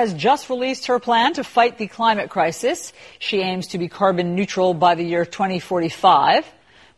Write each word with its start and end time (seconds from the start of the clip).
Has 0.00 0.14
just 0.14 0.48
released 0.48 0.86
her 0.86 0.98
plan 0.98 1.34
to 1.34 1.44
fight 1.44 1.76
the 1.76 1.86
climate 1.86 2.30
crisis. 2.30 2.92
She 3.18 3.40
aims 3.40 3.68
to 3.68 3.78
be 3.78 3.86
carbon 3.86 4.34
neutral 4.34 4.72
by 4.72 4.94
the 4.94 5.04
year 5.04 5.26
2045. 5.26 6.46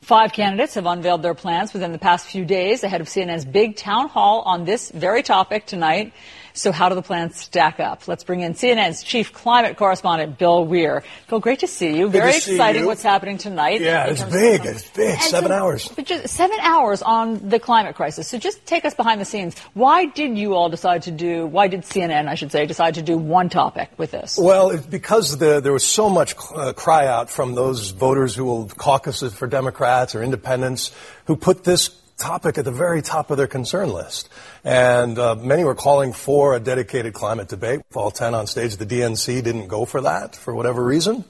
Five 0.00 0.32
candidates 0.32 0.74
have 0.74 0.86
unveiled 0.86 1.22
their 1.22 1.34
plans 1.34 1.72
within 1.72 1.92
the 1.92 1.98
past 1.98 2.26
few 2.26 2.44
days 2.44 2.84
ahead 2.84 3.00
of 3.00 3.08
CNN's 3.08 3.44
big 3.44 3.76
town 3.76 4.08
hall 4.08 4.42
on 4.42 4.64
this 4.64 4.90
very 4.90 5.22
topic 5.22 5.66
tonight. 5.66 6.12
So 6.54 6.72
how 6.72 6.88
do 6.88 6.94
the 6.94 7.02
plans 7.02 7.36
stack 7.36 7.80
up? 7.80 8.06
Let's 8.08 8.24
bring 8.24 8.40
in 8.40 8.54
CNN's 8.54 9.02
chief 9.02 9.32
climate 9.32 9.76
correspondent, 9.76 10.38
Bill 10.38 10.64
Weir. 10.64 11.02
Bill, 11.28 11.40
great 11.40 11.60
to 11.60 11.66
see 11.66 11.96
you. 11.96 12.06
Good 12.06 12.12
very 12.12 12.36
exciting 12.36 12.82
you. 12.82 12.86
what's 12.88 13.02
happening 13.02 13.38
tonight. 13.38 13.80
Yeah, 13.80 14.06
it's 14.06 14.22
big. 14.22 14.64
It's 14.64 14.88
big. 14.90 15.10
And 15.14 15.20
Seven 15.22 15.48
so- 15.50 15.54
hours. 15.54 15.88
But 15.88 16.06
just 16.06 16.28
seven 16.28 16.58
hours 16.60 17.02
on 17.02 17.48
the 17.48 17.58
climate 17.58 17.94
crisis. 17.96 18.28
So 18.28 18.38
just 18.38 18.64
take 18.66 18.84
us 18.84 18.94
behind 18.94 19.20
the 19.20 19.24
scenes. 19.24 19.58
Why 19.74 20.06
did 20.06 20.36
you 20.36 20.54
all 20.54 20.68
decide 20.68 21.02
to 21.02 21.10
do, 21.10 21.46
why 21.46 21.68
did 21.68 21.82
CNN, 21.82 22.28
I 22.28 22.34
should 22.34 22.52
say, 22.52 22.66
decide 22.66 22.94
to 22.94 23.02
do 23.02 23.16
one 23.16 23.48
topic 23.48 23.90
with 23.96 24.10
this? 24.10 24.38
Well, 24.40 24.70
it's 24.70 24.86
because 24.86 25.38
the, 25.38 25.60
there 25.60 25.72
was 25.72 25.84
so 25.86 26.08
much 26.10 26.34
uh, 26.54 26.72
cry 26.74 27.06
out 27.06 27.30
from 27.30 27.54
those 27.54 27.90
voters 27.90 28.34
who 28.34 28.44
will 28.44 28.68
caucus 28.68 29.22
for 29.32 29.46
Democrats 29.46 30.14
or 30.14 30.22
independents 30.22 30.90
who 31.26 31.36
put 31.36 31.64
this 31.64 31.88
topic 32.22 32.56
at 32.56 32.64
the 32.64 32.72
very 32.72 33.02
top 33.02 33.30
of 33.30 33.36
their 33.36 33.46
concern 33.46 33.92
list. 33.92 34.28
And 34.64 35.18
uh, 35.18 35.34
many 35.34 35.64
were 35.64 35.74
calling 35.74 36.12
for 36.12 36.54
a 36.54 36.60
dedicated 36.60 37.12
climate 37.12 37.48
debate. 37.48 37.80
All 37.94 38.10
10 38.10 38.34
on 38.34 38.46
stage, 38.46 38.76
the 38.76 38.86
DNC 38.86 39.42
didn't 39.42 39.66
go 39.66 39.84
for 39.84 40.00
that 40.02 40.36
for 40.36 40.54
whatever 40.54 40.84
reason. 40.84 41.24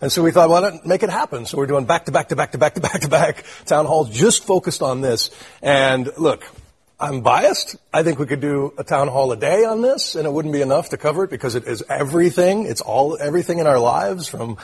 And 0.00 0.12
so 0.12 0.22
we 0.22 0.30
thought, 0.30 0.48
why 0.48 0.60
not 0.60 0.86
make 0.86 1.02
it 1.02 1.10
happen? 1.10 1.44
So 1.44 1.58
we're 1.58 1.66
doing 1.66 1.84
back 1.84 2.04
to 2.04 2.12
back 2.12 2.28
to 2.28 2.36
back 2.36 2.52
to 2.52 2.58
back 2.58 2.74
to 2.74 2.80
back 2.80 3.00
to 3.00 3.08
back 3.08 3.44
town 3.66 3.84
halls 3.86 4.10
just 4.10 4.44
focused 4.44 4.80
on 4.80 5.00
this. 5.00 5.30
And 5.60 6.10
look, 6.16 6.44
I'm 7.00 7.20
biased. 7.20 7.76
I 7.92 8.02
think 8.02 8.18
we 8.18 8.26
could 8.26 8.40
do 8.40 8.74
a 8.76 8.82
town 8.82 9.06
hall 9.06 9.30
a 9.30 9.36
day 9.36 9.64
on 9.64 9.82
this, 9.82 10.16
and 10.16 10.26
it 10.26 10.32
wouldn't 10.32 10.52
be 10.52 10.62
enough 10.62 10.88
to 10.90 10.96
cover 10.96 11.24
it 11.24 11.30
because 11.30 11.54
it 11.54 11.64
is 11.64 11.84
everything. 11.88 12.66
It's 12.66 12.80
all 12.80 13.16
everything 13.20 13.60
in 13.60 13.68
our 13.68 13.78
lives, 13.78 14.26
from 14.26 14.56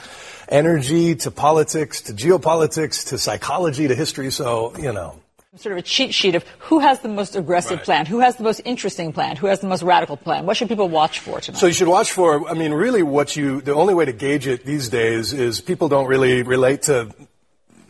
energy 0.49 1.15
to 1.15 1.31
politics 1.31 2.03
to 2.03 2.13
geopolitics 2.13 3.09
to 3.11 3.19
psychology 3.19 3.87
to 3.87 3.95
history. 3.95 4.33
So 4.33 4.77
you 4.79 4.93
know, 4.93 5.21
Sort 5.57 5.73
of 5.73 5.79
a 5.79 5.83
cheat 5.83 6.13
sheet 6.13 6.35
of 6.35 6.45
who 6.59 6.81
has 6.81 6.99
the 7.01 7.09
most 7.09 7.37
aggressive 7.37 7.79
Right. 7.79 7.85
plan, 7.85 8.07
who 8.07 8.19
has 8.19 8.35
the 8.35 8.43
most 8.43 8.61
interesting 8.65 9.13
plan, 9.13 9.37
who 9.37 9.47
has 9.47 9.61
the 9.61 9.69
most 9.69 9.85
radical 9.85 10.17
plan. 10.17 10.47
What 10.47 10.57
should 10.57 10.69
people 10.69 10.89
watch 10.89 11.21
for 11.21 11.41
tonight? 11.41 11.59
So 11.59 11.67
you 11.67 11.73
should 11.73 11.87
watch 11.87 12.11
for, 12.11 12.49
I 12.49 12.55
mean, 12.55 12.73
really 12.73 13.05
what 13.05 13.37
you, 13.37 13.61
the 13.61 13.73
only 13.73 13.95
way 13.95 14.05
to 14.05 14.13
gauge 14.13 14.49
it 14.49 14.65
these 14.65 14.89
days 14.89 15.33
is 15.33 15.61
people 15.61 15.89
don't 15.89 16.09
really 16.09 16.43
relate 16.43 16.83
to, 16.83 17.09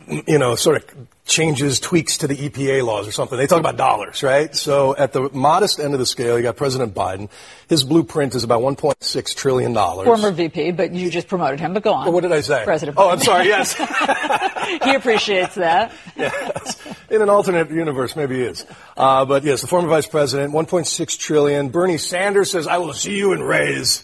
you 0.07 0.37
know, 0.37 0.55
sort 0.55 0.77
of 0.77 1.07
changes, 1.25 1.79
tweaks 1.79 2.19
to 2.19 2.27
the 2.27 2.35
EPA 2.35 2.85
laws 2.85 3.07
or 3.07 3.11
something. 3.11 3.37
They 3.37 3.47
talk 3.47 3.59
about 3.59 3.77
dollars, 3.77 4.21
right? 4.21 4.55
So 4.55 4.95
at 4.95 5.11
the 5.13 5.29
modest 5.33 5.79
end 5.79 5.93
of 5.93 5.99
the 5.99 6.05
scale, 6.05 6.37
you 6.37 6.43
got 6.43 6.55
President 6.55 6.93
Biden. 6.93 7.29
His 7.67 7.83
blueprint 7.83 8.35
is 8.35 8.43
about 8.43 8.61
$1.6 8.61 9.35
trillion. 9.35 9.73
Former 9.73 10.31
VP, 10.31 10.71
but 10.71 10.93
you 10.93 11.09
just 11.09 11.27
promoted 11.27 11.59
him, 11.59 11.73
but 11.73 11.83
go 11.83 11.93
on. 11.93 12.11
What 12.13 12.21
did 12.21 12.31
I 12.31 12.41
say? 12.41 12.63
President 12.63 12.97
Oh, 12.99 13.09
I'm 13.09 13.19
sorry, 13.19 13.47
yes. 13.47 13.73
he 14.83 14.93
appreciates 14.93 15.55
that. 15.55 15.91
yes. 16.15 16.79
In 17.09 17.21
an 17.21 17.29
alternate 17.29 17.71
universe, 17.71 18.15
maybe 18.15 18.35
he 18.35 18.41
is. 18.43 18.65
Uh, 18.95 19.25
but 19.25 19.43
yes, 19.43 19.61
the 19.61 19.67
former 19.67 19.87
vice 19.87 20.07
president, 20.07 20.53
1.6 20.53 21.19
trillion. 21.19 21.69
Bernie 21.69 21.97
Sanders 21.97 22.51
says, 22.51 22.67
I 22.67 22.77
will 22.77 22.93
see 22.93 23.17
you 23.17 23.33
and 23.33 23.45
raise 23.45 24.03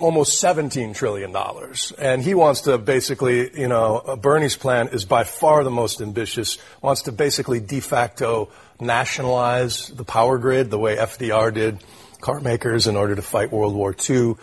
almost 0.00 0.38
17 0.40 0.94
trillion 0.94 1.32
dollars. 1.32 1.92
And 1.98 2.22
he 2.22 2.34
wants 2.34 2.62
to 2.62 2.78
basically, 2.78 3.50
you 3.58 3.68
know, 3.68 3.96
uh, 3.98 4.16
Bernie's 4.16 4.56
plan 4.56 4.88
is 4.88 5.04
by 5.04 5.24
far 5.24 5.62
the 5.64 5.70
most 5.70 6.00
ambitious, 6.00 6.58
wants 6.82 7.02
to 7.02 7.12
basically 7.12 7.60
de 7.60 7.80
facto 7.80 8.48
nationalize 8.80 9.88
the 9.88 10.04
power 10.04 10.38
grid 10.38 10.70
the 10.70 10.78
way 10.78 10.96
FDR 10.96 11.52
did 11.52 11.82
car 12.20 12.40
makers 12.40 12.86
in 12.86 12.96
order 12.96 13.14
to 13.14 13.22
fight 13.22 13.50
World 13.52 13.74
War 13.74 13.94
II. 14.08 14.34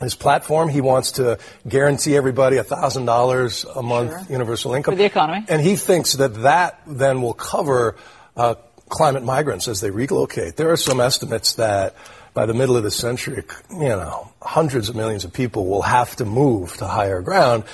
His 0.00 0.14
platform, 0.14 0.68
he 0.68 0.80
wants 0.80 1.12
to 1.12 1.38
guarantee 1.68 2.16
everybody 2.16 2.56
$1,000 2.56 3.76
a 3.76 3.82
month 3.82 4.10
Sure. 4.10 4.32
universal 4.32 4.74
income. 4.74 4.94
For 4.94 4.98
the 4.98 5.04
economy. 5.04 5.44
And 5.48 5.60
he 5.60 5.76
thinks 5.76 6.14
that 6.14 6.34
that 6.42 6.80
then 6.86 7.20
will 7.22 7.34
cover 7.34 7.96
uh, 8.36 8.54
climate 8.88 9.22
migrants 9.22 9.68
as 9.68 9.80
they 9.80 9.90
relocate. 9.90 10.56
There 10.56 10.70
are 10.72 10.76
some 10.76 11.00
estimates 11.00 11.54
that 11.54 11.94
by 12.34 12.46
the 12.46 12.54
middle 12.54 12.76
of 12.76 12.82
the 12.82 12.90
century, 12.90 13.42
you 13.70 13.78
know, 13.78 14.32
hundreds 14.40 14.88
of 14.88 14.96
millions 14.96 15.24
of 15.24 15.32
people 15.32 15.66
will 15.66 15.82
have 15.82 16.16
to 16.16 16.24
move 16.24 16.76
to 16.78 16.86
higher 16.86 17.20
ground. 17.20 17.64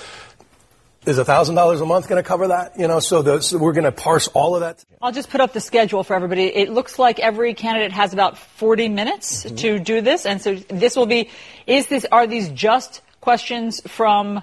Is 1.07 1.17
$1,000 1.19 1.81
a 1.81 1.87
month 1.87 2.09
going 2.09 2.23
to 2.23 2.29
cover 2.29 2.49
that? 2.49 2.79
You 2.79 2.87
know, 2.87 3.01
so, 3.01 3.23
the, 3.23 3.41
so 3.41 3.57
we're 3.57 3.73
going 3.73 3.85
to 3.85 3.93
parse 3.93 4.29
all 4.29 4.55
of 4.57 4.61
that. 4.61 4.85
I'll 5.01 5.13
just 5.13 5.31
put 5.31 5.41
up 5.41 5.53
the 5.55 5.61
schedule 5.61 6.03
for 6.05 6.15
everybody. 6.15 6.47
It 6.55 6.71
looks 6.71 6.99
like 6.99 7.19
every 7.19 7.55
candidate 7.55 7.93
has 7.93 8.13
about 8.13 8.37
40 8.37 8.89
minutes 8.89 9.45
Mm-hmm. 9.45 9.57
to 9.57 9.79
do 9.79 10.01
this, 10.03 10.27
and 10.27 10.43
so 10.43 10.57
this 10.57 10.97
will 10.97 11.07
be. 11.07 11.31
Is 11.67 11.87
this? 11.87 12.05
Are 12.13 12.27
these 12.27 12.49
just 12.51 13.01
questions 13.21 13.81
from 13.87 14.43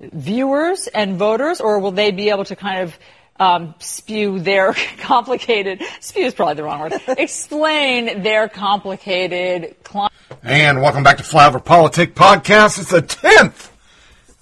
viewers 0.00 0.86
and 0.86 1.16
voters, 1.18 1.60
or 1.60 1.80
will 1.80 1.90
they 1.92 2.12
be 2.12 2.30
able 2.30 2.44
to 2.44 2.56
kind 2.56 2.80
of 2.82 2.98
um, 3.38 3.74
spew 3.78 4.38
their 4.40 4.74
complicated? 4.98 5.82
Spew 6.00 6.22
is 6.22 6.34
probably 6.34 6.54
the 6.54 6.64
wrong 6.64 6.80
word. 6.80 6.94
Explain 7.08 8.22
their 8.22 8.48
complicated. 8.48 9.76
And 10.42 10.80
welcome 10.82 11.02
back 11.02 11.18
to 11.18 11.22
Flyover 11.22 11.64
Politic 11.64 12.14
Podcast. 12.14 12.78
It's 12.78 12.90
the 12.90 13.02
10th 13.02 13.70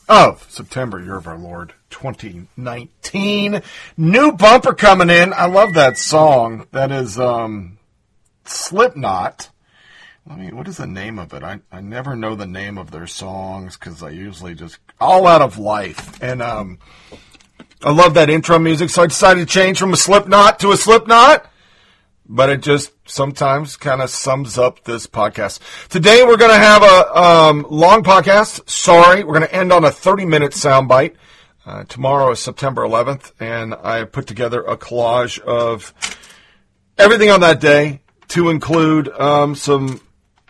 of 0.09 0.47
September, 0.51 1.01
year 1.01 1.17
of 1.17 1.27
our 1.27 1.39
Lord, 1.39 1.73
2019. 1.91 3.63
New 3.97 4.33
bumper 4.33 4.75
coming 4.75 5.11
in. 5.11 5.33
I 5.33 5.47
love 5.47 5.75
that 5.75 5.97
song. 5.97 6.67
That 6.73 6.91
is 6.93 7.19
um, 7.19 7.79
Slipknot. 8.45 9.51
I 10.29 10.37
mean, 10.37 10.57
what 10.57 10.69
is 10.69 10.79
the 10.79 10.87
name 10.87 11.19
of 11.19 11.35
it? 11.35 11.43
I, 11.43 11.61
I 11.71 11.83
never 11.83 12.17
know 12.17 12.35
the 12.35 12.47
name 12.47 12.79
of 12.79 12.91
their 12.91 13.07
songs 13.07 13.77
because 13.77 14.03
I 14.03 14.11
usually 14.11 14.55
just 14.55 14.79
all 14.99 15.27
out 15.27 15.43
of 15.43 15.59
life. 15.59 16.23
And 16.23 16.41
um, 16.41 16.79
I 17.85 17.93
love 17.93 18.15
that 18.15 18.31
intro 18.31 18.59
music, 18.59 18.91
so 18.91 19.03
I 19.03 19.07
decided 19.07 19.41
to 19.41 19.47
change 19.47 19.79
from 19.79 19.93
a 19.93 19.97
Slipknot 19.97 20.59
to 20.61 20.73
a 20.73 20.77
Slipknot 20.77 21.51
but 22.27 22.49
it 22.49 22.63
just 22.63 22.93
sometimes 23.07 23.77
kind 23.77 24.01
of 24.01 24.11
sums 24.11 24.57
up 24.57 24.85
this 24.85 25.07
podcast. 25.07 25.61
Today 25.89 26.25
we're 26.25 26.37
going 26.37 26.51
to 26.51 26.57
have 26.57 26.83
a 26.83 27.19
um, 27.19 27.67
long 27.69 28.03
podcast. 28.03 28.69
Sorry, 28.69 29.25
we're 29.25 29.35
going 29.35 29.47
to 29.47 29.55
end 29.55 29.73
on 29.73 29.85
a 29.85 29.91
30 29.91 30.25
minute 30.25 30.53
soundbite. 30.53 31.15
Uh, 31.67 31.85
tomorrow 31.85 32.31
is 32.31 32.41
September 32.41 32.83
11th, 32.83 33.33
and 33.41 33.75
I 33.75 34.05
put 34.05 34.27
together 34.27 34.63
a 34.63 34.77
collage 34.77 35.39
of 35.41 35.95
everything 36.99 37.31
on 37.31 37.41
that 37.41 37.61
day 37.61 38.01
to 38.29 38.51
include 38.51 39.09
um, 39.09 39.55
some 39.55 40.01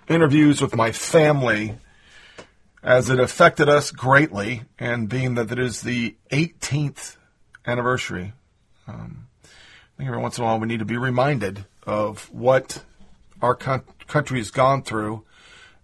interviews 0.08 0.60
with 0.60 0.74
my 0.74 0.92
family 0.92 1.78
as 2.82 3.08
it 3.08 3.18
affected 3.18 3.68
us 3.68 3.90
greatly, 3.90 4.62
and 4.78 5.08
being 5.08 5.34
that 5.36 5.50
it 5.50 5.58
is 5.58 5.80
the 5.80 6.14
18th 6.30 7.16
anniversary 7.66 8.32
I 9.94 9.96
think 9.98 10.08
every 10.08 10.20
once 10.20 10.38
in 10.38 10.42
a 10.42 10.46
while 10.46 10.58
we 10.58 10.66
need 10.66 10.80
to 10.80 10.84
be 10.84 10.96
reminded 10.96 11.64
of 11.86 12.28
what 12.32 12.82
our 13.40 13.54
coun- 13.54 13.84
country 14.08 14.38
has 14.38 14.50
gone 14.50 14.82
through. 14.82 15.22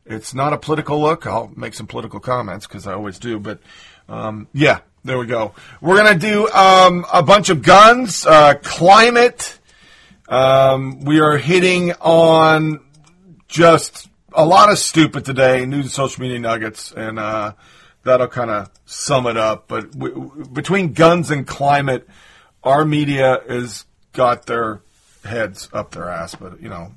It's 0.05 0.35
not 0.35 0.53
a 0.53 0.59
political 0.59 1.01
look. 1.01 1.29
I'll 1.29 1.53
make 1.55 1.75
some 1.75 1.87
political 1.87 2.19
comments 2.19 2.67
because 2.67 2.89
I 2.89 2.93
always 2.95 3.21
do, 3.21 3.39
but 3.39 3.61
um, 4.09 4.49
yeah, 4.53 4.81
there 5.05 5.17
we 5.17 5.27
go. 5.27 5.55
We're 5.81 5.97
gonna 5.97 6.19
do 6.19 6.49
um, 6.49 7.07
a 7.13 7.23
bunch 7.23 7.51
of 7.51 7.63
guns, 7.63 8.27
uh, 8.27 8.55
climate. 8.55 9.61
Um, 10.29 11.05
we 11.05 11.21
are 11.21 11.37
hitting 11.37 11.93
on 12.01 12.81
just 13.47 14.09
a 14.33 14.45
lot 14.45 14.71
of 14.71 14.79
stupid 14.79 15.25
today, 15.25 15.67
news 15.67 15.85
and 15.85 15.93
social 15.93 16.23
media 16.23 16.41
nuggets, 16.41 16.91
and 16.91 17.19
uh, 17.21 17.53
that'll 18.05 18.29
kind 18.29 18.51
of 18.51 18.71
sum 18.85 19.27
it 19.27 19.37
up. 19.37 19.69
But 19.69 19.93
w- 19.93 20.47
between 20.53 20.93
guns 20.93 21.31
and 21.31 21.47
climate, 21.47 22.09
our 22.63 22.85
media 22.85 23.41
has 23.49 23.85
got 24.13 24.47
their 24.47 24.83
heads 25.25 25.69
up 25.73 25.93
their 25.93 26.09
ass. 26.09 26.35
But 26.35 26.61
you 26.63 26.69
know, 26.69 26.93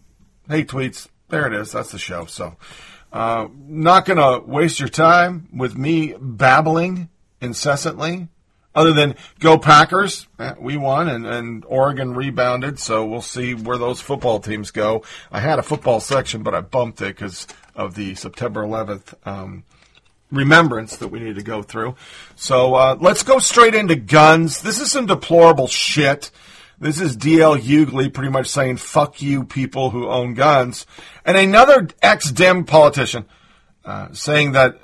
hey, 0.50 0.64
tweets, 0.64 1.08
there 1.30 1.48
it 1.48 1.54
is. 1.54 1.72
That's 1.72 1.92
the 1.92 2.00
show. 2.00 2.26
So, 2.26 2.56
uh, 3.12 3.48
not 3.68 4.06
gonna 4.06 4.40
waste 4.40 4.80
your 4.80 4.90
time 4.90 5.48
with 5.54 5.78
me 5.78 6.16
babbling 6.20 7.10
incessantly. 7.42 8.30
Other 8.76 8.92
than 8.92 9.16
go 9.40 9.60
Packers, 9.60 10.28
Eh, 10.40 10.54
we 10.60 10.78
won 10.78 11.08
and, 11.08 11.28
and 11.28 11.64
Oregon 11.68 12.16
rebounded, 12.16 12.80
so 12.80 13.06
we'll 13.06 13.22
see 13.22 13.54
where 13.54 13.78
those 13.78 14.02
football 14.02 14.40
teams 14.40 14.72
go. 14.72 15.04
I 15.32 15.42
had 15.42 15.60
a 15.60 15.64
football 15.64 16.00
section, 16.00 16.42
but 16.42 16.56
I 16.56 16.62
bumped 16.62 17.00
it 17.02 17.16
because 17.16 17.46
of 17.76 17.94
the 17.94 18.16
September 18.16 18.64
11th 18.64 19.14
um, 19.28 19.64
remembrance 20.34 20.98
that 20.98 21.10
we 21.10 21.20
need 21.20 21.36
to 21.36 21.44
go 21.44 21.62
through. 21.62 21.96
So 22.36 22.76
uh, 22.76 22.98
let's 23.00 23.24
go 23.24 23.40
straight 23.40 23.76
into 23.76 23.96
guns. 23.96 24.62
This 24.62 24.80
is 24.80 24.92
some 24.92 25.06
deplorable 25.06 25.68
shit. 25.68 26.32
This 26.80 27.00
is 27.00 27.16
D.L. 27.16 27.56
Hughley 27.56 28.14
pretty 28.14 28.32
much 28.32 28.48
saying, 28.48 28.78
fuck 28.78 29.22
you 29.22 29.46
people 29.46 29.92
who 29.92 30.10
own 30.10 30.34
guns. 30.34 30.86
And 31.24 31.38
another 31.38 31.88
ex-Dem 32.02 32.66
politician 32.66 33.26
uh, 33.86 34.10
saying 34.12 34.54
that 34.54 34.80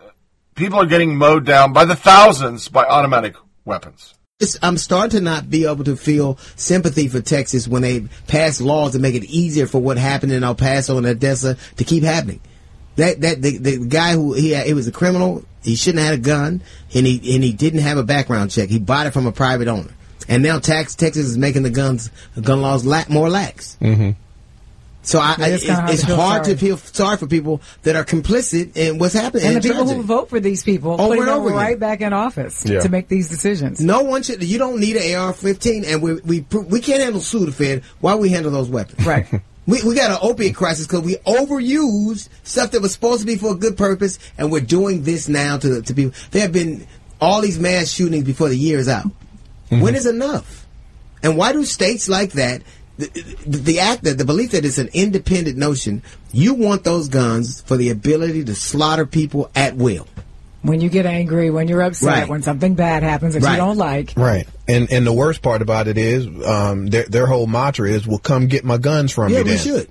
people 0.55 0.79
are 0.79 0.85
getting 0.85 1.17
mowed 1.17 1.45
down 1.45 1.73
by 1.73 1.85
the 1.85 1.95
thousands 1.95 2.69
by 2.69 2.85
automatic 2.85 3.35
weapons. 3.65 4.13
I'm 4.61 4.77
starting 4.77 5.17
to 5.17 5.21
not 5.21 5.49
be 5.49 5.65
able 5.65 5.83
to 5.83 5.97
feel 5.97 6.37
sympathy 6.55 7.09
for 7.09 7.19
Texas 7.19 7.67
when 7.67 7.81
they 7.81 8.07
pass 8.27 8.61
laws 8.61 8.93
to 8.93 8.99
make 8.99 9.15
it 9.15 9.25
easier 9.25 9.67
for 9.67 9.81
what 9.81 9.97
happened 9.97 10.31
in 10.31 10.45
El 10.45 10.55
Paso 10.55 10.97
and 10.97 11.05
Odessa 11.05 11.57
to 11.75 11.83
keep 11.83 12.03
happening. 12.03 12.39
That 12.99 13.21
that 13.21 13.41
the, 13.41 13.57
the 13.57 13.77
guy 13.85 14.13
who 14.13 14.33
he 14.33 14.51
had, 14.51 14.67
he 14.67 14.73
was 14.73 14.87
a 14.87 14.91
criminal. 14.91 15.43
He 15.63 15.75
shouldn't 15.75 15.99
have 16.03 16.11
had 16.11 16.19
a 16.19 16.21
gun, 16.21 16.61
and 16.93 17.05
he 17.05 17.35
and 17.35 17.43
he 17.43 17.51
didn't 17.51 17.81
have 17.81 17.97
a 17.97 18.03
background 18.03 18.51
check. 18.51 18.69
He 18.69 18.79
bought 18.79 19.07
it 19.07 19.11
from 19.11 19.25
a 19.27 19.31
private 19.31 19.67
owner, 19.67 19.91
and 20.27 20.41
now 20.41 20.59
tax, 20.59 20.95
Texas 20.95 21.25
is 21.25 21.37
making 21.37 21.63
the 21.63 21.69
guns 21.69 22.09
gun 22.41 22.61
laws 22.61 22.85
la- 22.85 23.03
more 23.09 23.29
lax. 23.29 23.77
Mm-hmm. 23.81 24.11
So 25.01 25.17
I, 25.19 25.35
I, 25.37 25.47
it's 25.49 25.63
it's, 25.63 25.71
hard 25.71 25.89
it's 25.91 26.01
to 26.01 26.07
feel 26.07 26.15
hard 26.17 26.43
to 26.43 26.49
sorry. 26.51 26.57
feel 26.59 26.77
sorry 26.77 27.17
for 27.17 27.25
people 27.27 27.61
that 27.83 27.95
are 27.95 28.03
complicit 28.05 28.75
in 28.77 28.99
what's 28.99 29.13
happening. 29.13 29.45
And 29.47 29.55
in 29.55 29.61
the 29.61 29.67
people 29.69 29.83
tragedy. 29.85 29.97
who 30.01 30.03
vote 30.03 30.29
for 30.29 30.39
these 30.39 30.61
people, 30.63 30.91
Over 30.93 31.03
putting 31.07 31.19
and 31.23 31.27
them 31.29 31.37
over 31.39 31.47
again. 31.49 31.57
right 31.57 31.79
back 31.79 32.01
in 32.01 32.13
office 32.13 32.65
Yeah. 32.65 32.81
to 32.81 32.89
make 32.89 33.07
these 33.07 33.29
decisions. 33.29 33.79
No 33.81 34.01
one 34.01 34.23
should. 34.23 34.43
You 34.43 34.57
don't 34.59 34.79
need 34.79 34.97
an 34.97 35.15
AR-15, 35.15 35.85
and 35.87 36.01
we 36.01 36.13
we 36.15 36.45
we 36.51 36.79
can't 36.81 37.01
handle 37.01 37.21
Sudafed. 37.21 37.83
Why 38.01 38.15
we 38.15 38.29
handle 38.29 38.51
those 38.51 38.69
weapons? 38.69 39.05
Right. 39.05 39.25
We, 39.69 39.83
we 39.83 39.93
got 39.93 40.09
an 40.09 40.17
opiate 40.23 40.55
crisis 40.55 40.87
because 40.87 41.01
we 41.01 41.17
overused 41.17 42.29
stuff 42.41 42.71
that 42.71 42.81
was 42.81 42.91
supposed 42.91 43.21
to 43.21 43.27
be 43.27 43.35
for 43.35 43.51
a 43.51 43.55
good 43.55 43.77
purpose, 43.77 44.17
and 44.35 44.51
we're 44.51 44.61
doing 44.61 45.03
this 45.03 45.29
now 45.29 45.57
to 45.59 45.83
to 45.83 45.93
people. 45.93 46.11
There 46.31 46.41
have 46.41 46.51
been 46.51 46.87
all 47.21 47.41
these 47.41 47.59
mass 47.59 47.91
shootings 47.91 48.23
before 48.23 48.49
the 48.49 48.57
year 48.57 48.79
is 48.79 48.87
out. 48.87 49.05
Mm-hmm. 49.05 49.81
When 49.81 49.93
is 49.93 50.07
enough? 50.07 50.65
And 51.21 51.37
why 51.37 51.53
do 51.53 51.63
states 51.65 52.09
like 52.09 52.31
that? 52.31 52.63
The, 52.97 53.09
the, 53.45 53.57
the 53.59 53.79
act 53.79 54.05
that 54.05 54.17
the 54.17 54.25
belief 54.25 54.51
that 54.51 54.65
it's 54.65 54.79
an 54.79 54.89
independent 54.91 55.55
notion. 55.55 56.01
You 56.33 56.55
want 56.55 56.83
those 56.83 57.07
guns 57.07 57.61
for 57.61 57.77
the 57.77 57.91
ability 57.91 58.45
to 58.45 58.55
slaughter 58.55 59.05
people 59.05 59.51
at 59.55 59.75
will. 59.75 60.07
When 60.61 60.81
you 60.81 60.89
get 60.89 61.05
angry, 61.05 61.49
when 61.49 61.67
you're 61.69 61.81
upset, 61.81 62.09
Right. 62.09 62.27
when 62.29 62.41
something 62.43 62.73
bad 62.75 63.01
happens 63.01 63.33
that 63.33 63.43
Right. 63.43 63.51
you 63.51 63.57
don't 63.57 63.77
like. 63.77 64.13
Right. 64.17 64.45
And 64.67 64.91
and 64.91 65.07
the 65.07 65.13
worst 65.13 65.41
part 65.41 65.61
about 65.61 65.87
it 65.87 65.97
is, 65.97 66.27
um, 66.45 66.87
their 66.87 67.03
their 67.03 67.25
whole 67.27 67.47
mantra 67.47 67.89
is, 67.89 68.05
"Well, 68.05 68.17
come 68.17 68.47
get 68.47 68.65
my 68.65 68.77
guns 68.77 69.11
from 69.13 69.31
Yeah, 69.31 69.39
me." 69.39 69.43
we 69.43 69.49
then. 69.51 69.57
should. 69.59 69.87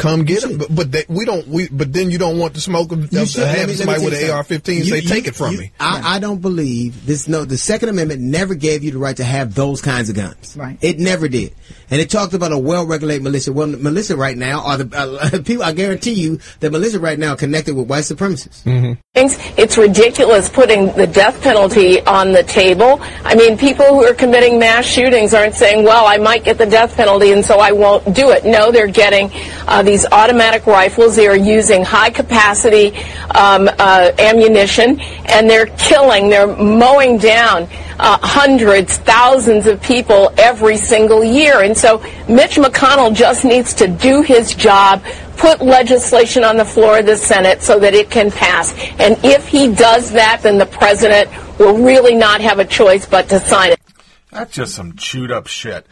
Come 0.00 0.24
get 0.24 0.40
them, 0.42 0.56
but, 0.56 0.74
but 0.74 0.90
they, 0.92 1.04
we 1.08 1.26
don't. 1.26 1.46
We 1.46 1.68
but 1.68 1.92
then 1.92 2.10
you 2.10 2.16
don't 2.16 2.38
want 2.38 2.54
the 2.54 2.60
smoke 2.60 2.90
of, 2.90 3.12
You 3.12 3.20
of 3.20 3.28
should- 3.28 3.42
let 3.42 3.52
me- 3.52 3.58
having 3.60 3.76
somebody 3.76 4.02
with 4.04 4.14
an 4.14 4.30
AR-15 4.30 4.48
something. 4.48 4.84
say, 4.84 4.96
You- 5.00 5.08
"Take 5.08 5.24
you- 5.24 5.28
it 5.28 5.36
from 5.36 5.52
you- 5.52 5.58
me." 5.60 5.72
I, 5.78 6.16
I 6.16 6.18
don't 6.20 6.40
believe 6.40 7.04
this. 7.04 7.28
No, 7.28 7.44
the 7.44 7.58
Second 7.58 7.90
Amendment 7.90 8.22
never 8.22 8.54
gave 8.54 8.82
you 8.82 8.92
the 8.92 8.98
right 8.98 9.16
to 9.18 9.24
have 9.24 9.54
those 9.54 9.82
kinds 9.82 10.08
of 10.08 10.16
guns. 10.16 10.56
Right. 10.56 10.78
It 10.80 10.98
never 10.98 11.28
did. 11.28 11.54
And 11.90 12.00
it 12.00 12.08
talked 12.08 12.34
about 12.34 12.50
a 12.52 12.58
well-regulated 12.58 13.22
militia. 13.22 13.52
Well, 13.52 13.66
militia 13.66 14.16
right 14.16 14.38
now 14.38 14.62
are 14.64 14.78
the 14.78 14.96
uh, 14.96 15.38
people. 15.44 15.64
I 15.64 15.72
guarantee 15.72 16.14
you 16.14 16.38
that 16.60 16.70
militia 16.72 16.98
right 16.98 17.18
now 17.18 17.34
are 17.34 17.36
connected 17.36 17.74
with 17.76 17.86
white 17.88 18.04
supremacists. 18.04 18.62
things. 19.14 19.36
It's 19.58 19.76
ridiculous 19.76 20.48
putting 20.48 20.92
the 20.94 21.06
death 21.06 21.42
penalty 21.42 22.00
on 22.06 22.32
the 22.32 22.42
table. 22.44 23.00
I 23.24 23.34
mean, 23.34 23.58
people 23.58 23.84
who 23.86 24.04
are 24.04 24.14
committing 24.14 24.58
mass 24.58 24.86
shootings 24.86 25.34
aren't 25.34 25.54
saying, 25.54 25.84
well, 25.84 26.06
I 26.06 26.16
might 26.16 26.44
get 26.44 26.56
the 26.58 26.66
death 26.66 26.96
penalty 26.96 27.32
and 27.32 27.44
so 27.44 27.58
I 27.58 27.72
won't 27.72 28.04
do 28.14 28.30
it. 28.30 28.44
No, 28.46 28.70
they're 28.70 28.86
getting 28.86 29.30
uh, 29.66 29.82
these 29.90 30.06
automatic 30.12 30.66
rifles. 30.66 31.16
They 31.16 31.26
are 31.26 31.36
using 31.36 31.84
high 31.84 32.10
capacity 32.10 32.96
um, 33.34 33.68
uh, 33.78 34.12
ammunition 34.18 35.00
and 35.26 35.50
they're 35.50 35.66
killing, 35.66 36.28
they're 36.28 36.46
mowing 36.46 37.18
down 37.18 37.68
uh, 37.98 38.18
hundreds, 38.22 38.98
thousands 38.98 39.66
of 39.66 39.82
people 39.82 40.32
every 40.38 40.76
single 40.76 41.24
year. 41.24 41.62
And 41.62 41.76
so 41.76 41.98
Mitch 42.28 42.56
McConnell 42.56 43.14
just 43.14 43.44
needs 43.44 43.74
to 43.74 43.88
do 43.88 44.22
his 44.22 44.54
job, 44.54 45.02
put 45.36 45.60
legislation 45.60 46.44
on 46.44 46.56
the 46.56 46.64
floor 46.64 47.00
of 47.00 47.06
the 47.06 47.16
Senate 47.16 47.60
so 47.62 47.80
that 47.80 47.92
it 47.92 48.10
can 48.10 48.30
pass. 48.30 48.72
And 49.00 49.18
if 49.24 49.48
he 49.48 49.74
does 49.74 50.12
that, 50.12 50.40
then 50.42 50.56
the 50.56 50.66
president 50.66 51.30
will 51.58 51.78
really 51.78 52.14
not 52.14 52.40
have 52.40 52.60
a 52.60 52.64
choice 52.64 53.06
but 53.06 53.28
to 53.30 53.40
sign 53.40 53.72
it. 53.72 53.80
That's 54.30 54.52
just 54.52 54.76
some 54.76 54.94
chewed 54.96 55.32
up 55.32 55.48
shit. 55.48 55.84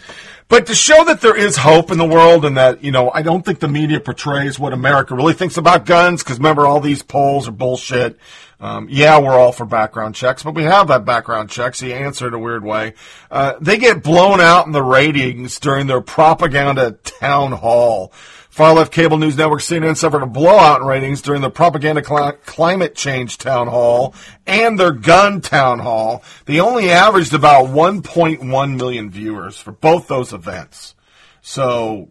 But 0.49 0.67
to 0.69 0.75
show 0.75 1.05
that 1.05 1.21
there 1.21 1.37
is 1.37 1.59
hope 1.59 1.91
in 1.91 1.99
the 1.99 2.07
world 2.07 2.47
and 2.47 2.57
that, 2.57 2.83
you 2.83 2.91
know, 2.91 3.11
I 3.11 3.21
don't 3.21 3.45
think 3.45 3.61
the 3.61 3.69
media 3.69 4.01
portrays 4.01 4.59
what 4.59 4.73
America 4.73 5.15
really 5.15 5.35
thinks 5.35 5.59
about 5.59 5.85
guns, 5.85 6.23
because 6.23 6.39
remember, 6.39 6.65
all 6.65 6.81
these 6.81 7.03
polls 7.03 7.47
are 7.47 7.53
bullshit. 7.53 8.19
Um, 8.59 8.89
yeah, 8.91 9.19
we're 9.19 9.39
all 9.39 9.53
for 9.53 9.67
background 9.67 10.15
checks, 10.15 10.43
but 10.43 10.55
we 10.55 10.63
have 10.63 10.89
that 10.89 11.05
background 11.05 11.51
check, 11.51 11.75
so 11.75 11.85
you 11.85 11.93
answer 11.93 12.29
in 12.29 12.35
a 12.35 12.39
weird 12.39 12.65
way. 12.65 12.95
Uh, 13.31 13.55
they 13.61 13.77
get 13.77 14.03
blown 14.03 14.41
out 14.41 14.65
in 14.65 14.73
the 14.73 14.83
ratings 14.83 15.61
during 15.61 15.87
their 15.87 16.01
propaganda 16.01 16.93
town 16.93 17.53
hall. 17.53 18.11
Far 18.59 18.75
left 18.75 18.93
cable 18.93 19.19
news 19.19 19.37
network 19.37 19.61
CNN 19.61 19.97
suffered 19.97 20.25
a 20.25 20.27
blowout 20.27 20.81
in 20.81 20.87
ratings 20.89 21.23
during 21.23 21.43
the 21.43 21.49
propaganda 21.49 22.03
cli- 22.03 22.33
climate 22.45 22.97
change 22.97 23.39
town 23.39 23.69
hall 23.69 24.17
and 24.49 24.77
their 24.77 24.91
gun 24.91 25.41
town 25.41 25.79
hall. 25.79 26.25
They 26.47 26.59
only 26.59 26.91
averaged 26.91 27.33
about 27.33 27.67
1.1 27.67 28.77
million 28.77 29.11
viewers 29.11 29.59
for 29.59 29.71
both 29.71 30.09
those 30.09 30.33
events. 30.33 30.97
So, 31.41 32.11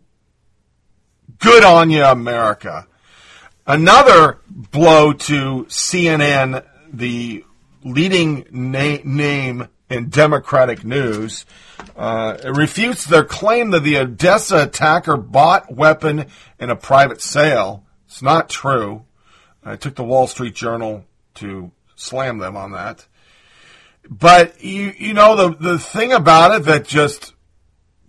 good 1.39 1.65
on 1.65 1.89
you, 1.89 2.05
America. 2.05 2.88
Another 3.65 4.39
blow 4.49 5.11
to 5.11 5.65
CNN, 5.65 6.63
the 6.94 7.44
leading 7.83 8.45
na- 8.51 8.99
name 9.03 9.67
in 9.89 10.10
Democratic 10.10 10.84
news, 10.84 11.45
uh, 11.95 12.38
refutes 12.54 13.06
their 13.06 13.24
claim 13.24 13.72
that 13.72 13.81
the 13.81 13.98
Odessa 13.98 14.63
attacker 14.63 15.18
bought 15.18 15.74
weapon 15.74 16.25
in 16.60 16.69
a 16.69 16.75
private 16.75 17.22
sale. 17.22 17.84
It's 18.06 18.22
not 18.22 18.50
true. 18.50 19.06
I 19.64 19.76
took 19.76 19.95
the 19.95 20.04
Wall 20.04 20.28
Street 20.28 20.56
Journal 20.56 21.06
to 21.35 21.71
slam 21.95 22.38
them 22.38 22.56
on 22.56 22.71
that. 22.71 23.06
But 24.09 24.64
you, 24.64 24.94
you 24.97 25.14
know, 25.14 25.35
the, 25.35 25.56
the 25.57 25.80
thing 25.80 26.14
about 26.14 26.56
it 26.56 26.64
that 26.66 26.85
just 26.85 27.33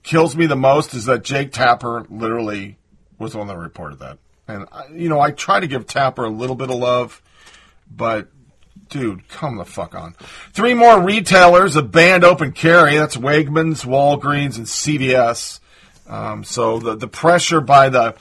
kills 0.02 0.36
me 0.36 0.46
the 0.46 0.56
most 0.56 0.94
is 0.94 1.06
that 1.06 1.24
Jake 1.24 1.52
Tapper 1.52 2.06
literally 2.08 2.78
was 3.18 3.32
the 3.32 3.38
one 3.38 3.48
that 3.48 3.56
reported 3.58 3.98
that. 3.98 4.18
And, 4.46 4.66
I- 4.70 4.86
you 4.92 5.08
know, 5.08 5.20
I 5.20 5.32
try 5.32 5.58
to 5.60 5.66
give 5.66 5.86
Tapper 5.86 6.24
a 6.24 6.30
little 6.30 6.54
bit 6.56 6.70
of 6.70 6.76
love, 6.76 7.20
but 7.90 8.28
dude, 8.88 9.28
come 9.28 9.56
the 9.56 9.64
fuck 9.64 9.94
on. 9.94 10.14
Three 10.52 10.74
more 10.74 11.00
retailers 11.00 11.74
have 11.74 11.90
banned 11.90 12.24
open 12.24 12.52
carry. 12.52 12.96
That's 12.96 13.16
Wegmans, 13.16 13.84
Walgreens, 13.84 14.56
and 14.56 14.66
CVS. 14.66 15.60
Um, 16.06 16.44
so 16.44 16.78
the, 16.78 16.96
the 16.96 17.08
pressure 17.08 17.60
by 17.60 17.88
the, 17.88 18.14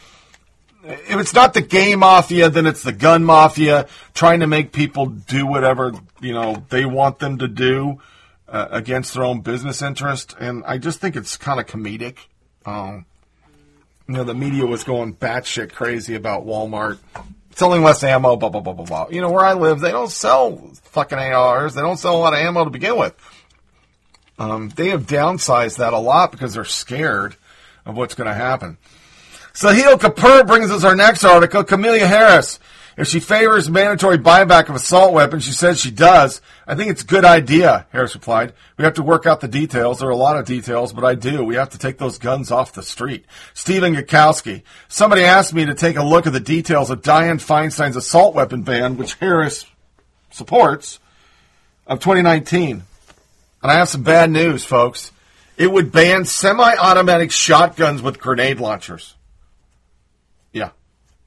if 0.83 1.19
it's 1.19 1.33
not 1.33 1.53
the 1.53 1.61
gay 1.61 1.95
mafia, 1.95 2.49
then 2.49 2.65
it's 2.65 2.83
the 2.83 2.91
gun 2.91 3.23
mafia 3.23 3.87
trying 4.13 4.41
to 4.41 4.47
make 4.47 4.71
people 4.71 5.07
do 5.07 5.45
whatever, 5.45 5.93
you 6.21 6.33
know, 6.33 6.63
they 6.69 6.85
want 6.85 7.19
them 7.19 7.37
to 7.39 7.47
do 7.47 8.01
uh, 8.47 8.67
against 8.71 9.13
their 9.13 9.23
own 9.23 9.41
business 9.41 9.81
interest. 9.81 10.35
And 10.39 10.63
I 10.65 10.77
just 10.77 10.99
think 10.99 11.15
it's 11.15 11.37
kind 11.37 11.59
of 11.59 11.65
comedic. 11.65 12.17
Um, 12.65 13.05
you 14.07 14.15
know, 14.15 14.23
the 14.23 14.33
media 14.33 14.65
was 14.65 14.83
going 14.83 15.15
batshit 15.15 15.73
crazy 15.73 16.15
about 16.15 16.45
Walmart 16.45 16.99
selling 17.57 17.81
less 17.81 18.03
ammo, 18.03 18.35
blah, 18.35 18.49
blah, 18.49 18.61
blah, 18.61 18.73
blah, 18.73 18.85
blah. 18.85 19.07
You 19.09 19.19
know, 19.19 19.31
where 19.31 19.43
I 19.43 19.53
live, 19.53 19.79
they 19.79 19.91
don't 19.91 20.11
sell 20.11 20.57
fucking 20.83 21.17
ARs. 21.17 21.73
They 21.73 21.81
don't 21.81 21.97
sell 21.97 22.15
a 22.15 22.19
lot 22.19 22.33
of 22.33 22.39
ammo 22.39 22.63
to 22.63 22.69
begin 22.69 22.97
with. 22.97 23.15
Um, 24.37 24.69
they 24.75 24.89
have 24.89 25.07
downsized 25.07 25.77
that 25.77 25.91
a 25.91 25.97
lot 25.97 26.31
because 26.31 26.53
they're 26.53 26.65
scared 26.65 27.35
of 27.83 27.97
what's 27.97 28.13
going 28.13 28.27
to 28.27 28.33
happen. 28.35 28.77
Sahil 29.53 29.95
Kapur 29.95 30.45
brings 30.45 30.69
us 30.69 30.83
our 30.83 30.95
next 30.95 31.23
article. 31.23 31.63
Kamala 31.63 31.97
Harris. 31.97 32.59
If 32.97 33.07
she 33.07 33.19
favors 33.19 33.69
mandatory 33.69 34.17
buyback 34.17 34.69
of 34.69 34.75
assault 34.75 35.13
weapons, 35.13 35.43
she 35.43 35.51
says 35.51 35.79
she 35.79 35.91
does. 35.91 36.41
I 36.65 36.73
think 36.73 36.89
it's 36.89 37.03
a 37.03 37.05
good 37.05 37.25
idea, 37.25 37.85
Harris 37.91 38.15
replied. 38.15 38.53
We 38.75 38.85
have 38.85 38.95
to 38.95 39.03
work 39.03 39.27
out 39.27 39.39
the 39.39 39.47
details. 39.47 39.99
There 39.99 40.07
are 40.07 40.11
a 40.11 40.15
lot 40.15 40.35
of 40.35 40.45
details, 40.45 40.93
but 40.93 41.03
I 41.03 41.13
do. 41.13 41.43
We 41.43 41.55
have 41.55 41.69
to 41.69 41.77
take 41.77 41.99
those 41.99 42.17
guns 42.17 42.49
off 42.49 42.73
the 42.73 42.81
street. 42.81 43.25
Stephen 43.53 43.93
Gutowski. 43.93 44.63
Somebody 44.87 45.21
asked 45.21 45.53
me 45.53 45.65
to 45.65 45.75
take 45.75 45.95
a 45.95 46.03
look 46.03 46.25
at 46.25 46.33
the 46.33 46.39
details 46.39 46.89
of 46.89 47.03
Dianne 47.03 47.39
Feinstein's 47.39 47.95
assault 47.95 48.33
weapon 48.33 48.63
ban, 48.63 48.97
which 48.97 49.13
Harris 49.15 49.67
supports, 50.31 50.99
of 51.85 51.99
2019. 51.99 52.83
And 53.61 53.71
I 53.71 53.75
have 53.75 53.89
some 53.89 54.01
bad 54.01 54.31
news, 54.31 54.65
folks. 54.65 55.11
It 55.55 55.71
would 55.71 55.91
ban 55.91 56.25
semi-automatic 56.25 57.31
shotguns 57.31 58.01
with 58.01 58.19
grenade 58.19 58.59
launchers. 58.59 59.13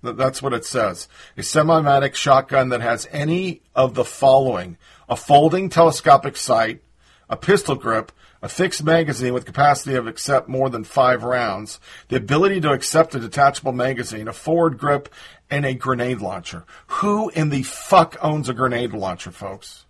That's 0.02 0.42
what 0.42 0.54
it 0.54 0.64
says. 0.64 1.08
A 1.36 1.42
semi-automatic 1.42 2.14
shotgun 2.14 2.70
that 2.70 2.80
has 2.80 3.06
any 3.10 3.62
of 3.74 3.94
the 3.94 4.04
following: 4.04 4.76
a 5.08 5.16
folding 5.16 5.68
telescopic 5.68 6.36
sight, 6.36 6.82
a 7.28 7.36
pistol 7.36 7.74
grip, 7.74 8.10
a 8.42 8.48
fixed 8.48 8.82
magazine 8.82 9.34
with 9.34 9.44
capacity 9.44 9.94
of 9.96 10.06
accept 10.06 10.48
more 10.48 10.70
than 10.70 10.84
five 10.84 11.22
rounds, 11.22 11.78
the 12.08 12.16
ability 12.16 12.60
to 12.62 12.72
accept 12.72 13.14
a 13.14 13.20
detachable 13.20 13.72
magazine, 13.72 14.28
a 14.28 14.32
forward 14.32 14.78
grip, 14.78 15.12
and 15.50 15.66
a 15.66 15.74
grenade 15.74 16.20
launcher. 16.20 16.64
Who 16.86 17.28
in 17.30 17.50
the 17.50 17.62
fuck 17.62 18.16
owns 18.22 18.48
a 18.48 18.54
grenade 18.54 18.92
launcher, 18.92 19.30
folks? 19.30 19.84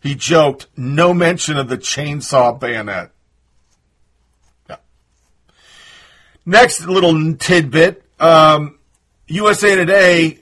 He 0.00 0.14
joked, 0.14 0.68
no 0.76 1.12
mention 1.12 1.58
of 1.58 1.68
the 1.68 1.76
chainsaw 1.76 2.58
bayonet. 2.58 3.10
Yeah. 4.68 4.76
Next 6.46 6.86
little 6.86 7.34
tidbit. 7.34 8.04
Um, 8.20 8.78
USA 9.28 9.76
Today 9.76 10.38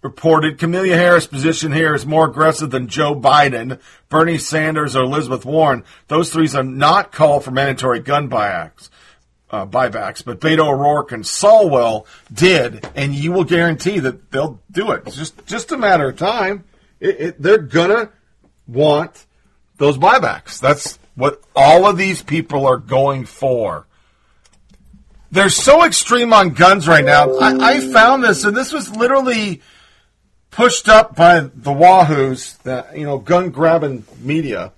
reported 0.00 0.58
Kamala 0.58 0.88
Harris' 0.88 1.26
position 1.26 1.70
here 1.70 1.94
is 1.94 2.06
more 2.06 2.24
aggressive 2.26 2.70
than 2.70 2.88
Joe 2.88 3.14
Biden, 3.14 3.78
Bernie 4.08 4.38
Sanders, 4.38 4.96
or 4.96 5.04
Elizabeth 5.04 5.44
Warren. 5.44 5.84
Those 6.08 6.32
three 6.32 6.48
have 6.48 6.66
not 6.66 7.12
called 7.12 7.44
for 7.44 7.50
mandatory 7.50 8.00
gun 8.00 8.30
buybacks. 8.30 8.88
Uh, 9.50 9.66
buybacks, 9.66 10.24
but 10.24 10.40
Beto 10.40 10.66
O'Rourke 10.66 11.12
and 11.12 11.24
Swalwell 11.24 12.06
did, 12.32 12.88
and 12.96 13.14
you 13.14 13.32
will 13.32 13.44
guarantee 13.44 13.98
that 13.98 14.30
they'll 14.30 14.58
do 14.70 14.92
it. 14.92 15.02
It's 15.06 15.16
just 15.16 15.46
just 15.46 15.72
a 15.72 15.76
matter 15.76 16.08
of 16.08 16.16
time. 16.16 16.64
It, 17.00 17.20
it, 17.20 17.42
they're 17.42 17.58
gonna 17.58 18.08
want 18.66 19.26
those 19.76 19.98
buybacks. 19.98 20.58
That's 20.58 20.98
what 21.16 21.42
all 21.54 21.86
of 21.86 21.98
these 21.98 22.22
people 22.22 22.64
are 22.64 22.78
going 22.78 23.26
for. 23.26 23.86
They're 25.32 25.48
so 25.48 25.84
extreme 25.84 26.34
on 26.34 26.50
guns 26.50 26.86
right 26.86 27.04
now. 27.04 27.38
I, 27.38 27.76
I 27.76 27.80
found 27.80 28.22
this, 28.22 28.44
and 28.44 28.54
this 28.54 28.70
was 28.70 28.94
literally 28.94 29.62
pushed 30.50 30.90
up 30.90 31.16
by 31.16 31.40
the 31.40 31.70
Wahoos, 31.70 32.58
the 32.58 32.86
you 32.94 33.04
know 33.04 33.18
gun 33.18 33.48
grabbing 33.48 34.04
media. 34.20 34.72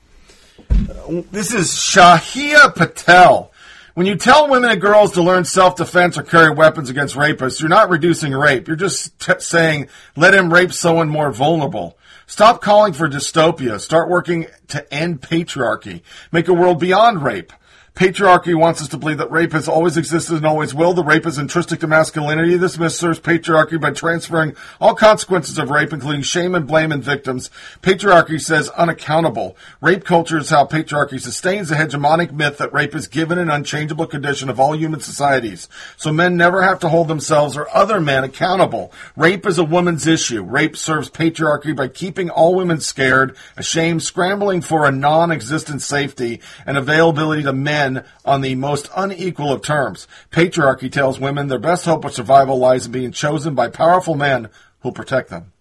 This 1.33 1.53
is 1.53 1.71
Shahia 1.71 2.73
Patel. 2.73 3.51
When 3.95 4.07
you 4.07 4.15
tell 4.15 4.49
women 4.49 4.71
and 4.71 4.81
girls 4.81 5.13
to 5.13 5.23
learn 5.23 5.45
self 5.45 5.75
defense 5.75 6.17
or 6.17 6.23
carry 6.23 6.55
weapons 6.55 6.89
against 6.89 7.17
rapists, 7.17 7.61
you're 7.61 7.69
not 7.69 7.91
reducing 7.91 8.33
rape. 8.33 8.69
You're 8.69 8.77
just 8.77 9.19
t- 9.19 9.33
saying 9.41 9.89
let 10.15 10.35
him 10.35 10.55
rape 10.55 10.73
someone 10.73 11.09
more 11.09 11.33
vulnerable. 11.33 11.99
Stop 12.27 12.63
calling 12.63 12.93
for 12.93 13.09
dystopia. 13.09 13.81
Start 13.81 14.09
working 14.09 14.47
to 14.69 14.95
end 14.95 15.21
patriarchy. 15.21 16.03
Make 16.31 16.47
a 16.47 16.55
world 16.55 16.79
beyond 16.79 17.23
rape. 17.25 17.53
Patriarchy 17.95 18.59
wants 18.59 18.83
us 18.83 18.89
to 18.89 18.99
believe 18.99 19.19
that 19.19 19.31
rape 19.31 19.53
has 19.53 19.69
always 19.69 19.97
existed 19.97 20.37
and 20.37 20.47
always 20.47 20.75
will. 20.75 20.95
The 20.95 21.05
rape 21.05 21.27
is 21.27 21.39
intrinsic 21.39 21.79
to 21.79 21.87
masculinity. 21.87 22.57
This 22.57 22.77
myth 22.77 22.91
serves 22.91 23.21
patriarchy 23.21 23.81
by 23.81 23.93
transferring 23.93 24.57
all 24.81 24.97
consequences 24.97 25.59
of 25.59 25.71
rape, 25.71 25.93
including 25.93 26.23
shame 26.23 26.57
and 26.57 26.67
blame 26.67 26.91
and 26.91 27.05
victims. 27.05 27.51
Patriarchy 27.83 28.41
says 28.41 28.69
unaccountable. 28.71 29.57
Rape 29.81 30.03
culture 30.03 30.39
is 30.39 30.51
how 30.51 30.67
patriarchy 30.67 31.21
sustains 31.21 31.69
the 31.69 31.77
hegemonic 31.77 32.33
myth 32.33 32.59
that 32.59 32.73
rape 32.73 32.97
is 32.97 33.07
given 33.07 33.39
an 33.39 33.49
unchangeable 33.49 34.09
condition 34.09 34.51
of 34.51 34.59
all 34.59 34.77
human 34.77 34.99
societies. 34.99 35.69
So 35.97 36.13
men 36.13 36.37
never 36.37 36.63
have 36.63 36.81
to 36.81 36.89
hold 36.89 37.07
themselves 37.07 37.57
or 37.57 37.73
other 37.73 38.01
men 38.01 38.25
accountable. 38.25 38.91
Rape 39.15 39.47
is 39.47 39.59
a 39.59 39.65
woman's 39.65 40.09
issue. 40.09 40.43
Rape 40.43 40.77
serves 40.77 41.11
patriarchy 41.11 41.77
by 41.77 41.87
keeping 41.87 42.29
all 42.29 42.57
women 42.57 42.81
scared, 42.81 43.37
ashamed, 43.57 44.03
scrambling 44.03 44.63
for 44.63 44.85
a 44.85 44.91
non-existent 44.91 45.81
safety 45.81 46.41
and 46.67 46.77
availability 46.77 47.45
to 47.45 47.53
men 47.53 47.84
on 48.25 48.41
the 48.41 48.55
most 48.55 48.89
unequal 48.97 49.53
of 49.53 49.63
terms. 49.63 50.07
Patriarchy 50.31 50.91
tells 50.91 51.21
women 51.21 51.49
their 51.49 51.59
best 51.59 51.85
hope 51.85 52.05
of 52.05 52.13
survival 52.13 52.59
lies 52.59 52.87
in 52.87 52.93
being 52.93 53.13
chosen 53.13 53.55
by 53.55 53.69
powerful 53.69 54.15
men 54.15 54.49
who'll 54.81 54.93
protect 54.93 55.31
them. 55.31 55.53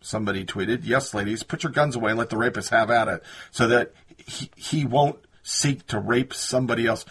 Somebody 0.00 0.44
tweeted, 0.44 0.80
Yes, 0.84 1.14
ladies, 1.14 1.42
put 1.42 1.62
your 1.62 1.72
guns 1.72 1.96
away 1.96 2.10
and 2.10 2.18
let 2.18 2.30
the 2.30 2.36
rapist 2.36 2.70
have 2.70 2.90
at 2.90 3.08
it 3.08 3.22
so 3.50 3.66
that 3.68 3.92
he, 4.16 4.50
he 4.56 4.84
won't 4.84 5.18
seek 5.42 5.86
to 5.88 5.98
rape 5.98 6.32
somebody 6.32 6.86
else. 6.86 7.04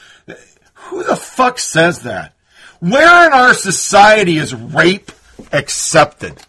Who 0.73 1.03
the 1.03 1.15
fuck 1.15 1.59
says 1.59 2.01
that? 2.01 2.33
Where 2.79 3.27
in 3.27 3.33
our 3.33 3.53
society 3.53 4.37
is 4.37 4.53
rape 4.53 5.11
accepted? 5.51 6.41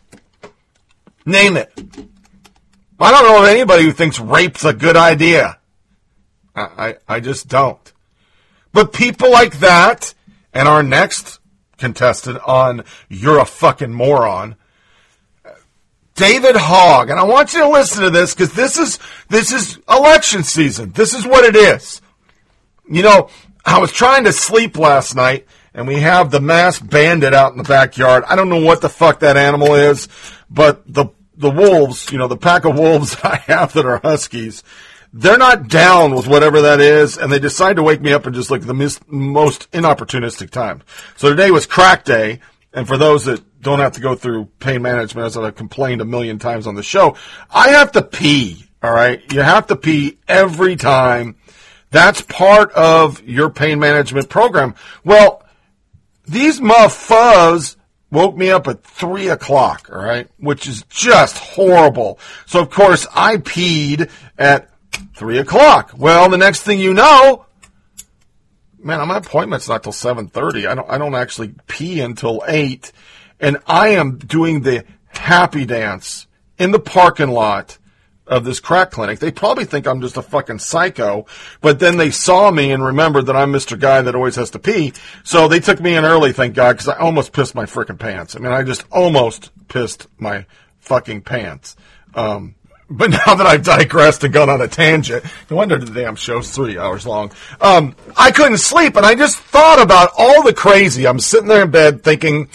Name 1.25 1.57
it. 1.57 1.73
I 3.01 3.11
don't 3.13 3.25
know 3.25 3.43
of 3.43 3.49
anybody 3.49 3.85
who 3.85 3.93
thinks 3.93 4.19
rape's 4.19 4.65
a 4.65 4.73
good 4.73 4.97
idea. 4.97 5.58
I, 6.59 6.97
I, 7.09 7.21
just 7.21 7.49
don't. 7.49 7.93
But 8.73 8.93
people 8.93 9.31
like 9.31 9.61
that, 9.61 10.15
and 10.53 10.69
our 10.69 10.83
next 10.83 11.41
contestant 11.77 12.41
on 12.47 12.85
You're 13.09 13.39
a 13.39 13.45
Fucking 13.45 13.93
Moron, 13.93 14.57
David 16.15 16.57
Hogg, 16.57 17.11
and 17.11 17.21
I 17.21 17.25
want 17.25 17.55
you 17.55 17.61
to 17.61 17.69
listen 17.69 18.03
to 18.03 18.11
this 18.11 18.35
because 18.35 18.53
this 18.53 18.77
is 18.77 18.99
this 19.29 19.53
is 19.53 19.79
election 19.89 20.43
season. 20.43 20.91
This 20.91 21.15
is 21.15 21.25
what 21.25 21.45
it 21.45 21.55
is. 21.55 22.03
You 22.91 23.03
know, 23.03 23.31
I 23.65 23.79
was 23.79 23.93
trying 23.93 24.25
to 24.25 24.33
sleep 24.33 24.77
last 24.77 25.15
night, 25.15 25.47
and 25.75 25.87
we 25.87 26.01
have 26.01 26.31
the 26.31 26.41
mass 26.41 26.81
bandit 26.81 27.35
out 27.35 27.53
in 27.53 27.59
the 27.59 27.65
backyard. 27.65 28.25
I 28.27 28.35
don't 28.35 28.49
know 28.49 28.65
what 28.65 28.81
the 28.81 28.89
fuck 28.89 29.21
that 29.21 29.37
animal 29.37 29.75
is, 29.77 30.09
but 30.51 30.83
the 30.93 31.07
the 31.37 31.51
wolves, 31.51 32.11
you 32.11 32.19
know, 32.19 32.27
the 32.27 32.37
pack 32.37 32.65
of 32.65 32.77
wolves 32.77 33.17
I 33.23 33.37
have 33.37 33.73
that 33.75 33.87
are 33.87 33.99
huskies, 33.99 34.65
they're 35.13 35.39
not 35.39 35.69
down 35.69 36.15
with 36.15 36.27
whatever 36.27 36.63
that 36.63 36.81
is, 36.81 37.17
and 37.17 37.33
they 37.33 37.39
decide 37.39 37.77
to 37.77 37.83
wake 37.83 38.01
me 38.01 38.13
up 38.13 38.27
at 38.27 38.33
just 38.33 38.51
like 38.51 38.63
the 38.63 38.75
mis- 38.75 39.01
most 39.07 39.71
inopportunistic 39.73 40.51
time. 40.51 40.83
So 41.17 41.31
today 41.31 41.51
was 41.51 41.67
crack 41.67 42.05
day, 42.05 42.41
and 42.73 42.87
for 42.87 42.99
those 42.99 43.25
that 43.25 43.43
don't 43.61 43.81
have 43.81 43.93
to 43.93 44.01
go 44.01 44.15
through 44.15 44.47
pain 44.61 44.83
management, 44.83 45.27
as 45.27 45.37
I've 45.37 45.55
complained 45.55 46.01
a 46.01 46.05
million 46.05 46.39
times 46.39 46.67
on 46.67 46.75
the 46.75 46.83
show, 46.83 47.17
I 47.51 47.71
have 47.71 47.93
to 47.93 48.03
pee. 48.03 48.65
All 48.83 48.93
right, 48.93 49.21
you 49.33 49.41
have 49.41 49.67
to 49.69 49.77
pee 49.77 50.19
every 50.29 50.77
time. 50.77 51.37
That's 51.91 52.21
part 52.21 52.71
of 52.73 53.23
your 53.23 53.51
pain 53.51 53.81
management 53.81 54.29
program. 54.29 54.75
Well, 55.05 55.43
these 56.27 56.61
motherfuckers 56.61 57.77
woke 58.11 58.37
me 58.37 58.51
up 58.51 58.69
at 58.69 58.85
three 58.85 59.29
o'clock, 59.29 59.89
all 59.93 60.03
right, 60.03 60.29
which 60.39 60.67
is 60.67 60.85
just 60.89 61.39
horrible. 61.39 62.19
So 62.47 62.61
of 62.61 62.71
course 62.71 63.07
I 63.15 63.39
peed 63.39 64.11
at 64.39 64.71
three 65.19 65.39
o'clock. 65.39 65.93
Well, 65.97 66.31
the 66.31 66.39
next 66.39 66.63
thing 66.63 66.79
you 66.79 66.95
know, 66.95 67.45
man, 68.79 69.07
my 69.09 69.19
appointment's 69.19 69.69
not 69.69 69.83
till 69.83 69.93
seven 69.93 70.29
thirty. 70.29 70.67
I 70.67 70.75
don't 70.75 70.89
I 70.89 70.97
don't 70.97 71.15
actually 71.15 71.55
pee 71.67 72.01
until 72.01 72.43
eight, 72.47 72.93
and 73.41 73.59
I 73.67 73.89
am 73.89 74.19
doing 74.19 74.63
the 74.63 74.85
happy 75.09 75.67
dance 75.67 76.27
in 76.59 76.71
the 76.71 76.79
parking 76.79 77.31
lot 77.31 77.79
of 78.29 78.45
this 78.45 78.61
crack 78.61 78.91
clinic. 78.91 79.19
They 79.19 79.33
probably 79.33 79.65
think 79.65 79.87
I'm 79.87 80.01
just 80.01 80.17
a 80.17 80.23
fucking 80.23 80.59
psycho, 80.61 81.27
but 81.61 81.81
then 81.81 81.97
they 81.97 82.11
saw 82.11 82.51
me 82.51 82.71
and 82.71 82.85
remembered 82.85 83.27
that 83.27 83.37
I'm 83.37 83.53
Mr. 83.53 83.79
Guy 83.79 84.03
that 84.03 84.15
always 84.15 84.37
has 84.37 84.51
to 84.51 84.59
pee. 84.59 84.93
So 85.25 85.49
they 85.49 85.61
took 85.61 85.81
me 85.81 85.97
in 85.97 86.05
early, 86.05 86.33
thank 86.33 86.55
God, 86.55 86.75
because 86.75 86.89
I 86.89 86.99
almost 86.99 87.33
pissed 87.33 87.55
my 87.55 87.65
freaking 87.65 87.99
pants. 87.99 88.37
I 88.37 88.41
mean, 88.41 88.53
I 88.53 88.63
just 88.63 88.85
almost 88.91 89.51
pissed 89.69 90.07
my 90.19 90.45
fucking 90.79 91.23
pants. 91.23 91.75
Um, 92.15 92.55
but 92.91 93.11
now 93.27 93.35
that 93.35 93.47
I've 93.47 93.63
digressed 93.63 94.25
and 94.25 94.33
gone 94.33 94.49
on 94.49 94.61
a 94.61 94.69
tangent, 94.69 95.25
no 95.51 95.57
wonder 95.57 95.79
the 95.79 95.93
damn 95.93 96.17
show's 96.17 96.51
three 96.51 96.79
hours 96.79 97.07
long. 97.07 97.33
Um, 97.61 97.95
I 98.17 98.31
couldn't 98.31 98.59
sleep, 98.59 98.97
and 98.97 99.05
I 99.05 99.15
just 99.15 99.37
thought 99.37 99.81
about 99.81 100.11
all 100.17 100.43
the 100.43 100.55
crazy. 100.55 101.07
I'm 101.07 101.21
sitting 101.21 101.49
there 101.49 101.65
in 101.65 101.71
bed 101.71 102.03
thinking 102.03 102.49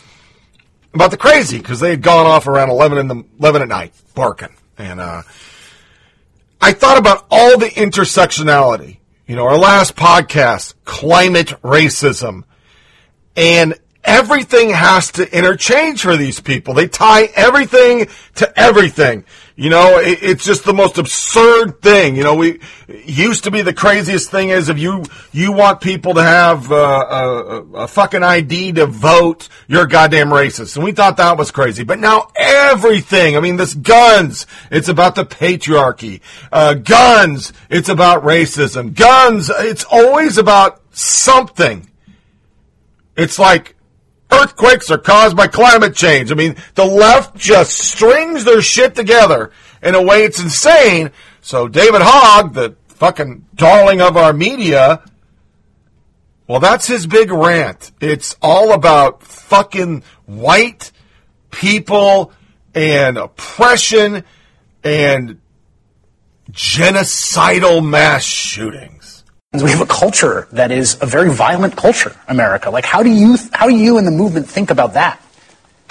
about 0.94 1.12
the 1.12 1.18
crazy 1.18 1.58
because 1.58 1.80
they 1.80 1.92
had 1.92 2.02
gone 2.02 2.25
off 2.25 2.48
around 2.48 2.70
eleven 2.70 2.98
in 2.98 3.08
the 3.08 3.24
eleven 3.40 3.62
at 3.62 3.68
night 3.68 3.94
barking, 4.16 4.56
and 4.78 5.00
uh, 5.00 5.24
I 6.62 6.74
thought 6.74 6.98
about 6.98 7.25
all 7.30 7.58
the 7.58 7.68
intersectionality. 7.68 8.98
You 9.28 9.36
know, 9.38 9.46
our 9.46 9.58
last 9.58 9.96
podcast, 9.96 10.74
climate 10.84 11.54
racism, 11.62 12.44
and 13.36 13.75
everything 14.03 14.69
has 14.69 15.12
to 15.13 15.38
interchange 15.38 16.01
for 16.01 16.17
these 16.17 16.39
people. 16.39 16.74
They 16.74 16.88
tie 16.88 17.25
everything 17.36 18.07
to 18.36 18.60
everything. 18.60 19.24
You 19.55 19.69
know, 19.69 20.00
it, 20.00 20.19
it's 20.22 20.43
just 20.43 20.65
the 20.65 20.74
most 20.74 20.98
absurd 20.98 21.81
thing. 21.81 22.15
You 22.15 22.24
know, 22.24 22.36
we 22.36 22.60
used 22.88 23.43
to 23.43 23.51
be 23.51 23.62
the 23.62 23.74
craziest 23.74 24.31
thing 24.31 24.50
is 24.50 24.67
if 24.67 24.79
you 24.79 25.03
you 25.31 25.51
want 25.51 25.79
people 25.79 26.15
to 26.15 26.24
have 26.24 26.72
uh, 26.72 26.75
a, 26.75 27.62
a 27.74 27.88
fucking 27.88 28.24
ID 28.24 28.74
to 28.74 28.88
vote, 28.88 29.48
you're 29.67 29.83
a 29.83 29.88
goddamn 29.88 30.29
racist, 30.29 30.75
and 30.75 30.83
we 30.83 30.91
thought 30.91 31.17
that 31.17 31.38
was 31.38 31.51
crazy. 31.51 31.83
But 31.83 32.00
now 32.00 32.29
everything. 32.36 33.38
I 33.38 33.41
mean, 33.41 33.57
this 33.57 33.75
guns. 33.75 34.48
It's 34.72 34.89
about 34.89 35.15
the 35.15 35.25
patriarchy. 35.25 36.22
Uh, 36.51 36.74
guns. 36.74 37.53
It's 37.69 37.89
about 37.89 38.24
racism. 38.24 38.95
Guns. 38.95 39.51
It's 39.51 39.86
always 39.86 40.39
about 40.39 40.81
something. 40.91 41.89
It's 43.15 43.38
like 43.38 43.73
earthquakes 44.34 44.92
are 44.92 44.98
caused 44.98 45.38
by 45.38 45.48
climate 45.48 45.96
change. 45.96 46.32
I 46.32 46.36
mean, 46.36 46.56
the 46.75 46.86
left 46.86 47.36
just 47.36 47.78
strings 47.78 48.44
their 48.44 48.62
shit 48.62 48.96
together 48.96 49.52
in 49.82 49.96
a 49.96 50.02
way 50.02 50.24
it's 50.24 50.42
insane. 50.42 51.12
So 51.42 51.68
David 51.68 52.02
Hogg, 52.04 52.54
the 52.54 52.75
fucking 52.90 53.46
darling 53.56 54.02
of 54.02 54.18
our 54.18 54.34
media, 54.34 55.04
well, 56.48 56.60
that's 56.60 56.88
his 56.88 57.08
big 57.08 57.32
rant. 57.32 57.92
It's 58.02 58.36
all 58.42 58.74
about 58.74 59.24
fucking 59.24 60.04
white 60.25 60.92
people 61.52 62.34
and 62.75 63.18
oppression 63.18 64.24
and 64.84 65.40
genocidal 66.52 67.88
mass 67.88 68.24
shootings. 68.24 69.02
We 69.53 69.69
have 69.69 69.81
a 69.81 69.86
culture 69.86 70.48
that 70.53 70.72
is 70.72 70.98
a 71.00 71.05
very 71.05 71.29
violent 71.29 71.75
culture, 71.75 72.15
America. 72.27 72.72
Like, 72.72 72.86
how 72.86 73.03
do 73.03 73.10
you, 73.12 73.38
how 73.51 73.69
do 73.69 73.75
you 73.75 74.00
and 74.00 74.07
the 74.07 74.12
movement 74.12 74.50
think 74.50 74.72
about 74.72 74.93
that? 74.95 75.22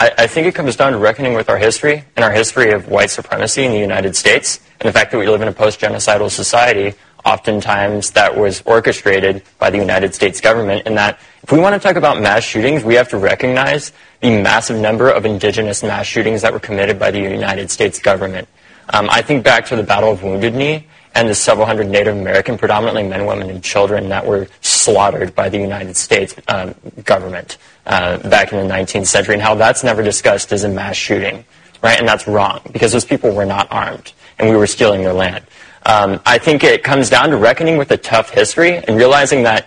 I, 0.01 0.11
I 0.19 0.27
think 0.27 0.49
it 0.49 0.55
comes 0.57 0.75
down 0.75 0.93
to 0.93 0.99
reckoning 0.99 1.35
with 1.35 1.49
our 1.49 1.59
history 1.59 2.05
and 2.17 2.25
our 2.25 2.33
history 2.33 2.73
of 2.73 2.89
white 2.89 3.11
supremacy 3.11 3.65
in 3.65 3.71
the 3.71 3.79
United 3.79 4.17
States 4.17 4.59
and 4.81 4.89
the 4.89 4.93
fact 4.93 5.13
that 5.13 5.19
we 5.19 5.29
live 5.29 5.43
in 5.43 5.49
a 5.49 5.53
post-genocidal 5.53 6.29
society 6.29 6.97
oftentimes 7.25 8.11
that 8.11 8.37
was 8.37 8.63
orchestrated 8.67 9.43
by 9.61 9.71
the 9.71 9.79
United 9.79 10.13
States 10.13 10.41
government 10.41 10.83
and 10.87 10.97
that 10.99 11.21
if 11.45 11.53
we 11.53 11.61
want 11.61 11.75
to 11.75 11.79
talk 11.79 11.95
about 11.95 12.21
mass 12.21 12.43
shootings, 12.43 12.83
we 12.83 12.95
have 12.97 13.09
to 13.11 13.17
recognize 13.17 13.93
the 14.21 14.43
massive 14.43 14.77
number 14.77 15.09
of 15.09 15.25
indigenous 15.25 15.85
mass 15.85 16.07
shootings 16.07 16.43
that 16.43 16.53
were 16.53 16.59
committed 16.59 16.99
by 16.99 17.13
the 17.13 17.21
United 17.21 17.71
States 17.71 18.01
government. 18.01 18.49
Um, 18.93 19.09
I 19.09 19.23
think 19.23 19.45
back 19.45 19.67
to 19.67 19.77
the 19.77 19.85
Battle 19.85 20.11
of 20.11 20.25
Wounded 20.25 20.55
Knee 20.55 20.89
and 21.15 21.29
the 21.29 21.35
several 21.35 21.67
hundred 21.67 21.89
Native 21.89 22.17
American, 22.17 22.57
predominantly 22.59 23.03
men, 23.03 23.27
women, 23.27 23.51
and 23.51 23.63
children 23.63 24.09
that 24.09 24.27
were 24.27 24.49
slaughtered 24.61 25.35
by 25.35 25.49
the 25.49 25.59
United 25.59 25.97
States 25.97 26.35
um, 26.49 26.75
government 27.05 27.59
uh, 27.87 28.19
back 28.29 28.53
in 28.53 28.67
the 28.67 28.75
19th 28.75 29.07
century, 29.07 29.35
and 29.35 29.43
how 29.43 29.55
that's 29.55 29.85
never 29.85 30.03
discussed 30.03 30.53
as 30.53 30.65
a 30.65 30.69
mass 30.69 30.97
shooting, 30.97 31.45
right? 31.83 31.99
And 31.99 32.09
that's 32.09 32.27
wrong 32.27 32.61
because 32.73 32.93
those 32.93 33.05
people 33.05 33.35
were 33.35 33.47
not 33.47 33.69
armed, 33.71 34.13
and 34.39 34.49
we 34.49 34.57
were 34.57 34.67
stealing 34.67 35.03
their 35.03 35.13
land. 35.13 35.45
Um, 35.85 36.21
I 36.25 36.39
think 36.39 36.63
it 36.65 36.85
comes 36.85 37.11
down 37.11 37.31
to 37.31 37.37
reckoning 37.37 37.77
with 37.77 37.91
a 37.91 37.97
tough 37.97 38.31
history 38.31 38.77
and 38.77 38.97
realizing 38.97 39.43
that 39.43 39.67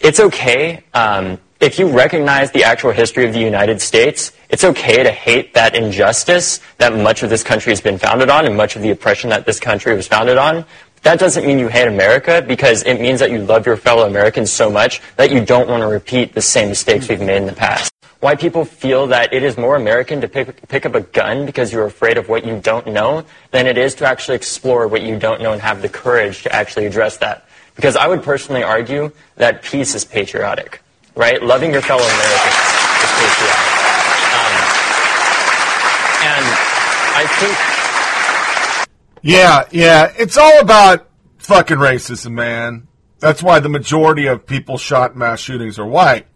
it's 0.00 0.18
okay 0.18 0.82
um, 0.94 1.38
if 1.62 1.78
you 1.78 1.86
recognize 1.88 2.50
the 2.50 2.64
actual 2.64 2.90
history 2.90 3.24
of 3.24 3.32
the 3.32 3.38
United 3.38 3.80
States. 3.80 4.32
It's 4.50 4.64
okay 4.64 5.04
to 5.04 5.12
hate 5.12 5.54
that 5.54 5.76
injustice 5.76 6.60
that 6.78 6.92
much 6.92 7.22
of 7.22 7.30
this 7.30 7.44
country 7.44 7.70
has 7.70 7.80
been 7.80 7.98
founded 7.98 8.28
on 8.28 8.44
and 8.46 8.56
much 8.56 8.74
of 8.74 8.82
the 8.82 8.90
oppression 8.90 9.30
that 9.30 9.46
this 9.46 9.60
country 9.60 9.94
was 9.94 10.08
founded 10.08 10.38
on. 10.38 10.66
That 11.02 11.20
doesn't 11.20 11.46
mean 11.46 11.60
you 11.60 11.68
hate 11.68 11.86
America 11.86 12.44
because 12.46 12.82
it 12.82 13.00
means 13.00 13.20
that 13.20 13.30
you 13.30 13.38
love 13.38 13.64
your 13.64 13.76
fellow 13.76 14.08
Americans 14.08 14.50
so 14.50 14.70
much 14.70 15.00
that 15.14 15.30
you 15.30 15.44
don't 15.44 15.68
want 15.68 15.82
to 15.82 15.86
repeat 15.86 16.34
the 16.34 16.42
same 16.42 16.68
mistakes 16.68 17.08
we've 17.08 17.20
made 17.20 17.36
in 17.36 17.46
the 17.46 17.52
past. 17.52 17.92
Why 18.18 18.34
people 18.34 18.64
feel 18.64 19.06
that 19.08 19.32
it 19.32 19.44
is 19.44 19.56
more 19.56 19.76
American 19.76 20.20
to 20.22 20.28
pick, 20.28 20.68
pick 20.68 20.84
up 20.84 20.96
a 20.96 21.00
gun 21.00 21.46
because 21.46 21.72
you're 21.72 21.86
afraid 21.86 22.18
of 22.18 22.28
what 22.28 22.44
you 22.44 22.58
don't 22.58 22.88
know 22.88 23.24
than 23.52 23.68
it 23.68 23.78
is 23.78 23.94
to 23.96 24.04
actually 24.04 24.34
explore 24.34 24.88
what 24.88 25.02
you 25.02 25.16
don't 25.16 25.40
know 25.40 25.52
and 25.52 25.62
have 25.62 25.80
the 25.80 25.88
courage 25.88 26.42
to 26.42 26.52
actually 26.52 26.86
address 26.86 27.18
that. 27.18 27.46
Because 27.76 27.96
I 27.96 28.08
would 28.08 28.24
personally 28.24 28.64
argue 28.64 29.12
that 29.36 29.62
peace 29.62 29.94
is 29.94 30.04
patriotic, 30.04 30.82
right? 31.16 31.42
Loving 31.42 31.72
your 31.72 31.82
fellow 31.82 32.02
Americans 32.02 32.72
is. 33.22 33.36
Um, 34.32 34.54
and 36.24 36.46
I 37.14 37.26
think 37.38 37.56
Yeah, 39.22 39.64
yeah. 39.70 40.12
It's 40.18 40.36
all 40.38 40.60
about 40.60 41.08
fucking 41.38 41.76
racism, 41.76 42.32
man. 42.32 42.88
That's 43.18 43.42
why 43.42 43.60
the 43.60 43.68
majority 43.68 44.26
of 44.26 44.46
people 44.46 44.78
shot 44.78 45.12
in 45.12 45.18
mass 45.18 45.40
shootings 45.40 45.78
are 45.78 45.86
white. 45.86 46.26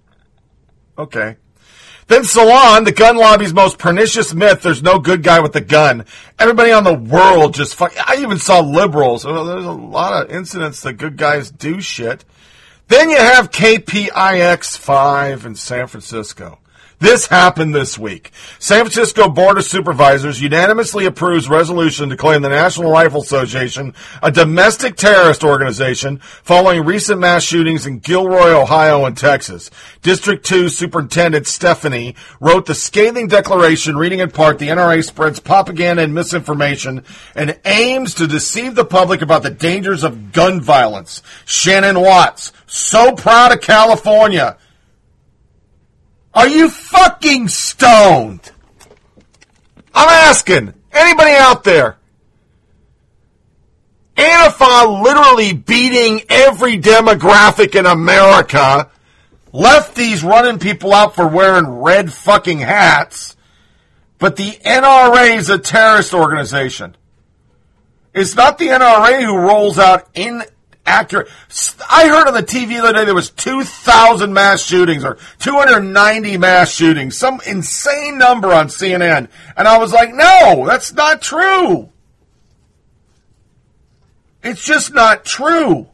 Okay. 0.97 1.37
Then 2.09 2.23
Salon, 2.23 2.85
the 2.85 2.93
gun 2.93 3.17
lobby's 3.17 3.53
most 3.53 3.79
pernicious 3.79 4.33
myth, 4.33 4.63
there's 4.63 4.83
no 4.83 5.01
good 5.01 5.25
guy 5.25 5.41
with 5.41 5.57
a 5.57 5.61
gun. 5.61 6.05
Everybody 6.39 6.71
on 6.71 6.85
the 6.85 6.95
world 6.95 7.55
just 7.55 7.75
fuck. 7.75 7.93
I 8.09 8.19
even 8.19 8.39
saw 8.39 8.61
liberals. 8.61 9.25
There's 9.25 9.65
a 9.65 9.73
lot 9.73 10.25
of 10.25 10.31
incidents 10.31 10.83
that 10.83 10.93
good 10.93 11.17
guys 11.17 11.51
do 11.51 11.81
shit. 11.81 12.25
Then 12.89 13.11
you 13.11 13.17
have 13.19 13.51
KPIX5 13.51 15.45
in 15.45 15.55
San 15.57 15.89
Francisco. 15.89 16.59
This 16.99 17.27
happened 17.27 17.75
this 17.75 17.99
week. 17.99 18.31
San 18.59 18.81
Francisco 18.81 19.29
Board 19.29 19.59
of 19.59 19.65
Supervisors 19.65 20.41
unanimously 20.41 21.05
approves 21.05 21.47
resolution 21.47 22.09
to 22.09 22.17
claim 22.17 22.41
the 22.41 22.49
National 22.49 22.91
Rifle 22.91 23.21
Association 23.21 23.93
a 24.23 24.33
domestic 24.33 24.97
terrorist 24.97 25.45
organization 25.45 26.21
following 26.43 26.87
recent 26.87 27.21
mass 27.21 27.43
shootings 27.43 27.87
in 27.87 27.99
Gilroy, 27.99 28.49
Ohio 28.49 29.05
and 29.05 29.15
Texas. 29.15 29.71
District 30.01 30.43
2 30.47 30.71
Superintendent 30.71 31.47
Stefani 31.47 32.15
wrote 32.41 32.65
the 32.65 32.75
scathing 32.75 33.29
declaration 33.29 33.99
reading 33.99 34.21
in 34.21 34.31
part 34.31 34.59
the 34.59 34.69
NRA 34.69 35.05
spreads 35.05 35.39
propaganda 35.39 36.03
and 36.03 36.15
misinformation 36.15 37.05
and 37.35 37.61
aims 37.67 38.15
to 38.15 38.27
deceive 38.27 38.75
the 38.75 38.87
public 38.87 39.21
about 39.21 39.43
the 39.43 39.51
dangers 39.51 40.03
of 40.03 40.33
gun 40.33 40.63
violence. 40.63 41.21
Shannon 41.45 42.01
Watts, 42.01 42.55
so 42.67 43.13
proud 43.13 43.53
of 43.53 43.61
California. 43.61 44.57
Are 46.37 46.47
you 46.47 46.69
fucking 46.69 47.49
stoned? 47.49 48.53
I'm 49.95 50.09
asking 50.09 50.75
anybody 50.93 51.33
out 51.33 51.65
there. 51.65 51.97
Antifa 54.17 55.03
literally 55.03 55.55
beating 55.55 56.23
every 56.29 56.79
demographic 56.79 57.75
in 57.75 57.87
America. 57.87 58.91
Lefties 59.55 60.23
running 60.23 60.59
people 60.59 60.93
out 60.93 61.15
for 61.15 61.27
wearing 61.27 61.67
red 61.67 62.13
fucking 62.13 62.59
hats. 62.59 63.35
But 64.19 64.37
the 64.37 64.51
NRA 64.51 65.37
is 65.37 65.49
a 65.49 65.59
terrorist 65.59 66.13
organization. 66.13 66.97
It's 68.13 68.35
not 68.35 68.59
the 68.59 68.69
NRA 68.69 69.23
who 69.25 69.39
rolls 69.39 69.79
out 69.79 70.09
inaccurate. 70.87 71.29
I 71.91 72.09
heard 72.09 72.29
on 72.29 72.35
the 72.35 72.43
TV 72.43 72.69
the 72.69 72.79
other 72.79 72.93
day 72.93 73.05
there 73.05 73.15
was 73.15 73.31
2,000 73.31 74.33
mass 74.33 74.63
shootings 74.63 75.05
or 75.05 75.19
290 75.39 76.39
mass 76.39 76.71
shootings, 76.71 77.17
some 77.17 77.41
insane 77.47 78.19
number 78.19 78.53
on 78.53 78.69
CNN. 78.69 79.29
And 79.57 79.69
I 79.69 79.79
was 79.79 79.93
like, 79.93 80.15
no, 80.15 80.65
that's 80.67 80.93
not 80.93 81.21
true. 81.21 81.91
It's 84.43 84.65
just 84.65 84.95
not 84.95 85.25
true. 85.25 85.89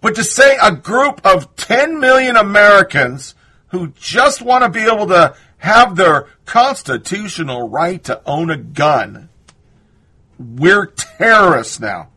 But 0.00 0.14
to 0.16 0.24
say 0.24 0.56
a 0.60 0.72
group 0.72 1.20
of 1.24 1.54
10 1.56 2.00
million 2.00 2.36
Americans 2.36 3.34
who 3.68 3.88
just 3.88 4.42
want 4.42 4.64
to 4.64 4.70
be 4.70 4.80
able 4.80 5.06
to 5.08 5.36
have 5.58 5.94
their 5.94 6.26
constitutional 6.46 7.68
right 7.68 8.02
to 8.04 8.20
own 8.26 8.50
a 8.50 8.56
gun, 8.56 9.28
we're 10.38 10.86
terrorists 10.86 11.78
now. 11.78 12.08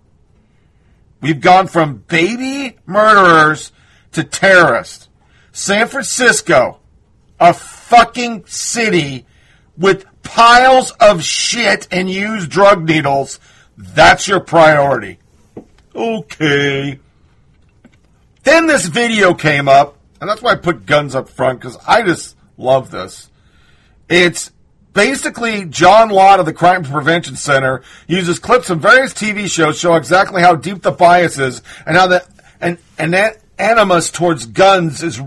We've 1.24 1.40
gone 1.40 1.68
from 1.68 2.04
baby 2.10 2.78
murderers 2.86 3.72
to 4.12 4.26
terrorists. 4.26 5.08
San 5.54 5.88
Francisco, 5.88 6.82
a 7.40 7.54
fucking 7.54 8.44
city 8.46 9.26
with 9.78 10.06
piles 10.24 10.92
of 11.00 11.24
shit 11.24 11.88
and 11.92 12.10
used 12.10 12.50
drug 12.50 12.86
needles, 12.86 13.40
that's 13.78 14.28
your 14.28 14.42
priority. 14.42 15.20
Okay. 15.96 17.00
Then 18.44 18.68
this 18.68 18.88
video 18.88 19.34
came 19.34 19.70
up, 19.70 19.98
and 20.20 20.30
that's 20.30 20.42
why 20.42 20.52
I 20.52 20.56
put 20.56 20.86
guns 20.86 21.16
up 21.16 21.30
front, 21.30 21.62
because 21.62 21.78
I 21.88 22.02
just 22.02 22.36
love 22.58 22.92
this. 22.92 23.30
It's 24.10 24.52
basically 24.94 25.66
John 25.66 26.10
Lott 26.10 26.40
of 26.40 26.46
the 26.46 26.54
Crime 26.54 26.84
Prevention 26.84 27.36
Center 27.36 27.82
uses 28.08 28.40
clips 28.40 28.68
from 28.68 28.80
various 28.80 29.14
TV 29.14 29.50
shows 29.50 29.80
show 29.80 29.96
exactly 29.96 30.42
how 30.42 30.56
deep 30.56 30.82
the 30.82 30.92
bias 30.92 31.38
is 31.38 31.62
and 31.86 31.98
how 31.98 32.08
the 32.08 32.26
and 32.62 32.78
and 32.98 33.14
that 33.14 33.42
animus 33.58 34.12
towards 34.12 34.46
guns 34.46 35.04
is 35.04 35.22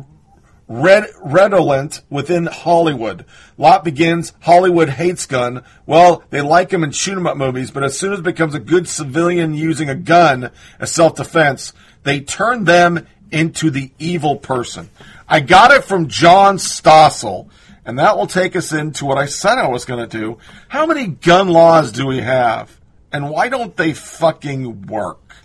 red 0.68 1.07
redolent 1.22 2.02
within 2.11 2.46
Hollywood. 2.46 3.24
Lott 3.57 3.85
begins 3.85 4.33
Hollywood 4.40 4.88
hates 4.88 5.26
gun. 5.26 5.62
Well, 5.87 6.24
they 6.31 6.40
like 6.40 6.72
him 6.72 6.83
in 6.83 6.90
shoot 6.90 7.16
'em 7.16 7.26
up 7.26 7.37
movies, 7.37 7.70
but 7.70 7.85
as 7.85 7.98
soon 7.98 8.12
as 8.12 8.20
it 8.20 8.24
becomes 8.24 8.55
a 8.55 8.61
good 8.61 8.88
civilian 8.88 9.55
using 9.55 9.88
a 9.88 9.94
gun 9.94 10.50
as 10.81 10.92
self 10.92 11.16
defense, 11.16 11.72
they 12.02 12.20
turn 12.20 12.64
them 12.64 13.07
into 13.31 13.70
the 13.70 13.92
evil 13.98 14.37
person. 14.37 14.88
I 15.29 15.40
got 15.40 15.72
it 15.72 15.85
from 15.85 16.09
John 16.09 16.59
Stossel. 16.59 17.48
And 17.87 18.01
that 18.01 18.16
will 18.16 18.27
take 18.27 18.57
us 18.57 18.72
into 18.72 19.05
what 19.05 19.16
I 19.16 19.27
said 19.27 19.59
I 19.59 19.68
was 19.68 19.85
going 19.85 20.07
to 20.07 20.18
do. 20.18 20.38
How 20.66 20.87
many 20.87 21.07
gun 21.07 21.49
laws 21.49 21.92
do 21.92 22.05
we 22.05 22.18
have? 22.18 22.81
And 23.12 23.31
why 23.31 23.49
don't 23.49 23.77
they 23.77 23.92
fucking 23.94 24.88
work? 24.88 25.37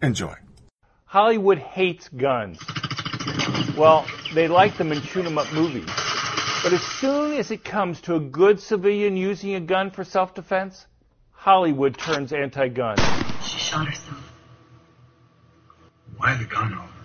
Enjoy. 0.00 0.34
Hollywood 1.04 1.58
hates 1.58 2.08
guns. 2.08 2.58
Well, 3.76 4.06
they 4.34 4.48
like 4.48 4.78
them 4.78 4.92
in 4.92 5.02
shoot 5.02 5.26
'em 5.26 5.36
up 5.36 5.52
movies. 5.52 5.90
But 6.62 6.72
as 6.72 6.82
soon 6.82 7.34
as 7.34 7.50
it 7.50 7.64
comes 7.64 8.00
to 8.02 8.14
a 8.14 8.20
good 8.20 8.58
civilian 8.58 9.16
using 9.16 9.54
a 9.54 9.60
gun 9.60 9.90
for 9.90 10.04
self 10.04 10.34
defense, 10.34 10.86
Hollywood 11.32 11.98
turns 11.98 12.32
anti 12.32 12.68
gun. 12.68 12.96
She 13.44 13.58
shot 13.58 13.86
herself. 13.86 14.32
Why 16.16 16.34
the 16.34 16.44
gun 16.44 16.72
over? 16.72 16.99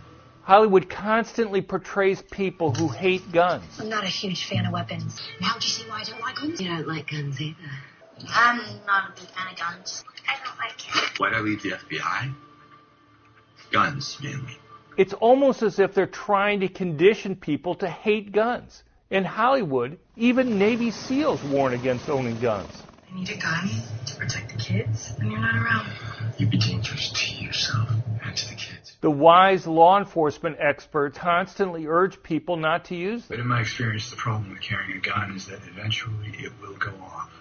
Hollywood 0.46 0.88
constantly 0.88 1.64
portrays 1.64 2.22
people 2.22 2.72
who 2.72 2.88
hate 2.88 3.32
guns. 3.32 3.66
I'm 3.80 3.90
not 3.90 4.04
a 4.04 4.08
huge 4.08 4.46
fan 4.46 4.68
of 4.68 4.74
weapons. 4.74 5.20
Now 5.42 5.54
do 5.60 5.66
you 5.66 5.72
see 5.72 5.90
why 5.90 6.02
I 6.02 6.04
don't 6.04 6.22
like 6.22 6.36
guns? 6.36 6.62
You 6.62 6.68
don't 6.68 6.88
like 6.88 7.10
guns 7.10 7.42
either. 7.42 7.58
I'm 8.30 8.58
not 8.86 9.10
a 9.10 9.20
big 9.20 9.28
fan 9.32 9.52
of 9.52 9.58
guns. 9.58 10.04
I 10.30 10.38
don't 10.46 10.56
like 10.60 10.88
it. 10.88 11.20
Why'd 11.20 11.34
I 11.34 11.40
leave 11.40 11.64
the 11.64 11.72
FBI? 11.72 12.36
Guns, 13.72 14.20
mainly. 14.22 14.56
It's 14.98 15.14
almost 15.14 15.64
as 15.64 15.80
if 15.80 15.96
they're 15.96 16.06
trying 16.06 16.60
to 16.60 16.68
condition 16.68 17.36
people 17.36 17.74
to 17.76 17.90
hate 17.90 18.32
guns. 18.32 18.84
In 19.10 19.26
Hollywood, 19.26 19.98
even 20.16 20.60
Navy 20.60 20.92
SEALs 20.92 21.44
warn 21.46 21.74
against 21.74 22.08
owning 22.08 22.40
guns. 22.40 22.84
I 23.12 23.18
need 23.18 23.30
a 23.32 23.38
gun 23.38 23.68
to 24.06 24.16
protect 24.16 24.52
the 24.52 24.58
kids, 24.60 25.12
and 25.20 25.32
you're 25.32 25.42
not 25.42 25.56
around. 25.56 25.92
You'd 26.38 26.52
be 26.52 26.60
dangerous 26.60 27.12
to 27.12 27.44
yourself 27.44 27.90
and 28.24 28.38
to 28.38 28.50
the 28.50 28.56
kids. 28.56 28.75
The 29.02 29.12
wise 29.12 29.68
law 29.68 29.98
enforcement 29.98 30.58
experts 30.60 31.18
constantly 31.18 31.86
urge 31.88 32.24
people 32.24 32.58
not 32.58 32.86
to 32.86 32.96
use 32.96 33.26
But 33.28 33.40
in 33.40 33.48
my 33.48 33.62
experience, 33.62 34.10
the 34.10 34.16
problem 34.16 34.50
with 34.50 34.62
carrying 34.62 34.98
a 34.98 35.02
gun 35.02 35.36
is 35.36 35.48
that 35.48 35.60
eventually 35.70 36.30
it 36.40 36.52
will 36.62 36.76
go 36.76 36.94
off. 37.04 37.32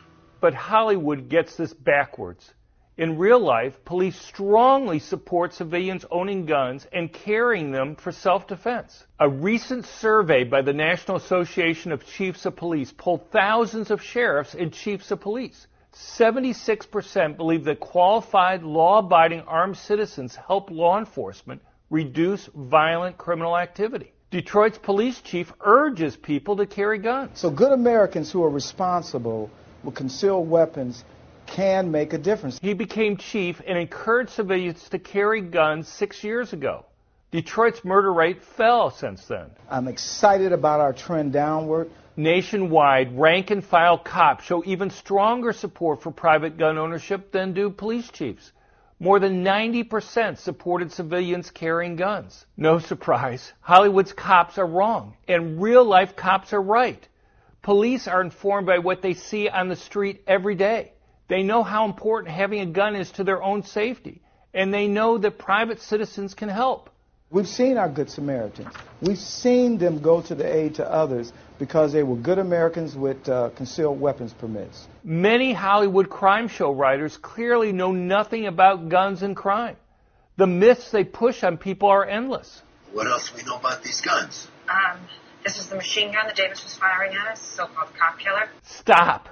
But 0.41 0.55
Hollywood 0.55 1.29
gets 1.29 1.57
this 1.57 1.73
backwards. 1.73 2.53
In 2.97 3.19
real 3.19 3.41
life, 3.41 3.85
police 3.85 4.15
strongly 4.21 5.01
support 5.01 5.53
civilians 5.53 6.05
owning 6.13 6.47
guns 6.47 6.87
and 6.93 7.13
carrying 7.13 7.73
them 7.73 7.97
for 7.97 8.13
self-defense. 8.13 9.05
A 9.19 9.29
recent 9.29 9.85
survey 9.85 10.45
by 10.45 10.63
the 10.63 10.73
National 10.73 11.17
Association 11.17 11.91
of 11.91 12.07
Chiefs 12.07 12.47
of 12.47 12.55
Police 12.55 12.93
polled 12.93 13.31
thousands 13.33 13.91
of 13.91 14.01
sheriffs 14.01 14.55
and 14.55 14.73
chiefs 14.73 15.11
of 15.11 15.21
police. 15.21 15.67
76% 15.95 17.37
believe 17.37 17.65
that 17.65 17.81
qualified, 17.81 18.63
law-abiding 18.63 19.43
armed 19.43 19.77
citizens 19.77 20.37
help 20.37 20.71
law 20.71 20.99
enforcement 20.99 21.63
reduce 21.91 22.49
violent 22.55 23.17
criminal 23.17 23.57
activity. 23.57 24.13
Detroit's 24.31 24.79
police 24.79 25.21
chief 25.21 25.53
urges 25.61 26.17
people 26.17 26.57
to 26.57 26.67
carry 26.67 26.99
guns. 26.99 27.39
So 27.39 27.51
good 27.51 27.73
Americans 27.73 28.33
who 28.33 28.43
are 28.43 28.51
responsible 28.51 29.49
with 29.85 29.95
concealed 29.95 30.51
weapons 30.51 31.05
can 31.47 31.91
make 31.91 32.13
a 32.13 32.19
difference. 32.19 32.59
He 32.61 32.75
became 32.75 33.17
chief 33.17 33.61
and 33.65 33.79
encouraged 33.79 34.31
civilians 34.31 34.89
to 34.89 34.99
carry 34.99 35.41
guns 35.41 35.87
six 35.87 36.25
years 36.25 36.53
ago. 36.53 36.87
Detroit's 37.31 37.85
murder 37.85 38.13
rate 38.13 38.43
fell 38.57 38.91
since 38.91 39.27
then. 39.27 39.51
I'm 39.69 39.89
excited 39.89 40.53
about 40.53 40.81
our 40.81 40.93
trend 40.93 41.33
downward. 41.33 41.91
Nationwide, 42.17 43.19
rank 43.19 43.51
and 43.51 43.65
file 43.65 43.99
cops 43.99 44.45
show 44.45 44.63
even 44.65 44.91
stronger 44.91 45.53
support 45.53 46.01
for 46.01 46.13
private 46.13 46.57
gun 46.57 46.79
ownership 46.79 47.33
than 47.33 47.53
do 47.53 47.71
police 47.71 48.09
chiefs. 48.09 48.53
More 49.01 49.19
than 49.19 49.45
90% 49.45 50.39
supported 50.39 50.93
civilians 50.93 51.51
carrying 51.51 51.97
guns. 51.97 52.47
No 52.57 52.79
surprise, 52.91 53.53
Hollywood's 53.61 54.13
cops 54.13 54.59
are 54.59 54.67
wrong, 54.67 55.17
and 55.27 55.61
real 55.61 55.85
life 55.85 56.15
cops 56.15 56.53
are 56.53 56.63
right. 56.63 57.09
Police 57.63 58.07
are 58.07 58.21
informed 58.21 58.69
by 58.69 58.79
what 58.79 59.03
they 59.03 59.15
see 59.15 59.49
on 59.49 59.69
the 59.69 59.75
street 59.75 60.23
every 60.29 60.55
day. 60.55 60.93
They 61.27 61.43
know 61.43 61.65
how 61.65 61.85
important 61.85 62.33
having 62.33 62.61
a 62.61 62.67
gun 62.67 62.95
is 62.95 63.11
to 63.13 63.25
their 63.25 63.43
own 63.43 63.65
safety, 63.65 64.23
and 64.53 64.73
they 64.73 64.87
know 64.87 65.19
that 65.19 65.39
private 65.39 65.81
citizens 65.81 66.35
can 66.35 66.49
help. 66.49 66.91
We've 67.35 67.49
seen 67.49 67.79
our 67.79 67.89
good 67.89 68.09
Samaritans. 68.09 68.73
We've 69.01 69.19
seen 69.19 69.77
them 69.77 69.99
go 70.01 70.23
to 70.23 70.37
the 70.37 70.47
aid 70.47 70.77
to 70.77 70.89
others 70.89 71.33
because 71.59 71.93
they 71.93 72.05
were 72.05 72.15
good 72.15 72.39
Americans 72.39 72.95
with 72.95 73.29
uh, 73.29 73.51
concealed 73.57 74.01
weapons 74.01 74.33
permits. 74.33 74.87
Many 75.03 75.53
Hollywood 75.53 76.09
crime 76.09 76.47
show 76.47 76.71
writers 76.71 77.17
clearly 77.17 77.73
know 77.73 77.91
nothing 77.91 78.47
about 78.47 78.89
guns 78.89 79.23
and 79.23 79.35
crime. 79.35 79.77
The 80.37 80.47
myths 80.47 80.93
they 80.93 81.03
push 81.03 81.43
on 81.43 81.59
people 81.59 81.89
are 81.89 82.07
endless. 82.07 82.63
What 82.93 83.09
else 83.09 83.31
do 83.31 83.37
we 83.39 83.43
know 83.43 83.57
about 83.57 83.83
these 83.83 84.01
guns? 84.01 84.47
Um, 84.69 85.01
this 85.45 85.57
was 85.57 85.67
the 85.67 85.75
machine 85.75 86.13
gun 86.13 86.29
that 86.29 86.37
Davis 86.37 86.63
was 86.63 86.77
firing 86.77 87.17
at 87.17 87.33
us, 87.33 87.43
so-called 87.43 87.91
cop 87.99 88.17
killer. 88.21 88.49
Stop. 88.63 89.29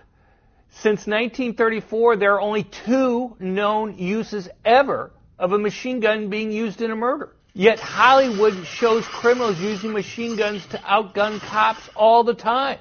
Since 0.70 1.06
1934, 1.06 2.16
there 2.16 2.34
are 2.34 2.40
only 2.40 2.64
two 2.64 3.36
known 3.38 3.96
uses 3.96 4.48
ever 4.64 5.12
of 5.38 5.52
a 5.52 5.58
machine 5.58 6.00
gun 6.00 6.30
being 6.30 6.50
used 6.50 6.82
in 6.82 6.90
a 6.90 6.96
murder. 6.96 7.36
Yet 7.54 7.78
Hollywood 7.78 8.66
shows 8.66 9.06
criminals 9.06 9.58
using 9.60 9.92
machine 9.92 10.36
guns 10.36 10.64
to 10.68 10.78
outgun 10.78 11.38
cops 11.40 11.86
all 11.94 12.24
the 12.24 12.32
time. 12.32 12.78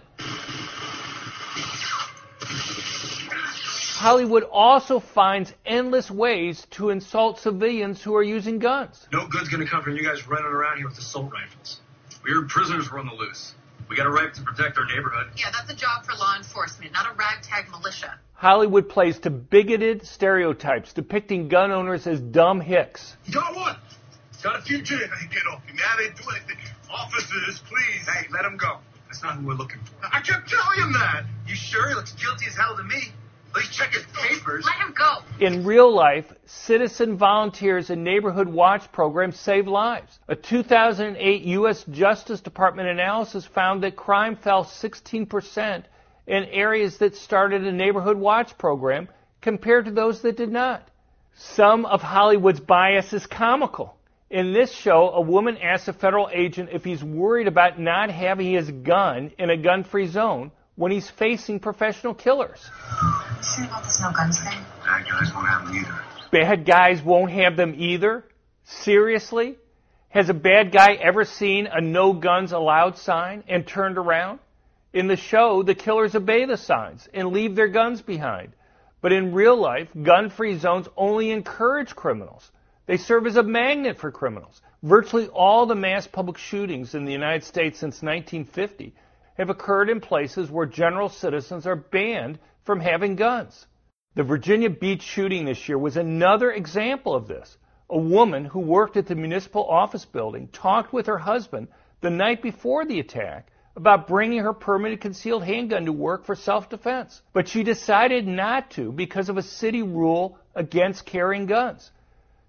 Hollywood 4.02 4.44
also 4.44 5.00
finds 5.00 5.54
endless 5.66 6.10
ways 6.10 6.66
to 6.72 6.90
insult 6.90 7.40
civilians 7.40 8.02
who 8.02 8.16
are 8.16 8.24
using 8.24 8.60
guns. 8.60 9.08
No 9.12 9.28
good's 9.28 9.50
gonna 9.50 9.68
come 9.68 9.84
from 9.84 9.96
you 9.96 10.04
guys 10.04 10.26
running 10.28 10.46
around 10.46 10.78
here 10.78 10.88
with 10.88 10.98
assault 10.98 11.32
rifles. 11.34 11.82
We're 12.24 12.46
prisoners 12.46 12.90
were 12.90 12.98
on 12.98 13.08
the 13.08 13.14
loose. 13.14 13.54
We 13.90 13.98
got 13.98 14.06
a 14.06 14.10
right 14.10 14.34
to 14.34 14.42
protect 14.42 14.78
our 14.78 14.86
neighborhood. 14.86 15.34
Yeah, 15.36 15.52
that's 15.52 15.70
a 15.70 15.76
job 15.76 16.06
for 16.06 16.16
law 16.16 16.36
enforcement, 16.38 16.94
not 16.94 17.12
a 17.12 17.14
ragtag 17.14 17.70
militia. 17.70 18.18
Hollywood 18.34 18.88
plays 18.88 19.20
to 19.20 19.30
bigoted 19.30 20.08
stereotypes, 20.08 20.94
depicting 20.94 21.50
gun 21.50 21.72
owners 21.72 22.08
as 22.08 22.22
dumb 22.22 22.62
hicks. 22.62 23.18
You 23.26 23.34
Got 23.34 23.56
one. 23.56 23.76
Got 24.44 24.60
a 24.60 24.62
fugitive. 24.64 25.12
Hey, 25.12 25.28
get 25.28 25.44
off 25.52 25.64
him. 25.66 25.76
Now 25.76 25.98
they 25.98 26.10
do 26.10 26.30
anything. 26.36 26.58
Officers, 26.90 27.62
please. 27.68 28.08
Hey, 28.08 28.28
let 28.32 28.44
him 28.44 28.58
go. 28.58 28.80
That's 29.08 29.22
not 29.22 29.36
who 29.36 29.46
we're 29.46 29.54
looking 29.54 29.80
for. 29.82 30.08
I 30.12 30.22
kept 30.22 30.50
telling 30.50 30.80
him 30.80 30.94
that. 30.94 31.26
You 31.48 31.56
sure? 31.56 31.90
He 31.90 31.96
looks 31.96 32.14
guilty 32.14 32.48
as 32.48 32.56
hell 32.56 32.76
to 32.76 32.84
me. 32.84 33.12
At 33.50 33.58
least 33.58 33.74
check 33.74 33.94
his 33.94 34.06
papers. 34.14 34.66
Let 34.66 34.88
him 34.88 34.96
go. 34.98 35.18
In 35.46 35.66
real 35.66 35.94
life, 35.94 36.26
citizen 36.46 37.18
volunteers 37.18 37.90
and 37.90 38.04
neighborhood 38.04 38.48
watch 38.48 38.90
programs 38.94 39.38
save 39.38 39.68
lives. 39.68 40.18
A 40.30 40.36
2008 40.36 41.42
U.S. 41.42 41.84
Justice 41.92 42.40
Department 42.40 42.88
analysis 42.88 43.46
found 43.46 43.84
that 43.84 43.98
crime 43.98 44.38
fell 44.38 44.64
16% 44.64 45.84
in 46.28 46.44
areas 46.46 46.98
that 47.00 47.16
started 47.16 47.66
a 47.66 47.72
neighborhood 47.72 48.18
watch 48.18 48.58
program 48.58 49.10
compared 49.42 49.86
to 49.86 49.92
those 49.92 50.22
that 50.22 50.38
did 50.38 50.52
not. 50.52 50.88
Some 51.36 51.86
of 51.86 52.02
Hollywood's 52.02 52.62
bias 52.62 53.12
is 53.12 53.26
comical. 53.26 53.98
In 54.32 54.54
this 54.54 54.72
show, 54.72 55.10
a 55.10 55.20
woman 55.20 55.58
asks 55.58 55.90
a 55.90 55.94
federal 55.94 56.30
agent 56.32 56.70
if 56.72 56.86
he's 56.86 57.04
worried 57.04 57.48
about 57.48 57.78
not 57.78 58.10
having 58.10 58.54
his 58.54 58.72
gun 58.72 59.34
in 59.38 59.50
a 59.50 59.58
gun 59.58 59.84
free 59.84 60.08
zone 60.08 60.52
when 60.76 60.90
he's 60.90 61.10
facing 61.10 61.60
professional 61.60 62.14
killers. 62.14 62.64
You 62.64 63.44
sure 63.44 63.66
about 63.66 63.84
this 63.84 64.02
no 64.02 64.14
guns 64.16 64.40
thing? 64.42 64.58
Bad 64.86 65.06
guys 65.06 65.34
won't 65.36 65.50
have 65.50 65.68
them 65.68 65.76
either. 65.76 66.02
Bad 66.32 66.66
guys 66.66 67.04
won't 67.04 67.32
have 67.32 67.58
them 67.58 67.76
either? 67.78 68.24
Seriously? 68.64 69.58
Has 70.08 70.30
a 70.30 70.34
bad 70.34 70.72
guy 70.72 70.94
ever 70.94 71.26
seen 71.26 71.68
a 71.68 71.82
no 71.82 72.14
guns 72.14 72.54
allowed 72.54 72.98
sign 72.98 73.44
and 73.50 73.68
turned 73.68 73.98
around? 73.98 74.40
In 74.94 75.08
the 75.08 75.18
show, 75.18 75.62
the 75.62 75.76
killers 75.76 76.16
obey 76.16 76.46
the 76.46 76.56
signs 76.56 77.06
and 77.14 77.34
leave 77.34 77.58
their 77.58 77.68
guns 77.68 78.02
behind. 78.02 78.54
But 79.02 79.12
in 79.12 79.34
real 79.34 79.58
life, 79.58 79.90
gun 80.02 80.30
free 80.30 80.58
zones 80.58 80.88
only 80.96 81.32
encourage 81.32 81.98
criminals. 81.98 82.50
They 82.92 82.98
serve 82.98 83.26
as 83.26 83.38
a 83.38 83.44
magnet 83.44 83.98
for 84.00 84.12
criminals. 84.12 84.62
Virtually 84.84 85.30
all 85.30 85.66
the 85.66 85.76
mass 85.76 86.08
public 86.08 86.38
shootings 86.38 86.94
in 86.94 87.06
the 87.06 87.14
United 87.14 87.46
States 87.46 87.80
since 87.80 88.02
1950 88.04 88.94
have 89.38 89.50
occurred 89.50 89.90
in 89.90 90.02
places 90.02 90.52
where 90.52 90.66
general 90.66 91.08
citizens 91.08 91.66
are 91.66 91.78
banned 91.78 92.38
from 92.66 92.82
having 92.82 93.16
guns. 93.16 93.66
The 94.16 94.24
Virginia 94.24 94.70
Beach 94.70 95.04
shooting 95.04 95.46
this 95.46 95.70
year 95.70 95.78
was 95.78 95.96
another 95.96 96.52
example 96.52 97.16
of 97.16 97.30
this. 97.30 97.56
A 97.90 97.98
woman 97.98 98.44
who 98.44 98.60
worked 98.60 98.98
at 98.98 99.08
the 99.08 99.16
municipal 99.16 99.66
office 99.70 100.04
building 100.04 100.50
talked 100.50 100.92
with 100.92 101.06
her 101.06 101.20
husband 101.20 101.70
the 102.02 102.10
night 102.10 102.42
before 102.42 102.84
the 102.84 103.00
attack 103.00 103.54
about 103.78 104.10
bringing 104.10 104.40
her 104.40 104.52
permanent 104.52 105.00
concealed 105.00 105.46
handgun 105.46 105.86
to 105.86 105.94
work 105.94 106.26
for 106.26 106.36
self-defense. 106.36 107.22
But 107.32 107.48
she 107.48 107.64
decided 107.64 108.28
not 108.28 108.70
to 108.72 108.92
because 108.92 109.30
of 109.30 109.38
a 109.38 109.44
city 109.44 109.82
rule 109.82 110.38
against 110.56 111.06
carrying 111.06 111.46
guns. 111.46 111.90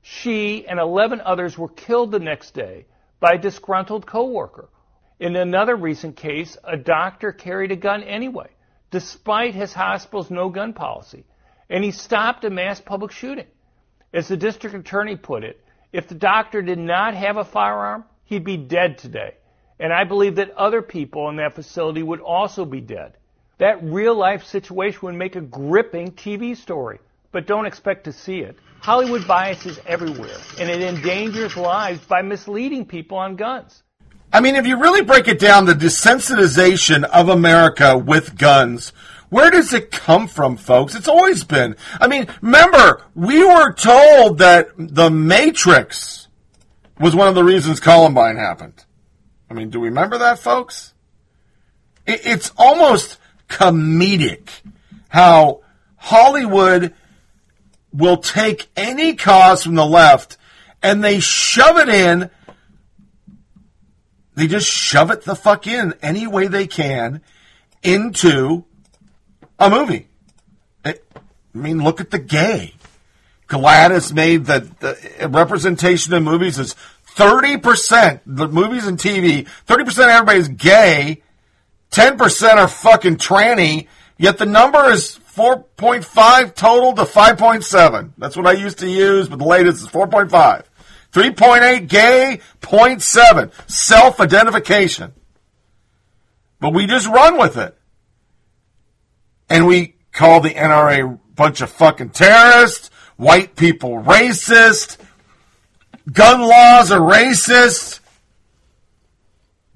She 0.02 0.66
and 0.66 0.80
11 0.80 1.20
others 1.20 1.56
were 1.56 1.68
killed 1.68 2.10
the 2.10 2.18
next 2.18 2.52
day 2.52 2.86
by 3.20 3.34
a 3.34 3.38
disgruntled 3.38 4.04
coworker. 4.04 4.68
In 5.20 5.36
another 5.36 5.76
recent 5.76 6.16
case, 6.16 6.58
a 6.64 6.76
doctor 6.76 7.30
carried 7.30 7.70
a 7.70 7.76
gun 7.76 8.02
anyway, 8.02 8.48
despite 8.90 9.54
his 9.54 9.72
hospital's 9.72 10.30
no 10.30 10.48
gun 10.48 10.72
policy, 10.72 11.24
and 11.70 11.84
he 11.84 11.92
stopped 11.92 12.44
a 12.44 12.50
mass 12.50 12.80
public 12.80 13.12
shooting. 13.12 13.46
As 14.12 14.26
the 14.26 14.36
district 14.36 14.74
attorney 14.74 15.16
put 15.16 15.44
it, 15.44 15.64
if 15.92 16.08
the 16.08 16.16
doctor 16.16 16.62
did 16.62 16.78
not 16.78 17.14
have 17.14 17.36
a 17.36 17.44
firearm, 17.44 18.04
he'd 18.24 18.44
be 18.44 18.56
dead 18.56 18.98
today. 18.98 19.34
And 19.78 19.92
I 19.92 20.02
believe 20.04 20.36
that 20.36 20.50
other 20.50 20.82
people 20.82 21.28
in 21.28 21.36
that 21.36 21.54
facility 21.54 22.02
would 22.02 22.20
also 22.20 22.64
be 22.64 22.80
dead. 22.80 23.16
That 23.58 23.84
real 23.84 24.16
life 24.16 24.44
situation 24.44 24.98
would 25.02 25.14
make 25.14 25.36
a 25.36 25.40
gripping 25.40 26.12
TV 26.12 26.56
story, 26.56 26.98
but 27.30 27.46
don't 27.46 27.66
expect 27.66 28.04
to 28.04 28.12
see 28.12 28.40
it. 28.40 28.56
Hollywood 28.82 29.28
bias 29.28 29.64
is 29.64 29.78
everywhere, 29.86 30.36
and 30.58 30.68
it 30.68 30.82
endangers 30.82 31.56
lives 31.56 32.04
by 32.04 32.20
misleading 32.20 32.84
people 32.84 33.16
on 33.16 33.36
guns. 33.36 33.84
I 34.32 34.40
mean, 34.40 34.56
if 34.56 34.66
you 34.66 34.76
really 34.76 35.02
break 35.02 35.28
it 35.28 35.38
down, 35.38 35.66
the 35.66 35.72
desensitization 35.72 37.04
of 37.04 37.28
America 37.28 37.96
with 37.96 38.36
guns, 38.36 38.92
where 39.28 39.52
does 39.52 39.72
it 39.72 39.92
come 39.92 40.26
from, 40.26 40.56
folks? 40.56 40.96
It's 40.96 41.06
always 41.06 41.44
been. 41.44 41.76
I 42.00 42.08
mean, 42.08 42.26
remember, 42.40 43.04
we 43.14 43.44
were 43.44 43.72
told 43.72 44.38
that 44.38 44.70
the 44.76 45.10
Matrix 45.10 46.26
was 46.98 47.14
one 47.14 47.28
of 47.28 47.36
the 47.36 47.44
reasons 47.44 47.78
Columbine 47.78 48.36
happened. 48.36 48.84
I 49.48 49.54
mean, 49.54 49.70
do 49.70 49.78
we 49.78 49.90
remember 49.90 50.18
that, 50.18 50.40
folks? 50.40 50.92
It's 52.04 52.50
almost 52.56 53.16
comedic 53.48 54.48
how 55.08 55.60
Hollywood 55.98 56.94
will 57.92 58.16
take 58.16 58.68
any 58.76 59.14
cause 59.14 59.64
from 59.64 59.74
the 59.74 59.86
left 59.86 60.36
and 60.82 61.02
they 61.02 61.20
shove 61.20 61.78
it 61.78 61.88
in. 61.88 62.30
They 64.34 64.46
just 64.46 64.66
shove 64.66 65.10
it 65.10 65.22
the 65.22 65.36
fuck 65.36 65.66
in 65.66 65.94
any 66.02 66.26
way 66.26 66.48
they 66.48 66.66
can 66.66 67.20
into 67.82 68.64
a 69.58 69.68
movie. 69.68 70.08
I 70.84 70.94
mean, 71.54 71.82
look 71.84 72.00
at 72.00 72.10
the 72.10 72.18
gay. 72.18 72.74
Gladys 73.46 74.12
made 74.12 74.46
the, 74.46 74.66
the 74.80 75.28
representation 75.28 76.14
in 76.14 76.24
movies 76.24 76.58
is 76.58 76.74
30%, 77.14 78.20
the 78.24 78.48
movies 78.48 78.86
and 78.86 78.98
TV, 78.98 79.46
30% 79.66 79.88
of 79.88 79.98
everybody's 79.98 80.48
gay, 80.48 81.22
10% 81.90 82.54
are 82.54 82.68
fucking 82.68 83.16
tranny, 83.16 83.88
yet 84.16 84.38
the 84.38 84.46
number 84.46 84.90
is 84.90 85.20
4.5 85.34 86.54
total 86.54 86.92
to 86.94 87.02
5.7. 87.04 88.12
That's 88.18 88.36
what 88.36 88.46
I 88.46 88.52
used 88.52 88.78
to 88.78 88.88
use, 88.88 89.28
but 89.28 89.38
the 89.38 89.46
latest 89.46 89.82
is 89.82 89.88
4.5. 89.88 90.64
3.8 91.12 91.88
gay, 91.88 92.40
0.7 92.60 93.70
self 93.70 94.20
identification. 94.20 95.12
But 96.60 96.74
we 96.74 96.86
just 96.86 97.06
run 97.08 97.38
with 97.38 97.56
it. 97.56 97.76
And 99.48 99.66
we 99.66 99.96
call 100.12 100.40
the 100.40 100.50
NRA 100.50 101.18
bunch 101.34 101.60
of 101.60 101.70
fucking 101.70 102.10
terrorists, 102.10 102.90
white 103.16 103.56
people 103.56 104.02
racist, 104.02 104.98
gun 106.10 106.40
laws 106.40 106.92
are 106.92 107.00
racist, 107.00 108.00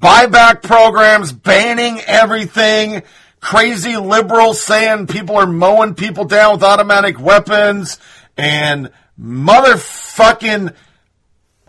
buyback 0.00 0.62
programs 0.62 1.32
banning 1.32 2.00
everything, 2.06 3.02
crazy 3.46 3.96
liberals 3.96 4.60
saying 4.60 5.06
people 5.06 5.36
are 5.36 5.46
mowing 5.46 5.94
people 5.94 6.24
down 6.24 6.54
with 6.54 6.64
automatic 6.64 7.20
weapons, 7.20 8.00
and 8.36 8.90
motherfucking 9.20 10.74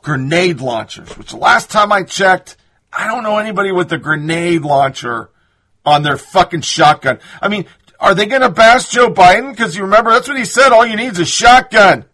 grenade 0.01 0.59
launchers, 0.59 1.15
which 1.19 1.35
last 1.35 1.69
time 1.69 1.91
I 1.91 2.01
checked, 2.01 2.57
I 2.91 3.05
don't 3.05 3.21
know 3.21 3.37
anybody 3.37 3.71
with 3.71 3.91
a 3.91 3.99
grenade 3.99 4.63
launcher 4.63 5.29
on 5.85 6.01
their 6.01 6.17
fucking 6.17 6.61
shotgun. 6.61 7.19
I 7.43 7.47
mean, 7.47 7.67
are 7.99 8.15
they 8.15 8.25
going 8.25 8.41
to 8.41 8.49
bash 8.49 8.89
Joe 8.89 9.13
Biden? 9.13 9.51
Because 9.51 9.75
you 9.75 9.83
remember, 9.83 10.09
that's 10.09 10.27
what 10.27 10.37
he 10.37 10.45
said. 10.45 10.71
All 10.71 10.85
you 10.85 10.95
need 10.95 11.11
is 11.11 11.19
a 11.19 11.25
shotgun. 11.25 12.05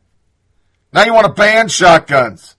Now 0.91 1.05
you 1.05 1.13
want 1.13 1.27
to 1.27 1.33
ban 1.33 1.69
shotguns. 1.69 2.57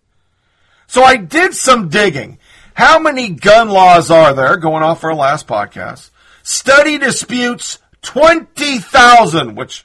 So 0.86 1.02
I 1.02 1.16
did 1.16 1.52
some 1.52 1.90
digging. 1.90 2.38
How 2.72 2.98
many 2.98 3.28
gun 3.28 3.68
laws 3.68 4.10
are 4.10 4.32
there? 4.32 4.56
Going 4.56 4.82
off 4.82 5.04
our 5.04 5.14
last 5.14 5.46
podcast. 5.46 6.10
Study 6.46 6.98
disputes 6.98 7.78
20,000, 8.02 9.54
which 9.54 9.82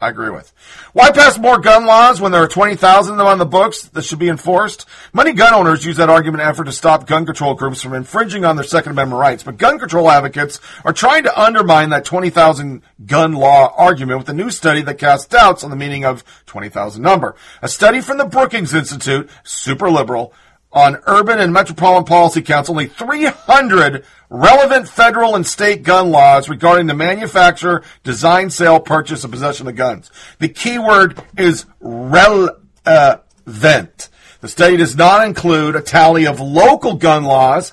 I 0.00 0.08
agree 0.08 0.30
with. 0.30 0.52
Why 0.92 1.12
pass 1.12 1.38
more 1.38 1.60
gun 1.60 1.86
laws 1.86 2.20
when 2.20 2.32
there 2.32 2.42
are 2.42 2.48
20,000 2.48 3.12
of 3.12 3.18
them 3.18 3.28
on 3.28 3.38
the 3.38 3.46
books 3.46 3.82
that 3.82 4.02
should 4.02 4.18
be 4.18 4.28
enforced? 4.28 4.86
Many 5.12 5.34
gun 5.34 5.54
owners 5.54 5.84
use 5.84 5.98
that 5.98 6.10
argument 6.10 6.42
effort 6.42 6.64
to 6.64 6.72
stop 6.72 7.06
gun 7.06 7.26
control 7.26 7.54
groups 7.54 7.80
from 7.80 7.94
infringing 7.94 8.44
on 8.44 8.56
their 8.56 8.64
Second 8.64 8.90
Amendment 8.90 9.20
rights. 9.20 9.44
But 9.44 9.56
gun 9.56 9.78
control 9.78 10.10
advocates 10.10 10.58
are 10.84 10.92
trying 10.92 11.22
to 11.24 11.40
undermine 11.40 11.90
that 11.90 12.04
20,000 12.04 12.82
gun 13.06 13.34
law 13.34 13.72
argument 13.76 14.18
with 14.18 14.28
a 14.30 14.34
new 14.34 14.50
study 14.50 14.82
that 14.82 14.98
casts 14.98 15.28
doubts 15.28 15.62
on 15.62 15.70
the 15.70 15.76
meaning 15.76 16.04
of 16.04 16.24
20,000 16.46 17.00
number. 17.00 17.36
A 17.62 17.68
study 17.68 18.00
from 18.00 18.18
the 18.18 18.24
Brookings 18.24 18.74
Institute, 18.74 19.30
super 19.44 19.88
liberal, 19.88 20.34
on 20.72 20.98
Urban 21.06 21.40
and 21.40 21.52
Metropolitan 21.52 22.04
Policy 22.04 22.42
Council 22.42 22.74
only 22.74 22.86
300 22.86 24.04
relevant 24.28 24.88
federal 24.88 25.34
and 25.34 25.46
state 25.46 25.82
gun 25.82 26.10
laws 26.10 26.48
regarding 26.48 26.86
the 26.86 26.94
manufacture, 26.94 27.82
design, 28.04 28.50
sale, 28.50 28.78
purchase, 28.78 29.24
and 29.24 29.32
possession 29.32 29.66
of 29.66 29.74
guns. 29.74 30.10
The 30.38 30.48
key 30.48 30.78
word 30.78 31.20
is 31.36 31.66
relevant. 31.80 32.56
The 32.84 34.48
study 34.48 34.76
does 34.76 34.96
not 34.96 35.26
include 35.26 35.76
a 35.76 35.82
tally 35.82 36.26
of 36.26 36.40
local 36.40 36.94
gun 36.94 37.24
laws. 37.24 37.72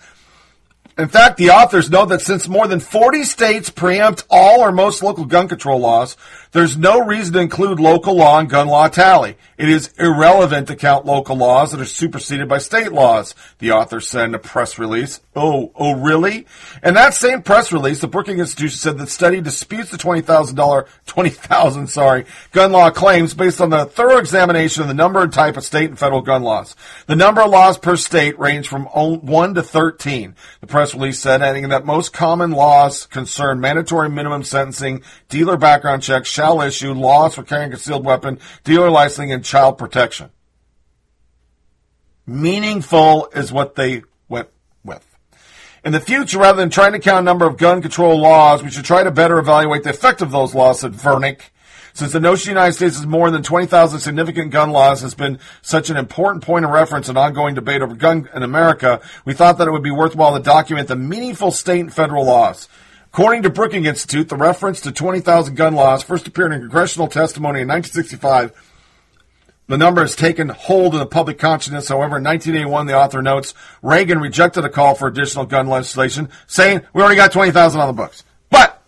In 0.98 1.10
fact, 1.10 1.38
the 1.38 1.52
authors 1.52 1.92
note 1.92 2.08
that 2.08 2.22
since 2.22 2.48
more 2.48 2.68
than 2.68 2.80
40 2.80 3.24
states 3.24 3.70
preempt 3.70 4.24
all 4.32 4.62
or 4.62 4.72
most 4.72 5.04
local 5.04 5.26
gun 5.26 5.48
control 5.48 5.80
laws, 5.80 6.18
there's 6.54 6.76
no 6.76 7.06
reason 7.06 7.34
to 7.34 7.40
include 7.40 7.80
local 7.80 8.16
law 8.16 8.40
and 8.40 8.50
gun 8.50 8.68
law 8.68 8.88
tally. 8.88 9.38
It 9.60 9.70
is 9.70 9.94
irrelevant 10.00 10.68
to 10.70 10.76
count 10.76 11.06
local 11.06 11.36
laws 11.36 11.72
that 11.72 11.82
are 11.82 11.86
superseded 11.86 12.48
by 12.48 12.58
state 12.58 12.92
laws, 12.92 13.36
the 13.60 13.72
authors 13.72 14.10
said 14.10 14.30
in 14.30 14.36
a 14.36 14.40
press 14.40 14.80
release. 14.80 15.20
Oh, 15.36 15.72
oh 15.76 15.94
really? 15.94 16.48
In 16.84 16.96
that 16.96 17.14
same 17.14 17.44
press 17.44 17.72
release, 17.72 18.02
the 18.02 18.08
Brookings 18.08 18.40
Institution 18.40 18.78
said 18.78 18.98
the 18.98 19.06
study 19.06 19.40
disputes 19.40 19.92
the 19.92 19.98
$20,000, 19.98 20.88
20,000, 21.06 21.88
sorry, 21.88 22.26
gun 22.54 22.72
law 22.72 22.90
claims 22.90 23.36
based 23.36 23.62
on 23.62 23.70
the 23.70 23.86
thorough 23.86 24.18
examination 24.18 24.82
of 24.82 24.88
the 24.88 24.96
number 24.96 25.22
and 25.22 25.34
type 25.34 25.58
of 25.58 25.64
state 25.64 25.90
and 25.90 26.00
federal 26.00 26.22
gun 26.22 26.42
laws. 26.42 26.76
The 27.06 27.16
number 27.16 27.42
of 27.42 27.52
laws 27.52 27.78
per 27.78 27.98
state 27.98 28.40
range 28.40 28.68
from 28.68 28.86
1 28.86 29.54
to 29.54 29.62
13. 29.62 30.34
The 30.62 30.68
press 30.68 30.87
release 30.94 31.20
said, 31.20 31.42
adding 31.42 31.70
that 31.70 31.86
most 31.86 32.14
common 32.14 32.52
laws 32.52 33.06
concern 33.06 33.60
mandatory 33.60 34.10
minimum 34.10 34.44
sentencing, 34.44 35.04
dealer 35.30 35.58
background 35.58 36.04
checks, 36.04 36.30
shall 36.30 36.62
issue, 36.62 36.94
laws 36.94 37.36
for 37.36 37.44
carrying 37.44 37.72
concealed 37.72 38.06
weapon, 38.06 38.40
dealer 38.64 38.90
licensing, 38.90 39.32
and 39.32 39.44
child 39.44 39.78
protection. 39.78 40.30
Meaningful 42.26 43.30
is 43.34 43.52
what 43.52 43.76
they 43.76 44.04
went 44.28 44.50
with. 44.84 45.06
In 45.86 45.94
the 45.94 46.02
future, 46.02 46.40
rather 46.40 46.60
than 46.60 46.70
trying 46.70 46.92
to 46.92 47.00
count 47.00 47.24
number 47.24 47.46
of 47.46 47.58
gun 47.58 47.82
control 47.82 48.20
laws, 48.20 48.62
we 48.62 48.70
should 48.70 48.84
try 48.84 49.04
to 49.04 49.12
better 49.12 49.40
evaluate 49.40 49.84
the 49.84 49.92
effect 49.92 50.22
of 50.22 50.32
those 50.32 50.54
laws, 50.54 50.82
said 50.82 50.94
Vernick. 50.94 51.42
Since 51.98 52.12
the 52.12 52.20
notion 52.20 52.54
the 52.54 52.60
United 52.60 52.74
States 52.74 52.98
has 52.98 53.08
more 53.08 53.32
than 53.32 53.42
20,000 53.42 54.00
significant 54.00 54.52
gun 54.52 54.70
laws 54.70 55.02
has 55.02 55.16
been 55.16 55.40
such 55.64 55.90
an 55.90 55.98
important 55.98 56.44
point 56.44 56.64
of 56.64 56.70
reference 56.70 57.10
in 57.10 57.18
ongoing 57.18 57.56
debate 57.56 57.82
over 57.82 57.96
gun 57.96 58.30
in 58.36 58.44
America, 58.44 59.02
we 59.26 59.34
thought 59.34 59.58
that 59.58 59.68
it 59.68 59.72
would 59.72 59.82
be 59.82 59.90
worthwhile 59.90 60.38
to 60.38 60.44
document 60.44 60.90
the 60.90 60.96
meaningful 60.96 61.50
state 61.50 61.80
and 61.80 61.92
federal 61.92 62.24
laws. 62.24 62.70
According 63.08 63.42
to 63.42 63.50
Brookings 63.50 63.88
Institute, 63.88 64.30
the 64.30 64.36
reference 64.36 64.80
to 64.82 64.92
20,000 64.92 65.56
gun 65.56 65.74
laws 65.74 66.04
first 66.04 66.28
appeared 66.28 66.52
in 66.52 66.60
congressional 66.60 67.08
testimony 67.08 67.62
in 67.62 67.68
1965. 67.68 68.54
The 69.66 69.78
number 69.80 70.02
has 70.02 70.16
taken 70.16 70.50
hold 70.50 70.94
in 70.94 71.00
the 71.00 71.08
public 71.08 71.40
consciousness. 71.40 71.88
However, 71.88 72.18
in 72.18 72.24
1981, 72.24 72.86
the 72.86 72.96
author 72.96 73.24
notes 73.24 73.56
Reagan 73.82 74.20
rejected 74.20 74.64
a 74.64 74.70
call 74.70 74.94
for 74.94 75.08
additional 75.08 75.48
gun 75.48 75.66
legislation, 75.66 76.30
saying 76.46 76.82
we 76.94 77.02
already 77.02 77.16
got 77.16 77.32
20,000 77.32 77.82
on 77.82 77.88
the 77.88 77.94
books. 77.94 78.24
But 78.52 78.84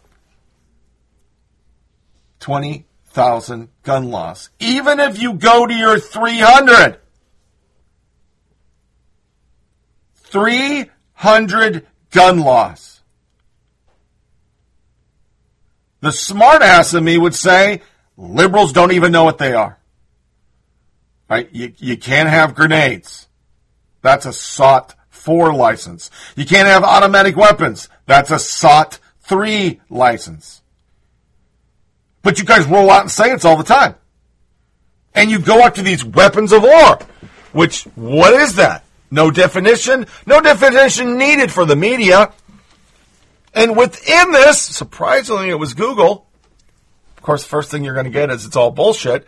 20,000 3.20 3.68
gun 3.84 4.12
laws. 4.12 4.50
Even 4.60 5.02
if 5.02 5.22
you 5.22 5.34
go 5.34 5.68
to 5.68 5.74
your 5.74 6.00
300, 6.00 7.00
300 10.16 11.88
gun 12.12 12.40
laws. 12.40 13.02
The 16.00 16.14
smart 16.14 16.62
ass 16.62 16.94
of 16.94 17.04
me 17.04 17.18
would 17.18 17.36
say 17.36 17.82
liberals 18.16 18.72
don't 18.72 18.94
even 18.94 19.12
know 19.12 19.26
what 19.26 19.38
they 19.38 19.54
are. 19.54 19.78
Right? 21.30 21.50
You, 21.52 21.74
you 21.78 21.98
can't 21.98 22.30
have 22.30 22.56
grenades. 22.56 23.28
That's 24.02 24.26
a 24.26 24.32
SOT 24.32 24.96
4 25.10 25.54
license. 25.54 26.10
You 26.38 26.46
can't 26.46 26.70
have 26.70 26.86
automatic 26.86 27.36
weapons. 27.36 27.90
That's 28.06 28.32
a 28.32 28.40
SOT 28.40 28.98
3 29.24 29.82
license. 29.90 30.59
But 32.22 32.40
you 32.40 32.46
guys 32.46 32.66
roll 32.66 32.90
out 32.90 33.02
and 33.02 33.12
say 33.12 33.32
it's 33.32 33.46
all 33.46 33.58
the 33.58 33.64
time. 33.64 33.96
And 35.14 35.32
you 35.32 35.40
go 35.40 35.62
after 35.62 35.82
these 35.82 36.04
weapons 36.04 36.52
of 36.52 36.64
war, 36.64 37.00
which, 37.52 37.84
what 37.96 38.34
is 38.34 38.56
that? 38.56 38.86
No 39.12 39.32
definition? 39.32 40.06
No 40.26 40.40
definition 40.40 41.18
needed 41.18 41.52
for 41.52 41.66
the 41.66 41.76
media. 41.76 42.32
And 43.54 43.76
within 43.76 44.32
this, 44.32 44.62
surprisingly, 44.62 45.50
it 45.50 45.60
was 45.60 45.74
Google. 45.74 46.28
Of 47.18 47.24
course, 47.24 47.44
the 47.44 47.50
first 47.50 47.72
thing 47.72 47.84
you're 47.84 47.96
going 47.96 48.06
to 48.06 48.12
get 48.12 48.30
is 48.30 48.46
it's 48.46 48.56
all 48.56 48.72
bullshit. 48.72 49.28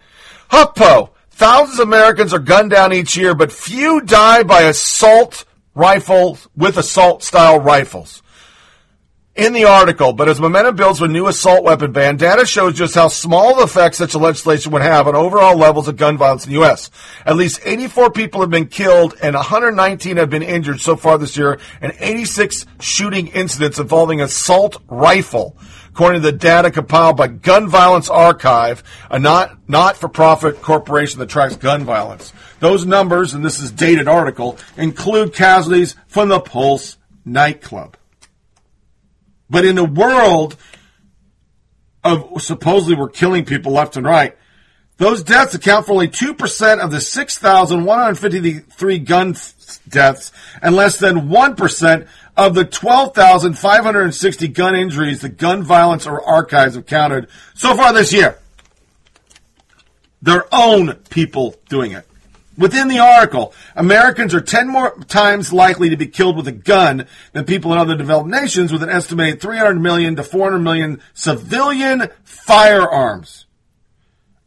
HuffPo. 0.51 1.09
Thousands 1.31 1.79
of 1.79 1.87
Americans 1.87 2.33
are 2.33 2.39
gunned 2.39 2.69
down 2.69 2.93
each 2.93 3.17
year, 3.17 3.33
but 3.33 3.51
few 3.51 4.01
die 4.01 4.43
by 4.43 4.61
assault 4.63 5.45
rifle 5.73 6.37
with 6.55 6.77
assault 6.77 7.23
style 7.23 7.59
rifles. 7.59 8.21
In 9.33 9.53
the 9.53 9.63
article, 9.63 10.11
but 10.11 10.27
as 10.27 10.41
momentum 10.41 10.75
builds 10.75 10.99
with 10.99 11.09
new 11.09 11.25
assault 11.27 11.63
weapon 11.63 11.93
ban, 11.93 12.17
data 12.17 12.45
shows 12.45 12.73
just 12.73 12.93
how 12.93 13.07
small 13.07 13.55
the 13.55 13.63
effect 13.63 13.95
such 13.95 14.13
a 14.13 14.17
legislation 14.17 14.73
would 14.73 14.81
have 14.81 15.07
on 15.07 15.15
overall 15.15 15.55
levels 15.55 15.87
of 15.87 15.95
gun 15.95 16.17
violence 16.17 16.43
in 16.43 16.49
the 16.49 16.59
U.S. 16.59 16.91
At 17.25 17.37
least 17.37 17.61
84 17.63 18.11
people 18.11 18.41
have 18.41 18.49
been 18.49 18.67
killed 18.67 19.15
and 19.23 19.33
119 19.33 20.17
have 20.17 20.29
been 20.29 20.43
injured 20.43 20.81
so 20.81 20.97
far 20.97 21.17
this 21.17 21.37
year, 21.37 21.59
and 21.79 21.93
86 21.97 22.65
shooting 22.81 23.27
incidents 23.27 23.79
involving 23.79 24.19
assault 24.19 24.81
rifle 24.89 25.55
according 25.87 26.21
to 26.21 26.31
the 26.31 26.37
data 26.37 26.69
compiled 26.69 27.15
by 27.15 27.27
Gun 27.27 27.69
Violence 27.69 28.09
Archive, 28.09 28.83
a 29.09 29.17
not 29.17 29.57
not 29.69 29.95
for 29.95 30.09
profit 30.09 30.61
corporation 30.61 31.19
that 31.19 31.29
tracks 31.29 31.55
gun 31.55 31.85
violence. 31.85 32.33
Those 32.59 32.85
numbers, 32.85 33.33
and 33.33 33.45
this 33.45 33.61
is 33.61 33.71
dated 33.71 34.09
article, 34.09 34.57
include 34.75 35.33
casualties 35.33 35.95
from 36.07 36.27
the 36.27 36.41
Pulse 36.41 36.97
nightclub. 37.23 37.95
But 39.51 39.65
in 39.65 39.77
a 39.77 39.83
world 39.83 40.55
of 42.03 42.41
supposedly 42.41 42.95
we're 42.95 43.09
killing 43.09 43.45
people 43.45 43.73
left 43.73 43.97
and 43.97 44.07
right, 44.07 44.35
those 44.97 45.21
deaths 45.21 45.53
account 45.53 45.85
for 45.85 45.91
only 45.91 46.07
2% 46.07 46.79
of 46.79 46.89
the 46.89 47.01
6,153 47.01 48.99
gun 48.99 49.35
deaths 49.87 50.31
and 50.61 50.75
less 50.75 50.97
than 50.97 51.29
1% 51.29 52.07
Of 52.37 52.55
the 52.55 52.63
12,560 52.63 54.47
gun 54.47 54.75
injuries 54.75 55.21
the 55.21 55.29
gun 55.29 55.63
violence 55.63 56.07
or 56.07 56.23
archives 56.23 56.75
have 56.75 56.85
counted 56.85 57.27
so 57.55 57.75
far 57.75 57.91
this 57.93 58.13
year, 58.13 58.39
their 60.21 60.45
own 60.53 60.95
people 61.09 61.55
doing 61.67 61.91
it. 61.91 62.07
Within 62.61 62.89
the 62.89 62.99
article, 62.99 63.55
Americans 63.75 64.35
are 64.35 64.39
10 64.39 64.67
more 64.67 64.95
times 65.05 65.51
likely 65.51 65.89
to 65.89 65.97
be 65.97 66.05
killed 66.05 66.37
with 66.37 66.47
a 66.47 66.51
gun 66.51 67.07
than 67.33 67.43
people 67.43 67.73
in 67.73 67.79
other 67.79 67.97
developed 67.97 68.29
nations 68.29 68.71
with 68.71 68.83
an 68.83 68.89
estimated 68.89 69.41
300 69.41 69.79
million 69.81 70.15
to 70.15 70.23
400 70.23 70.59
million 70.59 71.01
civilian 71.15 72.07
firearms. 72.23 73.47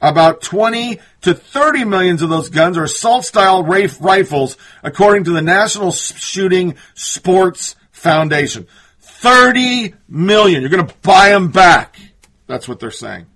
About 0.01 0.43
20 0.43 1.01
to 1.23 1.35
30 1.35 1.85
millions 1.87 2.23
of 2.23 2.29
those 2.29 2.51
guns 2.51 2.79
are 2.79 2.85
assault 2.85 3.25
style 3.25 3.65
rif- 3.65 4.01
rifles, 4.01 4.57
according 4.85 5.25
to 5.25 5.33
the 5.33 5.43
National 5.43 5.91
Shooting 5.91 6.77
Sports 6.95 7.75
Foundation. 7.91 8.69
30 9.01 9.93
million. 10.09 10.61
You're 10.61 10.71
going 10.71 10.87
to 10.87 10.95
buy 11.03 11.31
them 11.31 11.51
back. 11.51 11.99
That's 12.47 12.69
what 12.69 12.79
they're 12.79 12.93
saying. 12.93 13.27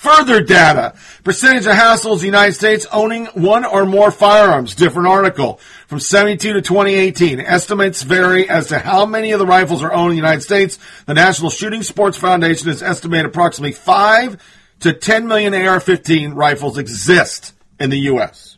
Further 0.00 0.40
data. 0.42 0.94
Percentage 1.24 1.66
of 1.66 1.74
households 1.74 2.22
in 2.22 2.30
the 2.30 2.38
United 2.38 2.54
States 2.54 2.86
owning 2.90 3.26
one 3.26 3.66
or 3.66 3.84
more 3.84 4.10
firearms. 4.10 4.74
Different 4.74 5.08
article. 5.08 5.60
From 5.88 6.00
72 6.00 6.54
to 6.54 6.62
2018. 6.62 7.38
Estimates 7.38 8.02
vary 8.02 8.48
as 8.48 8.68
to 8.68 8.78
how 8.78 9.04
many 9.04 9.32
of 9.32 9.38
the 9.38 9.44
rifles 9.44 9.82
are 9.82 9.92
owned 9.92 10.12
in 10.12 10.16
the 10.16 10.16
United 10.16 10.40
States. 10.40 10.78
The 11.04 11.12
National 11.12 11.50
Shooting 11.50 11.82
Sports 11.82 12.16
Foundation 12.16 12.68
has 12.68 12.82
estimated 12.82 13.26
approximately 13.26 13.72
5 13.72 14.42
to 14.80 14.94
10 14.94 15.28
million 15.28 15.52
AR-15 15.52 16.34
rifles 16.34 16.78
exist 16.78 17.52
in 17.78 17.90
the 17.90 17.98
U.S. 17.98 18.56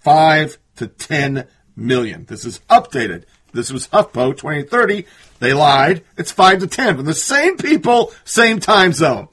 5 0.00 0.58
to 0.76 0.86
10 0.86 1.46
million. 1.76 2.26
This 2.26 2.44
is 2.44 2.60
updated. 2.68 3.24
This 3.54 3.72
was 3.72 3.88
HuffPo 3.88 4.36
2030. 4.36 5.06
They 5.38 5.54
lied. 5.54 6.04
It's 6.16 6.32
5 6.32 6.60
to 6.60 6.66
10 6.66 6.96
from 6.96 7.04
the 7.06 7.14
same 7.14 7.56
people, 7.56 8.12
same 8.24 8.60
time 8.60 8.92
zone. 8.92 9.28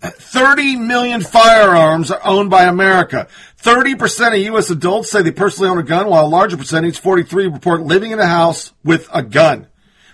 30 0.00 0.76
million 0.76 1.22
firearms 1.22 2.10
are 2.10 2.20
owned 2.24 2.50
by 2.50 2.64
America. 2.64 3.28
30% 3.62 4.34
of 4.34 4.38
U.S. 4.38 4.70
adults 4.70 5.10
say 5.10 5.22
they 5.22 5.32
personally 5.32 5.70
own 5.70 5.78
a 5.78 5.82
gun, 5.82 6.08
while 6.08 6.26
a 6.26 6.28
larger 6.28 6.56
percentage, 6.56 6.98
43, 6.98 7.48
report 7.48 7.80
living 7.82 8.10
in 8.12 8.18
a 8.18 8.26
house 8.26 8.72
with 8.84 9.08
a 9.12 9.22
gun. 9.22 9.66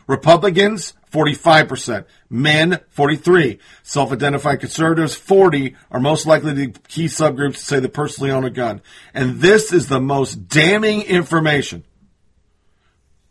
Republicans, 0.06 0.94
45%. 1.10 2.06
Men, 2.30 2.80
43. 2.90 3.58
Self-identified 3.82 4.60
conservatives, 4.60 5.14
40, 5.14 5.76
are 5.90 6.00
most 6.00 6.26
likely 6.26 6.52
the 6.54 6.68
key 6.88 7.06
subgroups 7.06 7.54
to 7.54 7.60
say 7.60 7.80
they 7.80 7.88
personally 7.88 8.30
own 8.30 8.44
a 8.44 8.50
gun. 8.50 8.80
And 9.12 9.40
this 9.40 9.72
is 9.72 9.88
the 9.88 10.00
most 10.00 10.48
damning 10.48 11.02
information. 11.02 11.84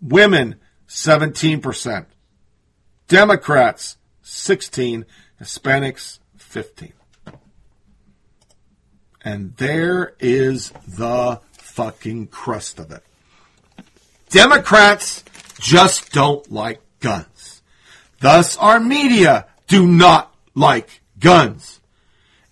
Women, 0.02 0.56
17%. 0.88 2.06
Democrats, 3.08 3.98
16. 4.22 5.06
Hispanics, 5.40 6.20
15. 6.38 6.94
And 9.24 9.56
there 9.58 10.16
is 10.20 10.72
the 10.88 11.40
fucking 11.54 12.28
crust 12.28 12.80
of 12.80 12.92
it. 12.92 13.04
Democrats 14.30 15.24
just 15.60 16.12
don't 16.12 16.52
like 16.52 16.82
guns. 17.00 17.62
Thus, 18.20 18.58
our 18.58 18.80
media 18.80 19.48
do 19.68 19.86
not 19.86 20.34
like 20.56 21.02
guns. 21.20 21.80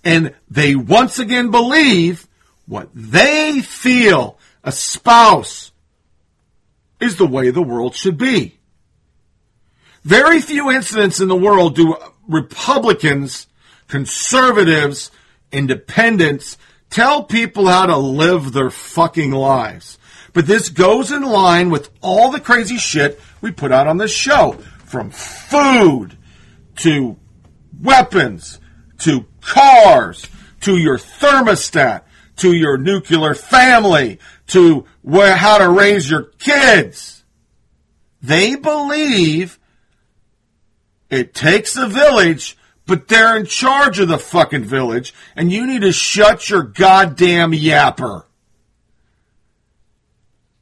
And 0.03 0.33
they 0.49 0.75
once 0.75 1.19
again 1.19 1.51
believe 1.51 2.27
what 2.65 2.89
they 2.93 3.61
feel 3.61 4.37
espouse 4.65 5.68
is 6.99 7.15
the 7.15 7.27
way 7.27 7.49
the 7.49 7.61
world 7.61 7.95
should 7.95 8.17
be. 8.17 8.59
Very 10.03 10.41
few 10.41 10.71
incidents 10.71 11.19
in 11.19 11.27
the 11.27 11.35
world 11.35 11.75
do 11.75 11.95
Republicans, 12.27 13.47
conservatives, 13.87 15.11
independents 15.51 16.57
tell 16.89 17.23
people 17.23 17.67
how 17.67 17.85
to 17.85 17.97
live 17.97 18.53
their 18.53 18.69
fucking 18.69 19.31
lives. 19.31 19.97
But 20.33 20.47
this 20.47 20.69
goes 20.69 21.11
in 21.11 21.23
line 21.23 21.69
with 21.69 21.89
all 22.01 22.31
the 22.31 22.39
crazy 22.39 22.77
shit 22.77 23.19
we 23.41 23.51
put 23.51 23.71
out 23.71 23.87
on 23.87 23.97
this 23.97 24.13
show. 24.13 24.53
From 24.85 25.11
food 25.11 26.17
to 26.77 27.17
weapons 27.81 28.59
to 28.99 29.25
cars 29.41 30.27
to 30.61 30.77
your 30.77 30.97
thermostat 30.97 32.03
to 32.37 32.53
your 32.53 32.77
nuclear 32.77 33.33
family 33.33 34.19
to 34.49 34.85
where, 35.01 35.35
how 35.35 35.57
to 35.57 35.69
raise 35.69 36.09
your 36.09 36.23
kids. 36.23 37.23
They 38.21 38.55
believe 38.55 39.59
it 41.09 41.33
takes 41.33 41.75
a 41.77 41.87
village, 41.87 42.57
but 42.85 43.07
they're 43.07 43.37
in 43.37 43.45
charge 43.45 43.99
of 43.99 44.07
the 44.07 44.17
fucking 44.17 44.65
village, 44.65 45.13
and 45.35 45.51
you 45.51 45.65
need 45.65 45.81
to 45.81 45.91
shut 45.91 46.49
your 46.49 46.63
goddamn 46.63 47.51
yapper. 47.51 48.25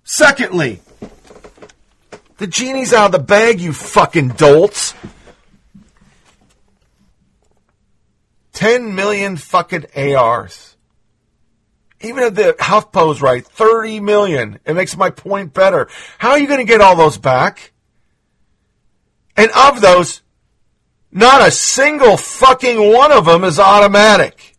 Secondly, 0.03 0.79
the 2.37 2.47
genie's 2.47 2.93
out 2.93 3.07
of 3.07 3.11
the 3.11 3.19
bag, 3.19 3.59
you 3.59 3.73
fucking 3.73 4.29
dolts. 4.29 4.93
10 8.53 8.95
million 8.95 9.35
fucking 9.37 9.85
ARs. 9.95 10.76
Even 12.01 12.23
if 12.23 12.35
the 12.35 12.55
HuffPo's 12.59 13.21
right, 13.21 13.45
30 13.45 13.99
million. 14.01 14.59
It 14.65 14.73
makes 14.73 14.95
my 14.95 15.09
point 15.09 15.53
better. 15.53 15.89
How 16.19 16.31
are 16.31 16.39
you 16.39 16.47
going 16.47 16.59
to 16.59 16.71
get 16.71 16.81
all 16.81 16.95
those 16.95 17.17
back? 17.17 17.73
And 19.35 19.51
of 19.51 19.81
those, 19.81 20.21
not 21.11 21.47
a 21.47 21.51
single 21.51 22.17
fucking 22.17 22.93
one 22.93 23.11
of 23.11 23.25
them 23.25 23.43
is 23.43 23.59
automatic 23.59 24.55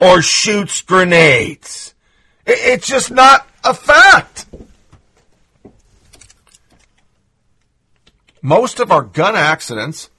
or 0.00 0.22
shoots 0.22 0.82
grenades. 0.82 1.94
It's 2.46 2.86
just 2.86 3.10
not 3.10 3.48
a 3.64 3.74
fact. 3.74 4.46
Most 8.40 8.80
of 8.80 8.90
our 8.90 9.02
gun 9.02 9.36
accidents 9.36 10.10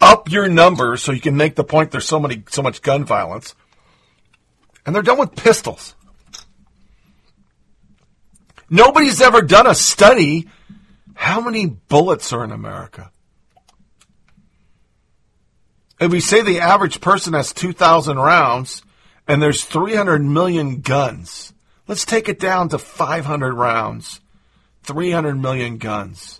up 0.00 0.30
your 0.30 0.48
numbers 0.48 1.02
so 1.02 1.12
you 1.12 1.20
can 1.20 1.36
make 1.36 1.54
the 1.54 1.64
point 1.64 1.90
there's 1.90 2.06
so 2.06 2.20
many 2.20 2.42
so 2.48 2.62
much 2.62 2.82
gun 2.82 3.04
violence. 3.04 3.54
And 4.86 4.94
they're 4.94 5.02
done 5.02 5.18
with 5.18 5.36
pistols. 5.36 5.94
Nobody's 8.70 9.20
ever 9.20 9.42
done 9.42 9.66
a 9.66 9.74
study 9.74 10.48
how 11.14 11.40
many 11.40 11.66
bullets 11.66 12.32
are 12.32 12.44
in 12.44 12.50
America. 12.50 13.10
If 16.00 16.10
we 16.10 16.20
say 16.20 16.40
the 16.40 16.60
average 16.60 17.02
person 17.02 17.34
has 17.34 17.52
2,000 17.52 18.18
rounds 18.18 18.82
and 19.28 19.42
there's 19.42 19.64
300 19.64 20.22
million 20.22 20.80
guns, 20.80 21.52
let's 21.86 22.06
take 22.06 22.28
it 22.28 22.40
down 22.40 22.70
to 22.70 22.78
500 22.78 23.52
rounds, 23.52 24.20
300 24.84 25.34
million 25.34 25.76
guns. 25.76 26.39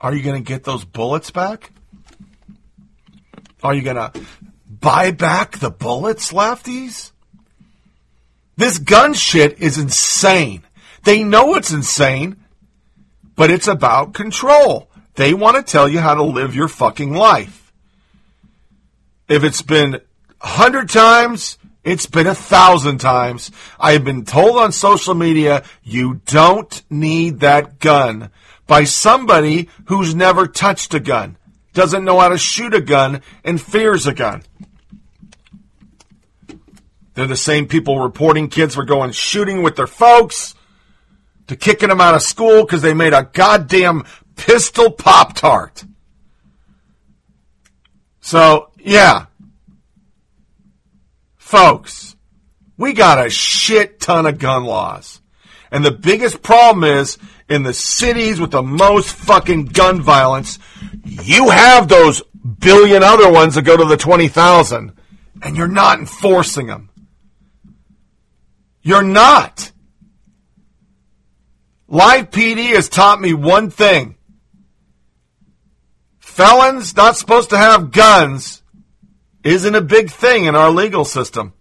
Are 0.00 0.14
you 0.14 0.22
going 0.22 0.42
to 0.42 0.48
get 0.48 0.64
those 0.64 0.84
bullets 0.84 1.30
back? 1.30 1.72
Are 3.62 3.74
you 3.74 3.82
going 3.82 3.96
to 3.96 4.12
buy 4.66 5.10
back 5.10 5.58
the 5.58 5.70
bullets, 5.70 6.32
lefties? 6.32 7.12
This 8.56 8.78
gun 8.78 9.12
shit 9.12 9.60
is 9.60 9.78
insane. 9.78 10.62
They 11.04 11.22
know 11.22 11.54
it's 11.54 11.70
insane, 11.70 12.36
but 13.36 13.50
it's 13.50 13.68
about 13.68 14.14
control. 14.14 14.90
They 15.16 15.34
want 15.34 15.56
to 15.56 15.62
tell 15.62 15.88
you 15.88 15.98
how 15.98 16.14
to 16.14 16.22
live 16.22 16.54
your 16.54 16.68
fucking 16.68 17.12
life. 17.12 17.72
If 19.28 19.44
it's 19.44 19.62
been 19.62 20.00
a 20.40 20.46
hundred 20.46 20.88
times, 20.88 21.58
it's 21.84 22.06
been 22.06 22.26
a 22.26 22.34
thousand 22.34 22.98
times. 22.98 23.50
I 23.78 23.92
have 23.92 24.04
been 24.04 24.24
told 24.24 24.56
on 24.56 24.72
social 24.72 25.14
media, 25.14 25.64
you 25.82 26.20
don't 26.26 26.82
need 26.90 27.40
that 27.40 27.78
gun 27.78 28.30
by 28.70 28.84
somebody 28.84 29.68
who's 29.86 30.14
never 30.14 30.46
touched 30.46 30.94
a 30.94 31.00
gun, 31.00 31.36
doesn't 31.72 32.04
know 32.04 32.20
how 32.20 32.28
to 32.28 32.38
shoot 32.38 32.72
a 32.72 32.80
gun, 32.80 33.20
and 33.42 33.60
fears 33.60 34.06
a 34.06 34.14
gun. 34.14 34.44
They're 37.14 37.26
the 37.26 37.34
same 37.34 37.66
people 37.66 37.98
reporting 37.98 38.46
kids 38.46 38.76
for 38.76 38.84
going 38.84 39.10
shooting 39.10 39.64
with 39.64 39.74
their 39.74 39.88
folks, 39.88 40.54
to 41.48 41.56
kicking 41.56 41.88
them 41.88 42.00
out 42.00 42.14
of 42.14 42.22
school 42.22 42.64
because 42.64 42.80
they 42.80 42.94
made 42.94 43.12
a 43.12 43.28
goddamn 43.32 44.04
pistol 44.36 44.92
Pop 44.92 45.34
Tart. 45.34 45.82
So, 48.20 48.70
yeah. 48.78 49.26
Folks, 51.38 52.14
we 52.76 52.92
got 52.92 53.26
a 53.26 53.30
shit 53.30 53.98
ton 53.98 54.26
of 54.26 54.38
gun 54.38 54.62
laws. 54.62 55.20
And 55.72 55.84
the 55.84 55.90
biggest 55.90 56.42
problem 56.42 56.84
is 56.84 57.18
in 57.50 57.64
the 57.64 57.74
cities 57.74 58.40
with 58.40 58.52
the 58.52 58.62
most 58.62 59.12
fucking 59.12 59.66
gun 59.66 60.00
violence, 60.00 60.60
you 61.04 61.50
have 61.50 61.88
those 61.88 62.22
billion 62.60 63.02
other 63.02 63.30
ones 63.30 63.56
that 63.56 63.62
go 63.62 63.76
to 63.76 63.84
the 63.84 63.96
20,000. 63.96 64.92
And 65.42 65.56
you're 65.56 65.68
not 65.68 65.98
enforcing 65.98 66.68
them. 66.68 66.90
You're 68.82 69.02
not. 69.02 69.72
Live 71.88 72.30
PD 72.30 72.74
has 72.74 72.88
taught 72.88 73.20
me 73.20 73.34
one 73.34 73.68
thing. 73.68 74.16
Felons 76.18 76.94
not 76.96 77.16
supposed 77.16 77.50
to 77.50 77.58
have 77.58 77.90
guns 77.90 78.62
isn't 79.42 79.74
a 79.74 79.80
big 79.80 80.10
thing 80.10 80.44
in 80.44 80.54
our 80.54 80.70
legal 80.70 81.04
system. 81.04 81.52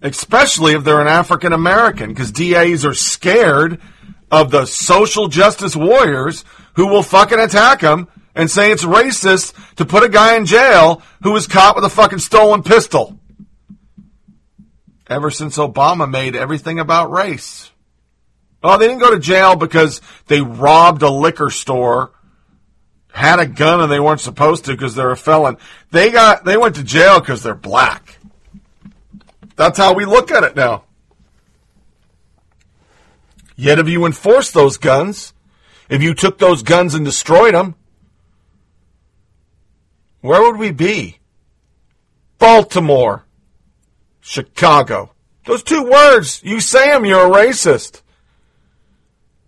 Especially 0.00 0.74
if 0.74 0.84
they're 0.84 1.00
an 1.00 1.08
African 1.08 1.52
American, 1.52 2.10
because 2.10 2.30
DAs 2.30 2.84
are 2.84 2.94
scared 2.94 3.80
of 4.30 4.50
the 4.50 4.66
social 4.66 5.28
justice 5.28 5.76
warriors 5.76 6.44
who 6.74 6.88
will 6.88 7.02
fucking 7.02 7.38
attack 7.38 7.80
them 7.80 8.08
and 8.34 8.50
say 8.50 8.70
it's 8.70 8.84
racist 8.84 9.54
to 9.76 9.84
put 9.84 10.02
a 10.02 10.08
guy 10.08 10.36
in 10.36 10.46
jail 10.46 11.02
who 11.22 11.32
was 11.32 11.46
caught 11.46 11.74
with 11.74 11.84
a 11.84 11.90
fucking 11.90 12.18
stolen 12.18 12.62
pistol. 12.62 13.18
Ever 15.08 15.30
since 15.30 15.56
Obama 15.56 16.10
made 16.10 16.36
everything 16.36 16.78
about 16.78 17.10
race. 17.10 17.70
Oh, 18.62 18.76
they 18.76 18.88
didn't 18.88 19.00
go 19.00 19.12
to 19.12 19.20
jail 19.20 19.54
because 19.54 20.00
they 20.26 20.40
robbed 20.40 21.02
a 21.02 21.10
liquor 21.10 21.50
store, 21.50 22.12
had 23.12 23.38
a 23.38 23.46
gun 23.46 23.80
and 23.80 23.90
they 23.90 24.00
weren't 24.00 24.20
supposed 24.20 24.64
to 24.64 24.72
because 24.72 24.94
they're 24.94 25.12
a 25.12 25.16
felon. 25.16 25.56
They 25.92 26.10
got 26.10 26.44
they 26.44 26.56
went 26.56 26.74
to 26.74 26.82
jail 26.82 27.20
because 27.20 27.42
they're 27.42 27.54
black. 27.54 28.18
That's 29.54 29.78
how 29.78 29.94
we 29.94 30.04
look 30.04 30.30
at 30.30 30.44
it 30.44 30.56
now. 30.56 30.84
Yet 33.56 33.78
if 33.78 33.88
you 33.88 34.04
enforced 34.04 34.52
those 34.54 34.76
guns, 34.76 35.32
if 35.88 36.02
you 36.02 36.14
took 36.14 36.38
those 36.38 36.62
guns 36.62 36.94
and 36.94 37.04
destroyed 37.04 37.54
them, 37.54 37.74
where 40.20 40.42
would 40.42 40.58
we 40.58 40.72
be? 40.72 41.18
Baltimore, 42.38 43.24
Chicago. 44.20 45.12
Those 45.46 45.62
two 45.62 45.84
words, 45.84 46.42
you 46.44 46.60
say 46.60 46.88
them, 46.88 47.04
you're 47.04 47.26
a 47.26 47.30
racist. 47.30 48.02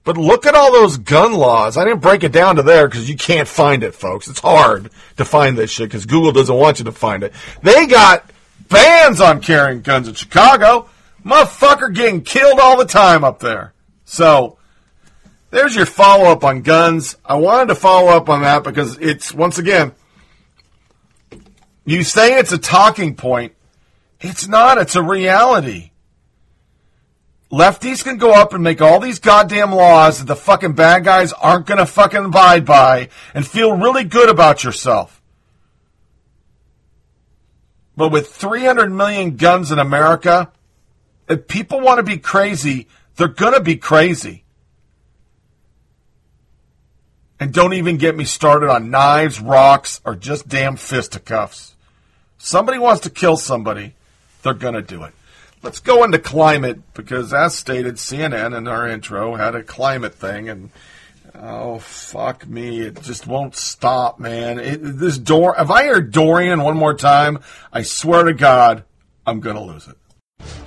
But 0.04 0.16
look 0.16 0.46
at 0.46 0.54
all 0.54 0.72
those 0.72 0.96
gun 0.96 1.34
laws. 1.34 1.76
I 1.76 1.84
didn't 1.84 2.00
break 2.00 2.24
it 2.24 2.32
down 2.32 2.56
to 2.56 2.62
there 2.62 2.88
because 2.88 3.10
you 3.10 3.16
can't 3.16 3.46
find 3.46 3.82
it, 3.82 3.94
folks. 3.94 4.26
It's 4.26 4.40
hard 4.40 4.90
to 5.18 5.24
find 5.26 5.58
this 5.58 5.70
shit 5.70 5.90
because 5.90 6.06
Google 6.06 6.32
doesn't 6.32 6.56
want 6.56 6.78
you 6.78 6.86
to 6.86 6.92
find 6.92 7.24
it. 7.24 7.34
They 7.62 7.86
got 7.86 8.30
bans 8.70 9.20
on 9.20 9.42
carrying 9.42 9.82
guns 9.82 10.08
in 10.08 10.14
Chicago. 10.14 10.88
Motherfucker 11.26 11.92
getting 11.94 12.22
killed 12.22 12.58
all 12.58 12.78
the 12.78 12.86
time 12.86 13.22
up 13.22 13.40
there. 13.40 13.74
So, 14.10 14.56
there's 15.50 15.76
your 15.76 15.84
follow 15.84 16.30
up 16.30 16.42
on 16.42 16.62
guns. 16.62 17.14
I 17.26 17.36
wanted 17.36 17.66
to 17.66 17.74
follow 17.74 18.10
up 18.10 18.30
on 18.30 18.40
that 18.40 18.64
because 18.64 18.96
it's, 18.98 19.34
once 19.34 19.58
again, 19.58 19.92
you 21.84 22.02
say 22.02 22.38
it's 22.38 22.50
a 22.50 22.56
talking 22.56 23.16
point. 23.16 23.52
It's 24.22 24.48
not, 24.48 24.78
it's 24.78 24.96
a 24.96 25.02
reality. 25.02 25.90
Lefties 27.52 28.02
can 28.02 28.16
go 28.16 28.32
up 28.32 28.54
and 28.54 28.64
make 28.64 28.80
all 28.80 28.98
these 28.98 29.18
goddamn 29.18 29.74
laws 29.74 30.20
that 30.20 30.24
the 30.24 30.36
fucking 30.36 30.72
bad 30.72 31.04
guys 31.04 31.34
aren't 31.34 31.66
going 31.66 31.76
to 31.76 31.86
fucking 31.86 32.24
abide 32.24 32.64
by 32.64 33.10
and 33.34 33.46
feel 33.46 33.76
really 33.76 34.04
good 34.04 34.30
about 34.30 34.64
yourself. 34.64 35.20
But 37.94 38.08
with 38.08 38.28
300 38.28 38.90
million 38.90 39.36
guns 39.36 39.70
in 39.70 39.78
America, 39.78 40.50
if 41.28 41.46
people 41.46 41.80
want 41.80 41.98
to 41.98 42.02
be 42.02 42.16
crazy, 42.16 42.88
they're 43.18 43.28
going 43.28 43.52
to 43.52 43.60
be 43.60 43.76
crazy. 43.76 44.44
And 47.40 47.52
don't 47.52 47.74
even 47.74 47.98
get 47.98 48.16
me 48.16 48.24
started 48.24 48.70
on 48.70 48.90
knives, 48.90 49.40
rocks, 49.40 50.00
or 50.04 50.16
just 50.16 50.48
damn 50.48 50.76
fisticuffs. 50.76 51.74
Somebody 52.38 52.78
wants 52.78 53.02
to 53.02 53.10
kill 53.10 53.36
somebody, 53.36 53.94
they're 54.42 54.54
going 54.54 54.74
to 54.74 54.82
do 54.82 55.02
it. 55.02 55.12
Let's 55.62 55.80
go 55.80 56.04
into 56.04 56.20
climate 56.20 56.94
because, 56.94 57.34
as 57.34 57.56
stated, 57.56 57.96
CNN 57.96 58.56
in 58.56 58.68
our 58.68 58.88
intro 58.88 59.34
had 59.34 59.56
a 59.56 59.64
climate 59.64 60.14
thing, 60.14 60.48
and 60.48 60.70
oh 61.34 61.80
fuck 61.80 62.46
me, 62.46 62.80
it 62.80 63.02
just 63.02 63.26
won't 63.26 63.56
stop, 63.56 64.20
man. 64.20 64.60
It, 64.60 64.78
this 64.80 65.18
door. 65.18 65.56
If 65.58 65.70
I 65.70 65.82
hear 65.82 66.00
Dorian 66.00 66.62
one 66.62 66.76
more 66.76 66.94
time, 66.94 67.40
I 67.72 67.82
swear 67.82 68.24
to 68.24 68.34
God, 68.34 68.84
I'm 69.26 69.40
going 69.40 69.56
to 69.56 69.62
lose 69.62 69.88
it. 69.88 69.96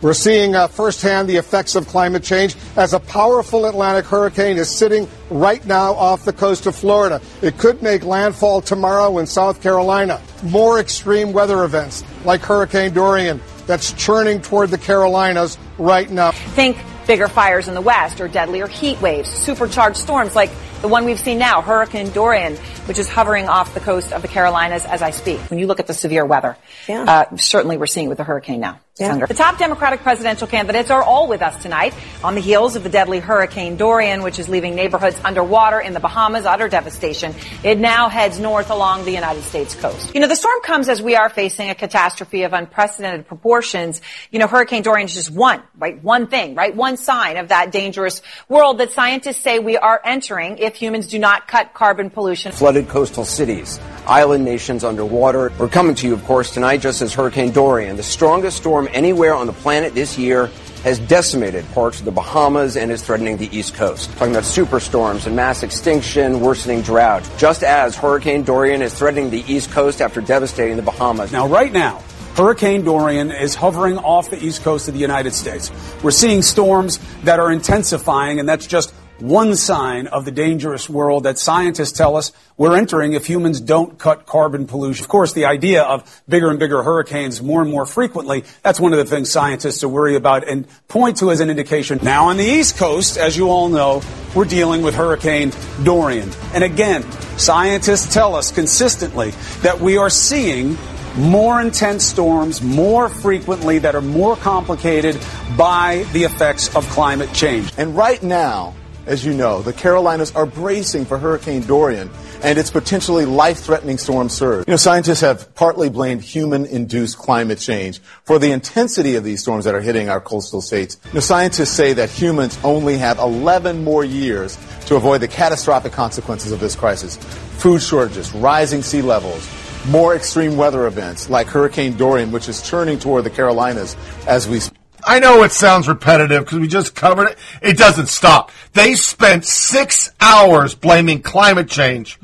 We're 0.01 0.15
seeing 0.15 0.55
uh, 0.55 0.67
firsthand 0.67 1.29
the 1.29 1.35
effects 1.35 1.75
of 1.75 1.87
climate 1.87 2.23
change 2.23 2.55
as 2.75 2.93
a 2.93 2.99
powerful 2.99 3.65
Atlantic 3.65 4.05
hurricane 4.05 4.57
is 4.57 4.67
sitting 4.67 5.07
right 5.29 5.63
now 5.67 5.93
off 5.93 6.25
the 6.25 6.33
coast 6.33 6.65
of 6.65 6.75
Florida. 6.75 7.21
It 7.43 7.59
could 7.59 7.83
make 7.83 8.03
landfall 8.03 8.61
tomorrow 8.61 9.19
in 9.19 9.27
South 9.27 9.61
Carolina. 9.61 10.19
More 10.41 10.79
extreme 10.79 11.33
weather 11.33 11.63
events 11.65 12.03
like 12.25 12.41
Hurricane 12.41 12.93
Dorian 12.93 13.39
that's 13.67 13.93
churning 13.93 14.41
toward 14.41 14.71
the 14.71 14.77
Carolinas 14.79 15.59
right 15.77 16.09
now. 16.09 16.31
Think 16.31 16.77
bigger 17.05 17.27
fires 17.27 17.67
in 17.67 17.75
the 17.75 17.81
west 17.81 18.19
or 18.21 18.27
deadlier 18.27 18.65
heat 18.65 18.99
waves, 19.01 19.29
supercharged 19.29 19.97
storms 19.97 20.35
like 20.35 20.49
the 20.81 20.87
one 20.87 21.05
we've 21.05 21.19
seen 21.19 21.37
now, 21.37 21.61
Hurricane 21.61 22.09
Dorian, 22.09 22.57
which 22.87 22.99
is 22.99 23.07
hovering 23.09 23.47
off 23.47 23.73
the 23.73 23.79
coast 23.79 24.11
of 24.13 24.21
the 24.21 24.27
Carolinas 24.27 24.85
as 24.85 25.01
I 25.01 25.11
speak. 25.11 25.39
When 25.49 25.59
you 25.59 25.67
look 25.67 25.79
at 25.79 25.87
the 25.87 25.93
severe 25.93 26.25
weather, 26.25 26.57
Yeah. 26.87 27.03
uh, 27.31 27.35
certainly 27.37 27.77
we're 27.77 27.87
seeing 27.87 28.07
it 28.07 28.09
with 28.09 28.17
the 28.17 28.23
hurricane 28.23 28.59
now. 28.59 28.79
Yeah. 28.99 29.25
The 29.25 29.33
top 29.33 29.57
Democratic 29.57 30.01
presidential 30.01 30.47
candidates 30.47 30.91
are 30.91 31.01
all 31.01 31.27
with 31.27 31.41
us 31.41 31.59
tonight 31.63 31.93
on 32.23 32.35
the 32.35 32.41
heels 32.41 32.75
of 32.75 32.83
the 32.83 32.89
deadly 32.89 33.19
Hurricane 33.19 33.75
Dorian, 33.77 34.21
which 34.21 34.37
is 34.37 34.47
leaving 34.49 34.75
neighborhoods 34.75 35.19
underwater 35.23 35.79
in 35.79 35.93
the 35.93 35.99
Bahamas, 35.99 36.45
utter 36.45 36.67
devastation. 36.67 37.33
It 37.63 37.79
now 37.79 38.09
heads 38.09 38.39
north 38.39 38.69
along 38.69 39.05
the 39.05 39.11
United 39.11 39.43
States 39.43 39.73
coast. 39.75 40.13
You 40.13 40.19
know, 40.19 40.27
the 40.27 40.35
storm 40.35 40.61
comes 40.61 40.87
as 40.89 41.01
we 41.01 41.15
are 41.15 41.29
facing 41.29 41.69
a 41.69 41.75
catastrophe 41.75 42.43
of 42.43 42.53
unprecedented 42.53 43.27
proportions. 43.27 44.01
You 44.29 44.39
know, 44.39 44.47
Hurricane 44.47 44.83
Dorian 44.83 45.05
is 45.07 45.15
just 45.15 45.31
one, 45.31 45.63
right? 45.79 46.03
One 46.03 46.27
thing, 46.27 46.53
right? 46.53 46.75
One 46.75 46.97
sign 46.97 47.37
of 47.37 47.47
that 47.47 47.71
dangerous 47.71 48.21
world 48.49 48.77
that 48.79 48.91
scientists 48.91 49.37
say 49.41 49.57
we 49.57 49.77
are 49.77 49.99
entering 50.03 50.57
if 50.59 50.75
humans 50.75 51.07
do 51.07 51.17
not 51.17 51.47
cut 51.47 51.73
carbon 51.73 52.09
pollution. 52.09 52.51
flooded 52.51 52.80
coastal 52.87 53.25
cities, 53.25 53.79
island 54.05 54.45
nations 54.45 54.83
underwater. 54.83 55.51
We're 55.59 55.67
coming 55.67 55.95
to 55.95 56.07
you, 56.07 56.13
of 56.13 56.23
course, 56.25 56.51
tonight 56.51 56.77
just 56.77 57.01
as 57.01 57.13
Hurricane 57.13 57.51
Dorian, 57.51 57.97
the 57.97 58.03
strongest 58.03 58.57
storm 58.57 58.87
anywhere 58.91 59.33
on 59.33 59.47
the 59.47 59.53
planet 59.53 59.93
this 59.93 60.17
year, 60.17 60.49
has 60.83 60.97
decimated 60.99 61.63
parts 61.73 61.99
of 61.99 62.05
the 62.05 62.11
Bahamas 62.11 62.75
and 62.75 62.91
is 62.91 63.03
threatening 63.03 63.37
the 63.37 63.55
East 63.55 63.75
Coast. 63.75 64.09
Talking 64.17 64.33
about 64.33 64.43
superstorms 64.43 65.27
and 65.27 65.35
mass 65.35 65.61
extinction, 65.61 66.41
worsening 66.41 66.81
drought, 66.81 67.29
just 67.37 67.63
as 67.63 67.95
Hurricane 67.95 68.43
Dorian 68.43 68.81
is 68.81 68.93
threatening 68.93 69.29
the 69.29 69.43
East 69.47 69.71
Coast 69.71 70.01
after 70.01 70.21
devastating 70.21 70.77
the 70.77 70.81
Bahamas. 70.81 71.31
Now, 71.31 71.47
right 71.47 71.71
now, 71.71 72.01
Hurricane 72.35 72.83
Dorian 72.83 73.29
is 73.29 73.55
hovering 73.55 73.97
off 73.97 74.29
the 74.29 74.41
east 74.41 74.63
coast 74.63 74.87
of 74.87 74.93
the 74.93 75.01
United 75.01 75.33
States. 75.33 75.69
We're 76.01 76.11
seeing 76.11 76.41
storms 76.41 76.97
that 77.23 77.39
are 77.41 77.51
intensifying, 77.51 78.39
and 78.39 78.47
that's 78.47 78.65
just 78.65 78.93
one 79.21 79.55
sign 79.55 80.07
of 80.07 80.25
the 80.25 80.31
dangerous 80.31 80.89
world 80.89 81.23
that 81.23 81.37
scientists 81.37 81.91
tell 81.91 82.15
us 82.15 82.31
we're 82.57 82.75
entering 82.75 83.13
if 83.13 83.25
humans 83.25 83.61
don't 83.61 83.97
cut 83.97 84.25
carbon 84.25 84.67
pollution. 84.67 85.03
Of 85.03 85.09
course, 85.09 85.33
the 85.33 85.45
idea 85.45 85.83
of 85.83 86.21
bigger 86.27 86.49
and 86.49 86.59
bigger 86.59 86.83
hurricanes 86.83 87.41
more 87.41 87.61
and 87.61 87.71
more 87.71 87.85
frequently, 87.85 88.43
that's 88.63 88.79
one 88.79 88.93
of 88.93 88.99
the 88.99 89.05
things 89.05 89.31
scientists 89.31 89.83
are 89.83 89.89
worried 89.89 90.15
about 90.15 90.47
and 90.47 90.67
point 90.87 91.17
to 91.17 91.31
as 91.31 91.39
an 91.39 91.49
indication. 91.49 91.99
Now, 92.01 92.29
on 92.29 92.37
the 92.37 92.45
East 92.45 92.77
Coast, 92.77 93.17
as 93.17 93.37
you 93.37 93.49
all 93.49 93.69
know, 93.69 94.01
we're 94.35 94.45
dealing 94.45 94.81
with 94.81 94.95
Hurricane 94.95 95.51
Dorian. 95.83 96.29
And 96.53 96.63
again, 96.63 97.09
scientists 97.37 98.13
tell 98.13 98.35
us 98.35 98.51
consistently 98.51 99.31
that 99.61 99.79
we 99.79 99.97
are 99.97 100.09
seeing 100.09 100.77
more 101.15 101.59
intense 101.59 102.05
storms 102.05 102.61
more 102.61 103.09
frequently 103.09 103.79
that 103.79 103.95
are 103.95 104.01
more 104.01 104.35
complicated 104.37 105.19
by 105.57 106.05
the 106.13 106.23
effects 106.23 106.73
of 106.75 106.87
climate 106.89 107.31
change. 107.33 107.71
And 107.77 107.95
right 107.97 108.21
now, 108.23 108.73
as 109.11 109.25
you 109.25 109.33
know, 109.33 109.61
the 109.61 109.73
Carolinas 109.73 110.31
are 110.35 110.45
bracing 110.45 111.03
for 111.03 111.17
Hurricane 111.17 111.63
Dorian 111.63 112.09
and 112.43 112.57
its 112.57 112.71
potentially 112.71 113.25
life-threatening 113.25 113.97
storm 113.97 114.29
surge. 114.29 114.65
You 114.65 114.71
know, 114.71 114.77
scientists 114.77 115.19
have 115.19 115.53
partly 115.53 115.89
blamed 115.89 116.21
human-induced 116.21 117.17
climate 117.17 117.59
change 117.59 117.99
for 118.23 118.39
the 118.39 118.53
intensity 118.53 119.15
of 119.15 119.25
these 119.25 119.41
storms 119.41 119.65
that 119.65 119.75
are 119.75 119.81
hitting 119.81 120.07
our 120.07 120.21
coastal 120.21 120.61
states. 120.61 120.97
You 121.07 121.15
know, 121.15 121.19
scientists 121.19 121.71
say 121.71 121.91
that 121.91 122.09
humans 122.09 122.57
only 122.63 122.97
have 122.99 123.19
11 123.19 123.83
more 123.83 124.05
years 124.05 124.57
to 124.85 124.95
avoid 124.95 125.19
the 125.19 125.27
catastrophic 125.27 125.91
consequences 125.91 126.53
of 126.53 126.61
this 126.61 126.77
crisis. 126.77 127.17
Food 127.17 127.81
shortages, 127.81 128.33
rising 128.33 128.81
sea 128.81 129.01
levels, 129.01 129.45
more 129.89 130.15
extreme 130.15 130.55
weather 130.55 130.87
events 130.87 131.29
like 131.29 131.47
Hurricane 131.47 131.97
Dorian, 131.97 132.31
which 132.31 132.47
is 132.47 132.61
churning 132.61 132.97
toward 132.97 133.25
the 133.25 133.29
Carolinas 133.29 133.97
as 134.25 134.47
we 134.47 134.61
speak. 134.61 134.80
I 135.03 135.19
know 135.19 135.43
it 135.43 135.51
sounds 135.51 135.87
repetitive 135.87 136.45
because 136.45 136.59
we 136.59 136.67
just 136.67 136.95
covered 136.95 137.29
it. 137.29 137.37
It 137.61 137.77
doesn't 137.77 138.07
stop. 138.07 138.51
They 138.73 138.95
spent 138.95 139.45
six 139.45 140.11
hours 140.19 140.75
blaming 140.75 141.21
climate 141.21 141.69
change 141.69 142.19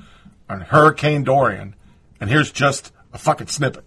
on 0.49 0.61
Hurricane 0.61 1.23
Dorian. 1.23 1.75
And 2.19 2.29
here's 2.29 2.51
just 2.51 2.91
a 3.13 3.17
fucking 3.17 3.47
snippet. 3.47 3.83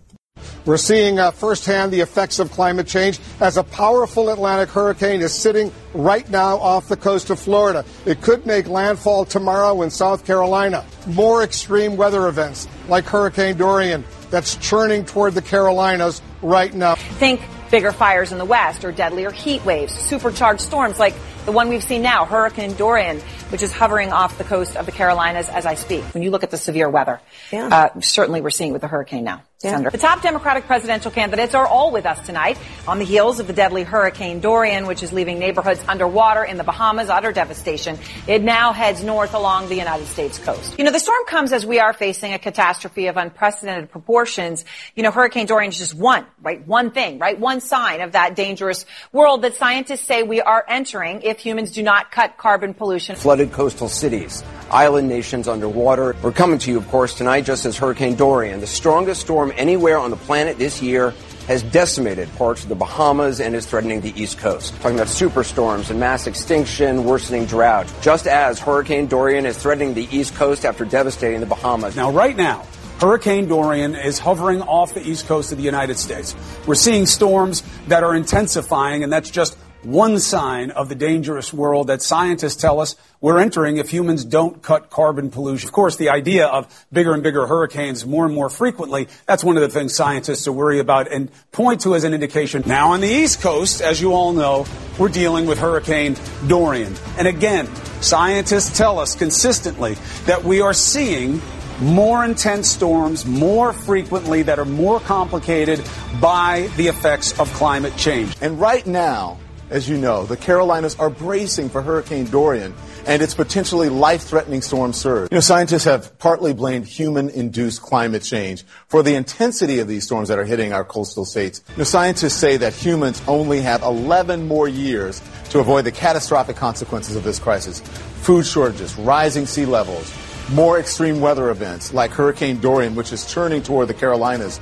We're 0.65 0.77
seeing 0.77 1.19
uh, 1.19 1.31
firsthand 1.31 1.93
the 1.93 2.01
effects 2.01 2.39
of 2.39 2.51
climate 2.51 2.87
change 2.87 3.19
as 3.41 3.57
a 3.57 3.65
powerful 3.65 4.31
Atlantic 4.31 4.69
hurricane 4.69 5.21
is 5.21 5.35
sitting 5.35 5.73
right 5.95 6.29
now 6.31 6.59
off 6.59 6.89
the 6.89 6.97
coast 6.97 7.31
of 7.31 7.39
Florida. 7.39 7.85
It 8.07 8.21
could 8.21 8.47
make 8.47 8.69
landfall 8.69 9.25
tomorrow 9.25 9.83
in 9.83 9.91
South 9.91 10.25
Carolina. 10.27 10.85
More 11.07 11.43
extreme 11.43 11.97
weather 11.97 12.29
events 12.29 12.69
like 12.89 13.05
Hurricane 13.05 13.57
Dorian 13.57 14.05
that's 14.31 14.57
churning 14.57 15.05
toward 15.05 15.35
the 15.35 15.43
Carolinas 15.43 16.23
right 16.43 16.73
now. 16.73 16.95
Think 16.95 17.41
bigger 17.71 17.93
fires 17.93 18.33
in 18.33 18.39
the 18.39 18.45
west 18.45 18.85
or 18.85 18.93
deadlier 18.93 19.31
heat 19.31 19.65
waves, 19.65 19.93
supercharged 19.93 20.61
storms 20.61 20.99
like 20.99 21.15
the 21.47 21.53
one 21.53 21.69
we've 21.69 21.83
seen 21.83 22.03
now, 22.03 22.25
Hurricane 22.25 22.75
Dorian, 22.75 23.21
which 23.51 23.63
is 23.63 23.73
hovering 23.73 24.13
off 24.13 24.37
the 24.39 24.45
coast 24.45 24.77
of 24.77 24.87
the 24.87 24.93
Carolinas 24.93 25.49
as 25.49 25.67
I 25.67 25.75
speak. 25.75 26.03
When 26.15 26.23
you 26.23 26.31
look 26.31 26.43
at 26.43 26.51
the 26.51 26.59
severe 26.59 26.89
weather, 26.89 27.21
Yeah. 27.51 27.67
uh, 27.95 28.01
certainly 28.01 28.41
we're 28.41 28.51
seeing 28.51 28.73
with 28.73 28.83
the 28.83 28.89
hurricane 28.89 29.25
now. 29.25 29.43
Yeah. 29.63 29.91
The 29.91 29.99
top 29.99 30.23
Democratic 30.23 30.65
presidential 30.65 31.11
candidates 31.11 31.55
are 31.55 31.67
all 31.67 31.91
with 31.93 32.07
us 32.07 32.25
tonight 32.25 32.57
on 32.89 32.99
the 32.99 33.05
heels 33.05 33.41
of 33.41 33.47
the 33.47 33.53
deadly 33.53 33.83
Hurricane 33.83 34.41
Dorian, 34.41 34.87
which 34.87 35.03
is 35.03 35.13
leaving 35.13 35.39
neighborhoods 35.39 35.85
underwater 35.87 36.43
in 36.43 36.57
the 36.57 36.65
Bahamas, 36.65 37.11
utter 37.11 37.31
devastation. 37.31 37.99
It 38.27 38.43
now 38.43 38.73
heads 38.73 39.05
north 39.05 39.35
along 39.35 39.69
the 39.69 39.75
United 39.75 40.07
States 40.07 40.39
coast. 40.39 40.79
You 40.79 40.85
know, 40.85 40.93
the 40.93 40.99
storm 40.99 41.27
comes 41.27 41.53
as 41.53 41.67
we 41.67 41.79
are 41.79 41.93
facing 41.93 42.33
a 42.33 42.39
catastrophe 42.39 43.09
of 43.09 43.19
unprecedented 43.19 43.91
proportions. 43.91 44.65
You 44.95 45.03
know, 45.03 45.11
Hurricane 45.11 45.45
Dorian 45.45 45.73
is 45.73 45.79
just 45.79 45.93
one, 45.95 46.25
right? 46.41 46.67
One 46.67 46.91
thing, 46.91 47.19
right? 47.19 47.39
One 47.39 47.61
sign 47.61 48.01
of 48.01 48.13
that 48.13 48.37
dangerous 48.37 48.87
world 49.13 49.43
that 49.43 49.57
scientists 49.57 50.07
say 50.07 50.23
we 50.23 50.41
are 50.41 50.65
entering 50.67 51.21
if 51.21 51.39
humans 51.39 51.73
do 51.73 51.83
not 51.83 52.11
cut 52.11 52.39
carbon 52.39 52.73
pollution. 52.73 53.15
flooded 53.15 53.53
coastal 53.53 53.91
cities, 53.91 54.43
island 54.71 55.11
nations 55.11 55.49
underwater. 55.49 56.17
We're 56.23 56.33
coming 56.33 56.59
to 56.61 56.71
you, 56.71 56.79
of 56.79 56.89
course, 56.89 57.13
tonight 57.13 57.43
just 57.43 57.67
as 57.67 57.77
Hurricane 57.77 58.17
Dorian, 58.17 58.61
the 58.61 58.67
strongest 58.67 59.21
storm 59.21 59.50
anywhere 59.53 59.99
on 59.99 60.11
the 60.11 60.17
planet 60.17 60.59
this 60.59 60.83
year, 60.83 61.15
has 61.47 61.63
decimated 61.65 62.33
parts 62.37 62.63
of 62.63 62.69
the 62.69 62.75
Bahamas 62.75 63.41
and 63.41 63.57
is 63.57 63.67
threatening 63.67 64.01
the 64.01 64.13
East 64.21 64.39
Coast. 64.39 64.75
Talking 64.81 64.97
about 64.97 65.09
superstorms 65.09 65.91
and 65.91 65.99
mass 65.99 66.27
extinction, 66.27 67.05
worsening 67.05 67.47
drought, 67.47 67.93
just 68.03 68.27
as 68.27 68.61
Hurricane 68.61 69.07
Dorian 69.07 69.47
is 69.47 69.59
threatening 69.59 69.95
the 69.95 70.07
East 70.17 70.35
Coast 70.35 70.65
after 70.65 70.85
devastating 70.85 71.41
the 71.41 71.47
Bahamas. 71.47 71.97
Now, 71.97 72.13
right 72.13 72.37
now, 72.37 72.65
Hurricane 73.01 73.49
Dorian 73.49 73.95
is 73.95 74.19
hovering 74.19 74.61
off 74.61 74.93
the 74.93 75.03
east 75.03 75.27
coast 75.27 75.53
of 75.53 75.59
the 75.59 75.65
United 75.65 75.99
States. 75.99 76.37
We're 76.67 76.75
seeing 76.75 77.07
storms 77.07 77.63
that 77.89 78.05
are 78.05 78.15
intensifying, 78.15 79.03
and 79.03 79.11
that's 79.11 79.31
just 79.31 79.57
one 79.83 80.19
sign 80.19 80.71
of 80.71 80.89
the 80.89 80.95
dangerous 80.95 81.53
world 81.53 81.87
that 81.87 82.03
scientists 82.03 82.57
tell 82.57 82.81
us 82.81 82.97
we're 83.21 83.39
entering 83.39 83.79
if 83.79 83.91
humans 83.91 84.25
don't 84.25 84.63
cut 84.63 84.91
carbon 84.91 85.31
pollution. 85.31 85.69
Of 85.69 85.73
course, 85.73 85.97
the 85.97 86.11
idea 86.11 86.47
of 86.47 86.87
bigger 86.93 87.15
and 87.15 87.23
bigger 87.23 87.47
hurricanes 87.47 88.05
more 88.05 88.27
and 88.27 88.35
more 88.35 88.51
frequently, 88.51 89.09
that's 89.27 89.43
one 89.43 89.57
of 89.57 89.63
the 89.63 89.69
things 89.69 89.95
scientists 89.95 90.47
are 90.47 90.53
worried 90.53 90.81
about 90.81 91.11
and 91.11 91.31
point 91.53 91.83
to 91.83 91.95
as 91.95 92.05
an 92.05 92.15
indication. 92.15 92.63
Now 92.67 92.93
on 92.93 93.01
the 93.01 93.09
East 93.09 93.41
Coast, 93.41 93.81
as 93.81 94.01
you 94.01 94.13
all 94.13 94.33
know, 94.33 94.67
we're 94.99 95.09
dealing 95.09 95.47
with 95.47 95.59
Hurricane 95.59 96.17
Dorian. 96.47 96.95
And 97.17 97.27
again, 97.27 97.67
scientists 98.01 98.77
tell 98.77 98.99
us 98.99 99.15
consistently 99.15 99.97
that 100.27 100.45
we 100.45 100.61
are 100.61 100.75
seeing 100.75 101.41
more 101.81 102.25
intense 102.25 102.69
storms 102.69 103.25
more 103.25 103.73
frequently 103.73 104.43
that 104.43 104.59
are 104.59 104.67
more 104.67 105.01
complicated 105.01 105.83
by 106.21 106.69
the 106.77 106.89
effects 106.89 107.39
of 107.41 107.51
climate 107.55 107.97
change. 107.97 108.37
And 108.43 108.61
right 108.61 108.87
now, 108.87 109.39
as 109.71 109.89
you 109.89 109.97
know, 109.97 110.27
the 110.27 110.37
Carolinas 110.37 110.97
are 110.97 111.09
bracing 111.09 111.69
for 111.69 111.81
Hurricane 111.81 112.27
Dorian 112.27 112.75
and 113.07 113.23
its 113.23 113.35
potentially 113.35 113.89
life-threatening 113.89 114.63
storm 114.63 114.93
surge. 114.93 115.31
You 115.31 115.37
know, 115.37 115.41
scientists 115.41 115.85
have 115.85 116.19
partly 116.19 116.53
blamed 116.53 116.87
human-induced 116.87 117.81
climate 117.81 118.23
change 118.23 118.65
for 118.89 119.03
the 119.03 119.15
intensity 119.15 119.79
of 119.79 119.89
these 119.89 120.05
storms 120.05 120.29
that 120.29 120.39
are 120.39 120.45
hitting 120.45 120.73
our 120.73 120.85
coastal 120.85 121.25
states. 121.25 121.63
You 121.71 121.79
know, 121.79 121.85
scientists 121.85 122.35
say 122.35 122.57
that 122.59 122.75
humans 122.75 123.23
only 123.27 123.61
have 123.61 123.83
11 123.83 124.47
more 124.47 124.69
years 124.69 125.23
to 125.51 125.61
avoid 125.61 125.85
the 125.85 125.93
catastrophic 125.93 126.57
consequences 126.57 127.17
of 127.17 127.23
this 127.23 127.39
crisis. 127.39 127.81
Food 128.23 128.45
shortages, 128.45 128.97
rising 128.99 129.47
sea 129.47 129.65
levels, 129.67 130.13
more 130.53 130.79
extreme 130.81 131.21
weather 131.21 131.49
events 131.51 131.95
like 131.95 132.11
Hurricane 132.11 132.61
Dorian, 132.61 132.97
which 132.97 133.13
is 133.13 133.25
churning 133.25 133.63
toward 133.63 133.89
the 133.89 133.95
Carolinas. 133.95 134.61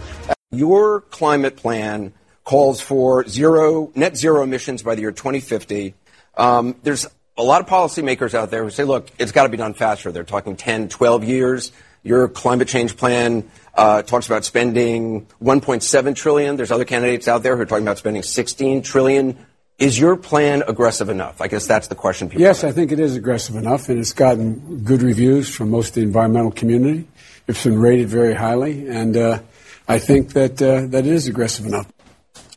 Your 0.51 1.01
climate 1.01 1.57
plan 1.57 2.13
calls 2.49 2.81
for 2.81 3.29
zero 3.29 3.93
net 3.95 4.17
zero 4.17 4.43
emissions 4.43 4.83
by 4.83 4.95
the 4.95 5.03
year 5.03 5.13
2050. 5.13 5.95
Um, 6.35 6.77
there's 6.83 7.07
a 7.37 7.43
lot 7.43 7.61
of 7.61 7.67
policymakers 7.67 8.33
out 8.33 8.51
there 8.51 8.65
who 8.65 8.71
say, 8.71 8.85
look, 8.85 9.11
it's 9.19 9.33
got 9.33 9.43
to 9.43 9.51
be 9.51 9.59
done 9.59 9.75
faster. 9.75 10.11
They're 10.11 10.25
talking 10.25 10.57
10, 10.57 10.89
12 10.89 11.25
years. 11.25 11.73
Your 12.03 12.27
climate 12.27 12.67
change 12.67 12.97
plan 12.97 13.51
uh, 13.75 14.01
talks 14.01 14.27
about 14.27 14.47
spending 14.47 15.27
1.7 15.43 16.17
trillion. 16.17 16.57
There's 16.57 16.71
other 16.71 16.87
candidates 16.87 17.29
out 17.29 17.43
there 17.43 17.55
who 17.55 17.63
are 17.63 17.67
talking 17.67 17.85
about 17.85 17.99
spending 17.99 18.23
16 18.23 18.81
trillion. 18.81 19.37
Is 19.77 19.99
your 19.99 20.17
plan 20.17 20.63
aggressive 20.67 21.11
enough? 21.11 21.43
I 21.43 21.49
guess 21.49 21.67
that's 21.67 21.89
the 21.89 21.97
question 21.97 22.31
people 22.31 22.41
Yes, 22.41 22.65
I 22.65 22.73
think 22.73 22.93
it 22.93 22.99
is 22.99 23.15
aggressive 23.15 23.57
enough, 23.57 23.91
and 23.91 23.99
it's 23.99 24.15
gotten 24.15 24.85
good 24.85 25.03
reviews 25.03 25.55
from 25.55 25.69
most 25.71 25.89
of 25.91 25.95
the 25.97 26.03
environmental 26.03 26.51
community. 26.51 27.09
It's 27.47 27.63
been 27.63 27.79
rated 27.79 28.09
very 28.09 28.33
highly, 28.33 28.89
and 28.89 29.17
uh, 29.19 29.41
I 29.87 29.99
think 29.99 30.33
that 30.33 30.63
uh, 30.63 30.87
that 30.87 31.07
it 31.07 31.13
is 31.13 31.29
aggressive 31.29 31.67
enough. 31.67 31.93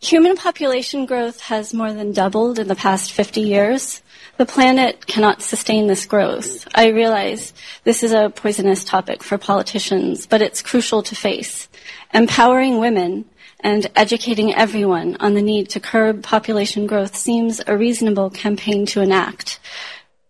Human 0.03 0.35
population 0.35 1.05
growth 1.05 1.41
has 1.41 1.75
more 1.75 1.93
than 1.93 2.11
doubled 2.11 2.57
in 2.57 2.67
the 2.67 2.75
past 2.75 3.11
50 3.11 3.41
years. 3.41 4.01
The 4.37 4.47
planet 4.47 5.05
cannot 5.05 5.43
sustain 5.43 5.85
this 5.85 6.07
growth. 6.07 6.67
I 6.73 6.87
realize 6.87 7.53
this 7.83 8.01
is 8.01 8.11
a 8.11 8.31
poisonous 8.31 8.83
topic 8.83 9.21
for 9.21 9.37
politicians, 9.37 10.25
but 10.25 10.41
it's 10.41 10.63
crucial 10.63 11.03
to 11.03 11.15
face. 11.15 11.69
Empowering 12.15 12.79
women 12.79 13.25
and 13.59 13.91
educating 13.95 14.55
everyone 14.55 15.17
on 15.19 15.35
the 15.35 15.41
need 15.43 15.69
to 15.69 15.79
curb 15.79 16.23
population 16.23 16.87
growth 16.87 17.15
seems 17.15 17.61
a 17.67 17.77
reasonable 17.77 18.31
campaign 18.31 18.87
to 18.87 19.01
enact. 19.01 19.59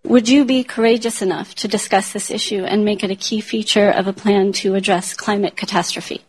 Would 0.03 0.27
you 0.27 0.43
be 0.43 0.65
courageous 0.65 1.21
enough 1.21 1.55
to 1.55 1.69
discuss 1.69 2.11
this 2.11 2.29
issue 2.29 2.65
and 2.65 2.83
make 2.83 3.05
it 3.05 3.11
a 3.11 3.15
key 3.15 3.39
feature 3.39 3.89
of 3.89 4.05
a 4.05 4.13
plan 4.13 4.51
to 4.53 4.75
address 4.75 5.13
climate 5.13 5.55
catastrophe? 5.55 6.19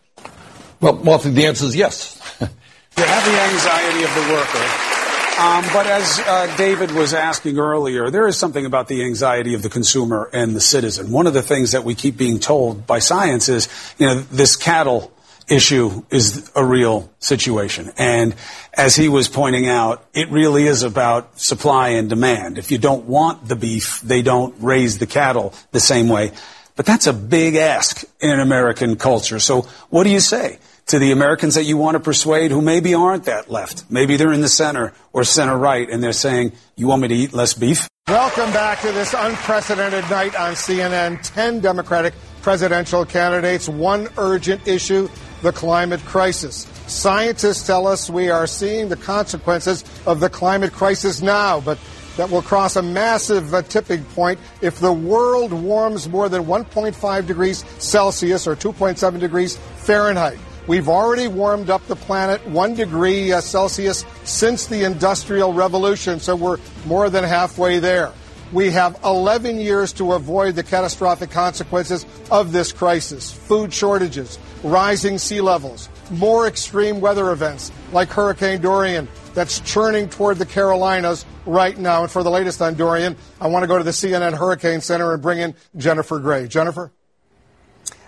Well, 0.79 0.93
Martha, 0.93 1.29
the 1.29 1.45
answer 1.45 1.65
is 1.65 1.75
yes. 1.75 2.21
You 2.95 3.03
have 3.03 3.25
the 3.25 3.41
anxiety 3.41 4.03
of 4.03 4.13
the 4.13 4.33
worker. 4.33 4.93
Um, 5.39 5.65
but 5.73 5.87
as 5.87 6.19
uh, 6.19 6.55
David 6.57 6.91
was 6.91 7.15
asking 7.15 7.57
earlier, 7.57 8.11
there 8.11 8.27
is 8.27 8.37
something 8.37 8.67
about 8.67 8.87
the 8.87 9.03
anxiety 9.03 9.55
of 9.55 9.63
the 9.63 9.69
consumer 9.69 10.29
and 10.31 10.55
the 10.55 10.61
citizen. 10.61 11.11
One 11.11 11.25
of 11.25 11.33
the 11.33 11.41
things 11.41 11.71
that 11.71 11.83
we 11.83 11.95
keep 11.95 12.17
being 12.17 12.39
told 12.39 12.85
by 12.85 12.99
science 12.99 13.49
is, 13.49 13.67
you 13.97 14.05
know, 14.05 14.19
this 14.19 14.55
cattle 14.55 15.11
issue 15.47 16.03
is 16.11 16.51
a 16.55 16.63
real 16.63 17.11
situation. 17.17 17.91
And 17.97 18.35
as 18.75 18.95
he 18.95 19.09
was 19.09 19.27
pointing 19.27 19.67
out, 19.67 20.05
it 20.13 20.29
really 20.29 20.67
is 20.67 20.83
about 20.83 21.39
supply 21.39 21.89
and 21.89 22.09
demand. 22.09 22.59
If 22.59 22.69
you 22.69 22.77
don't 22.77 23.05
want 23.05 23.47
the 23.47 23.55
beef, 23.55 24.01
they 24.01 24.21
don't 24.21 24.53
raise 24.59 24.99
the 24.99 25.07
cattle 25.07 25.55
the 25.71 25.79
same 25.79 26.09
way. 26.09 26.31
But 26.75 26.85
that's 26.85 27.07
a 27.07 27.13
big 27.13 27.55
ask 27.55 28.03
in 28.19 28.39
American 28.39 28.97
culture. 28.97 29.39
So 29.39 29.63
what 29.89 30.03
do 30.03 30.11
you 30.11 30.19
say? 30.19 30.59
To 30.87 30.99
the 30.99 31.11
Americans 31.11 31.55
that 31.55 31.63
you 31.63 31.77
want 31.77 31.95
to 31.95 31.99
persuade 31.99 32.51
who 32.51 32.61
maybe 32.61 32.93
aren't 32.93 33.25
that 33.25 33.49
left. 33.49 33.85
Maybe 33.89 34.17
they're 34.17 34.33
in 34.33 34.41
the 34.41 34.49
center 34.49 34.93
or 35.11 35.23
center 35.23 35.57
right 35.57 35.89
and 35.89 36.03
they're 36.03 36.13
saying, 36.13 36.53
you 36.75 36.87
want 36.87 37.01
me 37.01 37.07
to 37.07 37.15
eat 37.15 37.33
less 37.33 37.53
beef? 37.53 37.87
Welcome 38.07 38.51
back 38.51 38.81
to 38.81 38.91
this 38.91 39.13
unprecedented 39.17 40.09
night 40.09 40.35
on 40.35 40.53
CNN. 40.53 41.19
Ten 41.23 41.61
Democratic 41.61 42.13
presidential 42.41 43.05
candidates, 43.05 43.69
one 43.69 44.09
urgent 44.17 44.67
issue, 44.67 45.07
the 45.41 45.53
climate 45.53 46.01
crisis. 46.01 46.67
Scientists 46.87 47.65
tell 47.65 47.87
us 47.87 48.09
we 48.09 48.29
are 48.29 48.45
seeing 48.45 48.89
the 48.89 48.97
consequences 48.97 49.85
of 50.05 50.19
the 50.19 50.29
climate 50.29 50.73
crisis 50.73 51.21
now, 51.21 51.61
but 51.61 51.77
that 52.17 52.29
will 52.29 52.41
cross 52.41 52.75
a 52.75 52.81
massive 52.81 53.53
uh, 53.53 53.61
tipping 53.63 54.03
point 54.05 54.39
if 54.61 54.79
the 54.79 54.93
world 54.93 55.51
warms 55.51 56.07
more 56.07 56.29
than 56.29 56.43
1.5 56.43 57.25
degrees 57.25 57.65
Celsius 57.79 58.45
or 58.45 58.55
2.7 58.55 59.19
degrees 59.19 59.57
Fahrenheit. 59.77 60.37
We've 60.65 60.87
already 60.87 61.27
warmed 61.27 61.69
up 61.69 61.85
the 61.87 61.95
planet 61.97 62.47
one 62.47 62.73
degree 62.73 63.33
uh, 63.33 63.41
Celsius 63.41 64.05
since 64.23 64.67
the 64.67 64.85
Industrial 64.85 65.51
Revolution, 65.51 66.21
so 66.21 66.37
we're 66.37 66.57
more 66.85 67.09
than 67.09 67.25
halfway 67.25 67.79
there. 67.79 68.13
We 68.53 68.69
have 68.69 68.97
11 69.03 69.59
years 69.59 69.91
to 69.93 70.13
avoid 70.13 70.55
the 70.55 70.63
catastrophic 70.63 71.31
consequences 71.31 72.05
of 72.31 72.53
this 72.53 72.71
crisis 72.71 73.29
food 73.29 73.73
shortages, 73.73 74.39
rising 74.63 75.17
sea 75.17 75.41
levels, 75.41 75.89
more 76.11 76.47
extreme 76.47 77.01
weather 77.01 77.31
events 77.31 77.71
like 77.91 78.09
Hurricane 78.09 78.61
Dorian 78.61 79.09
that's 79.33 79.59
churning 79.59 80.07
toward 80.07 80.37
the 80.37 80.45
Carolinas 80.45 81.25
right 81.45 81.77
now. 81.77 82.03
And 82.03 82.11
for 82.11 82.23
the 82.23 82.31
latest 82.31 82.61
on 82.61 82.75
Dorian, 82.75 83.17
I 83.41 83.47
want 83.47 83.63
to 83.63 83.67
go 83.67 83.77
to 83.77 83.83
the 83.83 83.91
CNN 83.91 84.37
Hurricane 84.37 84.79
Center 84.79 85.13
and 85.13 85.21
bring 85.21 85.39
in 85.39 85.55
Jennifer 85.75 86.19
Gray. 86.19 86.47
Jennifer? 86.47 86.93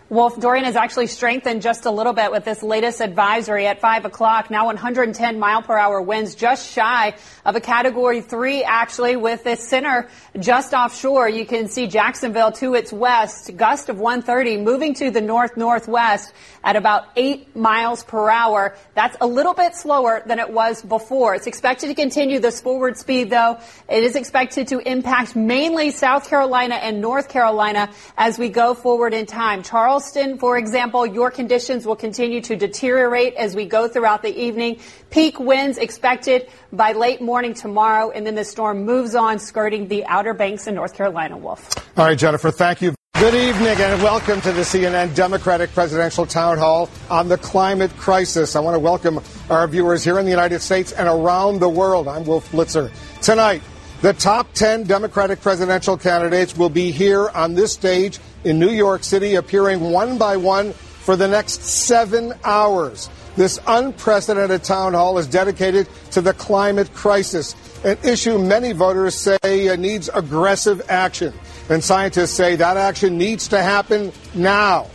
Wolf, 0.07 0.39
Dorian 0.39 0.65
has 0.65 0.75
actually 0.75 1.07
strengthened 1.07 1.63
just 1.63 1.87
a 1.87 1.89
little 1.89 2.13
bit 2.13 2.31
with 2.31 2.45
this 2.45 2.61
latest 2.61 3.01
advisory 3.01 3.65
at 3.65 3.81
5 3.81 4.05
o'clock. 4.05 4.51
Now 4.51 4.67
110 4.67 5.39
mile 5.39 5.63
per 5.63 5.75
hour 5.75 5.99
winds, 5.99 6.35
just 6.35 6.71
shy 6.71 7.15
of 7.43 7.55
a 7.55 7.59
category 7.59 8.21
3, 8.21 8.63
actually, 8.63 9.15
with 9.15 9.43
this 9.43 9.67
center 9.67 10.07
just 10.39 10.75
offshore. 10.75 11.27
You 11.27 11.43
can 11.43 11.67
see 11.67 11.87
Jacksonville 11.87 12.51
to 12.51 12.75
its 12.75 12.93
west, 12.93 13.57
gust 13.57 13.89
of 13.89 13.97
130, 13.97 14.57
moving 14.57 14.93
to 14.93 15.09
the 15.09 15.21
north 15.21 15.57
northwest 15.57 16.31
at 16.63 16.75
about 16.75 17.05
8 17.15 17.55
miles 17.55 18.03
per 18.03 18.29
hour. 18.29 18.75
That's 18.93 19.17
a 19.21 19.27
little 19.27 19.55
bit 19.55 19.75
slower 19.75 20.21
than 20.27 20.37
it 20.37 20.51
was 20.51 20.83
before. 20.83 21.33
It's 21.33 21.47
expected 21.47 21.87
to 21.87 21.95
continue 21.95 22.37
this 22.37 22.61
forward 22.61 22.99
speed, 22.99 23.31
though. 23.31 23.57
It 23.89 24.03
is 24.03 24.15
expected 24.15 24.67
to 24.67 24.87
impact 24.87 25.35
mainly 25.35 25.89
South 25.89 26.29
Carolina 26.29 26.75
and 26.75 27.01
North 27.01 27.27
Carolina 27.27 27.89
as 28.15 28.37
we 28.37 28.49
go 28.49 28.75
forward 28.75 29.15
in 29.15 29.25
time. 29.25 29.63
Charles 29.63 29.94
Charleston, 29.95 30.37
for 30.37 30.57
example, 30.57 31.05
your 31.05 31.31
conditions 31.31 31.85
will 31.85 31.95
continue 31.95 32.41
to 32.41 32.57
deteriorate 32.57 33.33
as 33.35 33.55
we 33.55 33.63
go 33.63 33.87
throughout 33.87 34.23
the 34.23 34.37
evening. 34.37 34.77
Peak 35.09 35.39
winds 35.39 35.77
expected 35.77 36.49
by 36.73 36.91
late 36.91 37.21
morning 37.21 37.53
tomorrow, 37.53 38.11
and 38.11 38.27
then 38.27 38.35
the 38.35 38.43
storm 38.43 38.83
moves 38.83 39.15
on, 39.15 39.39
skirting 39.39 39.87
the 39.87 40.03
Outer 40.07 40.33
Banks 40.33 40.67
in 40.67 40.75
North 40.75 40.95
Carolina. 40.95 41.37
Wolf. 41.37 41.77
All 41.97 42.03
right, 42.03 42.17
Jennifer, 42.17 42.51
thank 42.51 42.81
you. 42.81 42.93
Good 43.17 43.35
evening 43.35 43.77
and 43.79 44.03
welcome 44.03 44.41
to 44.41 44.51
the 44.51 44.63
CNN 44.63 45.15
Democratic 45.15 45.71
Presidential 45.71 46.25
Town 46.25 46.57
Hall 46.57 46.89
on 47.09 47.29
the 47.29 47.37
climate 47.37 47.95
crisis. 47.95 48.57
I 48.57 48.59
want 48.59 48.75
to 48.75 48.79
welcome 48.79 49.21
our 49.49 49.65
viewers 49.65 50.03
here 50.03 50.19
in 50.19 50.25
the 50.25 50.31
United 50.31 50.59
States 50.59 50.91
and 50.91 51.07
around 51.07 51.59
the 51.59 51.69
world. 51.69 52.09
I'm 52.09 52.25
Wolf 52.25 52.51
Blitzer. 52.51 52.91
Tonight, 53.21 53.61
the 54.01 54.11
top 54.11 54.51
10 54.55 54.83
Democratic 54.83 55.39
presidential 55.39 55.97
candidates 55.97 56.57
will 56.57 56.69
be 56.69 56.91
here 56.91 57.29
on 57.29 57.53
this 57.55 57.71
stage 57.71 58.19
in 58.45 58.59
New 58.59 58.69
York 58.69 59.03
City, 59.03 59.35
appearing 59.35 59.81
one 59.81 60.17
by 60.17 60.37
one 60.37 60.71
for 60.71 61.15
the 61.17 61.27
next 61.27 61.63
seven 61.63 62.33
hours. 62.45 63.09
This 63.35 63.59
unprecedented 63.67 64.63
town 64.63 64.93
hall 64.93 65.17
is 65.17 65.27
dedicated 65.27 65.89
to 66.11 66.21
the 66.21 66.33
climate 66.33 66.93
crisis, 66.93 67.55
an 67.83 67.97
issue 68.03 68.37
many 68.37 68.71
voters 68.71 69.15
say 69.15 69.75
needs 69.77 70.09
aggressive 70.13 70.81
action. 70.87 71.33
And 71.69 71.83
scientists 71.83 72.31
say 72.31 72.55
that 72.55 72.77
action 72.77 73.17
needs 73.17 73.49
to 73.49 73.61
happen 73.61 74.13
now. 74.33 74.87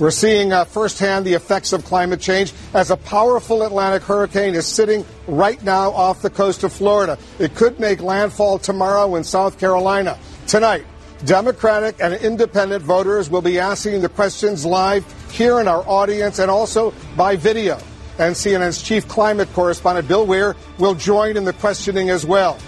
We're 0.00 0.10
seeing 0.10 0.50
uh, 0.50 0.64
firsthand 0.64 1.26
the 1.26 1.34
effects 1.34 1.74
of 1.74 1.84
climate 1.84 2.20
change 2.20 2.54
as 2.72 2.90
a 2.90 2.96
powerful 2.96 3.62
Atlantic 3.62 4.02
hurricane 4.02 4.54
is 4.54 4.66
sitting 4.66 5.04
right 5.26 5.62
now 5.62 5.90
off 5.90 6.22
the 6.22 6.30
coast 6.30 6.64
of 6.64 6.72
Florida. 6.72 7.18
It 7.38 7.54
could 7.54 7.78
make 7.78 8.00
landfall 8.00 8.58
tomorrow 8.58 9.14
in 9.16 9.24
South 9.24 9.60
Carolina. 9.60 10.18
Tonight, 10.46 10.86
Democratic 11.24 11.96
and 12.00 12.14
independent 12.14 12.82
voters 12.82 13.28
will 13.28 13.42
be 13.42 13.58
asking 13.58 14.00
the 14.00 14.08
questions 14.08 14.64
live 14.64 15.04
here 15.30 15.60
in 15.60 15.68
our 15.68 15.86
audience 15.86 16.38
and 16.38 16.50
also 16.50 16.94
by 17.16 17.36
video. 17.36 17.78
And 18.18 18.34
CNN's 18.34 18.82
chief 18.82 19.06
climate 19.06 19.52
correspondent 19.52 20.08
Bill 20.08 20.26
Weir 20.26 20.56
will 20.78 20.94
join 20.94 21.36
in 21.36 21.44
the 21.44 21.52
questioning 21.52 22.10
as 22.10 22.24
well. 22.24 22.58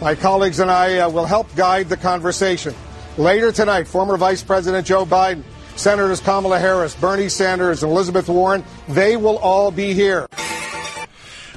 My 0.00 0.14
colleagues 0.14 0.60
and 0.60 0.70
I 0.70 0.98
uh, 0.98 1.10
will 1.10 1.26
help 1.26 1.54
guide 1.54 1.88
the 1.88 1.96
conversation. 1.96 2.74
Later 3.16 3.52
tonight, 3.52 3.86
former 3.86 4.16
Vice 4.16 4.42
President 4.42 4.86
Joe 4.86 5.04
Biden, 5.04 5.42
Senators 5.76 6.20
Kamala 6.20 6.58
Harris, 6.58 6.94
Bernie 6.96 7.28
Sanders, 7.28 7.82
and 7.82 7.92
Elizabeth 7.92 8.28
Warren, 8.28 8.64
they 8.88 9.16
will 9.16 9.38
all 9.38 9.70
be 9.70 9.94
here. 9.94 10.26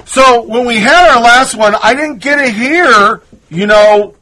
So 0.06 0.44
when 0.44 0.66
we 0.66 0.78
had 0.78 1.16
our 1.16 1.22
last 1.22 1.56
one, 1.56 1.74
I 1.82 1.94
didn't 1.94 2.20
get 2.20 2.36
to 2.36 2.50
hear, 2.50 3.22
you 3.50 3.66
know, 3.66 4.16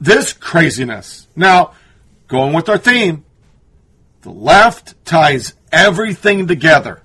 this 0.00 0.32
craziness. 0.32 1.25
Now, 1.36 1.72
going 2.28 2.54
with 2.54 2.70
our 2.70 2.78
theme, 2.78 3.26
the 4.22 4.30
left 4.30 4.94
ties 5.04 5.52
everything 5.70 6.46
together. 6.46 7.02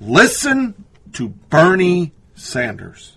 Listen 0.00 0.84
to 1.12 1.28
Bernie 1.28 2.12
Sanders. 2.34 3.16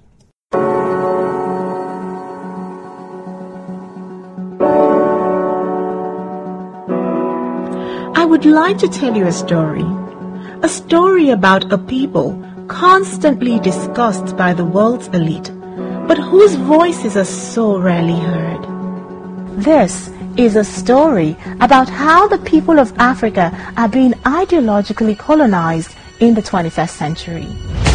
I 8.16 8.24
would 8.24 8.46
like 8.46 8.78
to 8.78 8.88
tell 8.88 9.18
you 9.18 9.26
a 9.26 9.32
story. 9.32 9.86
A 10.62 10.70
story 10.70 11.32
about 11.32 11.74
a 11.74 11.80
people 11.80 12.44
constantly 12.68 13.60
discussed 13.60 14.38
by 14.38 14.54
the 14.54 14.66
world's 14.66 15.08
elite, 15.08 15.52
but 16.08 16.20
whose 16.20 16.54
voices 16.54 17.18
are 17.18 17.26
so 17.26 17.80
rarely 17.80 18.20
heard. 18.20 18.64
This 19.64 20.10
is 20.38 20.56
a 20.56 20.64
story 20.64 21.36
about 21.62 21.90
how 21.90 22.28
the 22.28 22.38
people 22.40 22.80
of 22.80 22.94
Africa 23.00 23.52
are 23.76 23.90
being 23.90 24.14
ideologically 24.24 25.18
colonized 25.18 25.96
in 26.20 26.36
the 26.36 26.42
21st 26.42 26.90
century. 26.90 27.48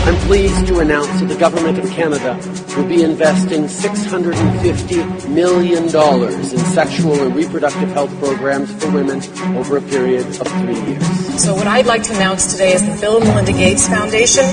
I'm 0.05 0.17
pleased 0.27 0.67
to 0.67 0.81
announce 0.81 1.21
that 1.21 1.27
the 1.27 1.37
Government 1.37 1.79
of 1.79 1.89
Canada 1.91 2.37
will 2.77 2.89
be 2.89 3.03
investing 3.03 3.65
$650 3.65 5.29
million 5.29 5.85
in 5.85 6.59
sexual 6.59 7.23
and 7.23 7.35
reproductive 7.35 7.91
health 7.91 8.17
programs 8.19 8.73
for 8.83 8.91
women 8.91 9.21
over 9.57 9.77
a 9.77 9.83
period 9.83 10.27
of 10.41 10.47
three 10.47 10.81
years. 10.81 11.43
So 11.43 11.55
what 11.55 11.67
I'd 11.67 11.87
like 11.87 12.03
to 12.05 12.15
announce 12.15 12.53
today 12.53 12.73
is 12.75 12.83
the 12.83 13.01
Bill 13.01 13.19
and 13.19 13.27
Melinda 13.27 13.53
Gates 13.53 13.89
Foundation 13.89 14.45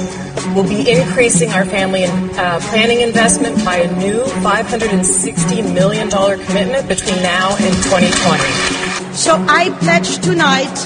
will 0.55 0.67
be 0.67 0.89
increasing 0.89 1.49
our 1.51 1.65
family 1.65 2.03
and 2.03 2.32
uh, 2.32 2.59
planning 2.70 3.01
investment 3.01 3.63
by 3.63 3.78
a 3.78 3.99
new 3.99 4.24
$560 4.41 5.74
million 5.74 6.09
commitment 6.09 6.88
between 6.88 7.22
now 7.22 7.55
and 7.55 7.76
2020. 7.84 9.13
So 9.13 9.36
I 9.47 9.70
pledge 9.80 10.20
tonight 10.20 10.78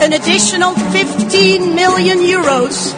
an 0.00 0.12
additional 0.12 0.74
15 0.74 1.74
million 1.74 2.18
euros 2.18 2.92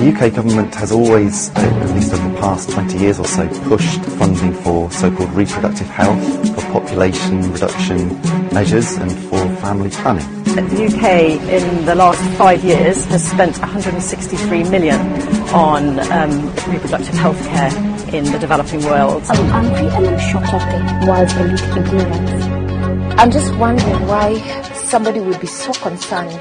the 0.00 0.08
UK 0.12 0.34
government 0.34 0.74
has 0.74 0.92
always, 0.92 1.50
uh, 1.50 1.60
at 1.60 1.90
least 1.94 2.12
over 2.14 2.28
the 2.28 2.29
past 2.40 2.70
20 2.70 2.98
years 2.98 3.20
or 3.20 3.26
so, 3.26 3.46
pushed 3.68 4.00
funding 4.18 4.52
for 4.52 4.90
so-called 4.90 5.30
reproductive 5.32 5.86
health, 5.88 6.54
for 6.54 6.62
population 6.72 7.52
reduction 7.52 8.08
measures 8.52 8.96
and 8.96 9.12
for 9.12 9.38
family 9.56 9.90
planning. 9.90 10.26
The 10.54 10.86
UK 10.86 11.40
in 11.48 11.84
the 11.84 11.94
last 11.94 12.20
five 12.36 12.64
years 12.64 13.04
has 13.06 13.24
spent 13.30 13.58
163 13.58 14.64
million 14.64 15.00
on 15.54 16.00
um, 16.10 16.46
reproductive 16.66 17.14
health 17.14 17.40
care 17.46 17.70
in 18.12 18.24
the 18.24 18.38
developing 18.38 18.84
world. 18.84 19.22
I'm 19.28 19.64
angry 19.64 19.88
and 19.88 20.06
I'm 20.08 20.18
shocked 20.18 20.52
at 20.52 21.00
the 21.00 21.06
world's 21.06 21.32
elite 21.36 21.60
ignorance. 21.76 22.44
I'm 23.20 23.30
just 23.30 23.54
wondering 23.56 24.06
why 24.08 24.40
somebody 24.72 25.20
would 25.20 25.40
be 25.40 25.46
so 25.46 25.72
concerned 25.74 26.40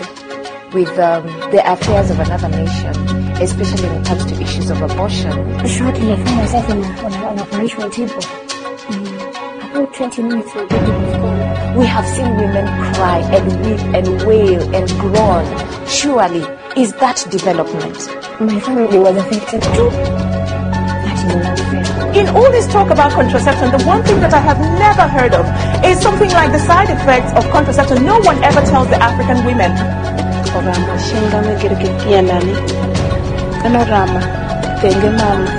with 0.73 0.89
um, 0.97 1.25
the 1.51 1.61
affairs 1.65 2.09
of 2.09 2.19
another 2.19 2.49
nation, 2.49 2.93
especially 3.41 3.87
when 3.87 4.01
it 4.01 4.05
comes 4.05 4.25
to 4.25 4.41
issues 4.41 4.69
of 4.69 4.81
abortion. 4.81 5.31
Shortly, 5.65 6.11
I 6.11 6.15
found 6.23 6.35
myself 6.35 6.69
in, 6.69 6.77
a, 6.77 6.87
on, 7.05 7.13
a, 7.13 7.25
on 7.25 7.39
operational 7.39 7.89
table. 7.89 8.21
Mm, 8.91 9.71
about 9.71 9.93
20 9.93 10.23
minutes 10.23 10.51
ago, 10.55 11.75
we 11.77 11.85
have 11.85 12.05
seen 12.07 12.35
women 12.35 12.65
cry 12.95 13.19
and 13.31 13.47
weep 13.65 13.79
and 13.95 14.27
wail 14.27 14.75
and 14.75 14.89
groan. 14.99 15.87
Surely, 15.87 16.43
is 16.75 16.91
that 16.99 17.25
development? 17.31 17.97
My 18.41 18.59
family 18.59 18.99
was 18.99 19.15
affected 19.15 19.63
too. 19.75 19.89
In 22.19 22.27
all 22.35 22.51
this 22.51 22.67
talk 22.67 22.89
about 22.89 23.11
contraception, 23.11 23.71
the 23.71 23.83
one 23.85 24.03
thing 24.03 24.19
that 24.19 24.33
I 24.33 24.39
have 24.39 24.59
never 24.59 25.07
heard 25.07 25.33
of 25.33 25.45
is 25.85 26.01
something 26.01 26.29
like 26.31 26.51
the 26.51 26.59
side 26.59 26.89
effects 26.89 27.31
of 27.33 27.49
contraception. 27.51 28.03
No 28.03 28.19
one 28.19 28.43
ever 28.43 28.61
tells 28.61 28.89
the 28.89 29.01
African 29.01 29.45
women 29.45 29.71
orama 33.64 33.68
shingame 33.68 33.68
girgitiya 33.68 33.68
nani 33.68 33.68
and 33.68 33.76
orama 33.76 34.22
tenge 34.82 35.10
mama 35.20 35.51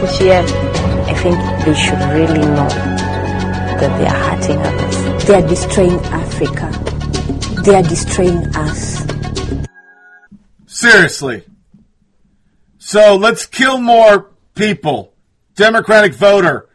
which 0.00 0.20
yes 0.20 0.50
I 1.06 1.14
think 1.14 1.36
they 1.64 1.74
should 1.74 1.98
really 2.14 2.46
know 2.46 2.68
that 3.78 3.98
they 3.98 4.06
are 4.06 4.36
hurting 4.36 4.58
others. 4.58 5.26
They 5.26 5.34
are 5.34 5.46
destroying 5.46 6.00
Africa. 6.06 7.62
They 7.62 7.74
are 7.74 7.82
destroying 7.82 8.46
us. 8.56 9.06
Seriously. 10.66 11.44
So 12.78 13.16
let's 13.16 13.46
kill 13.46 13.80
more 13.80 14.30
people. 14.54 15.12
Democratic 15.56 16.14
voter. 16.14 16.68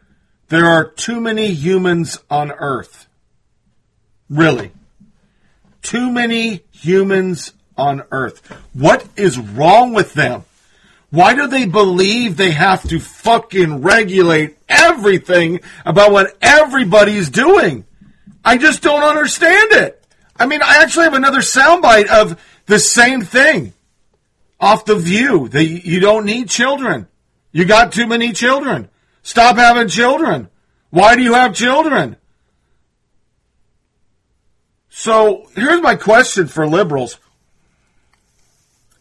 There 0.48 0.66
are 0.66 0.84
too 0.84 1.20
many 1.20 1.52
humans 1.52 2.18
on 2.30 2.52
earth. 2.52 3.08
Really. 4.28 4.72
Too 5.82 6.10
many 6.10 6.62
humans 6.70 7.52
on 7.80 8.04
earth. 8.10 8.46
What 8.74 9.06
is 9.16 9.38
wrong 9.38 9.94
with 9.94 10.12
them? 10.12 10.44
Why 11.10 11.34
do 11.34 11.48
they 11.48 11.66
believe 11.66 12.36
they 12.36 12.52
have 12.52 12.86
to 12.88 13.00
fucking 13.00 13.82
regulate 13.82 14.56
everything 14.68 15.60
about 15.84 16.12
what 16.12 16.36
everybody's 16.40 17.30
doing? 17.30 17.84
I 18.44 18.58
just 18.58 18.82
don't 18.82 19.02
understand 19.02 19.72
it. 19.72 20.04
I 20.38 20.46
mean, 20.46 20.62
I 20.62 20.82
actually 20.82 21.04
have 21.04 21.14
another 21.14 21.40
soundbite 21.40 22.08
of 22.08 22.40
the 22.66 22.78
same 22.78 23.22
thing 23.22 23.72
off 24.60 24.84
the 24.84 24.96
view 24.96 25.48
that 25.48 25.64
you 25.64 26.00
don't 26.00 26.26
need 26.26 26.48
children. 26.48 27.08
You 27.50 27.64
got 27.64 27.92
too 27.92 28.06
many 28.06 28.32
children. 28.32 28.88
Stop 29.22 29.56
having 29.56 29.88
children. 29.88 30.48
Why 30.90 31.16
do 31.16 31.22
you 31.22 31.34
have 31.34 31.54
children? 31.54 32.16
So 34.90 35.48
here's 35.54 35.80
my 35.80 35.96
question 35.96 36.46
for 36.46 36.66
liberals. 36.66 37.18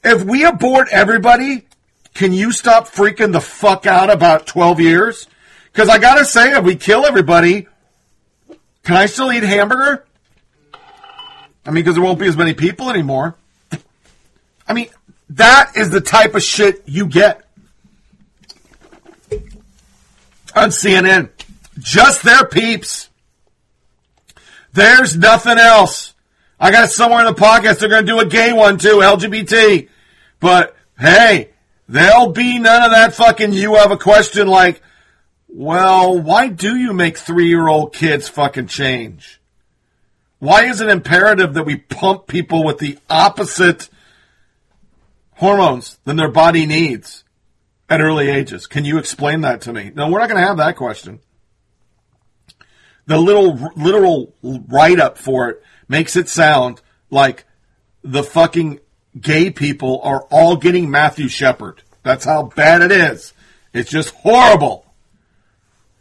If 0.03 0.23
we 0.23 0.45
abort 0.45 0.87
everybody, 0.91 1.65
can 2.13 2.33
you 2.33 2.51
stop 2.51 2.87
freaking 2.87 3.31
the 3.31 3.41
fuck 3.41 3.85
out 3.85 4.09
about 4.09 4.47
12 4.47 4.79
years? 4.79 5.27
Because 5.71 5.89
I 5.89 5.97
gotta 5.97 6.25
say, 6.25 6.51
if 6.51 6.63
we 6.63 6.75
kill 6.75 7.05
everybody, 7.05 7.67
can 8.83 8.95
I 8.95 9.05
still 9.05 9.31
eat 9.31 9.43
hamburger? 9.43 10.05
I 11.65 11.71
mean, 11.71 11.83
because 11.83 11.95
there 11.95 12.03
won't 12.03 12.19
be 12.19 12.27
as 12.27 12.37
many 12.37 12.53
people 12.53 12.89
anymore. 12.89 13.35
I 14.67 14.73
mean, 14.73 14.89
that 15.31 15.73
is 15.75 15.89
the 15.89 16.01
type 16.01 16.35
of 16.35 16.43
shit 16.43 16.83
you 16.85 17.07
get 17.07 17.45
on 20.55 20.69
CNN. 20.69 21.29
Just 21.77 22.23
their 22.23 22.45
peeps. 22.45 23.09
There's 24.73 25.17
nothing 25.17 25.57
else. 25.57 26.13
I 26.59 26.71
got 26.71 26.89
somewhere 26.89 27.25
in 27.25 27.33
the 27.33 27.39
podcast. 27.39 27.79
They're 27.79 27.89
going 27.89 28.05
to 28.05 28.11
do 28.11 28.19
a 28.19 28.25
gay 28.25 28.51
one 28.51 28.77
too, 28.77 28.97
LGBT. 28.97 29.87
But 30.39 30.75
hey, 30.99 31.51
there'll 31.87 32.31
be 32.31 32.59
none 32.59 32.83
of 32.83 32.91
that 32.91 33.13
fucking 33.13 33.53
you 33.53 33.75
have 33.75 33.91
a 33.91 33.97
question 33.97 34.47
like, 34.47 34.81
well, 35.47 36.19
why 36.19 36.49
do 36.49 36.75
you 36.75 36.93
make 36.93 37.17
three 37.17 37.47
year 37.47 37.67
old 37.67 37.93
kids 37.93 38.27
fucking 38.27 38.67
change? 38.67 39.39
Why 40.39 40.65
is 40.65 40.79
it 40.79 40.89
imperative 40.89 41.53
that 41.53 41.65
we 41.65 41.77
pump 41.77 42.27
people 42.27 42.63
with 42.63 42.77
the 42.77 42.97
opposite 43.09 43.89
hormones 45.33 45.97
than 46.05 46.17
their 46.17 46.31
body 46.31 46.65
needs 46.65 47.23
at 47.89 48.01
early 48.01 48.29
ages? 48.29 48.67
Can 48.67 48.85
you 48.85 48.97
explain 48.97 49.41
that 49.41 49.61
to 49.61 49.73
me? 49.73 49.91
No, 49.93 50.09
we're 50.09 50.19
not 50.19 50.29
going 50.29 50.41
to 50.41 50.47
have 50.47 50.57
that 50.57 50.75
question. 50.75 51.19
The 53.05 53.17
little 53.17 53.71
literal 53.75 54.33
write 54.43 54.99
up 54.99 55.17
for 55.17 55.49
it 55.49 55.63
makes 55.89 56.15
it 56.15 56.29
sound 56.29 56.81
like 57.09 57.43
the 58.03 58.23
fucking 58.23 58.79
gay 59.19 59.49
people 59.49 59.99
are 60.03 60.21
all 60.31 60.55
getting 60.55 60.89
Matthew 60.89 61.27
Shepard. 61.27 61.83
That's 62.03 62.23
how 62.23 62.43
bad 62.43 62.81
it 62.81 62.91
is. 62.91 63.33
It's 63.73 63.91
just 63.91 64.13
horrible. 64.15 64.85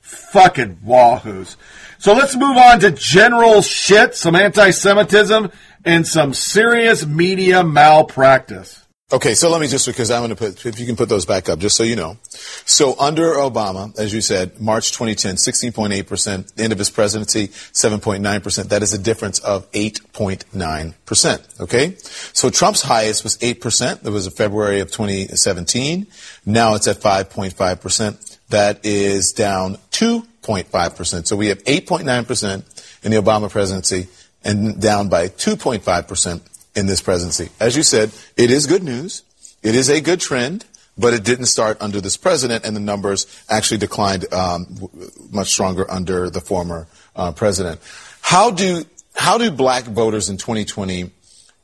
Fucking 0.00 0.76
wahoos. 0.86 1.56
So 1.98 2.12
let's 2.12 2.36
move 2.36 2.56
on 2.56 2.80
to 2.80 2.92
general 2.92 3.60
shit, 3.62 4.14
some 4.14 4.36
anti 4.36 4.70
Semitism, 4.70 5.50
and 5.84 6.06
some 6.06 6.32
serious 6.32 7.04
media 7.04 7.64
malpractice. 7.64 8.86
Okay, 9.10 9.32
so 9.34 9.48
let 9.48 9.62
me 9.62 9.68
just 9.68 9.86
because 9.86 10.10
I'm 10.10 10.20
going 10.20 10.28
to 10.28 10.36
put 10.36 10.66
if 10.66 10.78
you 10.78 10.84
can 10.84 10.94
put 10.94 11.08
those 11.08 11.24
back 11.24 11.48
up, 11.48 11.60
just 11.60 11.78
so 11.78 11.82
you 11.82 11.96
know. 11.96 12.18
So 12.66 12.94
under 13.00 13.36
Obama, 13.36 13.98
as 13.98 14.12
you 14.12 14.20
said, 14.20 14.60
March 14.60 14.92
2010, 14.92 15.36
16.8 15.36 16.06
percent. 16.06 16.52
End 16.58 16.74
of 16.74 16.78
his 16.78 16.90
presidency, 16.90 17.48
7.9 17.48 18.42
percent. 18.42 18.68
That 18.68 18.82
is 18.82 18.92
a 18.92 18.98
difference 18.98 19.38
of 19.38 19.70
8.9 19.72 20.94
percent. 21.06 21.42
Okay, 21.58 21.94
so 22.34 22.50
Trump's 22.50 22.82
highest 22.82 23.24
was 23.24 23.38
8 23.40 23.62
percent. 23.62 24.02
That 24.02 24.10
was 24.10 24.26
in 24.26 24.32
February 24.34 24.80
of 24.80 24.90
2017. 24.90 26.06
Now 26.44 26.74
it's 26.74 26.86
at 26.86 26.98
5.5 26.98 27.80
percent. 27.80 28.38
That 28.50 28.84
is 28.84 29.32
down 29.32 29.76
2.5 29.92 30.96
percent. 30.96 31.26
So 31.26 31.34
we 31.34 31.46
have 31.46 31.64
8.9 31.64 32.26
percent 32.26 32.84
in 33.02 33.12
the 33.12 33.16
Obama 33.16 33.48
presidency, 33.48 34.08
and 34.44 34.78
down 34.78 35.08
by 35.08 35.28
2.5 35.28 36.06
percent 36.06 36.42
in 36.74 36.86
this 36.86 37.00
presidency. 37.00 37.50
As 37.60 37.76
you 37.76 37.82
said, 37.82 38.10
it 38.36 38.50
is 38.50 38.66
good 38.66 38.82
news. 38.82 39.22
It 39.62 39.74
is 39.74 39.88
a 39.88 40.00
good 40.00 40.20
trend, 40.20 40.64
but 40.96 41.14
it 41.14 41.24
didn't 41.24 41.46
start 41.46 41.78
under 41.80 42.00
this 42.00 42.16
president, 42.16 42.64
and 42.64 42.76
the 42.76 42.80
numbers 42.80 43.26
actually 43.48 43.78
declined 43.78 44.32
um, 44.32 44.88
much 45.30 45.48
stronger 45.48 45.90
under 45.90 46.30
the 46.30 46.40
former 46.40 46.86
uh, 47.16 47.32
president. 47.32 47.80
How 48.20 48.50
do 48.50 48.84
how 49.14 49.38
do 49.38 49.50
black 49.50 49.84
voters 49.84 50.28
in 50.28 50.36
2020 50.36 51.10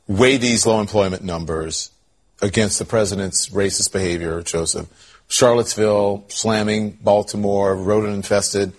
weigh 0.07 0.37
these 0.37 0.65
low 0.65 0.81
employment 0.81 1.23
numbers 1.23 1.89
against 2.41 2.79
the 2.79 2.85
president's 2.85 3.49
racist 3.49 3.93
behavior, 3.93 4.41
Joseph? 4.41 4.87
Charlottesville, 5.27 6.25
slamming 6.27 6.91
Baltimore, 7.01 7.75
rodent 7.75 8.13
infested, 8.13 8.73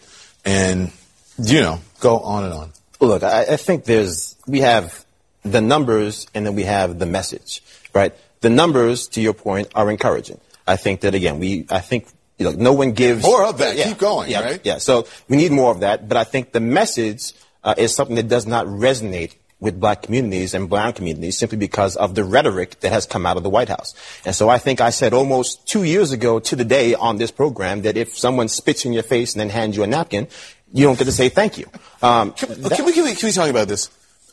and 0.44 0.92
you 1.38 1.60
know, 1.60 1.80
go 2.00 2.18
on 2.18 2.44
and 2.44 2.52
on. 2.52 2.72
Look, 3.00 3.22
I, 3.22 3.42
I 3.42 3.56
think 3.56 3.84
there's 3.84 4.36
we 4.46 4.60
have 4.60 5.05
the 5.52 5.60
numbers 5.60 6.26
and 6.34 6.46
then 6.46 6.54
we 6.54 6.64
have 6.64 6.98
the 6.98 7.06
message, 7.06 7.62
right? 7.94 8.14
The 8.40 8.50
numbers, 8.50 9.08
to 9.08 9.20
your 9.20 9.34
point, 9.34 9.68
are 9.74 9.90
encouraging. 9.90 10.40
I 10.66 10.76
think 10.76 11.00
that 11.00 11.14
again, 11.14 11.38
we, 11.38 11.66
I 11.70 11.80
think, 11.80 12.08
you 12.38 12.44
know, 12.44 12.52
no 12.52 12.72
one 12.72 12.92
gives 12.92 13.22
more 13.22 13.44
of 13.44 13.58
that. 13.58 13.76
Yeah, 13.76 13.88
Keep 13.88 13.98
going, 13.98 14.30
yeah, 14.30 14.40
right? 14.40 14.60
Yeah. 14.64 14.78
So 14.78 15.06
we 15.28 15.36
need 15.36 15.52
more 15.52 15.70
of 15.70 15.80
that, 15.80 16.08
but 16.08 16.16
I 16.16 16.24
think 16.24 16.52
the 16.52 16.60
message 16.60 17.32
uh, 17.64 17.74
is 17.78 17.94
something 17.94 18.16
that 18.16 18.28
does 18.28 18.46
not 18.46 18.66
resonate 18.66 19.34
with 19.58 19.80
black 19.80 20.02
communities 20.02 20.52
and 20.52 20.68
brown 20.68 20.92
communities 20.92 21.38
simply 21.38 21.56
because 21.56 21.96
of 21.96 22.14
the 22.14 22.22
rhetoric 22.22 22.78
that 22.80 22.92
has 22.92 23.06
come 23.06 23.24
out 23.24 23.36
of 23.36 23.42
the 23.42 23.48
White 23.48 23.68
House. 23.68 23.94
And 24.24 24.34
so 24.34 24.48
I 24.48 24.58
think 24.58 24.80
I 24.80 24.90
said 24.90 25.14
almost 25.14 25.66
two 25.66 25.84
years 25.84 26.12
ago 26.12 26.38
to 26.40 26.56
the 26.56 26.64
day 26.64 26.94
on 26.94 27.16
this 27.16 27.30
program 27.30 27.82
that 27.82 27.96
if 27.96 28.16
someone 28.16 28.48
spits 28.48 28.84
in 28.84 28.92
your 28.92 29.02
face 29.02 29.32
and 29.32 29.40
then 29.40 29.48
hands 29.48 29.76
you 29.76 29.82
a 29.82 29.86
napkin, 29.86 30.28
you 30.72 30.84
don't 30.84 30.98
get 30.98 31.04
to 31.04 31.12
say 31.12 31.30
thank 31.30 31.56
you. 31.56 31.66
Um, 32.02 32.32
can, 32.32 32.48
can, 32.48 32.84
we, 32.84 32.92
can, 32.92 33.04
we, 33.04 33.14
can 33.14 33.26
we 33.26 33.32
talk 33.32 33.48
about 33.48 33.68
this? 33.68 33.88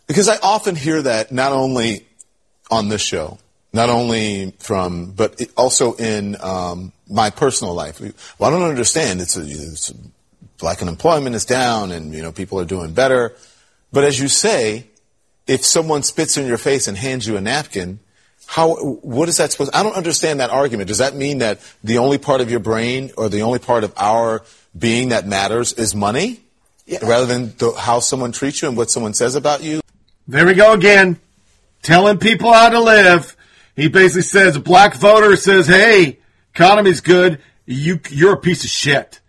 Because 0.07 0.29
I 0.29 0.37
often 0.43 0.75
hear 0.75 1.01
that 1.01 1.31
not 1.31 1.51
only 1.51 2.05
on 2.69 2.89
this 2.89 3.01
show, 3.01 3.37
not 3.73 3.89
only 3.89 4.53
from, 4.59 5.11
but 5.11 5.41
also 5.57 5.93
in 5.95 6.37
um, 6.41 6.91
my 7.09 7.29
personal 7.29 7.73
life. 7.73 7.99
Well, 8.37 8.49
I 8.49 8.57
don't 8.57 8.69
understand. 8.69 9.21
It's, 9.21 9.35
a, 9.35 9.41
it's 9.41 9.89
a, 9.91 9.95
black 10.59 10.81
unemployment 10.81 11.35
is 11.35 11.45
down, 11.45 11.91
and 11.91 12.13
you 12.13 12.21
know 12.21 12.31
people 12.31 12.59
are 12.59 12.65
doing 12.65 12.93
better. 12.93 13.33
But 13.91 14.03
as 14.03 14.19
you 14.19 14.27
say, 14.27 14.85
if 15.45 15.65
someone 15.65 16.03
spits 16.03 16.37
in 16.37 16.47
your 16.47 16.57
face 16.57 16.87
and 16.87 16.97
hands 16.97 17.27
you 17.27 17.35
a 17.35 17.41
napkin, 17.41 17.99
how 18.45 18.75
what 18.75 19.29
is 19.29 19.37
that 19.37 19.51
supposed? 19.51 19.73
I 19.73 19.83
don't 19.83 19.95
understand 19.95 20.39
that 20.39 20.51
argument. 20.51 20.87
Does 20.87 20.99
that 20.99 21.15
mean 21.15 21.39
that 21.39 21.59
the 21.83 21.97
only 21.97 22.17
part 22.17 22.41
of 22.41 22.49
your 22.49 22.59
brain 22.59 23.11
or 23.17 23.29
the 23.29 23.41
only 23.41 23.59
part 23.59 23.83
of 23.83 23.93
our 23.97 24.43
being 24.77 25.09
that 25.09 25.27
matters 25.27 25.73
is 25.73 25.93
money, 25.93 26.39
yeah. 26.85 26.99
rather 27.03 27.25
than 27.25 27.53
the, 27.57 27.71
how 27.71 27.99
someone 27.99 28.31
treats 28.31 28.61
you 28.61 28.67
and 28.67 28.77
what 28.77 28.89
someone 28.89 29.13
says 29.13 29.35
about 29.35 29.63
you? 29.63 29.82
There 30.27 30.45
we 30.45 30.53
go 30.53 30.73
again, 30.73 31.19
telling 31.81 32.17
people 32.17 32.53
how 32.53 32.69
to 32.69 32.79
live. 32.79 33.35
He 33.75 33.89
basically 33.89 34.21
says 34.21 34.55
a 34.55 34.61
black 34.61 34.95
voter 34.95 35.35
says, 35.35 35.67
"Hey, 35.67 36.19
economy's 36.53 37.01
good. 37.01 37.39
You 37.65 37.99
you're 38.09 38.33
a 38.33 38.37
piece 38.37 38.63
of 38.63 38.69
shit." 38.69 39.19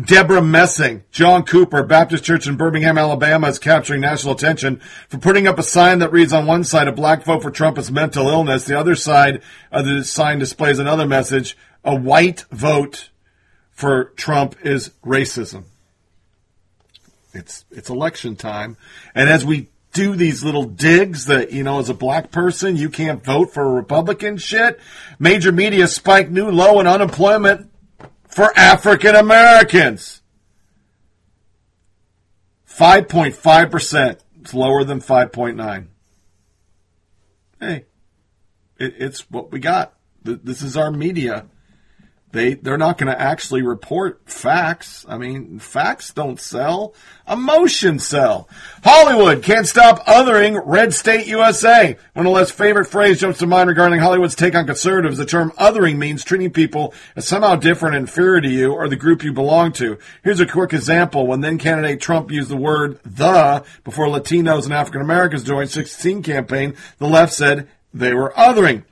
Debra 0.00 0.40
Messing, 0.40 1.04
John 1.10 1.44
Cooper, 1.44 1.82
Baptist 1.82 2.24
Church 2.24 2.46
in 2.46 2.56
Birmingham, 2.56 2.96
Alabama, 2.96 3.48
is 3.48 3.58
capturing 3.58 4.00
national 4.00 4.32
attention 4.32 4.80
for 5.08 5.18
putting 5.18 5.46
up 5.46 5.58
a 5.58 5.62
sign 5.62 5.98
that 5.98 6.10
reads 6.10 6.32
on 6.32 6.46
one 6.46 6.64
side, 6.64 6.88
a 6.88 6.92
black 6.92 7.24
vote 7.24 7.42
for 7.42 7.50
Trump 7.50 7.76
is 7.76 7.90
mental 7.90 8.28
illness. 8.28 8.64
The 8.64 8.78
other 8.78 8.96
side 8.96 9.42
of 9.70 9.84
the 9.84 10.02
sign 10.02 10.38
displays 10.38 10.78
another 10.78 11.06
message, 11.06 11.58
a 11.84 11.94
white 11.94 12.46
vote 12.50 13.10
for 13.70 14.04
Trump 14.16 14.56
is 14.64 14.92
racism. 15.04 15.64
It's, 17.34 17.66
it's 17.70 17.90
election 17.90 18.34
time. 18.34 18.78
And 19.14 19.28
as 19.28 19.44
we 19.44 19.68
do 19.92 20.16
these 20.16 20.42
little 20.42 20.64
digs 20.64 21.26
that, 21.26 21.52
you 21.52 21.62
know, 21.62 21.78
as 21.78 21.90
a 21.90 21.94
black 21.94 22.30
person, 22.30 22.76
you 22.76 22.88
can't 22.88 23.22
vote 23.22 23.52
for 23.52 23.62
a 23.62 23.72
Republican 23.72 24.38
shit. 24.38 24.80
Major 25.18 25.52
media 25.52 25.86
spike 25.86 26.30
new 26.30 26.50
low 26.50 26.80
in 26.80 26.86
unemployment 26.86 27.70
for 28.28 28.52
African 28.58 29.14
Americans. 29.14 30.22
5.5%. 32.68 34.18
It's 34.40 34.54
lower 34.54 34.82
than 34.82 35.00
5.9. 35.00 35.86
Hey, 37.60 37.84
it, 38.78 38.94
it's 38.98 39.30
what 39.30 39.52
we 39.52 39.60
got. 39.60 39.94
This 40.24 40.62
is 40.62 40.76
our 40.76 40.90
media 40.90 41.46
they 42.32 42.54
they're 42.54 42.78
not 42.78 42.98
going 42.98 43.12
to 43.12 43.20
actually 43.20 43.62
report 43.62 44.22
facts. 44.24 45.04
I 45.08 45.18
mean, 45.18 45.58
facts 45.58 46.12
don't 46.12 46.40
sell. 46.40 46.94
Emotions 47.28 48.06
sell. 48.06 48.48
Hollywood 48.82 49.42
can't 49.42 49.68
stop 49.68 50.04
othering 50.06 50.60
red 50.64 50.94
state 50.94 51.26
USA. 51.26 51.96
One 52.14 52.26
of 52.26 52.32
the 52.32 52.38
less 52.38 52.50
favorite 52.50 52.86
phrase 52.86 53.20
jumps 53.20 53.38
to 53.40 53.46
mind 53.46 53.68
regarding 53.68 54.00
Hollywood's 54.00 54.34
take 54.34 54.54
on 54.54 54.66
conservatives. 54.66 55.18
The 55.18 55.26
term 55.26 55.52
othering 55.52 55.98
means 55.98 56.24
treating 56.24 56.50
people 56.50 56.94
as 57.16 57.28
somehow 57.28 57.56
different 57.56 57.96
and 57.96 58.08
inferior 58.08 58.40
to 58.40 58.48
you 58.48 58.72
or 58.72 58.88
the 58.88 58.96
group 58.96 59.22
you 59.22 59.32
belong 59.32 59.72
to. 59.74 59.98
Here's 60.24 60.40
a 60.40 60.46
quick 60.46 60.72
example. 60.72 61.26
When 61.26 61.42
then 61.42 61.58
candidate 61.58 62.00
Trump 62.00 62.30
used 62.30 62.48
the 62.48 62.56
word 62.56 62.98
the 63.04 63.64
before 63.84 64.06
Latinos 64.06 64.64
and 64.64 64.72
African 64.72 65.02
Americans 65.02 65.44
joined 65.44 65.70
16 65.70 66.22
campaign, 66.22 66.74
the 66.98 67.06
left 67.06 67.34
said 67.34 67.68
they 67.92 68.14
were 68.14 68.32
othering. 68.36 68.84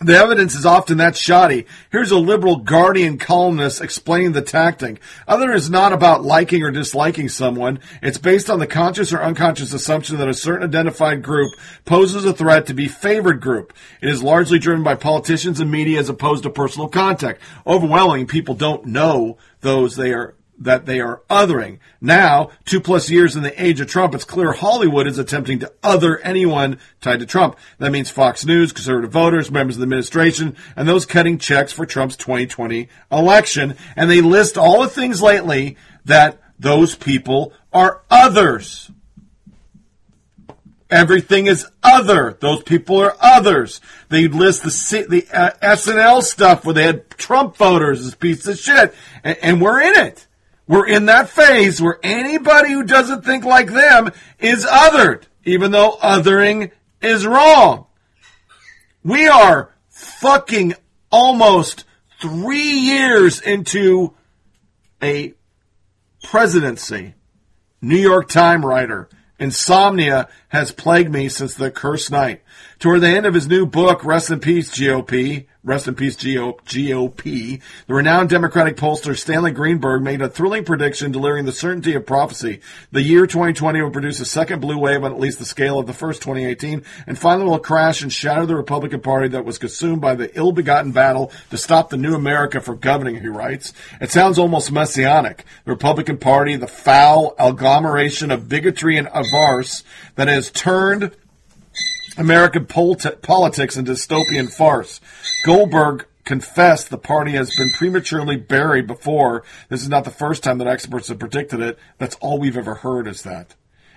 The 0.00 0.16
evidence 0.16 0.56
is 0.56 0.66
often 0.66 0.98
that 0.98 1.16
shoddy. 1.16 1.66
Here's 1.90 2.10
a 2.10 2.18
liberal 2.18 2.56
Guardian 2.56 3.18
columnist 3.18 3.80
explaining 3.80 4.32
the 4.32 4.42
tactic. 4.42 5.00
Other 5.28 5.52
is 5.52 5.70
not 5.70 5.92
about 5.92 6.24
liking 6.24 6.62
or 6.64 6.72
disliking 6.72 7.28
someone. 7.28 7.78
It's 8.02 8.18
based 8.18 8.50
on 8.50 8.58
the 8.58 8.66
conscious 8.66 9.12
or 9.12 9.22
unconscious 9.22 9.72
assumption 9.72 10.16
that 10.16 10.28
a 10.28 10.34
certain 10.34 10.66
identified 10.66 11.22
group 11.22 11.52
poses 11.84 12.24
a 12.24 12.32
threat 12.32 12.66
to 12.66 12.74
be 12.74 12.88
favored 12.88 13.40
group. 13.40 13.72
It 14.00 14.08
is 14.08 14.22
largely 14.22 14.58
driven 14.58 14.82
by 14.82 14.96
politicians 14.96 15.60
and 15.60 15.70
media 15.70 16.00
as 16.00 16.08
opposed 16.08 16.42
to 16.44 16.50
personal 16.50 16.88
contact. 16.88 17.40
Overwhelming 17.64 18.26
people 18.26 18.54
don't 18.54 18.86
know 18.86 19.36
those 19.60 19.94
they 19.94 20.12
are 20.12 20.34
that 20.62 20.86
they 20.86 21.00
are 21.00 21.22
othering. 21.28 21.78
Now, 22.00 22.50
two 22.64 22.80
plus 22.80 23.10
years 23.10 23.36
in 23.36 23.42
the 23.42 23.62
age 23.62 23.80
of 23.80 23.88
Trump, 23.88 24.14
it's 24.14 24.24
clear 24.24 24.52
Hollywood 24.52 25.06
is 25.06 25.18
attempting 25.18 25.58
to 25.60 25.72
other 25.82 26.18
anyone 26.18 26.78
tied 27.00 27.20
to 27.20 27.26
Trump. 27.26 27.56
That 27.78 27.92
means 27.92 28.10
Fox 28.10 28.44
News, 28.44 28.72
conservative 28.72 29.10
voters, 29.10 29.50
members 29.50 29.76
of 29.76 29.80
the 29.80 29.84
administration, 29.84 30.56
and 30.76 30.88
those 30.88 31.06
cutting 31.06 31.38
checks 31.38 31.72
for 31.72 31.86
Trump's 31.86 32.16
2020 32.16 32.88
election. 33.10 33.76
And 33.96 34.10
they 34.10 34.20
list 34.20 34.56
all 34.56 34.82
the 34.82 34.88
things 34.88 35.20
lately 35.20 35.76
that 36.04 36.40
those 36.58 36.94
people 36.94 37.52
are 37.72 38.02
others. 38.10 38.90
Everything 40.90 41.46
is 41.46 41.66
other. 41.82 42.36
Those 42.38 42.62
people 42.62 42.98
are 42.98 43.16
others. 43.18 43.80
They 44.10 44.28
list 44.28 44.62
the 44.62 45.06
the 45.08 45.26
uh, 45.32 45.50
SNL 45.62 46.22
stuff 46.22 46.66
where 46.66 46.74
they 46.74 46.84
had 46.84 47.08
Trump 47.10 47.56
voters 47.56 48.04
as 48.04 48.14
piece 48.14 48.46
of 48.46 48.58
shit, 48.58 48.94
and, 49.24 49.38
and 49.40 49.62
we're 49.62 49.80
in 49.80 50.06
it. 50.06 50.26
We're 50.66 50.86
in 50.86 51.06
that 51.06 51.28
phase 51.28 51.82
where 51.82 51.98
anybody 52.02 52.72
who 52.72 52.84
doesn't 52.84 53.24
think 53.24 53.44
like 53.44 53.72
them 53.72 54.12
is 54.38 54.64
othered. 54.64 55.24
even 55.44 55.72
though 55.72 55.98
othering 56.02 56.70
is 57.00 57.26
wrong. 57.26 57.86
We 59.02 59.26
are 59.26 59.74
fucking 59.88 60.74
almost 61.10 61.84
three 62.20 62.78
years 62.78 63.40
into 63.40 64.14
a 65.02 65.34
presidency. 66.22 67.14
New 67.80 67.96
York 67.96 68.28
Times 68.28 68.64
writer. 68.64 69.08
Insomnia 69.40 70.28
has 70.48 70.70
plagued 70.70 71.10
me 71.10 71.28
since 71.28 71.54
the 71.54 71.72
cursed 71.72 72.12
night. 72.12 72.42
Toward 72.82 73.00
the 73.02 73.06
end 73.06 73.26
of 73.26 73.34
his 73.34 73.46
new 73.46 73.64
book, 73.64 74.04
Rest 74.04 74.32
in 74.32 74.40
Peace, 74.40 74.68
GOP, 74.76 75.46
Rest 75.62 75.86
in 75.86 75.94
Peace, 75.94 76.16
GOP, 76.16 77.60
the 77.86 77.94
renowned 77.94 78.28
Democratic 78.28 78.76
pollster 78.76 79.16
Stanley 79.16 79.52
Greenberg 79.52 80.02
made 80.02 80.20
a 80.20 80.28
thrilling 80.28 80.64
prediction 80.64 81.12
delivering 81.12 81.44
the 81.44 81.52
certainty 81.52 81.94
of 81.94 82.04
prophecy. 82.04 82.58
The 82.90 83.02
year 83.02 83.28
2020 83.28 83.80
will 83.80 83.92
produce 83.92 84.18
a 84.18 84.24
second 84.24 84.58
blue 84.58 84.78
wave 84.78 85.04
on 85.04 85.12
at 85.12 85.20
least 85.20 85.38
the 85.38 85.44
scale 85.44 85.78
of 85.78 85.86
the 85.86 85.92
first 85.92 86.22
2018, 86.22 86.82
and 87.06 87.16
finally 87.16 87.48
will 87.48 87.60
crash 87.60 88.02
and 88.02 88.12
shatter 88.12 88.46
the 88.46 88.56
Republican 88.56 88.98
Party 88.98 89.28
that 89.28 89.44
was 89.44 89.58
consumed 89.58 90.00
by 90.00 90.16
the 90.16 90.36
ill-begotten 90.36 90.90
battle 90.90 91.30
to 91.50 91.58
stop 91.58 91.88
the 91.88 91.96
new 91.96 92.16
America 92.16 92.60
for 92.60 92.74
governing, 92.74 93.20
he 93.20 93.28
writes. 93.28 93.72
It 94.00 94.10
sounds 94.10 94.40
almost 94.40 94.72
messianic. 94.72 95.44
The 95.66 95.70
Republican 95.70 96.18
Party, 96.18 96.56
the 96.56 96.66
foul 96.66 97.36
agglomeration 97.38 98.32
of 98.32 98.48
bigotry 98.48 98.96
and 98.96 99.06
avarice 99.06 99.84
that 100.16 100.26
has 100.26 100.50
turned 100.50 101.12
American 102.16 102.66
politics 102.66 103.76
and 103.76 103.86
dystopian 103.86 104.52
farce. 104.52 105.00
Goldberg 105.44 106.06
confessed 106.24 106.90
the 106.90 106.98
party 106.98 107.32
has 107.32 107.54
been 107.56 107.70
prematurely 107.70 108.36
buried 108.36 108.86
before. 108.86 109.42
This 109.68 109.82
is 109.82 109.88
not 109.88 110.04
the 110.04 110.10
first 110.10 110.42
time 110.42 110.58
that 110.58 110.68
experts 110.68 111.08
have 111.08 111.18
predicted 111.18 111.60
it. 111.60 111.78
That's 111.98 112.16
all 112.16 112.38
we've 112.38 112.56
ever 112.56 112.76
heard 112.76 113.08
is 113.08 113.22
that. 113.22 113.54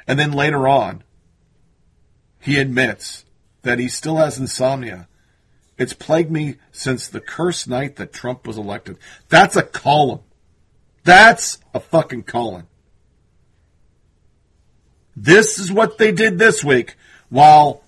And 0.08 0.18
then 0.20 0.32
later 0.32 0.68
on, 0.68 1.04
he 2.40 2.58
admits 2.58 3.26
that 3.64 3.80
he 3.80 3.88
still 3.88 4.18
has 4.18 4.38
insomnia. 4.38 5.08
It's 5.78 5.94
plagued 5.94 6.32
me 6.32 6.56
since 6.72 7.08
the 7.08 7.20
cursed 7.20 7.68
night 7.68 7.98
that 7.98 8.14
Trump 8.14 8.48
was 8.48 8.58
elected. 8.58 8.98
That's 9.30 9.56
a 9.56 9.64
column. 9.64 10.22
That's 11.04 11.60
a 11.74 11.80
fucking 11.80 12.24
column. 12.24 12.68
This 15.16 15.60
is 15.60 15.72
what 15.72 15.98
they 15.98 16.12
did 16.12 16.38
this 16.38 16.64
week 16.64 16.96
while 17.30 17.84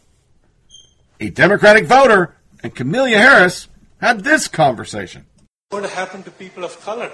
a 1.20 1.30
Democratic 1.30 1.86
voter, 1.86 2.36
and 2.63 2.74
Kamala 2.76 3.09
Harris 3.09 3.68
had 3.99 4.24
this 4.24 4.47
conversation. 4.47 5.26
What 5.70 5.89
happened 5.89 6.26
to 6.26 6.32
people 6.32 6.63
of 6.63 6.80
color? 6.82 7.11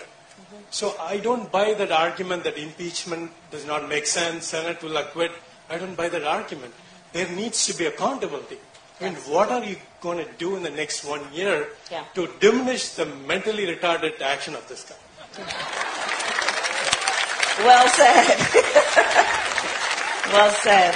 So 0.69 0.95
I 0.99 1.17
don't 1.17 1.51
buy 1.51 1.73
that 1.75 1.91
argument 1.91 2.43
that 2.45 2.57
impeachment 2.57 3.31
does 3.51 3.65
not 3.65 3.87
make 3.87 4.05
sense, 4.07 4.47
Senate 4.47 4.81
will 4.81 4.97
acquit. 4.97 5.31
I 5.69 5.77
don't 5.77 5.95
buy 5.95 6.09
that 6.09 6.23
argument. 6.23 6.73
There 7.13 7.29
needs 7.29 7.65
to 7.67 7.73
be 7.77 7.85
accountability. 7.85 8.57
I 8.99 9.05
mean, 9.05 9.15
what 9.27 9.49
are 9.49 9.63
you 9.63 9.77
going 10.01 10.17
to 10.23 10.31
do 10.37 10.55
in 10.55 10.63
the 10.63 10.69
next 10.71 11.03
one 11.05 11.21
year 11.33 11.67
Yeah. 11.91 12.03
to 12.15 12.27
diminish 12.39 12.89
the 12.89 13.05
mentally 13.05 13.65
retarded 13.67 14.21
action 14.21 14.55
of 14.55 14.67
this 14.67 14.83
guy? 14.83 14.95
Well 17.59 17.87
said. 17.87 18.37
well 20.33 20.51
said. 20.51 20.95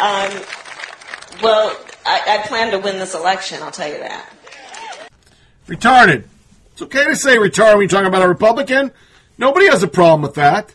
Um, 0.00 0.42
well, 1.40 1.76
I, 2.04 2.38
I 2.40 2.46
plan 2.46 2.70
to 2.72 2.78
win 2.78 2.98
this 2.98 3.14
election, 3.14 3.62
I'll 3.62 3.70
tell 3.70 3.88
you 3.88 3.98
that. 3.98 4.28
Retarded. 5.66 6.24
It's 6.72 6.82
okay 6.82 7.04
to 7.04 7.16
say 7.16 7.36
retarded 7.36 7.74
when 7.74 7.80
you're 7.82 7.88
talking 7.88 8.06
about 8.06 8.22
a 8.22 8.28
Republican. 8.28 8.90
Nobody 9.38 9.66
has 9.66 9.82
a 9.82 9.88
problem 9.88 10.22
with 10.22 10.34
that. 10.34 10.74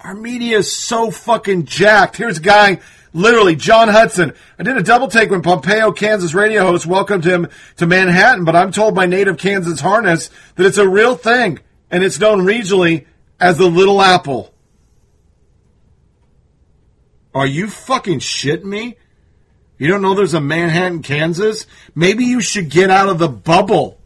Our 0.00 0.14
media 0.14 0.58
is 0.58 0.70
so 0.70 1.10
fucking 1.10 1.64
jacked. 1.64 2.18
Here's 2.18 2.38
a 2.38 2.42
guy, 2.42 2.80
literally, 3.14 3.56
John 3.56 3.88
Hudson. 3.88 4.34
I 4.58 4.62
did 4.62 4.76
a 4.76 4.82
double 4.82 5.08
take 5.08 5.30
when 5.30 5.40
Pompeo, 5.40 5.92
Kansas 5.92 6.34
radio 6.34 6.62
host 6.64 6.84
welcomed 6.84 7.24
him 7.24 7.48
to 7.78 7.86
Manhattan, 7.86 8.44
but 8.44 8.54
I'm 8.54 8.70
told 8.70 8.94
by 8.94 9.06
native 9.06 9.38
Kansas 9.38 9.80
Harness 9.80 10.30
that 10.56 10.66
it's 10.66 10.76
a 10.76 10.86
real 10.88 11.16
thing, 11.16 11.58
and 11.90 12.04
it's 12.04 12.20
known 12.20 12.40
regionally 12.40 13.06
as 13.40 13.56
the 13.56 13.66
Little 13.66 14.02
Apple. 14.02 14.52
Are 17.34 17.46
you 17.46 17.68
fucking 17.68 18.20
shitting 18.20 18.64
me? 18.64 18.96
You 19.84 19.90
don't 19.90 20.00
know 20.00 20.14
there's 20.14 20.32
a 20.32 20.40
Manhattan, 20.40 21.02
Kansas? 21.02 21.66
Maybe 21.94 22.24
you 22.24 22.40
should 22.40 22.70
get 22.70 22.88
out 22.88 23.10
of 23.10 23.18
the 23.18 23.28
bubble. 23.28 24.00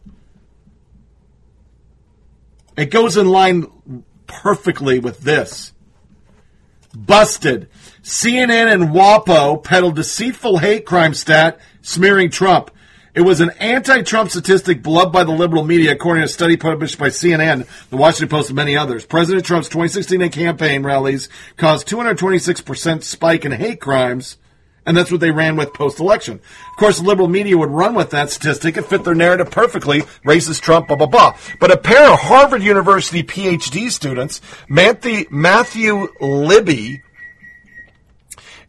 It 2.76 2.86
goes 2.86 3.16
in 3.16 3.28
line 3.28 4.02
perfectly 4.26 4.98
with 4.98 5.20
this. 5.20 5.72
Busted. 6.92 7.68
CNN 8.02 8.72
and 8.72 8.90
WAPO 8.90 9.62
peddled 9.62 9.94
deceitful 9.94 10.58
hate 10.58 10.84
crime 10.84 11.14
stat 11.14 11.60
smearing 11.80 12.30
Trump. 12.30 12.72
It 13.14 13.20
was 13.20 13.40
an 13.40 13.50
anti-Trump 13.60 14.30
statistic 14.30 14.82
beloved 14.82 15.12
by 15.12 15.22
the 15.22 15.30
liberal 15.30 15.62
media, 15.62 15.92
according 15.92 16.22
to 16.22 16.24
a 16.24 16.28
study 16.28 16.56
published 16.56 16.98
by 16.98 17.10
CNN, 17.10 17.68
the 17.90 17.96
Washington 17.96 18.36
Post, 18.36 18.48
and 18.48 18.56
many 18.56 18.76
others. 18.76 19.06
President 19.06 19.46
Trump's 19.46 19.68
2016 19.68 20.28
campaign 20.30 20.82
rallies 20.82 21.28
caused 21.56 21.86
226% 21.86 23.04
spike 23.04 23.44
in 23.44 23.52
hate 23.52 23.80
crimes, 23.80 24.38
and 24.88 24.96
that's 24.96 25.12
what 25.12 25.20
they 25.20 25.30
ran 25.30 25.54
with 25.54 25.74
post-election. 25.74 26.36
Of 26.36 26.76
course, 26.78 26.98
the 26.98 27.06
liberal 27.06 27.28
media 27.28 27.58
would 27.58 27.68
run 27.68 27.94
with 27.94 28.08
that 28.10 28.30
statistic 28.30 28.78
and 28.78 28.86
fit 28.86 29.04
their 29.04 29.14
narrative 29.14 29.50
perfectly. 29.50 30.00
Racist 30.24 30.62
Trump, 30.62 30.88
blah, 30.88 30.96
blah, 30.96 31.06
blah. 31.06 31.36
But 31.60 31.70
a 31.70 31.76
pair 31.76 32.10
of 32.10 32.18
Harvard 32.18 32.62
University 32.62 33.22
PhD 33.22 33.90
students, 33.90 34.40
Matthew, 34.66 36.08
Lilley, 36.22 37.02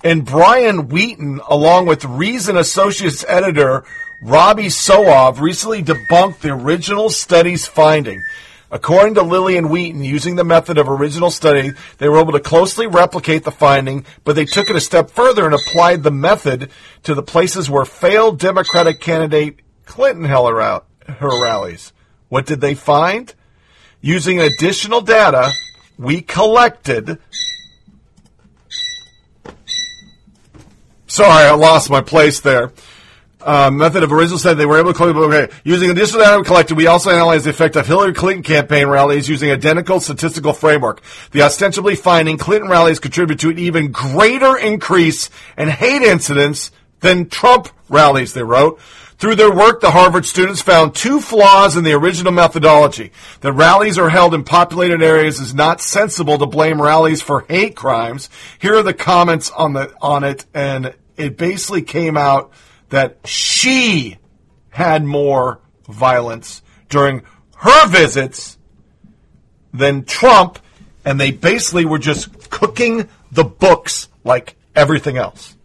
and 0.03 0.25
Brian 0.25 0.89
Wheaton, 0.89 1.39
along 1.47 1.85
with 1.85 2.03
Reason 2.03 2.57
Associates 2.57 3.23
editor 3.25 3.85
Robby 4.21 4.69
Soave, 4.69 5.39
recently 5.39 5.81
debunked 5.81 6.39
the 6.39 6.49
original 6.49 7.09
study's 7.09 7.65
finding. 7.65 8.21
According 8.71 9.15
to 9.15 9.23
Lillian 9.23 9.69
Wheaton, 9.69 10.03
using 10.03 10.35
the 10.35 10.43
method 10.43 10.77
of 10.77 10.87
original 10.87 11.31
study, 11.31 11.71
they 11.97 12.07
were 12.07 12.19
able 12.19 12.33
to 12.33 12.39
closely 12.39 12.85
replicate 12.85 13.43
the 13.43 13.51
finding, 13.51 14.05
but 14.23 14.35
they 14.35 14.45
took 14.45 14.69
it 14.69 14.75
a 14.75 14.81
step 14.81 15.09
further 15.09 15.45
and 15.45 15.55
applied 15.55 16.03
the 16.03 16.11
method 16.11 16.69
to 17.03 17.15
the 17.15 17.23
places 17.23 17.69
where 17.69 17.85
failed 17.85 18.39
Democratic 18.39 19.01
candidate 19.01 19.59
Clinton 19.85 20.25
held 20.25 20.51
her, 20.51 20.81
her 21.07 21.43
rallies. 21.43 21.93
What 22.27 22.45
did 22.45 22.61
they 22.61 22.75
find? 22.75 23.33
Using 24.01 24.39
additional 24.39 25.01
data, 25.01 25.51
we 25.97 26.21
collected 26.21 27.17
Sorry, 31.09 31.47
I 31.47 31.55
lost 31.55 31.89
my 31.89 32.01
place 32.01 32.39
there. 32.39 32.71
Uh, 33.41 33.71
method 33.71 34.03
of 34.03 34.11
original 34.11 34.37
said 34.37 34.55
they 34.55 34.65
were 34.65 34.79
able 34.79 34.91
to 34.91 34.97
collect, 34.97 35.17
okay, 35.17 35.53
using 35.63 35.89
additional 35.89 36.21
data 36.21 36.43
collected, 36.43 36.75
we 36.75 36.87
also 36.87 37.09
analyzed 37.09 37.45
the 37.45 37.49
effect 37.49 37.77
of 37.77 37.87
Hillary 37.87 38.13
Clinton 38.13 38.43
campaign 38.43 38.87
rallies 38.87 39.29
using 39.29 39.49
identical 39.49 40.01
statistical 40.01 40.51
framework. 40.51 41.01
The 41.31 41.43
ostensibly 41.43 41.95
finding 41.95 42.37
Clinton 42.37 42.69
rallies 42.69 42.99
contribute 42.99 43.39
to 43.39 43.49
an 43.49 43.57
even 43.57 43.93
greater 43.93 44.57
increase 44.57 45.29
in 45.57 45.69
hate 45.69 46.01
incidents 46.01 46.71
than 46.99 47.29
Trump 47.29 47.69
rallies, 47.87 48.33
they 48.33 48.43
wrote. 48.43 48.79
Through 49.19 49.35
their 49.35 49.53
work, 49.53 49.81
the 49.81 49.91
Harvard 49.91 50.25
students 50.25 50.61
found 50.61 50.95
two 50.95 51.19
flaws 51.19 51.75
in 51.75 51.83
the 51.83 51.93
original 51.93 52.31
methodology. 52.31 53.11
That 53.41 53.53
rallies 53.53 53.97
are 53.97 54.09
held 54.09 54.33
in 54.33 54.43
populated 54.43 55.01
areas 55.01 55.39
is 55.39 55.53
not 55.53 55.81
sensible 55.81 56.37
to 56.37 56.45
blame 56.45 56.81
rallies 56.81 57.21
for 57.21 57.45
hate 57.49 57.75
crimes. 57.75 58.29
Here 58.59 58.75
are 58.75 58.83
the 58.83 58.93
comments 58.93 59.49
on 59.51 59.73
the 59.73 59.93
on 60.01 60.23
it, 60.23 60.45
and 60.53 60.93
it 61.17 61.37
basically 61.37 61.81
came 61.81 62.15
out 62.15 62.53
that 62.89 63.19
she 63.25 64.17
had 64.69 65.03
more 65.03 65.59
violence 65.87 66.61
during 66.89 67.23
her 67.57 67.87
visits 67.87 68.57
than 69.73 70.05
Trump, 70.05 70.59
and 71.05 71.19
they 71.19 71.31
basically 71.31 71.85
were 71.85 71.99
just 71.99 72.49
cooking 72.49 73.07
the 73.31 73.43
books 73.43 74.07
like 74.23 74.55
everything 74.75 75.17
else. 75.17 75.55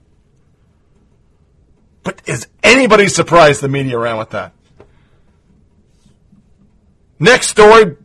But 2.02 2.20
is 2.26 2.46
anybody 2.62 3.08
surprised 3.08 3.62
the 3.62 3.68
media 3.68 3.98
ran 3.98 4.18
with 4.18 4.30
that? 4.30 4.52
Next 7.18 7.48
story, 7.48 7.96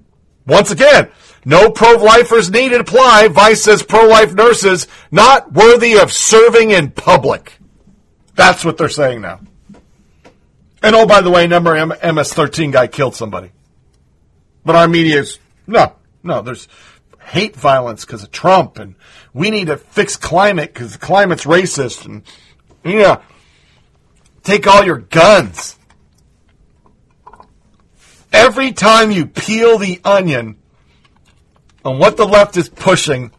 once 0.48 0.72
again, 0.72 1.10
no 1.44 1.70
pro-lifers 1.70 2.50
needed 2.50 2.80
apply. 2.80 3.28
Vice 3.28 3.64
says 3.64 3.84
pro-life 3.84 4.34
nurses 4.34 4.88
not 5.12 5.52
worthy 5.52 5.98
of 5.98 6.12
serving 6.14 6.72
in 6.72 6.92
public. 6.92 7.59
That's 8.40 8.64
what 8.64 8.78
they're 8.78 8.88
saying 8.88 9.20
now. 9.20 9.42
And 10.82 10.96
oh, 10.96 11.06
by 11.06 11.20
the 11.20 11.30
way, 11.30 11.46
number 11.46 11.76
M- 11.76 11.90
MS-13 11.90 12.72
guy 12.72 12.88
killed 12.88 13.14
somebody. 13.14 13.52
But 14.64 14.78
our 14.78 14.88
media 14.88 15.20
is, 15.20 15.40
no, 15.68 15.96
no, 16.24 16.42
there's 16.42 16.70
hate 17.20 17.54
violence 17.54 18.06
because 18.06 18.24
of 18.24 18.32
Trump 18.32 18.80
and 18.80 18.96
we 19.34 19.52
need 19.52 19.68
to 19.68 19.76
fix 19.76 20.16
climate 20.16 20.74
because 20.74 20.94
the 20.94 21.00
climate's 21.00 21.44
racist 21.44 22.06
and, 22.06 22.24
yeah, 22.86 23.22
take 24.44 24.68
all 24.68 24.86
your 24.86 25.00
guns. 25.00 25.78
Every 28.32 28.72
time 28.72 29.12
you 29.12 29.26
peel 29.26 29.78
the 29.78 30.00
onion 30.06 30.56
on 31.84 32.00
what 32.00 32.16
the 32.16 32.26
left 32.26 32.56
is 32.56 32.70
pushing, 32.70 33.34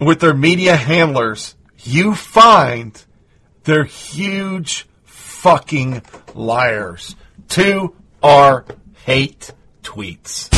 with 0.00 0.20
their 0.20 0.32
media 0.32 0.76
handlers, 0.76 1.56
you 1.84 2.14
find 2.14 3.04
they're 3.68 3.84
huge 3.84 4.86
fucking 5.04 6.00
liars. 6.34 7.14
To 7.50 7.94
our 8.22 8.64
hate 9.04 9.52
tweets. 9.82 10.52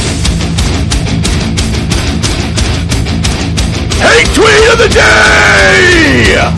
Hate 3.97 4.35
tweet 4.35 4.73
of 4.73 4.79
the 4.79 4.89
day! 4.95 6.57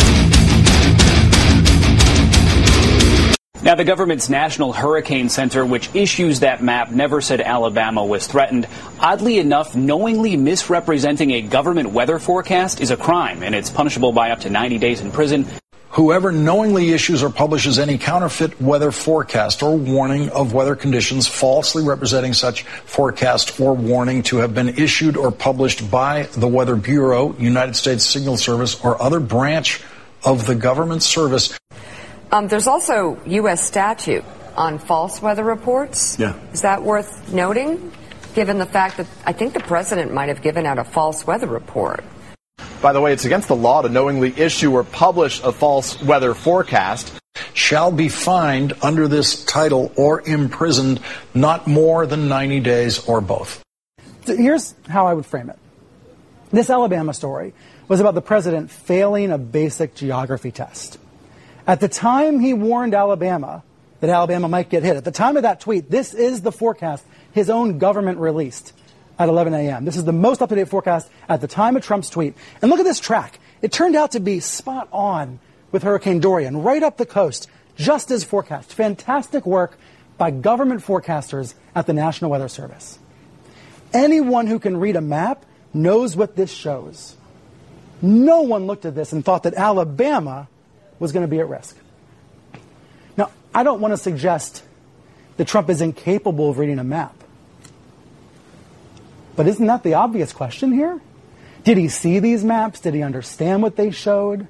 Now, 3.62 3.74
the 3.76 3.84
government's 3.84 4.28
National 4.28 4.74
Hurricane 4.74 5.30
Center, 5.30 5.64
which 5.64 5.88
issues 5.94 6.40
that 6.40 6.62
map, 6.62 6.90
never 6.90 7.22
said 7.22 7.40
Alabama 7.40 8.04
was 8.04 8.26
threatened. 8.26 8.66
Oddly 9.00 9.38
enough, 9.38 9.74
knowingly 9.74 10.36
misrepresenting 10.36 11.30
a 11.30 11.40
government 11.40 11.92
weather 11.92 12.18
forecast 12.18 12.82
is 12.82 12.90
a 12.90 12.96
crime, 12.96 13.42
and 13.42 13.54
it's 13.54 13.70
punishable 13.70 14.12
by 14.12 14.32
up 14.32 14.40
to 14.40 14.50
90 14.50 14.76
days 14.78 15.00
in 15.00 15.10
prison. 15.12 15.46
Whoever 15.92 16.32
knowingly 16.32 16.92
issues 16.92 17.22
or 17.22 17.28
publishes 17.28 17.78
any 17.78 17.98
counterfeit 17.98 18.58
weather 18.58 18.90
forecast 18.90 19.62
or 19.62 19.76
warning 19.76 20.30
of 20.30 20.54
weather 20.54 20.74
conditions 20.74 21.28
falsely 21.28 21.84
representing 21.84 22.32
such 22.32 22.62
forecast 22.62 23.60
or 23.60 23.74
warning 23.74 24.22
to 24.24 24.38
have 24.38 24.54
been 24.54 24.70
issued 24.70 25.18
or 25.18 25.30
published 25.30 25.90
by 25.90 26.22
the 26.32 26.48
Weather 26.48 26.76
Bureau, 26.76 27.36
United 27.38 27.76
States 27.76 28.06
Signal 28.06 28.38
Service, 28.38 28.82
or 28.82 29.00
other 29.02 29.20
branch 29.20 29.82
of 30.24 30.46
the 30.46 30.54
government 30.54 31.02
service. 31.02 31.58
Um, 32.30 32.48
there's 32.48 32.66
also 32.66 33.20
U.S. 33.26 33.62
statute 33.62 34.24
on 34.56 34.78
false 34.78 35.20
weather 35.20 35.44
reports. 35.44 36.18
Yeah. 36.18 36.40
Is 36.54 36.62
that 36.62 36.82
worth 36.82 37.30
noting, 37.34 37.92
given 38.34 38.56
the 38.56 38.64
fact 38.64 38.96
that 38.96 39.08
I 39.26 39.34
think 39.34 39.52
the 39.52 39.60
president 39.60 40.14
might 40.14 40.30
have 40.30 40.40
given 40.40 40.64
out 40.64 40.78
a 40.78 40.84
false 40.84 41.26
weather 41.26 41.48
report? 41.48 42.02
By 42.80 42.92
the 42.92 43.00
way, 43.00 43.12
it's 43.12 43.24
against 43.24 43.48
the 43.48 43.56
law 43.56 43.82
to 43.82 43.88
knowingly 43.88 44.32
issue 44.36 44.72
or 44.72 44.84
publish 44.84 45.42
a 45.42 45.52
false 45.52 46.00
weather 46.02 46.34
forecast. 46.34 47.12
Shall 47.54 47.92
be 47.92 48.08
fined 48.08 48.74
under 48.82 49.08
this 49.08 49.44
title 49.44 49.92
or 49.96 50.22
imprisoned 50.22 51.00
not 51.34 51.66
more 51.66 52.06
than 52.06 52.28
90 52.28 52.60
days 52.60 53.06
or 53.06 53.20
both. 53.20 53.62
So 54.24 54.36
here's 54.36 54.74
how 54.88 55.06
I 55.06 55.14
would 55.14 55.26
frame 55.26 55.50
it. 55.50 55.58
This 56.50 56.70
Alabama 56.70 57.14
story 57.14 57.54
was 57.88 58.00
about 58.00 58.14
the 58.14 58.22
president 58.22 58.70
failing 58.70 59.30
a 59.30 59.38
basic 59.38 59.94
geography 59.94 60.50
test. 60.50 60.98
At 61.66 61.80
the 61.80 61.88
time 61.88 62.40
he 62.40 62.54
warned 62.54 62.94
Alabama 62.94 63.62
that 64.00 64.10
Alabama 64.10 64.48
might 64.48 64.68
get 64.68 64.82
hit, 64.82 64.96
at 64.96 65.04
the 65.04 65.10
time 65.10 65.36
of 65.36 65.44
that 65.44 65.60
tweet, 65.60 65.90
this 65.90 66.12
is 66.12 66.42
the 66.42 66.52
forecast 66.52 67.04
his 67.32 67.48
own 67.48 67.78
government 67.78 68.18
released 68.18 68.72
at 69.22 69.28
11 69.28 69.54
a.m. 69.54 69.84
This 69.84 69.96
is 69.96 70.04
the 70.04 70.12
most 70.12 70.42
up-to-date 70.42 70.68
forecast 70.68 71.08
at 71.28 71.40
the 71.40 71.46
time 71.46 71.76
of 71.76 71.84
Trump's 71.84 72.10
tweet. 72.10 72.34
And 72.60 72.70
look 72.70 72.80
at 72.80 72.84
this 72.84 73.00
track. 73.00 73.38
It 73.62 73.70
turned 73.70 73.94
out 73.94 74.12
to 74.12 74.20
be 74.20 74.40
spot 74.40 74.88
on 74.92 75.38
with 75.70 75.84
Hurricane 75.84 76.20
Dorian, 76.20 76.62
right 76.62 76.82
up 76.82 76.96
the 76.96 77.06
coast, 77.06 77.48
just 77.76 78.10
as 78.10 78.24
forecast. 78.24 78.74
Fantastic 78.74 79.46
work 79.46 79.78
by 80.18 80.30
government 80.30 80.84
forecasters 80.84 81.54
at 81.74 81.86
the 81.86 81.92
National 81.92 82.30
Weather 82.30 82.48
Service. 82.48 82.98
Anyone 83.94 84.46
who 84.46 84.58
can 84.58 84.76
read 84.76 84.96
a 84.96 85.00
map 85.00 85.46
knows 85.72 86.16
what 86.16 86.36
this 86.36 86.52
shows. 86.52 87.16
No 88.02 88.42
one 88.42 88.66
looked 88.66 88.84
at 88.84 88.94
this 88.94 89.12
and 89.12 89.24
thought 89.24 89.44
that 89.44 89.54
Alabama 89.54 90.48
was 90.98 91.12
going 91.12 91.24
to 91.24 91.30
be 91.30 91.38
at 91.38 91.48
risk. 91.48 91.76
Now, 93.16 93.30
I 93.54 93.62
don't 93.62 93.80
want 93.80 93.92
to 93.92 93.98
suggest 93.98 94.64
that 95.36 95.46
Trump 95.46 95.70
is 95.70 95.80
incapable 95.80 96.50
of 96.50 96.58
reading 96.58 96.78
a 96.78 96.84
map. 96.84 97.21
But 99.36 99.46
isn't 99.48 99.66
that 99.66 99.82
the 99.82 99.94
obvious 99.94 100.32
question 100.32 100.72
here? 100.72 101.00
Did 101.64 101.78
he 101.78 101.88
see 101.88 102.18
these 102.18 102.44
maps? 102.44 102.80
Did 102.80 102.94
he 102.94 103.02
understand 103.02 103.62
what 103.62 103.76
they 103.76 103.90
showed? 103.90 104.46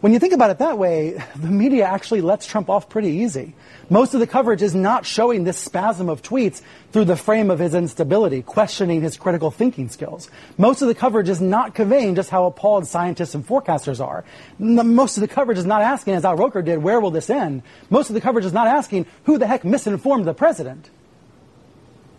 When 0.00 0.12
you 0.12 0.20
think 0.20 0.32
about 0.32 0.50
it 0.50 0.58
that 0.58 0.78
way, 0.78 1.20
the 1.36 1.48
media 1.48 1.84
actually 1.84 2.20
lets 2.20 2.46
Trump 2.46 2.70
off 2.70 2.88
pretty 2.88 3.08
easy. 3.08 3.54
Most 3.90 4.14
of 4.14 4.20
the 4.20 4.26
coverage 4.26 4.62
is 4.62 4.74
not 4.74 5.06
showing 5.06 5.42
this 5.44 5.58
spasm 5.58 6.08
of 6.08 6.22
tweets 6.22 6.62
through 6.92 7.06
the 7.06 7.16
frame 7.16 7.50
of 7.50 7.58
his 7.58 7.74
instability, 7.74 8.42
questioning 8.42 9.00
his 9.00 9.16
critical 9.16 9.50
thinking 9.50 9.88
skills. 9.88 10.30
Most 10.56 10.82
of 10.82 10.88
the 10.88 10.94
coverage 10.94 11.28
is 11.28 11.40
not 11.40 11.74
conveying 11.74 12.14
just 12.14 12.30
how 12.30 12.46
appalled 12.46 12.86
scientists 12.86 13.34
and 13.34 13.46
forecasters 13.46 14.04
are. 14.04 14.24
Most 14.58 15.16
of 15.16 15.22
the 15.22 15.28
coverage 15.28 15.58
is 15.58 15.66
not 15.66 15.82
asking, 15.82 16.14
as 16.14 16.24
Al 16.24 16.36
Roker 16.36 16.62
did, 16.62 16.78
where 16.78 17.00
will 17.00 17.10
this 17.10 17.30
end? 17.30 17.62
Most 17.90 18.10
of 18.10 18.14
the 18.14 18.20
coverage 18.20 18.44
is 18.44 18.52
not 18.52 18.68
asking, 18.68 19.06
who 19.24 19.38
the 19.38 19.46
heck 19.46 19.64
misinformed 19.64 20.26
the 20.26 20.34
president? 20.34 20.90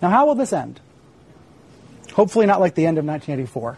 Now, 0.02 0.10
how 0.10 0.26
will 0.26 0.36
this 0.36 0.52
end? 0.52 0.82
Hopefully 2.14 2.45
not 2.45 2.60
like 2.60 2.76
the 2.76 2.86
end 2.86 2.97
of 2.97 3.05
1984. 3.05 3.78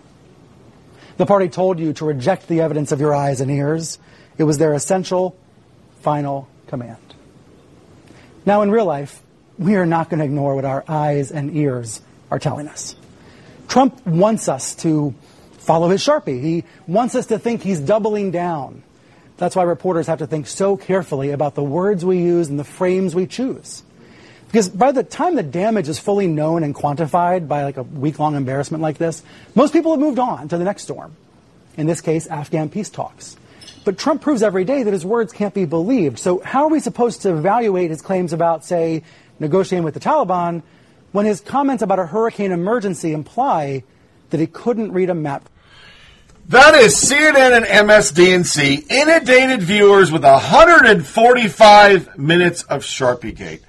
The 1.17 1.25
party 1.25 1.49
told 1.49 1.79
you 1.79 1.93
to 1.93 2.05
reject 2.05 2.47
the 2.47 2.61
evidence 2.61 2.91
of 2.91 2.99
your 2.99 3.13
eyes 3.13 3.41
and 3.41 3.51
ears. 3.51 3.99
It 4.37 4.43
was 4.43 4.57
their 4.57 4.73
essential, 4.73 5.35
final 5.99 6.47
command. 6.67 6.97
Now, 8.45 8.61
in 8.61 8.71
real 8.71 8.85
life, 8.85 9.21
we 9.59 9.75
are 9.75 9.85
not 9.85 10.09
going 10.09 10.19
to 10.19 10.25
ignore 10.25 10.55
what 10.55 10.65
our 10.65 10.83
eyes 10.87 11.31
and 11.31 11.55
ears 11.55 12.01
are 12.31 12.39
telling 12.39 12.67
us. 12.67 12.95
Trump 13.67 14.05
wants 14.05 14.49
us 14.49 14.73
to 14.75 15.13
follow 15.59 15.89
his 15.89 16.03
Sharpie. 16.03 16.41
He 16.41 16.63
wants 16.87 17.13
us 17.13 17.27
to 17.27 17.37
think 17.37 17.61
he's 17.61 17.79
doubling 17.79 18.31
down. 18.31 18.81
That's 19.37 19.55
why 19.55 19.63
reporters 19.63 20.07
have 20.07 20.19
to 20.19 20.27
think 20.27 20.47
so 20.47 20.77
carefully 20.77 21.31
about 21.31 21.55
the 21.55 21.63
words 21.63 22.03
we 22.03 22.17
use 22.17 22.49
and 22.49 22.59
the 22.59 22.63
frames 22.63 23.13
we 23.13 23.27
choose. 23.27 23.83
Because 24.51 24.67
by 24.67 24.91
the 24.91 25.03
time 25.03 25.35
the 25.35 25.43
damage 25.43 25.87
is 25.87 25.97
fully 25.97 26.27
known 26.27 26.63
and 26.63 26.75
quantified 26.75 27.47
by 27.47 27.63
like 27.63 27.77
a 27.77 27.83
week 27.83 28.19
long 28.19 28.35
embarrassment 28.35 28.83
like 28.83 28.97
this, 28.97 29.23
most 29.55 29.71
people 29.71 29.93
have 29.93 30.01
moved 30.01 30.19
on 30.19 30.49
to 30.49 30.57
the 30.57 30.65
next 30.65 30.83
storm. 30.83 31.15
In 31.77 31.87
this 31.87 32.01
case, 32.01 32.27
Afghan 32.27 32.67
peace 32.67 32.89
talks. 32.89 33.37
But 33.85 33.97
Trump 33.97 34.21
proves 34.21 34.43
every 34.43 34.65
day 34.65 34.83
that 34.83 34.91
his 34.91 35.05
words 35.05 35.31
can't 35.31 35.53
be 35.53 35.63
believed. 35.63 36.19
So 36.19 36.41
how 36.41 36.65
are 36.65 36.69
we 36.69 36.81
supposed 36.81 37.21
to 37.21 37.33
evaluate 37.33 37.91
his 37.91 38.01
claims 38.01 38.33
about, 38.33 38.65
say, 38.65 39.03
negotiating 39.39 39.85
with 39.85 39.93
the 39.93 40.01
Taliban 40.01 40.63
when 41.13 41.25
his 41.25 41.39
comments 41.39 41.81
about 41.81 41.99
a 41.99 42.05
hurricane 42.05 42.51
emergency 42.51 43.13
imply 43.13 43.83
that 44.31 44.41
he 44.41 44.47
couldn't 44.47 44.91
read 44.91 45.09
a 45.09 45.15
map? 45.15 45.47
That 46.49 46.75
is 46.75 46.93
CNN 46.95 47.55
and 47.55 47.65
MSDNC 47.65 48.91
inundated 48.91 49.61
viewers 49.61 50.11
with 50.11 50.25
145 50.25 52.17
minutes 52.17 52.63
of 52.63 52.83
Sharpie 52.83 53.33
Gate. 53.33 53.61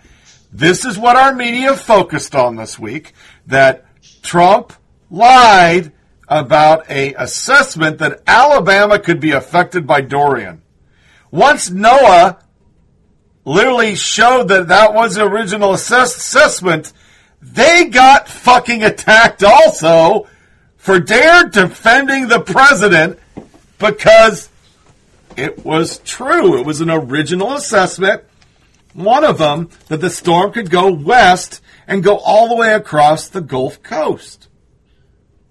This 0.53 0.85
is 0.85 0.99
what 0.99 1.17
our 1.17 1.35
media 1.35 1.75
focused 1.75 2.35
on 2.35 2.57
this 2.57 2.79
week 2.79 3.15
that 3.47 3.87
Trump 4.23 4.75
lied 5.11 5.93
about 6.29 6.91
a 6.91 7.15
assessment 7.15 7.99
that 7.99 8.23
Alabama 8.27 8.99
could 8.99 9.19
be 9.19 9.31
affected 9.31 9.87
by 9.87 10.03
Dorian. 10.03 10.61
Once 11.31 11.71
NOAA 11.71 12.39
literally 13.47 13.95
showed 13.95 14.49
that 14.49 14.69
that 14.69 14.93
was 14.93 15.15
the 15.15 15.25
original 15.25 15.73
assess- 15.73 16.17
assessment, 16.17 16.93
they 17.41 17.87
got 17.87 18.29
fucking 18.29 18.83
attacked 18.83 19.43
also 19.43 20.29
for 20.77 21.01
dare 21.01 21.45
defending 21.45 22.29
the 22.29 22.41
president 22.41 23.19
because 23.79 24.51
it 25.37 25.65
was 25.65 25.99
true. 25.99 26.59
It 26.59 26.67
was 26.67 26.83
an 26.83 26.91
original 26.91 27.55
assessment. 27.55 28.23
One 28.95 29.25
of 29.25 29.39
them 29.39 29.71
that 29.89 30.01
the 30.01 30.11
storm 30.11 30.53
could 30.53 30.71
go 30.71 30.93
west 30.93 31.63
and 31.87 32.03
go 32.03 32.19
all 32.19 32.49
the 32.49 32.57
way 32.57 32.75
across 32.75 33.29
the 33.29 33.41
Gulf 33.41 33.83
Coast. 33.83 34.49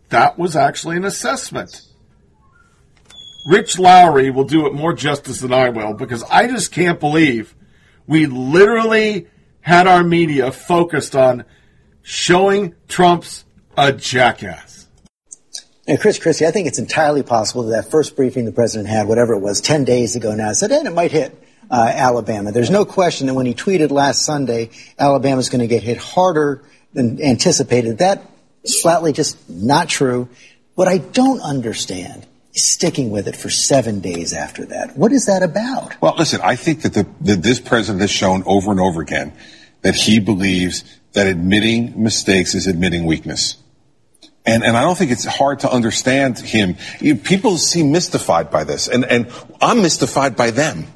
That 0.09 0.37
was 0.37 0.55
actually 0.55 0.97
an 0.97 1.05
assessment. 1.05 1.81
Rich 3.47 3.79
Lowry 3.79 4.29
will 4.29 4.43
do 4.43 4.67
it 4.67 4.73
more 4.73 4.93
justice 4.93 5.39
than 5.39 5.53
I 5.53 5.69
will 5.69 5.93
because 5.93 6.23
I 6.23 6.47
just 6.47 6.71
can't 6.71 6.99
believe 6.99 7.55
we 8.05 8.27
literally 8.27 9.27
had 9.61 9.87
our 9.87 10.03
media 10.03 10.51
focused 10.51 11.15
on 11.15 11.45
showing 12.03 12.75
Trump's 12.87 13.45
a 13.77 13.93
jackass. 13.93 14.87
And 15.87 15.99
Chris 15.99 16.19
Christie, 16.19 16.45
I 16.45 16.51
think 16.51 16.67
it's 16.67 16.79
entirely 16.79 17.23
possible 17.23 17.63
that 17.63 17.83
that 17.83 17.91
first 17.91 18.15
briefing 18.15 18.45
the 18.45 18.51
president 18.51 18.89
had, 18.89 19.07
whatever 19.07 19.33
it 19.33 19.39
was, 19.39 19.61
10 19.61 19.83
days 19.83 20.15
ago 20.15 20.35
now, 20.35 20.53
said, 20.53 20.71
and 20.71 20.87
it 20.87 20.93
might 20.93 21.11
hit 21.11 21.35
uh, 21.71 21.91
Alabama. 21.95 22.51
There's 22.51 22.69
no 22.69 22.85
question 22.85 23.27
that 23.27 23.33
when 23.33 23.45
he 23.45 23.53
tweeted 23.53 23.89
last 23.91 24.25
Sunday, 24.25 24.69
Alabama's 24.99 25.49
going 25.49 25.61
to 25.61 25.67
get 25.67 25.81
hit 25.81 25.97
harder 25.97 26.61
than 26.93 27.21
anticipated. 27.21 27.99
That 27.99 28.29
is 28.63 28.79
flatly 28.81 29.13
just 29.13 29.49
not 29.49 29.87
true. 29.87 30.27
What 30.75 30.89
I 30.89 30.97
don't 30.97 31.39
understand 31.39 32.27
is 32.53 32.65
sticking 32.65 33.09
with 33.09 33.27
it 33.27 33.37
for 33.37 33.49
seven 33.49 34.01
days 34.01 34.33
after 34.33 34.65
that. 34.65 34.97
What 34.97 35.13
is 35.13 35.27
that 35.27 35.43
about? 35.43 35.99
Well, 36.01 36.15
listen, 36.17 36.41
I 36.43 36.57
think 36.57 36.81
that, 36.81 36.93
the, 36.93 37.07
that 37.21 37.41
this 37.41 37.61
president 37.61 38.01
has 38.01 38.11
shown 38.11 38.43
over 38.45 38.71
and 38.71 38.79
over 38.79 39.01
again 39.01 39.31
that 39.81 39.95
he 39.95 40.19
believes 40.19 40.83
that 41.13 41.27
admitting 41.27 42.03
mistakes 42.03 42.53
is 42.53 42.67
admitting 42.67 43.05
weakness. 43.05 43.55
And, 44.45 44.63
and 44.63 44.75
I 44.75 44.81
don't 44.81 44.97
think 44.97 45.11
it's 45.11 45.25
hard 45.25 45.59
to 45.61 45.71
understand 45.71 46.39
him. 46.39 46.75
You, 46.99 47.15
people 47.15 47.57
seem 47.57 47.91
mystified 47.91 48.49
by 48.49 48.63
this, 48.63 48.87
and, 48.87 49.05
and 49.05 49.31
I'm 49.61 49.81
mystified 49.81 50.35
by 50.35 50.51
them. 50.51 50.87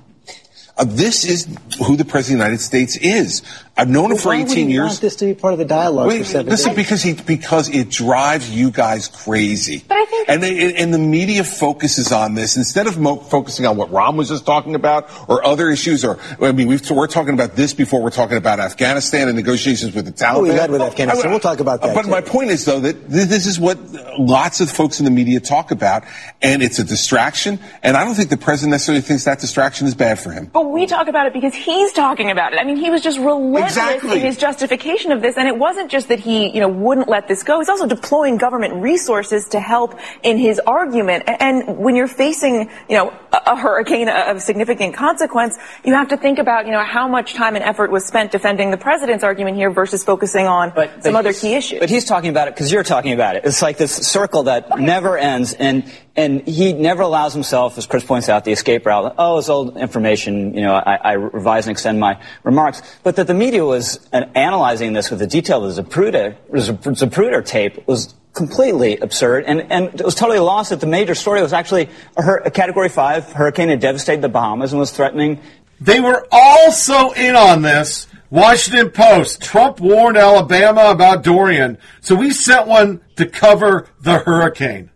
Uh, 0.77 0.83
this 0.83 1.25
is 1.25 1.47
who 1.85 1.95
the 1.95 2.05
President 2.05 2.41
of 2.41 2.45
the 2.45 2.45
United 2.45 2.61
States 2.61 2.97
is. 2.97 3.41
I've 3.77 3.89
known 3.89 4.11
him 4.11 4.17
for 4.17 4.29
why 4.29 4.37
would 4.37 4.51
18 4.51 4.67
he 4.67 4.73
years. 4.73 4.87
want 4.91 5.01
this 5.01 5.15
to 5.17 5.25
be 5.25 5.33
part 5.33 5.51
of 5.51 5.59
the 5.59 5.65
dialogue 5.65 6.07
Wait, 6.07 6.19
for 6.19 6.23
seven 6.23 6.49
listen, 6.49 6.69
days? 6.73 6.77
because 6.85 7.03
he 7.03 7.13
because 7.13 7.67
it 7.67 7.89
drives 7.89 8.49
you 8.49 8.71
guys 8.71 9.09
crazy. 9.09 9.83
But 9.85 9.97
I 9.97 10.05
think- 10.05 10.29
and 10.29 10.41
they, 10.41 10.73
and 10.75 10.93
the 10.93 10.97
media 10.97 11.43
focuses 11.43 12.11
on 12.13 12.35
this 12.35 12.55
instead 12.55 12.87
of 12.87 12.97
mo- 12.97 13.17
focusing 13.17 13.65
on 13.65 13.75
what 13.75 13.91
Ram 13.91 14.15
was 14.15 14.29
just 14.29 14.45
talking 14.45 14.75
about 14.75 15.09
or 15.29 15.45
other 15.45 15.69
issues. 15.69 16.05
Or 16.05 16.17
I 16.41 16.53
mean, 16.53 16.67
we've, 16.67 16.89
we're 16.89 17.07
talking 17.07 17.33
about 17.33 17.55
this 17.57 17.73
before. 17.73 18.01
We're 18.01 18.09
talking 18.11 18.37
about 18.37 18.59
Afghanistan 18.61 19.27
and 19.27 19.35
negotiations 19.35 19.93
with 19.93 20.05
the 20.05 20.11
Taliban. 20.13 20.35
Oh, 20.35 20.41
we 20.43 20.49
had 20.51 20.71
with 20.71 20.81
Afghanistan. 20.81 21.29
We'll 21.29 21.39
talk 21.41 21.59
about 21.59 21.81
uh, 21.83 21.87
that, 21.87 21.95
But 21.95 22.03
too. 22.03 22.09
my 22.11 22.21
point 22.21 22.51
is 22.51 22.63
though 22.63 22.79
that 22.79 22.93
th- 23.11 23.27
this 23.27 23.45
is 23.45 23.59
what 23.59 23.77
lots 24.17 24.61
of 24.61 24.71
folks 24.71 24.99
in 24.99 25.05
the 25.05 25.11
media 25.11 25.41
talk 25.41 25.71
about, 25.71 26.03
and 26.41 26.63
it's 26.63 26.79
a 26.79 26.83
distraction. 26.85 27.59
And 27.83 27.97
I 27.97 28.05
don't 28.05 28.15
think 28.15 28.29
the 28.29 28.37
president 28.37 28.71
necessarily 28.71 29.01
thinks 29.01 29.25
that 29.25 29.39
distraction 29.41 29.85
is 29.85 29.95
bad 29.95 30.17
for 30.17 30.31
him. 30.31 30.45
But 30.51 30.71
we 30.71 30.85
talk 30.87 31.07
about 31.09 31.27
it 31.27 31.33
because 31.33 31.53
he's 31.53 31.91
talking 31.91 32.31
about 32.31 32.53
it. 32.53 32.59
I 32.59 32.63
mean, 32.63 32.77
he 32.77 32.89
was 32.89 33.01
just 33.01 33.19
relentless 33.19 33.64
Exactly. 33.65 34.19
in 34.19 34.25
his 34.25 34.37
justification 34.37 35.11
of 35.11 35.21
this, 35.21 35.37
and 35.37 35.47
it 35.47 35.57
wasn't 35.57 35.91
just 35.91 36.09
that 36.09 36.19
he, 36.19 36.53
you 36.53 36.59
know, 36.59 36.67
wouldn't 36.67 37.07
let 37.07 37.27
this 37.27 37.43
go. 37.43 37.59
He's 37.59 37.69
also 37.69 37.87
deploying 37.87 38.37
government 38.37 38.75
resources 38.75 39.47
to 39.49 39.59
help 39.59 39.99
in 40.23 40.37
his 40.37 40.59
argument. 40.59 41.23
And 41.27 41.77
when 41.77 41.95
you're 41.95 42.07
facing, 42.07 42.69
you 42.89 42.97
know, 42.97 43.13
a 43.31 43.55
hurricane 43.55 44.09
of 44.09 44.41
significant 44.41 44.95
consequence, 44.95 45.57
you 45.83 45.93
have 45.93 46.09
to 46.09 46.17
think 46.17 46.39
about, 46.39 46.65
you 46.65 46.71
know, 46.71 46.83
how 46.83 47.07
much 47.07 47.33
time 47.33 47.55
and 47.55 47.63
effort 47.63 47.91
was 47.91 48.05
spent 48.05 48.31
defending 48.31 48.71
the 48.71 48.77
president's 48.77 49.23
argument 49.23 49.57
here 49.57 49.71
versus 49.71 50.03
focusing 50.03 50.47
on 50.47 50.73
some 51.01 51.15
other 51.15 51.33
key 51.33 51.53
issues. 51.53 51.79
But 51.79 51.89
he's 51.89 52.05
talking 52.05 52.29
about 52.29 52.47
it 52.47 52.55
because 52.55 52.71
you're 52.71 52.83
talking 52.83 53.13
about 53.13 53.35
it. 53.35 53.45
It's 53.45 53.61
like 53.61 53.77
this 53.77 53.95
circle 53.95 54.43
that 54.43 54.79
never 54.79 55.17
ends, 55.17 55.53
and 55.53 55.91
and 56.15 56.47
he 56.47 56.73
never 56.73 57.01
allows 57.01 57.33
himself, 57.33 57.77
as 57.77 57.85
Chris 57.85 58.03
points 58.03 58.29
out, 58.29 58.45
the 58.45 58.51
escape 58.51 58.85
route. 58.85 59.15
Oh, 59.17 59.37
it's 59.37 59.49
old 59.49 59.77
information. 59.77 60.53
You 60.53 60.61
know, 60.61 60.73
I, 60.73 60.95
I 60.95 61.11
revise 61.13 61.67
and 61.67 61.71
extend 61.71 61.99
my 61.99 62.21
remarks. 62.43 62.81
But 63.03 63.17
that 63.17 63.27
the 63.27 63.33
media 63.33 63.65
was 63.65 63.99
uh, 64.13 64.25
analyzing 64.33 64.93
this 64.93 65.09
with 65.09 65.19
the 65.19 65.27
detail 65.27 65.65
of 65.65 65.75
the 65.75 65.83
Zapruder, 65.83 66.35
Zapruder 66.51 67.45
tape 67.45 67.85
was 67.87 68.13
completely 68.33 68.97
absurd, 68.97 69.45
and 69.45 69.71
and 69.71 69.99
it 69.99 70.05
was 70.05 70.15
totally 70.15 70.39
lost 70.39 70.69
that 70.69 70.79
the 70.79 70.87
major 70.87 71.15
story 71.15 71.41
was 71.41 71.53
actually 71.53 71.89
a, 72.17 72.51
Category 72.51 72.89
Five 72.89 73.31
hurricane 73.31 73.69
had 73.69 73.79
devastated 73.79 74.21
the 74.21 74.29
Bahamas 74.29 74.73
and 74.73 74.79
was 74.79 74.91
threatening 74.91 75.39
They 75.81 75.99
were 75.99 76.27
also 76.31 77.11
in 77.11 77.35
on 77.35 77.61
this. 77.61 78.07
Washington 78.29 78.89
Post. 78.89 79.41
Trump 79.41 79.79
warned 79.79 80.17
Alabama 80.17 80.89
about 80.89 81.23
Dorian, 81.23 81.77
so 82.01 82.15
we 82.15 82.31
sent 82.31 82.67
one 82.67 83.01
to 83.15 83.25
cover 83.25 83.87
the 84.01 84.17
hurricane. 84.19 84.89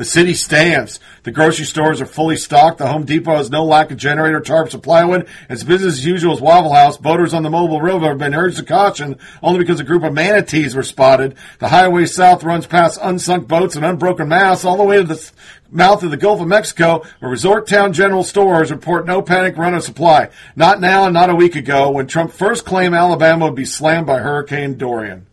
The 0.00 0.06
city 0.06 0.32
stands. 0.32 0.98
The 1.24 1.30
grocery 1.30 1.66
stores 1.66 2.00
are 2.00 2.06
fully 2.06 2.38
stocked. 2.38 2.78
The 2.78 2.86
Home 2.86 3.04
Depot 3.04 3.36
has 3.36 3.50
no 3.50 3.66
lack 3.66 3.90
of 3.90 3.98
generator, 3.98 4.40
tarps, 4.40 4.74
or 4.74 4.78
plywood. 4.78 5.28
It's 5.50 5.62
business 5.62 5.98
as 5.98 6.06
usual 6.06 6.32
as 6.32 6.40
Waffle 6.40 6.72
House. 6.72 6.96
Boaters 6.96 7.34
on 7.34 7.42
the 7.42 7.50
Mobile 7.50 7.82
River 7.82 8.08
have 8.08 8.16
been 8.16 8.34
urged 8.34 8.56
to 8.56 8.64
caution 8.64 9.18
only 9.42 9.58
because 9.58 9.78
a 9.78 9.84
group 9.84 10.02
of 10.02 10.14
manatees 10.14 10.74
were 10.74 10.82
spotted. 10.82 11.36
The 11.58 11.68
highway 11.68 12.06
south 12.06 12.42
runs 12.44 12.66
past 12.66 12.98
unsunk 12.98 13.46
boats 13.46 13.76
and 13.76 13.84
unbroken 13.84 14.28
masts 14.28 14.64
all 14.64 14.78
the 14.78 14.84
way 14.84 14.96
to 14.96 15.04
the 15.04 15.32
mouth 15.70 16.02
of 16.02 16.10
the 16.10 16.16
Gulf 16.16 16.40
of 16.40 16.48
Mexico, 16.48 17.04
where 17.18 17.30
resort 17.30 17.68
town 17.68 17.92
general 17.92 18.24
stores 18.24 18.70
report 18.70 19.04
no 19.04 19.20
panic 19.20 19.58
run 19.58 19.74
of 19.74 19.82
supply. 19.82 20.30
Not 20.56 20.80
now 20.80 21.04
and 21.04 21.12
not 21.12 21.28
a 21.28 21.34
week 21.34 21.56
ago 21.56 21.90
when 21.90 22.06
Trump 22.06 22.32
first 22.32 22.64
claimed 22.64 22.94
Alabama 22.94 23.44
would 23.44 23.54
be 23.54 23.66
slammed 23.66 24.06
by 24.06 24.20
Hurricane 24.20 24.78
Dorian. 24.78 25.26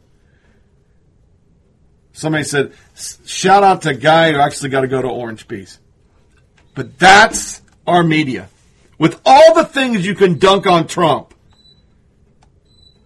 Somebody 2.18 2.46
said, 2.46 2.74
shout 3.28 3.62
out 3.62 3.84
to 3.84 3.94
guy 3.94 4.32
who 4.32 4.40
actually 4.40 4.70
got 4.70 4.82
to 4.82 4.88
go 4.88 5.00
to 5.00 5.08
Orange 5.08 5.48
Beach. 5.48 5.78
But 6.74 6.98
that's 6.98 7.62
our 7.86 8.02
media. 8.02 8.50
With 8.98 9.22
all 9.24 9.54
the 9.54 9.66
things 9.66 10.04
you 10.04 10.16
can 10.16 10.40
dunk 10.40 10.66
on 10.66 10.88
Trump, 10.88 11.36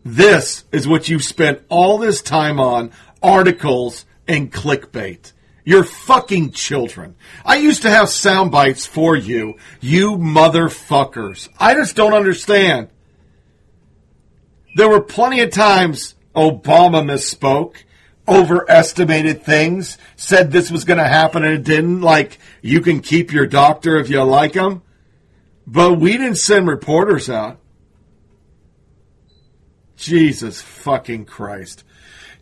this 0.06 0.64
is 0.72 0.88
what 0.88 1.10
you've 1.10 1.26
spent 1.26 1.62
all 1.68 1.98
this 1.98 2.22
time 2.22 2.58
on 2.58 2.92
articles 3.22 4.06
and 4.30 4.50
clickbait. 4.50 5.34
You're 5.66 5.84
fucking 5.84 6.52
children. 6.52 7.16
I 7.44 7.58
used 7.58 7.82
to 7.82 7.90
have 7.90 8.08
sound 8.08 8.50
bites 8.50 8.86
for 8.86 9.18
you, 9.18 9.58
you 9.82 10.12
motherfuckers. 10.12 11.50
I 11.60 11.74
just 11.74 11.98
don't 11.98 12.14
understand. 12.14 12.88
There 14.78 14.88
were 14.88 15.02
plenty 15.02 15.42
of 15.42 15.52
times 15.52 16.16
Obama 16.34 17.04
misspoke, 17.04 17.76
overestimated 18.28 19.44
things, 19.44 19.98
said 20.16 20.52
this 20.52 20.72
was 20.72 20.84
going 20.84 21.00
to 21.00 21.08
happen 21.08 21.44
and 21.44 21.54
it 21.54 21.64
didn't. 21.64 22.02
Like, 22.02 22.38
you 22.62 22.82
can 22.82 23.02
keep 23.02 23.32
your 23.32 23.48
doctor 23.48 23.98
if 23.98 24.10
you 24.10 24.22
like 24.24 24.54
him. 24.54 24.82
But 25.68 26.00
we 26.00 26.14
didn't 26.14 26.38
send 26.38 26.68
reporters 26.68 27.30
out. 27.30 27.60
Jesus 29.96 30.62
fucking 30.62 31.26
Christ. 31.26 31.84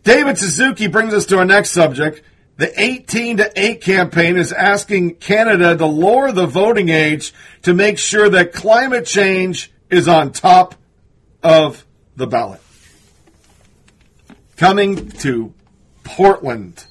David 0.02 0.38
Suzuki 0.38 0.86
brings 0.86 1.12
us 1.12 1.26
to 1.26 1.38
our 1.38 1.44
next 1.44 1.72
subject. 1.72 2.22
The 2.56 2.78
18 2.80 3.38
to 3.38 3.52
8 3.54 3.80
campaign 3.80 4.36
is 4.36 4.52
asking 4.52 5.16
Canada 5.16 5.76
to 5.76 5.86
lower 5.86 6.32
the 6.32 6.46
voting 6.46 6.88
age 6.88 7.32
to 7.62 7.74
make 7.74 7.98
sure 7.98 8.28
that 8.28 8.52
climate 8.52 9.06
change 9.06 9.70
is 9.90 10.08
on 10.08 10.32
top 10.32 10.74
of 11.42 11.86
the 12.16 12.26
ballot. 12.26 12.60
Coming 14.56 15.10
to 15.10 15.54
Portland, 16.04 16.84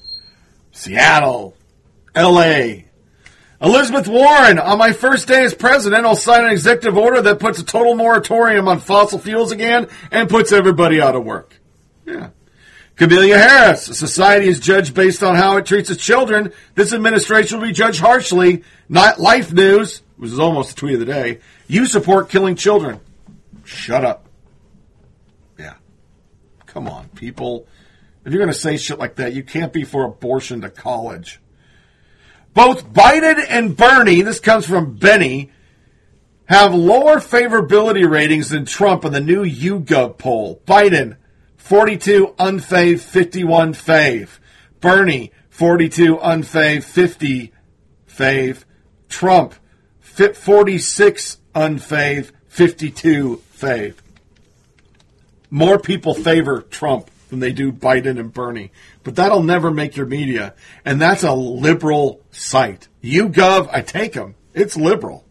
Seattle, 0.72 1.56
LA. 2.16 2.84
Elizabeth 3.62 4.08
Warren, 4.08 4.58
on 4.58 4.78
my 4.78 4.92
first 4.92 5.28
day 5.28 5.44
as 5.44 5.52
president, 5.52 6.06
I'll 6.06 6.16
sign 6.16 6.44
an 6.44 6.50
executive 6.50 6.96
order 6.96 7.20
that 7.20 7.40
puts 7.40 7.58
a 7.58 7.64
total 7.64 7.94
moratorium 7.94 8.68
on 8.68 8.80
fossil 8.80 9.18
fuels 9.18 9.52
again 9.52 9.88
and 10.10 10.30
puts 10.30 10.50
everybody 10.50 11.00
out 11.00 11.14
of 11.14 11.24
work. 11.24 11.60
Yeah. 12.06 12.30
Kamala 12.96 13.28
Harris, 13.28 13.84
society 13.84 14.46
is 14.46 14.60
judged 14.60 14.94
based 14.94 15.22
on 15.22 15.34
how 15.34 15.56
it 15.56 15.64
treats 15.64 15.88
its 15.88 16.04
children. 16.04 16.52
This 16.74 16.92
administration 16.92 17.58
will 17.58 17.66
be 17.66 17.72
judged 17.72 18.00
harshly. 18.00 18.62
Not 18.90 19.18
Life 19.18 19.52
News, 19.52 20.02
which 20.16 20.30
is 20.30 20.38
almost 20.38 20.74
the 20.74 20.80
tweet 20.80 20.94
of 20.94 21.00
the 21.00 21.06
day. 21.06 21.40
You 21.66 21.86
support 21.86 22.28
killing 22.28 22.56
children. 22.56 23.00
Shut 23.64 24.04
up. 24.04 24.26
Yeah. 25.58 25.74
Come 26.66 26.88
on, 26.88 27.08
people. 27.14 27.66
If 28.24 28.32
you're 28.32 28.42
going 28.42 28.52
to 28.52 28.58
say 28.58 28.76
shit 28.76 28.98
like 28.98 29.16
that, 29.16 29.32
you 29.32 29.42
can't 29.42 29.72
be 29.72 29.84
for 29.84 30.04
abortion 30.04 30.60
to 30.60 30.70
college. 30.70 31.40
Both 32.52 32.92
Biden 32.92 33.44
and 33.48 33.76
Bernie, 33.76 34.22
this 34.22 34.40
comes 34.40 34.66
from 34.66 34.96
Benny, 34.96 35.50
have 36.46 36.74
lower 36.74 37.16
favorability 37.16 38.08
ratings 38.08 38.50
than 38.50 38.64
Trump 38.64 39.04
in 39.04 39.12
the 39.12 39.20
new 39.20 39.44
YouGov 39.44 40.18
poll. 40.18 40.60
Biden, 40.66 41.16
42 41.56 42.34
unfave, 42.38 43.00
51 43.00 43.72
fave. 43.72 44.38
Bernie, 44.80 45.30
42 45.48 46.16
unfave, 46.16 46.82
50 46.82 47.52
fave. 48.08 48.64
Trump, 49.08 49.54
46 50.00 51.38
unfave, 51.54 52.32
52 52.48 53.42
fave. 53.56 53.94
More 55.50 55.78
people 55.78 56.14
favor 56.14 56.62
Trump 56.62 57.10
than 57.30 57.40
they 57.40 57.52
do 57.52 57.72
Biden 57.72 58.18
and 58.18 58.32
Bernie. 58.32 58.72
But 59.02 59.16
that'll 59.16 59.42
never 59.42 59.70
make 59.70 59.96
your 59.96 60.06
media. 60.06 60.54
And 60.84 61.00
that's 61.00 61.22
a 61.22 61.32
liberal 61.32 62.20
site. 62.30 62.88
YouGov, 63.02 63.70
I 63.72 63.80
take 63.80 64.12
them. 64.12 64.34
It's 64.52 64.76
liberal. 64.76 65.24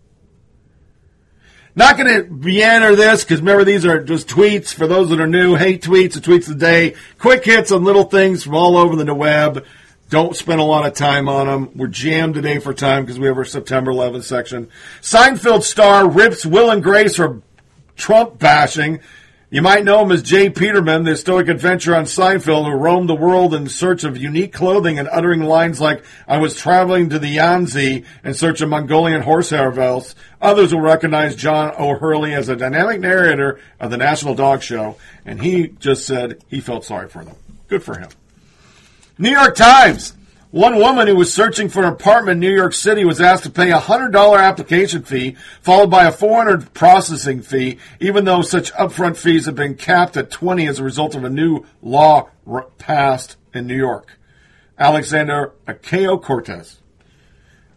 Not 1.75 1.97
going 1.97 2.07
to 2.07 2.29
meander 2.29 2.95
this 2.95 3.23
because 3.23 3.39
remember 3.39 3.63
these 3.63 3.85
are 3.85 4.03
just 4.03 4.27
tweets 4.27 4.73
for 4.73 4.87
those 4.87 5.09
that 5.11 5.21
are 5.21 5.27
new. 5.27 5.55
Hate 5.55 5.81
tweets, 5.81 6.13
the 6.13 6.19
tweets 6.19 6.49
of 6.49 6.59
the 6.59 6.65
day, 6.65 6.95
quick 7.19 7.45
hits 7.45 7.71
on 7.71 7.83
little 7.83 8.05
things 8.05 8.43
from 8.43 8.55
all 8.55 8.75
over 8.75 8.95
the 8.95 9.13
web. 9.13 9.65
Don't 10.09 10.35
spend 10.35 10.59
a 10.59 10.63
lot 10.63 10.87
of 10.87 10.95
time 10.95 11.29
on 11.29 11.45
them. 11.45 11.69
We're 11.75 11.87
jammed 11.87 12.33
today 12.33 12.57
for 12.57 12.73
time 12.73 13.03
because 13.03 13.19
we 13.19 13.27
have 13.27 13.37
our 13.37 13.45
September 13.45 13.91
11th 13.91 14.23
section. 14.23 14.69
Seinfeld 15.01 15.61
star 15.61 16.09
rips 16.09 16.45
Will 16.45 16.71
and 16.71 16.81
Grace 16.81 17.15
for 17.15 17.43
Trump 17.95 18.39
bashing. 18.39 19.01
You 19.51 19.63
might 19.63 19.83
know 19.83 20.03
him 20.03 20.11
as 20.11 20.21
J. 20.21 20.51
Peterman, 20.51 21.05
the 21.05 21.17
stoic 21.17 21.47
adventurer 21.47 21.95
on 21.95 22.03
Seinfeld 22.03 22.65
who 22.65 22.77
roamed 22.77 23.09
the 23.09 23.15
world 23.15 23.55
in 23.55 23.67
search 23.67 24.03
of 24.03 24.15
unique 24.15 24.53
clothing 24.53 24.99
and 24.99 25.09
uttering 25.11 25.41
lines 25.41 25.81
like, 25.81 26.03
I 26.27 26.37
was 26.37 26.55
traveling 26.55 27.09
to 27.09 27.17
the 27.17 27.29
Yangtze 27.29 28.05
in 28.23 28.33
search 28.35 28.61
of 28.61 28.69
Mongolian 28.69 29.23
horsehair 29.23 29.71
belts. 29.71 30.13
Others 30.39 30.71
will 30.71 30.81
recognize 30.81 31.35
John 31.35 31.73
O'Hurley 31.79 32.35
as 32.35 32.47
a 32.47 32.55
dynamic 32.55 32.99
narrator 33.01 33.59
of 33.79 33.89
the 33.89 33.97
National 33.97 34.35
Dog 34.35 34.61
Show, 34.61 34.97
and 35.25 35.41
he 35.41 35.69
just 35.79 36.05
said 36.05 36.43
he 36.47 36.61
felt 36.61 36.85
sorry 36.85 37.09
for 37.09 37.25
them. 37.25 37.35
Good 37.69 37.81
for 37.81 37.97
him. 37.97 38.09
New 39.17 39.31
York 39.31 39.55
Times. 39.55 40.13
One 40.51 40.77
woman 40.77 41.05
who 41.07 41.15
was 41.15 41.31
searching 41.31 41.69
for 41.69 41.83
an 41.83 41.93
apartment 41.93 42.37
in 42.37 42.39
New 42.39 42.55
York 42.55 42.73
City 42.73 43.05
was 43.05 43.21
asked 43.21 43.43
to 43.43 43.51
pay 43.51 43.69
a 43.71 43.77
$100 43.77 44.39
application 44.39 45.03
fee, 45.03 45.35
followed 45.61 45.91
by 45.91 46.05
a 46.05 46.11
400 46.11 46.73
processing 46.73 47.43
fee, 47.43 47.77
even 47.99 48.25
though 48.25 48.41
such 48.41 48.73
upfront 48.73 49.15
fees 49.15 49.45
have 49.45 49.53
been 49.53 49.75
capped 49.75 50.17
at 50.17 50.31
20 50.31 50.65
as 50.65 50.79
a 50.79 50.83
result 50.83 51.13
of 51.13 51.23
a 51.23 51.29
new 51.29 51.65
law 51.83 52.29
passed 52.79 53.37
in 53.53 53.67
New 53.67 53.77
York. 53.77 54.17
Alexander 54.79 55.53
Akeo 55.67 56.19
Cortez. 56.19 56.81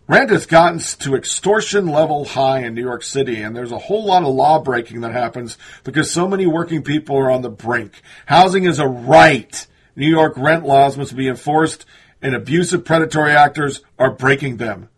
Rent 0.06 0.30
has 0.30 0.46
gotten 0.46 0.78
to 0.78 1.14
extortion 1.14 1.88
level 1.88 2.24
high 2.24 2.60
in 2.60 2.74
New 2.74 2.82
York 2.82 3.02
City, 3.02 3.42
and 3.42 3.54
there's 3.54 3.72
a 3.72 3.78
whole 3.78 4.06
lot 4.06 4.22
of 4.22 4.34
law 4.34 4.58
breaking 4.58 5.02
that 5.02 5.12
happens 5.12 5.58
because 5.84 6.10
so 6.10 6.26
many 6.26 6.46
working 6.46 6.82
people 6.82 7.18
are 7.18 7.30
on 7.30 7.42
the 7.42 7.50
brink. 7.50 8.00
Housing 8.24 8.64
is 8.64 8.78
a 8.78 8.88
right. 8.88 9.66
New 9.94 10.08
York 10.08 10.32
rent 10.38 10.64
laws 10.64 10.96
must 10.96 11.14
be 11.14 11.28
enforced, 11.28 11.84
and 12.22 12.34
abusive 12.34 12.84
predatory 12.84 13.32
actors 13.32 13.82
are 13.98 14.12
breaking 14.12 14.56
them. 14.56 14.88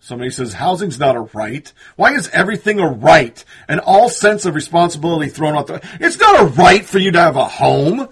Somebody 0.00 0.30
says 0.30 0.54
housing's 0.54 0.98
not 0.98 1.14
a 1.14 1.28
right. 1.32 1.72
Why 1.94 2.14
is 2.14 2.28
everything 2.30 2.80
a 2.80 2.88
right 2.88 3.44
and 3.68 3.78
all 3.78 4.08
sense 4.08 4.44
of 4.44 4.56
responsibility 4.56 5.30
thrown 5.30 5.54
out 5.54 5.68
the? 5.68 5.80
It's 6.00 6.18
not 6.18 6.40
a 6.40 6.46
right 6.46 6.84
for 6.84 6.98
you 6.98 7.12
to 7.12 7.20
have 7.20 7.36
a 7.36 7.44
home. 7.44 8.08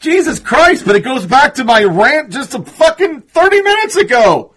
Jesus 0.00 0.40
Christ! 0.40 0.84
But 0.84 0.96
it 0.96 1.04
goes 1.04 1.26
back 1.26 1.54
to 1.54 1.64
my 1.64 1.84
rant 1.84 2.30
just 2.30 2.54
a 2.54 2.62
fucking 2.62 3.22
thirty 3.22 3.62
minutes 3.62 3.94
ago. 3.94 4.52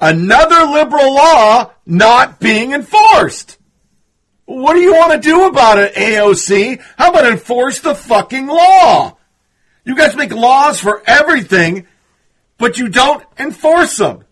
Another 0.00 0.64
liberal 0.72 1.14
law 1.14 1.70
not 1.86 2.40
being 2.40 2.72
enforced. 2.72 3.58
What 4.46 4.74
do 4.74 4.80
you 4.80 4.92
want 4.92 5.12
to 5.12 5.28
do 5.28 5.44
about 5.44 5.78
it, 5.78 5.94
AOC? 5.94 6.82
How 6.98 7.10
about 7.10 7.26
enforce 7.26 7.78
the 7.78 7.94
fucking 7.94 8.48
law? 8.48 9.16
You 9.84 9.96
guys 9.96 10.16
make 10.16 10.32
laws 10.32 10.80
for 10.80 11.02
everything 11.06 11.86
but 12.60 12.76
you 12.76 12.88
don't 12.88 13.24
enforce 13.38 13.96
them. 13.96 14.22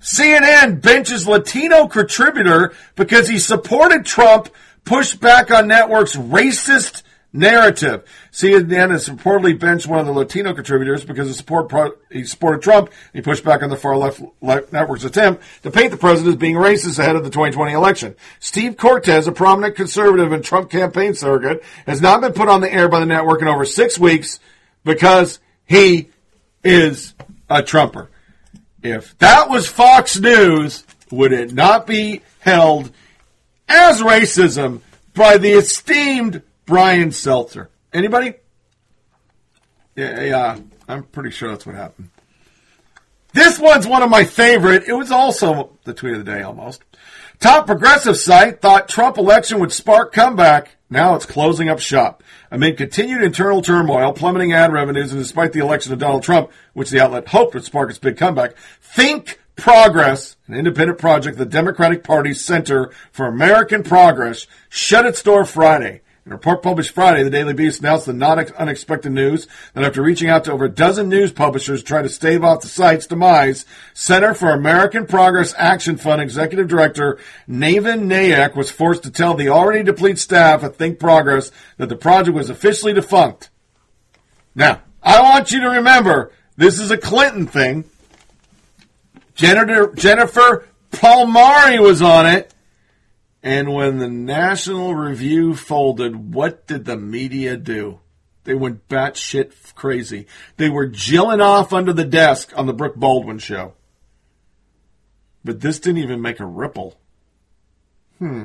CNN 0.00 0.82
benches 0.82 1.26
Latino 1.26 1.88
contributor 1.88 2.74
because 2.94 3.26
he 3.26 3.38
supported 3.38 4.04
Trump, 4.04 4.50
pushed 4.84 5.18
back 5.18 5.50
on 5.50 5.66
network's 5.66 6.14
racist 6.14 7.02
narrative. 7.32 8.04
CNN 8.30 8.90
has 8.90 9.08
reportedly 9.08 9.58
benched 9.58 9.86
one 9.86 9.98
of 9.98 10.06
the 10.06 10.12
Latino 10.12 10.52
contributors 10.52 11.04
because 11.04 11.28
he, 11.28 11.32
support 11.32 11.68
pro- 11.68 11.94
he 12.10 12.24
supported 12.24 12.62
Trump. 12.62 12.90
He 13.12 13.22
pushed 13.22 13.44
back 13.44 13.62
on 13.62 13.70
the 13.70 13.76
far 13.76 13.96
left, 13.96 14.20
left 14.40 14.72
network's 14.72 15.04
attempt 15.04 15.42
to 15.62 15.70
paint 15.70 15.90
the 15.90 15.96
president 15.96 16.34
as 16.34 16.40
being 16.40 16.56
racist 16.56 16.98
ahead 16.98 17.16
of 17.16 17.24
the 17.24 17.30
2020 17.30 17.72
election. 17.72 18.14
Steve 18.40 18.76
Cortes, 18.76 19.26
a 19.26 19.32
prominent 19.32 19.76
conservative 19.76 20.32
and 20.32 20.44
Trump 20.44 20.70
campaign 20.70 21.14
surrogate, 21.14 21.62
has 21.86 22.00
not 22.00 22.20
been 22.20 22.32
put 22.32 22.48
on 22.48 22.60
the 22.60 22.72
air 22.72 22.88
by 22.88 23.00
the 23.00 23.06
network 23.06 23.40
in 23.40 23.48
over 23.48 23.64
six 23.64 23.98
weeks 23.98 24.38
because 24.84 25.38
he 25.64 26.10
is 26.62 27.14
a 27.48 27.62
Trumper. 27.62 28.10
If 28.82 29.16
that 29.18 29.48
was 29.48 29.66
Fox 29.66 30.18
News, 30.18 30.84
would 31.10 31.32
it 31.32 31.52
not 31.52 31.86
be 31.86 32.22
held 32.40 32.90
as 33.68 34.02
racism 34.02 34.80
by 35.14 35.38
the 35.38 35.52
esteemed 35.52 36.42
Brian 36.72 37.10
Stelter? 37.10 37.68
Anybody? 37.92 38.32
Yeah, 39.94 40.22
yeah, 40.22 40.58
I'm 40.88 41.02
pretty 41.02 41.28
sure 41.28 41.50
that's 41.50 41.66
what 41.66 41.74
happened. 41.74 42.08
This 43.34 43.58
one's 43.58 43.86
one 43.86 44.02
of 44.02 44.08
my 44.08 44.24
favorite. 44.24 44.84
It 44.88 44.94
was 44.94 45.10
also 45.10 45.76
the 45.84 45.92
tweet 45.92 46.14
of 46.14 46.24
the 46.24 46.32
day 46.32 46.40
almost. 46.40 46.82
Top 47.40 47.66
progressive 47.66 48.16
site 48.16 48.62
thought 48.62 48.88
Trump 48.88 49.18
election 49.18 49.60
would 49.60 49.70
spark 49.70 50.14
comeback. 50.14 50.76
Now 50.88 51.14
it's 51.14 51.26
closing 51.26 51.68
up 51.68 51.78
shop. 51.78 52.22
Amid 52.50 52.78
continued 52.78 53.22
internal 53.22 53.60
turmoil, 53.60 54.14
plummeting 54.14 54.54
ad 54.54 54.72
revenues, 54.72 55.12
and 55.12 55.20
despite 55.20 55.52
the 55.52 55.60
election 55.60 55.92
of 55.92 55.98
Donald 55.98 56.22
Trump, 56.22 56.50
which 56.72 56.88
the 56.88 57.00
outlet 57.00 57.28
hoped 57.28 57.52
would 57.52 57.64
spark 57.64 57.90
its 57.90 57.98
big 57.98 58.16
comeback, 58.16 58.54
Think 58.80 59.38
Progress, 59.56 60.36
an 60.46 60.54
independent 60.54 60.98
project, 60.98 61.34
of 61.34 61.38
the 61.38 61.44
Democratic 61.44 62.02
Party's 62.02 62.42
Center 62.42 62.90
for 63.10 63.26
American 63.26 63.82
Progress, 63.82 64.46
shut 64.70 65.04
its 65.04 65.22
door 65.22 65.44
Friday. 65.44 66.00
In 66.24 66.30
a 66.30 66.36
report 66.36 66.62
published 66.62 66.92
Friday, 66.92 67.24
the 67.24 67.30
Daily 67.30 67.52
Beast 67.52 67.80
announced 67.80 68.06
the 68.06 68.12
not 68.12 68.52
unexpected 68.52 69.10
news 69.10 69.48
that 69.74 69.82
after 69.82 70.00
reaching 70.00 70.28
out 70.28 70.44
to 70.44 70.52
over 70.52 70.66
a 70.66 70.68
dozen 70.68 71.08
news 71.08 71.32
publishers 71.32 71.80
to 71.80 71.86
try 71.86 72.00
to 72.00 72.08
stave 72.08 72.44
off 72.44 72.62
the 72.62 72.68
site's 72.68 73.08
demise, 73.08 73.66
Center 73.92 74.32
for 74.32 74.50
American 74.50 75.04
Progress 75.04 75.52
Action 75.58 75.96
Fund 75.96 76.22
Executive 76.22 76.68
Director 76.68 77.18
Navin 77.48 78.04
Nayak 78.04 78.54
was 78.54 78.70
forced 78.70 79.02
to 79.02 79.10
tell 79.10 79.34
the 79.34 79.48
already 79.48 79.82
depleted 79.82 80.20
staff 80.20 80.62
at 80.62 80.76
Think 80.76 81.00
Progress 81.00 81.50
that 81.76 81.88
the 81.88 81.96
project 81.96 82.36
was 82.36 82.48
officially 82.48 82.92
defunct. 82.92 83.50
Now, 84.54 84.82
I 85.02 85.20
want 85.22 85.50
you 85.50 85.60
to 85.62 85.70
remember, 85.70 86.30
this 86.56 86.78
is 86.78 86.92
a 86.92 86.98
Clinton 86.98 87.48
thing. 87.48 87.84
Jennifer, 89.34 89.92
Jennifer 89.96 90.68
Palmieri 90.92 91.80
was 91.80 92.00
on 92.00 92.26
it. 92.26 92.54
And 93.42 93.72
when 93.74 93.98
the 93.98 94.08
National 94.08 94.94
Review 94.94 95.56
folded, 95.56 96.32
what 96.32 96.66
did 96.66 96.84
the 96.84 96.96
media 96.96 97.56
do? 97.56 97.98
They 98.44 98.54
went 98.54 98.88
batshit 98.88 99.74
crazy. 99.74 100.26
They 100.56 100.68
were 100.68 100.86
jilling 100.86 101.40
off 101.40 101.72
under 101.72 101.92
the 101.92 102.04
desk 102.04 102.52
on 102.56 102.66
the 102.66 102.72
Brooke 102.72 102.96
Baldwin 102.96 103.38
show. 103.38 103.74
But 105.44 105.60
this 105.60 105.80
didn't 105.80 106.02
even 106.02 106.22
make 106.22 106.40
a 106.40 106.46
ripple. 106.46 106.98
Hmm. 108.18 108.44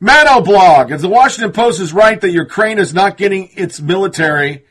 Mano 0.00 0.40
blog. 0.40 0.90
If 0.90 1.02
the 1.02 1.08
Washington 1.08 1.52
Post 1.52 1.80
is 1.80 1.92
right 1.92 2.20
that 2.20 2.30
Ukraine 2.30 2.78
is 2.78 2.94
not 2.94 3.16
getting 3.16 3.50
its 3.54 3.80
military 3.80 4.64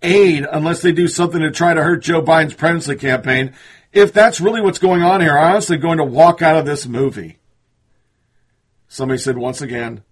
aid 0.00 0.46
unless 0.50 0.80
they 0.80 0.92
do 0.92 1.08
something 1.08 1.40
to 1.40 1.50
try 1.50 1.74
to 1.74 1.82
hurt 1.82 2.02
Joe 2.02 2.22
Biden's 2.22 2.54
presidency 2.54 2.96
campaign, 2.96 3.52
if 3.92 4.12
that's 4.12 4.40
really 4.40 4.60
what's 4.60 4.78
going 4.78 5.02
on 5.02 5.20
here, 5.20 5.36
I'm 5.36 5.52
honestly 5.52 5.76
going 5.76 5.98
to 5.98 6.04
walk 6.04 6.40
out 6.40 6.56
of 6.56 6.66
this 6.66 6.86
movie. 6.86 7.38
Somebody 8.88 9.18
said 9.18 9.36
once 9.36 9.60
again, 9.60 10.02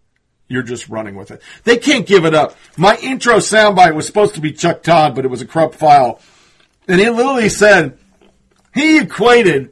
you're 0.48 0.62
just 0.62 0.88
running 0.88 1.14
with 1.14 1.30
it. 1.30 1.40
They 1.64 1.78
can't 1.78 2.06
give 2.06 2.24
it 2.24 2.34
up. 2.34 2.56
My 2.76 2.96
intro 2.96 3.36
soundbite 3.36 3.94
was 3.94 4.06
supposed 4.06 4.34
to 4.34 4.40
be 4.40 4.52
Chuck 4.52 4.82
Todd, 4.82 5.14
but 5.14 5.24
it 5.24 5.28
was 5.28 5.40
a 5.40 5.46
corrupt 5.46 5.74
file. 5.74 6.20
And 6.86 7.00
he 7.00 7.08
literally 7.08 7.48
said 7.48 7.98
he 8.74 8.98
equated 8.98 9.70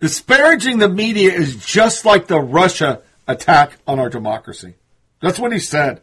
disparaging 0.00 0.78
the 0.78 0.88
media 0.88 1.32
is 1.32 1.64
just 1.64 2.04
like 2.04 2.26
the 2.26 2.40
Russia 2.40 3.02
attack 3.28 3.78
on 3.86 4.00
our 4.00 4.08
democracy. 4.08 4.74
That's 5.20 5.38
what 5.38 5.52
he 5.52 5.60
said. 5.60 6.02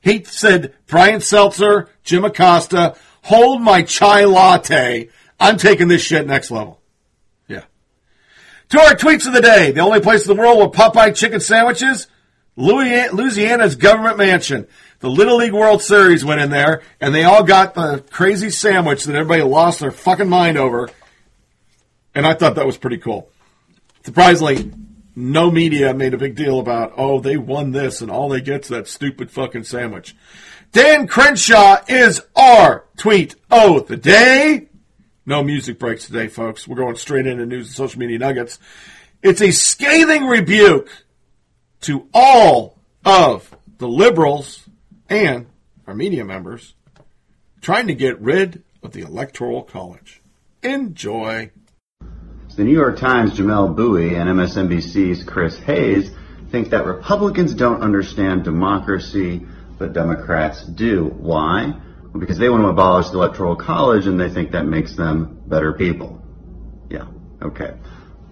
He 0.00 0.24
said, 0.24 0.74
Brian 0.86 1.20
Stelter, 1.20 1.88
Jim 2.02 2.24
Acosta, 2.24 2.96
hold 3.22 3.62
my 3.62 3.82
chai 3.82 4.24
latte. 4.24 5.08
I'm 5.38 5.56
taking 5.56 5.88
this 5.88 6.02
shit 6.02 6.26
next 6.26 6.50
level. 6.50 6.80
To 8.70 8.80
our 8.80 8.94
tweets 8.94 9.26
of 9.26 9.32
the 9.32 9.40
day. 9.40 9.70
The 9.70 9.80
only 9.80 10.00
place 10.00 10.26
in 10.26 10.34
the 10.34 10.40
world 10.40 10.58
with 10.58 10.78
Popeye 10.78 11.14
chicken 11.14 11.40
sandwiches? 11.40 12.08
Louisiana's 12.56 13.76
government 13.76 14.18
mansion. 14.18 14.66
The 15.00 15.10
Little 15.10 15.36
League 15.36 15.52
World 15.52 15.82
Series 15.82 16.24
went 16.24 16.40
in 16.40 16.50
there, 16.50 16.82
and 17.00 17.14
they 17.14 17.24
all 17.24 17.42
got 17.42 17.74
the 17.74 18.02
crazy 18.10 18.50
sandwich 18.50 19.04
that 19.04 19.14
everybody 19.14 19.42
lost 19.42 19.80
their 19.80 19.90
fucking 19.90 20.28
mind 20.28 20.56
over. 20.56 20.88
And 22.14 22.26
I 22.26 22.34
thought 22.34 22.54
that 22.54 22.66
was 22.66 22.78
pretty 22.78 22.98
cool. 22.98 23.28
Surprisingly, 24.04 24.72
no 25.16 25.50
media 25.50 25.92
made 25.94 26.14
a 26.14 26.18
big 26.18 26.36
deal 26.36 26.58
about, 26.58 26.94
oh, 26.96 27.20
they 27.20 27.36
won 27.36 27.72
this, 27.72 28.00
and 28.00 28.10
all 28.10 28.28
they 28.28 28.40
get's 28.40 28.68
that 28.68 28.88
stupid 28.88 29.30
fucking 29.30 29.64
sandwich. 29.64 30.16
Dan 30.72 31.06
Crenshaw 31.06 31.82
is 31.88 32.22
our 32.34 32.84
tweet 32.96 33.34
of 33.50 33.88
the 33.88 33.96
day. 33.96 34.68
No 35.26 35.42
music 35.42 35.78
breaks 35.78 36.06
today, 36.06 36.28
folks. 36.28 36.68
We're 36.68 36.76
going 36.76 36.96
straight 36.96 37.26
into 37.26 37.46
news 37.46 37.68
and 37.68 37.74
social 37.74 37.98
media 37.98 38.18
nuggets. 38.18 38.58
It's 39.22 39.40
a 39.40 39.52
scathing 39.52 40.26
rebuke 40.26 40.90
to 41.82 42.06
all 42.12 42.78
of 43.06 43.56
the 43.78 43.88
liberals 43.88 44.68
and 45.08 45.46
our 45.86 45.94
media 45.94 46.26
members 46.26 46.74
trying 47.62 47.86
to 47.86 47.94
get 47.94 48.20
rid 48.20 48.62
of 48.82 48.92
the 48.92 49.00
Electoral 49.00 49.62
College. 49.62 50.20
Enjoy. 50.62 51.50
The 52.54 52.64
New 52.64 52.74
York 52.74 52.98
Times' 52.98 53.32
Jamelle 53.32 53.74
Bouie 53.74 54.16
and 54.16 54.28
MSNBC's 54.28 55.24
Chris 55.24 55.58
Hayes 55.60 56.10
think 56.50 56.68
that 56.68 56.84
Republicans 56.84 57.54
don't 57.54 57.80
understand 57.80 58.44
democracy, 58.44 59.46
but 59.78 59.94
Democrats 59.94 60.64
do. 60.66 61.06
Why? 61.16 61.80
Because 62.18 62.38
they 62.38 62.48
want 62.48 62.62
to 62.62 62.68
abolish 62.68 63.10
the 63.10 63.18
electoral 63.18 63.56
college 63.56 64.06
and 64.06 64.18
they 64.18 64.28
think 64.28 64.52
that 64.52 64.66
makes 64.66 64.94
them 64.96 65.42
better 65.46 65.72
people. 65.72 66.22
Yeah, 66.90 67.06
okay. 67.42 67.74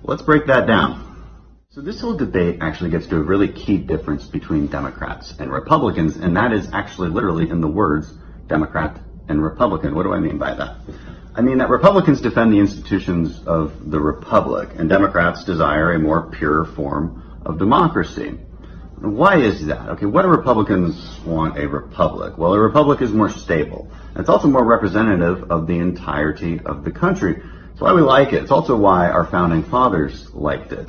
Let's 0.05 0.23
break 0.23 0.47
that 0.47 0.67
down. 0.67 1.09
So 1.71 1.81
this 1.81 2.01
whole 2.01 2.15
debate 2.15 2.59
actually 2.61 2.91
gets 2.91 3.07
to 3.07 3.17
a 3.17 3.23
really 3.23 3.49
key 3.49 3.79
difference 3.79 4.27
between 4.27 4.67
Democrats 4.67 5.35
and 5.39 5.51
Republicans, 5.51 6.17
and 6.17 6.37
that 6.37 6.53
is 6.53 6.69
actually 6.73 7.09
literally 7.09 7.49
in 7.49 7.61
the 7.61 7.69
words 7.69 8.13
Democrat 8.47 9.01
and 9.29 9.43
Republican. 9.43 9.95
What 9.95 10.03
do 10.03 10.13
I 10.13 10.21
mean 10.21 10.37
by 10.39 10.55
that? 10.55 10.77
I 11.35 11.41
mean 11.41 11.59
that 11.59 11.71
Republicans 11.71 12.21
defend 12.21 12.53
the 12.53 12.59
institutions 12.59 13.43
of 13.47 13.91
the 13.91 13.99
Republic, 13.99 14.69
and 14.77 14.89
Democrats 14.89 15.45
desire 15.45 15.93
a 15.93 15.99
more 15.99 16.31
pure 16.31 16.67
form 16.67 17.41
of 17.47 17.59
democracy. 17.59 18.39
Why 19.03 19.41
is 19.41 19.67
that? 19.67 19.89
Okay, 19.91 20.07
what 20.07 20.23
do 20.23 20.29
Republicans 20.29 21.19
want 21.27 21.59
a 21.59 21.67
republic? 21.67 22.39
Well, 22.39 22.55
a 22.55 22.61
republic 22.61 23.03
is 23.03 23.11
more 23.11 23.29
stable. 23.29 23.91
It's 24.15 24.29
also 24.29 24.47
more 24.47 24.65
representative 24.65 25.51
of 25.51 25.67
the 25.67 25.79
entirety 25.79 26.61
of 26.65 26.85
the 26.85 26.93
country. 26.93 27.43
It's 27.73 27.81
why 27.81 27.95
we 27.95 28.03
like 28.03 28.33
it. 28.33 28.43
It's 28.43 28.53
also 28.53 28.77
why 28.77 29.11
our 29.11 29.27
founding 29.27 29.65
fathers 29.65 30.33
liked 30.33 30.71
it. 30.71 30.89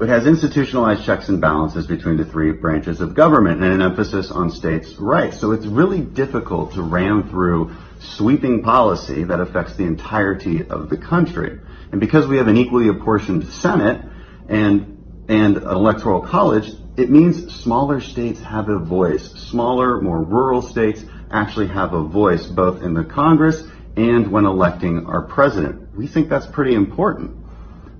It 0.00 0.08
has 0.08 0.26
institutionalized 0.26 1.04
checks 1.04 1.28
and 1.28 1.40
balances 1.40 1.86
between 1.86 2.16
the 2.16 2.24
three 2.24 2.50
branches 2.50 3.00
of 3.00 3.14
government 3.14 3.62
and 3.62 3.72
an 3.72 3.82
emphasis 3.82 4.32
on 4.32 4.50
states' 4.50 4.94
rights. 4.98 5.38
So 5.38 5.52
it's 5.52 5.66
really 5.66 6.00
difficult 6.00 6.72
to 6.74 6.82
ram 6.82 7.30
through 7.30 7.70
sweeping 8.00 8.64
policy 8.64 9.22
that 9.22 9.38
affects 9.38 9.76
the 9.76 9.84
entirety 9.84 10.66
of 10.66 10.90
the 10.90 10.96
country. 10.96 11.60
And 11.92 12.00
because 12.00 12.26
we 12.26 12.38
have 12.38 12.48
an 12.48 12.56
equally 12.56 12.88
apportioned 12.88 13.46
Senate 13.46 14.04
and 14.48 14.88
and 15.28 15.56
an 15.56 15.68
electoral 15.68 16.20
college, 16.20 16.68
it 16.96 17.10
means 17.10 17.54
smaller 17.54 18.00
states 18.00 18.40
have 18.40 18.68
a 18.68 18.78
voice. 18.78 19.30
Smaller, 19.32 20.00
more 20.00 20.22
rural 20.22 20.60
states 20.60 21.04
actually 21.30 21.68
have 21.68 21.94
a 21.94 22.02
voice 22.02 22.46
both 22.46 22.82
in 22.82 22.92
the 22.92 23.04
Congress 23.04 23.64
and 23.96 24.30
when 24.30 24.44
electing 24.44 25.06
our 25.06 25.22
president. 25.22 25.94
We 25.96 26.06
think 26.06 26.28
that's 26.28 26.46
pretty 26.46 26.74
important. 26.74 27.36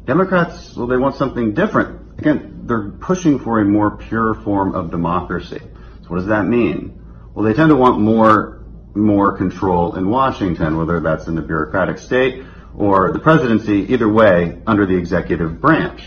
Democrats, 0.04 0.76
well, 0.76 0.86
they 0.86 0.96
want 0.96 1.16
something 1.16 1.54
different. 1.54 2.18
Again, 2.18 2.62
they're 2.64 2.90
pushing 2.90 3.38
for 3.38 3.60
a 3.60 3.64
more 3.64 3.96
pure 3.96 4.34
form 4.34 4.74
of 4.74 4.90
democracy. 4.90 5.60
So 6.02 6.08
what 6.08 6.16
does 6.16 6.26
that 6.26 6.46
mean? 6.46 7.00
Well, 7.34 7.44
they 7.44 7.54
tend 7.54 7.70
to 7.70 7.76
want 7.76 8.00
more 8.00 8.58
more 8.94 9.38
control 9.38 9.96
in 9.96 10.10
Washington, 10.10 10.76
whether 10.76 11.00
that's 11.00 11.26
in 11.26 11.34
the 11.34 11.40
bureaucratic 11.40 11.96
state 11.96 12.44
or 12.76 13.10
the 13.12 13.18
presidency, 13.18 13.92
either 13.92 14.08
way, 14.08 14.60
under 14.66 14.84
the 14.84 14.96
executive 14.96 15.60
branch. 15.62 16.02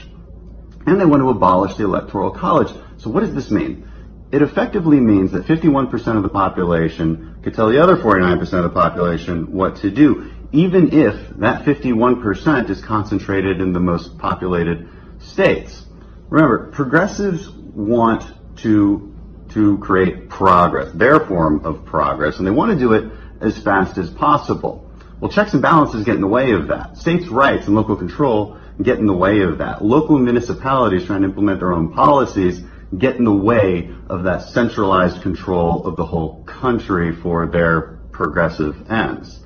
And 0.86 1.00
they 1.00 1.06
want 1.06 1.22
to 1.22 1.30
abolish 1.30 1.76
the 1.76 1.84
electoral 1.84 2.32
college. 2.32 2.72
So 2.98 3.10
what 3.10 3.22
does 3.22 3.34
this 3.34 3.52
mean? 3.52 3.90
It 4.32 4.42
effectively 4.42 5.00
means 5.00 5.32
that 5.32 5.46
51% 5.46 6.18
of 6.18 6.24
the 6.24 6.30
population 6.30 7.40
could 7.44 7.54
tell 7.54 7.70
the 7.70 7.82
other 7.82 7.96
49% 7.96 8.42
of 8.54 8.64
the 8.64 8.70
population 8.70 9.52
what 9.54 9.78
to 9.78 9.90
do, 9.90 10.32
even 10.52 10.94
if 10.94 11.30
that 11.38 11.64
51% 11.64 12.70
is 12.70 12.82
concentrated 12.82 13.62
in 13.62 13.74
the 13.74 13.80
most 13.80 14.18
populated 14.18 14.90
states. 15.20 15.86
Remember, 16.30 16.72
progressives 16.72 17.50
want 17.50 18.24
to 18.58 19.16
to 19.56 19.78
create 19.78 20.30
progress, 20.30 20.92
their 20.94 21.20
form 21.20 21.66
of 21.66 21.86
progress, 21.86 22.38
and 22.38 22.46
they 22.46 22.52
want 22.52 22.72
to 22.72 22.78
do 22.78 22.92
it 22.92 23.10
as 23.40 23.58
fast 23.58 23.98
as 23.98 24.10
possible. 24.10 24.92
Well, 25.22 25.32
checks 25.32 25.54
and 25.54 25.62
balances 25.62 26.04
get 26.04 26.16
in 26.16 26.22
the 26.22 26.28
way 26.28 26.52
of 26.52 26.68
that. 26.68 26.98
States' 26.98 27.28
rights 27.30 27.66
and 27.68 27.76
local 27.76 27.96
control 27.96 28.58
get 28.82 29.00
in 29.00 29.06
the 29.06 29.14
way 29.14 29.42
of 29.42 29.60
that. 29.60 29.84
Local 29.84 30.18
municipalities 30.18 31.06
trying 31.06 31.22
to 31.22 31.28
implement 31.28 31.60
their 31.60 31.74
own 31.74 31.94
policies 31.94 32.62
get 32.98 33.16
in 33.16 33.24
the 33.24 33.34
way 33.34 33.90
of 34.10 34.24
that 34.24 34.44
centralized 34.44 35.22
control 35.22 35.86
of 35.88 35.96
the 35.96 36.06
whole 36.06 36.44
country 36.44 37.16
for 37.16 37.48
their 37.48 38.00
progressive 38.12 38.90
ends. 38.90 39.40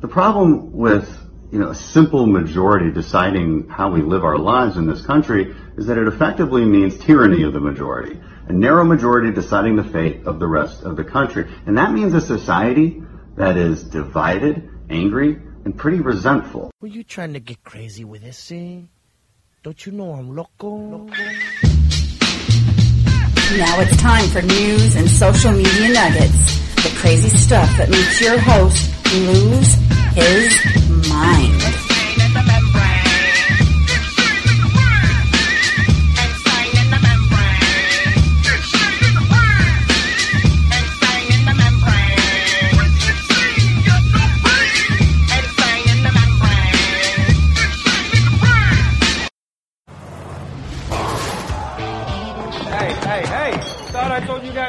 The 0.00 0.08
problem 0.08 0.72
with 0.72 1.08
you 1.50 1.58
know, 1.58 1.70
a 1.70 1.74
simple 1.74 2.26
majority 2.26 2.90
deciding 2.90 3.68
how 3.68 3.90
we 3.90 4.02
live 4.02 4.24
our 4.24 4.38
lives 4.38 4.76
in 4.76 4.86
this 4.86 5.04
country 5.04 5.54
is 5.76 5.86
that 5.86 5.96
it 5.96 6.06
effectively 6.06 6.64
means 6.64 6.98
tyranny 6.98 7.42
of 7.42 7.52
the 7.52 7.60
majority. 7.60 8.20
A 8.48 8.52
narrow 8.52 8.84
majority 8.84 9.32
deciding 9.32 9.76
the 9.76 9.84
fate 9.84 10.26
of 10.26 10.40
the 10.40 10.46
rest 10.46 10.82
of 10.82 10.96
the 10.96 11.04
country. 11.04 11.50
And 11.66 11.78
that 11.78 11.92
means 11.92 12.14
a 12.14 12.20
society 12.20 13.02
that 13.36 13.56
is 13.56 13.82
divided, 13.82 14.68
angry, 14.90 15.40
and 15.64 15.76
pretty 15.76 16.00
resentful. 16.00 16.70
Were 16.80 16.88
you 16.88 17.04
trying 17.04 17.32
to 17.32 17.40
get 17.40 17.62
crazy 17.64 18.04
with 18.04 18.22
eh, 18.22 18.26
this 18.26 18.48
thing? 18.48 18.88
Don't 19.62 19.84
you 19.86 19.92
know 19.92 20.12
I'm 20.12 20.34
loco? 20.34 21.06
Now 23.56 23.80
it's 23.80 23.96
time 23.96 24.28
for 24.28 24.42
news 24.42 24.94
and 24.96 25.08
social 25.08 25.52
media 25.52 25.88
nuggets. 25.88 26.58
The 26.76 26.94
crazy 27.00 27.30
stuff 27.30 27.68
that 27.76 27.88
makes 27.90 28.20
your 28.20 28.38
host 28.38 28.90
lose 29.14 29.74
his 30.14 31.08
mind. 31.10 31.87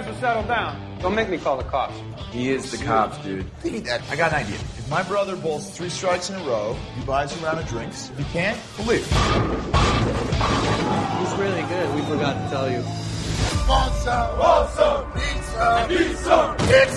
Guys 0.02 0.14
to 0.14 0.20
settle 0.20 0.44
down. 0.44 1.00
Don't 1.00 1.16
make 1.16 1.30
me 1.30 1.38
call 1.38 1.58
the 1.58 1.64
cops. 1.64 1.96
He 2.32 2.52
is 2.52 2.72
the 2.72 2.84
cops, 2.84 3.18
dude. 3.20 3.46
Hey, 3.62 3.82
Dad, 3.82 4.02
I 4.10 4.16
got 4.16 4.32
an 4.32 4.46
idea. 4.46 4.56
If 4.56 4.90
my 4.90 5.04
brother 5.04 5.36
bowls 5.36 5.70
three 5.76 5.90
strikes 5.90 6.30
in 6.30 6.36
a 6.36 6.44
row, 6.44 6.76
he 6.96 7.04
buys 7.06 7.36
you 7.36 7.42
a 7.42 7.46
round 7.46 7.60
of 7.60 7.68
drinks. 7.68 8.10
If 8.12 8.18
he 8.18 8.24
can't, 8.26 8.58
we'll 8.78 8.88
leave. 8.88 9.06
He's 11.20 11.34
really 11.40 11.64
good. 11.64 11.96
We 11.96 12.02
forgot 12.02 12.34
to 12.34 12.50
tell 12.50 12.70
you. 12.70 12.84
Want 13.68 13.94
some? 13.96 14.40
Want 14.40 14.70
some? 14.72 15.14
Need 15.90 16.16
some? 16.18 16.58
Need 16.58 16.90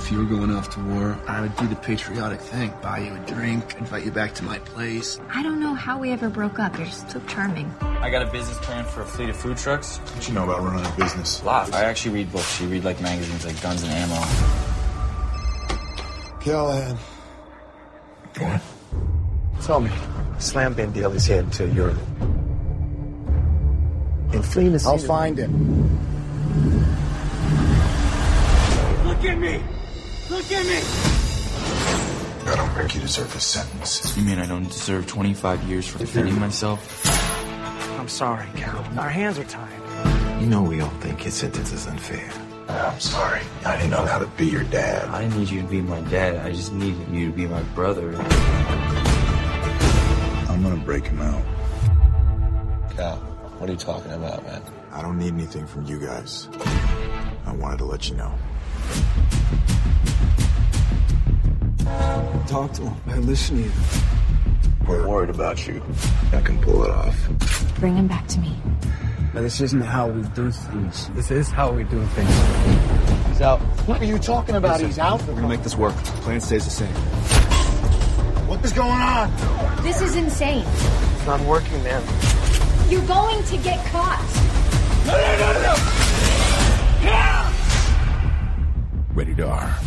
some? 0.00 0.28
Get 0.28 0.28
some? 0.28 0.40
Get 0.40 0.40
some? 0.40 0.40
You 0.40 0.40
know, 0.40 0.40
if 0.40 0.40
you 0.40 0.40
were 0.40 0.46
going 0.46 0.50
off 0.50 0.70
to 0.70 0.80
war, 0.80 1.18
I 1.26 1.40
would 1.40 1.56
do 1.56 1.66
the 1.68 1.76
patriotic 1.76 2.40
thing. 2.40 2.72
Buy 2.82 2.98
you 2.98 3.14
a 3.14 3.18
drink, 3.26 3.74
invite 3.78 4.04
you 4.04 4.10
back 4.10 4.34
to 4.34 4.44
my 4.44 4.58
place. 4.58 5.20
I 5.30 5.42
don't 5.42 5.60
know 5.60 5.74
how 5.74 5.98
we 5.98 6.10
ever 6.12 6.28
broke 6.28 6.58
up. 6.58 6.76
You're 6.76 6.86
just 6.86 7.10
so 7.10 7.20
charming. 7.26 7.72
I 7.80 8.10
got 8.10 8.22
a 8.22 8.30
business 8.30 8.58
plan 8.58 8.84
for 8.84 9.02
a 9.02 9.06
fleet 9.06 9.30
of 9.30 9.36
food 9.36 9.56
trucks. 9.56 9.98
What 9.98 10.28
you 10.28 10.34
know 10.34 10.44
about 10.44 10.62
running 10.62 10.86
a 10.86 10.96
business? 10.96 11.42
Lots. 11.44 11.72
I 11.72 11.84
actually 11.84 12.14
read 12.14 12.32
books. 12.32 12.60
You 12.60 12.68
read 12.68 12.84
like 12.84 13.00
magazines 13.00 13.44
like 13.44 13.60
Guns 13.62 13.82
and 13.82 13.92
Ammo. 13.92 14.20
Callahan. 16.40 16.96
What? 18.38 18.62
Tell 19.62 19.80
me, 19.80 19.90
Slam 20.38 20.74
Ben 20.74 20.92
Daly's 20.92 21.26
head 21.26 21.52
to 21.54 21.68
your. 21.68 21.90
And 24.32 24.44
fleeing 24.44 24.72
the 24.72 24.82
I'll 24.86 24.98
find 24.98 25.38
him. 25.38 25.90
Look 29.06 29.24
at 29.24 29.38
me! 29.38 29.62
Look 30.30 30.52
at 30.52 30.64
me! 30.64 30.78
I 32.48 32.54
don't 32.54 32.70
think 32.70 32.94
you 32.94 33.00
deserve 33.00 33.34
a 33.34 33.40
sentence. 33.40 34.16
You 34.16 34.22
mean 34.22 34.38
I 34.38 34.46
don't 34.46 34.68
deserve 34.68 35.08
25 35.08 35.64
years 35.64 35.88
for 35.88 35.98
defending 35.98 36.38
myself? 36.38 37.04
I'm 37.98 38.06
sorry, 38.08 38.46
Cal. 38.54 38.78
Our 38.96 39.08
hands 39.08 39.40
are 39.40 39.44
tied. 39.44 40.40
You 40.40 40.46
know 40.46 40.62
we 40.62 40.80
all 40.82 40.88
think 41.00 41.20
his 41.20 41.34
sentence 41.34 41.72
is 41.72 41.88
unfair. 41.88 42.30
I'm 42.68 43.00
sorry. 43.00 43.40
I 43.66 43.76
didn't 43.76 43.90
know 43.90 44.06
how 44.06 44.20
to 44.20 44.26
be 44.38 44.46
your 44.46 44.62
dad. 44.62 45.08
I 45.08 45.22
didn't 45.22 45.36
need 45.36 45.50
you 45.50 45.62
to 45.62 45.66
be 45.66 45.82
my 45.82 46.00
dad. 46.02 46.36
I 46.36 46.52
just 46.52 46.72
needed 46.72 47.08
you 47.08 47.26
to 47.26 47.36
be 47.36 47.46
my 47.48 47.62
brother. 47.74 48.14
I'm 50.48 50.62
gonna 50.62 50.76
break 50.76 51.06
him 51.06 51.20
out. 51.20 51.42
Cal, 52.94 53.16
what 53.58 53.68
are 53.68 53.72
you 53.72 53.78
talking 53.78 54.12
about, 54.12 54.44
man? 54.46 54.62
I 54.92 55.02
don't 55.02 55.18
need 55.18 55.32
anything 55.34 55.66
from 55.66 55.86
you 55.86 55.98
guys. 55.98 56.48
I 57.46 57.52
wanted 57.52 57.78
to 57.78 57.84
let 57.84 58.08
you 58.08 58.14
know. 58.14 58.32
Talk 62.46 62.72
to 62.74 62.82
him. 62.82 62.96
I 63.06 63.18
listen 63.18 63.56
to 63.56 63.62
you. 63.62 63.72
We're 64.88 65.06
worried 65.06 65.30
about 65.30 65.66
you. 65.66 65.82
I 66.32 66.40
can 66.40 66.60
pull 66.60 66.84
it 66.84 66.90
off. 66.90 67.16
Bring 67.78 67.96
him 67.96 68.08
back 68.08 68.26
to 68.28 68.40
me. 68.40 68.56
But 69.32 69.42
this 69.42 69.60
isn't 69.60 69.82
how 69.82 70.08
we 70.08 70.22
do 70.30 70.50
things. 70.50 71.08
This 71.10 71.30
is 71.30 71.48
how 71.48 71.70
we 71.70 71.84
do 71.84 72.04
things. 72.06 73.28
He's 73.28 73.40
out. 73.40 73.60
What 73.86 74.00
are 74.00 74.04
you 74.04 74.18
talking 74.18 74.56
about? 74.56 74.80
He's 74.80 74.98
out? 74.98 75.22
We're 75.28 75.34
gonna 75.34 75.48
make 75.48 75.62
this 75.62 75.76
work. 75.76 75.94
The 75.96 76.10
Plan 76.22 76.40
stays 76.40 76.64
the 76.64 76.70
same. 76.70 76.94
What 78.48 78.64
is 78.64 78.72
going 78.72 78.90
on? 78.90 79.30
This 79.82 80.00
is 80.02 80.16
insane. 80.16 80.64
It's 80.66 81.26
not 81.26 81.40
working, 81.42 81.82
man. 81.84 82.02
You're 82.90 83.06
going 83.06 83.44
to 83.44 83.56
get 83.58 83.84
caught. 83.86 84.20
No, 85.06 85.12
no, 85.16 85.36
no, 85.38 85.62
no! 85.62 85.74
Ready 89.14 89.34
to 89.36 89.46
R. 89.46 89.78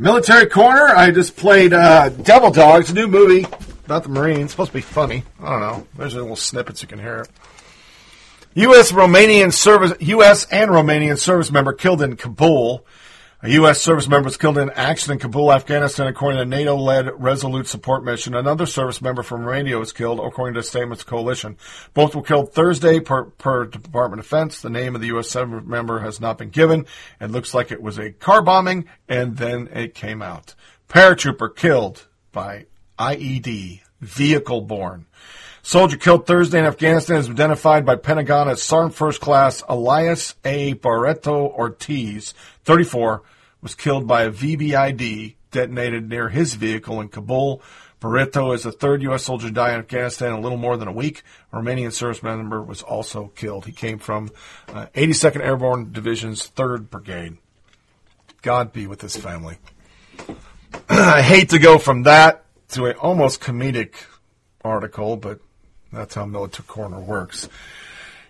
Military 0.00 0.46
Corner. 0.46 0.86
I 0.86 1.10
just 1.10 1.36
played 1.36 1.72
uh, 1.72 2.10
Devil 2.10 2.52
Dogs, 2.52 2.94
new 2.94 3.08
movie 3.08 3.44
about 3.84 4.04
the 4.04 4.08
Marines. 4.08 4.42
It's 4.42 4.52
supposed 4.52 4.70
to 4.70 4.78
be 4.78 4.80
funny. 4.80 5.24
I 5.40 5.50
don't 5.50 5.60
know. 5.60 5.86
There's 5.96 6.14
a 6.14 6.20
little 6.20 6.36
snippets 6.36 6.82
you 6.82 6.88
can 6.88 7.00
hear. 7.00 7.26
U.S. 8.54 8.92
Romanian 8.92 9.52
service, 9.52 9.92
U.S. 9.98 10.46
and 10.52 10.70
Romanian 10.70 11.18
service 11.18 11.50
member 11.50 11.72
killed 11.72 12.00
in 12.00 12.16
Kabul. 12.16 12.86
A 13.40 13.50
U.S. 13.50 13.80
service 13.80 14.08
member 14.08 14.24
was 14.24 14.36
killed 14.36 14.58
in 14.58 14.68
action 14.70 15.12
in 15.12 15.20
Kabul, 15.20 15.52
Afghanistan, 15.52 16.08
according 16.08 16.40
to 16.40 16.44
NATO-led 16.44 17.22
Resolute 17.22 17.68
Support 17.68 18.02
Mission. 18.02 18.34
Another 18.34 18.66
service 18.66 19.00
member 19.00 19.22
from 19.22 19.44
Romania 19.44 19.78
was 19.78 19.92
killed, 19.92 20.18
according 20.18 20.54
to 20.54 20.62
statements 20.64 21.04
coalition. 21.04 21.56
Both 21.94 22.16
were 22.16 22.22
killed 22.22 22.52
Thursday 22.52 22.98
per, 22.98 23.26
per 23.26 23.66
Department 23.66 24.18
of 24.18 24.26
Defense. 24.26 24.60
The 24.60 24.70
name 24.70 24.96
of 24.96 25.00
the 25.00 25.06
U.S. 25.08 25.30
service 25.30 25.62
member 25.64 26.00
has 26.00 26.20
not 26.20 26.36
been 26.36 26.50
given. 26.50 26.84
It 27.20 27.30
looks 27.30 27.54
like 27.54 27.70
it 27.70 27.80
was 27.80 27.96
a 27.96 28.10
car 28.10 28.42
bombing, 28.42 28.86
and 29.08 29.36
then 29.36 29.68
it 29.72 29.94
came 29.94 30.20
out. 30.20 30.56
Paratrooper 30.88 31.54
killed 31.54 32.08
by 32.32 32.66
IED, 32.98 33.82
vehicle 34.00 34.62
borne. 34.62 35.06
Soldier 35.62 35.96
killed 35.96 36.26
Thursday 36.26 36.58
in 36.58 36.64
Afghanistan 36.64 37.16
is 37.16 37.28
identified 37.28 37.84
by 37.84 37.96
Pentagon 37.96 38.48
as 38.48 38.62
Sergeant 38.62 38.94
First 38.94 39.20
Class 39.20 39.62
Elias 39.68 40.34
A. 40.44 40.74
Barreto 40.74 41.48
Ortiz, 41.48 42.32
34, 42.64 43.22
was 43.60 43.74
killed 43.74 44.06
by 44.06 44.22
a 44.22 44.30
VBID 44.30 45.34
detonated 45.50 46.08
near 46.08 46.28
his 46.28 46.54
vehicle 46.54 47.00
in 47.00 47.08
Kabul. 47.08 47.60
Barreto 48.00 48.52
is 48.52 48.62
the 48.62 48.70
third 48.72 49.02
U.S. 49.02 49.24
soldier 49.24 49.48
to 49.48 49.52
die 49.52 49.72
in 49.74 49.80
Afghanistan 49.80 50.28
in 50.28 50.38
a 50.38 50.40
little 50.40 50.58
more 50.58 50.76
than 50.76 50.86
a 50.86 50.92
week. 50.92 51.22
A 51.52 51.56
Romanian 51.56 51.92
service 51.92 52.22
member 52.22 52.62
was 52.62 52.80
also 52.80 53.32
killed. 53.34 53.66
He 53.66 53.72
came 53.72 53.98
from 53.98 54.30
uh, 54.68 54.86
82nd 54.94 55.40
Airborne 55.40 55.92
Division's 55.92 56.48
3rd 56.50 56.90
Brigade. 56.90 57.38
God 58.42 58.72
be 58.72 58.86
with 58.86 59.00
his 59.00 59.16
family. 59.16 59.58
I 60.88 61.22
hate 61.22 61.50
to 61.50 61.58
go 61.58 61.78
from 61.78 62.04
that 62.04 62.44
to 62.70 62.86
an 62.86 62.96
almost 62.96 63.40
comedic 63.40 63.94
article, 64.62 65.16
but 65.16 65.40
that's 65.92 66.14
how 66.14 66.26
Military 66.26 66.66
Corner 66.66 67.00
works. 67.00 67.48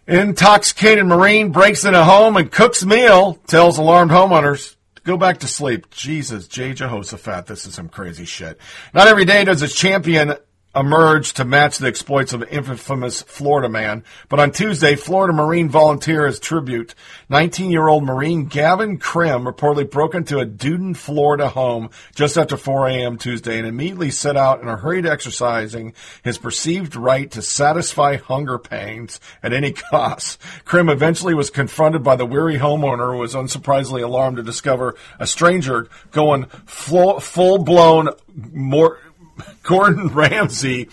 Intoxicated 0.07 1.05
Marine 1.05 1.53
breaks 1.53 1.85
into 1.85 2.03
home 2.03 2.37
and 2.37 2.51
cooks 2.51 2.85
meal, 2.85 3.35
tells 3.47 3.79
alarmed 3.79 4.11
homeowners 4.11 4.77
to 4.95 5.03
go 5.03 5.17
back 5.17 5.41
to 5.41 5.47
sleep. 5.47 5.91
Jesus, 5.91 6.49
J. 6.49 6.73
Jehoshaphat, 6.73 7.47
this 7.47 7.67
is 7.67 7.75
some 7.75 7.89
crazy 7.89 8.25
shit. 8.25 8.59
Not 8.95 9.09
every 9.09 9.27
day 9.27 9.45
does 9.45 9.61
a 9.61 9.69
champion 9.69 10.35
emerge 10.75 11.33
to 11.35 11.45
match 11.45 11.79
the 11.79 11.87
exploits 11.87 12.33
of 12.33 12.43
infamous 12.45 13.23
Florida 13.23 13.69
man. 13.69 14.05
But 14.29 14.39
on 14.39 14.53
Tuesday, 14.53 14.97
Florida 14.97 15.33
Marine 15.33 15.69
volunteer 15.69 16.27
as 16.27 16.39
tribute, 16.39 16.95
19-year-old 17.31 18.05
Marine 18.05 18.45
Gavin 18.45 18.99
Krim 18.99 19.45
reportedly 19.45 19.91
broke 19.91 20.15
into 20.15 20.39
a 20.39 20.45
Dunedin, 20.45 20.95
Florida 20.95 21.49
home 21.49 21.91
just 22.15 22.37
after 22.37 22.57
4 22.57 22.89
a.m. 22.89 23.19
Tuesday 23.19 23.59
and 23.59 23.67
immediately 23.67 24.11
set 24.11 24.37
out 24.37 24.61
in 24.61 24.69
a 24.69 24.77
hurry 24.77 24.99
exercising 25.09 25.95
his 26.23 26.39
perceived 26.39 26.97
right 26.97 27.31
to 27.31 27.41
satisfy 27.41 28.17
hunger 28.17 28.59
pangs 28.59 29.21
at 29.43 29.53
any 29.53 29.73
cost. 29.91 30.41
Krim 30.65 30.89
eventually 30.89 31.35
was 31.35 31.51
confronted 31.51 32.03
by 32.03 32.17
the 32.17 32.27
weary 32.27 32.59
homeowner 32.59 33.13
who 33.13 33.19
was 33.19 33.35
unsurprisingly 33.35 34.03
alarmed 34.03 34.37
to 34.37 34.43
discover 34.43 34.97
a 35.19 35.27
stranger 35.27 35.89
going 36.11 36.47
full 36.67 37.59
blown 37.59 38.09
more 38.53 38.99
Gordon 39.63 40.09
Ramsay 40.09 40.89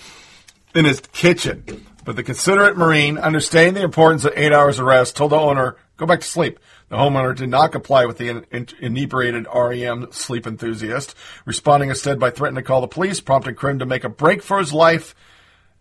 in 0.74 0.86
his 0.86 1.00
kitchen. 1.00 1.86
But 2.04 2.16
the 2.16 2.24
considerate 2.24 2.78
Marine, 2.78 3.18
understanding 3.18 3.74
the 3.74 3.84
importance 3.84 4.26
of 4.26 4.34
eight 4.36 4.54
hours 4.54 4.78
of 4.78 4.86
rest, 4.86 5.16
told 5.16 5.32
the 5.32 5.38
owner, 5.38 5.76
go 5.98 6.06
back 6.06 6.22
to 6.22 6.28
sleep. 6.28 6.60
The 6.90 6.98
homeowner 6.98 7.36
did 7.36 7.50
not 7.50 7.72
comply 7.72 8.06
with 8.06 8.20
the 8.20 8.30
in- 8.30 8.46
in- 8.52 8.68
inebriated 8.80 9.48
REM 9.52 10.12
sleep 10.12 10.46
enthusiast, 10.46 11.16
responding 11.46 11.90
instead 11.90 12.20
by 12.20 12.30
threatening 12.30 12.64
to 12.64 12.68
call 12.68 12.82
the 12.82 12.88
police, 12.88 13.22
prompting 13.22 13.56
Krim 13.56 13.80
to 13.80 13.88
make 13.88 14.04
a 14.04 14.10
break 14.10 14.44
for 14.44 14.60
his 14.60 14.72
life. 14.72 15.16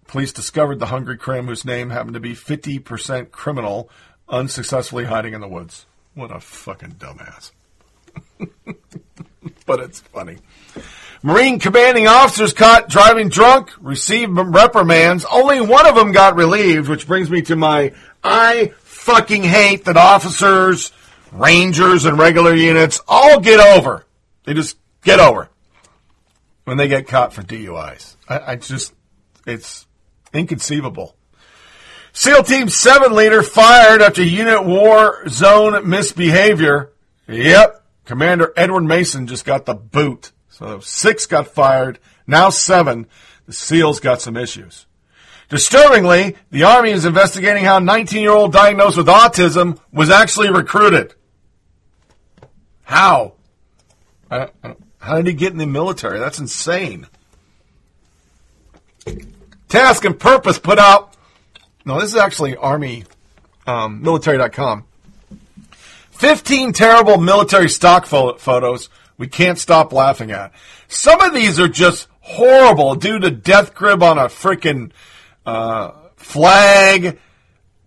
Police 0.06 0.32
discovered 0.32 0.78
the 0.78 0.86
hungry 0.86 1.18
Krim, 1.18 1.46
whose 1.46 1.64
name 1.64 1.90
happened 1.90 2.14
to 2.14 2.20
be 2.20 2.34
50% 2.34 3.30
criminal, 3.30 3.90
unsuccessfully 4.28 5.04
hiding 5.04 5.34
in 5.34 5.42
the 5.42 5.48
woods. 5.48 5.84
What 6.14 6.34
a 6.34 6.40
fucking 6.40 6.92
dumbass. 6.92 7.50
but 9.66 9.80
it's 9.80 10.00
funny. 10.00 10.38
Marine 11.24 11.58
commanding 11.58 12.06
officers 12.06 12.52
caught 12.52 12.90
driving 12.90 13.30
drunk 13.30 13.70
received 13.80 14.32
reprimands. 14.36 15.24
Only 15.32 15.58
one 15.58 15.86
of 15.86 15.94
them 15.94 16.12
got 16.12 16.36
relieved, 16.36 16.86
which 16.86 17.06
brings 17.06 17.30
me 17.30 17.40
to 17.42 17.56
my 17.56 17.94
I 18.22 18.74
fucking 18.80 19.42
hate 19.42 19.86
that 19.86 19.96
officers, 19.96 20.92
rangers, 21.32 22.04
and 22.04 22.18
regular 22.18 22.52
units 22.54 23.00
all 23.08 23.40
get 23.40 23.58
over. 23.58 24.04
They 24.44 24.52
just 24.52 24.76
get 25.02 25.18
over 25.18 25.48
when 26.64 26.76
they 26.76 26.88
get 26.88 27.08
caught 27.08 27.32
for 27.32 27.40
DUIs. 27.40 28.16
I, 28.28 28.52
I 28.52 28.56
just, 28.56 28.92
it's 29.46 29.86
inconceivable. 30.34 31.16
SEAL 32.12 32.42
Team 32.42 32.68
7 32.68 33.14
leader 33.14 33.42
fired 33.42 34.02
after 34.02 34.22
unit 34.22 34.66
war 34.66 35.26
zone 35.30 35.88
misbehavior. 35.88 36.92
Yep. 37.28 37.82
Commander 38.04 38.52
Edward 38.58 38.82
Mason 38.82 39.26
just 39.26 39.46
got 39.46 39.64
the 39.64 39.74
boot. 39.74 40.30
So 40.54 40.78
six 40.78 41.26
got 41.26 41.48
fired, 41.48 41.98
now 42.28 42.50
seven. 42.50 43.08
The 43.46 43.52
SEALs 43.52 43.98
got 43.98 44.20
some 44.20 44.36
issues. 44.36 44.86
Disturbingly, 45.48 46.36
the 46.52 46.62
Army 46.62 46.90
is 46.90 47.04
investigating 47.04 47.64
how 47.64 47.78
a 47.78 47.80
19 47.80 48.22
year 48.22 48.30
old 48.30 48.52
diagnosed 48.52 48.96
with 48.96 49.08
autism 49.08 49.80
was 49.92 50.10
actually 50.10 50.50
recruited. 50.50 51.12
How? 52.84 53.32
I 54.30 54.50
I 54.62 54.76
how 55.00 55.16
did 55.16 55.26
he 55.26 55.32
get 55.32 55.52
in 55.52 55.58
the 55.58 55.66
military? 55.66 56.20
That's 56.20 56.38
insane. 56.38 57.08
Task 59.68 60.04
and 60.04 60.18
Purpose 60.18 60.60
put 60.60 60.78
out. 60.78 61.16
No, 61.84 62.00
this 62.00 62.10
is 62.10 62.16
actually 62.16 62.56
Army 62.56 63.04
um, 63.66 64.02
military.com. 64.02 64.84
15 66.12 66.72
terrible 66.72 67.18
military 67.18 67.68
stock 67.68 68.06
pho- 68.06 68.34
photos 68.34 68.88
we 69.16 69.28
can't 69.28 69.58
stop 69.58 69.92
laughing 69.92 70.30
at. 70.30 70.52
Some 70.88 71.20
of 71.20 71.34
these 71.34 71.60
are 71.60 71.68
just 71.68 72.08
horrible. 72.20 72.94
Dude, 72.94 73.24
a 73.24 73.30
death 73.30 73.74
grip 73.74 74.02
on 74.02 74.18
a 74.18 74.26
freaking 74.26 74.90
uh, 75.46 75.92
flag. 76.16 77.18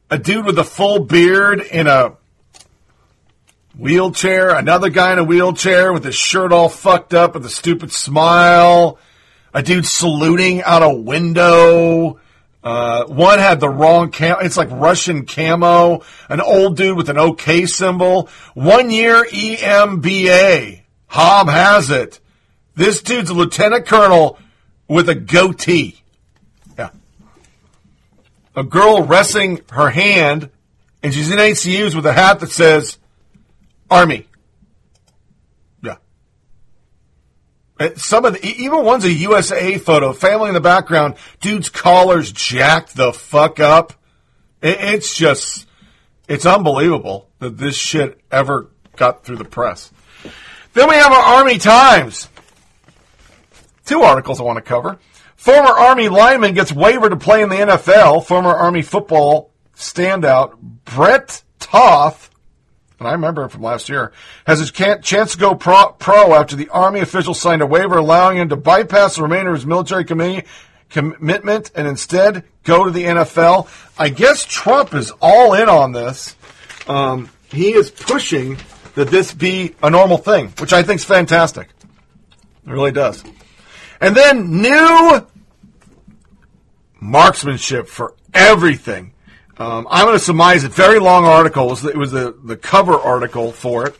A 0.09 0.17
dude 0.17 0.45
with 0.45 0.57
a 0.57 0.63
full 0.63 0.99
beard 0.99 1.59
in 1.59 1.87
a 1.87 2.13
wheelchair. 3.77 4.55
Another 4.55 4.89
guy 4.89 5.13
in 5.13 5.19
a 5.19 5.23
wheelchair 5.23 5.91
with 5.91 6.05
his 6.05 6.15
shirt 6.15 6.53
all 6.53 6.69
fucked 6.69 7.13
up 7.13 7.33
with 7.33 7.45
a 7.45 7.49
stupid 7.49 7.91
smile. 7.91 8.99
A 9.53 9.61
dude 9.61 9.85
saluting 9.85 10.61
out 10.63 10.83
a 10.83 10.93
window. 10.93 12.19
Uh, 12.63 13.05
one 13.05 13.39
had 13.39 13.59
the 13.59 13.69
wrong 13.69 14.11
camo. 14.11 14.39
It's 14.39 14.57
like 14.57 14.69
Russian 14.71 15.25
camo. 15.25 16.03
An 16.29 16.41
old 16.41 16.77
dude 16.77 16.97
with 16.97 17.09
an 17.09 17.17
OK 17.17 17.65
symbol. 17.65 18.29
One 18.53 18.89
year 18.89 19.23
EMBA. 19.25 20.83
Hob 21.07 21.49
has 21.49 21.89
it. 21.89 22.19
This 22.75 23.01
dude's 23.01 23.29
a 23.29 23.33
lieutenant 23.33 23.85
colonel 23.85 24.37
with 24.87 25.09
a 25.09 25.15
goatee. 25.15 26.01
Yeah. 26.77 26.89
A 28.55 28.63
girl 28.63 29.03
resting 29.03 29.61
her 29.71 29.89
hand, 29.89 30.49
and 31.01 31.13
she's 31.13 31.31
in 31.31 31.39
ACUs 31.39 31.95
with 31.95 32.05
a 32.05 32.13
hat 32.13 32.39
that 32.41 32.51
says 32.51 32.97
Army. 33.89 34.27
Yeah. 35.81 35.95
Some 37.95 38.25
of 38.25 38.33
the, 38.33 38.45
even 38.45 38.83
one's 38.83 39.05
a 39.05 39.11
USA 39.11 39.77
photo, 39.77 40.13
family 40.13 40.49
in 40.49 40.53
the 40.53 40.61
background, 40.61 41.15
dude's 41.41 41.69
collar's 41.69 42.31
jacked 42.31 42.95
the 42.95 43.13
fuck 43.13 43.59
up. 43.59 43.93
it's 44.61 45.15
just, 45.15 45.67
it's 46.27 46.45
unbelievable 46.45 47.29
that 47.39 47.57
this 47.57 47.75
shit 47.75 48.19
ever 48.31 48.69
got 48.95 49.23
through 49.23 49.37
the 49.37 49.45
press. 49.45 49.91
Then 50.77 50.89
we 50.89 50.95
have 50.95 51.11
our 51.11 51.37
Army 51.39 51.57
Times. 51.57 52.29
Two 53.85 54.01
articles 54.01 54.39
I 54.39 54.43
want 54.43 54.57
to 54.57 54.61
cover. 54.61 54.99
Former 55.35 55.71
Army 55.71 56.07
lineman 56.07 56.53
gets 56.53 56.71
waiver 56.71 57.09
to 57.09 57.15
play 57.15 57.41
in 57.41 57.49
the 57.49 57.55
NFL. 57.55 58.27
Former 58.27 58.53
Army 58.53 58.83
football 58.83 59.49
standout 59.75 60.55
Brett 60.85 61.41
Toth, 61.57 62.29
and 62.99 63.07
I 63.07 63.13
remember 63.13 63.41
him 63.41 63.49
from 63.49 63.63
last 63.63 63.89
year, 63.89 64.11
has 64.45 64.59
his 64.59 64.69
chance 64.69 65.31
to 65.31 65.37
go 65.39 65.55
pro, 65.55 65.93
pro 65.93 66.35
after 66.35 66.55
the 66.55 66.69
Army 66.69 66.99
official 66.99 67.33
signed 67.33 67.63
a 67.63 67.65
waiver 67.65 67.97
allowing 67.97 68.37
him 68.37 68.49
to 68.49 68.55
bypass 68.55 69.15
the 69.15 69.23
remainder 69.23 69.49
of 69.49 69.55
his 69.55 69.65
military 69.65 70.05
commitment 70.05 71.71
and 71.73 71.87
instead 71.87 72.43
go 72.63 72.85
to 72.85 72.91
the 72.91 73.05
NFL. 73.05 73.67
I 73.97 74.09
guess 74.09 74.45
Trump 74.45 74.93
is 74.93 75.09
all 75.21 75.55
in 75.55 75.69
on 75.69 75.93
this. 75.93 76.35
Um, 76.87 77.31
he 77.49 77.73
is 77.73 77.89
pushing 77.89 78.59
that 78.97 79.09
this 79.09 79.31
be 79.31 79.75
a 79.83 79.91
normal 79.91 80.17
thing, 80.17 80.51
which 80.57 80.73
I 80.73 80.81
think 80.81 80.99
is 80.99 81.05
fantastic. 81.05 81.69
It 82.65 82.71
really 82.71 82.91
does. 82.91 83.23
And 84.01 84.15
then 84.15 84.59
new 84.59 85.23
marksmanship 86.99 87.89
for 87.89 88.15
everything. 88.33 89.13
Um, 89.59 89.87
I'm 89.91 90.05
going 90.05 90.17
to 90.17 90.23
surmise 90.23 90.63
it. 90.63 90.71
Very 90.71 90.97
long 90.97 91.25
article. 91.25 91.65
It 91.65 91.69
was, 91.69 91.85
it 91.85 91.95
was 91.95 92.11
the, 92.11 92.35
the 92.43 92.57
cover 92.57 92.95
article 92.95 93.51
for 93.51 93.85
it. 93.85 93.95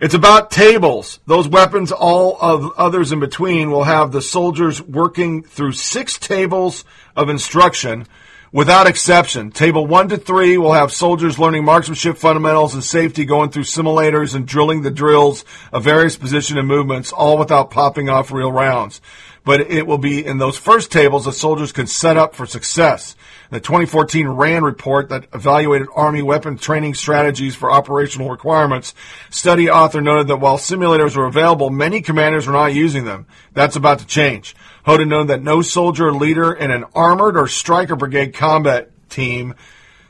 It's 0.00 0.14
about 0.14 0.50
tables. 0.50 1.20
Those 1.26 1.46
weapons, 1.46 1.92
all 1.92 2.38
of 2.40 2.72
others 2.78 3.12
in 3.12 3.20
between, 3.20 3.70
will 3.70 3.84
have 3.84 4.12
the 4.12 4.22
soldiers 4.22 4.80
working 4.80 5.42
through 5.42 5.72
six 5.72 6.16
tables 6.16 6.84
of 7.14 7.28
instruction 7.28 8.06
without 8.52 8.86
exception. 8.86 9.50
Table 9.50 9.86
1 9.86 10.10
to 10.10 10.16
3 10.18 10.58
will 10.58 10.74
have 10.74 10.92
soldiers 10.92 11.38
learning 11.38 11.64
marksmanship 11.64 12.18
fundamentals 12.18 12.74
and 12.74 12.84
safety 12.84 13.24
going 13.24 13.50
through 13.50 13.64
simulators 13.64 14.34
and 14.34 14.46
drilling 14.46 14.82
the 14.82 14.90
drills 14.90 15.44
of 15.72 15.84
various 15.84 16.16
position 16.16 16.58
and 16.58 16.68
movements, 16.68 17.12
all 17.12 17.38
without 17.38 17.70
popping 17.70 18.08
off 18.08 18.30
real 18.30 18.52
rounds. 18.52 19.00
but 19.44 19.60
it 19.60 19.86
will 19.86 19.98
be 19.98 20.24
in 20.24 20.38
those 20.38 20.56
first 20.56 20.92
tables 20.92 21.24
that 21.24 21.32
soldiers 21.32 21.72
can 21.72 21.86
set 21.86 22.16
up 22.16 22.34
for 22.34 22.46
success. 22.46 23.16
The 23.52 23.60
2014 23.60 24.28
RAND 24.28 24.64
report 24.64 25.10
that 25.10 25.26
evaluated 25.34 25.88
Army 25.94 26.22
weapon 26.22 26.56
training 26.56 26.94
strategies 26.94 27.54
for 27.54 27.70
operational 27.70 28.30
requirements, 28.30 28.94
study 29.28 29.68
author 29.68 30.00
noted 30.00 30.28
that 30.28 30.38
while 30.38 30.56
simulators 30.56 31.14
were 31.14 31.26
available, 31.26 31.68
many 31.68 32.00
commanders 32.00 32.46
were 32.46 32.54
not 32.54 32.72
using 32.72 33.04
them. 33.04 33.26
That's 33.52 33.76
about 33.76 33.98
to 33.98 34.06
change. 34.06 34.56
Hoda 34.86 35.06
noted 35.06 35.28
that 35.28 35.42
no 35.42 35.60
soldier 35.60 36.08
or 36.08 36.14
leader 36.14 36.50
in 36.50 36.70
an 36.70 36.86
armored 36.94 37.36
or 37.36 37.46
Stryker 37.46 37.94
brigade 37.94 38.32
combat 38.32 38.90
team 39.10 39.54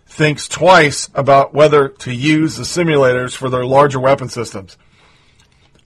thinks 0.06 0.46
twice 0.46 1.10
about 1.12 1.52
whether 1.52 1.88
to 1.88 2.14
use 2.14 2.54
the 2.54 2.62
simulators 2.62 3.36
for 3.36 3.50
their 3.50 3.66
larger 3.66 3.98
weapon 3.98 4.28
systems. 4.28 4.78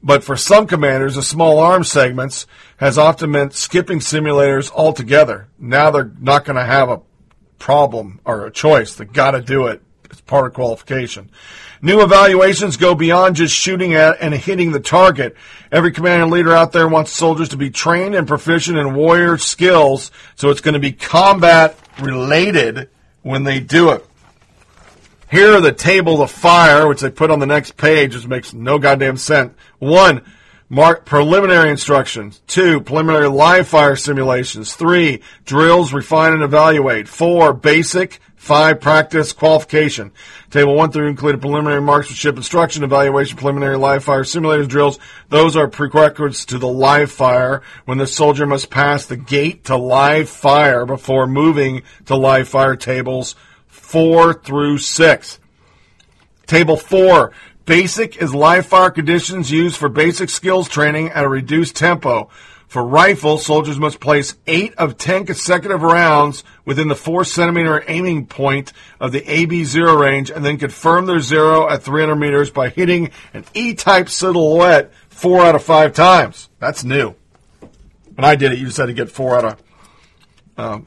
But 0.03 0.23
for 0.23 0.37
some 0.37 0.67
commanders, 0.67 1.15
the 1.15 1.23
small 1.23 1.59
arms 1.59 1.91
segments 1.91 2.47
has 2.77 2.99
often 2.99 3.31
meant 3.31 3.55
skipping 3.55 4.01
simulators 4.01 4.71
altogether. 4.73 5.49
Now 5.59 5.91
they're 5.91 6.13
not 6.21 6.45
going 6.45 6.57
to 6.57 6.65
have 6.65 6.91
a 6.91 7.01
problem 7.59 8.21
or 8.25 8.47
a 8.47 8.51
choice. 8.51 8.95
They 8.95 9.05
got 9.05 9.33
to 9.33 9.41
do 9.41 9.67
it. 9.67 9.83
It's 10.05 10.21
part 10.21 10.47
of 10.47 10.55
qualification. 10.55 11.31
New 11.83 12.01
evaluations 12.03 12.77
go 12.77 12.95
beyond 12.95 13.37
just 13.37 13.55
shooting 13.55 13.95
at 13.95 14.17
and 14.21 14.33
hitting 14.35 14.73
the 14.73 14.81
target. 14.81 15.37
Every 15.71 15.93
commander 15.93 16.25
and 16.25 16.33
leader 16.33 16.53
out 16.53 16.73
there 16.73 16.89
wants 16.89 17.13
soldiers 17.13 17.51
to 17.51 17.57
be 17.57 17.71
trained 17.71 18.15
and 18.15 18.27
proficient 18.27 18.79
in 18.79 18.95
warrior 18.95 19.37
skills, 19.37 20.11
so 20.37 20.51
it's 20.51 20.61
going 20.61 20.75
to 20.75 20.81
be 20.81 20.93
combat 20.93 21.77
related 22.01 22.89
when 23.23 23.45
they 23.45 23.61
do 23.61 23.91
it. 23.91 24.07
Here 25.31 25.55
are 25.55 25.61
the 25.61 25.73
table 25.73 26.23
of 26.23 26.31
fire, 26.31 26.87
which 26.87 27.01
they 27.01 27.11
put 27.11 27.31
on 27.31 27.41
the 27.41 27.47
next 27.47 27.77
page, 27.77 28.15
which 28.15 28.27
makes 28.27 28.55
no 28.55 28.79
goddamn 28.79 29.17
sense. 29.17 29.55
One, 29.79 30.23
mark 30.69 31.05
preliminary 31.05 31.71
instructions. 31.71 32.41
Two, 32.47 32.81
preliminary 32.81 33.29
live 33.29 33.69
fire 33.69 33.97
simulations. 33.97 34.75
Three, 34.75 35.23
drills, 35.45 35.93
refine 35.93 36.33
and 36.33 36.43
evaluate. 36.43 37.09
Four, 37.09 37.53
basic. 37.53 38.21
Five, 38.37 38.81
practice, 38.81 39.33
qualification. 39.33 40.13
Table 40.51 40.77
one 40.77 40.93
through 40.93 41.09
included 41.09 41.41
preliminary 41.41 41.81
marksmanship 41.81 42.37
instruction, 42.37 42.85
evaluation, 42.85 43.37
preliminary 43.37 43.77
live 43.77 44.05
fire 44.05 44.23
simulators, 44.23 44.69
drills. 44.69 45.01
Those 45.31 45.57
are 45.57 45.67
prerequisites 45.67 46.45
to 46.47 46.59
the 46.59 46.69
live 46.69 47.11
fire 47.11 47.63
when 47.87 47.99
the 47.99 48.07
soldier 48.07 48.47
must 48.47 48.71
pass 48.71 49.07
the 49.07 49.17
gate 49.17 49.65
to 49.65 49.77
live 49.77 50.29
fire 50.29 50.87
before 50.87 51.27
moving 51.27 51.83
to 52.05 52.15
live 52.15 52.47
fire 52.47 52.77
tables 52.77 53.35
4 53.67 54.35
through 54.35 54.79
6. 54.79 55.41
Table 56.47 56.77
4. 56.77 57.33
Basic 57.67 58.23
is 58.23 58.33
live 58.33 58.65
fire 58.65 58.93
conditions 58.93 59.51
used 59.51 59.77
for 59.77 59.89
basic 59.89 60.31
skills 60.31 60.69
training 60.69 61.11
at 61.11 61.25
a 61.25 61.29
reduced 61.29 61.75
tempo. 61.75 62.31
For 62.69 62.85
rifle, 62.85 63.39
soldiers 63.39 63.77
must 63.77 63.99
place 63.99 64.37
8 64.47 64.75
of 64.75 64.97
10 64.99 65.27
consecutive 65.27 65.83
rounds 65.83 66.45
within 66.65 66.87
the 66.87 66.95
4 66.95 67.25
centimeter 67.25 67.83
aiming 67.89 68.27
point 68.27 68.73
of 69.01 69.11
the 69.11 69.21
AB0 69.21 70.01
range 70.01 70.31
and 70.31 70.45
then 70.45 70.59
confirm 70.59 71.07
their 71.07 71.19
zero 71.19 71.69
at 71.69 71.83
300 71.83 72.15
meters 72.15 72.53
by 72.53 72.69
hitting 72.69 73.11
an 73.35 73.45
E-type 73.53 74.09
silhouette 74.09 74.93
4 75.09 75.43
out 75.43 75.57
of 75.57 75.63
5 75.65 75.93
times. 75.93 76.49
That's 76.61 76.85
new. 76.85 77.17
When 78.15 78.25
I 78.25 78.37
did 78.37 78.53
it, 78.53 78.61
you 78.61 78.67
just 78.67 78.77
had 78.77 78.87
to 78.87 78.93
get 78.93 79.11
4 79.11 79.39
out 79.39 79.45
of 79.45 79.63
um, 80.57 80.87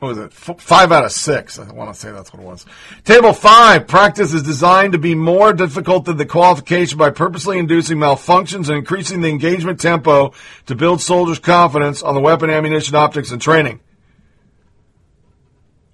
what 0.00 0.08
was 0.08 0.18
it? 0.18 0.32
F- 0.32 0.60
five 0.60 0.90
out 0.92 1.04
of 1.04 1.12
six. 1.12 1.58
I 1.58 1.70
want 1.72 1.92
to 1.92 1.98
say 1.98 2.10
that's 2.10 2.32
what 2.32 2.42
it 2.42 2.46
was. 2.46 2.64
Table 3.04 3.34
five. 3.34 3.86
Practice 3.86 4.32
is 4.32 4.42
designed 4.42 4.92
to 4.92 4.98
be 4.98 5.14
more 5.14 5.52
difficult 5.52 6.06
than 6.06 6.16
the 6.16 6.24
qualification 6.24 6.96
by 6.96 7.10
purposely 7.10 7.58
inducing 7.58 7.98
malfunctions 7.98 8.68
and 8.68 8.78
increasing 8.78 9.20
the 9.20 9.28
engagement 9.28 9.78
tempo 9.78 10.32
to 10.66 10.74
build 10.74 11.02
soldiers' 11.02 11.38
confidence 11.38 12.02
on 12.02 12.14
the 12.14 12.20
weapon, 12.20 12.48
ammunition, 12.48 12.96
optics, 12.96 13.30
and 13.30 13.42
training. 13.42 13.80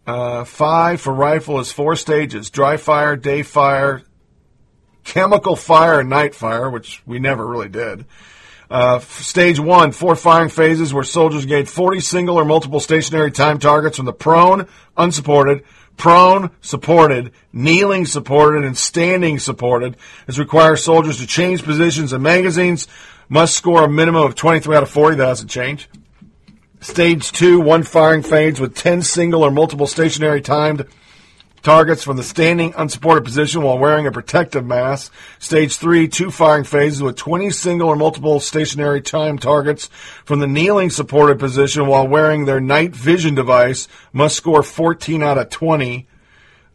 Uh, 0.07 0.45
five 0.45 1.01
for 1.01 1.13
rifle 1.13 1.59
is 1.59 1.73
four 1.73 1.97
stages: 1.97 2.49
dry 2.49 2.77
fire, 2.77 3.17
day 3.17 3.43
fire, 3.43 4.05
chemical 5.03 5.57
fire, 5.57 5.99
and 5.99 6.09
night 6.09 6.33
fire, 6.33 6.71
which 6.71 7.03
we 7.07 7.19
never 7.19 7.45
really 7.45 7.69
did. 7.69 8.07
Uh, 8.71 8.99
stage 8.99 9.61
one, 9.61 9.93
four 9.93 10.17
firing 10.17 10.49
phases 10.49 10.93
where 10.93 11.05
soldiers 11.05 11.43
engage 11.43 11.69
40 11.69 12.01
single 12.01 12.39
or 12.39 12.45
multiple 12.45 12.81
stationary 12.81 13.31
time 13.31 13.59
targets 13.59 13.97
from 13.97 14.07
the 14.07 14.13
prone, 14.13 14.67
unsupported, 14.97 15.65
prone, 15.97 16.51
supported, 16.61 17.33
kneeling, 17.53 18.07
supported, 18.07 18.65
and 18.65 18.77
standing, 18.77 19.39
supported. 19.39 19.97
This 20.27 20.39
requires 20.39 20.83
soldiers 20.83 21.19
to 21.19 21.27
change 21.27 21.63
positions 21.63 22.13
and 22.13 22.23
magazines. 22.23 22.89
Must 23.29 23.57
score 23.57 23.85
a 23.85 23.89
minimum 23.89 24.25
of 24.25 24.35
23 24.35 24.77
out 24.77 24.83
of 24.83 24.91
40. 24.91 25.17
That 25.17 25.27
doesn't 25.27 25.49
change. 25.49 25.89
Stage 26.81 27.33
two, 27.33 27.61
one 27.61 27.83
firing 27.83 28.23
phase 28.23 28.61
with 28.61 28.75
10 28.75 29.03
single 29.03 29.43
or 29.43 29.51
multiple 29.51 29.87
stationary 29.87 30.41
timed 30.41 30.87
targets 31.67 32.05
from 32.05 32.17
the 32.17 32.23
standing 32.23 32.73
unsupported 32.77 33.25
position 33.25 33.61
while 33.61 33.77
wearing 33.77 34.07
a 34.07 34.13
protective 34.13 34.65
mask. 34.65 35.13
Stage 35.41 35.75
three, 35.75 36.07
two 36.07 36.31
firing 36.31 36.63
phases 36.63 37.03
with 37.03 37.17
20 37.17 37.51
single 37.51 37.89
or 37.89 37.97
multiple 37.97 38.39
stationary 38.39 39.01
time 39.01 39.37
targets 39.37 39.91
from 40.25 40.39
the 40.39 40.47
kneeling 40.47 40.91
supported 40.91 41.41
position 41.41 41.89
while 41.89 42.07
wearing 42.07 42.45
their 42.45 42.61
night 42.61 42.95
vision 42.95 43.35
device 43.35 43.89
must 44.13 44.37
score 44.37 44.63
14 44.63 45.25
out 45.25 45.39
of 45.39 45.51
20. 45.51 46.07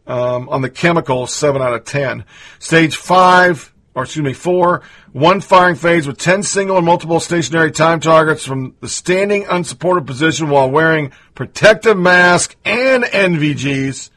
Um, 0.08 0.50
on 0.50 0.62
the 0.62 0.70
chemical, 0.70 1.26
7 1.26 1.62
out 1.62 1.74
of 1.74 1.86
10. 1.86 2.26
Stage 2.60 2.98
5, 2.98 3.74
or 3.96 4.04
excuse 4.04 4.26
me, 4.26 4.34
4, 4.34 4.82
one 5.14 5.40
firing 5.40 5.76
phase 5.76 6.06
with 6.06 6.18
10 6.18 6.44
single 6.44 6.76
or 6.76 6.82
multiple 6.82 7.22
stationary 7.22 7.72
time 7.72 8.02
targets 8.02 8.44
from 8.44 8.76
the 8.82 8.90
standing 8.90 9.46
unsupported 9.50 10.06
position 10.06 10.50
while 10.50 10.70
wearing 10.70 11.14
protective 11.34 11.98
mask 11.98 12.58
and 12.66 13.06
NVGs, 13.06 14.10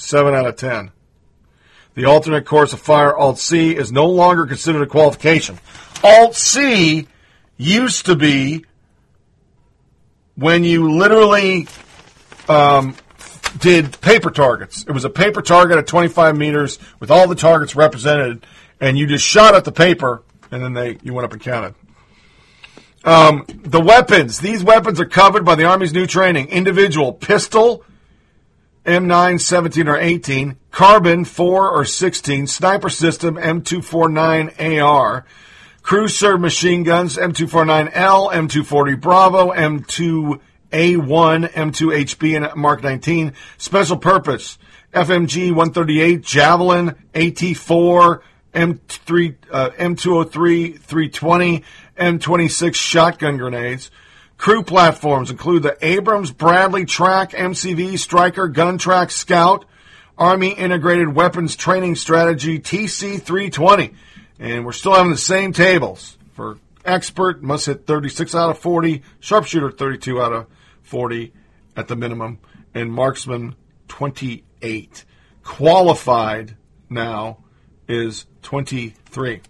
7 0.00 0.34
out 0.34 0.46
of 0.46 0.56
10. 0.56 0.90
The 1.94 2.06
alternate 2.06 2.46
course 2.46 2.72
of 2.72 2.80
fire, 2.80 3.14
Alt 3.14 3.38
C, 3.38 3.76
is 3.76 3.92
no 3.92 4.06
longer 4.06 4.46
considered 4.46 4.82
a 4.82 4.86
qualification. 4.86 5.58
Alt 6.02 6.34
C 6.34 7.06
used 7.56 8.06
to 8.06 8.16
be 8.16 8.64
when 10.36 10.64
you 10.64 10.92
literally 10.92 11.68
um, 12.48 12.96
did 13.58 14.00
paper 14.00 14.30
targets. 14.30 14.84
It 14.84 14.92
was 14.92 15.04
a 15.04 15.10
paper 15.10 15.42
target 15.42 15.76
at 15.76 15.86
25 15.86 16.36
meters 16.36 16.78
with 16.98 17.10
all 17.10 17.28
the 17.28 17.34
targets 17.34 17.76
represented, 17.76 18.46
and 18.80 18.98
you 18.98 19.06
just 19.06 19.24
shot 19.24 19.54
at 19.54 19.64
the 19.64 19.72
paper, 19.72 20.22
and 20.50 20.62
then 20.62 20.72
they 20.72 20.98
you 21.02 21.12
went 21.12 21.26
up 21.26 21.32
and 21.32 21.42
counted. 21.42 21.74
Um, 23.04 23.44
the 23.48 23.80
weapons. 23.80 24.38
These 24.38 24.62
weapons 24.62 25.00
are 25.00 25.06
covered 25.06 25.44
by 25.44 25.54
the 25.54 25.64
Army's 25.64 25.92
new 25.92 26.06
training. 26.06 26.48
Individual 26.48 27.12
pistol, 27.12 27.84
M9, 28.90 29.40
17 29.40 29.88
or 29.88 29.96
18, 29.96 30.56
Carbine 30.70 31.24
4 31.24 31.70
or 31.70 31.84
16, 31.84 32.46
sniper 32.46 32.88
system 32.88 33.36
M249AR, 33.36 35.24
crew-served 35.82 36.42
machine 36.42 36.82
guns 36.82 37.16
M249L, 37.16 38.32
M240 38.32 39.00
Bravo, 39.00 39.52
M2A1, 39.52 40.40
M2HB, 40.72 42.36
and 42.36 42.56
Mark 42.56 42.82
19, 42.82 43.32
special 43.58 43.96
purpose 43.96 44.58
FMG 44.92 45.50
138, 45.50 46.22
Javelin, 46.22 46.96
AT4, 47.14 48.20
M3, 48.54 49.36
uh, 49.50 49.70
M203, 49.70 50.80
320, 50.80 51.64
M26 51.96 52.74
shotgun 52.74 53.36
grenades. 53.36 53.90
Crew 54.40 54.62
platforms 54.62 55.30
include 55.30 55.62
the 55.62 55.76
Abrams 55.82 56.30
Bradley 56.32 56.86
Track 56.86 57.32
MCV 57.32 57.98
Stryker 57.98 58.48
Gun 58.48 58.78
Track 58.78 59.10
Scout 59.10 59.66
Army 60.16 60.52
Integrated 60.52 61.14
Weapons 61.14 61.54
Training 61.54 61.94
Strategy 61.94 62.58
TC 62.58 63.20
320. 63.20 63.92
And 64.38 64.64
we're 64.64 64.72
still 64.72 64.94
having 64.94 65.12
the 65.12 65.18
same 65.18 65.52
tables. 65.52 66.16
For 66.32 66.56
expert, 66.86 67.42
must 67.42 67.66
hit 67.66 67.86
36 67.86 68.34
out 68.34 68.48
of 68.48 68.58
40, 68.58 69.02
sharpshooter 69.20 69.72
32 69.72 70.22
out 70.22 70.32
of 70.32 70.46
40 70.84 71.34
at 71.76 71.88
the 71.88 71.96
minimum, 71.96 72.38
and 72.72 72.90
marksman 72.90 73.54
28. 73.88 75.04
Qualified 75.42 76.56
now 76.88 77.44
is 77.86 78.24
23. 78.40 79.42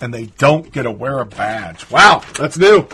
And 0.00 0.12
they 0.12 0.26
don't 0.26 0.72
get 0.72 0.82
to 0.82 0.90
wear 0.90 1.20
a 1.20 1.26
badge. 1.26 1.88
Wow, 1.92 2.24
that's 2.36 2.58
new. 2.58 2.88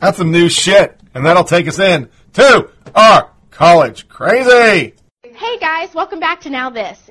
That's 0.00 0.18
some 0.18 0.30
new 0.30 0.48
shit. 0.48 0.98
And 1.14 1.26
that'll 1.26 1.44
take 1.44 1.66
us 1.66 1.78
in 1.78 2.08
to 2.34 2.70
our 2.94 3.30
college 3.50 4.08
crazy. 4.08 4.94
Hey 5.22 5.58
guys, 5.58 5.94
welcome 5.94 6.20
back 6.20 6.40
to 6.42 6.50
Now 6.50 6.70
This. 6.70 7.10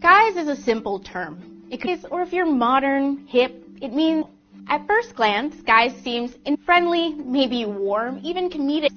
Guys 0.00 0.36
is 0.36 0.48
a 0.48 0.56
simple 0.56 0.98
term. 0.98 1.64
It 1.70 1.80
could, 1.80 2.04
or 2.10 2.22
if 2.22 2.32
you're 2.32 2.46
modern, 2.46 3.26
hip, 3.26 3.64
it 3.80 3.92
means 3.92 4.24
at 4.68 4.86
first 4.86 5.14
glance, 5.14 5.54
guys 5.62 5.94
seems 6.02 6.36
friendly, 6.64 7.14
maybe 7.14 7.64
warm, 7.64 8.18
even 8.22 8.50
comedic. 8.50 8.90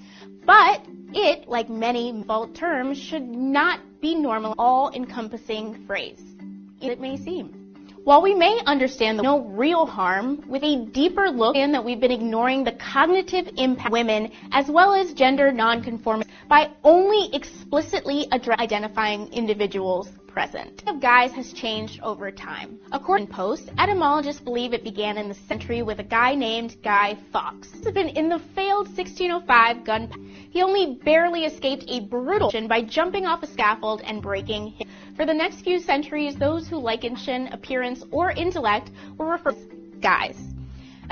But 0.45 0.83
it, 1.13 1.47
like 1.47 1.69
many 1.69 2.23
vault 2.23 2.55
terms, 2.55 2.97
should 2.97 3.23
not 3.23 3.79
be 4.01 4.15
normal, 4.15 4.55
all-encompassing 4.57 5.85
phrase. 5.85 6.21
It 6.81 6.99
may 6.99 7.17
seem. 7.17 7.62
While 8.03 8.21
we 8.21 8.35
may 8.35 8.59
understand 8.65 9.19
the 9.19 9.23
no 9.23 9.39
real 9.39 9.85
harm, 9.85 10.43
with 10.49 10.61
a 10.61 10.85
deeper 10.91 11.29
look 11.29 11.55
in 11.55 11.71
that 11.71 11.85
we've 11.85 12.01
been 12.01 12.11
ignoring 12.11 12.65
the 12.65 12.73
cognitive 12.73 13.49
impact 13.55 13.87
of 13.87 13.93
women 13.93 14.29
as 14.51 14.69
well 14.69 14.93
as 14.93 15.13
gender 15.13 15.53
nonconformity 15.53 16.29
by 16.49 16.71
only 16.83 17.33
explicitly 17.33 18.27
identifying 18.31 19.31
individuals 19.31 20.09
present. 20.33 20.83
Of 20.87 20.99
guys 20.99 21.31
has 21.33 21.53
changed 21.53 22.01
over 22.01 22.31
time. 22.31 22.79
According 22.91 23.27
to 23.27 23.33
Post, 23.33 23.69
etymologists 23.77 24.41
believe 24.41 24.73
it 24.73 24.83
began 24.83 25.17
in 25.17 25.29
the 25.29 25.35
century 25.35 25.83
with 25.83 25.99
a 25.99 26.03
guy 26.03 26.33
named 26.33 26.75
Guy 26.83 27.15
Fawkes. 27.31 27.69
This 27.69 27.85
has 27.85 27.93
been 27.93 28.09
in 28.09 28.29
the 28.29 28.39
failed 28.39 28.87
1605 28.87 29.85
gun. 29.85 30.09
He 30.49 30.63
only 30.63 30.95
barely 30.95 31.45
escaped 31.45 31.85
a 31.87 31.99
brutal 32.01 32.51
by 32.67 32.81
jumping 32.81 33.25
off 33.25 33.43
a 33.43 33.47
scaffold 33.47 34.01
and 34.01 34.21
breaking 34.21 34.71
his. 34.71 34.87
For 35.15 35.25
the 35.25 35.33
next 35.33 35.61
few 35.61 35.79
centuries, 35.79 36.35
those 36.35 36.67
who 36.67 36.77
likened 36.77 37.19
appearance 37.53 38.03
or 38.09 38.31
intellect 38.31 38.89
were 39.17 39.27
referred 39.27 39.55
to 39.55 39.59
as 39.59 39.99
guys. 40.01 40.52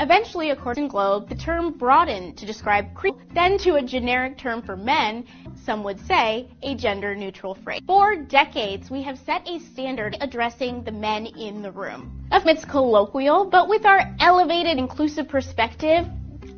Eventually, 0.02 0.50
according 0.50 0.88
to 0.88 0.92
Globe, 0.92 1.30
the 1.30 1.36
term 1.36 1.74
broadened 1.74 2.36
to 2.40 2.46
describe 2.48 2.96
creep, 2.96 3.14
then 3.36 3.60
to 3.60 3.76
a 3.76 3.84
generic 3.84 4.36
term 4.36 4.64
for 4.64 4.76
men, 4.76 5.24
some 5.64 5.84
would 5.84 6.04
say 6.08 6.48
a 6.64 6.74
gender 6.74 7.14
neutral 7.14 7.54
phrase. 7.54 7.82
For 7.86 8.16
decades, 8.16 8.90
we 8.90 9.04
have 9.04 9.20
set 9.20 9.48
a 9.48 9.60
standard 9.60 10.18
addressing 10.20 10.84
the 10.84 10.92
men 10.92 11.28
in 11.28 11.62
the 11.62 11.70
room. 11.72 12.28
It's 12.32 12.66
colloquial, 12.66 13.46
but 13.46 13.70
with 13.70 13.86
our 13.86 14.12
elevated 14.20 14.80
inclusive 14.80 15.30
perspective, 15.30 16.08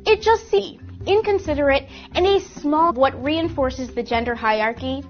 it 0.06 0.22
just 0.22 0.48
seems 0.48 0.80
inconsiderate 1.06 1.86
and 2.14 2.26
a 2.26 2.40
small 2.40 2.94
what 2.94 3.22
reinforces 3.22 3.94
the 3.94 4.02
gender 4.02 4.34
hierarchy 4.34 5.04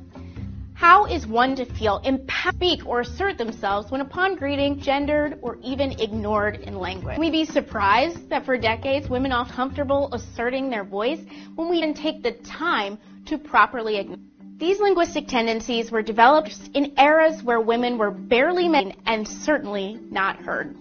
how 0.84 1.06
is 1.06 1.26
one 1.26 1.56
to 1.56 1.64
feel, 1.64 1.96
empowered, 2.04 2.54
speak, 2.56 2.86
or 2.86 3.00
assert 3.00 3.38
themselves 3.38 3.90
when 3.90 4.02
upon 4.02 4.36
greeting 4.36 4.78
gendered 4.78 5.38
or 5.40 5.56
even 5.64 5.92
ignored 5.98 6.56
in 6.56 6.78
language? 6.78 7.16
We 7.18 7.30
be 7.30 7.46
surprised 7.46 8.28
that 8.28 8.44
for 8.44 8.58
decades 8.58 9.08
women 9.08 9.32
are 9.32 9.48
comfortable 9.48 10.12
asserting 10.12 10.68
their 10.68 10.84
voice 10.84 11.20
when 11.54 11.70
we 11.70 11.80
didn't 11.80 11.96
take 11.96 12.22
the 12.22 12.32
time 12.32 12.98
to 13.28 13.38
properly 13.38 13.96
acknowledge? 13.96 14.20
These 14.58 14.78
linguistic 14.78 15.26
tendencies 15.26 15.90
were 15.90 16.02
developed 16.02 16.54
in 16.74 16.92
eras 16.98 17.42
where 17.42 17.62
women 17.62 17.96
were 17.96 18.10
barely 18.10 18.68
men 18.68 18.92
and 19.06 19.26
certainly 19.26 19.98
not 20.10 20.36
heard. 20.36 20.76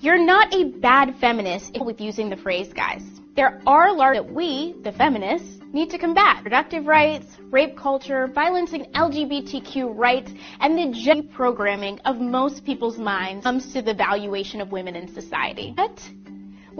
You're 0.00 0.24
not 0.24 0.54
a 0.54 0.64
bad 0.64 1.14
feminist 1.20 1.78
with 1.78 2.00
using 2.00 2.30
the 2.30 2.38
phrase, 2.38 2.72
guys. 2.72 3.02
There 3.36 3.60
are 3.66 3.94
large 3.94 4.16
that 4.16 4.32
we, 4.32 4.76
the 4.82 4.92
feminists, 4.92 5.59
need 5.72 5.90
to 5.90 5.98
combat 5.98 6.36
reproductive 6.38 6.86
rights, 6.86 7.38
rape 7.50 7.76
culture, 7.76 8.26
violence 8.26 8.72
and 8.72 8.86
LGBTQ 8.94 9.96
rights, 9.96 10.32
and 10.60 10.76
the 10.76 10.98
gender 10.98 11.28
programming 11.32 11.98
of 12.00 12.20
most 12.20 12.64
people's 12.64 12.98
minds 12.98 13.44
comes 13.44 13.72
to 13.72 13.82
the 13.82 13.94
valuation 13.94 14.60
of 14.60 14.72
women 14.72 14.96
in 14.96 15.06
society. 15.06 15.72
But 15.76 16.00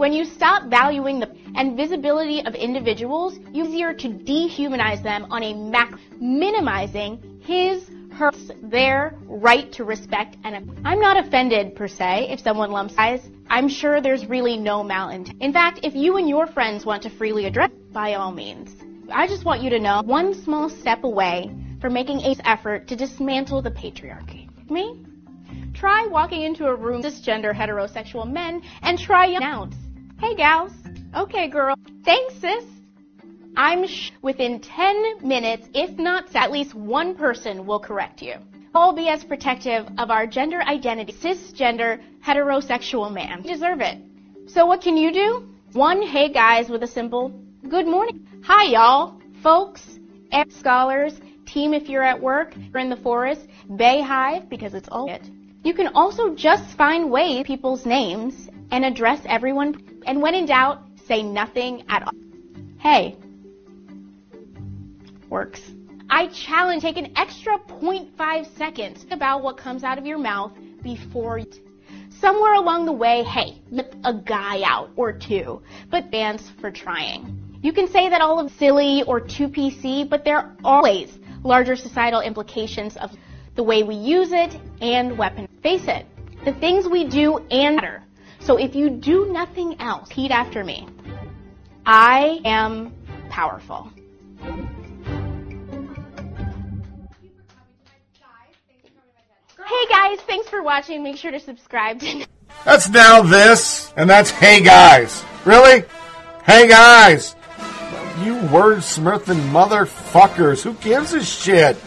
when 0.01 0.11
you 0.11 0.25
stop 0.25 0.67
valuing 0.67 1.19
the 1.19 1.29
and 1.53 1.77
visibility 1.77 2.43
of 2.47 2.55
individuals, 2.55 3.37
you 3.53 3.65
easier 3.65 3.93
to 3.93 4.07
dehumanize 4.09 5.03
them 5.03 5.27
on 5.29 5.43
a 5.43 5.53
mac, 5.53 5.93
minimizing 6.19 7.39
his 7.43 7.87
her 8.13 8.31
their 8.63 9.15
right 9.25 9.71
to 9.71 9.83
respect 9.83 10.37
and 10.43 10.55
I'm 10.83 10.99
not 10.99 11.23
offended 11.23 11.75
per 11.75 11.87
se 11.87 12.29
if 12.31 12.39
someone 12.39 12.71
lumps 12.71 12.95
eyes. 12.97 13.29
I'm 13.47 13.69
sure 13.69 14.01
there's 14.01 14.25
really 14.25 14.57
no 14.57 14.83
malintent. 14.83 15.39
In 15.39 15.53
fact, 15.53 15.81
if 15.83 15.93
you 15.93 16.17
and 16.17 16.27
your 16.27 16.47
friends 16.47 16.83
want 16.83 17.03
to 17.03 17.11
freely 17.11 17.45
address, 17.45 17.69
by 17.91 18.15
all 18.15 18.31
means. 18.31 18.75
I 19.11 19.27
just 19.27 19.45
want 19.45 19.61
you 19.61 19.69
to 19.69 19.79
know 19.79 20.01
one 20.03 20.33
small 20.33 20.67
step 20.67 21.03
away 21.03 21.55
from 21.79 21.93
making 21.93 22.21
a 22.21 22.35
effort 22.43 22.87
to 22.87 22.95
dismantle 22.95 23.61
the 23.61 23.69
patriarchy. 23.69 24.49
Me? 24.67 25.05
Try 25.75 26.07
walking 26.07 26.41
into 26.41 26.65
a 26.65 26.75
room 26.75 27.03
cisgender 27.03 27.53
heterosexual 27.53 28.29
men 28.29 28.63
and 28.81 28.97
try 28.97 29.27
announce, 29.27 29.75
"Hey 30.21 30.35
gals, 30.35 30.71
okay 31.15 31.47
girl, 31.47 31.75
thanks 32.05 32.35
sis." 32.35 32.63
I'm 33.57 33.87
sh- 33.87 34.11
within 34.21 34.59
10 34.59 35.27
minutes, 35.27 35.67
if 35.73 35.97
not 35.97 36.35
at 36.35 36.51
least 36.51 36.75
one 36.75 37.15
person 37.15 37.65
will 37.65 37.79
correct 37.79 38.21
you. 38.21 38.35
All 38.75 38.93
be 38.93 39.09
as 39.09 39.23
protective 39.23 39.87
of 39.97 40.11
our 40.11 40.27
gender 40.27 40.61
identity, 40.61 41.11
cisgender 41.11 41.99
heterosexual 42.23 43.11
man. 43.11 43.41
You 43.43 43.53
deserve 43.53 43.81
it. 43.81 43.97
So 44.45 44.67
what 44.67 44.81
can 44.81 44.95
you 44.95 45.11
do? 45.11 45.49
One 45.73 46.03
hey 46.03 46.29
guys 46.31 46.69
with 46.69 46.83
a 46.83 46.87
simple 46.99 47.33
good 47.67 47.87
morning. 47.87 48.27
Hi 48.43 48.65
y'all, 48.65 49.19
folks, 49.41 49.97
scholars, 50.49 51.19
team 51.47 51.73
if 51.73 51.89
you're 51.89 52.03
at 52.03 52.21
work, 52.21 52.53
you're 52.55 52.83
in 52.83 52.91
the 52.91 53.03
forest, 53.07 53.47
bay 53.75 54.01
hive 54.01 54.49
because 54.49 54.75
it's 54.75 54.89
all 54.91 55.09
it. 55.09 55.27
You 55.63 55.73
can 55.73 55.87
also 55.95 56.35
just 56.35 56.77
find 56.77 57.09
ways 57.09 57.43
people's 57.47 57.87
names 57.87 58.50
and 58.71 58.85
address 58.85 59.21
everyone 59.25 60.01
and 60.05 60.21
when 60.21 60.33
in 60.33 60.45
doubt, 60.45 60.81
say 61.05 61.21
nothing 61.21 61.83
at 61.89 62.03
all. 62.03 62.13
Hey, 62.79 63.17
works. 65.29 65.61
I 66.09 66.27
challenge 66.27 66.81
take 66.81 66.97
an 66.97 67.13
extra 67.15 67.57
0.5 67.59 68.57
seconds 68.57 69.05
about 69.11 69.43
what 69.43 69.57
comes 69.57 69.83
out 69.83 69.97
of 69.97 70.05
your 70.05 70.17
mouth 70.17 70.51
before 70.83 71.37
you. 71.37 71.45
Somewhere 72.09 72.53
along 72.55 72.85
the 72.85 72.91
way, 72.91 73.23
hey, 73.23 73.61
let 73.71 73.95
a 74.03 74.13
guy 74.13 74.61
out 74.63 74.91
or 74.95 75.13
two, 75.13 75.61
but 75.89 76.11
dance 76.11 76.51
for 76.59 76.69
trying. 76.69 77.59
You 77.63 77.73
can 77.73 77.87
say 77.87 78.09
that 78.09 78.21
all 78.21 78.39
of 78.39 78.51
silly 78.53 79.03
or 79.03 79.19
too 79.19 79.47
PC, 79.47 80.09
but 80.09 80.25
there 80.25 80.37
are 80.37 80.55
always 80.63 81.17
larger 81.43 81.75
societal 81.75 82.21
implications 82.21 82.97
of 82.97 83.11
the 83.55 83.63
way 83.63 83.83
we 83.83 83.95
use 83.95 84.31
it 84.31 84.57
and 84.81 85.17
weapon. 85.17 85.47
Face 85.63 85.87
it, 85.87 86.05
the 86.45 86.53
things 86.53 86.87
we 86.87 87.07
do 87.07 87.37
and 87.49 87.75
matter. 87.75 88.03
So 88.41 88.57
if 88.57 88.75
you 88.75 88.89
do 88.89 89.31
nothing 89.31 89.79
else, 89.79 90.09
repeat 90.09 90.31
after 90.31 90.63
me. 90.63 90.87
I 91.85 92.41
am 92.43 92.93
powerful. 93.29 93.91
Hey 99.63 99.87
guys, 99.89 100.19
thanks 100.21 100.49
for 100.49 100.63
watching. 100.63 101.03
Make 101.03 101.17
sure 101.17 101.31
to 101.31 101.39
subscribe. 101.39 101.99
To 101.99 102.25
that's 102.65 102.89
now 102.89 103.21
this, 103.21 103.93
and 103.95 104.09
that's 104.09 104.31
hey 104.31 104.61
guys. 104.61 105.23
Really? 105.45 105.85
Hey 106.43 106.67
guys! 106.67 107.35
You 108.23 108.35
wordsmithing 108.35 109.49
motherfuckers. 109.51 110.63
Who 110.63 110.73
gives 110.73 111.13
a 111.13 111.23
shit? 111.23 111.77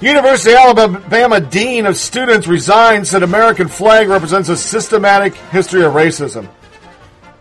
University 0.00 0.52
of 0.52 0.76
Alabama 0.76 1.40
Dean 1.40 1.86
of 1.86 1.96
Students 1.96 2.48
resigns 2.48 3.10
said 3.10 3.22
American 3.22 3.68
flag 3.68 4.08
represents 4.08 4.48
a 4.48 4.56
systematic 4.56 5.34
history 5.34 5.84
of 5.84 5.92
racism. 5.92 6.48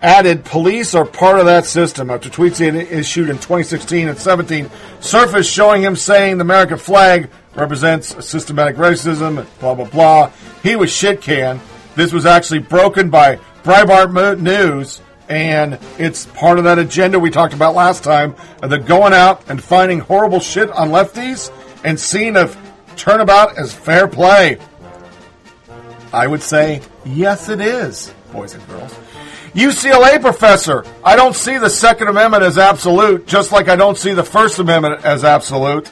Added, 0.04 0.46
police 0.46 0.94
are 0.94 1.04
part 1.06 1.40
of 1.40 1.46
that 1.46 1.66
system 1.66 2.12
after 2.12 2.30
tweets 2.30 2.60
he 2.60 2.68
issued 2.68 3.30
in 3.30 3.38
2016 3.38 4.08
and 4.08 4.18
17 4.18 4.70
surfaced 5.00 5.52
showing 5.52 5.82
him 5.82 5.96
saying 5.96 6.38
the 6.38 6.44
American 6.44 6.78
flag 6.78 7.32
represents 7.56 8.24
systematic 8.24 8.76
racism, 8.76 9.48
blah, 9.60 9.74
blah, 9.74 9.86
blah. 9.86 10.32
He 10.62 10.76
was 10.76 10.92
shit 10.92 11.22
can. 11.22 11.60
This 11.96 12.14
was 12.14 12.28
actually 12.28 12.60
broken 12.60 13.10
by 13.10 13.38
Breitbart 13.64 14.40
News, 14.40 15.02
and 15.28 15.80
it's 15.98 16.28
part 16.28 16.60
of 16.60 16.66
that 16.66 16.78
agenda 16.78 17.18
we 17.18 17.32
talked 17.32 17.54
about 17.56 17.74
last 17.74 18.04
time 18.04 18.36
the 18.62 18.78
going 18.78 19.14
out 19.14 19.42
and 19.50 19.64
finding 19.64 20.02
horrible 20.02 20.40
shit 20.40 20.70
on 20.70 20.90
lefties 20.90 21.52
and 21.84 22.00
seeing 22.00 22.36
a 22.36 22.50
turnabout 22.96 23.58
as 23.58 23.74
fair 23.74 24.08
play. 24.08 24.58
I 26.12 26.28
would 26.28 26.44
say, 26.44 26.82
yes, 27.06 27.50
it 27.50 27.60
is, 27.60 28.14
boys 28.32 28.54
and 28.54 28.68
girls. 28.68 28.94
UCLA 29.54 30.20
professor, 30.22 30.86
I 31.04 31.16
don't 31.16 31.36
see 31.36 31.58
the 31.58 31.70
Second 31.70 32.08
Amendment 32.08 32.44
as 32.44 32.58
absolute, 32.58 33.28
just 33.28 33.52
like 33.52 33.70
I 33.70 33.76
don't 33.76 33.98
see 33.98 34.14
the 34.14 34.24
First 34.24 34.60
Amendment 34.60 35.06
as 35.06 35.24
absolute 35.24 35.92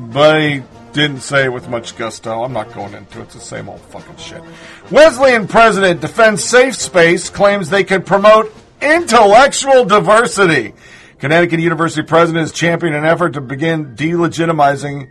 but 0.00 0.40
he 0.40 0.62
didn't 0.92 1.20
say 1.20 1.44
it 1.44 1.52
with 1.52 1.68
much 1.68 1.96
gusto. 1.96 2.42
I'm 2.42 2.52
not 2.52 2.72
going 2.74 2.94
into 2.94 3.20
it. 3.20 3.24
It's 3.24 3.34
the 3.34 3.40
same 3.40 3.68
old 3.68 3.80
fucking 3.80 4.16
shit. 4.16 4.42
Wesleyan 4.90 5.46
president 5.46 6.00
defends 6.00 6.42
safe 6.42 6.74
space, 6.74 7.30
claims 7.30 7.70
they 7.70 7.84
can 7.84 8.02
promote 8.02 8.52
intellectual 8.80 9.84
diversity. 9.84 10.74
Connecticut 11.20 11.60
University 11.60 12.02
president 12.02 12.44
is 12.44 12.52
championing 12.52 12.98
an 12.98 13.04
effort 13.04 13.34
to 13.34 13.40
begin 13.40 13.94
delegitimizing 13.94 15.10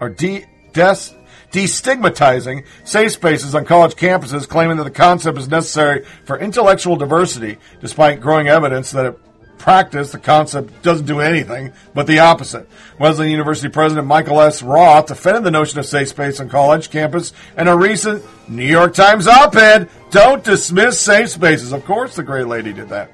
or 0.00 0.08
de- 0.08 0.46
des- 0.72 1.14
destigmatizing 1.50 2.64
safe 2.84 3.12
spaces 3.12 3.54
on 3.54 3.64
college 3.64 3.94
campuses, 3.94 4.48
claiming 4.48 4.76
that 4.76 4.84
the 4.84 4.90
concept 4.90 5.36
is 5.38 5.48
necessary 5.48 6.04
for 6.24 6.38
intellectual 6.38 6.96
diversity, 6.96 7.58
despite 7.80 8.20
growing 8.20 8.48
evidence 8.48 8.92
that 8.92 9.06
it 9.06 9.18
practice, 9.62 10.10
the 10.10 10.18
concept 10.18 10.82
doesn't 10.82 11.06
do 11.06 11.20
anything 11.20 11.72
but 11.94 12.08
the 12.08 12.18
opposite. 12.18 12.68
Wesleyan 12.98 13.30
University 13.30 13.68
President 13.68 14.06
Michael 14.06 14.40
S. 14.40 14.60
Roth 14.60 15.06
defended 15.06 15.44
the 15.44 15.52
notion 15.52 15.78
of 15.78 15.86
safe 15.86 16.08
space 16.08 16.40
on 16.40 16.48
college 16.48 16.90
campus 16.90 17.32
in 17.56 17.68
a 17.68 17.76
recent 17.76 18.24
New 18.48 18.66
York 18.66 18.92
Times 18.92 19.28
op-ed. 19.28 19.88
Don't 20.10 20.42
dismiss 20.42 20.98
safe 20.98 21.30
spaces. 21.30 21.72
Of 21.72 21.84
course, 21.84 22.16
the 22.16 22.24
great 22.24 22.48
lady 22.48 22.72
did 22.72 22.88
that. 22.88 23.12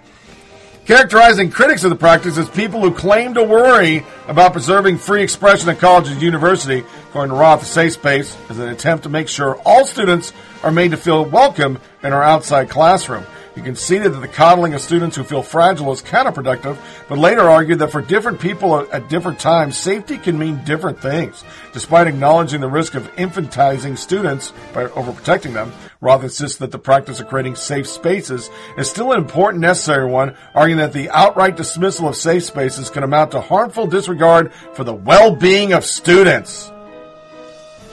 Characterizing 0.89 1.51
critics 1.51 1.85
of 1.85 1.91
the 1.91 1.97
practice 1.97 2.39
as 2.39 2.49
people 2.49 2.81
who 2.81 2.91
claim 2.91 3.35
to 3.35 3.45
worry 3.45 4.07
about 4.27 4.55
preserving 4.55 4.97
free 4.97 5.23
expression 5.23 5.69
at 5.69 5.79
colleges 5.79 6.13
and 6.13 6.23
university. 6.23 6.79
According 7.11 7.35
to 7.35 7.39
Roth, 7.39 7.61
a 7.61 7.67
safe 7.67 7.93
space 7.93 8.35
is 8.49 8.59
an 8.59 8.71
attempt 8.71 9.03
to 9.03 9.11
make 9.11 9.29
sure 9.29 9.61
all 9.67 9.85
students 9.85 10.33
are 10.63 10.71
made 10.71 10.93
to 10.93 10.97
feel 10.97 11.27
welcome 11.27 11.79
in 12.03 12.15
our 12.15 12.23
outside 12.23 12.71
classroom. 12.71 13.27
He 13.55 13.61
conceded 13.61 14.15
that 14.15 14.21
the 14.21 14.29
coddling 14.29 14.73
of 14.73 14.81
students 14.81 15.15
who 15.15 15.25
feel 15.25 15.43
fragile 15.43 15.93
is 15.93 16.01
counterproductive, 16.01 16.79
but 17.07 17.19
later 17.19 17.43
argued 17.51 17.81
that 17.81 17.93
for 17.93 18.01
different 18.01 18.41
people 18.41 18.89
at 18.91 19.11
different 19.11 19.39
times, 19.41 19.77
safety 19.77 20.17
can 20.17 20.39
mean 20.39 20.65
different 20.65 21.01
things. 21.01 21.45
Despite 21.79 22.09
acknowledging 22.09 22.61
the 22.61 22.67
risk 22.67 22.97
of 22.97 23.07
infantizing 23.15 23.97
students 23.97 24.53
by 24.75 24.87
overprotecting 24.87 25.53
them, 25.53 25.73
Roth 26.01 26.25
insists 26.25 26.59
that 26.59 26.73
the 26.73 26.79
practice 26.79 27.21
of 27.21 27.29
creating 27.29 27.55
safe 27.55 27.87
spaces 27.87 28.51
is 28.77 28.91
still 28.91 29.13
an 29.13 29.19
important, 29.19 29.61
necessary 29.61 30.11
one, 30.11 30.35
arguing 30.57 30.79
that 30.79 30.93
the 30.93 31.09
outright 31.11 31.57
dismissal 31.57 32.09
of 32.09 32.17
safe 32.17 32.43
spaces 32.43 32.91
can 32.91 33.05
amount 33.05 33.31
to 33.31 33.41
harmful 33.41 33.87
disregard 33.87 34.53
for 34.73 34.83
the 34.83 34.93
well-being 34.93 35.73
of 35.73 35.85
students. 35.85 36.69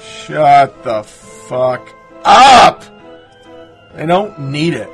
Shut 0.01 0.83
the 0.83 1.03
fuck 1.03 1.87
up! 2.23 2.83
They 3.93 4.07
don't 4.07 4.49
need 4.49 4.73
it. 4.73 4.89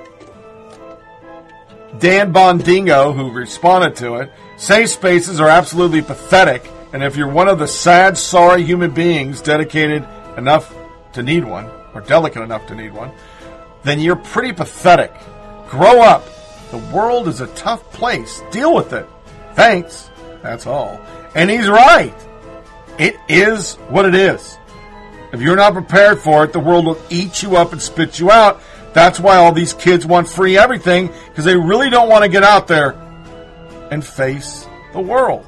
Dan 1.97 2.34
Bongino, 2.34 3.15
who 3.15 3.31
responded 3.31 3.95
to 3.95 4.15
it, 4.15 4.34
safe 4.57 4.89
spaces 4.89 5.39
are 5.39 5.47
absolutely 5.47 6.01
pathetic, 6.01 6.69
and 6.93 7.03
if 7.03 7.15
you're 7.15 7.27
one 7.27 7.47
of 7.47 7.59
the 7.59 7.68
sad, 7.68 8.18
sorry 8.18 8.63
human 8.63 8.91
beings 8.91 9.41
dedicated 9.41 10.07
enough 10.38 10.73
to 11.13 11.23
need 11.23 11.43
one, 11.43 11.69
or 11.93 12.01
delicate 12.01 12.41
enough 12.41 12.68
to 12.68 12.76
need 12.76 12.93
one, 12.93 13.11
then 13.84 13.99
you're 13.99 14.15
pretty 14.15 14.53
pathetic. 14.53 15.13
Grow 15.69 16.01
up. 16.01 16.26
The 16.72 16.77
world 16.93 17.27
is 17.27 17.41
a 17.41 17.47
tough 17.47 17.91
place. 17.91 18.41
Deal 18.51 18.73
with 18.73 18.93
it. 18.93 19.07
Thanks. 19.53 20.09
That's 20.41 20.65
all. 20.65 20.99
And 21.35 21.49
he's 21.49 21.68
right. 21.68 22.13
It 22.97 23.15
is 23.27 23.76
what 23.89 24.05
it 24.05 24.15
is. 24.15 24.57
If 25.34 25.41
you're 25.41 25.55
not 25.55 25.73
prepared 25.73 26.19
for 26.19 26.43
it, 26.43 26.53
the 26.53 26.59
world 26.59 26.85
will 26.85 27.01
eat 27.09 27.41
you 27.41 27.55
up 27.55 27.72
and 27.72 27.81
spit 27.81 28.19
you 28.19 28.31
out. 28.31 28.61
That's 28.93 29.19
why 29.19 29.38
all 29.38 29.53
these 29.53 29.73
kids 29.73 30.05
want 30.05 30.27
free 30.27 30.57
everything, 30.57 31.07
because 31.30 31.45
they 31.45 31.55
really 31.55 31.89
don't 31.89 32.09
want 32.09 32.23
to 32.23 32.30
get 32.30 32.43
out 32.43 32.68
there 32.68 32.91
and 33.91 34.05
face 34.05 34.68
the 34.93 34.99
world. 34.99 35.45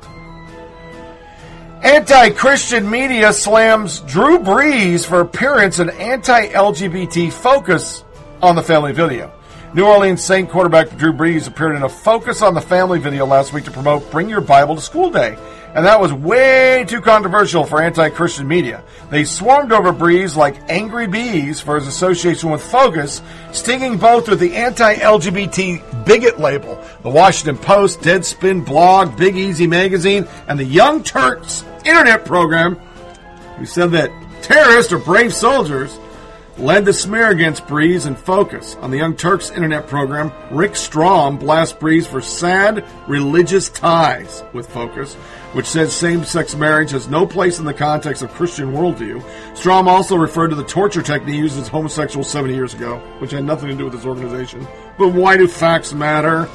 Anti 1.84 2.30
Christian 2.30 2.89
media 2.89 3.34
slams 3.34 3.99
Drew 3.99 4.39
Brees 4.39 5.05
for 5.05 5.19
appearance 5.19 5.80
in 5.80 5.89
anti 5.89 6.47
LGBT 6.47 7.30
focus 7.30 8.05
on 8.41 8.55
the 8.55 8.64
family 8.64 8.93
video. 8.93 9.34
New 9.73 9.84
Orleans 9.85 10.23
Saint 10.23 10.49
quarterback 10.49 10.95
Drew 10.95 11.11
Brees 11.11 11.45
appeared 11.45 11.76
in 11.76 11.84
a 11.84 11.89
Focus 11.89 12.41
on 12.41 12.53
the 12.53 12.61
Family 12.61 12.99
video 12.99 13.26
last 13.26 13.51
week 13.51 13.65
to 13.65 13.72
promote 13.72 14.10
Bring 14.11 14.30
Your 14.30 14.39
Bible 14.39 14.76
to 14.76 14.81
School 14.81 15.10
Day. 15.10 15.38
And 15.76 15.85
that 15.85 15.99
was 15.99 16.14
way 16.14 16.85
too 16.88 17.01
controversial 17.01 17.65
for 17.65 17.81
anti 17.81 18.07
Christian 18.11 18.47
media. 18.47 18.81
They 19.10 19.26
swarmed 19.26 19.73
over 19.73 19.91
Brees 19.91 20.38
like 20.38 20.55
angry 20.69 21.07
bees 21.07 21.60
for 21.60 21.76
his 21.76 21.88
association 21.88 22.49
with 22.49 22.64
Focus, 22.64 23.22
stinging 23.51 23.97
both 23.97 24.30
with 24.30 24.39
the 24.39 24.55
anti 24.55 24.95
LGBT 24.95 26.05
bigot 26.05 26.39
label. 26.39 26.81
The 27.01 27.10
Washington 27.10 27.57
Post, 27.57 27.99
Deadspin 27.99 28.65
blog, 28.65 29.18
Big 29.18 29.35
Easy 29.35 29.68
magazine, 29.68 30.30
and 30.47 30.57
the 30.57 30.64
Young 30.64 31.03
Turks 31.03 31.65
internet 31.85 32.26
program, 32.26 32.76
who 33.57 33.65
said 33.65 33.91
that 33.91 34.11
terrorists 34.41 34.91
are 34.91 34.99
brave 34.99 35.34
soldiers, 35.34 35.97
led 36.57 36.85
the 36.85 36.93
smear 36.93 37.30
against 37.30 37.65
Brees 37.65 38.05
and 38.05 38.18
Focus. 38.18 38.76
On 38.76 38.91
the 38.91 38.97
Young 38.97 39.15
Turks 39.15 39.49
internet 39.49 39.88
program, 39.88 40.31
Rick 40.51 40.76
Strom 40.76 41.38
blasts 41.38 41.77
Brees 41.77 42.05
for 42.05 42.22
sad 42.22 42.85
religious 43.07 43.69
ties 43.69 44.43
with 44.53 44.69
Focus, 44.69 45.15
which 45.53 45.65
says 45.65 45.93
same-sex 45.93 46.55
marriage 46.55 46.91
has 46.91 47.07
no 47.07 47.26
place 47.26 47.57
in 47.57 47.65
the 47.65 47.73
context 47.73 48.22
of 48.22 48.31
Christian 48.31 48.72
worldview. 48.72 49.23
Strom 49.55 49.88
also 49.88 50.15
referred 50.15 50.49
to 50.49 50.55
the 50.55 50.64
torture 50.64 51.01
technique 51.01 51.35
used 51.35 51.57
as 51.57 51.68
homosexuals 51.68 52.30
70 52.30 52.53
years 52.53 52.73
ago, 52.73 52.99
which 53.19 53.31
had 53.31 53.43
nothing 53.43 53.69
to 53.69 53.76
do 53.76 53.85
with 53.85 53.93
this 53.93 54.05
organization. 54.05 54.68
But 54.97 55.10
why 55.10 55.38
do 55.38 55.47
facts 55.47 55.93
matter? 55.93 56.47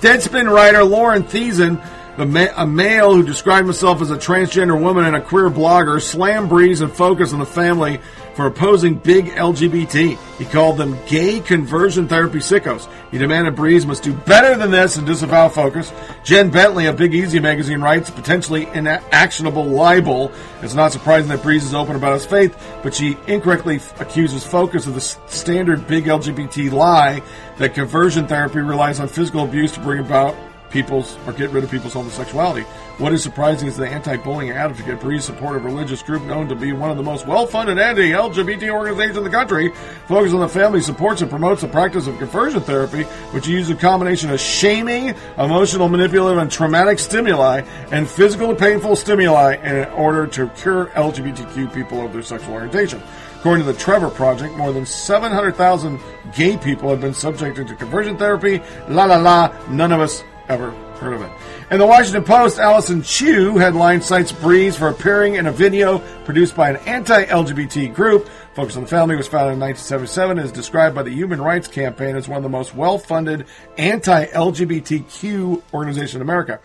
Deadspin 0.00 0.52
writer 0.52 0.84
Lauren 0.84 1.24
Theisen, 1.24 1.82
ma- 2.24 2.46
a 2.56 2.66
male 2.66 3.14
who 3.14 3.22
described 3.22 3.66
himself 3.66 4.00
as 4.00 4.10
a 4.10 4.16
transgender 4.16 4.80
woman 4.80 5.04
and 5.04 5.16
a 5.16 5.20
queer 5.20 5.50
blogger, 5.50 6.00
slammed 6.00 6.48
Brees 6.48 6.80
and 6.80 6.90
Focus 6.90 7.34
on 7.34 7.40
the 7.40 7.44
family 7.46 8.00
for 8.34 8.46
opposing 8.46 8.94
big 8.94 9.26
LGBT. 9.30 10.16
He 10.38 10.44
called 10.46 10.76
them 10.78 10.96
gay 11.06 11.40
conversion 11.40 12.06
therapy 12.08 12.38
sickos. 12.38 12.86
He 13.10 13.18
demanded 13.18 13.54
Brees 13.56 13.86
must 13.86 14.02
do 14.02 14.12
better 14.12 14.56
than 14.56 14.70
this 14.70 14.96
and 14.96 15.06
disavow 15.06 15.48
Focus. 15.48 15.92
Jen 16.24 16.50
Bentley 16.50 16.86
of 16.86 16.96
Big 16.96 17.14
Easy 17.14 17.40
magazine 17.40 17.80
writes, 17.80 18.08
potentially 18.10 18.66
actionable 18.66 19.64
libel. 19.64 20.32
It's 20.62 20.74
not 20.74 20.92
surprising 20.92 21.28
that 21.30 21.40
Brees 21.40 21.64
is 21.64 21.74
open 21.74 21.96
about 21.96 22.12
his 22.14 22.26
faith, 22.26 22.56
but 22.82 22.94
she 22.94 23.16
incorrectly 23.26 23.76
f- 23.76 23.98
accuses 24.00 24.44
Focus 24.44 24.86
of 24.86 24.92
the 24.94 25.00
s- 25.00 25.18
standard 25.26 25.86
big 25.86 26.04
LGBT 26.04 26.70
lie 26.72 27.22
that 27.58 27.74
conversion 27.74 28.26
therapy 28.26 28.60
relies 28.60 29.00
on 29.00 29.08
physical 29.08 29.44
abuse 29.44 29.72
to 29.72 29.80
bring 29.80 30.00
about 30.00 30.34
people's 30.70 31.16
or 31.26 31.32
get 31.32 31.50
rid 31.50 31.64
of 31.64 31.70
people's 31.70 31.92
homosexuality. 31.92 32.62
What 32.98 33.12
is 33.12 33.22
surprising 33.22 33.68
is 33.68 33.76
the 33.76 33.86
anti-bullying 33.86 34.50
advocate 34.52 35.00
Brees 35.00 35.22
supportive 35.22 35.64
religious 35.64 36.02
group 36.02 36.22
known 36.22 36.48
to 36.48 36.54
be 36.54 36.72
one 36.72 36.90
of 36.90 36.96
the 36.96 37.02
most 37.02 37.26
well-funded 37.26 37.78
anti-LGBT 37.78 38.70
organizations 38.70 39.18
in 39.18 39.24
the 39.24 39.30
country, 39.30 39.72
focuses 40.06 40.34
on 40.34 40.40
the 40.40 40.48
family, 40.48 40.80
supports 40.80 41.20
and 41.20 41.30
promotes 41.30 41.60
the 41.60 41.68
practice 41.68 42.06
of 42.06 42.18
conversion 42.18 42.60
therapy, 42.62 43.02
which 43.32 43.46
uses 43.46 43.70
a 43.70 43.76
combination 43.76 44.30
of 44.30 44.40
shaming, 44.40 45.14
emotional, 45.38 45.88
manipulative, 45.88 46.38
and 46.38 46.50
traumatic 46.50 46.98
stimuli, 46.98 47.60
and 47.92 48.08
physical 48.08 48.54
painful 48.54 48.96
stimuli 48.96 49.56
in 49.56 49.88
order 49.92 50.26
to 50.26 50.48
cure 50.50 50.86
LGBTQ 50.94 51.74
people 51.74 52.04
of 52.04 52.12
their 52.12 52.22
sexual 52.22 52.54
orientation. 52.54 53.02
According 53.38 53.66
to 53.66 53.72
the 53.72 53.78
Trevor 53.78 54.08
Project, 54.08 54.54
more 54.56 54.72
than 54.72 54.86
700,000 54.86 56.00
gay 56.34 56.56
people 56.56 56.88
have 56.90 57.00
been 57.00 57.14
subjected 57.14 57.68
to 57.68 57.76
conversion 57.76 58.16
therapy. 58.16 58.60
La 58.88 59.04
la 59.04 59.18
la, 59.18 59.54
none 59.68 59.92
of 59.92 60.00
us 60.00 60.24
ever 60.48 60.70
heard 60.70 61.14
of 61.14 61.22
it. 61.22 61.30
In 61.70 61.78
the 61.78 61.86
Washington 61.86 62.24
Post, 62.24 62.58
Allyson 62.58 63.02
Chiu 63.02 63.58
headline 63.58 64.00
cites 64.00 64.32
Brees 64.32 64.74
for 64.74 64.88
appearing 64.88 65.34
in 65.34 65.46
a 65.46 65.52
video 65.52 65.98
produced 66.24 66.54
by 66.54 66.70
an 66.70 66.76
anti-LGBT 66.86 67.94
group. 67.94 68.28
Focus 68.54 68.76
on 68.76 68.82
the 68.82 68.88
Family 68.88 69.16
was 69.16 69.26
founded 69.26 69.54
in 69.54 69.60
1977 69.60 70.38
and 70.38 70.46
is 70.46 70.52
described 70.52 70.94
by 70.94 71.02
the 71.02 71.10
Human 71.10 71.40
Rights 71.40 71.68
Campaign 71.68 72.16
as 72.16 72.28
one 72.28 72.36
of 72.36 72.42
the 72.42 72.48
most 72.48 72.74
well-funded 72.74 73.46
anti-LGBTQ 73.76 75.62
organizations 75.74 76.14
in 76.14 76.22
America. 76.22 76.60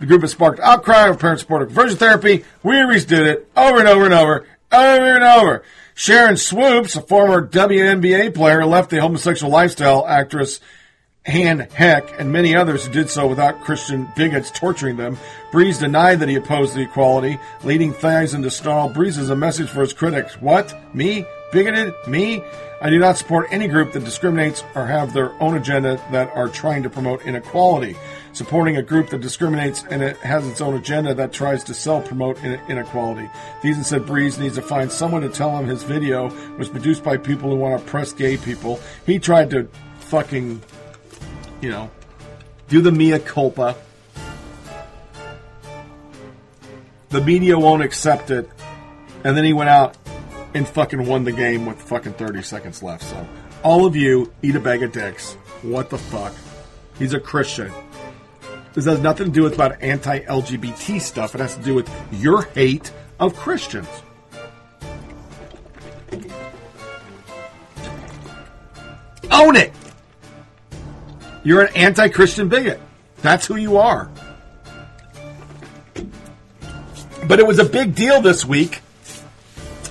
The 0.00 0.06
group 0.06 0.22
has 0.22 0.32
sparked 0.32 0.58
outcry 0.60 1.08
of 1.08 1.18
parent 1.18 1.40
support 1.40 1.62
of 1.62 1.68
conversion 1.68 1.98
therapy. 1.98 2.44
We 2.62 2.74
redid 2.74 3.26
it 3.26 3.48
over 3.56 3.78
and 3.78 3.86
over 3.86 4.04
and 4.04 4.14
over, 4.14 4.46
over 4.72 5.14
and 5.14 5.22
over. 5.22 5.62
Sharon 5.94 6.36
Swoopes, 6.36 6.96
a 6.96 7.02
former 7.02 7.46
WNBA 7.46 8.34
player, 8.34 8.64
left 8.64 8.90
the 8.90 9.00
homosexual 9.00 9.52
lifestyle 9.52 10.06
actress 10.06 10.58
Anne 11.24 11.68
Heche, 11.70 12.18
and 12.18 12.32
many 12.32 12.56
others 12.56 12.84
who 12.84 12.92
did 12.92 13.08
so 13.08 13.28
without 13.28 13.60
Christian 13.60 14.08
bigots 14.16 14.50
torturing 14.50 14.96
them. 14.96 15.16
Brees 15.52 15.78
denied 15.78 16.18
that 16.20 16.28
he 16.28 16.34
opposed 16.34 16.74
the 16.74 16.82
equality, 16.82 17.38
leading 17.62 17.92
Theisen 17.92 18.42
to 18.42 18.50
snarl. 18.50 18.90
Brees 18.90 19.18
is 19.18 19.30
a 19.30 19.36
message 19.36 19.68
for 19.68 19.82
his 19.82 19.92
critics. 19.92 20.40
What? 20.40 20.76
Me? 20.94 21.24
Bigoted? 21.52 21.94
Me? 22.08 22.42
I 22.80 22.90
do 22.90 22.98
not 22.98 23.16
support 23.16 23.46
any 23.52 23.68
group 23.68 23.92
that 23.92 24.04
discriminates 24.04 24.64
or 24.74 24.86
have 24.86 25.12
their 25.12 25.40
own 25.40 25.56
agenda 25.56 26.04
that 26.10 26.34
are 26.34 26.48
trying 26.48 26.82
to 26.82 26.90
promote 26.90 27.24
inequality. 27.24 27.96
Supporting 28.32 28.76
a 28.76 28.82
group 28.82 29.10
that 29.10 29.20
discriminates 29.20 29.84
and 29.88 30.02
it 30.02 30.16
has 30.16 30.44
its 30.48 30.60
own 30.60 30.74
agenda 30.74 31.14
that 31.14 31.32
tries 31.32 31.62
to 31.64 31.74
self 31.74 32.06
promote 32.08 32.42
inequality. 32.42 33.30
Theisen 33.62 33.84
said 33.84 34.02
Brees 34.02 34.40
needs 34.40 34.56
to 34.56 34.62
find 34.62 34.90
someone 34.90 35.22
to 35.22 35.28
tell 35.28 35.56
him 35.56 35.66
his 35.66 35.84
video 35.84 36.34
was 36.56 36.68
produced 36.68 37.04
by 37.04 37.16
people 37.16 37.50
who 37.50 37.56
want 37.56 37.78
to 37.78 37.86
oppress 37.86 38.12
gay 38.12 38.36
people. 38.36 38.80
He 39.06 39.20
tried 39.20 39.50
to 39.50 39.68
fucking 40.00 40.60
you 41.62 41.70
know, 41.70 41.90
do 42.68 42.82
the 42.82 42.92
mea 42.92 43.18
culpa. 43.18 43.76
The 47.08 47.20
media 47.20 47.58
won't 47.58 47.82
accept 47.82 48.30
it. 48.30 48.50
And 49.24 49.36
then 49.36 49.44
he 49.44 49.52
went 49.52 49.70
out 49.70 49.96
and 50.54 50.68
fucking 50.68 51.06
won 51.06 51.24
the 51.24 51.32
game 51.32 51.64
with 51.64 51.80
fucking 51.80 52.14
30 52.14 52.42
seconds 52.42 52.82
left. 52.82 53.04
So, 53.04 53.26
all 53.62 53.86
of 53.86 53.94
you 53.94 54.32
eat 54.42 54.56
a 54.56 54.60
bag 54.60 54.82
of 54.82 54.92
dicks. 54.92 55.34
What 55.62 55.88
the 55.88 55.98
fuck? 55.98 56.34
He's 56.98 57.14
a 57.14 57.20
Christian. 57.20 57.72
This 58.74 58.86
has 58.86 59.00
nothing 59.00 59.26
to 59.26 59.32
do 59.32 59.42
with 59.42 59.54
about 59.54 59.80
anti 59.82 60.20
LGBT 60.20 61.00
stuff. 61.00 61.34
It 61.34 61.40
has 61.40 61.56
to 61.56 61.62
do 61.62 61.74
with 61.74 61.90
your 62.10 62.42
hate 62.42 62.90
of 63.20 63.36
Christians. 63.36 63.88
Own 69.30 69.56
it! 69.56 69.72
You're 71.44 71.62
an 71.62 71.74
anti 71.74 72.08
Christian 72.08 72.48
bigot. 72.48 72.80
That's 73.20 73.46
who 73.46 73.56
you 73.56 73.76
are. 73.78 74.10
But 77.26 77.38
it 77.38 77.46
was 77.46 77.58
a 77.58 77.64
big 77.64 77.94
deal 77.94 78.20
this 78.20 78.44
week. 78.44 78.80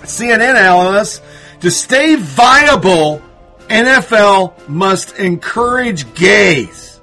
CNN 0.03 0.55
analysts 0.55 1.21
to 1.61 1.71
stay 1.71 2.15
viable, 2.15 3.21
NFL 3.67 4.67
must 4.67 5.17
encourage 5.17 6.13
gays. 6.13 6.97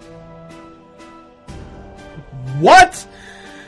What? 2.59 3.07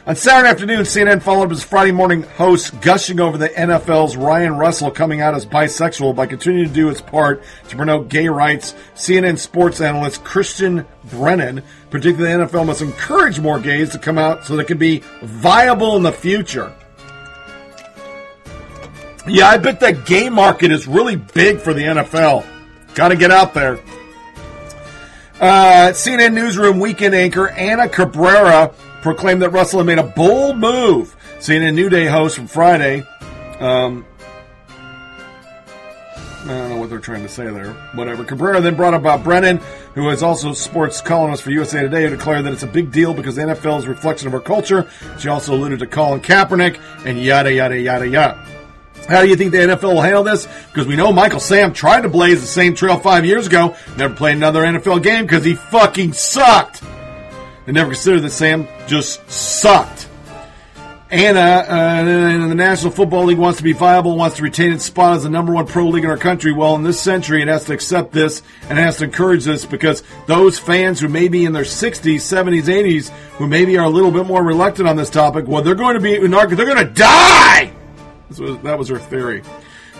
On 0.06 0.16
Saturday 0.16 0.48
afternoon, 0.48 0.80
CNN 0.80 1.20
followed 1.20 1.44
up 1.44 1.50
his 1.50 1.62
Friday 1.62 1.92
morning 1.92 2.22
host 2.22 2.80
gushing 2.80 3.20
over 3.20 3.36
the 3.36 3.50
NFL's 3.50 4.16
Ryan 4.16 4.56
Russell 4.56 4.90
coming 4.90 5.20
out 5.20 5.34
as 5.34 5.44
bisexual 5.44 6.16
by 6.16 6.26
continuing 6.26 6.66
to 6.66 6.72
do 6.72 6.88
its 6.88 7.02
part 7.02 7.42
to 7.68 7.76
promote 7.76 8.08
gay 8.08 8.26
rights. 8.26 8.74
CNN 8.94 9.38
sports 9.38 9.78
analyst 9.82 10.24
Christine 10.24 10.86
Brennan 11.10 11.62
predicted 11.90 12.24
the 12.24 12.30
NFL 12.30 12.66
must 12.66 12.80
encourage 12.80 13.40
more 13.40 13.60
gays 13.60 13.90
to 13.90 13.98
come 13.98 14.16
out 14.16 14.46
so 14.46 14.56
they 14.56 14.64
can 14.64 14.78
be 14.78 15.02
viable 15.22 15.96
in 15.96 16.02
the 16.02 16.12
future. 16.12 16.74
Yeah, 19.26 19.48
I 19.48 19.58
bet 19.58 19.80
that 19.80 20.06
gay 20.06 20.30
market 20.30 20.72
is 20.72 20.88
really 20.88 21.16
big 21.16 21.60
for 21.60 21.74
the 21.74 21.82
NFL. 21.82 22.46
Got 22.94 23.08
to 23.08 23.16
get 23.16 23.30
out 23.30 23.52
there. 23.52 23.78
Uh, 25.38 25.90
CNN 25.92 26.32
Newsroom 26.32 26.80
weekend 26.80 27.14
anchor 27.14 27.50
Ana 27.50 27.86
Cabrera 27.86 28.72
proclaimed 29.02 29.42
that 29.42 29.50
Russell 29.50 29.80
had 29.80 29.86
made 29.86 29.98
a 29.98 30.02
bold 30.02 30.58
move. 30.58 31.16
CNN 31.38 31.74
New 31.74 31.88
Day 31.88 32.06
host 32.06 32.36
from 32.36 32.46
Friday. 32.46 33.04
Um, 33.60 34.04
I 36.42 36.46
don't 36.46 36.70
know 36.70 36.76
what 36.78 36.88
they're 36.88 36.98
trying 36.98 37.22
to 37.22 37.28
say 37.28 37.44
there. 37.44 37.72
Whatever. 37.94 38.24
Cabrera 38.24 38.60
then 38.60 38.74
brought 38.74 38.94
up 38.94 39.02
Bob 39.02 39.22
Brennan, 39.22 39.58
who 39.94 40.08
is 40.08 40.22
also 40.22 40.50
a 40.50 40.54
sports 40.54 41.00
columnist 41.00 41.42
for 41.42 41.50
USA 41.50 41.82
Today, 41.82 42.04
who 42.04 42.10
declared 42.10 42.46
that 42.46 42.52
it's 42.52 42.62
a 42.62 42.66
big 42.66 42.90
deal 42.90 43.12
because 43.12 43.36
the 43.36 43.42
NFL 43.42 43.78
is 43.78 43.84
a 43.84 43.88
reflection 43.88 44.26
of 44.26 44.34
our 44.34 44.40
culture. 44.40 44.88
She 45.18 45.28
also 45.28 45.54
alluded 45.54 45.80
to 45.80 45.86
Colin 45.86 46.20
Kaepernick 46.20 46.80
and 47.04 47.22
yada, 47.22 47.52
yada, 47.52 47.78
yada, 47.78 48.08
yada. 48.08 48.46
How 49.06 49.22
do 49.22 49.28
you 49.28 49.36
think 49.36 49.52
the 49.52 49.58
NFL 49.58 49.94
will 49.94 50.02
handle 50.02 50.22
this? 50.22 50.46
Because 50.68 50.86
we 50.86 50.96
know 50.96 51.12
Michael 51.12 51.40
Sam 51.40 51.72
tried 51.72 52.02
to 52.02 52.08
blaze 52.08 52.40
the 52.40 52.46
same 52.46 52.74
trail 52.74 52.98
five 52.98 53.26
years 53.26 53.46
ago, 53.46 53.76
never 53.96 54.14
played 54.14 54.36
another 54.36 54.62
NFL 54.62 55.02
game 55.02 55.24
because 55.24 55.44
he 55.44 55.54
fucking 55.56 56.12
sucked. 56.14 56.82
They 57.66 57.72
never 57.72 57.90
considered 57.90 58.22
that 58.22 58.30
Sam 58.30 58.66
just 58.86 59.28
sucked. 59.30 60.08
Anna, 61.12 61.40
uh, 61.40 62.48
the 62.48 62.54
National 62.54 62.92
Football 62.92 63.24
League 63.24 63.38
wants 63.38 63.58
to 63.58 63.64
be 63.64 63.72
viable, 63.72 64.16
wants 64.16 64.36
to 64.36 64.44
retain 64.44 64.72
its 64.72 64.84
spot 64.84 65.16
as 65.16 65.24
the 65.24 65.28
number 65.28 65.52
one 65.52 65.66
pro 65.66 65.88
league 65.88 66.04
in 66.04 66.10
our 66.10 66.16
country. 66.16 66.52
Well, 66.52 66.76
in 66.76 66.84
this 66.84 67.00
century, 67.00 67.42
it 67.42 67.48
has 67.48 67.64
to 67.64 67.72
accept 67.72 68.12
this 68.12 68.42
and 68.68 68.78
has 68.78 68.98
to 68.98 69.04
encourage 69.04 69.44
this 69.44 69.66
because 69.66 70.04
those 70.26 70.60
fans 70.60 71.00
who 71.00 71.08
may 71.08 71.26
be 71.26 71.44
in 71.44 71.52
their 71.52 71.64
60s, 71.64 72.14
70s, 72.14 72.62
80s, 72.62 73.08
who 73.38 73.48
maybe 73.48 73.76
are 73.76 73.86
a 73.86 73.90
little 73.90 74.12
bit 74.12 74.24
more 74.24 74.44
reluctant 74.44 74.88
on 74.88 74.94
this 74.94 75.10
topic, 75.10 75.48
well, 75.48 75.62
they're 75.62 75.74
going 75.74 75.94
to 75.94 76.00
be, 76.00 76.16
they're 76.16 76.28
going 76.28 76.86
to 76.86 76.92
die! 76.92 77.72
That 78.62 78.78
was 78.78 78.88
her 78.88 78.98
theory. 78.98 79.42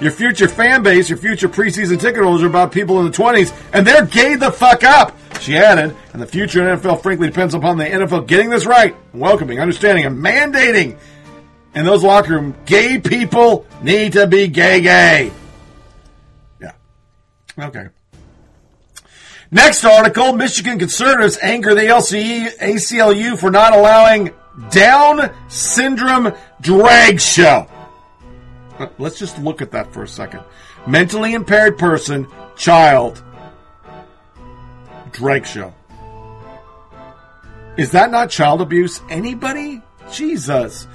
Your 0.01 0.12
future 0.12 0.47
fan 0.47 0.85
base, 0.85 1.11
your 1.11 1.19
future 1.19 1.49
preseason 1.49 2.01
ticket 2.01 2.23
holders 2.23 2.45
are 2.45 2.47
about 2.47 2.70
people 2.70 3.01
in 3.01 3.07
the 3.07 3.16
20s, 3.16 3.53
and 3.73 3.85
they're 3.85 4.07
gay 4.07 4.37
the 4.37 4.53
fuck 4.53 4.85
up, 4.85 5.16
she 5.41 5.57
added. 5.57 5.97
And 6.12 6.23
the 6.23 6.27
future 6.27 6.61
in 6.61 6.79
NFL, 6.79 7.03
frankly, 7.03 7.29
depends 7.29 7.55
upon 7.55 7.79
the 7.79 7.85
NFL 7.85 8.27
getting 8.27 8.51
this 8.51 8.67
right, 8.67 8.95
welcoming, 9.12 9.61
understanding, 9.61 10.05
and 10.05 10.19
mandating. 10.19 10.99
In 11.75 11.85
those 11.85 12.03
locker 12.03 12.35
room, 12.35 12.55
gay 12.67 12.99
people 12.99 13.65
need 13.83 14.15
to 14.15 14.27
be 14.27 14.49
gay 14.49 14.81
gay. 14.81 15.33
Yeah. 16.61 16.73
Okay. 17.59 17.89
Next 19.53 19.85
article 19.85 20.33
Michigan 20.33 20.79
conservatives 20.79 21.39
anger 21.43 21.75
the 21.75 21.83
LCE, 21.83 22.59
ACLU 22.59 23.39
for 23.39 23.51
not 23.51 23.77
allowing 23.77 24.31
Down 24.71 25.33
syndrome 25.49 26.33
drag 26.61 27.21
show. 27.21 27.67
Let's 28.99 29.19
just 29.19 29.39
look 29.39 29.62
at 29.62 29.71
that 29.73 29.93
for 29.93 30.03
a 30.03 30.09
second. 30.09 30.43
Mentally 30.87 31.35
impaired 31.35 31.79
person, 31.79 32.27
child, 32.57 33.23
drag 35.20 35.44
show. 35.44 35.74
Is 37.76 37.90
that 37.90 38.10
not 38.10 38.30
child 38.30 38.62
abuse? 38.62 39.02
Anybody? 39.10 39.82
Jesus. 40.10 40.86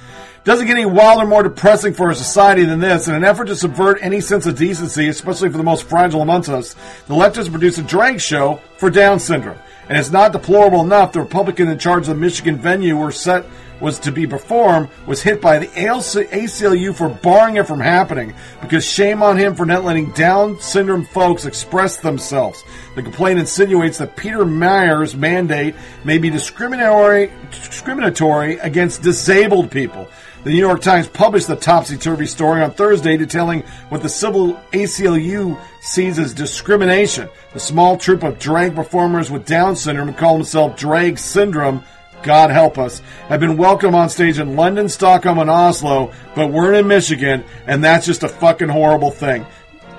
Doesn't 0.42 0.66
get 0.66 0.76
any 0.76 0.84
wilder, 0.84 1.24
more 1.24 1.44
depressing 1.44 1.94
for 1.94 2.10
a 2.10 2.14
society 2.14 2.64
than 2.64 2.80
this. 2.80 3.06
In 3.06 3.14
an 3.14 3.22
effort 3.22 3.44
to 3.46 3.54
subvert 3.54 3.98
any 4.02 4.20
sense 4.20 4.44
of 4.46 4.58
decency, 4.58 5.06
especially 5.06 5.48
for 5.50 5.58
the 5.58 5.62
most 5.62 5.84
fragile 5.84 6.22
amongst 6.22 6.48
us, 6.48 6.74
the 7.06 7.14
leftists 7.14 7.50
produced 7.50 7.78
a 7.78 7.82
drag 7.82 8.20
show 8.20 8.60
for 8.78 8.90
Down 8.90 9.20
syndrome. 9.20 9.58
And 9.88 9.96
it's 9.96 10.10
not 10.10 10.32
deplorable 10.32 10.80
enough 10.80 11.12
the 11.12 11.20
Republican 11.20 11.68
in 11.68 11.78
charge 11.78 12.02
of 12.02 12.08
the 12.08 12.20
Michigan 12.20 12.56
venue 12.56 12.96
were 12.96 13.12
set 13.12 13.46
was 13.80 13.98
to 14.00 14.12
be 14.12 14.26
performed 14.26 14.88
was 15.06 15.22
hit 15.22 15.40
by 15.40 15.58
the 15.58 15.66
ACLU 15.66 16.94
for 16.94 17.08
barring 17.08 17.56
it 17.56 17.66
from 17.66 17.80
happening 17.80 18.34
because 18.60 18.84
shame 18.84 19.22
on 19.22 19.36
him 19.36 19.54
for 19.54 19.66
not 19.66 19.84
letting 19.84 20.10
Down 20.12 20.58
syndrome 20.60 21.04
folks 21.04 21.44
express 21.44 21.98
themselves. 21.98 22.64
The 22.94 23.02
complaint 23.02 23.38
insinuates 23.38 23.98
that 23.98 24.16
Peter 24.16 24.44
Meijer's 24.44 25.14
mandate 25.14 25.74
may 26.04 26.18
be 26.18 26.30
discriminatory, 26.30 27.30
discriminatory 27.50 28.58
against 28.58 29.02
disabled 29.02 29.70
people. 29.70 30.08
The 30.46 30.52
New 30.52 30.58
York 30.58 30.80
Times 30.80 31.08
published 31.08 31.48
the 31.48 31.56
topsy-turvy 31.56 32.26
story 32.28 32.62
on 32.62 32.70
Thursday 32.70 33.16
detailing 33.16 33.62
what 33.88 34.00
the 34.00 34.08
civil 34.08 34.54
ACLU 34.70 35.60
sees 35.80 36.20
as 36.20 36.32
discrimination. 36.32 37.28
The 37.52 37.58
small 37.58 37.96
troupe 37.96 38.22
of 38.22 38.38
drag 38.38 38.76
performers 38.76 39.28
with 39.28 39.44
Down 39.44 39.74
syndrome 39.74 40.14
call 40.14 40.34
themselves 40.36 40.80
Drag 40.80 41.18
Syndrome 41.18 41.82
God 42.22 42.50
help 42.50 42.78
us, 42.78 43.00
have 43.28 43.40
been 43.40 43.56
welcome 43.56 43.96
on 43.96 44.08
stage 44.08 44.38
in 44.38 44.54
London, 44.54 44.88
Stockholm, 44.88 45.40
and 45.40 45.50
Oslo, 45.50 46.12
but 46.36 46.52
we're 46.52 46.74
in 46.74 46.86
Michigan, 46.86 47.42
and 47.66 47.82
that's 47.82 48.06
just 48.06 48.22
a 48.22 48.28
fucking 48.28 48.68
horrible 48.68 49.10
thing. 49.10 49.44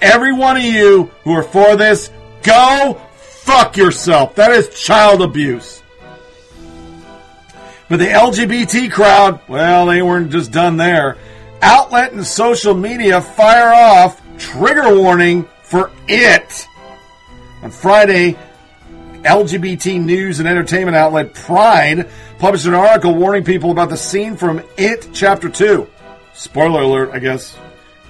Every 0.01 0.31
one 0.31 0.55
of 0.55 0.63
you 0.63 1.11
who 1.25 1.33
are 1.33 1.43
for 1.43 1.75
this, 1.75 2.09
go 2.43 3.01
fuck 3.17 3.75
yourself. 3.75 4.35
That 4.35 4.51
is 4.51 4.69
child 4.69 5.21
abuse. 5.21 5.83
But 7.89 7.99
the 7.99 8.07
LGBT 8.07 8.91
crowd, 8.91 9.39
well, 9.47 9.85
they 9.85 10.01
weren't 10.01 10.31
just 10.31 10.51
done 10.51 10.77
there. 10.77 11.17
Outlet 11.61 12.11
and 12.11 12.25
social 12.25 12.73
media 12.73 13.21
fire 13.21 13.73
off 13.73 14.21
trigger 14.37 14.95
warning 14.95 15.47
for 15.63 15.91
it. 16.07 16.67
On 17.63 17.71
Friday, 17.71 18.37
LGBT 19.23 20.01
news 20.01 20.39
and 20.39 20.47
entertainment 20.47 20.95
outlet 20.95 21.33
Pride 21.33 22.09
published 22.39 22.65
an 22.65 22.73
article 22.73 23.15
warning 23.15 23.43
people 23.43 23.71
about 23.71 23.89
the 23.89 23.97
scene 23.97 24.35
from 24.35 24.61
It 24.77 25.09
Chapter 25.13 25.49
2. 25.49 25.87
Spoiler 26.33 26.81
alert, 26.81 27.09
I 27.13 27.19
guess. 27.19 27.57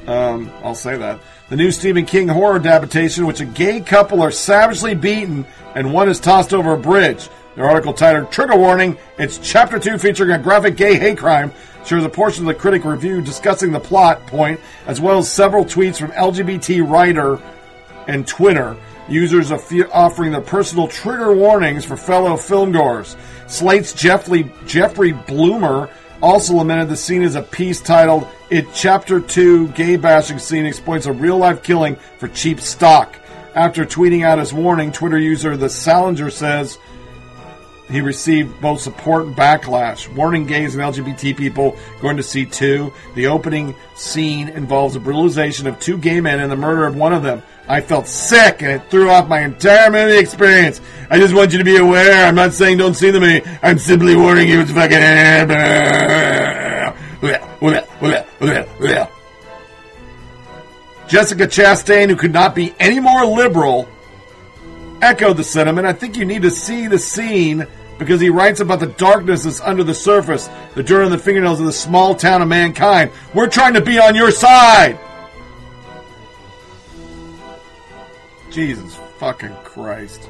Um, 0.05 0.51
I'll 0.63 0.75
say 0.75 0.97
that. 0.97 1.19
The 1.49 1.55
new 1.55 1.71
Stephen 1.71 2.05
King 2.05 2.27
horror 2.27 2.57
adaptation, 2.57 3.25
which 3.25 3.39
a 3.39 3.45
gay 3.45 3.79
couple 3.79 4.21
are 4.21 4.31
savagely 4.31 4.95
beaten 4.95 5.45
and 5.75 5.93
one 5.93 6.09
is 6.09 6.19
tossed 6.19 6.53
over 6.53 6.73
a 6.73 6.77
bridge. 6.77 7.29
The 7.57 7.63
article 7.63 7.91
titled 7.91 8.31
Trigger 8.31 8.55
Warning, 8.55 8.99
it's 9.17 9.39
Chapter 9.39 9.79
2 9.79 9.97
featuring 9.97 10.29
a 10.29 10.37
graphic 10.37 10.77
gay 10.77 10.93
hate 10.93 11.17
crime, 11.17 11.51
shares 11.83 12.05
a 12.05 12.09
portion 12.09 12.43
of 12.43 12.53
the 12.53 12.53
critic 12.53 12.85
review 12.85 13.19
discussing 13.19 13.71
the 13.71 13.79
plot 13.79 14.27
point, 14.27 14.59
as 14.85 15.01
well 15.01 15.17
as 15.17 15.31
several 15.31 15.65
tweets 15.65 15.97
from 15.97 16.11
LGBT 16.11 16.87
writer 16.87 17.41
and 18.07 18.27
Twitter. 18.27 18.77
Users 19.09 19.51
offering 19.51 20.33
their 20.33 20.41
personal 20.41 20.87
trigger 20.87 21.33
warnings 21.33 21.83
for 21.83 21.97
fellow 21.97 22.35
filmgoers. 22.35 23.17
Slate's 23.49 23.91
Jeffrey, 23.91 24.51
Jeffrey 24.67 25.13
Bloomer 25.13 25.89
also 26.21 26.53
lamented 26.53 26.89
the 26.89 26.95
scene 26.95 27.23
as 27.23 27.33
a 27.33 27.41
piece 27.41 27.81
titled 27.81 28.27
It 28.51 28.67
Chapter 28.75 29.19
2 29.19 29.69
Gay 29.69 29.95
Bashing 29.95 30.37
Scene 30.37 30.67
Exploits 30.67 31.07
a 31.07 31.11
Real 31.11 31.39
Life 31.39 31.63
Killing 31.63 31.95
for 32.19 32.27
Cheap 32.27 32.61
Stock. 32.61 33.17
After 33.55 33.83
tweeting 33.83 34.23
out 34.23 34.37
his 34.37 34.53
warning, 34.53 34.91
Twitter 34.91 35.17
user 35.17 35.57
The 35.57 35.71
Salinger 35.71 36.29
says 36.29 36.77
he 37.89 38.01
received 38.01 38.59
both 38.59 38.81
support 38.81 39.25
and 39.25 39.35
backlash. 39.35 40.13
Warning 40.13 40.45
gays 40.45 40.75
and 40.75 40.83
LGBT 40.83 41.37
people 41.37 41.77
going 42.01 42.17
to 42.17 42.23
see 42.23 42.45
two. 42.45 42.91
The 43.15 43.27
opening 43.27 43.75
scene 43.95 44.49
involves 44.49 44.95
the 44.95 44.99
brutalization 44.99 45.67
of 45.67 45.79
two 45.79 45.97
gay 45.97 46.19
men 46.19 46.39
and 46.39 46.51
the 46.51 46.57
murder 46.57 46.85
of 46.85 46.95
one 46.95 47.13
of 47.13 47.23
them. 47.23 47.43
I 47.67 47.81
felt 47.81 48.07
sick 48.07 48.61
and 48.61 48.71
it 48.71 48.89
threw 48.89 49.09
off 49.09 49.27
my 49.27 49.41
entire 49.41 49.89
movie 49.89 50.17
experience. 50.17 50.81
I 51.09 51.17
just 51.17 51.33
want 51.33 51.53
you 51.53 51.59
to 51.59 51.63
be 51.63 51.77
aware. 51.77 52.25
I'm 52.25 52.35
not 52.35 52.53
saying 52.53 52.77
don't 52.77 52.93
see 52.93 53.11
the 53.11 53.19
movie. 53.19 53.41
I'm 53.63 53.79
simply 53.79 54.15
warning 54.15 54.49
you 54.49 54.61
it's 54.61 54.71
fucking. 54.71 54.97
Jessica 61.07 61.47
Chastain, 61.47 62.09
who 62.09 62.17
could 62.17 62.33
not 62.33 62.53
be 62.53 62.73
any 62.79 62.99
more 62.99 63.25
liberal, 63.25 63.87
echoed 65.01 65.37
the 65.37 65.43
sentiment. 65.43 65.87
I 65.87 65.93
think 65.93 66.17
you 66.17 66.25
need 66.25 66.41
to 66.41 66.51
see 66.51 66.87
the 66.87 66.99
scene 66.99 67.65
because 67.97 68.21
he 68.21 68.29
writes 68.29 68.59
about 68.59 68.79
the 68.79 68.87
darkness 68.87 69.43
that's 69.43 69.61
under 69.61 69.83
the 69.83 69.93
surface, 69.93 70.49
the 70.75 70.83
dirt 70.83 71.03
on 71.03 71.11
the 71.11 71.17
fingernails 71.17 71.59
of 71.59 71.65
the 71.65 71.73
small 71.73 72.15
town 72.15 72.41
of 72.41 72.47
mankind. 72.47 73.11
We're 73.33 73.49
trying 73.49 73.73
to 73.73 73.81
be 73.81 73.99
on 73.99 74.15
your 74.15 74.31
side. 74.31 74.99
Jesus 78.49 78.97
fucking 79.17 79.55
Christ. 79.63 80.29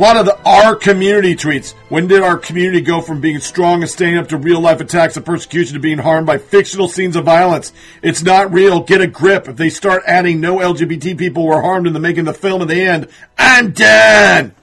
A 0.00 0.02
lot 0.02 0.16
of 0.16 0.24
the 0.24 0.38
our 0.48 0.76
community 0.76 1.36
tweets. 1.36 1.72
When 1.90 2.06
did 2.06 2.22
our 2.22 2.38
community 2.38 2.80
go 2.80 3.02
from 3.02 3.20
being 3.20 3.38
strong 3.38 3.82
and 3.82 3.90
staying 3.90 4.16
up 4.16 4.28
to 4.28 4.38
real 4.38 4.58
life 4.58 4.80
attacks 4.80 5.18
and 5.18 5.26
persecution 5.26 5.74
to 5.74 5.78
being 5.78 5.98
harmed 5.98 6.26
by 6.26 6.38
fictional 6.38 6.88
scenes 6.88 7.16
of 7.16 7.26
violence? 7.26 7.70
It's 8.02 8.22
not 8.22 8.50
real. 8.50 8.80
Get 8.80 9.02
a 9.02 9.06
grip. 9.06 9.46
If 9.46 9.56
they 9.56 9.68
start 9.68 10.02
adding 10.06 10.40
no 10.40 10.56
LGBT 10.56 11.18
people 11.18 11.44
were 11.44 11.60
harmed 11.60 11.86
in 11.86 11.92
the 11.92 12.00
making 12.00 12.24
the 12.24 12.32
film 12.32 12.62
at 12.62 12.68
the 12.68 12.80
end, 12.80 13.08
I'm 13.36 13.72
done. 13.72 14.54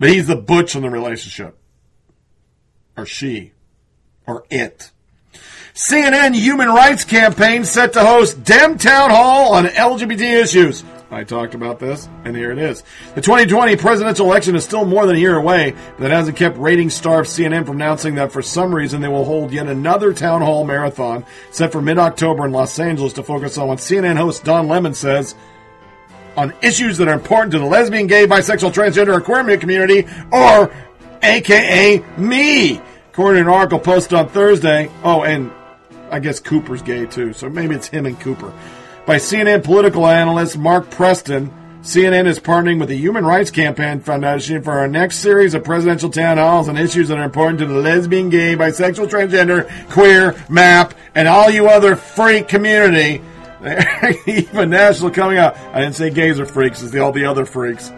But 0.00 0.08
he's 0.08 0.26
the 0.26 0.34
butch 0.34 0.74
in 0.74 0.82
the 0.82 0.90
relationship. 0.90 1.56
or 2.96 3.06
she 3.06 3.52
or 4.26 4.46
it. 4.50 4.90
CNN 5.74 6.34
Human 6.34 6.70
Rights 6.70 7.04
Campaign 7.04 7.64
set 7.64 7.92
to 7.92 8.04
host 8.04 8.42
Dem 8.42 8.78
Town 8.78 9.10
Hall 9.10 9.54
on 9.54 9.66
LGBT 9.66 10.42
issues. 10.42 10.82
I 11.12 11.24
talked 11.24 11.54
about 11.54 11.80
this, 11.80 12.08
and 12.24 12.36
here 12.36 12.52
it 12.52 12.58
is. 12.58 12.84
The 13.16 13.20
2020 13.20 13.74
presidential 13.76 14.26
election 14.26 14.54
is 14.54 14.64
still 14.64 14.84
more 14.84 15.06
than 15.06 15.16
a 15.16 15.18
year 15.18 15.36
away, 15.36 15.72
but 15.72 16.02
that 16.02 16.12
hasn't 16.12 16.36
kept 16.36 16.56
rating 16.56 16.88
starved 16.88 17.28
CNN 17.28 17.66
from 17.66 17.76
announcing 17.76 18.14
that 18.14 18.30
for 18.30 18.42
some 18.42 18.72
reason 18.72 19.00
they 19.00 19.08
will 19.08 19.24
hold 19.24 19.52
yet 19.52 19.66
another 19.66 20.12
town 20.12 20.40
hall 20.40 20.64
marathon 20.64 21.24
set 21.50 21.72
for 21.72 21.82
mid 21.82 21.98
October 21.98 22.46
in 22.46 22.52
Los 22.52 22.78
Angeles 22.78 23.12
to 23.14 23.24
focus 23.24 23.58
on 23.58 23.66
what 23.66 23.78
CNN 23.78 24.16
host 24.16 24.44
Don 24.44 24.68
Lemon 24.68 24.94
says 24.94 25.34
on 26.36 26.54
issues 26.62 26.96
that 26.98 27.08
are 27.08 27.14
important 27.14 27.50
to 27.52 27.58
the 27.58 27.64
lesbian, 27.64 28.06
gay, 28.06 28.26
bisexual, 28.26 28.72
transgender, 28.72 29.14
or 29.14 29.20
queer 29.20 29.58
community, 29.58 30.06
or 30.30 30.72
AKA 31.22 32.04
me. 32.18 32.80
According 33.10 33.42
to 33.42 33.50
an 33.50 33.54
article 33.54 33.80
posted 33.80 34.14
on 34.14 34.28
Thursday, 34.28 34.88
oh, 35.02 35.24
and 35.24 35.50
I 36.12 36.20
guess 36.20 36.38
Cooper's 36.38 36.82
gay 36.82 37.06
too, 37.06 37.32
so 37.32 37.50
maybe 37.50 37.74
it's 37.74 37.88
him 37.88 38.06
and 38.06 38.18
Cooper. 38.20 38.52
By 39.06 39.16
CNN 39.16 39.64
political 39.64 40.06
analyst 40.06 40.56
Mark 40.56 40.90
Preston, 40.90 41.50
CNN 41.82 42.26
is 42.26 42.38
partnering 42.38 42.78
with 42.78 42.90
the 42.90 42.96
Human 42.96 43.24
Rights 43.24 43.50
Campaign 43.50 44.00
Foundation 44.00 44.62
for 44.62 44.72
our 44.72 44.86
next 44.86 45.16
series 45.16 45.54
of 45.54 45.64
presidential 45.64 46.10
town 46.10 46.36
halls 46.36 46.68
on 46.68 46.76
issues 46.76 47.08
that 47.08 47.18
are 47.18 47.24
important 47.24 47.58
to 47.60 47.66
the 47.66 47.74
lesbian, 47.74 48.28
gay, 48.28 48.54
bisexual, 48.54 49.08
transgender, 49.08 49.68
queer, 49.90 50.36
MAP, 50.48 50.94
and 51.14 51.26
all 51.26 51.50
you 51.50 51.66
other 51.68 51.96
freak 51.96 52.46
community. 52.48 53.22
Even 54.26 54.70
national 54.70 55.10
coming 55.10 55.38
out. 55.38 55.56
I 55.56 55.80
didn't 55.80 55.96
say 55.96 56.10
gays 56.10 56.38
are 56.38 56.46
freaks, 56.46 56.82
it's 56.82 56.94
all 56.94 57.12
the 57.12 57.24
other 57.24 57.46
freaks. 57.46 57.90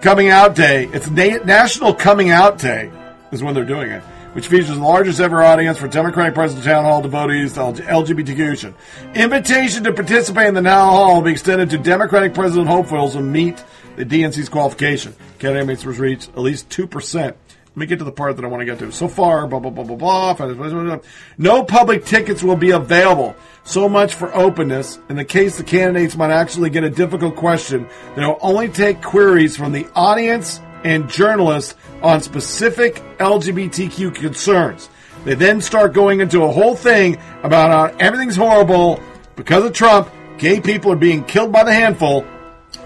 Coming 0.00 0.28
Out 0.28 0.54
Day. 0.54 0.86
It's 0.92 1.10
Na- 1.10 1.44
National 1.44 1.92
Coming 1.92 2.30
Out 2.30 2.58
Day 2.58 2.90
is 3.32 3.42
when 3.42 3.54
they're 3.54 3.64
doing 3.64 3.90
it, 3.90 4.02
which 4.38 4.46
features 4.46 4.68
the 4.68 4.76
largest 4.76 5.18
ever 5.18 5.42
audience 5.42 5.78
for 5.78 5.88
Democratic 5.88 6.32
Presidential 6.32 6.72
Town 6.72 6.84
Hall 6.84 7.02
devotees 7.02 7.54
to 7.54 7.60
LGBTQ. 7.60 8.72
Invitation 9.16 9.82
to 9.82 9.92
participate 9.92 10.46
in 10.46 10.54
the 10.54 10.62
Town 10.62 10.90
Hall 10.90 11.16
will 11.16 11.22
be 11.22 11.32
extended 11.32 11.70
to 11.70 11.78
Democratic 11.78 12.34
President 12.34 12.68
hopefuls 12.68 13.14
who 13.14 13.20
meet 13.20 13.64
the 13.96 14.04
DNC's 14.04 14.48
qualification. 14.48 15.12
Candidates 15.40 15.84
must 15.84 15.98
reach 15.98 16.28
at 16.28 16.38
least 16.38 16.68
2%. 16.68 17.16
Let 17.16 17.36
me 17.74 17.86
get 17.86 17.98
to 17.98 18.04
the 18.04 18.12
part 18.12 18.36
that 18.36 18.44
I 18.44 18.48
want 18.48 18.60
to 18.60 18.64
get 18.64 18.78
to. 18.78 18.92
So 18.92 19.08
far, 19.08 19.44
blah, 19.48 19.58
blah, 19.58 19.72
blah, 19.72 19.96
blah, 19.96 20.34
blah. 20.36 20.98
No 21.36 21.64
public 21.64 22.04
tickets 22.04 22.40
will 22.40 22.54
be 22.54 22.70
available. 22.70 23.34
So 23.64 23.88
much 23.88 24.14
for 24.14 24.32
openness. 24.36 25.00
In 25.08 25.16
the 25.16 25.24
case 25.24 25.58
the 25.58 25.64
candidates 25.64 26.16
might 26.16 26.30
actually 26.30 26.70
get 26.70 26.84
a 26.84 26.90
difficult 26.90 27.34
question, 27.34 27.88
they 28.14 28.24
will 28.24 28.38
only 28.40 28.68
take 28.68 29.02
queries 29.02 29.56
from 29.56 29.72
the 29.72 29.88
audience 29.96 30.60
and 30.84 31.08
journalists 31.08 31.74
on 32.02 32.20
specific 32.20 32.96
LGBTQ 33.18 34.14
concerns. 34.14 34.88
They 35.24 35.34
then 35.34 35.60
start 35.60 35.92
going 35.92 36.20
into 36.20 36.42
a 36.42 36.50
whole 36.50 36.76
thing 36.76 37.18
about 37.42 37.70
how 37.70 37.96
everything's 37.98 38.36
horrible 38.36 39.02
because 39.36 39.64
of 39.64 39.72
Trump, 39.72 40.08
gay 40.38 40.60
people 40.60 40.92
are 40.92 40.96
being 40.96 41.24
killed 41.24 41.52
by 41.52 41.64
the 41.64 41.72
handful, 41.72 42.24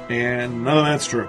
and 0.09 0.65
none 0.65 0.79
of 0.79 0.85
that's 0.85 1.07
true. 1.07 1.29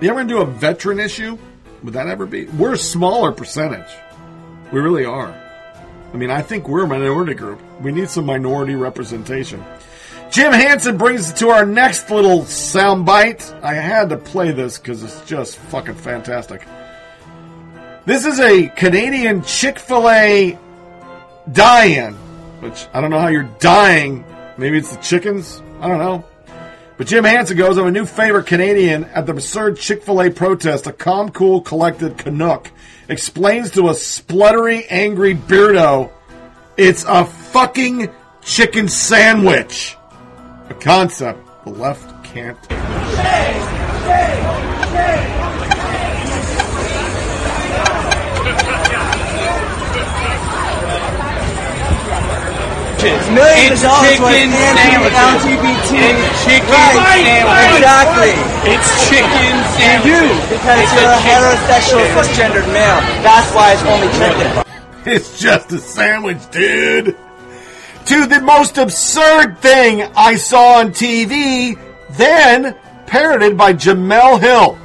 You 0.00 0.10
ever 0.10 0.24
do 0.24 0.40
a 0.40 0.46
veteran 0.46 0.98
issue? 0.98 1.38
Would 1.84 1.94
that 1.94 2.08
ever 2.08 2.26
be? 2.26 2.46
We're 2.46 2.72
a 2.72 2.78
smaller 2.78 3.30
percentage. 3.30 3.88
We 4.72 4.80
really 4.80 5.04
are. 5.04 5.32
I 6.12 6.16
mean, 6.16 6.30
I 6.30 6.42
think 6.42 6.68
we're 6.68 6.84
a 6.84 6.88
minority 6.88 7.34
group. 7.34 7.60
We 7.80 7.92
need 7.92 8.10
some 8.10 8.26
minority 8.26 8.74
representation. 8.74 9.64
Jim 10.32 10.52
Hansen 10.52 10.96
brings 10.96 11.30
us 11.30 11.38
to 11.40 11.50
our 11.50 11.66
next 11.66 12.10
little 12.10 12.40
soundbite. 12.40 13.62
I 13.62 13.74
had 13.74 14.08
to 14.08 14.16
play 14.16 14.50
this 14.50 14.78
because 14.78 15.02
it's 15.02 15.20
just 15.26 15.56
fucking 15.56 15.94
fantastic. 15.94 16.66
This 18.06 18.24
is 18.24 18.40
a 18.40 18.68
Canadian 18.68 19.42
Chick 19.42 19.78
fil 19.78 20.08
A 20.08 20.58
die 21.52 21.84
in, 21.84 22.14
which 22.60 22.86
I 22.94 23.00
don't 23.00 23.10
know 23.10 23.20
how 23.20 23.28
you're 23.28 23.50
dying. 23.60 24.24
Maybe 24.56 24.78
it's 24.78 24.96
the 24.96 25.02
chickens? 25.02 25.62
I 25.80 25.88
don't 25.88 25.98
know. 25.98 26.24
But 26.96 27.08
Jim 27.08 27.24
Hansen 27.24 27.56
goes, 27.56 27.76
I'm 27.76 27.86
a 27.86 27.90
new 27.90 28.06
favorite 28.06 28.46
Canadian 28.46 29.04
at 29.04 29.26
the 29.26 29.32
absurd 29.32 29.76
Chick 29.76 30.02
fil 30.02 30.22
A 30.22 30.30
protest. 30.30 30.86
A 30.86 30.92
calm, 30.92 31.30
cool, 31.30 31.60
collected 31.60 32.16
Canuck 32.16 32.70
explains 33.08 33.70
to 33.72 33.88
a 33.88 33.92
spluttery, 33.92 34.86
angry 34.88 35.34
beardo 35.34 36.10
it's 36.76 37.04
a 37.06 37.26
fucking 37.26 38.08
chicken 38.40 38.88
sandwich. 38.88 39.96
A 40.72 40.74
concept 40.74 41.46
the 41.64 41.70
left 41.70 42.24
can't. 42.24 42.56
Millions 53.02 53.82
of 53.82 53.90
dollars 53.90 54.14
chicken 54.14 54.22
worth 54.22 54.46
of 54.46 54.78
sandwiches. 54.78 55.18
LGBT. 55.18 55.90
It's 56.06 56.44
chicken 56.46 56.70
right. 56.70 57.26
sandwiches. 57.26 57.74
Exactly. 57.82 58.32
It's 58.70 58.88
chicken 59.10 59.52
You 59.58 59.74
sandwiches. 59.74 60.38
because 60.54 60.78
It's 60.78 60.92
you're 60.94 61.10
a 61.10 61.18
chicken- 61.18 61.26
heterosexual 61.26 62.04
cisgendered 62.14 62.68
male. 62.72 63.00
That's 63.26 63.50
why 63.54 63.72
it's 63.72 63.82
only 63.90 64.06
chicken. 64.14 64.62
It's 65.04 65.40
just 65.40 65.72
a 65.72 65.78
sandwich, 65.78 66.38
dude. 66.52 67.16
To 68.06 68.26
the 68.26 68.40
most 68.40 68.78
absurd 68.78 69.58
thing 69.58 70.02
I 70.16 70.34
saw 70.34 70.80
on 70.80 70.90
TV, 70.90 71.78
then 72.10 72.76
parroted 73.06 73.56
by 73.56 73.74
Jemele 73.74 74.40
Hill. 74.40 74.78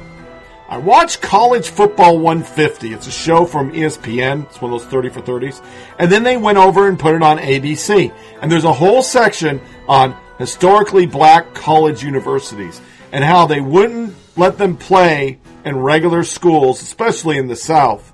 I 0.68 0.78
watched 0.78 1.20
College 1.20 1.68
Football 1.68 2.18
150. 2.20 2.92
It's 2.92 3.06
a 3.06 3.10
show 3.10 3.44
from 3.44 3.72
ESPN. 3.72 4.44
It's 4.44 4.62
one 4.62 4.72
of 4.72 4.80
those 4.80 4.90
30 4.90 5.08
for 5.08 5.20
30s. 5.20 5.64
And 5.98 6.12
then 6.12 6.22
they 6.22 6.36
went 6.36 6.58
over 6.58 6.88
and 6.88 6.98
put 6.98 7.14
it 7.14 7.22
on 7.22 7.38
ABC. 7.38 8.14
And 8.40 8.52
there's 8.52 8.64
a 8.64 8.72
whole 8.72 9.02
section 9.02 9.60
on 9.88 10.16
historically 10.38 11.06
black 11.06 11.54
college 11.54 12.04
universities 12.04 12.80
and 13.12 13.24
how 13.24 13.46
they 13.46 13.60
wouldn't 13.60 14.14
let 14.36 14.58
them 14.58 14.76
play 14.76 15.38
in 15.64 15.76
regular 15.76 16.22
schools, 16.22 16.82
especially 16.82 17.36
in 17.36 17.48
the 17.48 17.56
South. 17.56 18.12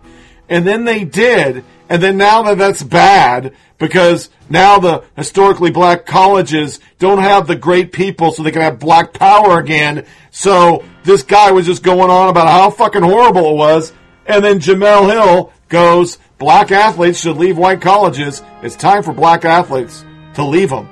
And 0.48 0.66
then 0.66 0.84
they 0.84 1.04
did. 1.04 1.64
And 1.88 2.02
then 2.02 2.16
now 2.16 2.42
that 2.42 2.58
that's 2.58 2.82
bad 2.82 3.54
because 3.78 4.30
now 4.48 4.78
the 4.78 5.04
historically 5.16 5.70
black 5.70 6.06
colleges 6.06 6.80
don't 6.98 7.18
have 7.18 7.46
the 7.46 7.56
great 7.56 7.92
people 7.92 8.32
so 8.32 8.42
they 8.42 8.50
can 8.50 8.62
have 8.62 8.78
black 8.78 9.12
power 9.12 9.58
again. 9.58 10.06
So 10.30 10.84
this 11.04 11.22
guy 11.22 11.50
was 11.50 11.66
just 11.66 11.82
going 11.82 12.10
on 12.10 12.28
about 12.28 12.48
how 12.48 12.70
fucking 12.70 13.02
horrible 13.02 13.50
it 13.50 13.56
was. 13.56 13.92
And 14.26 14.42
then 14.44 14.60
Jemele 14.60 15.12
Hill 15.12 15.52
goes, 15.68 16.18
black 16.38 16.72
athletes 16.72 17.20
should 17.20 17.36
leave 17.36 17.58
white 17.58 17.80
colleges. 17.80 18.42
It's 18.62 18.76
time 18.76 19.02
for 19.02 19.12
black 19.12 19.44
athletes 19.44 20.04
to 20.34 20.44
leave 20.44 20.70
them 20.70 20.88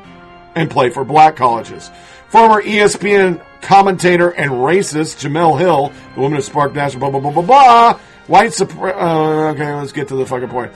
and 0.55 0.71
play 0.71 0.91
for 0.91 1.05
black 1.05 1.37
colleges. 1.37 1.91
Former 2.29 2.63
ESPN 2.63 3.43
commentator 3.61 4.31
and 4.31 4.51
racist 4.51 5.23
Jemele 5.23 5.59
Hill, 5.59 5.93
the 6.15 6.21
woman 6.21 6.37
who 6.37 6.43
sparked 6.43 6.75
national 6.75 7.01
blah 7.01 7.21
blah 7.21 7.21
blah 7.21 7.43
blah 7.43 7.43
blah. 7.43 8.01
White 8.27 8.51
supre- 8.51 8.95
uh, 8.95 9.51
okay, 9.51 9.73
let's 9.75 9.93
get 9.93 10.09
to 10.09 10.17
the 10.17 10.27
fucking 10.27 10.49
point. 10.49 10.73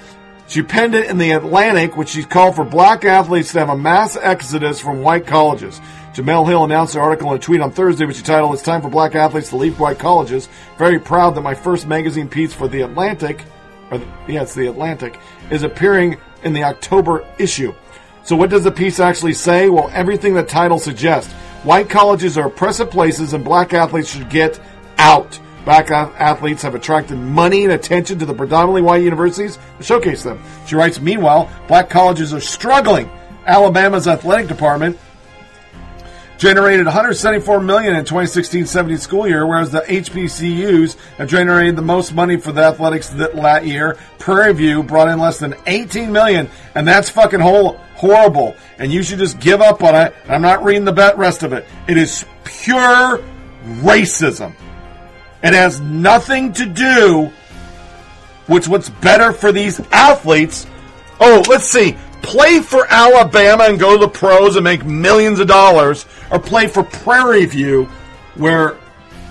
She 0.48 0.62
penned 0.62 0.94
it 0.94 1.10
in 1.10 1.18
the 1.18 1.32
Atlantic, 1.32 1.96
which 1.96 2.10
she 2.10 2.22
called 2.22 2.54
for 2.54 2.64
black 2.64 3.04
athletes 3.04 3.52
to 3.52 3.58
have 3.58 3.68
a 3.68 3.76
mass 3.76 4.16
exodus 4.16 4.80
from 4.80 5.02
white 5.02 5.26
colleges. 5.26 5.80
Jemele 6.14 6.46
Hill 6.46 6.64
announced 6.64 6.94
the 6.94 7.00
article 7.00 7.30
in 7.30 7.36
a 7.36 7.40
tweet 7.40 7.60
on 7.60 7.72
Thursday, 7.72 8.06
which 8.06 8.16
she 8.16 8.22
titled 8.22 8.54
"It's 8.54 8.62
time 8.62 8.80
for 8.80 8.88
black 8.88 9.14
athletes 9.14 9.50
to 9.50 9.56
leave 9.56 9.78
white 9.78 9.98
colleges." 9.98 10.48
Very 10.78 10.98
proud 10.98 11.34
that 11.34 11.42
my 11.42 11.54
first 11.54 11.86
magazine 11.86 12.28
piece 12.28 12.52
for 12.52 12.68
the 12.68 12.82
Atlantic, 12.82 13.44
or 13.90 13.98
the, 13.98 14.06
yeah, 14.28 14.42
it's 14.42 14.54
the 14.54 14.68
Atlantic, 14.68 15.18
is 15.50 15.62
appearing 15.62 16.16
in 16.42 16.52
the 16.52 16.64
October 16.64 17.26
issue. 17.38 17.74
So 18.22 18.34
what 18.34 18.50
does 18.50 18.64
the 18.64 18.72
piece 18.72 18.98
actually 18.98 19.34
say? 19.34 19.68
Well, 19.68 19.90
everything 19.92 20.34
the 20.34 20.42
title 20.42 20.78
suggests. 20.78 21.32
White 21.64 21.90
colleges 21.90 22.38
are 22.38 22.46
oppressive 22.46 22.90
places 22.90 23.32
and 23.32 23.44
black 23.44 23.74
athletes 23.74 24.10
should 24.10 24.30
get 24.30 24.60
out. 24.98 25.38
Black 25.66 25.90
athletes 25.90 26.62
have 26.62 26.76
attracted 26.76 27.16
money 27.16 27.64
and 27.64 27.72
attention 27.72 28.20
to 28.20 28.24
the 28.24 28.32
predominantly 28.32 28.82
white 28.82 29.02
universities 29.02 29.58
to 29.78 29.82
showcase 29.82 30.22
them. 30.22 30.40
She 30.64 30.76
writes, 30.76 31.00
meanwhile, 31.00 31.50
black 31.66 31.90
colleges 31.90 32.32
are 32.32 32.40
struggling. 32.40 33.10
Alabama's 33.46 34.06
athletic 34.06 34.46
department 34.46 34.96
generated 36.38 36.86
174 36.86 37.60
million 37.60 37.96
in 37.96 38.04
2016-17 38.04 38.96
school 39.00 39.26
year, 39.26 39.44
whereas 39.44 39.72
the 39.72 39.80
HBCUs 39.80 40.96
have 41.16 41.28
generated 41.28 41.74
the 41.74 41.82
most 41.82 42.14
money 42.14 42.36
for 42.36 42.52
the 42.52 42.62
athletics 42.62 43.08
that, 43.08 43.66
year. 43.66 43.98
Prairie 44.20 44.54
View 44.54 44.84
brought 44.84 45.08
in 45.08 45.18
less 45.18 45.40
than 45.40 45.56
18 45.66 46.12
million, 46.12 46.48
and 46.76 46.86
that's 46.86 47.10
fucking 47.10 47.40
whole, 47.40 47.78
horrible. 47.96 48.54
And 48.78 48.92
you 48.92 49.02
should 49.02 49.18
just 49.18 49.40
give 49.40 49.60
up 49.60 49.82
on 49.82 49.96
it. 49.96 50.14
I'm 50.28 50.42
not 50.42 50.62
reading 50.62 50.84
the 50.84 51.14
rest 51.16 51.42
of 51.42 51.52
it. 51.52 51.66
It 51.88 51.96
is 51.96 52.24
pure 52.44 53.20
racism. 53.80 54.54
It 55.46 55.54
has 55.54 55.80
nothing 55.80 56.52
to 56.54 56.66
do 56.66 57.30
with 58.48 58.66
what's 58.66 58.90
better 58.90 59.32
for 59.32 59.52
these 59.52 59.78
athletes. 59.92 60.66
Oh, 61.20 61.44
let's 61.48 61.66
see. 61.66 61.96
Play 62.20 62.58
for 62.58 62.84
Alabama 62.88 63.66
and 63.68 63.78
go 63.78 63.92
to 63.96 64.06
the 64.06 64.08
pros 64.08 64.56
and 64.56 64.64
make 64.64 64.84
millions 64.84 65.38
of 65.38 65.46
dollars, 65.46 66.04
or 66.32 66.40
play 66.40 66.66
for 66.66 66.82
Prairie 66.82 67.44
View, 67.44 67.84
where 68.34 68.76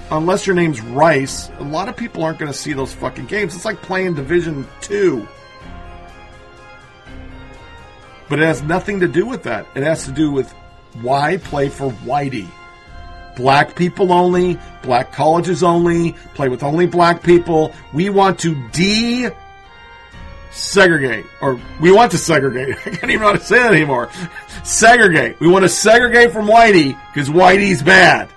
unless 0.09 0.47
your 0.47 0.55
name's 0.55 0.79
Rice, 0.79 1.49
a 1.59 1.63
lot 1.63 1.89
of 1.89 1.97
people 1.97 2.23
aren't 2.23 2.39
going 2.39 2.49
to 2.49 2.57
see 2.57 2.71
those 2.71 2.93
fucking 2.93 3.25
games. 3.25 3.53
It's 3.53 3.65
like 3.65 3.81
playing 3.81 4.13
Division 4.13 4.65
Two. 4.79 5.27
But 8.29 8.39
it 8.39 8.45
has 8.45 8.61
nothing 8.61 9.01
to 9.01 9.09
do 9.09 9.25
with 9.25 9.43
that. 9.43 9.67
It 9.75 9.83
has 9.83 10.05
to 10.05 10.13
do 10.13 10.31
with 10.31 10.49
why 11.01 11.35
play 11.35 11.67
for 11.67 11.91
Whitey. 11.91 12.47
Black 13.35 13.75
people 13.75 14.13
only, 14.13 14.57
black 14.81 15.11
colleges 15.11 15.63
only, 15.63 16.13
play 16.33 16.49
with 16.49 16.63
only 16.63 16.85
black 16.85 17.21
people. 17.21 17.73
We 17.93 18.09
want 18.09 18.39
to 18.39 18.55
de 18.69 19.29
segregate, 20.51 21.25
or 21.41 21.59
we 21.81 21.91
want 21.91 22.11
to 22.11 22.17
segregate. 22.17 22.75
I 22.85 22.89
can't 22.89 23.03
even 23.03 23.21
know 23.21 23.27
how 23.27 23.33
to 23.33 23.39
say 23.39 23.65
it 23.65 23.71
anymore. 23.71 24.09
Segregate. 24.63 25.39
We 25.39 25.47
want 25.47 25.63
to 25.63 25.69
segregate 25.69 26.31
from 26.31 26.47
Whitey 26.47 26.97
because 27.13 27.29
Whitey's 27.29 27.83
bad. 27.83 28.29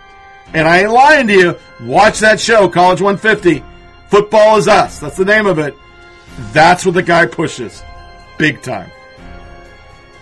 And 0.52 0.66
I 0.66 0.80
ain't 0.80 0.90
lying 0.90 1.26
to 1.28 1.32
you. 1.32 1.58
Watch 1.80 2.20
that 2.20 2.40
show, 2.40 2.68
College 2.68 3.00
150. 3.00 3.62
Football 4.08 4.56
is 4.56 4.66
us. 4.66 4.98
That's 4.98 5.16
the 5.16 5.24
name 5.24 5.46
of 5.46 5.58
it. 5.58 5.74
That's 6.52 6.84
what 6.84 6.94
the 6.94 7.02
guy 7.02 7.26
pushes. 7.26 7.82
Big 8.38 8.62
time. 8.62 8.90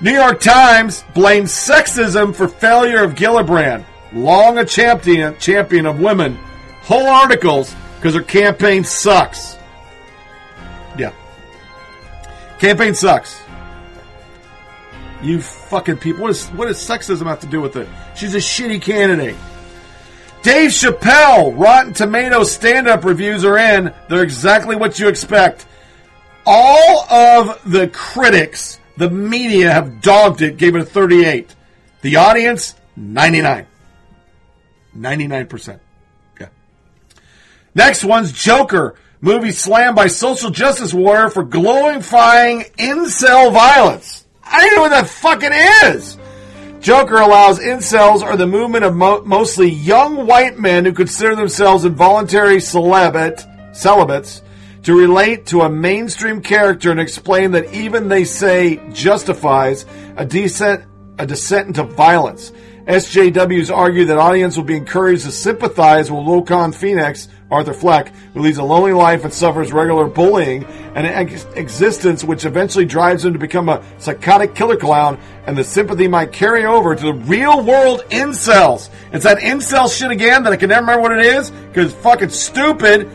New 0.00 0.12
York 0.12 0.40
Times 0.40 1.04
blames 1.14 1.52
sexism 1.52 2.34
for 2.34 2.48
failure 2.48 3.02
of 3.02 3.14
Gillibrand. 3.14 3.84
Long 4.16 4.56
a 4.56 4.64
champion 4.64 5.38
champion 5.38 5.84
of 5.84 6.00
women. 6.00 6.36
Whole 6.82 7.06
articles 7.06 7.74
because 7.96 8.14
her 8.14 8.22
campaign 8.22 8.82
sucks. 8.82 9.58
Yeah. 10.96 11.12
Campaign 12.58 12.94
sucks. 12.94 13.38
You 15.22 15.42
fucking 15.42 15.98
people. 15.98 16.22
What, 16.22 16.30
is, 16.30 16.46
what 16.48 16.66
does 16.68 16.78
sexism 16.78 17.26
have 17.26 17.40
to 17.40 17.46
do 17.46 17.60
with 17.60 17.76
it? 17.76 17.88
She's 18.14 18.34
a 18.34 18.38
shitty 18.38 18.80
candidate. 18.80 19.36
Dave 20.42 20.70
Chappelle, 20.70 21.58
Rotten 21.58 21.92
Tomatoes 21.92 22.52
stand 22.52 22.88
up 22.88 23.04
reviews 23.04 23.44
are 23.44 23.58
in. 23.58 23.92
They're 24.08 24.22
exactly 24.22 24.76
what 24.76 24.98
you 24.98 25.08
expect. 25.08 25.66
All 26.46 27.00
of 27.12 27.60
the 27.70 27.88
critics, 27.88 28.80
the 28.96 29.10
media 29.10 29.72
have 29.72 30.00
dogged 30.00 30.40
it, 30.40 30.56
gave 30.56 30.74
it 30.74 30.80
a 30.80 30.86
38. 30.86 31.54
The 32.00 32.16
audience, 32.16 32.76
99. 32.96 33.66
99%. 34.96 35.80
Yeah. 36.40 36.48
Next 37.74 38.04
one's 38.04 38.32
Joker. 38.32 38.96
Movie 39.20 39.52
slammed 39.52 39.96
by 39.96 40.08
social 40.08 40.50
justice 40.50 40.92
warrior 40.92 41.30
for 41.30 41.42
glorifying 41.42 42.62
incel 42.78 43.52
violence. 43.52 44.26
I 44.44 44.60
don't 44.60 44.76
know 44.76 44.82
what 44.82 44.90
that 44.90 45.08
fucking 45.08 45.52
is. 45.52 46.18
Joker 46.80 47.16
allows 47.16 47.58
incels 47.58 48.22
or 48.22 48.36
the 48.36 48.46
movement 48.46 48.84
of 48.84 48.94
mo- 48.94 49.22
mostly 49.24 49.68
young 49.68 50.26
white 50.26 50.58
men 50.58 50.84
who 50.84 50.92
consider 50.92 51.34
themselves 51.34 51.84
involuntary 51.84 52.60
celibate, 52.60 53.44
celibates 53.72 54.42
to 54.84 54.96
relate 54.96 55.46
to 55.46 55.62
a 55.62 55.68
mainstream 55.68 56.40
character 56.40 56.92
and 56.92 57.00
explain 57.00 57.50
that 57.50 57.74
even 57.74 58.06
they 58.06 58.22
say 58.22 58.80
justifies 58.92 59.84
a 60.16 60.24
descent, 60.24 60.84
a 61.18 61.26
descent 61.26 61.66
into 61.66 61.82
violence. 61.82 62.52
SJWs 62.86 63.74
argue 63.74 64.04
that 64.04 64.16
audience 64.16 64.56
will 64.56 64.62
be 64.62 64.76
encouraged 64.76 65.24
to 65.24 65.32
sympathize 65.32 66.08
with 66.08 66.24
Joaquin 66.24 66.70
Phoenix, 66.70 67.28
Arthur 67.50 67.72
Fleck, 67.72 68.12
who 68.32 68.40
leads 68.40 68.58
a 68.58 68.62
lonely 68.62 68.92
life 68.92 69.24
and 69.24 69.34
suffers 69.34 69.72
regular 69.72 70.06
bullying 70.06 70.64
and 70.94 71.04
an 71.04 71.12
ex- 71.12 71.46
existence 71.56 72.22
which 72.22 72.44
eventually 72.44 72.84
drives 72.84 73.24
him 73.24 73.32
to 73.32 73.40
become 73.40 73.68
a 73.68 73.82
psychotic 73.98 74.54
killer 74.54 74.76
clown, 74.76 75.18
and 75.48 75.58
the 75.58 75.64
sympathy 75.64 76.06
might 76.06 76.32
carry 76.32 76.64
over 76.64 76.94
to 76.94 77.06
the 77.06 77.14
real 77.14 77.64
world 77.64 78.04
incels. 78.10 78.88
It's 79.12 79.24
that 79.24 79.38
incel 79.38 79.92
shit 79.92 80.12
again 80.12 80.44
that 80.44 80.52
I 80.52 80.56
can 80.56 80.68
never 80.68 80.82
remember 80.82 81.02
what 81.02 81.18
it 81.18 81.26
is 81.26 81.50
because 81.50 81.92
it's 81.92 82.02
fucking 82.02 82.30
stupid. 82.30 83.08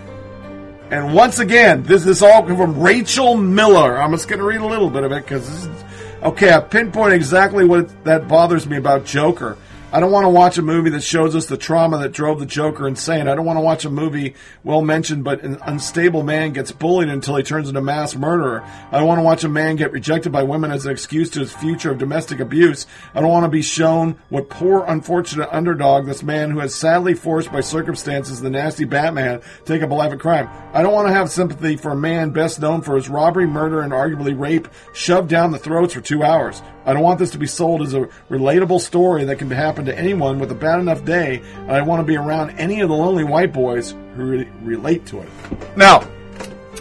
And 0.91 1.13
once 1.13 1.39
again, 1.39 1.83
this 1.83 2.05
is 2.05 2.21
all 2.21 2.45
from 2.45 2.77
Rachel 2.77 3.37
Miller. 3.37 4.01
I'm 4.01 4.11
just 4.11 4.27
going 4.27 4.39
to 4.39 4.45
read 4.45 4.59
a 4.59 4.67
little 4.67 4.89
bit 4.89 5.05
of 5.05 5.13
it 5.13 5.23
because 5.23 5.49
this 5.49 5.65
is 5.65 5.80
Okay, 6.23 6.53
I 6.53 6.59
pinpoint 6.59 7.13
exactly 7.13 7.65
what 7.65 8.03
that 8.03 8.27
bothers 8.27 8.67
me 8.67 8.77
about 8.77 9.05
Joker. 9.05 9.57
I 9.93 9.99
don't 9.99 10.13
want 10.13 10.23
to 10.23 10.29
watch 10.29 10.57
a 10.57 10.61
movie 10.61 10.89
that 10.91 11.03
shows 11.03 11.35
us 11.35 11.47
the 11.47 11.57
trauma 11.57 11.97
that 11.97 12.13
drove 12.13 12.39
the 12.39 12.45
Joker 12.45 12.87
insane. 12.87 13.27
I 13.27 13.35
don't 13.35 13.43
want 13.43 13.57
to 13.57 13.61
watch 13.61 13.83
a 13.83 13.89
movie 13.89 14.35
well 14.63 14.81
mentioned, 14.81 15.25
but 15.25 15.43
an 15.43 15.57
unstable 15.63 16.23
man 16.23 16.53
gets 16.53 16.71
bullied 16.71 17.09
until 17.09 17.35
he 17.35 17.43
turns 17.43 17.67
into 17.67 17.81
mass 17.81 18.15
murderer. 18.15 18.63
I 18.89 18.97
don't 18.97 19.07
want 19.07 19.19
to 19.19 19.23
watch 19.23 19.43
a 19.43 19.49
man 19.49 19.75
get 19.75 19.91
rejected 19.91 20.31
by 20.31 20.43
women 20.43 20.71
as 20.71 20.85
an 20.85 20.93
excuse 20.93 21.29
to 21.31 21.41
his 21.41 21.51
future 21.51 21.91
of 21.91 21.97
domestic 21.97 22.39
abuse. 22.39 22.87
I 23.13 23.19
don't 23.19 23.31
want 23.31 23.43
to 23.43 23.49
be 23.49 23.61
shown 23.61 24.17
what 24.29 24.49
poor, 24.49 24.85
unfortunate 24.87 25.49
underdog 25.51 26.05
this 26.05 26.23
man 26.23 26.51
who 26.51 26.59
has 26.59 26.73
sadly 26.73 27.13
forced 27.13 27.51
by 27.51 27.59
circumstances 27.59 28.39
the 28.39 28.49
nasty 28.49 28.85
Batman 28.85 29.41
take 29.65 29.81
up 29.81 29.87
a 29.87 29.89
beloved 29.89 30.21
crime. 30.21 30.47
I 30.73 30.83
don't 30.83 30.93
want 30.93 31.09
to 31.09 31.13
have 31.13 31.29
sympathy 31.29 31.75
for 31.75 31.91
a 31.91 31.97
man 31.97 32.29
best 32.29 32.61
known 32.61 32.81
for 32.81 32.95
his 32.95 33.09
robbery, 33.09 33.45
murder, 33.45 33.81
and 33.81 33.91
arguably 33.91 34.39
rape 34.39 34.69
shoved 34.93 35.27
down 35.27 35.51
the 35.51 35.59
throats 35.59 35.93
for 35.93 35.99
two 35.99 36.23
hours. 36.23 36.61
I 36.85 36.93
don't 36.93 37.03
want 37.03 37.19
this 37.19 37.31
to 37.31 37.37
be 37.37 37.45
sold 37.45 37.81
as 37.83 37.93
a 37.93 38.09
relatable 38.29 38.81
story 38.81 39.23
that 39.25 39.37
can 39.37 39.49
happen 39.51 39.85
to 39.85 39.97
anyone 39.97 40.39
with 40.39 40.51
a 40.51 40.55
bad 40.55 40.79
enough 40.79 41.05
day, 41.05 41.41
I 41.67 41.81
want 41.81 41.99
to 41.99 42.03
be 42.03 42.17
around 42.17 42.51
any 42.51 42.81
of 42.81 42.89
the 42.89 42.95
lonely 42.95 43.23
white 43.23 43.53
boys 43.53 43.91
who 44.15 44.23
re- 44.23 44.49
relate 44.63 45.05
to 45.07 45.21
it. 45.21 45.29
Now, 45.77 46.01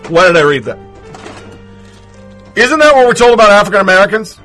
why 0.09 0.27
did 0.27 0.36
I 0.36 0.43
read 0.43 0.64
that? 0.64 0.78
Isn't 2.56 2.78
that 2.78 2.94
what 2.94 3.06
we're 3.06 3.14
told 3.14 3.35
about 3.35 3.51
African 3.51 3.81
Americans? 3.81 4.40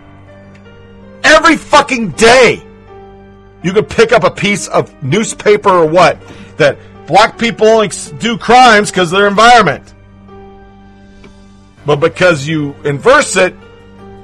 Every 1.23 1.55
fucking 1.55 2.11
day, 2.11 2.61
you 3.63 3.73
could 3.73 3.89
pick 3.89 4.11
up 4.11 4.23
a 4.23 4.31
piece 4.31 4.67
of 4.67 5.03
newspaper 5.03 5.69
or 5.69 5.87
what 5.87 6.21
that 6.57 6.77
black 7.07 7.37
people 7.37 7.67
only 7.67 7.89
do 8.19 8.37
crimes 8.37 8.91
because 8.91 9.11
of 9.11 9.19
their 9.19 9.27
environment. 9.27 9.93
But 11.85 11.97
because 11.97 12.47
you 12.47 12.75
inverse 12.83 13.37
it 13.37 13.55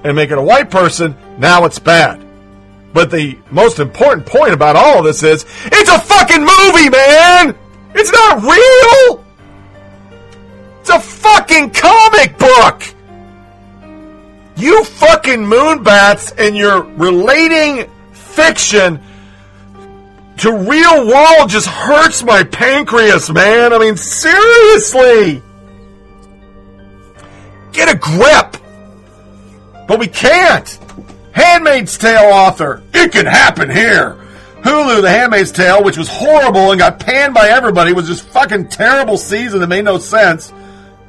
and 0.03 0.15
make 0.15 0.31
it 0.31 0.37
a 0.37 0.41
white 0.41 0.69
person, 0.69 1.15
now 1.37 1.65
it's 1.65 1.79
bad. 1.79 2.25
But 2.93 3.11
the 3.11 3.37
most 3.49 3.79
important 3.79 4.25
point 4.25 4.53
about 4.53 4.75
all 4.75 4.99
of 4.99 5.05
this 5.05 5.23
is 5.23 5.45
it's 5.65 5.89
a 5.89 5.99
fucking 5.99 6.41
movie, 6.41 6.89
man! 6.89 7.57
It's 7.93 8.11
not 8.11 8.41
real! 8.41 9.25
It's 10.81 10.89
a 10.89 10.99
fucking 10.99 11.71
comic 11.71 12.37
book! 12.37 12.83
You 14.57 14.83
fucking 14.83 15.39
moonbats 15.39 16.33
and 16.37 16.55
your 16.55 16.83
relating 16.83 17.89
fiction 18.11 19.01
to 20.37 20.51
real 20.51 21.07
world 21.07 21.49
just 21.49 21.67
hurts 21.67 22.23
my 22.23 22.43
pancreas, 22.43 23.29
man. 23.31 23.73
I 23.73 23.79
mean, 23.79 23.95
seriously! 23.95 25.41
Get 27.71 27.89
a 27.89 27.97
grip! 27.97 28.60
But 29.91 29.99
we 29.99 30.07
can't! 30.07 30.79
Handmaid's 31.33 31.97
Tale 31.97 32.31
author. 32.31 32.81
It 32.93 33.11
can 33.11 33.25
happen 33.25 33.69
here. 33.69 34.15
Hulu, 34.61 35.01
The 35.01 35.09
Handmaid's 35.09 35.51
Tale, 35.51 35.83
which 35.83 35.97
was 35.97 36.07
horrible 36.07 36.71
and 36.71 36.79
got 36.79 37.01
panned 37.01 37.33
by 37.33 37.49
everybody, 37.49 37.91
was 37.91 38.07
just 38.07 38.23
fucking 38.29 38.69
terrible 38.69 39.17
season 39.17 39.59
that 39.59 39.67
made 39.67 39.83
no 39.83 39.97
sense. 39.97 40.53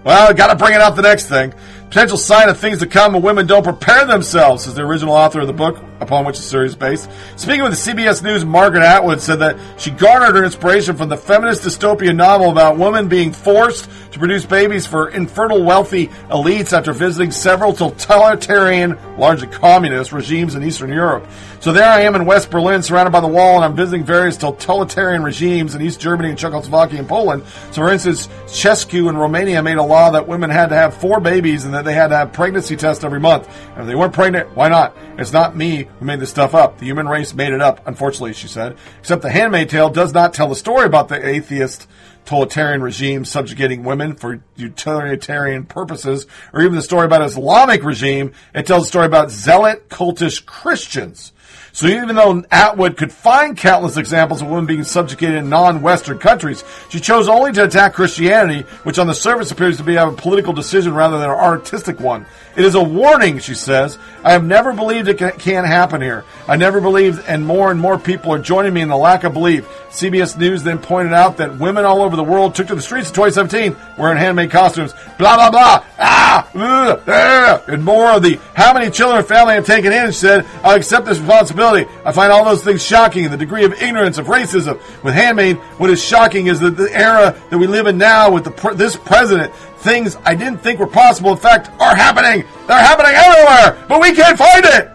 Well, 0.03 0.35
gotta 0.35 0.57
bring 0.57 0.75
it 0.75 0.81
out 0.81 0.97
the 0.97 1.03
next 1.03 1.29
thing. 1.29 1.55
Potential 1.91 2.19
sign 2.19 2.49
of 2.49 2.59
things 2.59 2.81
to 2.81 2.89
come 2.89 3.13
when 3.13 3.23
women 3.23 3.47
don't 3.47 3.63
prepare 3.63 4.05
themselves, 4.05 4.65
says 4.65 4.75
the 4.75 4.83
original 4.83 5.15
author 5.15 5.43
of 5.43 5.47
the 5.47 5.53
book 5.53 5.79
upon 6.03 6.25
which 6.25 6.37
the 6.37 6.43
series 6.43 6.73
is 6.73 6.77
based. 6.77 7.11
Speaking 7.37 7.63
with 7.63 7.73
CBS 7.73 8.23
News, 8.23 8.45
Margaret 8.45 8.83
Atwood 8.83 9.21
said 9.21 9.37
that 9.37 9.57
she 9.79 9.91
garnered 9.91 10.37
her 10.37 10.45
inspiration 10.45 10.97
from 10.97 11.09
the 11.09 11.17
feminist 11.17 11.63
dystopian 11.63 12.17
novel 12.17 12.51
about 12.51 12.77
women 12.77 13.09
being 13.09 13.33
forced 13.33 13.89
to 14.13 14.19
produce 14.19 14.45
babies 14.45 14.87
for 14.87 15.09
infertile 15.11 15.65
wealthy 15.65 16.09
elites 16.29 16.77
after 16.77 16.93
visiting 16.93 17.31
several 17.31 17.73
totalitarian, 17.73 18.99
largely 19.17 19.49
communist 19.49 20.13
regimes 20.13 20.55
in 20.55 20.63
Eastern 20.63 20.91
Europe. 20.91 21.27
So 21.61 21.73
there 21.73 21.89
I 21.89 22.03
am 22.03 22.15
in 22.15 22.27
West 22.27 22.51
Berlin, 22.51 22.83
surrounded 22.83 23.13
by 23.13 23.21
the 23.21 23.29
wall, 23.29 23.57
and 23.57 23.65
I'm 23.65 23.77
visiting 23.77 24.05
various 24.05 24.37
totalitarian 24.37 25.23
regimes 25.23 25.75
in 25.75 25.81
East 25.81 26.01
Germany 26.01 26.29
and 26.31 26.39
Czechoslovakia 26.39 26.99
and 26.99 27.09
Poland. 27.09 27.45
So, 27.71 27.83
for 27.83 27.93
instance, 27.93 28.29
Ceaușescu 28.47 29.09
in 29.09 29.17
Romania 29.17 29.63
made 29.63 29.79
a 29.79 29.83
law 29.83 30.11
that 30.11 30.27
women 30.27 30.51
had 30.51 30.69
to 30.71 30.75
have 30.75 30.95
four 30.95 31.21
babies 31.21 31.65
and 31.65 31.73
that 31.75 31.85
they 31.85 31.95
had 31.95 32.09
to 32.09 32.17
have 32.17 32.33
pregnancy 32.33 32.77
tests 32.77 33.05
every 33.05 33.21
month. 33.21 33.49
And 33.73 33.83
if 33.83 33.87
they 33.87 33.95
weren't 33.95 34.13
pregnant, 34.13 34.55
why 34.57 34.69
not? 34.69 34.97
It's 35.19 35.33
not 35.33 35.57
me 35.57 35.89
who 35.99 36.05
made 36.05 36.21
this 36.21 36.31
stuff 36.31 36.55
up. 36.55 36.79
The 36.79 36.87
human 36.87 37.09
race 37.09 37.35
made 37.35 37.53
it 37.53 37.61
up, 37.61 37.87
unfortunately, 37.87 38.33
she 38.33 38.49
said. 38.49 38.77
Except 39.01 39.23
the 39.23 39.31
Handmaid 39.31 39.69
Tale 39.69 39.91
does 39.91 40.13
not 40.13 40.35
tell 40.35 40.49
the 40.49 40.55
story 40.55 40.87
about 40.87 41.09
the 41.09 41.27
atheist 41.27 41.89
totalitarian 42.25 42.83
regime 42.83 43.25
subjugating 43.25 43.83
women 43.83 44.15
for 44.15 44.43
utilitarian 44.57 45.65
purposes, 45.65 46.27
or 46.53 46.63
even 46.63 46.77
the 46.77 46.83
story 46.83 47.05
about 47.05 47.23
Islamic 47.23 47.83
regime. 47.83 48.33
It 48.55 48.67
tells 48.67 48.85
a 48.85 48.87
story 48.87 49.07
about 49.07 49.31
zealot 49.31 49.89
cultish 49.89 50.45
Christians. 50.45 51.33
So 51.75 51.87
even 51.87 52.17
though 52.17 52.45
Atwood 52.51 52.99
could 52.99 53.11
find 53.11 53.57
countless 53.57 53.97
examples 53.97 54.43
of 54.43 54.49
women 54.49 54.67
being 54.67 54.85
subjugated 54.85 55.37
in 55.37 55.49
non-Western 55.49 56.19
countries, 56.19 56.65
she 56.91 57.01
chose 57.01 57.29
only 57.29 57.51
to 57.53 57.65
attack 57.65 57.95
Christianity, 57.95 58.69
which 58.83 58.99
on 58.99 59.07
the 59.07 59.15
surface 59.15 59.51
appears 59.51 59.79
to 59.79 59.83
be 59.83 59.97
a 59.97 60.11
political 60.11 60.53
decision 60.53 60.93
rather 60.93 61.19
than 61.19 61.31
an 61.31 61.37
artistic 61.37 61.99
one. 61.99 62.27
It 62.55 62.67
is 62.67 62.75
a 62.75 62.83
warning, 62.83 63.39
she 63.39 63.55
says. 63.55 63.97
I 64.23 64.33
have 64.33 64.45
never 64.45 64.75
believed 64.75 65.09
it 65.09 65.17
can 65.39 65.65
happen 65.65 66.03
here. 66.03 66.25
I 66.47 66.57
never 66.57 66.83
believed, 66.83 67.25
and 67.27 67.47
more 67.47 67.71
and 67.71 67.81
more 67.81 67.99
people 67.99 68.33
are 68.35 68.39
joining 68.39 68.75
me 68.75 68.83
in 68.83 68.89
the 68.89 68.97
lack 68.97 69.25
of 69.25 69.33
belief. 69.33 69.67
CBS 69.89 70.37
News 70.37 70.63
then 70.63 70.79
pointed 70.79 71.15
out 71.15 71.39
that 71.39 71.59
women 71.59 71.87
all 71.87 72.03
over 72.03 72.17
the 72.17 72.23
world 72.23 72.55
took 72.55 72.67
to 72.67 72.75
the 72.75 72.83
streets 72.83 73.09
in 73.09 73.15
2017 73.15 73.77
wearing 73.97 74.19
Handmaid 74.19 74.51
costumes. 74.51 74.93
Blah, 75.19 75.37
blah, 75.37 75.51
blah. 75.51 75.85
Ah, 75.99 76.49
ugh, 76.55 77.03
ah, 77.07 77.63
and 77.69 77.83
more 77.83 78.13
of 78.13 78.23
the 78.23 78.39
how 78.55 78.75
many 78.75 78.91
children 78.91 79.19
and 79.19 79.29
family 79.29 79.55
have 79.55 79.67
taken 79.67 79.93
in, 79.93 80.11
she 80.11 80.19
said, 80.19 80.45
I 80.63 80.77
accept 80.77 81.07
this 81.07 81.19
responsibility. 81.19 81.62
I 81.63 82.13
find 82.13 82.33
all 82.33 82.45
those 82.45 82.63
things 82.63 82.85
shocking 82.85 83.31
the 83.31 83.37
degree 83.37 83.65
of 83.65 83.73
ignorance 83.81 84.19
of 84.19 84.27
racism. 84.27 84.81
With 85.03 85.15
handmade, 85.15 85.57
what 85.79 85.91
is 85.91 86.03
shocking 86.03 86.49
is 86.49 86.61
that 86.61 86.77
the 86.77 86.93
era 86.93 87.37
that 87.51 87.59
we 87.59 87.67
live 87.67 87.87
in 87.87 87.99
now 87.99 88.31
with 88.31 88.45
the 88.45 88.75
this 88.75 88.97
president, 88.97 89.55
things 89.79 90.17
I 90.25 90.35
didn't 90.35 90.59
think 90.59 90.79
were 90.81 90.87
possible, 90.87 91.33
in 91.33 91.39
fact, 91.39 91.71
are 91.81 91.95
happening. 91.95 92.45
They're 92.67 92.79
happening 92.79 93.13
everywhere, 93.15 93.87
but 93.89 94.01
we 94.01 94.15
can't 94.15 94.39
find 94.39 94.65
it. 94.65 94.91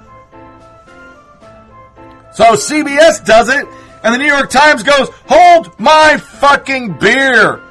So 2.34 2.54
CBS 2.54 3.26
does 3.26 3.50
it, 3.50 3.68
and 4.04 4.14
the 4.14 4.18
New 4.18 4.26
York 4.26 4.50
Times 4.50 4.84
goes, 4.84 5.10
hold 5.28 5.80
my 5.80 6.18
fucking 6.18 7.00
beer. 7.00 7.62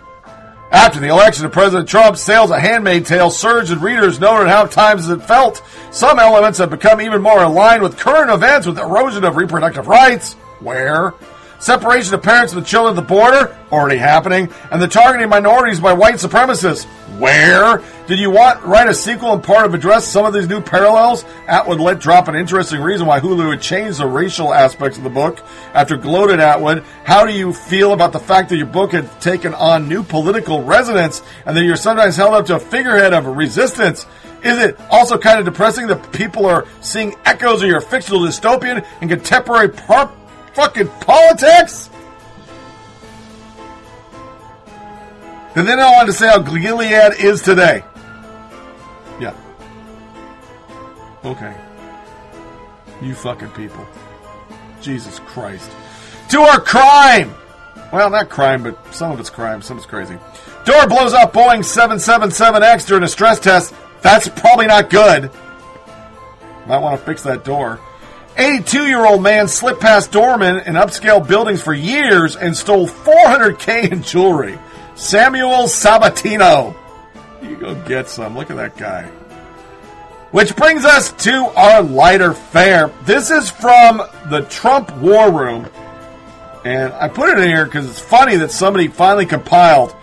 After 0.77 1.01
the 1.01 1.09
election 1.09 1.47
of 1.47 1.53
President 1.53 1.89
Trump, 1.89 2.19
sales 2.19 2.51
of 2.51 2.59
handmade 2.59 3.07
tales 3.07 3.39
surged 3.39 3.73
and 3.73 3.81
readers 3.81 4.21
noted 4.21 4.51
how 4.51 4.67
times 4.67 5.09
it 5.09 5.23
felt. 5.23 5.63
Some 5.91 6.19
elements 6.19 6.59
have 6.59 6.69
become 6.69 7.01
even 7.01 7.23
more 7.23 7.43
aligned 7.43 7.83
with 7.83 7.97
current 7.97 8.31
events 8.31 8.67
with 8.67 8.79
erosion 8.79 9.25
of 9.25 9.37
reproductive 9.37 9.89
rights. 9.89 10.35
Where? 10.61 11.15
Separation 11.59 12.15
of 12.15 12.23
parents 12.23 12.53
the 12.53 12.61
children 12.61 12.97
at 12.97 12.97
the 12.97 13.07
border, 13.07 13.57
already 13.73 13.97
happening, 13.97 14.51
and 14.71 14.81
the 14.81 14.89
targeting 14.89 15.25
of 15.25 15.31
minorities 15.31 15.81
by 15.81 15.93
white 15.93 16.17
supremacists. 16.17 16.85
Where? 17.19 17.83
Did 18.07 18.19
you 18.19 18.31
want 18.31 18.63
write 18.63 18.89
a 18.89 18.95
sequel 18.95 19.33
and 19.33 19.43
part 19.43 19.65
of 19.65 19.75
address 19.75 20.07
some 20.07 20.27
of 20.27 20.35
these 20.35 20.49
new 20.49 20.61
parallels? 20.61 21.25
Atwood 21.49 21.81
let 21.81 21.99
drop 21.99 22.29
an 22.29 22.35
interesting 22.35 22.81
reason 22.81 23.07
why 23.07 23.21
Hulu 23.21 23.51
had 23.51 23.63
changed 23.63 23.99
the 23.99 24.07
racial 24.07 24.53
aspects 24.53 24.99
of 24.99 25.05
the 25.05 25.11
book. 25.11 25.43
After 25.73 25.97
gloated 25.97 26.39
Atwood, 26.39 26.85
how 27.05 27.27
do 27.27 27.33
you 27.33 27.53
feel 27.53 27.93
about 27.93 28.13
the 28.13 28.21
fact 28.21 28.51
that 28.51 28.59
your 28.59 28.67
book 28.67 28.93
had 28.93 29.21
taken 29.21 29.55
on 29.55 29.89
new 29.89 30.03
political 30.03 30.63
resonance 30.63 31.23
and 31.47 31.57
that 31.57 31.65
you're 31.65 31.77
sometimes 31.77 32.17
held 32.17 32.35
up 32.35 32.47
to 32.47 32.57
a 32.57 32.61
figurehead 32.61 33.15
of 33.15 33.27
resistance? 33.27 34.07
Is 34.45 34.59
it 34.59 34.79
also 34.91 35.19
kind 35.19 35.39
of 35.39 35.47
depressing 35.47 35.87
that 35.89 36.13
people 36.13 36.47
are 36.47 36.67
seeing 36.81 37.17
echoes 37.25 37.63
of 37.63 37.69
your 37.69 37.81
fictional 37.81 38.21
dystopian 38.21 38.87
and 39.01 39.11
contemporary 39.11 39.71
par- 39.71 40.13
fucking 40.57 40.89
politics? 41.01 41.91
And 45.55 45.69
then 45.69 45.79
I 45.79 45.91
wanted 45.93 46.07
to 46.07 46.13
say 46.15 46.29
how 46.29 46.39
Gilead 46.39 47.15
is 47.21 47.43
today. 47.43 47.83
Yeah. 49.21 49.35
Okay. 51.25 51.55
You 53.03 53.15
fucking 53.15 53.51
people. 53.51 53.87
Jesus 54.81 55.19
Christ. 55.21 55.71
To 56.31 56.41
our 56.41 56.61
crime! 56.61 57.35
Well, 57.93 58.11
not 58.11 58.31
crime, 58.31 58.63
but 58.63 58.95
some 58.95 59.13
of 59.13 59.21
it's 59.21 59.31
crime, 59.31 59.61
some 59.61 59.77
of 59.77 59.85
it's 59.85 59.91
crazy. 59.91 60.19
Door 60.65 60.89
blows 60.89 61.13
up 61.13 61.33
Boeing 61.35 61.61
777X 61.61 62.87
during 62.87 63.05
a 63.05 63.09
stress 63.09 63.39
test. 63.39 63.75
That's 64.03 64.29
probably 64.29 64.67
not 64.67 64.91
good. 64.91 65.31
Might 66.67 66.79
want 66.79 66.99
to 66.99 67.07
fix 67.07 67.23
that 67.23 67.45
door. 67.45 67.79
82 68.37 68.87
year 68.87 69.07
old 69.07 69.23
man 69.23 69.49
slipped 69.49 69.81
past 69.81 70.13
doormen 70.13 70.57
in 70.67 70.75
upscale 70.75 71.27
buildings 71.27 71.63
for 71.63 71.73
years 71.73 72.37
and 72.37 72.55
stole 72.57 72.87
400k 72.87 73.91
in 73.91 74.03
jewelry. 74.03 74.59
Samuel 74.95 75.65
Sabatino. 75.65 76.75
You 77.43 77.57
go 77.57 77.75
get 77.87 78.09
some. 78.09 78.37
Look 78.37 78.51
at 78.51 78.57
that 78.57 78.77
guy. 78.77 79.05
Which 80.33 80.55
brings 80.57 80.85
us 80.85 81.13
to 81.25 81.33
our 81.57 81.83
lighter 81.83 82.35
fare. 82.35 82.91
This 83.05 83.31
is 83.31 83.49
from 83.49 84.03
the 84.29 84.43
Trump 84.51 84.95
War 84.97 85.31
Room. 85.33 85.69
And 86.65 86.93
I 86.95 87.09
put 87.09 87.31
it 87.31 87.39
in 87.39 87.49
here 87.49 87.65
because 87.65 87.89
it's 87.89 88.01
funny 88.01 88.37
that 88.37 88.51
somebody 88.51 88.89
finally 88.89 89.25
compiled 89.25 89.95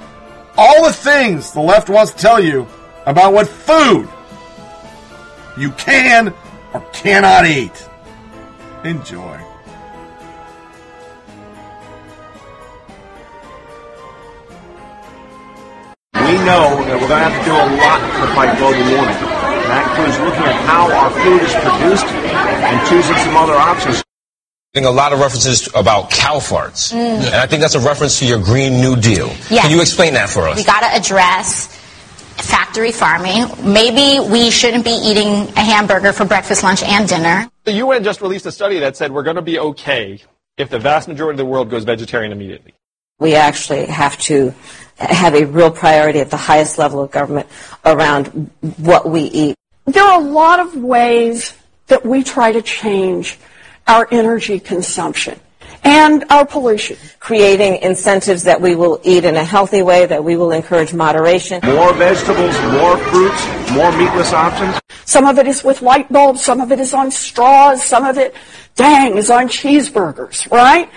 all 0.57 0.85
the 0.85 0.93
things 0.93 1.51
the 1.51 1.61
left 1.61 1.89
wants 1.89 2.13
to 2.13 2.17
tell 2.17 2.43
you 2.43 2.67
about 3.05 3.33
what 3.33 3.47
food 3.47 4.07
you 5.57 5.71
can 5.71 6.33
or 6.73 6.81
cannot 6.93 7.45
eat. 7.45 7.89
Enjoy. 8.83 9.39
We 16.13 16.39
know 16.43 16.83
that 16.83 16.99
we're 16.99 17.07
going 17.07 17.09
to 17.09 17.29
have 17.29 17.39
to 17.39 17.45
do 17.45 17.55
a 17.55 17.67
lot 17.79 18.01
to 18.03 18.35
fight 18.35 18.57
global 18.57 18.83
warming. 18.91 19.15
And 19.15 19.71
that 19.71 19.87
includes 19.87 20.19
looking 20.19 20.43
at 20.43 20.65
how 20.67 20.91
our 20.91 21.11
food 21.11 21.41
is 21.43 21.53
produced 21.53 22.05
and 22.07 22.89
choosing 22.89 23.15
some 23.23 23.37
other 23.37 23.53
options. 23.53 24.03
a 24.75 24.81
lot 24.91 25.13
of 25.13 25.19
references 25.19 25.69
about 25.73 26.09
cow 26.09 26.39
farts. 26.39 26.91
Mm. 26.91 27.25
And 27.25 27.35
I 27.35 27.47
think 27.47 27.61
that's 27.61 27.75
a 27.75 27.79
reference 27.79 28.19
to 28.19 28.25
your 28.25 28.39
Green 28.43 28.81
New 28.81 28.97
Deal. 28.97 29.27
Yes. 29.49 29.61
Can 29.61 29.71
you 29.71 29.79
explain 29.79 30.15
that 30.15 30.29
for 30.29 30.49
us? 30.49 30.57
We 30.57 30.65
got 30.65 30.81
to 30.81 30.93
address 30.93 31.82
factory 32.37 32.91
farming. 32.91 33.45
Maybe 33.63 34.19
we 34.27 34.49
shouldn't 34.49 34.83
be 34.83 34.91
eating 34.91 35.47
a 35.55 35.61
hamburger 35.61 36.13
for 36.13 36.25
breakfast, 36.25 36.63
lunch, 36.63 36.83
and 36.83 37.07
dinner. 37.07 37.49
The 37.63 37.73
UN 37.73 38.03
just 38.03 38.21
released 38.21 38.45
a 38.45 38.51
study 38.51 38.79
that 38.79 38.97
said 38.97 39.11
we're 39.11 39.23
going 39.23 39.35
to 39.35 39.41
be 39.41 39.59
okay 39.59 40.21
if 40.57 40.69
the 40.69 40.79
vast 40.79 41.07
majority 41.07 41.35
of 41.35 41.45
the 41.45 41.45
world 41.45 41.69
goes 41.69 41.83
vegetarian 41.83 42.31
immediately. 42.31 42.73
We 43.19 43.35
actually 43.35 43.85
have 43.85 44.17
to 44.19 44.53
have 44.97 45.33
a 45.33 45.45
real 45.45 45.71
priority 45.71 46.19
at 46.19 46.29
the 46.29 46.37
highest 46.37 46.77
level 46.77 47.01
of 47.01 47.11
government 47.11 47.47
around 47.85 48.51
what 48.77 49.09
we 49.09 49.21
eat. 49.21 49.55
There 49.85 50.03
are 50.03 50.19
a 50.19 50.23
lot 50.23 50.59
of 50.59 50.75
ways 50.75 51.55
that 51.87 52.05
we 52.05 52.23
try 52.23 52.51
to 52.51 52.61
change 52.61 53.37
our 53.87 54.07
energy 54.11 54.59
consumption 54.59 55.39
and 55.83 56.23
our 56.29 56.45
pollution. 56.45 56.97
Creating 57.19 57.77
incentives 57.77 58.43
that 58.43 58.59
we 58.59 58.75
will 58.75 58.99
eat 59.03 59.25
in 59.25 59.35
a 59.35 59.43
healthy 59.43 59.81
way, 59.81 60.05
that 60.05 60.23
we 60.23 60.35
will 60.35 60.51
encourage 60.51 60.93
moderation. 60.93 61.61
More 61.63 61.93
vegetables, 61.93 62.59
more 62.73 62.97
fruits, 62.97 63.71
more 63.71 63.91
meatless 63.97 64.33
options. 64.33 64.79
Some 65.05 65.25
of 65.25 65.37
it 65.37 65.47
is 65.47 65.63
with 65.63 65.81
light 65.81 66.11
bulbs, 66.11 66.43
some 66.43 66.61
of 66.61 66.71
it 66.71 66.79
is 66.79 66.93
on 66.93 67.11
straws, 67.11 67.83
some 67.83 68.05
of 68.05 68.17
it, 68.17 68.35
dang, 68.75 69.17
is 69.17 69.29
on 69.29 69.47
cheeseburgers, 69.47 70.49
right? 70.51 70.89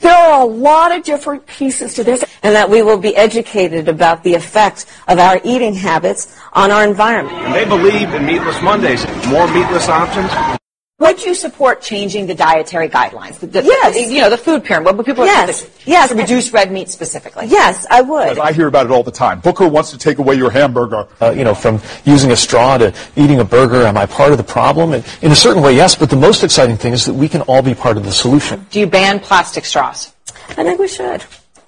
There 0.00 0.12
are 0.12 0.42
a 0.42 0.44
lot 0.44 0.90
of 0.90 1.04
different 1.04 1.46
pieces 1.46 1.94
to 1.94 2.02
this. 2.02 2.24
And 2.42 2.56
that 2.56 2.68
we 2.68 2.82
will 2.82 2.98
be 2.98 3.14
educated 3.14 3.88
about 3.88 4.24
the 4.24 4.34
effect 4.34 4.86
of 5.06 5.20
our 5.20 5.40
eating 5.44 5.74
habits 5.74 6.36
on 6.52 6.72
our 6.72 6.82
environment. 6.84 7.36
And 7.38 7.54
they 7.54 7.64
believe 7.64 8.12
in 8.12 8.26
meatless 8.26 8.60
Mondays. 8.62 9.06
More 9.28 9.46
meatless 9.46 9.88
options. 9.88 10.58
Would 11.02 11.24
you 11.24 11.34
support 11.34 11.82
changing 11.82 12.26
the 12.26 12.34
dietary 12.34 12.88
guidelines? 12.88 13.38
The, 13.40 13.46
the- 13.48 13.62
Yes. 13.64 14.10
You 14.10 14.20
know, 14.22 14.30
the 14.30 14.38
food 14.38 14.62
pyramid, 14.64 14.96
what 14.96 15.04
people 15.06 15.24
Yes. 15.26 15.62
to, 15.62 15.68
Yes. 15.90 16.08
to 16.10 16.14
reduce 16.14 16.52
red 16.52 16.70
meat 16.70 16.88
specifically. 16.90 17.46
Yes, 17.46 17.86
I 17.90 18.00
would. 18.02 18.38
I 18.38 18.52
hear 18.52 18.66
about 18.68 18.86
it 18.86 18.92
all 18.92 19.02
the 19.02 19.10
time. 19.10 19.40
Booker 19.40 19.66
wants 19.66 19.90
to 19.90 19.98
take 19.98 20.18
away 20.18 20.34
your 20.36 20.50
hamburger. 20.50 21.06
Uh, 21.20 21.30
you 21.30 21.44
know, 21.44 21.54
from 21.54 21.80
using 22.04 22.30
a 22.30 22.36
straw 22.36 22.78
to 22.78 22.94
eating 23.16 23.40
a 23.40 23.44
burger, 23.44 23.82
am 23.84 23.96
I 23.96 24.06
part 24.06 24.32
of 24.32 24.38
the 24.38 24.44
problem? 24.44 24.92
And 24.92 25.04
in 25.22 25.30
a 25.32 25.36
certain 25.36 25.62
way, 25.62 25.74
yes, 25.74 25.94
but 25.96 26.08
the 26.10 26.16
most 26.16 26.44
exciting 26.44 26.76
thing 26.76 26.92
is 26.92 27.04
that 27.06 27.14
we 27.14 27.28
can 27.28 27.42
all 27.42 27.62
be 27.62 27.74
part 27.74 27.96
of 27.96 28.04
the 28.04 28.12
solution. 28.12 28.66
Do 28.70 28.78
you 28.80 28.86
ban 28.86 29.18
plastic 29.20 29.64
straws? 29.64 30.12
I 30.50 30.62
think 30.64 30.78
we 30.78 30.88
should. 30.88 31.24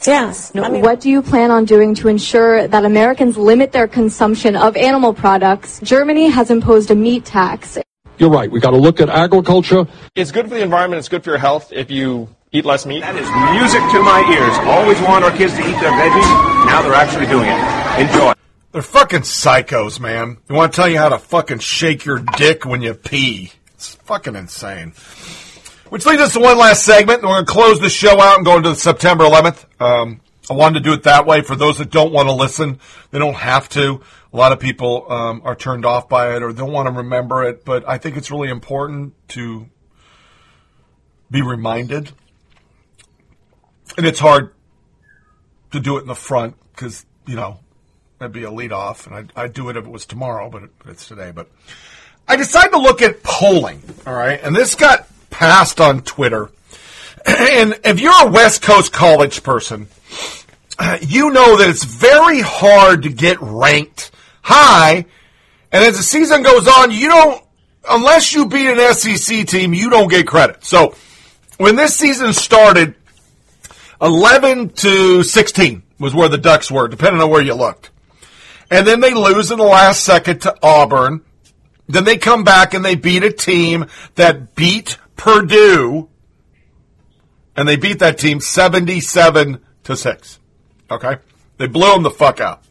Yes. 0.07 0.53
I 0.55 0.69
mean, 0.69 0.83
what 0.83 1.01
do 1.01 1.09
you 1.11 1.23
plan 1.23 1.51
on 1.51 1.65
doing 1.65 1.95
to 1.97 2.09
ensure 2.09 2.69
that 2.69 2.85
Americans 2.85 3.37
limit 3.39 3.73
their 3.73 3.89
consumption 3.89 4.55
of 4.55 4.77
animal 4.77 5.15
products? 5.15 5.81
Germany 5.83 6.29
has 6.29 6.51
imposed 6.51 6.91
a 6.91 6.95
meat 6.95 7.25
tax. 7.25 7.79
You're 8.19 8.31
right. 8.31 8.51
We 8.51 8.61
got 8.61 8.71
to 8.71 8.77
look 8.77 9.01
at 9.01 9.09
agriculture. 9.09 9.87
It's 10.15 10.31
good 10.31 10.49
for 10.49 10.55
the 10.55 10.63
environment. 10.63 10.99
It's 10.99 11.09
good 11.09 11.25
for 11.25 11.31
your 11.31 11.39
health 11.39 11.73
if 11.73 11.91
you 11.91 12.29
eat 12.53 12.65
less 12.65 12.87
meat. 12.87 13.01
That 13.01 13.17
is 13.17 13.29
music 13.59 13.83
to 13.93 14.03
my 14.03 14.23
ears. 14.31 14.57
Always 14.69 15.01
want 15.03 15.25
our 15.25 15.37
kids 15.37 15.55
to 15.55 15.61
eat 15.61 15.79
their 15.81 15.93
veggies. 15.93 16.67
Now 16.67 16.83
they're 16.83 16.95
actually 16.95 17.27
doing 17.27 17.49
it. 17.49 18.09
Enjoy. 18.09 18.33
They're 18.73 18.83
fucking 18.83 19.21
psychos, 19.21 20.01
man. 20.01 20.39
They 20.47 20.55
want 20.55 20.73
to 20.73 20.77
tell 20.77 20.89
you 20.89 20.99
how 20.99 21.09
to 21.09 21.19
fucking 21.19 21.59
shake 21.59 22.05
your 22.05 22.21
dick 22.37 22.65
when 22.65 22.83
you 22.83 22.95
pee. 22.95 23.53
It's 23.75 23.95
fucking 23.97 24.37
insane. 24.37 24.95
Which 25.91 26.07
leads 26.07 26.23
us 26.23 26.33
to 26.33 26.41
one 26.41 26.59
last 26.59 26.85
segment, 26.85 27.21
and 27.21 27.29
we're 27.29 27.37
going 27.37 27.47
to 27.47 27.53
close 27.53 27.81
the 27.81 27.89
show 27.89 28.21
out 28.21 28.37
and 28.37 28.45
go 28.45 28.57
into 28.57 28.75
September 28.75 29.25
11th. 29.25 29.65
Um, 29.81 30.21
I 30.51 30.55
wanted 30.55 30.75
to 30.75 30.81
do 30.81 30.93
it 30.93 31.05
that 31.05 31.27
way 31.27 31.43
for 31.43 31.57
those 31.57 31.79
that 31.79 31.91
don't 31.91 32.13
want 32.13 32.29
to 32.29 32.35
listen. 32.35 32.81
They 33.11 33.19
don't 33.19 33.35
have 33.35 33.69
to. 33.71 34.01
A 34.35 34.37
lot 34.37 34.51
of 34.51 34.59
people 34.59 35.11
um, 35.13 35.43
are 35.45 35.55
turned 35.55 35.87
off 35.87 36.09
by 36.09 36.35
it 36.35 36.43
or 36.43 36.53
don't 36.53 36.73
want 36.73 36.89
to 36.89 36.93
remember 36.93 37.45
it, 37.45 37.65
but 37.65 37.89
I 37.89 37.99
think 37.99 38.17
it's 38.17 38.33
really 38.33 38.49
important 38.49 39.15
to 39.29 39.71
be 41.31 41.41
reminded. 41.41 42.11
And 43.97 44.05
it's 44.05 44.19
hard 44.19 44.53
to 45.71 45.79
do 45.79 45.99
it 45.99 46.01
in 46.01 46.09
the 46.09 46.17
front 46.17 46.57
because, 46.73 47.07
you 47.29 47.37
know, 47.37 47.61
that'd 48.19 48.33
be 48.33 48.43
a 48.43 48.51
lead 48.51 48.73
off, 48.73 49.07
and 49.07 49.15
I'd, 49.15 49.33
I'd 49.37 49.53
do 49.53 49.69
it 49.69 49.77
if 49.77 49.85
it 49.85 49.91
was 49.91 50.05
tomorrow, 50.05 50.51
but 50.51 50.65
it, 50.65 50.71
it's 50.87 51.07
today. 51.07 51.31
But 51.31 51.49
I 52.27 52.35
decided 52.35 52.73
to 52.73 52.79
look 52.79 53.03
at 53.03 53.23
polling, 53.23 53.83
all 54.05 54.15
right? 54.15 54.41
And 54.43 54.57
this 54.57 54.75
got 54.75 55.07
passed 55.31 55.81
on 55.81 56.03
Twitter. 56.03 56.51
And 57.27 57.79
if 57.85 58.01
you're 58.01 58.27
a 58.27 58.31
West 58.31 58.63
Coast 58.63 58.93
college 58.93 59.45
person, 59.45 59.87
you 61.01 61.31
know 61.31 61.57
that 61.57 61.71
it's 61.71 61.85
very 61.85 62.41
hard 62.41 63.05
to 63.05 63.09
get 63.11 63.41
ranked 63.41 64.11
high. 64.45 65.07
And 65.73 65.85
as 65.85 65.97
the 65.97 66.03
season 66.03 66.43
goes 66.43 66.69
on, 66.69 66.93
you 66.93 67.09
don't, 67.09 67.43
unless 67.89 68.33
you 68.33 68.47
beat 68.47 68.69
an 68.69 68.95
SEC 68.95 69.47
team, 69.49 69.75
you 69.75 69.91
don't 69.91 70.09
get 70.09 70.27
credit. 70.27 70.65
So 70.65 70.95
when 71.57 71.75
this 71.75 71.97
season 71.97 72.33
started, 72.33 72.95
11 74.01 74.71
to 74.71 75.23
16 75.23 75.83
was 75.99 76.15
where 76.15 76.29
the 76.29 76.39
Ducks 76.39 76.71
were, 76.71 76.89
depending 76.89 77.23
on 77.23 77.31
where 77.31 77.43
you 77.43 77.55
looked. 77.55 77.91
And 78.71 78.87
then 78.87 79.01
they 79.01 79.15
lose 79.15 79.51
in 79.51 79.59
the 79.59 79.65
last 79.65 80.05
second 80.05 80.43
to 80.43 80.55
Auburn. 80.63 81.23
Then 81.89 82.05
they 82.05 82.19
come 82.19 82.45
back 82.45 82.75
and 82.75 82.85
they 82.85 82.95
beat 82.95 83.25
a 83.25 83.33
team 83.33 83.87
that 84.15 84.55
beat 84.55 84.99
Purdue. 85.17 86.09
And 87.57 87.69
they 87.69 87.77
beat 87.77 88.01
that 88.01 88.19
team 88.19 88.41
77 88.41 89.61
to 89.85 89.97
6. 89.97 90.39
Okay? 90.91 91.17
They 91.57 91.67
blew 91.67 91.93
them 91.93 92.03
the 92.03 92.11
fuck 92.11 92.41
out. 92.41 92.63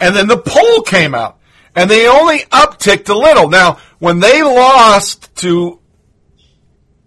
And 0.00 0.14
then 0.14 0.28
the 0.28 0.38
poll 0.38 0.82
came 0.82 1.14
out. 1.14 1.38
And 1.74 1.90
they 1.90 2.08
only 2.08 2.38
upticked 2.40 3.08
a 3.08 3.14
little. 3.14 3.48
Now, 3.48 3.78
when 3.98 4.20
they 4.20 4.42
lost 4.42 5.34
to 5.36 5.78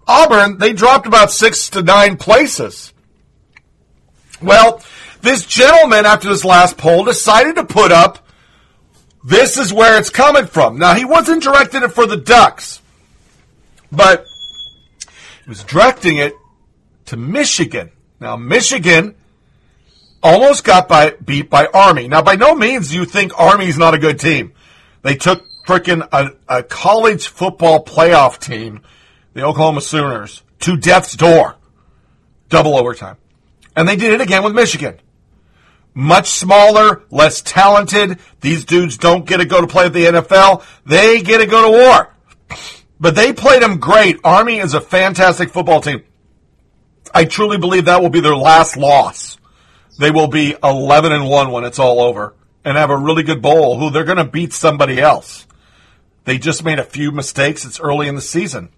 Auburn, 0.07 0.57
they 0.57 0.73
dropped 0.73 1.07
about 1.07 1.31
six 1.31 1.69
to 1.71 1.81
nine 1.81 2.17
places. 2.17 2.93
Well, 4.41 4.81
this 5.21 5.45
gentleman, 5.45 6.05
after 6.05 6.29
this 6.29 6.45
last 6.45 6.77
poll, 6.77 7.05
decided 7.05 7.55
to 7.55 7.65
put 7.65 7.91
up 7.91 8.27
this 9.23 9.57
is 9.57 9.71
where 9.71 9.99
it's 9.99 10.09
coming 10.09 10.47
from. 10.47 10.79
Now, 10.79 10.95
he 10.95 11.05
wasn't 11.05 11.43
directing 11.43 11.83
it 11.83 11.91
for 11.91 12.07
the 12.07 12.17
Ducks, 12.17 12.81
but 13.91 14.25
he 15.43 15.49
was 15.49 15.63
directing 15.63 16.17
it 16.17 16.33
to 17.05 17.17
Michigan. 17.17 17.91
Now, 18.19 18.35
Michigan 18.35 19.15
almost 20.23 20.63
got 20.63 20.87
by, 20.87 21.11
beat 21.23 21.49
by 21.49 21.67
Army. 21.73 22.07
Now, 22.07 22.21
by 22.21 22.35
no 22.35 22.55
means 22.55 22.93
you 22.93 23.05
think 23.05 23.37
Army's 23.39 23.77
not 23.77 23.93
a 23.93 23.99
good 23.99 24.19
team. 24.19 24.53
They 25.01 25.15
took 25.15 25.47
freaking 25.65 26.07
a, 26.11 26.31
a 26.47 26.63
college 26.63 27.27
football 27.27 27.83
playoff 27.83 28.39
team, 28.39 28.81
the 29.33 29.43
Oklahoma 29.43 29.81
Sooners, 29.81 30.43
to 30.59 30.77
death's 30.77 31.15
door. 31.15 31.55
Double 32.49 32.75
overtime. 32.75 33.17
And 33.75 33.87
they 33.87 33.95
did 33.95 34.13
it 34.13 34.21
again 34.21 34.43
with 34.43 34.53
Michigan. 34.53 34.99
Much 35.93 36.29
smaller, 36.29 37.03
less 37.09 37.41
talented. 37.41 38.19
These 38.39 38.65
dudes 38.65 38.97
don't 38.97 39.25
get 39.25 39.37
to 39.37 39.45
go 39.45 39.61
to 39.61 39.67
play 39.67 39.85
at 39.85 39.93
the 39.93 40.05
NFL. 40.05 40.63
They 40.85 41.21
get 41.21 41.39
to 41.39 41.47
go 41.47 41.65
to 41.65 41.71
war. 41.71 42.15
But 42.99 43.15
they 43.15 43.33
played 43.33 43.61
them 43.61 43.79
great. 43.79 44.19
Army 44.23 44.59
is 44.59 44.73
a 44.73 44.81
fantastic 44.81 45.49
football 45.49 45.81
team. 45.81 46.03
I 47.13 47.25
truly 47.25 47.57
believe 47.57 47.85
that 47.85 48.01
will 48.01 48.09
be 48.09 48.21
their 48.21 48.35
last 48.35 48.77
loss. 48.77 49.37
They 49.97 50.11
will 50.11 50.27
be 50.27 50.55
11 50.63 51.11
and 51.11 51.29
1 51.29 51.51
when 51.51 51.63
it's 51.63 51.79
all 51.79 52.01
over 52.01 52.33
and 52.63 52.77
have 52.77 52.89
a 52.89 52.97
really 52.97 53.23
good 53.23 53.41
bowl 53.41 53.77
who 53.77 53.89
they're 53.89 54.03
going 54.03 54.17
to 54.17 54.23
beat 54.23 54.53
somebody 54.53 54.99
else. 54.99 55.45
They 56.25 56.37
just 56.37 56.63
made 56.63 56.79
a 56.79 56.83
few 56.83 57.11
mistakes. 57.11 57.65
It's 57.65 57.79
early 57.79 58.07
in 58.07 58.15
the 58.15 58.21
season. 58.21 58.69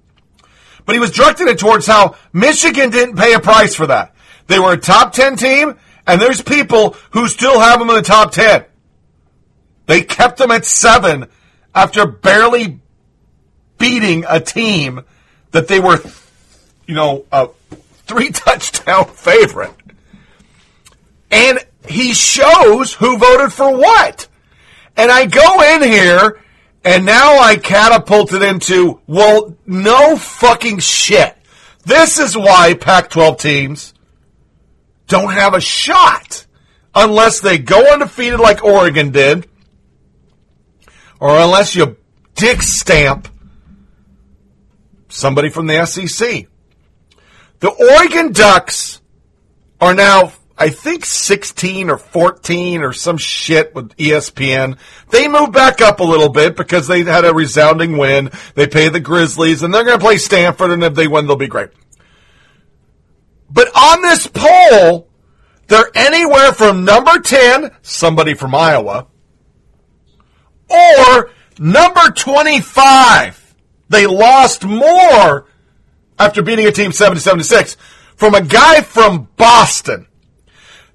But 0.85 0.95
he 0.95 0.99
was 0.99 1.11
directing 1.11 1.47
it 1.47 1.59
towards 1.59 1.87
how 1.87 2.15
Michigan 2.31 2.89
didn't 2.89 3.17
pay 3.17 3.33
a 3.33 3.39
price 3.39 3.75
for 3.75 3.87
that. 3.87 4.15
They 4.47 4.59
were 4.59 4.73
a 4.73 4.77
top 4.77 5.13
10 5.13 5.37
team, 5.37 5.77
and 6.05 6.21
there's 6.21 6.41
people 6.41 6.95
who 7.11 7.27
still 7.27 7.59
have 7.59 7.79
them 7.79 7.89
in 7.89 7.95
the 7.95 8.01
top 8.01 8.31
10. 8.31 8.65
They 9.85 10.01
kept 10.01 10.37
them 10.37 10.51
at 10.51 10.65
seven 10.65 11.27
after 11.75 12.05
barely 12.05 12.79
beating 13.77 14.25
a 14.27 14.39
team 14.39 15.01
that 15.51 15.67
they 15.67 15.79
were, 15.79 15.99
you 16.87 16.95
know, 16.95 17.25
a 17.31 17.49
three 18.05 18.29
touchdown 18.31 19.05
favorite. 19.05 19.73
And 21.33 21.59
he 21.87 22.13
shows 22.13 22.93
who 22.93 23.17
voted 23.17 23.51
for 23.51 23.75
what. 23.75 24.27
And 24.95 25.11
I 25.11 25.25
go 25.25 25.61
in 25.75 25.83
here 25.83 26.39
and 26.83 27.05
now 27.05 27.39
I 27.39 27.55
catapulted 27.55 28.41
into, 28.41 29.01
well, 29.07 29.57
no 29.65 30.15
fucking 30.15 30.79
shit. 30.79 31.35
This 31.85 32.19
is 32.19 32.37
why 32.37 32.75
Pac 32.75 33.09
12 33.09 33.37
teams 33.37 33.93
don't 35.07 35.33
have 35.33 35.53
a 35.53 35.61
shot 35.61 36.45
unless 36.93 37.39
they 37.39 37.57
go 37.57 37.93
undefeated 37.93 38.39
like 38.39 38.63
Oregon 38.63 39.11
did, 39.11 39.47
or 41.19 41.37
unless 41.39 41.75
you 41.75 41.97
dick 42.35 42.61
stamp 42.61 43.27
somebody 45.09 45.49
from 45.49 45.67
the 45.67 45.85
SEC. 45.85 46.47
The 47.59 47.69
Oregon 47.69 48.31
Ducks 48.31 49.01
are 49.79 49.93
now, 49.93 50.33
I 50.57 50.69
think, 50.69 51.05
16 51.05 51.89
or 51.89 51.97
14 51.97 52.81
or 52.81 52.93
some 52.93 53.17
shit 53.17 53.73
with 53.73 53.95
ESPN. 53.97 54.77
They 55.09 55.27
moved 55.27 55.51
back 55.51 55.81
up 55.81 55.99
a 55.99 56.03
little 56.03 56.29
bit 56.29 56.55
because 56.55 56.87
they 56.87 57.03
had 57.03 57.25
a 57.25 57.33
resounding 57.33 57.97
win. 57.97 58.29
They 58.53 58.67
pay 58.67 58.89
the 58.89 58.99
Grizzlies, 58.99 59.63
and 59.63 59.73
they're 59.73 59.83
going 59.83 59.97
to 59.97 60.03
play 60.03 60.17
Stanford, 60.17 60.71
and 60.71 60.83
if 60.83 60.93
they 60.93 61.07
win, 61.07 61.25
they'll 61.25 61.35
be 61.35 61.47
great. 61.47 61.69
But 63.49 63.69
on 63.75 64.01
this 64.01 64.27
poll, 64.27 65.07
they're 65.67 65.89
anywhere 65.95 66.53
from 66.53 66.85
number 66.85 67.19
10, 67.19 67.71
somebody 67.81 68.35
from 68.35 68.53
Iowa, 68.53 69.07
or 70.69 71.31
number 71.57 72.11
25. 72.11 73.55
They 73.89 74.07
lost 74.07 74.65
more 74.65 75.47
after 76.17 76.41
beating 76.41 76.65
a 76.67 76.71
team 76.71 76.91
77 76.91 77.39
to 77.39 77.43
6 77.43 77.77
from 78.15 78.33
a 78.33 78.41
guy 78.41 78.81
from 78.81 79.27
Boston. 79.35 80.07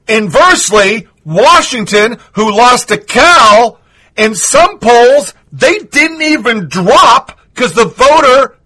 Inversely, 0.09 1.07
Washington, 1.25 2.19
who 2.33 2.51
lost 2.51 2.89
to 2.89 2.97
Cal, 2.99 3.79
in 4.17 4.35
some 4.35 4.79
polls, 4.79 5.35
they 5.53 5.79
didn't 5.79 6.23
even 6.23 6.69
drop 6.69 7.39
because 7.55 7.75
the 7.75 7.85
voter 7.85 8.57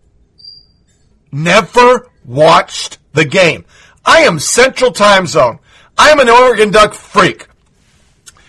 never 1.31 2.09
watched 2.25 2.99
the 3.13 3.25
game. 3.25 3.65
I 4.05 4.21
am 4.21 4.39
Central 4.39 4.93
Time 4.93 5.27
Zone. 5.27 5.59
I 5.99 6.11
am 6.11 6.21
an 6.21 6.29
Oregon 6.29 6.71
Duck 6.71 6.95
freak. 6.95 7.49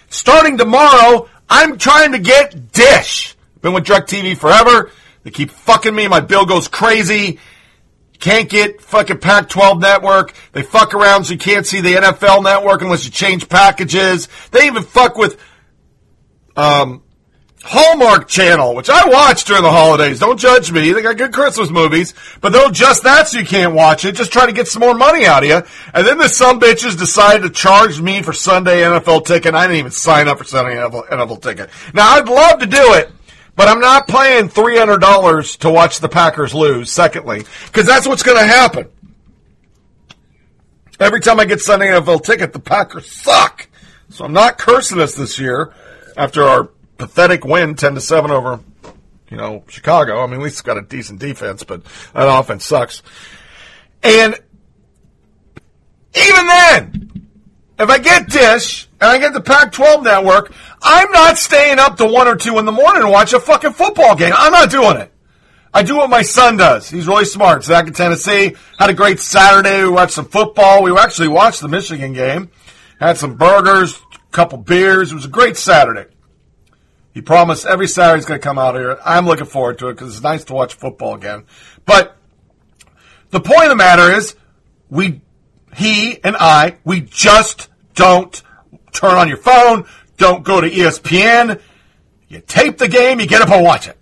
Starting 0.10 0.58
tomorrow, 0.58 1.28
I'm 1.50 1.78
trying 1.78 2.12
to 2.14 2.20
get 2.20 2.72
Dish. 2.72 3.36
Been 3.62 3.74
with 3.74 3.86
DirecTV 3.86 4.38
forever. 4.38 4.92
They 5.24 5.32
keep 5.32 5.52
fucking 5.52 5.96
me. 5.96 6.08
My 6.08 6.20
bill 6.20 6.46
goes 6.46 6.68
crazy. 6.68 7.40
Can't 8.24 8.48
get 8.48 8.80
fucking 8.80 9.18
Pac 9.18 9.50
12 9.50 9.82
network. 9.82 10.34
They 10.54 10.62
fuck 10.62 10.94
around 10.94 11.26
so 11.26 11.34
you 11.34 11.38
can't 11.38 11.66
see 11.66 11.82
the 11.82 11.96
NFL 11.96 12.42
network 12.42 12.82
unless 12.82 13.04
you 13.04 13.12
change 13.12 13.50
packages. 13.50 14.30
They 14.52 14.68
even 14.68 14.84
fuck 14.84 15.18
with 15.18 15.38
um, 16.56 17.04
Hallmark 17.64 18.30
Channel, 18.30 18.76
which 18.76 18.90
I 18.90 19.10
watch 19.10 19.44
during 19.44 19.64
the 19.64 19.72
holidays. 19.72 20.22
Don't 20.22 20.40
judge 20.40 20.72
me. 20.72 20.94
They 20.94 21.02
got 21.02 21.18
good 21.18 21.34
Christmas 21.34 21.70
movies, 21.70 22.14
but 22.40 22.54
they'll 22.54 22.72
just 22.72 23.04
that 23.04 23.28
so 23.28 23.40
you 23.40 23.46
can't 23.46 23.74
watch 23.74 24.06
it. 24.06 24.16
Just 24.16 24.32
try 24.32 24.46
to 24.46 24.54
get 24.54 24.70
some 24.70 24.80
more 24.80 24.96
money 24.96 25.26
out 25.26 25.44
of 25.44 25.50
you. 25.50 25.62
And 25.94 26.08
then 26.08 26.18
the 26.18 26.30
some 26.30 26.62
bitches 26.62 26.98
decided 26.98 27.44
to 27.44 27.50
charge 27.50 28.00
me 28.00 28.22
for 28.22 28.32
Sunday 28.32 28.84
NFL 28.84 29.26
ticket. 29.26 29.54
I 29.54 29.64
didn't 29.64 29.80
even 29.80 29.92
sign 29.92 30.30
up 30.30 30.38
for 30.38 30.46
Sunday 30.46 30.76
NFL, 30.76 31.10
NFL 31.10 31.42
ticket. 31.42 31.70
Now 31.94 32.10
I'd 32.12 32.30
love 32.30 32.60
to 32.60 32.68
do 32.68 32.94
it. 32.94 33.12
But 33.56 33.68
I'm 33.68 33.80
not 33.80 34.08
paying 34.08 34.50
$300 34.50 35.58
to 35.60 35.70
watch 35.70 36.00
the 36.00 36.10
Packers 36.10 36.56
lose, 36.56 36.92
secondly, 36.92 37.44
because 37.68 37.86
that's 37.86 38.08
what's 38.08 38.24
going 38.24 38.38
to 38.38 38.48
happen. 38.48 38.88
Every 41.00 41.20
time 41.20 41.40
I 41.40 41.46
get 41.46 41.60
Sunday 41.60 41.88
NFL 41.88 42.24
ticket, 42.24 42.54
the 42.54 42.60
Packers 42.60 43.12
suck. 43.12 43.68
So 44.10 44.26
I'm 44.26 44.34
not 44.34 44.58
cursing 44.58 45.00
us 45.00 45.16
this 45.16 45.38
year 45.40 45.74
after 46.18 46.44
our 46.44 46.70
pathetic 46.98 47.46
win 47.46 47.76
10 47.76 47.96
to 47.96 48.02
7 48.02 48.32
over, 48.32 48.60
you 49.30 49.38
know, 49.38 49.64
Chicago. 49.68 50.24
I 50.24 50.28
mean, 50.28 50.36
at 50.36 50.44
least 50.44 50.56
it's 50.56 50.62
got 50.62 50.78
a 50.78 50.82
decent 50.82 51.20
defense, 51.20 51.64
but 51.64 51.84
that 52.14 52.28
offense 52.28 52.66
sucks. 52.66 53.04
And 54.02 54.36
even 56.16 56.48
then, 56.48 57.28
if 57.80 57.90
I 57.90 57.98
get 58.00 58.30
Dish 58.30 58.88
and 59.04 59.12
I 59.12 59.18
get 59.18 59.34
the 59.34 59.42
Pac 59.42 59.74
12 59.74 60.06
network, 60.06 60.54
I'm 60.82 61.12
not 61.12 61.38
staying 61.38 61.78
up 61.78 61.98
to 61.98 62.06
1 62.06 62.26
or 62.26 62.38
2 62.38 62.58
in 62.58 62.64
the 62.64 62.72
morning 62.72 63.02
to 63.02 63.10
watch 63.10 63.34
a 63.34 63.40
fucking 63.42 63.74
football 63.74 64.16
game. 64.16 64.32
I'm 64.34 64.54
not 64.54 64.72
doing 64.72 64.96
it. 64.96 65.12
I 65.74 65.84
do 65.84 65.98
what 65.98 66.10
my 66.10 66.22
son 66.22 66.56
does. 66.56 66.90
He's 66.90 67.06
really 67.06 67.26
smart. 67.26 67.66
Zach 67.66 67.86
in 67.86 67.92
Tennessee 67.92 68.56
had 68.80 68.90
a 68.90 68.94
great 68.94 69.20
Saturday. 69.20 69.84
We 69.84 69.90
watched 69.90 70.14
some 70.14 70.30
football. 70.30 70.84
We 70.84 70.98
actually 70.98 71.28
watched 71.28 71.60
the 71.60 71.68
Michigan 71.68 72.14
game. 72.14 72.50
Had 72.98 73.18
some 73.18 73.36
burgers, 73.36 74.00
a 74.14 74.32
couple 74.32 74.58
beers. 74.60 75.12
It 75.12 75.16
was 75.16 75.26
a 75.26 75.30
great 75.30 75.58
Saturday. 75.58 76.06
He 77.14 77.20
promised 77.20 77.66
every 77.66 77.90
Saturday 77.90 78.20
he's 78.20 78.26
going 78.26 78.40
to 78.40 78.44
come 78.44 78.58
out 78.58 78.76
here. 78.76 79.00
I'm 79.04 79.26
looking 79.26 79.48
forward 79.48 79.80
to 79.80 79.90
it 79.90 79.96
because 79.96 80.14
it's 80.14 80.24
nice 80.24 80.46
to 80.46 80.54
watch 80.54 80.76
football 80.76 81.14
again. 81.14 81.44
But 81.86 82.16
the 83.32 83.42
point 83.42 83.64
of 83.64 83.70
the 83.70 83.76
matter 83.76 84.14
is, 84.14 84.38
we, 84.90 85.20
he 85.76 86.24
and 86.24 86.38
I, 86.40 86.78
we 86.86 87.02
just 87.02 87.68
Don't 87.96 88.42
turn 88.94 89.16
on 89.16 89.28
your 89.28 89.38
phone. 89.38 89.86
Don't 90.18 90.44
go 90.44 90.62
to 90.62 90.70
ESPN. 90.70 91.62
You 92.28 92.40
tape 92.40 92.78
the 92.78 92.88
game, 92.88 93.20
you 93.20 93.28
get 93.28 93.42
up 93.42 93.50
and 93.50 93.64
watch 93.64 93.88
it. 93.88 93.98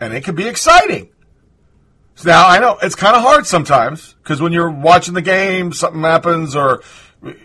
And 0.00 0.12
it 0.12 0.24
can 0.24 0.34
be 0.34 0.46
exciting. 0.46 1.10
Now, 2.24 2.48
I 2.48 2.58
know 2.58 2.78
it's 2.80 2.94
kind 2.94 3.16
of 3.16 3.22
hard 3.22 3.46
sometimes 3.46 4.14
because 4.22 4.40
when 4.40 4.52
you're 4.52 4.70
watching 4.70 5.14
the 5.14 5.22
game, 5.22 5.72
something 5.72 6.02
happens 6.02 6.54
or 6.54 6.82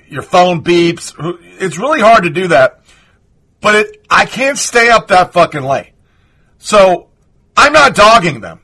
your 0.07 0.21
phone 0.21 0.63
beeps. 0.63 1.13
It's 1.59 1.77
really 1.77 2.01
hard 2.01 2.23
to 2.23 2.29
do 2.29 2.49
that. 2.49 2.81
But 3.61 3.75
it, 3.75 4.05
I 4.09 4.25
can't 4.25 4.57
stay 4.57 4.89
up 4.89 5.07
that 5.07 5.33
fucking 5.33 5.63
late. 5.63 5.93
So 6.59 7.09
I'm 7.57 7.73
not 7.73 7.95
dogging 7.95 8.41
them. 8.41 8.61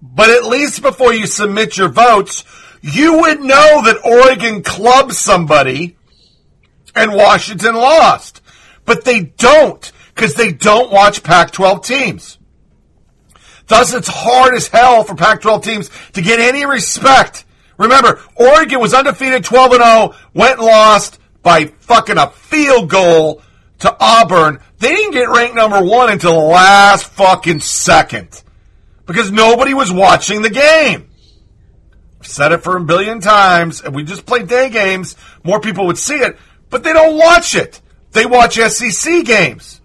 But 0.00 0.30
at 0.30 0.44
least 0.44 0.82
before 0.82 1.12
you 1.12 1.26
submit 1.26 1.76
your 1.76 1.88
votes, 1.88 2.44
you 2.80 3.20
would 3.20 3.40
know 3.40 3.82
that 3.84 4.04
Oregon 4.04 4.62
clubbed 4.62 5.12
somebody 5.12 5.96
and 6.94 7.14
Washington 7.14 7.74
lost. 7.74 8.40
But 8.84 9.04
they 9.04 9.20
don't 9.20 9.92
because 10.14 10.34
they 10.34 10.52
don't 10.52 10.92
watch 10.92 11.22
Pac 11.22 11.52
12 11.52 11.84
teams. 11.84 12.38
Thus, 13.66 13.94
it's 13.94 14.08
hard 14.08 14.54
as 14.54 14.68
hell 14.68 15.04
for 15.04 15.14
Pac 15.14 15.40
12 15.40 15.64
teams 15.64 15.90
to 16.12 16.22
get 16.22 16.40
any 16.40 16.66
respect. 16.66 17.44
Remember, 17.78 18.20
Oregon 18.36 18.80
was 18.80 18.94
undefeated 18.94 19.44
12 19.44 19.72
0, 19.72 20.14
went 20.34 20.58
and 20.58 20.66
lost 20.66 21.18
by 21.42 21.66
fucking 21.80 22.18
a 22.18 22.30
field 22.30 22.90
goal 22.90 23.42
to 23.80 23.96
Auburn. 23.98 24.60
They 24.78 24.94
didn't 24.94 25.12
get 25.12 25.28
ranked 25.28 25.56
number 25.56 25.82
one 25.82 26.10
until 26.10 26.34
the 26.34 26.46
last 26.46 27.06
fucking 27.06 27.60
second 27.60 28.42
because 29.06 29.30
nobody 29.30 29.74
was 29.74 29.92
watching 29.92 30.42
the 30.42 30.50
game. 30.50 31.08
I've 32.20 32.26
said 32.26 32.52
it 32.52 32.62
for 32.62 32.76
a 32.76 32.84
billion 32.84 33.20
times. 33.20 33.82
If 33.84 33.92
we 33.92 34.04
just 34.04 34.26
play 34.26 34.44
day 34.44 34.70
games, 34.70 35.16
more 35.42 35.60
people 35.60 35.86
would 35.86 35.98
see 35.98 36.16
it, 36.16 36.36
but 36.72 36.82
they 36.82 36.94
don't 36.94 37.18
watch 37.18 37.54
it. 37.54 37.80
They 38.12 38.24
watch 38.24 38.56
SEC 38.56 39.24
games. 39.26 39.80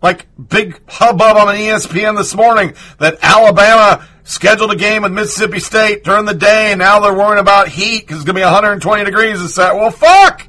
Like 0.00 0.26
big 0.38 0.80
hubbub 0.88 1.36
on 1.36 1.48
ESPN 1.48 2.16
this 2.16 2.34
morning 2.36 2.74
that 2.98 3.18
Alabama 3.20 4.06
scheduled 4.22 4.70
a 4.70 4.76
game 4.76 5.02
with 5.02 5.12
Mississippi 5.12 5.58
State 5.58 6.04
during 6.04 6.24
the 6.24 6.34
day, 6.34 6.70
and 6.70 6.78
now 6.78 7.00
they're 7.00 7.12
worrying 7.12 7.40
about 7.40 7.68
heat 7.68 8.02
because 8.02 8.18
it's 8.18 8.24
going 8.24 8.36
to 8.36 8.40
be 8.40 8.44
120 8.44 9.04
degrees. 9.04 9.42
It's 9.42 9.56
that. 9.56 9.74
Well, 9.74 9.90
fuck. 9.90 10.46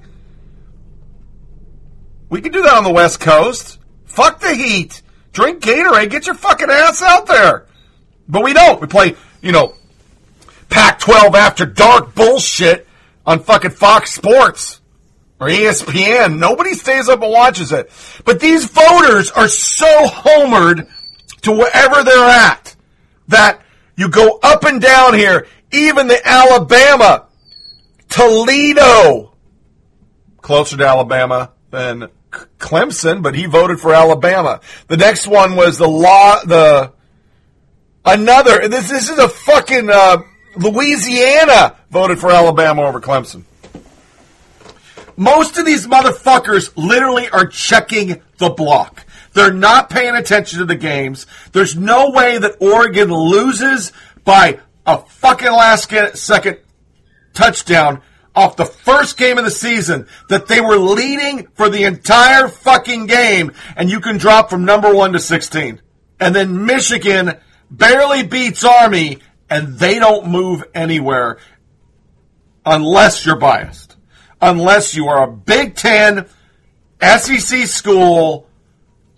We 2.29 2.39
can 2.39 2.51
do 2.51 2.61
that 2.61 2.73
on 2.73 2.83
the 2.83 2.93
West 2.93 3.19
Coast. 3.19 3.79
Fuck 4.05 4.39
the 4.39 4.53
heat. 4.53 5.01
Drink 5.33 5.63
Gatorade. 5.63 6.11
Get 6.11 6.27
your 6.27 6.35
fucking 6.35 6.69
ass 6.69 7.01
out 7.01 7.25
there. 7.25 7.65
But 8.29 8.43
we 8.43 8.53
don't. 8.53 8.79
We 8.79 8.85
play, 8.85 9.15
you 9.41 9.51
know, 9.51 9.73
Pac 10.69 10.99
12 10.99 11.33
after 11.33 11.65
dark 11.65 12.13
bullshit 12.13 12.87
on 13.25 13.39
fucking 13.39 13.71
Fox 13.71 14.13
Sports 14.13 14.80
or 15.41 15.47
ESPN. 15.47 16.37
Nobody 16.37 16.75
stays 16.75 17.09
up 17.09 17.23
and 17.23 17.31
watches 17.31 17.71
it. 17.71 17.91
But 18.23 18.39
these 18.39 18.65
voters 18.65 19.31
are 19.31 19.47
so 19.47 20.05
homered 20.05 20.87
to 21.41 21.51
wherever 21.51 22.03
they're 22.03 22.29
at 22.29 22.75
that 23.29 23.61
you 23.97 24.09
go 24.09 24.39
up 24.43 24.63
and 24.63 24.79
down 24.79 25.15
here, 25.15 25.47
even 25.73 26.07
the 26.07 26.25
Alabama, 26.25 27.25
Toledo, 28.07 29.33
closer 30.41 30.77
to 30.77 30.87
Alabama 30.87 31.51
than 31.71 32.09
Clemson, 32.59 33.23
but 33.23 33.33
he 33.33 33.47
voted 33.47 33.79
for 33.79 33.93
Alabama. 33.93 34.61
The 34.87 34.97
next 34.97 35.27
one 35.27 35.55
was 35.55 35.79
the 35.79 35.87
law, 35.87 36.39
the 36.45 36.93
another. 38.05 38.67
This 38.67 38.89
this 38.89 39.09
is 39.09 39.17
a 39.17 39.27
fucking 39.27 39.89
uh, 39.89 40.17
Louisiana 40.55 41.77
voted 41.89 42.19
for 42.19 42.31
Alabama 42.31 42.83
over 42.83 43.01
Clemson. 43.01 43.43
Most 45.17 45.57
of 45.57 45.65
these 45.65 45.87
motherfuckers 45.87 46.71
literally 46.75 47.29
are 47.29 47.45
checking 47.45 48.21
the 48.37 48.49
block. 48.49 49.05
They're 49.33 49.53
not 49.53 49.89
paying 49.89 50.15
attention 50.15 50.59
to 50.59 50.65
the 50.65 50.75
games. 50.75 51.25
There's 51.51 51.75
no 51.75 52.11
way 52.11 52.37
that 52.37 52.57
Oregon 52.59 53.09
loses 53.11 53.91
by 54.23 54.59
a 54.85 54.97
fucking 54.97 55.51
last 55.51 55.91
second 56.17 56.59
touchdown 57.33 58.01
off 58.35 58.55
the 58.55 58.65
first 58.65 59.17
game 59.17 59.37
of 59.37 59.43
the 59.43 59.51
season 59.51 60.07
that 60.29 60.47
they 60.47 60.61
were 60.61 60.77
leading 60.77 61.47
for 61.53 61.69
the 61.69 61.83
entire 61.83 62.47
fucking 62.47 63.05
game 63.05 63.51
and 63.75 63.89
you 63.89 63.99
can 63.99 64.17
drop 64.17 64.49
from 64.49 64.65
number 64.65 64.93
1 64.93 65.13
to 65.13 65.19
16. 65.19 65.81
And 66.19 66.35
then 66.35 66.65
Michigan 66.65 67.33
barely 67.69 68.23
beats 68.23 68.63
Army 68.63 69.19
and 69.49 69.77
they 69.77 69.99
don't 69.99 70.27
move 70.27 70.63
anywhere 70.73 71.39
unless 72.65 73.25
you're 73.25 73.37
biased. 73.37 73.90
Unless 74.41 74.95
you 74.95 75.07
are 75.07 75.23
a 75.23 75.31
Big 75.31 75.75
Ten 75.75 76.27
SEC 77.01 77.67
school, 77.67 78.47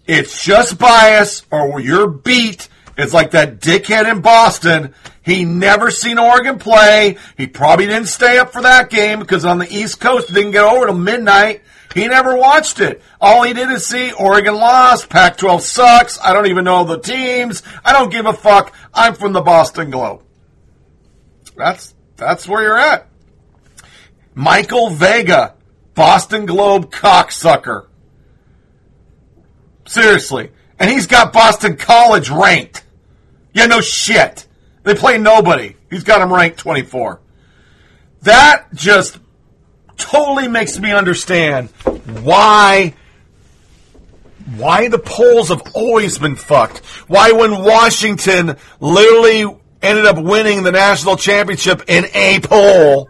it's 0.05 0.43
just 0.43 0.77
bias 0.77 1.45
or 1.51 1.79
you're 1.79 2.07
beat. 2.07 2.67
It's 2.97 3.13
like 3.13 3.31
that 3.31 3.59
dickhead 3.59 4.11
in 4.11 4.21
Boston. 4.21 4.93
He 5.23 5.45
never 5.45 5.89
seen 5.89 6.19
Oregon 6.19 6.59
play. 6.59 7.17
He 7.37 7.47
probably 7.47 7.87
didn't 7.87 8.07
stay 8.07 8.37
up 8.37 8.51
for 8.51 8.61
that 8.61 8.89
game 8.89 9.19
because 9.19 9.45
on 9.45 9.57
the 9.57 9.73
East 9.73 9.99
Coast 9.99 10.29
it 10.29 10.33
didn't 10.33 10.51
get 10.51 10.65
over 10.65 10.85
till 10.85 10.95
midnight. 10.95 11.61
He 11.93 12.07
never 12.07 12.35
watched 12.35 12.79
it. 12.81 13.01
All 13.21 13.43
he 13.43 13.53
did 13.53 13.69
is 13.69 13.85
see 13.85 14.11
Oregon 14.11 14.55
lost. 14.55 15.09
Pac-12 15.09 15.61
sucks. 15.61 16.19
I 16.19 16.33
don't 16.33 16.47
even 16.47 16.65
know 16.65 16.83
the 16.83 16.99
teams. 16.99 17.63
I 17.85 17.93
don't 17.93 18.11
give 18.11 18.25
a 18.25 18.33
fuck. 18.33 18.75
I'm 18.93 19.15
from 19.15 19.31
the 19.33 19.41
Boston 19.41 19.91
Globe. 19.91 20.23
That's 21.55 21.93
that's 22.17 22.47
where 22.47 22.63
you're 22.63 22.77
at. 22.77 23.07
Michael 24.35 24.89
Vega, 24.89 25.55
Boston 25.93 26.45
Globe 26.45 26.91
cocksucker. 26.91 27.87
Seriously. 29.85 30.51
And 30.79 30.89
he's 30.89 31.07
got 31.07 31.33
Boston 31.33 31.77
College 31.77 32.29
ranked. 32.29 32.83
Yeah, 33.53 33.67
no 33.67 33.81
shit. 33.81 34.47
They 34.83 34.95
play 34.95 35.17
nobody. 35.17 35.75
He's 35.89 36.03
got 36.03 36.21
him 36.21 36.33
ranked 36.33 36.57
24. 36.59 37.21
That 38.23 38.73
just 38.73 39.19
totally 39.97 40.47
makes 40.47 40.79
me 40.79 40.91
understand 40.91 41.69
why 42.23 42.93
why 44.55 44.87
the 44.89 44.99
polls 44.99 45.49
have 45.49 45.61
always 45.73 46.17
been 46.17 46.35
fucked. 46.35 46.79
Why 47.07 47.31
when 47.31 47.63
Washington 47.63 48.57
literally 48.79 49.45
ended 49.81 50.05
up 50.05 50.17
winning 50.17 50.63
the 50.63 50.71
national 50.71 51.17
championship 51.17 51.83
in 51.87 52.05
a 52.13 52.39
poll, 52.41 53.09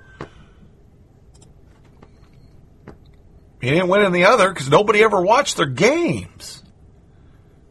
he 3.64 3.70
didn't 3.70 3.88
win 3.88 4.06
in 4.06 4.12
the 4.12 4.26
other 4.26 4.50
because 4.50 4.70
nobody 4.70 5.02
ever 5.04 5.22
watched 5.22 5.56
their 5.56 5.66
games. 5.66 6.62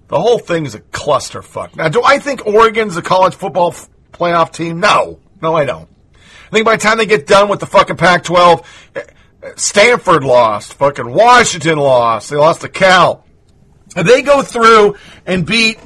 The 0.08 0.18
whole 0.18 0.38
thing 0.38 0.64
is 0.64 0.74
a 0.74 0.80
clusterfuck. 0.80 1.76
Now, 1.76 1.88
do 1.88 2.02
I 2.02 2.18
think 2.18 2.46
Oregon's 2.46 2.96
a 2.96 3.02
college 3.02 3.34
football 3.34 3.72
f- 3.72 3.88
playoff 4.12 4.52
team? 4.52 4.80
No. 4.80 5.20
No, 5.40 5.54
I 5.54 5.64
don't. 5.64 5.88
I 6.14 6.50
think 6.50 6.64
by 6.64 6.76
the 6.76 6.82
time 6.82 6.98
they 6.98 7.06
get 7.06 7.26
done 7.26 7.48
with 7.48 7.60
the 7.60 7.66
fucking 7.66 7.96
Pac 7.96 8.24
12, 8.24 8.90
eh, 8.94 9.00
eh, 9.42 9.50
Stanford 9.56 10.24
lost. 10.24 10.74
Fucking 10.74 11.10
Washington 11.10 11.78
lost. 11.78 12.30
They 12.30 12.36
lost 12.36 12.62
to 12.62 12.68
Cal. 12.68 13.24
They 13.94 14.22
go 14.22 14.42
through 14.42 14.96
and 15.26 15.44
beat 15.44 15.78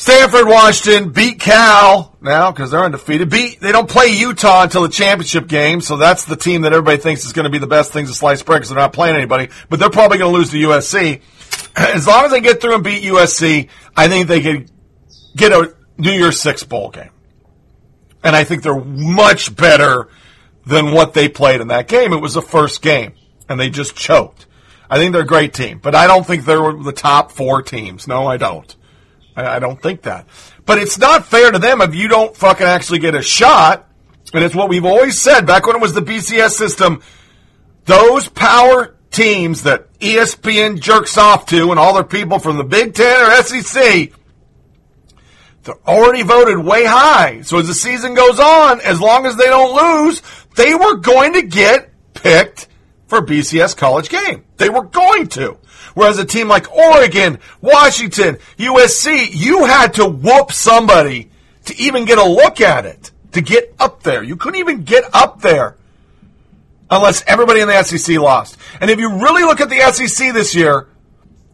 Stanford, 0.00 0.46
Washington, 0.46 1.10
beat 1.10 1.40
Cal 1.40 2.16
now 2.22 2.50
because 2.50 2.70
they're 2.70 2.82
undefeated. 2.82 3.28
Beat 3.28 3.60
they 3.60 3.70
don't 3.70 3.86
play 3.86 4.06
Utah 4.06 4.62
until 4.62 4.80
the 4.80 4.88
championship 4.88 5.46
game, 5.46 5.82
so 5.82 5.98
that's 5.98 6.24
the 6.24 6.36
team 6.36 6.62
that 6.62 6.72
everybody 6.72 6.96
thinks 6.96 7.26
is 7.26 7.34
going 7.34 7.44
to 7.44 7.50
be 7.50 7.58
the 7.58 7.66
best 7.66 7.92
things 7.92 8.08
to 8.08 8.14
slice 8.14 8.42
bread 8.42 8.60
because 8.60 8.70
they're 8.70 8.78
not 8.78 8.94
playing 8.94 9.14
anybody. 9.14 9.50
But 9.68 9.78
they're 9.78 9.90
probably 9.90 10.16
going 10.16 10.32
to 10.32 10.38
lose 10.38 10.52
to 10.52 10.56
USC. 10.56 11.20
As 11.76 12.06
long 12.06 12.24
as 12.24 12.30
they 12.30 12.40
get 12.40 12.62
through 12.62 12.76
and 12.76 12.82
beat 12.82 13.04
USC, 13.04 13.68
I 13.94 14.08
think 14.08 14.28
they 14.28 14.40
could 14.40 14.70
get 15.36 15.52
a 15.52 15.76
New 15.98 16.12
Year's 16.12 16.40
Six 16.40 16.62
bowl 16.62 16.88
game. 16.88 17.10
And 18.24 18.34
I 18.34 18.44
think 18.44 18.62
they're 18.62 18.82
much 18.82 19.54
better 19.54 20.08
than 20.64 20.92
what 20.92 21.12
they 21.12 21.28
played 21.28 21.60
in 21.60 21.68
that 21.68 21.88
game. 21.88 22.14
It 22.14 22.22
was 22.22 22.32
the 22.32 22.40
first 22.40 22.80
game, 22.80 23.12
and 23.50 23.60
they 23.60 23.68
just 23.68 23.96
choked. 23.96 24.46
I 24.88 24.96
think 24.96 25.12
they're 25.12 25.24
a 25.24 25.26
great 25.26 25.52
team, 25.52 25.78
but 25.78 25.94
I 25.94 26.06
don't 26.06 26.26
think 26.26 26.46
they're 26.46 26.72
the 26.72 26.90
top 26.90 27.32
four 27.32 27.60
teams. 27.60 28.08
No, 28.08 28.26
I 28.26 28.38
don't. 28.38 28.74
I, 29.36 29.56
I 29.56 29.58
don't 29.58 29.80
think 29.80 30.02
that. 30.02 30.26
But 30.66 30.78
it's 30.78 30.98
not 30.98 31.26
fair 31.26 31.50
to 31.50 31.58
them 31.58 31.80
if 31.80 31.94
you 31.94 32.08
don't 32.08 32.36
fucking 32.36 32.66
actually 32.66 33.00
get 33.00 33.14
a 33.14 33.22
shot. 33.22 33.88
And 34.32 34.44
it's 34.44 34.54
what 34.54 34.68
we've 34.68 34.84
always 34.84 35.20
said 35.20 35.46
back 35.46 35.66
when 35.66 35.76
it 35.76 35.82
was 35.82 35.92
the 35.92 36.02
BCS 36.02 36.50
system. 36.50 37.02
Those 37.84 38.28
power 38.28 38.96
teams 39.10 39.64
that 39.64 39.92
ESPN 39.98 40.80
jerks 40.80 41.18
off 41.18 41.46
to 41.46 41.70
and 41.70 41.80
all 41.80 41.94
their 41.94 42.04
people 42.04 42.38
from 42.38 42.56
the 42.56 42.64
Big 42.64 42.94
Ten 42.94 43.26
or 43.26 43.42
SEC, 43.42 44.12
they're 45.64 45.88
already 45.88 46.22
voted 46.22 46.58
way 46.58 46.84
high. 46.84 47.42
So 47.42 47.58
as 47.58 47.66
the 47.66 47.74
season 47.74 48.14
goes 48.14 48.38
on, 48.38 48.80
as 48.80 49.00
long 49.00 49.26
as 49.26 49.36
they 49.36 49.46
don't 49.46 49.74
lose, 49.74 50.22
they 50.56 50.74
were 50.74 50.96
going 50.96 51.34
to 51.34 51.42
get 51.42 51.90
picked 52.14 52.68
for 53.08 53.20
BCS 53.20 53.76
college 53.76 54.08
game. 54.08 54.44
They 54.56 54.70
were 54.70 54.84
going 54.84 55.26
to. 55.28 55.58
Whereas 55.94 56.18
a 56.18 56.24
team 56.24 56.48
like 56.48 56.70
Oregon, 56.72 57.38
Washington, 57.60 58.38
USC, 58.58 59.30
you 59.32 59.64
had 59.64 59.94
to 59.94 60.06
whoop 60.06 60.52
somebody 60.52 61.30
to 61.66 61.76
even 61.78 62.04
get 62.04 62.18
a 62.18 62.24
look 62.24 62.60
at 62.60 62.86
it, 62.86 63.10
to 63.32 63.40
get 63.40 63.74
up 63.78 64.02
there. 64.02 64.22
You 64.22 64.36
couldn't 64.36 64.60
even 64.60 64.84
get 64.84 65.04
up 65.14 65.40
there. 65.40 65.76
unless 66.90 67.22
everybody 67.26 67.60
in 67.60 67.68
the 67.68 67.82
SEC 67.82 68.18
lost. 68.18 68.56
And 68.80 68.90
if 68.90 68.98
you 68.98 69.22
really 69.22 69.42
look 69.42 69.60
at 69.60 69.68
the 69.70 69.80
SEC 69.92 70.34
this 70.34 70.54
year, 70.54 70.88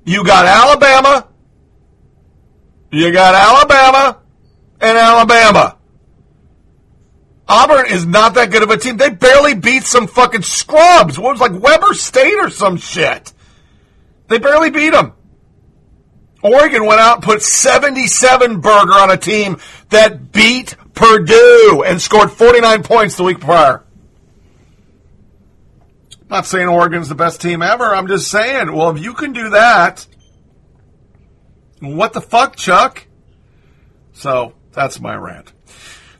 you 0.04 0.24
got 0.24 0.46
Alabama, 0.46 1.28
you 2.90 3.12
got 3.12 3.34
Alabama, 3.34 4.18
and 4.80 4.96
Alabama. 4.96 5.76
Auburn 7.48 7.86
is 7.86 8.06
not 8.06 8.34
that 8.34 8.50
good 8.50 8.62
of 8.62 8.70
a 8.70 8.76
team. 8.76 8.96
They 8.96 9.10
barely 9.10 9.54
beat 9.54 9.84
some 9.84 10.08
fucking 10.08 10.42
scrubs. 10.42 11.18
What 11.18 11.32
was 11.32 11.40
like 11.40 11.60
Weber 11.60 11.94
State 11.94 12.34
or 12.38 12.50
some 12.50 12.76
shit. 12.76 13.32
They 14.28 14.38
barely 14.38 14.70
beat 14.70 14.90
them. 14.90 15.12
Oregon 16.42 16.86
went 16.86 17.00
out 17.00 17.16
and 17.16 17.24
put 17.24 17.42
77 17.42 18.60
burger 18.60 18.92
on 18.92 19.10
a 19.10 19.16
team 19.16 19.58
that 19.90 20.32
beat 20.32 20.76
Purdue 20.94 21.84
and 21.86 22.00
scored 22.00 22.30
49 22.30 22.82
points 22.82 23.16
the 23.16 23.24
week 23.24 23.40
prior. 23.40 23.84
Not 26.28 26.46
saying 26.46 26.68
Oregon's 26.68 27.08
the 27.08 27.14
best 27.14 27.40
team 27.40 27.62
ever. 27.62 27.94
I'm 27.94 28.08
just 28.08 28.30
saying, 28.30 28.72
well, 28.72 28.90
if 28.90 29.02
you 29.02 29.14
can 29.14 29.32
do 29.32 29.50
that, 29.50 30.06
what 31.80 32.12
the 32.12 32.20
fuck, 32.20 32.56
Chuck? 32.56 33.06
So 34.12 34.54
that's 34.72 35.00
my 35.00 35.14
rant. 35.14 35.52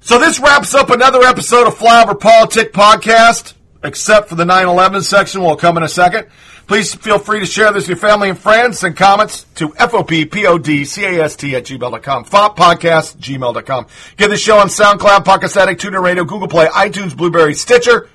So 0.00 0.18
this 0.18 0.38
wraps 0.38 0.74
up 0.74 0.90
another 0.90 1.22
episode 1.22 1.66
of 1.66 1.76
Flyover 1.76 2.18
Politic 2.18 2.72
Podcast, 2.72 3.54
except 3.82 4.28
for 4.28 4.36
the 4.36 4.44
9-11 4.44 5.02
section. 5.02 5.42
We'll 5.42 5.56
come 5.56 5.76
in 5.76 5.82
a 5.82 5.88
second. 5.88 6.28
Please 6.66 6.94
feel 6.94 7.18
free 7.18 7.38
to 7.40 7.47
share 7.47 7.72
this 7.72 7.84
with 7.84 7.90
your 7.90 7.97
family 8.10 8.28
and 8.28 8.38
friends. 8.38 8.80
Send 8.80 8.97
comments 8.97 9.44
to 9.55 9.68
FOPPODCAST 9.68 11.52
at 11.52 11.64
gmail.com. 11.64 12.24
FOP 12.24 12.56
podcast, 12.56 13.16
gmail.com. 13.18 13.86
Get 14.16 14.30
the 14.30 14.36
show 14.36 14.59
on 14.59 14.66
SoundCloud, 14.66 15.24
Podcast 15.24 15.56
Addict, 15.56 15.80
TuneIn 15.80 16.02
Radio, 16.02 16.24
Google 16.24 16.48
Play, 16.48 16.66
iTunes, 16.66 17.16
Blubrry, 17.16 17.55
Stitcher, 17.55 18.09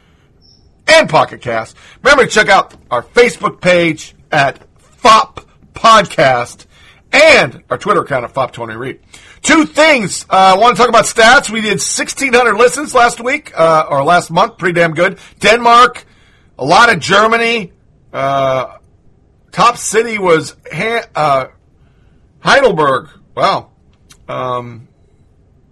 and 0.85 1.09
Pocket 1.09 1.39
Cast. 1.41 1.77
Remember 2.03 2.25
to 2.25 2.29
check 2.29 2.49
out 2.49 2.75
our 2.91 3.03
Facebook 3.03 3.61
page 3.61 4.15
at 4.31 4.59
FOP 4.77 5.45
Podcast 5.73 6.65
and 7.13 7.63
our 7.69 7.77
Twitter 7.77 8.01
account 8.01 8.25
at 8.25 8.33
FOP20Read. 8.33 8.99
Two 9.41 9.65
things. 9.65 10.25
Uh, 10.29 10.55
I 10.55 10.57
want 10.57 10.75
to 10.75 10.79
talk 10.81 10.89
about 10.89 11.05
stats. 11.05 11.49
We 11.49 11.61
did 11.61 11.79
1,600 11.79 12.55
listens 12.55 12.93
last 12.93 13.21
week, 13.21 13.57
uh, 13.57 13.85
or 13.89 14.03
last 14.03 14.29
month. 14.29 14.57
Pretty 14.57 14.73
damn 14.79 14.93
good. 14.93 15.19
Denmark, 15.39 16.05
a 16.59 16.65
lot 16.65 16.93
of 16.93 16.99
Germany. 16.99 17.71
Uh, 18.13 18.77
top 19.51 19.77
city 19.77 20.17
was 20.17 20.55
ha- 20.71 21.07
uh, 21.15 21.45
Heidelberg. 22.39 23.09
Wow. 23.35 23.71
Um, 24.27 24.87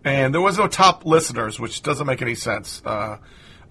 and 0.04 0.34
there 0.34 0.42
was 0.42 0.58
no 0.58 0.68
top 0.68 1.06
listeners, 1.06 1.60
which 1.60 1.82
doesn't 1.82 2.08
make 2.08 2.22
any 2.22 2.36
sense. 2.36 2.82
Uh, 2.86 3.18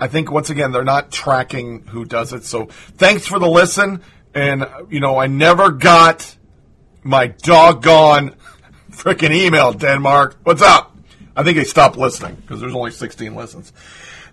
I 0.00 0.06
think 0.06 0.30
once 0.30 0.50
again 0.50 0.72
they're 0.72 0.84
not 0.84 1.10
tracking 1.10 1.86
who 1.86 2.04
does 2.04 2.32
it. 2.32 2.44
So 2.44 2.66
thanks 2.66 3.26
for 3.26 3.38
the 3.38 3.48
listen. 3.48 4.02
And 4.34 4.66
you 4.90 5.00
know, 5.00 5.18
I 5.18 5.26
never 5.26 5.70
got 5.70 6.36
my 7.02 7.28
doggone 7.28 8.36
freaking 8.90 9.34
email, 9.34 9.72
Denmark. 9.72 10.38
What's 10.44 10.62
up? 10.62 10.96
I 11.34 11.42
think 11.42 11.56
they 11.56 11.64
stopped 11.64 11.96
listening 11.96 12.34
because 12.36 12.60
there's 12.60 12.74
only 12.74 12.90
16 12.90 13.34
listens. 13.34 13.72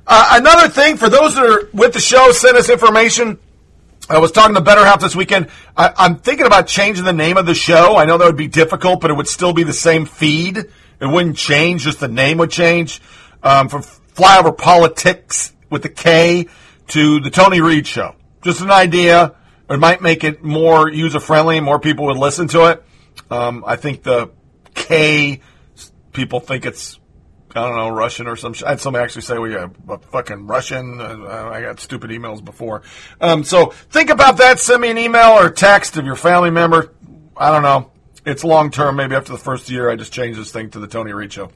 Uh, 0.07 0.29
another 0.33 0.69
thing 0.69 0.97
for 0.97 1.09
those 1.09 1.35
that 1.35 1.45
are 1.45 1.69
with 1.73 1.93
the 1.93 1.99
show, 1.99 2.31
send 2.31 2.57
us 2.57 2.69
information. 2.69 3.39
I 4.07 4.19
was 4.19 4.31
talking 4.31 4.53
to 4.53 4.61
Better 4.61 4.85
Half 4.85 5.01
this 5.01 5.15
weekend. 5.15 5.49
I, 5.75 5.91
I'm 5.97 6.17
thinking 6.17 6.45
about 6.45 6.67
changing 6.67 7.05
the 7.05 7.13
name 7.13 7.37
of 7.37 7.47
the 7.47 7.55
show. 7.55 7.97
I 7.97 8.05
know 8.05 8.17
that 8.19 8.25
would 8.25 8.37
be 8.37 8.47
difficult, 8.47 9.01
but 9.01 9.09
it 9.09 9.15
would 9.15 9.27
still 9.27 9.51
be 9.51 9.63
the 9.63 9.73
same 9.73 10.05
feed. 10.05 10.57
It 10.57 11.05
wouldn't 11.07 11.37
change; 11.37 11.83
just 11.83 11.99
the 11.99 12.07
name 12.07 12.37
would 12.37 12.51
change 12.51 13.01
um, 13.41 13.67
from 13.67 13.81
Flyover 13.81 14.55
Politics 14.55 15.53
with 15.71 15.81
the 15.81 15.89
K 15.89 16.47
to 16.89 17.19
the 17.19 17.31
Tony 17.31 17.61
Reed 17.61 17.87
Show. 17.87 18.15
Just 18.43 18.61
an 18.61 18.69
idea. 18.69 19.33
It 19.67 19.79
might 19.79 20.01
make 20.01 20.23
it 20.23 20.43
more 20.43 20.87
user 20.87 21.19
friendly. 21.19 21.59
More 21.59 21.79
people 21.79 22.05
would 22.05 22.17
listen 22.17 22.47
to 22.49 22.65
it. 22.65 22.83
Um, 23.31 23.63
I 23.65 23.75
think 23.75 24.03
the 24.03 24.29
K 24.75 25.41
people 26.13 26.39
think 26.39 26.67
it's 26.67 26.99
I 27.55 27.61
don't 27.61 27.77
know 27.77 27.89
Russian 27.89 28.27
or 28.27 28.35
some. 28.35 28.53
I 28.65 28.71
had 28.71 28.81
somebody 28.81 29.03
actually 29.03 29.21
say 29.21 29.37
we 29.37 29.55
well, 29.55 29.71
yeah, 29.87 29.97
fucking 30.11 30.45
Russian. 30.45 30.99
I 30.99 31.61
got 31.61 31.79
stupid 31.79 32.11
emails 32.11 32.43
before. 32.43 32.81
Um, 33.21 33.45
so 33.45 33.67
think 33.67 34.09
about 34.09 34.37
that. 34.37 34.59
Send 34.59 34.81
me 34.81 34.89
an 34.89 34.97
email 34.97 35.39
or 35.39 35.49
text 35.49 35.95
of 35.95 36.05
your 36.05 36.17
family 36.17 36.49
member. 36.49 36.93
I 37.37 37.51
don't 37.51 37.63
know. 37.63 37.91
It's 38.25 38.43
long 38.43 38.71
term. 38.71 38.97
Maybe 38.97 39.15
after 39.15 39.31
the 39.31 39.37
first 39.37 39.69
year, 39.69 39.89
I 39.89 39.95
just 39.95 40.11
change 40.11 40.35
this 40.35 40.51
thing 40.51 40.69
to 40.71 40.79
the 40.79 40.87
Tony 40.87 41.29
Show. 41.29 41.49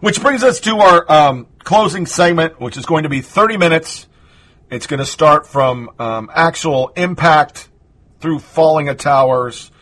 Which 0.00 0.22
brings 0.22 0.44
us 0.44 0.60
to 0.60 0.76
our 0.78 1.10
um, 1.10 1.48
closing 1.64 2.06
segment, 2.06 2.60
which 2.60 2.76
is 2.76 2.86
going 2.86 3.02
to 3.02 3.08
be 3.08 3.20
30 3.20 3.56
minutes. 3.56 4.06
It's 4.70 4.86
going 4.86 5.00
to 5.00 5.06
start 5.06 5.48
from 5.48 5.90
um, 5.98 6.30
actual 6.32 6.92
impact 6.94 7.68
through 8.20 8.38
falling 8.38 8.88
of 8.88 8.98
towers, 8.98 9.72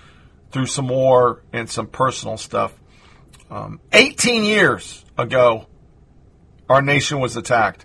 through 0.53 0.67
some 0.67 0.89
war, 0.89 1.43
and 1.53 1.69
some 1.69 1.87
personal 1.87 2.39
stuff. 2.39 2.73
Um, 3.51 3.81
18 3.93 4.45
years 4.45 5.05
ago, 5.17 5.67
our 6.69 6.83
nation 6.83 7.21
was 7.21 7.37
attacked. 7.37 7.85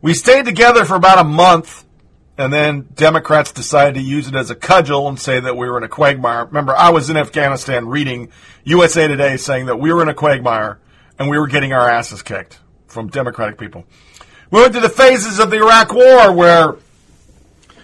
We 0.00 0.14
stayed 0.14 0.44
together 0.46 0.84
for 0.84 0.94
about 0.94 1.18
a 1.18 1.24
month, 1.24 1.84
and 2.38 2.52
then 2.52 2.88
Democrats 2.94 3.52
decided 3.52 3.94
to 3.94 4.00
use 4.00 4.28
it 4.28 4.34
as 4.34 4.50
a 4.50 4.54
cudgel 4.54 5.08
and 5.08 5.18
say 5.18 5.40
that 5.40 5.56
we 5.56 5.68
were 5.68 5.78
in 5.78 5.84
a 5.84 5.88
quagmire. 5.88 6.46
Remember, 6.46 6.74
I 6.74 6.90
was 6.90 7.10
in 7.10 7.16
Afghanistan 7.16 7.88
reading 7.88 8.30
USA 8.64 9.06
Today 9.06 9.36
saying 9.36 9.66
that 9.66 9.78
we 9.78 9.92
were 9.92 10.02
in 10.02 10.08
a 10.08 10.14
quagmire 10.14 10.78
and 11.18 11.28
we 11.28 11.38
were 11.38 11.46
getting 11.46 11.72
our 11.72 11.88
asses 11.88 12.22
kicked 12.22 12.58
from 12.86 13.08
Democratic 13.08 13.58
people. 13.58 13.84
We 14.50 14.60
went 14.60 14.72
through 14.72 14.82
the 14.82 14.88
phases 14.88 15.38
of 15.38 15.50
the 15.50 15.56
Iraq 15.56 15.92
War 15.92 16.32
where 16.32 16.76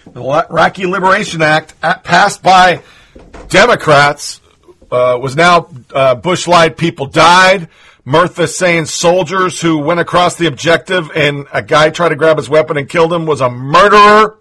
the 0.05 0.21
Iraqi 0.21 0.85
Liberation 0.85 1.41
Act 1.41 1.79
passed 1.81 2.41
by 2.41 2.81
Democrats 3.49 4.39
uh, 4.93 5.17
was 5.17 5.35
now 5.35 5.67
uh, 5.93 6.15
Bush 6.15 6.47
lied 6.47 6.77
people 6.77 7.07
died. 7.07 7.67
Murtha 8.05 8.47
saying 8.47 8.85
soldiers 8.85 9.61
who 9.61 9.77
went 9.77 9.99
across 9.99 10.35
the 10.35 10.47
objective 10.47 11.09
and 11.15 11.47
a 11.53 11.61
guy 11.61 11.89
tried 11.89 12.09
to 12.09 12.15
grab 12.15 12.37
his 12.37 12.49
weapon 12.49 12.77
and 12.77 12.89
killed 12.89 13.13
him 13.13 13.25
was 13.25 13.41
a 13.41 13.49
murderer. 13.49 14.39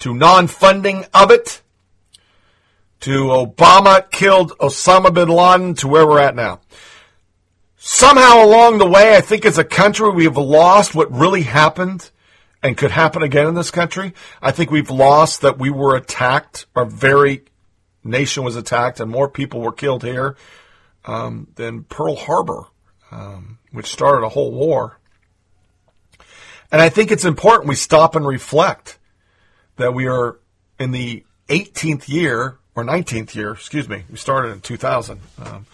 To 0.00 0.14
non-funding 0.14 1.06
of 1.12 1.30
it. 1.32 1.60
To 3.00 3.26
Obama 3.26 4.08
killed 4.10 4.52
Osama 4.58 5.12
bin 5.12 5.28
Laden 5.28 5.74
to 5.76 5.88
where 5.88 6.06
we're 6.06 6.20
at 6.20 6.36
now. 6.36 6.60
Somehow 7.76 8.44
along 8.44 8.78
the 8.78 8.86
way, 8.86 9.16
I 9.16 9.20
think 9.20 9.44
as 9.44 9.58
a 9.58 9.64
country, 9.64 10.10
we've 10.10 10.36
lost 10.36 10.94
what 10.94 11.10
really 11.10 11.42
happened 11.42 12.10
and 12.62 12.76
could 12.76 12.90
happen 12.90 13.22
again 13.22 13.46
in 13.46 13.54
this 13.54 13.70
country. 13.70 14.14
I 14.42 14.50
think 14.50 14.70
we've 14.70 14.90
lost 14.90 15.42
that 15.42 15.58
we 15.58 15.70
were 15.70 15.96
attacked. 15.96 16.66
Our 16.74 16.84
very 16.84 17.42
nation 18.08 18.44
was 18.44 18.56
attacked 18.56 19.00
and 19.00 19.10
more 19.10 19.28
people 19.28 19.60
were 19.60 19.72
killed 19.72 20.02
here 20.02 20.36
um, 21.04 21.48
than 21.56 21.84
Pearl 21.84 22.16
Harbor, 22.16 22.64
um, 23.10 23.58
which 23.72 23.86
started 23.86 24.24
a 24.24 24.28
whole 24.28 24.52
war. 24.52 24.98
And 26.70 26.82
I 26.82 26.88
think 26.88 27.10
it's 27.10 27.24
important 27.24 27.68
we 27.68 27.74
stop 27.74 28.14
and 28.14 28.26
reflect 28.26 28.98
that 29.76 29.94
we 29.94 30.06
are 30.06 30.38
in 30.78 30.90
the 30.90 31.24
18th 31.48 32.08
year 32.08 32.58
or 32.74 32.84
19th 32.84 33.34
year, 33.34 33.52
excuse 33.52 33.88
me. 33.88 34.04
We 34.10 34.16
started 34.16 34.52
in 34.52 34.60
2000. 34.60 35.20
Um, 35.44 35.66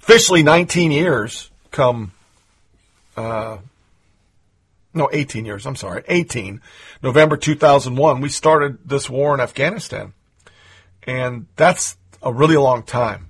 officially 0.00 0.42
19 0.42 0.90
years 0.90 1.50
come, 1.70 2.12
uh, 3.16 3.58
no, 4.94 5.10
18 5.12 5.44
years. 5.44 5.66
I'm 5.66 5.76
sorry, 5.76 6.04
18. 6.08 6.60
November 7.02 7.36
2001, 7.36 8.20
we 8.20 8.28
started 8.28 8.78
this 8.88 9.10
war 9.10 9.34
in 9.34 9.40
Afghanistan. 9.40 10.14
And 11.06 11.46
that's 11.56 11.96
a 12.22 12.32
really 12.32 12.56
long 12.56 12.82
time. 12.82 13.28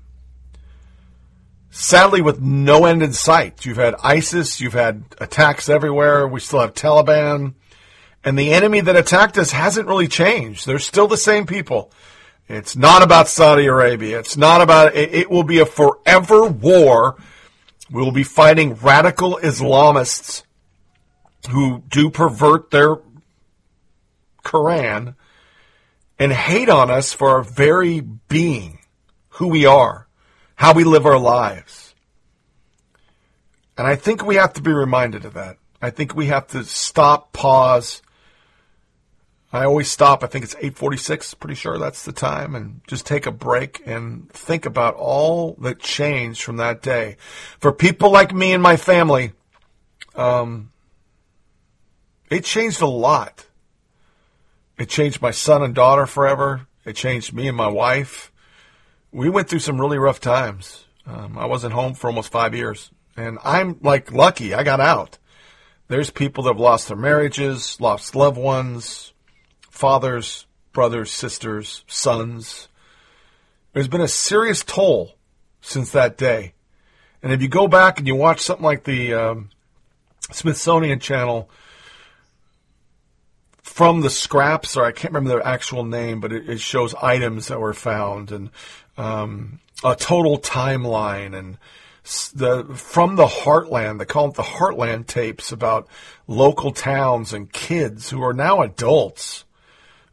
Sadly, 1.71 2.23
with 2.23 2.41
no 2.41 2.85
end 2.85 3.03
in 3.03 3.13
sight. 3.13 3.67
You've 3.67 3.79
had 3.79 3.97
ISIS, 4.03 4.61
you've 4.61 4.75
had 4.75 5.05
attacks 5.19 5.69
everywhere, 5.69 6.27
we 6.29 6.39
still 6.39 6.61
have 6.61 6.75
Taliban. 6.75 7.55
And 8.23 8.39
the 8.39 8.53
enemy 8.53 8.81
that 8.81 8.97
attacked 8.97 9.37
us 9.37 9.51
hasn't 9.51 9.89
really 9.89 10.07
changed. 10.07 10.67
They're 10.67 10.79
still 10.79 11.09
the 11.09 11.17
same 11.17 11.47
people. 11.47 11.93
It's 12.49 12.77
not 12.77 13.03
about 13.03 13.29
Saudi 13.29 13.67
Arabia. 13.67 14.21
It's 14.21 14.37
not 14.37 14.61
about, 14.61 14.95
it, 14.95 15.13
it 15.13 15.31
will 15.31 15.43
be 15.43 15.59
a 15.59 15.67
forever 15.67 16.47
war. 16.47 17.17
We 17.91 18.03
will 18.03 18.13
be 18.13 18.23
fighting 18.23 18.75
radical 18.75 19.41
Islamists 19.43 20.45
who 21.51 21.83
do 21.89 22.09
pervert 22.09 22.71
their 22.71 22.99
Quran 24.45 25.15
and 26.19 26.33
hate 26.33 26.69
on 26.69 26.91
us 26.91 27.13
for 27.13 27.31
our 27.31 27.43
very 27.43 28.01
being, 28.01 28.79
who 29.31 29.49
we 29.49 29.67
are, 29.67 30.07
how 30.57 30.73
we 30.73 30.85
live 30.85 31.07
our 31.07 31.19
lives. 31.19 31.95
And 33.77 33.87
I 33.87 33.97
think 33.97 34.25
we 34.25 34.37
have 34.37 34.53
to 34.55 34.63
be 34.63 34.73
reminded 34.73 35.25
of 35.25 35.35
that. 35.35 35.59
I 35.83 35.91
think 35.91 36.15
we 36.15 36.27
have 36.27 36.47
to 36.49 36.65
stop, 36.65 37.33
pause. 37.33 38.01
I 39.53 39.65
always 39.65 39.91
stop. 39.91 40.25
I 40.25 40.27
think 40.27 40.45
it's 40.45 40.57
8:46, 40.57 41.35
pretty 41.35 41.55
sure 41.55 41.79
that's 41.79 42.05
the 42.05 42.13
time 42.13 42.55
and 42.55 42.81
just 42.87 43.07
take 43.07 43.27
a 43.27 43.31
break 43.31 43.83
and 43.87 44.31
think 44.33 44.67
about 44.67 44.95
all 44.95 45.57
that 45.61 45.79
changed 45.79 46.43
from 46.43 46.57
that 46.57 46.83
day. 46.83 47.17
For 47.59 47.73
people 47.73 48.11
like 48.11 48.35
me 48.35 48.53
and 48.53 48.63
my 48.63 48.77
family, 48.77 49.33
um, 50.17 50.73
it 52.31 52.45
changed 52.45 52.81
a 52.81 52.87
lot. 52.87 53.47
It 54.79 54.89
changed 54.89 55.23
my 55.23 55.31
son 55.31 55.63
and 55.63 55.75
daughter 55.75 56.07
forever. 56.07 56.67
It 56.85 56.97
changed 56.97 57.33
me 57.33 57.49
and 57.49 57.57
my 57.57 57.69
wife. 57.69 58.33
We 59.13 59.29
went 59.29 59.49
through 59.49 59.61
some 59.61 59.81
really 59.81 59.99
rough 59.99 60.21
times. 60.21 60.85
Um, 61.07 61.39
I 61.39 61.47
wasn't 61.47 61.75
home 61.75 61.95
for 61.95 62.09
almost 62.09 62.33
five 62.33 62.55
years, 62.55 62.91
and 63.17 63.39
I'm 63.45 63.79
like 63.83 64.11
lucky. 64.11 64.55
I 64.55 64.63
got 64.63 64.81
out. 64.81 65.19
There's 65.89 66.11
people 66.11 66.45
that 66.45 66.51
have 66.51 66.61
lost 66.61 66.89
their 66.89 66.97
marriages, 66.97 67.81
lost 67.81 68.17
loved 68.17 68.39
ones, 68.39 69.13
fathers, 69.71 70.47
brothers, 70.73 71.11
sisters, 71.11 71.85
sons. 71.87 72.69
There's 73.73 73.89
been 73.89 74.01
a 74.01 74.09
serious 74.09 74.65
toll 74.65 75.15
since 75.61 75.91
that 75.93 76.17
day. 76.17 76.55
And 77.23 77.33
if 77.33 77.43
you 77.43 77.49
go 77.49 77.69
back 77.69 77.99
and 77.99 78.07
you 78.07 78.15
watch 78.15 78.41
something 78.41 78.65
like 78.65 78.85
the 78.85 79.15
um, 79.15 79.51
Smithsonian 80.31 81.01
Channel 81.01 81.49
from 83.75 84.03
the 84.03 84.09
scraps, 84.09 84.77
or 84.77 84.85
I 84.85 84.93
can't 84.93 85.13
remember 85.13 85.31
their 85.31 85.45
actual 85.45 85.83
name, 85.83 86.21
but 86.21 86.33
it, 86.33 86.49
it 86.49 86.61
shows 86.61 86.95
items 87.03 87.49
that 87.49 87.59
were 87.59 87.75
found 87.75 88.31
and 88.31 88.51
um, 88.97 89.59
a 89.83 89.97
total 89.97 90.39
timeline 90.39 91.37
and 91.37 91.59
the 92.37 92.73
from 92.77 93.17
the 93.17 93.27
heartland. 93.27 93.99
They 93.99 94.05
call 94.05 94.29
it 94.29 94.35
the 94.35 94.45
heartland 94.45 95.09
tapes 95.09 95.51
about 95.51 95.89
local 96.29 96.71
towns 96.71 97.33
and 97.33 97.53
kids 97.53 98.11
who 98.11 98.23
are 98.23 98.33
now 98.33 98.63
adults 98.63 99.45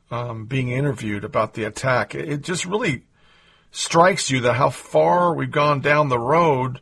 um, 0.10 0.46
being 0.46 0.70
interviewed 0.70 1.24
about 1.24 1.54
the 1.54 1.66
attack. 1.66 2.16
It, 2.16 2.30
it 2.30 2.42
just 2.42 2.66
really 2.66 3.04
strikes 3.70 4.32
you 4.32 4.40
that 4.40 4.54
how 4.54 4.72
far 4.72 5.36
we've 5.36 5.52
gone 5.52 5.82
down 5.82 6.10
the 6.10 6.18
road 6.18 6.82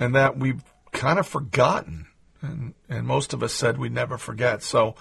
and 0.00 0.12
that 0.16 0.36
we've 0.36 0.64
kind 0.90 1.20
of 1.20 1.26
forgotten. 1.28 2.08
And, 2.44 2.74
and 2.88 3.06
most 3.06 3.32
of 3.32 3.42
us 3.42 3.52
said 3.52 3.78
we'd 3.78 3.92
never 3.92 4.18
forget. 4.18 4.62
So 4.62 4.94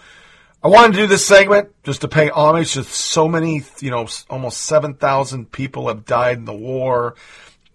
I 0.64 0.70
wanted 0.70 0.94
to 0.94 1.02
do 1.02 1.08
this 1.08 1.26
segment 1.26 1.72
just 1.84 2.02
to 2.02 2.08
pay 2.08 2.30
homage 2.30 2.74
to 2.74 2.84
so 2.86 3.28
many, 3.28 3.64
you 3.80 3.92
know, 3.92 4.08
almost 4.30 4.62
7,000 4.62 5.52
people 5.52 5.90
have 5.90 6.06
died 6.06 6.38
in 6.38 6.46
the 6.46 6.54
war. 6.54 7.16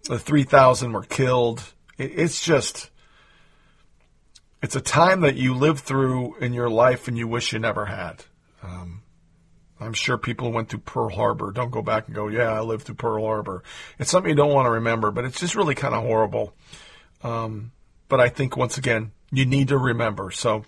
The 0.05 0.19
3,000 0.19 0.93
were 0.93 1.03
killed. 1.03 1.63
It, 1.99 2.13
it's 2.19 2.43
just, 2.43 2.91
it's 4.63 4.75
a 4.75 4.81
time 4.81 5.21
that 5.21 5.37
you 5.37 5.55
live 5.55 5.81
through 5.81 6.37
in 6.37 6.55
your 6.55 6.71
life 6.71 7.09
and 7.09 7.19
you 7.19 7.29
wish 7.29 7.53
you 7.53 7.59
never 7.59 7.85
had. 7.85 8.25
Um, 8.63 9.03
I'm 9.79 9.93
sure 9.93 10.17
people 10.17 10.49
who 10.49 10.55
went 10.55 10.71
through 10.71 10.81
Pearl 10.81 11.11
Harbor 11.11 11.53
don't 11.53 11.71
go 11.71 11.83
back 11.83 12.07
and 12.07 12.15
go, 12.15 12.29
yeah, 12.29 12.53
I 12.53 12.61
lived 12.61 12.85
through 12.85 12.97
Pearl 12.97 13.25
Harbor. 13.25 13.63
It's 13.99 14.11
something 14.11 14.31
you 14.31 14.35
don't 14.35 14.55
want 14.55 14.65
to 14.67 14.71
remember, 14.71 15.11
but 15.11 15.27
it's 15.27 15.39
just 15.39 15.55
really 15.55 15.75
kind 15.75 15.95
of 15.95 16.05
horrible. 16.05 16.55
Um, 17.23 17.73
but 18.09 18.19
I 18.19 18.31
think 18.31 18.57
once 18.57 18.79
again, 18.79 19.13
you 19.31 19.47
need 19.47 19.69
to 19.69 19.79
remember. 19.79 20.31
So 20.31 20.65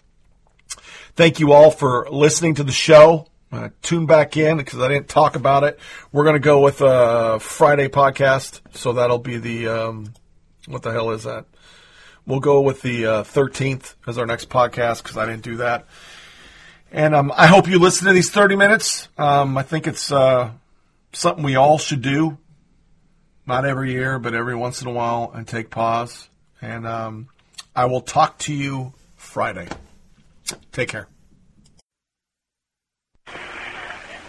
thank 1.16 1.40
you 1.40 1.52
all 1.52 1.70
for 1.70 2.08
listening 2.10 2.54
to 2.56 2.64
the 2.64 2.72
show. 2.72 3.26
Uh, 3.52 3.70
tune 3.82 4.06
back 4.06 4.36
in 4.36 4.58
because 4.58 4.78
I 4.80 4.88
didn't 4.88 5.08
talk 5.08 5.34
about 5.34 5.64
it. 5.64 5.78
We're 6.12 6.22
going 6.24 6.34
to 6.34 6.40
go 6.40 6.60
with 6.60 6.80
a 6.80 7.38
Friday 7.40 7.88
podcast. 7.88 8.60
So 8.76 8.92
that'll 8.92 9.18
be 9.18 9.38
the, 9.38 9.68
um, 9.68 10.14
what 10.68 10.82
the 10.82 10.92
hell 10.92 11.10
is 11.10 11.24
that? 11.24 11.46
We'll 12.26 12.40
go 12.40 12.60
with 12.60 12.82
the 12.82 13.06
uh, 13.06 13.22
13th 13.24 13.96
as 14.06 14.18
our 14.18 14.26
next 14.26 14.48
podcast 14.50 15.02
because 15.02 15.16
I 15.16 15.26
didn't 15.26 15.42
do 15.42 15.56
that. 15.56 15.86
And 16.92 17.14
um, 17.14 17.32
I 17.36 17.46
hope 17.46 17.68
you 17.68 17.78
listen 17.78 18.06
to 18.06 18.12
these 18.12 18.30
30 18.30 18.56
minutes. 18.56 19.08
Um, 19.16 19.56
I 19.56 19.62
think 19.62 19.86
it's 19.86 20.12
uh, 20.12 20.50
something 21.12 21.42
we 21.42 21.56
all 21.56 21.78
should 21.78 22.02
do. 22.02 22.38
Not 23.46 23.64
every 23.64 23.92
year, 23.92 24.18
but 24.18 24.34
every 24.34 24.54
once 24.54 24.82
in 24.82 24.88
a 24.88 24.92
while, 24.92 25.32
and 25.34 25.46
take 25.46 25.70
pause. 25.70 26.28
And 26.60 26.86
um, 26.86 27.28
I 27.80 27.86
will 27.86 28.02
talk 28.02 28.36
to 28.40 28.52
you 28.52 28.92
Friday. 29.16 29.66
Take 30.70 30.90
care. 30.90 31.08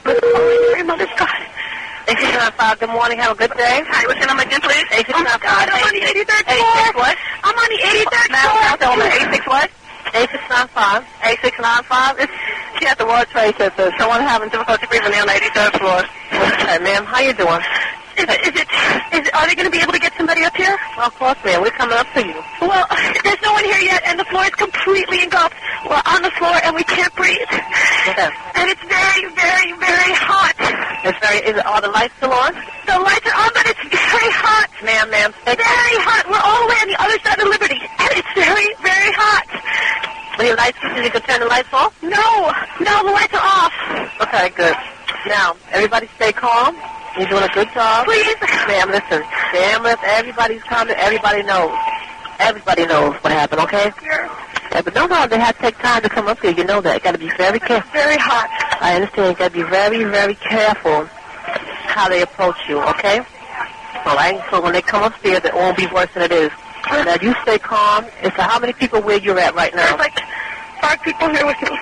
Mary, 0.05 0.83
Mother 0.87 1.03
God. 1.19 1.35
8695, 2.07 2.79
good 2.79 2.95
morning, 2.95 3.19
have 3.19 3.35
a 3.35 3.39
good 3.43 3.51
day. 3.59 3.83
Hi, 3.91 4.07
what's 4.07 4.23
your 4.23 4.31
number 4.31 4.47
again, 4.47 4.63
please? 4.63 4.87
8695. 5.03 5.67
I'm 5.67 5.83
on 5.83 5.91
the 5.91 5.99
83rd 5.99 6.47
floor. 6.47 6.63
86 6.79 6.95
what? 6.95 7.15
I'm 7.43 7.57
on 7.59 7.69
the 7.75 7.81
83rd 7.91 8.27
floor. 8.31 8.55
Now, 8.55 8.75
tell 8.79 8.95
me, 8.95 9.03
86 9.19 9.43
what? 9.43 9.67
8695. 10.15 11.03
8695. 11.51 12.23
It's, 12.23 12.35
she 12.79 12.87
at 12.87 12.95
the 12.95 13.03
World 13.03 13.27
Trade 13.35 13.59
Center. 13.59 13.91
Someone 13.99 14.23
having 14.23 14.47
difficulty 14.47 14.87
breathing 14.87 15.11
on 15.11 15.27
the 15.27 15.35
83rd 15.35 15.75
floor. 15.75 15.99
Okay, 16.55 16.79
ma'am, 16.79 17.03
how 17.03 17.19
you 17.19 17.35
doing? 17.35 17.59
Is 18.21 18.29
it, 18.29 18.41
is 18.45 18.55
it, 18.61 18.67
is 19.17 19.23
it, 19.25 19.33
are 19.33 19.49
they 19.49 19.57
going 19.57 19.65
to 19.65 19.73
be 19.73 19.81
able 19.81 19.97
to 19.97 19.99
get 19.99 20.13
somebody 20.13 20.45
up 20.45 20.53
here? 20.53 20.77
Well, 20.93 21.09
of 21.09 21.15
course, 21.17 21.41
ma'am. 21.41 21.65
We're 21.65 21.73
coming 21.73 21.97
up 21.97 22.05
to 22.13 22.21
you. 22.21 22.37
Well, 22.61 22.85
there's 23.25 23.41
no 23.41 23.49
one 23.53 23.65
here 23.65 23.81
yet, 23.81 24.05
and 24.05 24.19
the 24.21 24.25
floor 24.29 24.45
is 24.45 24.53
completely 24.53 25.25
engulfed. 25.25 25.57
We're 25.89 26.05
on 26.05 26.21
the 26.21 26.29
floor, 26.37 26.53
and 26.61 26.77
we 26.77 26.85
can't 26.85 27.09
breathe. 27.17 27.49
Yes. 27.49 28.29
And 28.53 28.69
it's 28.69 28.85
very, 28.85 29.25
very, 29.33 29.73
very 29.81 30.13
hot. 30.13 30.53
It's 31.01 31.17
very, 31.17 31.41
is 31.49 31.57
it, 31.57 31.65
are 31.65 31.81
the 31.81 31.89
lights 31.89 32.13
still 32.21 32.29
on? 32.29 32.53
The 32.85 33.01
lights 33.01 33.25
are 33.25 33.37
on, 33.41 33.49
but 33.57 33.65
it's 33.65 33.81
very 33.89 34.31
hot. 34.37 34.69
Ma'am, 34.85 35.09
ma'am. 35.09 35.33
Very 35.49 35.97
hot. 36.05 36.29
We're 36.29 36.45
all 36.45 36.61
the 36.61 36.69
way 36.69 36.77
on 36.85 36.89
the 36.93 36.99
other 37.01 37.17
side 37.25 37.41
of 37.41 37.49
Liberty, 37.49 37.81
and 37.81 38.09
it's 38.13 38.33
very, 38.37 38.69
very 38.85 39.09
hot. 39.17 39.49
Are 40.37 40.45
your 40.45 40.57
lights, 40.61 40.77
you 40.81 41.09
can 41.09 41.21
turn 41.25 41.39
the 41.41 41.49
lights 41.49 41.73
off? 41.73 41.97
No, 42.05 42.53
no, 42.85 42.93
the 43.01 43.13
lights 43.17 43.33
are 43.33 43.41
off. 43.41 43.73
Okay, 44.29 44.49
good. 44.53 44.77
Now, 45.25 45.57
everybody 45.73 46.05
stay 46.21 46.31
calm. 46.31 46.77
You're 47.17 47.27
doing 47.27 47.43
a 47.43 47.49
good 47.49 47.67
job. 47.73 48.05
Please. 48.05 48.35
Ma'am, 48.67 48.89
listen. 48.89 49.23
Damn 49.51 49.85
if 49.85 49.99
everybody's 50.03 50.63
coming, 50.63 50.95
everybody 50.97 51.43
knows. 51.43 51.77
Everybody 52.39 52.85
knows 52.85 53.15
what 53.21 53.33
happened, 53.33 53.61
okay? 53.61 53.91
Sure. 54.01 54.29
Yeah, 54.71 54.81
but 54.81 54.95
no, 54.95 55.05
no, 55.05 55.27
they 55.27 55.37
have 55.37 55.55
to 55.57 55.61
take 55.61 55.77
time 55.79 56.01
to 56.01 56.09
come 56.09 56.27
up 56.27 56.39
here. 56.39 56.51
You 56.51 56.63
know 56.63 56.79
that. 56.79 56.95
You 56.95 56.99
got 57.01 57.11
to 57.11 57.17
be 57.17 57.29
very 57.37 57.59
careful. 57.59 57.91
Very 57.91 58.15
hot. 58.17 58.47
I 58.79 58.95
understand. 58.95 59.31
You 59.31 59.35
got 59.37 59.51
to 59.51 59.53
be 59.53 59.69
very, 59.69 60.05
very 60.05 60.35
careful 60.35 61.05
how 61.91 62.07
they 62.07 62.21
approach 62.21 62.55
you, 62.69 62.79
okay? 62.79 63.19
All 64.05 64.15
right? 64.15 64.41
So 64.49 64.61
when 64.61 64.71
they 64.71 64.81
come 64.81 65.03
upstairs, 65.03 65.43
it 65.43 65.53
won't 65.53 65.75
be 65.75 65.87
worse 65.87 66.09
than 66.13 66.23
it 66.23 66.31
is. 66.31 66.51
Now, 66.89 67.17
you 67.21 67.35
stay 67.43 67.59
calm. 67.59 68.05
And 68.21 68.31
so 68.35 68.41
how 68.43 68.59
many 68.59 68.73
people 68.73 69.01
where 69.01 69.17
you're 69.17 69.37
at 69.37 69.53
right 69.53 69.75
now? 69.75 69.97
There's 69.97 69.99
like 69.99 70.19
five 70.79 71.01
people 71.03 71.29
here 71.29 71.45
with 71.45 71.61
me. 71.61 71.77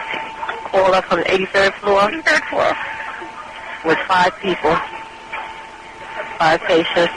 All 0.73 0.93
up 0.93 1.05
from 1.05 1.19
the 1.19 1.25
83rd 1.25 1.73
floor? 1.75 2.01
83rd 2.01 2.49
floor. 2.49 2.75
With 3.85 3.99
five 4.07 4.35
people. 4.39 4.75
Patients. 6.39 7.11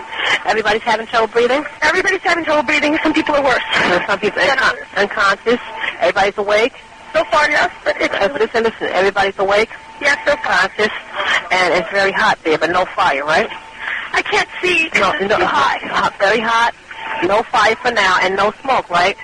Everybody's 0.44 0.82
having 0.82 1.06
trouble 1.06 1.28
breathing? 1.28 1.64
Everybody's 1.80 2.20
having 2.22 2.44
trouble 2.44 2.64
breathing. 2.64 2.98
Some 3.04 3.12
people 3.12 3.36
are 3.36 3.44
worse. 3.44 3.62
some 4.06 4.18
people 4.18 4.40
are 4.40 4.46
uncon- 4.46 4.96
unconscious. 4.96 5.60
Everybody's 6.00 6.36
awake? 6.38 6.74
So 7.12 7.22
far, 7.30 7.48
yes. 7.48 7.72
But 7.84 8.00
it's, 8.00 8.14
uh, 8.14 8.28
listen, 8.32 8.64
listen. 8.64 8.88
Everybody's 8.88 9.38
awake? 9.38 9.70
Yes, 10.00 10.18
they're 10.26 10.36
conscious. 10.36 10.90
And 11.52 11.74
it's 11.74 11.88
very 11.90 12.10
hot 12.10 12.38
there, 12.42 12.58
but 12.58 12.70
no 12.70 12.84
fire, 12.84 13.24
right? 13.24 13.48
I 14.12 14.22
can't 14.22 14.48
see. 14.60 14.88
No, 14.98 15.12
no, 15.12 15.38
too 15.38 15.44
high. 15.44 15.78
Hot, 15.86 16.18
very 16.18 16.40
hot. 16.40 16.74
No 17.24 17.42
fire 17.44 17.76
for 17.76 17.92
now, 17.92 18.18
and 18.22 18.34
no 18.34 18.52
smoke, 18.62 18.90
right? 18.90 19.16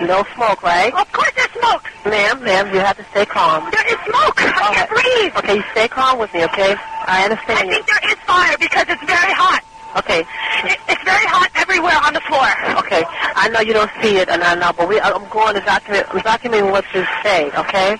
No 0.00 0.24
smoke, 0.34 0.62
right? 0.62 0.92
of 0.94 1.10
course 1.12 1.32
there's 1.34 1.50
smoke. 1.58 1.84
Ma'am, 2.06 2.42
ma'am, 2.44 2.72
you 2.72 2.80
have 2.80 2.96
to 2.96 3.04
stay 3.10 3.26
calm. 3.26 3.68
There 3.70 3.88
is 3.88 3.98
smoke. 4.06 4.38
I 4.38 4.74
can't 4.74 4.90
breathe. 4.90 5.32
Okay, 5.42 5.56
you 5.56 5.64
stay 5.72 5.88
calm 5.88 6.18
with 6.18 6.32
me, 6.32 6.44
okay? 6.44 6.76
I 7.06 7.24
understand 7.24 7.58
I 7.58 7.66
think 7.66 7.86
there 7.86 8.04
is 8.10 8.18
fire 8.24 8.56
because 8.58 8.86
it's 8.88 9.04
very 9.04 9.32
hot. 9.34 9.64
Okay. 9.96 10.20
It, 10.68 10.78
it's 10.88 11.02
very 11.02 11.26
hot 11.26 11.50
everywhere 11.56 11.96
on 12.04 12.12
the 12.14 12.20
floor. 12.28 12.46
Okay. 12.84 13.02
I 13.34 13.48
know 13.48 13.60
you 13.60 13.72
don't 13.72 13.90
see 14.02 14.16
it, 14.16 14.28
and 14.28 14.42
I 14.42 14.54
know, 14.54 14.72
but 14.76 14.88
we, 14.88 15.00
I'm 15.00 15.28
going 15.30 15.54
to 15.54 15.60
document, 15.60 16.06
I'm 16.10 16.20
documenting 16.20 16.70
what 16.70 16.84
you 16.94 17.04
say, 17.22 17.50
okay? 17.52 17.96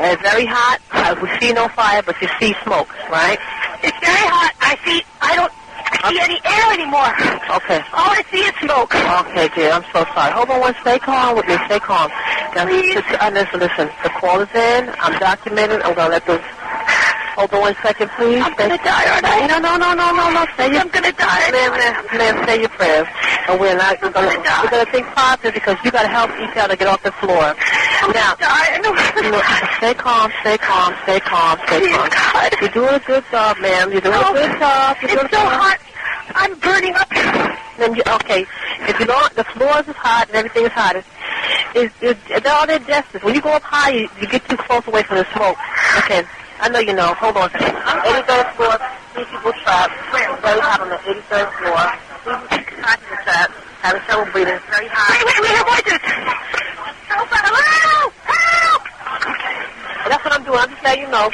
And 0.00 0.12
it's 0.12 0.22
very 0.22 0.46
hot. 0.46 0.80
Uh, 0.92 1.14
we 1.22 1.28
see 1.38 1.52
no 1.52 1.68
fire, 1.68 2.02
but 2.02 2.20
you 2.20 2.28
see 2.40 2.54
smoke, 2.64 2.90
right? 3.08 3.38
It's 3.82 3.98
very 4.00 4.26
hot. 4.26 4.52
I 4.60 4.76
see, 4.84 5.02
I 5.20 5.36
don't 5.36 5.52
see 6.08 6.18
any 6.20 6.40
air 6.44 6.66
anymore. 6.72 7.10
Okay. 7.62 7.80
All 7.94 8.10
I 8.10 8.22
see 8.30 8.42
is 8.42 8.54
smoke. 8.62 8.94
Okay, 8.94 9.48
dear. 9.54 9.72
I'm 9.72 9.84
so 9.92 10.04
sorry. 10.14 10.32
Hold 10.32 10.50
on 10.50 10.60
one. 10.60 10.74
Stay 10.82 10.98
calm 10.98 11.36
with 11.36 11.46
me. 11.46 11.56
Stay 11.66 11.80
calm. 11.80 12.10
Now, 12.54 12.66
Please. 12.66 12.94
Just, 12.94 13.08
listen, 13.32 13.60
listen. 13.60 13.86
The 14.02 14.10
call 14.20 14.40
is 14.40 14.50
in. 14.54 14.88
I'm 15.00 15.14
documenting. 15.20 15.82
I'm 15.84 15.94
going 15.94 16.10
to 16.10 16.16
let 16.16 16.26
those... 16.26 16.42
Hold 17.36 17.52
on 17.52 17.60
one 17.60 17.76
second, 17.84 18.08
please. 18.16 18.40
I'm 18.40 18.56
going 18.56 18.70
to 18.72 18.80
die, 18.80 19.04
aren't 19.12 19.28
I? 19.28 19.44
No, 19.46 19.58
no, 19.60 19.76
no, 19.76 19.92
no, 19.92 20.08
no, 20.16 20.30
no. 20.32 20.46
Say 20.56 20.72
your, 20.72 20.80
I'm 20.80 20.88
going 20.88 21.04
to 21.04 21.12
die. 21.12 21.50
Ma'am, 21.52 21.70
ma'am, 21.76 21.94
ma'am, 22.16 22.34
say 22.48 22.60
your 22.60 22.72
prayers. 22.72 23.06
And 23.48 23.60
we're 23.60 23.76
not 23.76 24.00
going 24.00 24.12
to... 24.14 24.20
We're 24.24 24.70
going 24.72 24.86
to 24.86 24.90
think 24.90 25.06
positive 25.12 25.52
because 25.52 25.76
you 25.84 25.90
got 25.92 26.02
to 26.02 26.08
help 26.08 26.32
each 26.40 26.56
other 26.56 26.76
get 26.76 26.88
off 26.88 27.02
the 27.04 27.12
floor. 27.20 27.52
I'm 27.52 28.10
now, 28.16 28.34
die. 28.40 28.80
No, 28.80 28.96
stay 29.76 29.92
calm, 29.94 30.32
stay 30.40 30.56
calm, 30.56 30.94
stay 31.04 31.20
calm, 31.20 31.58
stay 31.68 31.80
Please, 31.80 31.92
calm. 31.96 32.08
God. 32.08 32.52
You're 32.60 32.70
doing 32.72 32.94
a 32.94 33.00
good 33.04 33.24
job, 33.30 33.58
ma'am. 33.60 33.92
You're 33.92 34.00
doing 34.00 34.16
Oh, 34.16 34.32
a 34.32 34.40
good 34.40 34.58
job. 34.58 34.96
You're 35.02 35.10
it's 35.12 35.20
doing 35.20 35.32
so 35.32 35.44
hot. 35.44 35.78
I'm 36.34 36.58
burning 36.58 36.94
up. 36.96 37.08
then 37.78 37.94
you, 37.94 38.02
okay, 38.24 38.46
if 38.88 38.98
you 38.98 39.06
don't, 39.06 39.34
the 39.36 39.44
floors 39.44 39.86
is 39.86 39.94
hot 39.94 40.26
and 40.28 40.36
everything 40.36 40.64
is 40.64 40.72
hot. 40.72 40.96
It's, 40.96 41.06
it's, 41.74 41.94
it's, 42.00 42.42
they're 42.42 42.52
all 42.54 42.66
their 42.66 42.80
justice. 42.80 43.22
When 43.22 43.34
you 43.34 43.42
go 43.42 43.50
up 43.52 43.62
high, 43.62 43.90
you, 43.90 44.08
you 44.20 44.26
get 44.26 44.48
too 44.48 44.56
close 44.56 44.86
away 44.88 45.02
from 45.04 45.18
the 45.18 45.26
smoke. 45.34 45.56
Okay, 45.98 46.24
I 46.60 46.68
know 46.68 46.80
you 46.80 46.94
know. 46.94 47.14
Hold 47.14 47.36
on 47.36 47.48
a 47.48 47.52
second. 47.52 47.76
83rd 47.76 48.46
floor, 48.56 48.74
three 49.12 49.24
people 49.28 49.52
trapped. 49.62 49.92
Very 50.10 50.60
hot 50.60 50.80
on 50.80 50.88
the 50.88 50.96
83rd 50.96 51.48
floor. 51.60 51.82
Three 52.24 52.64
people 52.64 53.16
trapped, 53.22 53.54
having 53.82 54.02
trouble 54.02 54.32
breathing. 54.32 54.58
Very 54.70 54.88
hot. 54.88 55.12
Wait, 55.12 55.36
wait, 55.36 55.52
hear 55.52 55.64
voices. 55.68 56.00
Help! 57.12 57.28
Hello! 57.30 58.10
Help! 58.24 58.82
Okay. 59.30 59.56
That's 60.08 60.24
what 60.24 60.32
I'm 60.32 60.44
doing. 60.44 60.58
I'm 60.58 60.70
just 60.70 60.82
letting 60.82 61.04
you 61.04 61.10
know. 61.10 61.28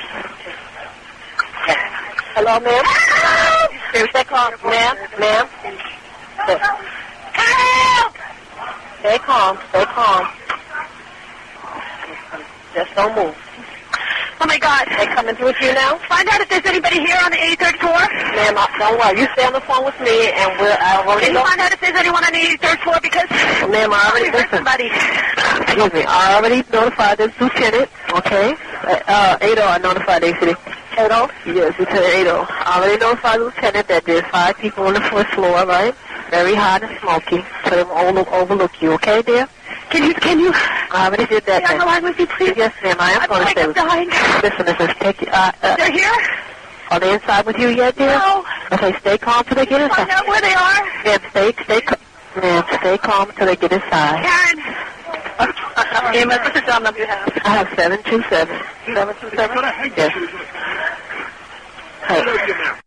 Hello, 2.34 2.58
ma'am? 2.60 2.84
Here, 3.92 4.08
stay 4.08 4.24
calm. 4.24 4.52
Ma'am, 4.64 4.96
ma'am. 5.20 5.46
Help! 7.36 8.14
Stay 9.00 9.18
calm, 9.18 9.58
stay 9.70 9.84
calm. 9.84 10.26
Just 12.74 12.94
don't 12.96 13.14
move. 13.14 13.36
Oh 14.42 14.46
my 14.50 14.58
God. 14.58 14.82
They 14.98 15.06
coming 15.14 15.36
through 15.38 15.54
with 15.54 15.60
you 15.62 15.70
now? 15.72 15.98
Find 16.10 16.26
out 16.28 16.40
if 16.42 16.48
there's 16.50 16.66
anybody 16.66 16.98
here 16.98 17.14
on 17.22 17.30
the 17.30 17.38
83rd 17.38 17.78
floor. 17.78 18.02
Ma'am, 18.34 18.58
don't 18.74 18.98
worry. 18.98 19.20
You 19.22 19.28
stay 19.38 19.46
on 19.46 19.52
the 19.54 19.60
phone 19.62 19.84
with 19.86 19.94
me 20.02 20.34
and 20.34 20.50
we'll, 20.58 20.74
I'll 20.82 21.06
already 21.06 21.30
Can 21.30 21.34
you 21.34 21.38
know- 21.38 21.46
find 21.46 21.60
out 21.62 21.70
if 21.70 21.78
there's 21.80 21.94
anyone 21.94 22.24
on 22.26 22.32
the 22.34 22.42
83rd 22.58 22.78
floor? 22.82 22.98
Because 23.00 23.30
Ma'am, 23.70 23.94
I 23.94 24.02
already 24.10 24.34
heard 24.34 24.50
listen. 24.50 24.66
somebody. 24.66 24.90
Excuse 24.90 25.92
me. 25.94 26.02
I 26.10 26.34
already 26.34 26.66
notified 26.74 27.18
this 27.18 27.30
lieutenant. 27.38 27.86
Okay. 28.18 28.54
Uh, 28.82 28.98
uh, 29.06 29.38
Ado, 29.46 29.62
I 29.62 29.78
notified 29.78 30.22
city. 30.42 30.58
Ado? 30.98 31.30
Yes, 31.46 31.78
Lieutenant 31.78 32.26
Ado. 32.26 32.36
I 32.50 32.82
already 32.82 32.98
notified 32.98 33.38
the 33.40 33.44
lieutenant 33.44 33.86
that 33.88 34.04
there's 34.04 34.26
five 34.26 34.58
people 34.58 34.86
on 34.90 34.94
the 34.94 35.00
fourth 35.02 35.28
floor, 35.28 35.64
right? 35.66 35.94
Very 36.30 36.54
hot 36.54 36.82
and 36.82 36.98
smoky. 37.00 37.46
So 37.64 37.70
they 37.78 37.82
over- 37.82 38.28
overlook 38.34 38.74
you. 38.82 38.92
Okay, 38.98 39.22
dear? 39.22 39.48
Can 39.92 40.08
you? 40.08 40.14
Can 40.14 40.40
you? 40.40 40.50
I 40.54 41.04
already 41.06 41.26
did 41.26 41.44
that. 41.44 41.64
Stay 41.64 41.74
on 41.74 41.80
the 41.80 41.84
line 41.84 42.02
with 42.02 42.18
me, 42.18 42.24
please. 42.24 42.54
Yes, 42.56 42.72
ma'am. 42.82 42.96
I 42.98 43.12
am 43.12 43.20
I'm 43.20 43.28
going 43.28 43.40
to 43.40 43.44
like 43.44 43.56
stay 43.60 43.68
I'm 43.68 43.72
dying. 43.76 44.08
Listen, 44.40 44.64
listen. 44.64 44.88
Take. 45.04 45.20
Uh, 45.28 45.52
uh, 45.62 45.76
They're 45.76 45.92
here? 45.92 46.16
are 46.90 47.00
they 47.00 47.12
inside 47.12 47.44
with 47.44 47.58
you 47.58 47.68
yet, 47.68 47.96
dear? 47.96 48.16
No. 48.16 48.44
Okay, 48.72 48.92
stay 49.00 49.18
calm 49.18 49.44
till 49.44 49.56
they 49.56 49.66
get 49.66 49.82
inside. 49.82 50.08
Find 50.08 50.10
out 50.10 50.26
where 50.26 50.40
they 50.40 50.54
are. 50.54 50.80
Ma'am, 51.04 51.20
stay, 51.30 51.52
stay, 51.64 51.80
ma'am, 52.40 52.64
stay 52.80 52.98
calm 52.98 53.28
until 53.28 53.46
they 53.46 53.56
get 53.56 53.72
inside. 53.72 54.24
Karen. 54.24 54.58
Uh, 55.38 56.12
Amos, 56.14 56.38
what's 56.38 56.54
the 56.54 56.64
job 56.66 56.82
number 56.82 57.00
you 57.00 57.06
have? 57.06 57.28
I 57.44 57.48
have 57.50 57.68
seven 57.76 58.02
two 58.04 58.22
seven. 58.28 58.56
Seven 58.86 59.14
two 59.20 59.30
seven. 59.36 59.56
Yes. 59.96 60.12
Hey. 62.08 62.78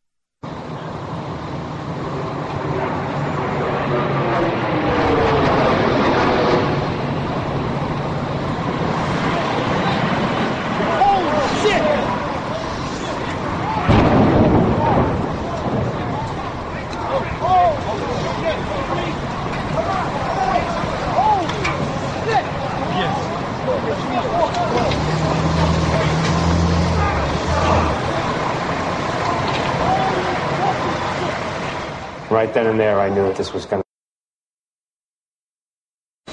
Then 32.55 32.67
and 32.67 32.79
there, 32.79 32.99
I 32.99 33.09
knew 33.09 33.23
that 33.27 33.35
this 33.35 33.53
was 33.53 33.65
going 33.65 33.83
to. 33.83 33.85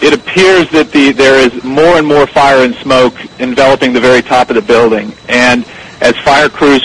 It 0.07 0.15
appears 0.15 0.71
that 0.71 0.91
the, 0.91 1.13
there 1.13 1.39
is 1.39 1.63
more 1.63 1.99
and 1.99 2.07
more 2.07 2.27
fire 2.27 2.65
and 2.65 2.75
smoke 2.77 3.15
enveloping 3.41 3.93
the 3.93 4.01
very 4.01 4.23
top 4.23 4.49
of 4.49 4.57
the 4.57 4.63
building. 4.63 5.13
And 5.29 5.65
as 6.01 6.17
fire 6.19 6.49
crews 6.49 6.83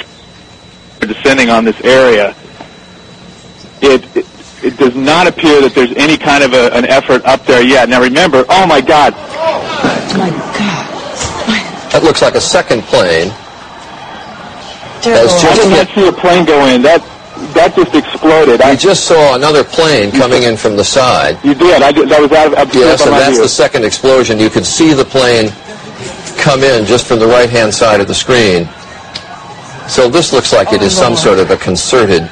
are 1.01 1.07
descending 1.07 1.49
on 1.49 1.63
this 1.63 1.79
area, 1.81 2.35
it, 3.81 4.03
it, 4.17 4.25
it 4.63 4.77
does 4.77 4.95
not 4.95 5.27
appear 5.27 5.61
that 5.61 5.73
there's 5.73 5.93
any 5.95 6.17
kind 6.17 6.43
of 6.43 6.53
a, 6.53 6.73
an 6.73 6.85
effort 6.85 7.23
up 7.25 7.45
there 7.45 7.63
yet. 7.63 7.87
Now 7.89 8.01
remember, 8.01 8.43
oh 8.49 8.67
my 8.67 8.81
God, 8.81 9.13
Oh 9.15 10.15
my 10.17 10.29
God. 10.29 10.85
That 11.93 12.03
looks 12.03 12.21
like 12.21 12.35
a 12.35 12.41
second 12.41 12.81
plane. 12.83 13.29
Has 15.05 15.33
I 15.33 15.41
just 15.41 15.61
did 15.61 15.69
not 15.71 15.87
see 15.95 16.07
a 16.07 16.11
plane 16.11 16.45
go 16.45 16.65
in. 16.67 16.81
That, 16.81 17.01
that 17.53 17.73
just 17.75 17.93
exploded. 17.95 18.61
I 18.61 18.71
I, 18.71 18.75
just 18.75 19.05
saw 19.07 19.35
another 19.35 19.63
plane 19.63 20.11
coming 20.11 20.43
in 20.43 20.57
from 20.57 20.75
the 20.75 20.83
side. 20.83 21.37
you 21.43 21.53
did. 21.55 21.81
I 21.81 21.91
did. 21.91 22.09
That 22.09 22.21
was 22.21 22.31
out 22.31 22.47
of, 22.47 22.53
out 22.55 22.73
Yes, 22.73 23.05
and 23.05 23.13
that's 23.13 23.35
view. 23.35 23.41
the 23.43 23.49
second 23.49 23.85
explosion. 23.85 24.39
You 24.39 24.49
could 24.49 24.65
see 24.65 24.93
the 24.93 25.05
plane 25.05 25.49
come 26.37 26.63
in 26.63 26.85
just 26.85 27.05
from 27.07 27.19
the 27.19 27.27
right-hand 27.27 27.73
side 27.73 27.99
of 28.01 28.07
the 28.07 28.13
screen. 28.15 28.67
So 29.89 30.09
this 30.09 30.33
looks 30.33 30.51
like 30.53 30.73
it 30.73 30.81
is 30.81 30.97
oh, 30.99 31.01
some 31.01 31.15
sort 31.15 31.39
of 31.39 31.49
a 31.49 31.57
concerted 31.57 32.23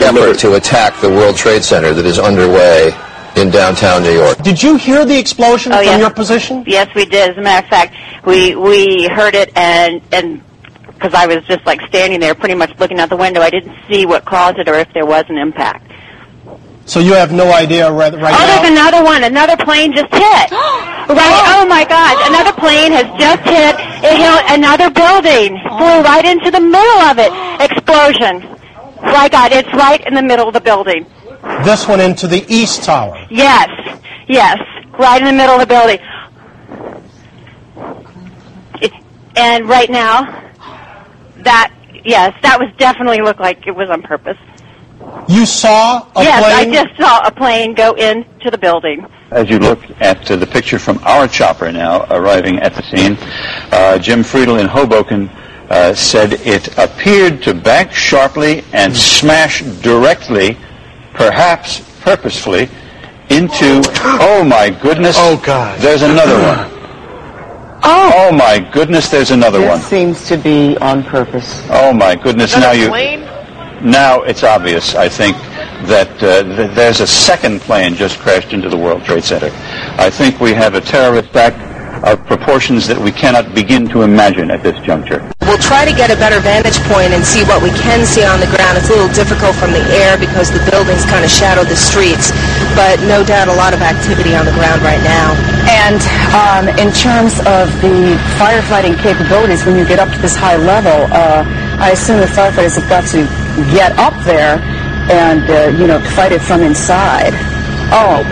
effort 0.00 0.38
to 0.40 0.54
attack 0.54 1.00
the 1.00 1.08
World 1.08 1.36
Trade 1.36 1.62
Center 1.64 1.92
that 1.94 2.06
is 2.06 2.18
underway 2.18 2.92
in 3.36 3.50
downtown 3.50 4.02
New 4.02 4.12
York. 4.12 4.38
Did 4.42 4.62
you 4.62 4.76
hear 4.76 5.04
the 5.04 5.18
explosion 5.18 5.72
Oh, 5.72 5.76
from 5.76 5.84
yes. 5.86 6.00
your 6.00 6.10
position? 6.10 6.64
Yes, 6.66 6.88
we 6.94 7.04
did. 7.04 7.30
As 7.30 7.36
a 7.38 7.40
matter 7.40 7.64
of 7.64 7.70
fact, 7.70 7.94
we 8.26 8.54
we 8.56 9.08
heard 9.08 9.34
it, 9.34 9.50
and 9.56 10.00
and 10.12 10.42
because 11.00 11.14
I 11.14 11.26
was 11.26 11.42
just 11.46 11.64
like 11.64 11.80
standing 11.88 12.20
there, 12.20 12.34
pretty 12.34 12.54
much 12.54 12.78
looking 12.78 13.00
out 13.00 13.08
the 13.08 13.16
window, 13.16 13.40
I 13.40 13.48
didn't 13.48 13.74
see 13.88 14.04
what 14.04 14.26
caused 14.26 14.58
it 14.58 14.68
or 14.68 14.74
if 14.74 14.92
there 14.92 15.06
was 15.06 15.24
an 15.28 15.38
impact. 15.38 15.90
So 16.84 17.00
you 17.00 17.14
have 17.14 17.32
no 17.32 17.52
idea 17.52 17.90
right, 17.90 18.12
right 18.12 18.34
oh, 18.34 18.38
now? 18.38 18.46
there's 18.46 18.70
another 18.72 19.04
one. 19.04 19.24
Another 19.24 19.56
plane 19.56 19.92
just 19.92 20.12
hit. 20.12 20.50
right. 20.50 21.42
Oh 21.56 21.64
my 21.68 21.84
God! 21.88 22.18
Another 22.28 22.52
plane 22.52 22.92
has 22.92 23.06
just 23.18 23.42
hit. 23.44 23.76
It 24.02 24.16
hit 24.18 24.58
another 24.58 24.90
building. 24.90 25.56
Flew 25.60 26.00
oh. 26.00 26.02
right 26.02 26.24
into 26.24 26.50
the 26.50 26.60
middle 26.60 27.00
of 27.06 27.18
it. 27.18 27.30
Explosion. 27.62 28.58
My 29.02 29.28
God! 29.28 29.52
It's 29.52 29.72
right 29.72 30.04
in 30.04 30.14
the 30.14 30.22
middle 30.22 30.48
of 30.48 30.54
the 30.54 30.60
building. 30.60 31.06
This 31.64 31.86
one 31.86 32.00
into 32.00 32.26
the 32.26 32.44
east 32.48 32.82
tower. 32.82 33.24
Yes, 33.30 33.68
yes, 34.28 34.58
right 34.98 35.22
in 35.22 35.28
the 35.28 35.32
middle 35.32 35.54
of 35.54 35.60
the 35.60 35.66
building. 35.66 35.98
It, 38.82 38.92
and 39.36 39.68
right 39.68 39.88
now, 39.88 40.49
that 41.44 41.72
yes, 42.04 42.34
that 42.42 42.58
was 42.58 42.70
definitely 42.78 43.20
looked 43.20 43.40
like 43.40 43.66
it 43.66 43.74
was 43.74 43.90
on 43.90 44.02
purpose. 44.02 44.38
You 45.28 45.46
saw 45.46 46.06
a 46.16 46.22
yes, 46.22 46.42
plane? 46.42 46.74
I 46.74 46.84
just 46.84 47.00
saw 47.00 47.26
a 47.26 47.30
plane 47.30 47.74
go 47.74 47.94
into 47.94 48.50
the 48.50 48.58
building. 48.58 49.06
As 49.30 49.48
you 49.48 49.58
look 49.58 49.78
at 50.00 50.30
uh, 50.30 50.36
the 50.36 50.46
picture 50.46 50.78
from 50.78 50.98
our 51.04 51.28
chopper 51.28 51.70
now 51.70 52.04
arriving 52.10 52.58
at 52.58 52.74
the 52.74 52.82
scene, 52.82 53.16
uh, 53.72 53.98
Jim 53.98 54.22
Friedel 54.22 54.58
in 54.58 54.66
Hoboken 54.66 55.28
uh, 55.70 55.94
said 55.94 56.32
it 56.32 56.76
appeared 56.78 57.42
to 57.44 57.54
bank 57.54 57.92
sharply 57.92 58.64
and 58.72 58.94
smash 58.94 59.62
directly, 59.82 60.56
perhaps 61.14 61.80
purposefully, 62.00 62.68
into. 63.30 63.80
Oh 64.20 64.44
my 64.44 64.70
goodness! 64.70 65.16
Oh 65.18 65.40
God! 65.44 65.78
There's 65.80 66.02
another 66.02 66.38
one. 66.42 66.79
Oh. 67.82 68.12
Oh 68.14 68.32
my 68.32 68.58
goodness! 68.72 69.08
There's 69.08 69.30
another 69.30 69.66
one. 69.66 69.80
seems 69.80 70.26
to 70.28 70.36
be 70.36 70.76
on 70.78 71.02
purpose. 71.02 71.66
Oh 71.70 71.92
my 71.92 72.14
goodness! 72.14 72.56
now 72.56 72.72
you. 72.72 72.90
Now 73.80 74.20
it's 74.22 74.44
obvious, 74.44 74.94
I 74.94 75.08
think, 75.08 75.36
that 75.88 76.12
uh, 76.22 76.44
th- 76.44 76.74
there's 76.76 77.00
a 77.00 77.06
second 77.06 77.60
plane 77.62 77.94
just 77.94 78.18
crashed 78.18 78.52
into 78.52 78.68
the 78.68 78.76
World 78.76 79.04
Trade 79.04 79.24
Center. 79.24 79.50
I 79.96 80.10
think 80.10 80.38
we 80.38 80.52
have 80.52 80.74
a 80.74 80.82
terrorist 80.82 81.30
attack 81.30 81.56
of 82.04 82.20
proportions 82.26 82.86
that 82.88 82.96
we 82.96 83.12
cannot 83.12 83.54
begin 83.54 83.88
to 83.88 84.02
imagine 84.02 84.50
at 84.50 84.62
this 84.62 84.76
juncture. 84.84 85.20
We'll 85.44 85.60
try 85.60 85.84
to 85.84 85.92
get 85.92 86.12
a 86.12 86.16
better 86.16 86.40
vantage 86.40 86.78
point 86.92 87.12
and 87.12 87.24
see 87.24 87.44
what 87.44 87.62
we 87.64 87.70
can 87.80 88.04
see 88.04 88.24
on 88.24 88.40
the 88.40 88.48
ground. 88.52 88.76
It's 88.76 88.88
a 88.88 88.96
little 88.96 89.12
difficult 89.12 89.56
from 89.56 89.72
the 89.72 89.84
air 89.96 90.16
because 90.20 90.52
the 90.52 90.60
buildings 90.70 91.04
kind 91.08 91.24
of 91.24 91.30
shadow 91.32 91.64
the 91.64 91.76
streets, 91.76 92.32
but 92.74 93.00
no 93.06 93.24
doubt 93.24 93.48
a 93.48 93.54
lot 93.54 93.74
of 93.74 93.80
activity 93.82 94.34
on 94.34 94.44
the 94.44 94.52
ground 94.52 94.82
right 94.82 95.02
now. 95.02 95.34
And 95.70 96.00
um, 96.34 96.64
in 96.78 96.92
terms 96.92 97.38
of 97.46 97.70
the 97.82 98.18
firefighting 98.38 98.98
capabilities, 98.98 99.64
when 99.64 99.76
you 99.76 99.86
get 99.86 99.98
up 99.98 100.10
to 100.10 100.18
this 100.18 100.36
high 100.36 100.56
level, 100.56 101.06
uh, 101.12 101.44
I 101.78 101.90
assume 101.92 102.20
the 102.20 102.26
firefighters 102.26 102.76
have 102.78 102.88
got 102.88 103.06
to 103.14 103.24
get 103.72 103.96
up 103.98 104.14
there 104.24 104.58
and, 105.10 105.42
uh, 105.50 105.78
you 105.78 105.86
know, 105.86 106.00
fight 106.14 106.32
it 106.32 106.42
from 106.42 106.62
inside. 106.62 107.32
Oh, 107.92 108.22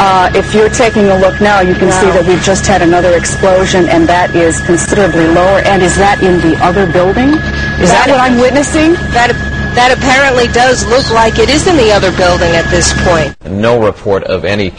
uh, 0.00 0.32
if 0.32 0.54
you're 0.54 0.70
taking 0.70 1.08
a 1.12 1.18
look 1.18 1.40
now, 1.40 1.60
you 1.60 1.74
can 1.74 1.92
see 1.92 2.08
that 2.16 2.24
we've 2.24 2.40
just 2.40 2.64
had 2.64 2.80
another 2.80 3.12
explosion, 3.12 3.84
and 3.92 4.08
that 4.08 4.34
is 4.34 4.56
considerably 4.64 5.28
lower. 5.28 5.60
And 5.68 5.82
is 5.82 5.96
that 6.00 6.24
in 6.24 6.40
the 6.40 6.56
other 6.64 6.88
building? 6.88 7.36
Is 7.76 7.92
that, 7.92 8.08
what 8.08 8.20
I'm 8.20 8.40
witnessing? 8.40 8.96
That 9.12 9.36
that 9.74 9.94
apparently 9.96 10.46
does 10.48 10.86
look 10.86 11.08
like 11.10 11.38
it 11.38 11.48
is 11.48 11.66
in 11.66 11.76
the 11.76 11.92
other 11.92 12.10
building 12.16 12.50
at 12.56 12.68
this 12.70 12.92
point. 13.04 13.34
No 13.44 13.82
report 13.82 14.24
of 14.24 14.44
any. 14.44 14.72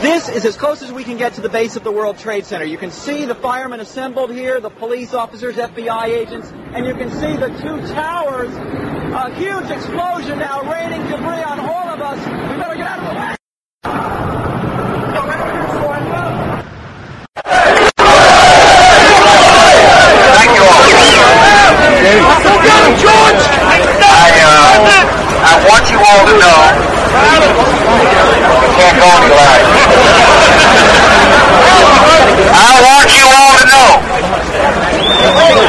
This 0.00 0.30
is 0.30 0.46
as 0.46 0.56
close 0.56 0.80
as 0.80 0.90
we 0.90 1.04
can 1.04 1.18
get 1.18 1.34
to 1.34 1.42
the 1.42 1.50
base 1.50 1.76
of 1.76 1.84
the 1.84 1.92
World 1.92 2.16
Trade 2.16 2.46
Center. 2.46 2.64
You 2.64 2.78
can 2.78 2.90
see 2.90 3.26
the 3.26 3.34
firemen 3.34 3.80
assembled 3.80 4.30
here, 4.32 4.58
the 4.58 4.70
police 4.70 5.12
officers, 5.12 5.56
FBI 5.56 6.06
agents, 6.06 6.50
and 6.72 6.86
you 6.86 6.94
can 6.94 7.10
see 7.10 7.36
the 7.36 7.48
two 7.60 7.76
towers. 7.92 8.48
A 8.48 9.34
huge 9.34 9.70
explosion 9.70 10.38
now 10.38 10.62
raining 10.62 11.02
debris 11.02 11.44
on 11.44 11.60
all 11.60 11.88
of 11.92 12.00
us. 12.00 12.16
We 12.18 12.56
better 12.56 12.76
get 12.76 12.88
out 12.88 12.98
of 12.98 13.04
the 13.12 13.20
way. 13.20 13.36
I, 24.02 24.32
uh, 24.40 25.04
I 25.44 25.60
want 25.68 25.84
you 25.92 25.98
all 26.00 26.24
to 26.24 26.32
know, 26.40 26.58
we 28.60 28.68
can't 28.80 28.96
go 28.96 29.04
any 29.04 29.28
louder. 29.36 29.70
I 32.50 32.72
want 32.80 33.10
you 33.12 33.24
all 33.26 33.54
to 33.60 33.64
know 33.68 33.90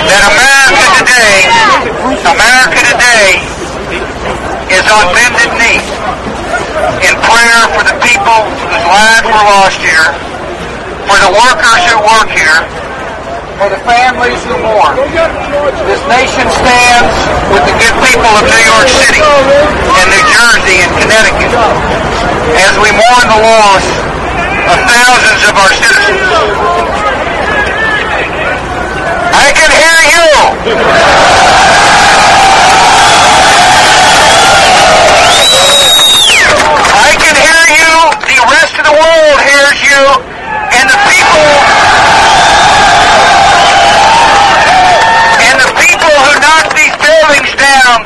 that 0.08 0.24
America 0.32 0.86
today, 1.02 1.46
America 2.26 2.80
today 2.92 3.40
is 4.72 4.86
on 4.92 5.06
bended 5.14 5.52
knee 5.60 5.82
in 7.04 7.14
prayer 7.22 7.62
for 7.76 7.84
the 7.86 7.96
people 8.04 8.40
whose 8.66 8.86
lives 8.88 9.28
were 9.28 9.46
lost 9.46 9.80
here, 9.80 10.08
for 11.08 11.18
the 11.22 11.32
workers 11.32 11.82
who 11.88 11.96
work 12.04 12.30
here, 12.34 12.60
for 13.62 13.70
the 13.70 13.82
families 13.86 14.42
who 14.50 14.58
mourn. 14.66 14.98
This 15.86 16.02
nation 16.10 16.46
stands 16.50 17.14
with 17.54 17.64
the 17.70 17.76
good 17.78 17.96
people 18.02 18.32
of 18.34 18.44
New 18.50 18.64
York 18.66 18.90
City 18.90 19.22
and 19.22 20.06
New 20.10 20.26
Jersey 20.28 20.78
and 20.82 20.92
Connecticut 20.98 21.52
as 22.52 22.76
we 22.84 22.90
mourn 22.92 23.26
the 23.31 23.31
loss 23.42 23.86
of 24.70 24.78
thousands 24.86 25.42
of 25.50 25.54
our 25.58 25.74
citizens. 25.74 26.22
I 29.34 29.50
can 29.58 29.72
hear 29.74 29.98
you. 30.14 30.30
I 37.02 37.18
can 37.18 37.36
hear 37.36 37.66
you. 37.82 37.94
The 38.30 38.38
rest 38.46 38.78
of 38.78 38.86
the 38.86 38.94
world 38.94 39.38
hears 39.42 39.80
you. 39.90 40.02
And 40.78 40.86
the 40.86 41.00
people 41.10 41.46
and 45.42 45.58
the 45.60 45.72
people 45.82 46.14
who 46.14 46.34
knocked 46.46 46.78
these 46.78 46.96
buildings 47.02 47.52
down 47.58 48.06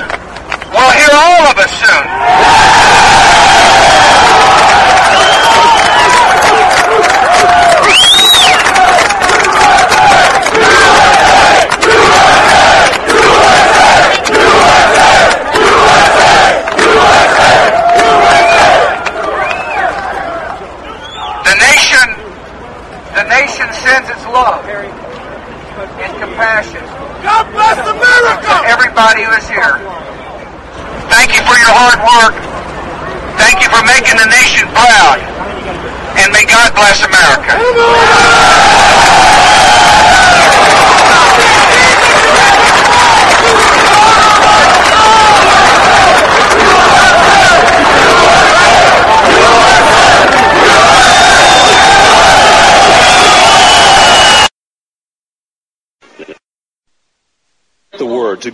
will 0.71 0.91
hear 0.95 1.11
all 1.11 1.51
of 1.51 1.57
us 1.59 1.71
soon. 1.75 2.05
The 21.45 21.55
nation, 21.61 22.07
the 23.13 23.23
nation 23.29 23.67
sends 23.73 24.09
its 24.09 24.25
love 24.25 24.65
and 24.65 26.13
compassion. 26.19 26.83
God 27.23 27.45
bless 27.51 27.79
America! 27.79 28.47
To 28.47 28.55
everybody 28.95 29.27
who 29.27 29.31
is 29.35 29.47
here. 29.49 29.75
Thank 31.11 31.35
you 31.35 31.43
for 31.43 31.59
your 31.59 31.73
hard 31.75 31.99
work. 31.99 32.31
Thank 33.35 33.59
you 33.59 33.67
for 33.67 33.83
making 33.83 34.15
the 34.15 34.27
nation 34.31 34.71
proud. 34.71 35.19
And 36.15 36.31
may 36.31 36.45
God 36.47 36.71
bless 36.71 37.03
America. 37.03 38.84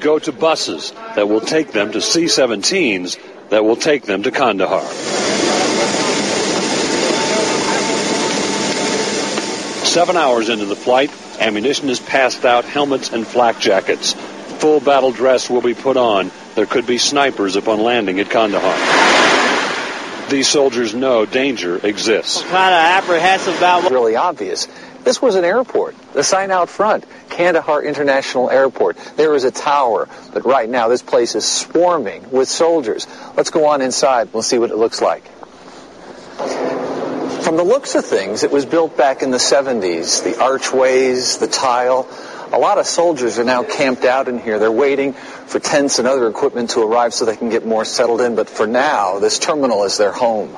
Go 0.02 0.20
to 0.20 0.32
buses 0.32 0.92
that 1.16 1.30
will 1.30 1.42
take 1.42 1.72
them 1.72 1.92
to 1.94 2.02
C-17s 2.02 3.18
that 3.50 3.64
will 3.64 3.76
take 3.76 4.04
them 4.04 4.24
to 4.24 4.32
Kandahar. 4.32 4.84
Seven 9.86 10.16
hours 10.16 10.50
into 10.50 10.66
the 10.66 10.76
flight, 10.76 11.12
ammunition 11.40 11.90
is 11.90 12.00
passed 12.00 12.46
out, 12.46 12.66
helmets 12.66 13.12
and 13.12 13.28
flak 13.28 13.60
jackets. 13.60 14.14
Full 14.60 14.80
battle 14.80 15.12
dress 15.12 15.50
will 15.50 15.62
be 15.62 15.74
put 15.74 15.98
on. 15.98 16.32
There 16.56 16.66
could 16.66 16.88
be 16.88 16.98
snipers 16.98 17.56
upon 17.56 17.82
landing 17.82 18.20
at 18.20 18.30
Kandahar. 18.30 18.78
These 20.30 20.48
soldiers 20.48 20.96
know 20.96 21.26
danger 21.26 21.76
exists. 21.86 22.42
kind 22.44 22.74
of 22.74 23.04
apprehensive 23.04 23.58
about 23.58 23.84
what 23.84 23.92
really 23.92 24.16
obvious. 24.16 24.68
This 25.04 25.22
was 25.22 25.36
an 25.36 25.44
airport. 25.44 25.96
The 26.14 26.24
sign 26.24 26.52
out 26.52 26.70
front, 26.70 27.06
Kandahar 27.42 27.82
International 27.82 28.52
Airport. 28.52 28.98
There 29.18 29.34
is 29.34 29.46
a 29.46 29.52
tower, 29.52 30.08
but 30.32 30.46
right 30.46 30.70
now 30.70 30.90
this 30.90 31.02
place 31.02 31.34
is 31.34 31.44
swarming 31.44 32.30
with 32.30 32.48
soldiers. 32.48 33.08
Let's 33.36 33.50
go 33.50 33.66
on 33.66 33.82
inside. 33.82 34.32
We'll 34.32 34.44
see 34.44 34.60
what 34.60 34.70
it 34.70 34.78
looks 34.78 35.02
like. 35.02 35.24
From 37.42 37.58
the 37.58 37.64
looks 37.64 37.96
of 37.96 38.06
things, 38.06 38.44
it 38.44 38.52
was 38.52 38.68
built 38.68 38.96
back 38.96 39.24
in 39.24 39.32
the 39.32 39.40
70s. 39.40 40.24
The 40.24 40.40
archways, 40.40 41.40
the 41.40 41.48
tile. 41.48 42.08
A 42.52 42.60
lot 42.60 42.78
of 42.78 42.86
soldiers 42.86 43.40
are 43.40 43.44
now 43.44 43.64
camped 43.64 44.06
out 44.06 44.28
in 44.28 44.38
here. 44.38 44.60
They're 44.60 44.72
waiting 44.72 45.14
for 45.14 45.60
tents 45.60 45.98
and 45.98 46.08
other 46.08 46.28
equipment 46.28 46.70
to 46.72 46.82
arrive 46.82 47.16
so 47.16 47.26
they 47.26 47.36
can 47.36 47.50
get 47.50 47.66
more 47.66 47.86
settled 47.86 48.22
in. 48.22 48.36
But 48.36 48.52
for 48.52 48.68
now, 48.68 49.18
this 49.18 49.40
terminal 49.40 49.84
is 49.86 49.98
their 49.98 50.12
home. 50.12 50.54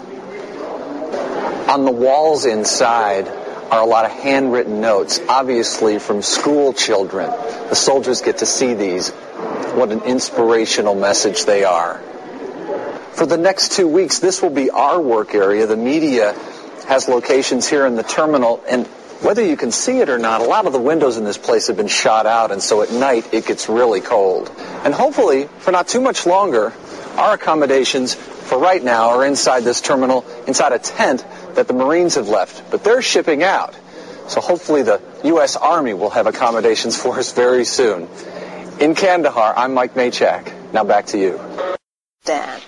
On 1.69 1.85
the 1.85 1.93
walls 1.93 2.43
inside 2.43 3.31
are 3.73 3.81
a 3.81 3.85
lot 3.87 4.05
of 4.05 4.11
handwritten 4.11 4.81
notes, 4.81 5.19
obviously 5.27 5.97
from 5.97 6.21
school 6.21 6.73
children. 6.73 7.31
The 7.69 7.75
soldiers 7.75 8.21
get 8.21 8.37
to 8.37 8.45
see 8.45 8.75
these. 8.75 9.09
What 9.09 9.91
an 9.91 10.03
inspirational 10.03 10.93
message 10.93 11.45
they 11.45 11.63
are. 11.63 11.97
For 13.13 13.25
the 13.25 13.37
next 13.37 13.71
two 13.71 13.87
weeks, 13.87 14.19
this 14.19 14.43
will 14.43 14.51
be 14.51 14.69
our 14.69 15.01
work 15.01 15.33
area. 15.33 15.65
The 15.65 15.75
media 15.75 16.33
has 16.87 17.09
locations 17.09 17.67
here 17.67 17.87
in 17.87 17.95
the 17.95 18.03
terminal, 18.03 18.63
and 18.69 18.85
whether 19.23 19.43
you 19.43 19.57
can 19.57 19.71
see 19.71 20.01
it 20.01 20.09
or 20.09 20.19
not, 20.19 20.41
a 20.41 20.45
lot 20.45 20.67
of 20.67 20.73
the 20.73 20.79
windows 20.79 21.17
in 21.17 21.23
this 21.23 21.39
place 21.39 21.65
have 21.65 21.77
been 21.77 21.87
shot 21.87 22.27
out, 22.27 22.51
and 22.51 22.61
so 22.61 22.83
at 22.83 22.91
night 22.91 23.33
it 23.33 23.47
gets 23.47 23.69
really 23.69 24.01
cold. 24.01 24.51
And 24.83 24.93
hopefully, 24.93 25.49
for 25.57 25.71
not 25.71 25.87
too 25.87 26.01
much 26.01 26.27
longer, 26.27 26.73
our 27.17 27.33
accommodations 27.33 28.13
for 28.13 28.59
right 28.59 28.83
now 28.83 29.09
are 29.09 29.25
inside 29.25 29.63
this 29.63 29.81
terminal, 29.81 30.25
inside 30.45 30.73
a 30.73 30.79
tent 30.79 31.25
that 31.55 31.67
the 31.67 31.73
Marines 31.73 32.15
have 32.15 32.29
left, 32.29 32.69
but 32.71 32.83
they're 32.83 33.01
shipping 33.01 33.43
out. 33.43 33.75
So 34.27 34.41
hopefully 34.41 34.83
the 34.83 35.01
U.S. 35.25 35.55
Army 35.55 35.93
will 35.93 36.09
have 36.11 36.27
accommodations 36.27 36.97
for 36.97 37.17
us 37.19 37.33
very 37.33 37.65
soon. 37.65 38.07
In 38.79 38.95
Kandahar, 38.95 39.53
I'm 39.55 39.73
Mike 39.73 39.93
Maychak. 39.95 40.73
Now 40.73 40.83
back 40.83 41.07
to 41.07 41.17
you. 41.17 41.39
Dan. 42.25 42.61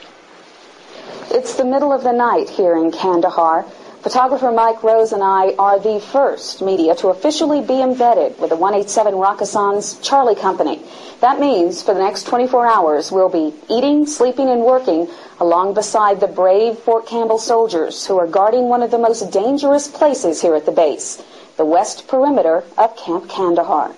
It's 1.31 1.55
the 1.55 1.65
middle 1.65 1.91
of 1.91 2.03
the 2.03 2.11
night 2.11 2.49
here 2.49 2.77
in 2.77 2.91
Kandahar. 2.91 3.65
Photographer 4.05 4.51
Mike 4.51 4.83
Rose 4.83 5.13
and 5.13 5.23
I 5.23 5.55
are 5.57 5.79
the 5.79 5.99
first 5.99 6.61
media 6.61 6.93
to 6.97 7.07
officially 7.07 7.61
be 7.61 7.81
embedded 7.81 8.37
with 8.39 8.51
the 8.51 8.55
187 8.55 9.15
Rakkasans 9.15 9.99
Charlie 10.03 10.35
Company. 10.35 10.79
That 11.21 11.39
means 11.39 11.81
for 11.81 11.95
the 11.95 12.01
next 12.01 12.27
24 12.27 12.67
hours 12.67 13.11
we'll 13.11 13.29
be 13.29 13.51
eating, 13.67 14.05
sleeping, 14.05 14.47
and 14.47 14.61
working 14.61 15.09
along 15.39 15.73
beside 15.73 16.19
the 16.19 16.27
brave 16.27 16.77
Fort 16.77 17.07
Campbell 17.07 17.39
soldiers 17.39 18.05
who 18.05 18.19
are 18.19 18.27
guarding 18.27 18.69
one 18.69 18.83
of 18.83 18.91
the 18.91 18.99
most 18.99 19.31
dangerous 19.31 19.87
places 19.87 20.39
here 20.39 20.53
at 20.53 20.67
the 20.67 20.71
base, 20.71 21.23
the 21.57 21.65
west 21.65 22.07
perimeter 22.07 22.63
of 22.77 22.95
Camp 22.95 23.27
Kandahar. 23.27 23.89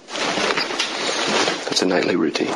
It's 1.69 1.81
a 1.81 1.85
nightly 1.85 2.15
routine. 2.15 2.55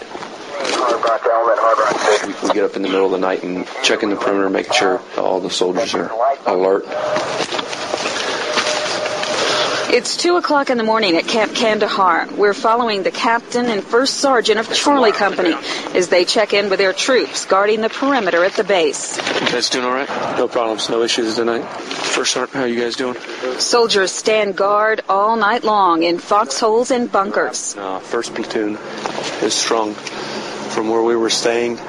We, 2.27 2.47
we 2.47 2.53
get 2.53 2.63
up 2.63 2.75
in 2.75 2.81
the 2.81 2.89
middle 2.89 3.05
of 3.05 3.11
the 3.11 3.19
night 3.19 3.43
and 3.43 3.67
check 3.83 4.03
in 4.03 4.09
the 4.09 4.15
perimeter, 4.15 4.49
make 4.49 4.71
sure 4.73 5.01
all 5.17 5.39
the 5.39 5.49
soldiers 5.49 5.93
are 5.93 6.11
alert. 6.45 6.85
It's 9.93 10.15
2 10.15 10.37
o'clock 10.37 10.69
in 10.69 10.77
the 10.77 10.85
morning 10.85 11.17
at 11.17 11.27
Camp 11.27 11.53
Kandahar. 11.53 12.25
We're 12.37 12.53
following 12.53 13.03
the 13.03 13.11
captain 13.11 13.65
and 13.65 13.83
first 13.83 14.21
sergeant 14.21 14.57
of 14.57 14.73
Charlie 14.73 15.11
Company 15.11 15.53
as 15.93 16.07
they 16.07 16.23
check 16.23 16.53
in 16.53 16.69
with 16.69 16.79
their 16.79 16.93
troops 16.93 17.45
guarding 17.45 17.81
the 17.81 17.89
perimeter 17.89 18.45
at 18.45 18.53
the 18.53 18.63
base. 18.63 19.17
You 19.17 19.47
guys 19.47 19.69
doing 19.69 19.83
all 19.83 19.91
right? 19.91 20.07
No 20.37 20.47
problems, 20.47 20.89
no 20.89 21.03
issues 21.03 21.35
tonight. 21.35 21.65
First 21.65 22.31
sergeant, 22.31 22.55
how 22.55 22.61
are 22.61 22.67
you 22.67 22.79
guys 22.79 22.95
doing? 22.95 23.17
Soldiers 23.59 24.13
stand 24.13 24.55
guard 24.55 25.01
all 25.09 25.35
night 25.35 25.65
long 25.65 26.03
in 26.03 26.19
foxholes 26.19 26.89
and 26.91 27.11
bunkers. 27.11 27.75
Uh, 27.75 27.99
first 27.99 28.33
platoon 28.33 28.77
is 29.41 29.53
strong 29.53 29.93
from 30.71 30.89
where 30.89 31.01
we 31.01 31.15
were 31.15 31.29
staying 31.29 31.79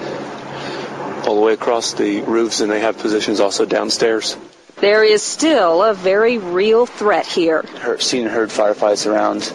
all 1.26 1.36
the 1.36 1.40
way 1.40 1.52
across 1.54 1.94
the 1.94 2.20
roofs, 2.22 2.60
and 2.60 2.70
they 2.70 2.80
have 2.80 2.98
positions 2.98 3.40
also 3.40 3.64
downstairs. 3.64 4.36
There 4.76 5.04
is 5.04 5.22
still 5.22 5.82
a 5.82 5.94
very 5.94 6.38
real 6.38 6.86
threat 6.86 7.26
here. 7.26 7.62
Heard, 7.62 8.02
seen 8.02 8.22
and 8.22 8.30
heard 8.30 8.48
firefights 8.48 9.06
around, 9.06 9.52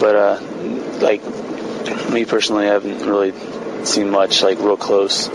but 0.00 0.16
uh, 0.16 0.40
like 1.00 1.22
me 2.10 2.24
personally, 2.24 2.68
I 2.68 2.72
haven't 2.72 3.06
really 3.06 3.32
seen 3.84 4.10
much 4.10 4.42
like 4.42 4.58
real 4.58 4.76
close. 4.76 5.28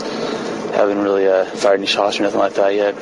Haven't 0.74 1.00
really 1.00 1.28
uh, 1.28 1.46
fired 1.46 1.80
any 1.80 1.88
shots 1.88 2.20
or 2.20 2.24
nothing 2.24 2.40
like 2.40 2.56
that 2.56 2.74
yet. 2.74 2.96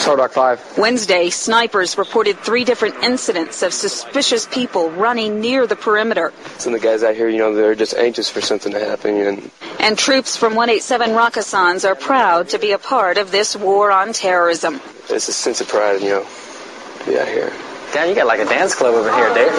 Stardock 0.00 0.30
5. 0.30 0.78
Wednesday, 0.78 1.28
snipers 1.28 1.98
reported 1.98 2.38
three 2.38 2.64
different 2.64 2.96
incidents 3.04 3.62
of 3.62 3.74
suspicious 3.74 4.46
people 4.46 4.90
running 4.90 5.40
near 5.40 5.66
the 5.66 5.76
perimeter. 5.76 6.32
Some 6.56 6.72
of 6.74 6.80
the 6.80 6.86
guys 6.86 7.02
out 7.02 7.14
here, 7.14 7.28
you 7.28 7.36
know, 7.36 7.54
they're 7.54 7.74
just 7.74 7.92
anxious 7.94 8.30
for 8.30 8.40
something 8.40 8.72
to 8.72 8.80
happen, 8.80 9.16
and 9.16 9.50
And 9.78 9.98
troops 9.98 10.36
from 10.38 10.54
187 10.54 11.10
Rakkasans 11.10 11.86
are 11.86 11.94
proud 11.94 12.48
to 12.48 12.58
be 12.58 12.72
a 12.72 12.78
part 12.78 13.18
of 13.18 13.30
this 13.30 13.54
war 13.54 13.92
on 13.92 14.14
terrorism. 14.14 14.80
it's 15.10 15.28
a 15.28 15.32
sense 15.34 15.60
of 15.60 15.68
pride, 15.68 16.00
you 16.00 16.08
know, 16.08 16.24
to 16.24 17.04
be 17.04 17.18
out 17.18 17.28
here. 17.28 17.52
Dan, 17.92 18.08
you 18.08 18.14
got 18.14 18.26
like 18.26 18.40
a 18.40 18.46
dance 18.46 18.74
club 18.74 18.94
over 18.94 19.12
here, 19.12 19.34
Dave. 19.34 19.52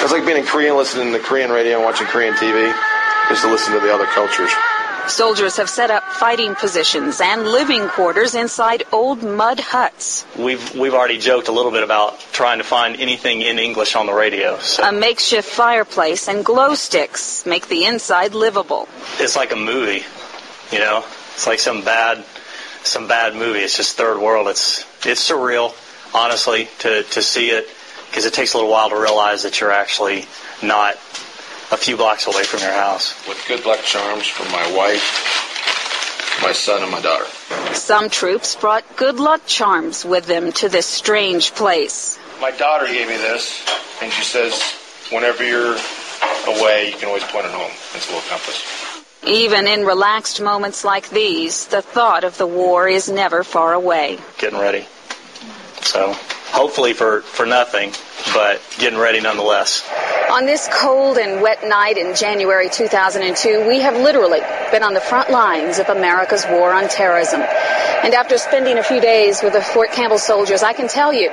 It's 0.00 0.12
like 0.12 0.24
being 0.24 0.38
in 0.38 0.46
Korea, 0.46 0.72
listening 0.72 1.12
to 1.12 1.18
Korean 1.18 1.50
radio 1.50 1.76
and 1.76 1.84
watching 1.84 2.06
Korean 2.06 2.34
TV, 2.34 2.72
just 3.28 3.42
to 3.42 3.50
listen 3.50 3.74
to 3.74 3.80
the 3.80 3.92
other 3.92 4.06
cultures. 4.06 4.52
Soldiers 5.08 5.56
have 5.56 5.68
set 5.70 5.90
up 5.90 6.04
fighting 6.04 6.54
positions 6.54 7.20
and 7.20 7.44
living 7.46 7.88
quarters 7.88 8.34
inside 8.34 8.84
old 8.92 9.22
mud 9.22 9.58
huts. 9.58 10.24
We've 10.38 10.74
we've 10.76 10.94
already 10.94 11.18
joked 11.18 11.48
a 11.48 11.52
little 11.52 11.72
bit 11.72 11.82
about 11.82 12.20
trying 12.32 12.58
to 12.58 12.64
find 12.64 12.94
anything 13.00 13.40
in 13.40 13.58
English 13.58 13.96
on 13.96 14.06
the 14.06 14.12
radio. 14.12 14.58
So 14.58 14.82
A 14.84 14.92
makeshift 14.92 15.48
fireplace 15.48 16.28
and 16.28 16.44
glow 16.44 16.74
sticks 16.74 17.44
make 17.46 17.68
the 17.68 17.84
inside 17.84 18.34
livable. 18.34 18.86
it's 19.18 19.34
like 19.34 19.50
a 19.52 19.56
movie, 19.56 20.04
you 20.70 20.78
know. 20.78 21.04
It's 21.34 21.46
like 21.46 21.58
some 21.58 21.82
bad 21.84 22.24
some 22.84 23.08
bad 23.08 23.34
movie. 23.34 23.60
It's 23.60 23.76
just 23.76 23.96
third 23.96 24.18
world. 24.20 24.46
It's 24.48 24.84
it's 25.06 25.28
surreal, 25.28 25.74
honestly, 26.14 26.68
to 26.80 27.02
to 27.02 27.22
see 27.22 27.50
it 27.50 27.66
because 28.10 28.24
it 28.24 28.34
takes 28.34 28.54
a 28.54 28.56
little 28.58 28.70
while 28.70 28.90
to 28.90 28.96
realize 28.96 29.42
that 29.42 29.60
you're 29.60 29.72
actually 29.72 30.26
not 30.62 30.96
a 31.70 31.76
few 31.76 31.96
blocks 31.96 32.26
away 32.26 32.44
from 32.44 32.60
your 32.60 32.72
house. 32.72 33.14
With 33.28 33.42
good 33.46 33.64
luck 33.66 33.80
charms 33.80 34.26
for 34.26 34.44
my 34.50 34.76
wife, 34.76 35.02
my 36.42 36.52
son, 36.52 36.82
and 36.82 36.90
my 36.90 37.00
daughter. 37.00 37.26
Some 37.74 38.08
troops 38.08 38.56
brought 38.56 38.84
good 38.96 39.20
luck 39.20 39.42
charms 39.46 40.04
with 40.04 40.26
them 40.26 40.52
to 40.52 40.68
this 40.68 40.86
strange 40.86 41.54
place. 41.54 42.18
My 42.40 42.50
daughter 42.52 42.86
gave 42.86 43.08
me 43.08 43.16
this, 43.16 43.64
and 44.02 44.12
she 44.12 44.22
says, 44.24 44.60
whenever 45.10 45.44
you're 45.44 45.76
away, 46.46 46.90
you 46.90 46.96
can 46.96 47.08
always 47.08 47.24
point 47.24 47.46
it 47.46 47.52
home. 47.52 47.70
It's 47.94 48.08
a 48.08 48.14
little 48.14 48.28
compass. 48.28 49.04
Even 49.26 49.66
in 49.66 49.84
relaxed 49.84 50.40
moments 50.40 50.84
like 50.84 51.10
these, 51.10 51.66
the 51.66 51.82
thought 51.82 52.24
of 52.24 52.38
the 52.38 52.46
war 52.46 52.88
is 52.88 53.08
never 53.08 53.42
far 53.42 53.74
away. 53.74 54.18
Getting 54.38 54.58
ready. 54.58 54.86
So 55.82 56.16
hopefully 56.52 56.92
for 56.92 57.22
for 57.22 57.46
nothing, 57.46 57.92
but 58.34 58.60
getting 58.78 58.98
ready 58.98 59.20
nonetheless. 59.20 59.88
On 60.30 60.44
this 60.44 60.68
cold 60.72 61.16
and 61.16 61.40
wet 61.40 61.66
night 61.66 61.96
in 61.96 62.14
January 62.14 62.68
2002, 62.68 63.66
we 63.66 63.80
have 63.80 63.96
literally 63.96 64.40
been 64.70 64.82
on 64.82 64.92
the 64.92 65.00
front 65.00 65.30
lines 65.30 65.78
of 65.78 65.88
America's 65.88 66.44
war 66.50 66.72
on 66.72 66.88
terrorism. 66.88 67.40
And 67.40 68.14
after 68.14 68.36
spending 68.36 68.78
a 68.78 68.82
few 68.82 69.00
days 69.00 69.42
with 69.42 69.54
the 69.54 69.62
Fort 69.62 69.90
Campbell 69.92 70.18
soldiers, 70.18 70.62
I 70.62 70.74
can 70.74 70.86
tell 70.86 71.12
you 71.12 71.30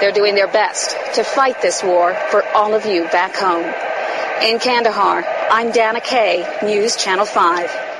they're 0.00 0.12
doing 0.12 0.34
their 0.34 0.48
best 0.48 0.96
to 1.14 1.22
fight 1.22 1.62
this 1.62 1.82
war 1.82 2.14
for 2.30 2.44
all 2.48 2.74
of 2.74 2.84
you 2.84 3.04
back 3.04 3.36
home. 3.36 3.64
In 4.42 4.58
Kandahar, 4.58 5.24
I'm 5.50 5.70
Dana 5.70 6.00
Kay, 6.00 6.44
News 6.64 6.96
Channel 6.96 7.26
5. 7.26 7.91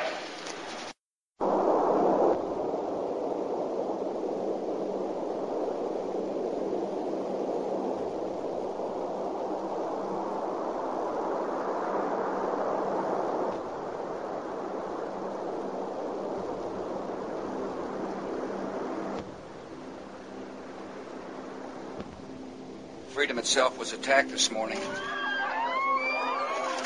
Itself 23.43 23.77
was 23.77 23.93
attacked 23.93 24.31
this 24.31 24.53
morning 24.53 24.79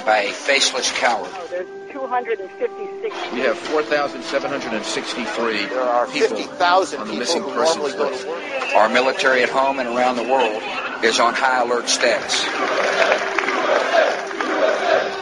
by 0.06 0.20
a 0.26 0.32
faceless 0.32 0.90
coward. 0.98 1.28
Oh, 1.34 1.46
there's 1.50 1.68
256. 1.92 3.14
We 3.34 3.40
have 3.40 3.58
4,763 3.58 5.66
There 5.66 5.82
are 5.82 6.06
people 6.06 6.38
50,000 6.38 6.98
on 7.00 7.06
the 7.08 7.12
people 7.12 7.18
missing 7.20 7.42
who 7.42 7.52
persons 7.52 7.92
go 7.92 8.08
list. 8.08 8.22
to 8.24 8.30
work. 8.30 8.42
Our 8.74 8.88
military 8.88 9.42
at 9.42 9.50
home 9.50 9.78
and 9.80 9.88
around 9.90 10.16
the 10.16 10.22
world 10.22 10.62
is 11.04 11.20
on 11.20 11.34
high 11.34 11.60
alert 11.62 11.90
status. 11.90 12.42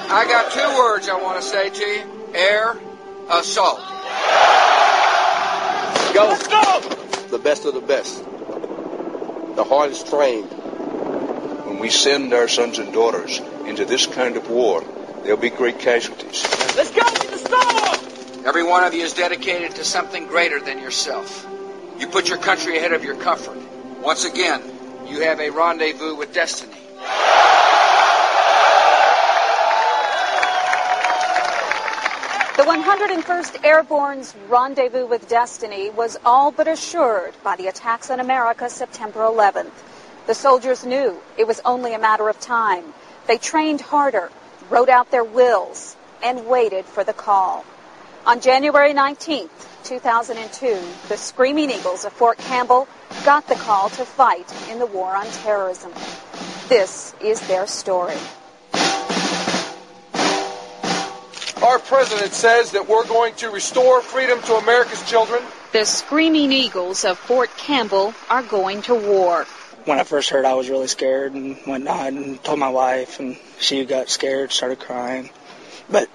I 0.07 0.25
got 0.29 0.53
two 0.53 0.69
words 0.79 1.09
I 1.09 1.21
want 1.21 1.43
to 1.43 1.49
say 1.49 1.71
to 1.71 1.85
you. 1.85 2.05
Air 2.33 2.77
assault. 3.29 3.81
Go. 6.15 6.29
Let's 6.29 6.47
go. 6.47 6.81
The 7.37 7.41
best 7.43 7.65
of 7.65 7.75
the 7.75 7.81
best. 7.81 8.23
The 9.57 9.65
hardest 9.65 10.07
trained. 10.07 10.49
When 11.75 11.81
we 11.81 11.91
send 11.91 12.33
our 12.33 12.47
sons 12.47 12.79
and 12.79 12.93
daughters 12.93 13.41
into 13.67 13.85
this 13.85 14.07
kind 14.07 14.37
of 14.37 14.49
war, 14.49 14.85
there'll 15.25 15.37
be 15.37 15.51
great 15.51 15.81
casualties. 15.81 16.47
Let's 16.77 16.93
go 16.93 17.03
to 17.03 17.31
the 17.33 17.37
storm! 17.37 18.47
Every 18.47 18.63
one 18.63 18.85
of 18.85 18.95
you 18.95 19.03
is 19.03 19.13
dedicated 19.13 19.75
to 19.75 19.85
something 19.85 20.29
greater 20.29 20.61
than 20.61 20.79
yourself. 20.79 21.45
You 21.99 22.07
put 22.07 22.29
your 22.29 22.39
country 22.39 22.79
ahead 22.79 22.93
of 22.93 23.03
your 23.03 23.17
comfort. 23.17 23.59
Once 24.01 24.25
again, 24.25 24.63
you 25.09 25.23
have 25.23 25.41
a 25.41 25.51
rendezvous 25.51 26.15
with 26.15 26.33
destiny. 26.33 26.79
The 32.57 32.63
101st 32.63 33.65
Airborne's 33.65 34.33
rendezvous 34.49 35.07
with 35.07 35.29
destiny 35.29 35.91
was 35.91 36.17
all 36.25 36.53
but 36.53 36.69
assured 36.69 37.35
by 37.43 37.57
the 37.57 37.67
attacks 37.67 38.13
on 38.13 38.21
America 38.21 38.71
September 38.71 39.23
11th. 39.23 39.73
The 40.27 40.35
soldiers 40.35 40.87
knew 40.87 41.21
it 41.37 41.47
was 41.47 41.61
only 41.67 41.93
a 41.93 41.99
matter 41.99 42.31
of 42.31 42.41
time. 42.41 42.95
They 43.27 43.37
trained 43.37 43.83
harder, 43.83 44.31
wrote 44.71 44.89
out 44.89 45.11
their 45.11 45.25
wills, 45.25 45.97
and 46.23 46.47
waited 46.47 46.87
for 46.87 47.05
the 47.05 47.13
call. 47.13 47.65
On 48.25 48.41
January 48.41 48.95
19th, 48.95 49.85
2002, 49.85 50.81
the 51.09 51.17
Screaming 51.19 51.71
Eagles 51.71 52.07
of 52.07 52.13
Fort 52.15 52.39
Campbell 52.39 52.89
got 53.27 53.47
the 53.49 53.55
call 53.55 53.91
to 53.91 54.05
fight 54.07 54.51
in 54.71 54.79
the 54.79 54.87
war 54.87 55.15
on 55.15 55.27
terrorism. 55.43 55.93
This 56.71 57.15
is 57.21 57.47
their 57.47 57.67
story. 57.67 58.17
Our 61.63 61.79
president 61.81 62.33
says 62.33 62.73
that 62.73 62.89
we're 62.89 63.07
going 63.07 63.35
to 63.37 63.51
restore 63.51 64.01
freedom 64.01 64.41
to 64.43 64.55
America's 64.55 65.03
children. 65.09 65.43
The 65.73 65.85
Screaming 65.85 66.51
Eagles 66.51 67.05
of 67.05 67.19
Fort 67.19 67.51
Campbell 67.59 68.15
are 68.31 68.43
going 68.43 68.81
to 68.83 68.95
war. 68.95 69.47
When 69.85 69.99
I 70.01 70.05
first 70.05 70.31
heard, 70.31 70.47
I 70.47 70.55
was 70.55 70.71
really 70.71 70.87
scared 70.87 71.35
and 71.35 71.57
went 71.67 71.85
whatnot, 71.85 72.13
and 72.15 72.43
told 72.43 72.59
my 72.59 72.71
wife, 72.71 73.21
and 73.21 73.37
she 73.59 73.85
got 73.85 74.09
scared, 74.09 74.51
started 74.51 74.81
crying. 74.81 75.29
But, 75.91 76.09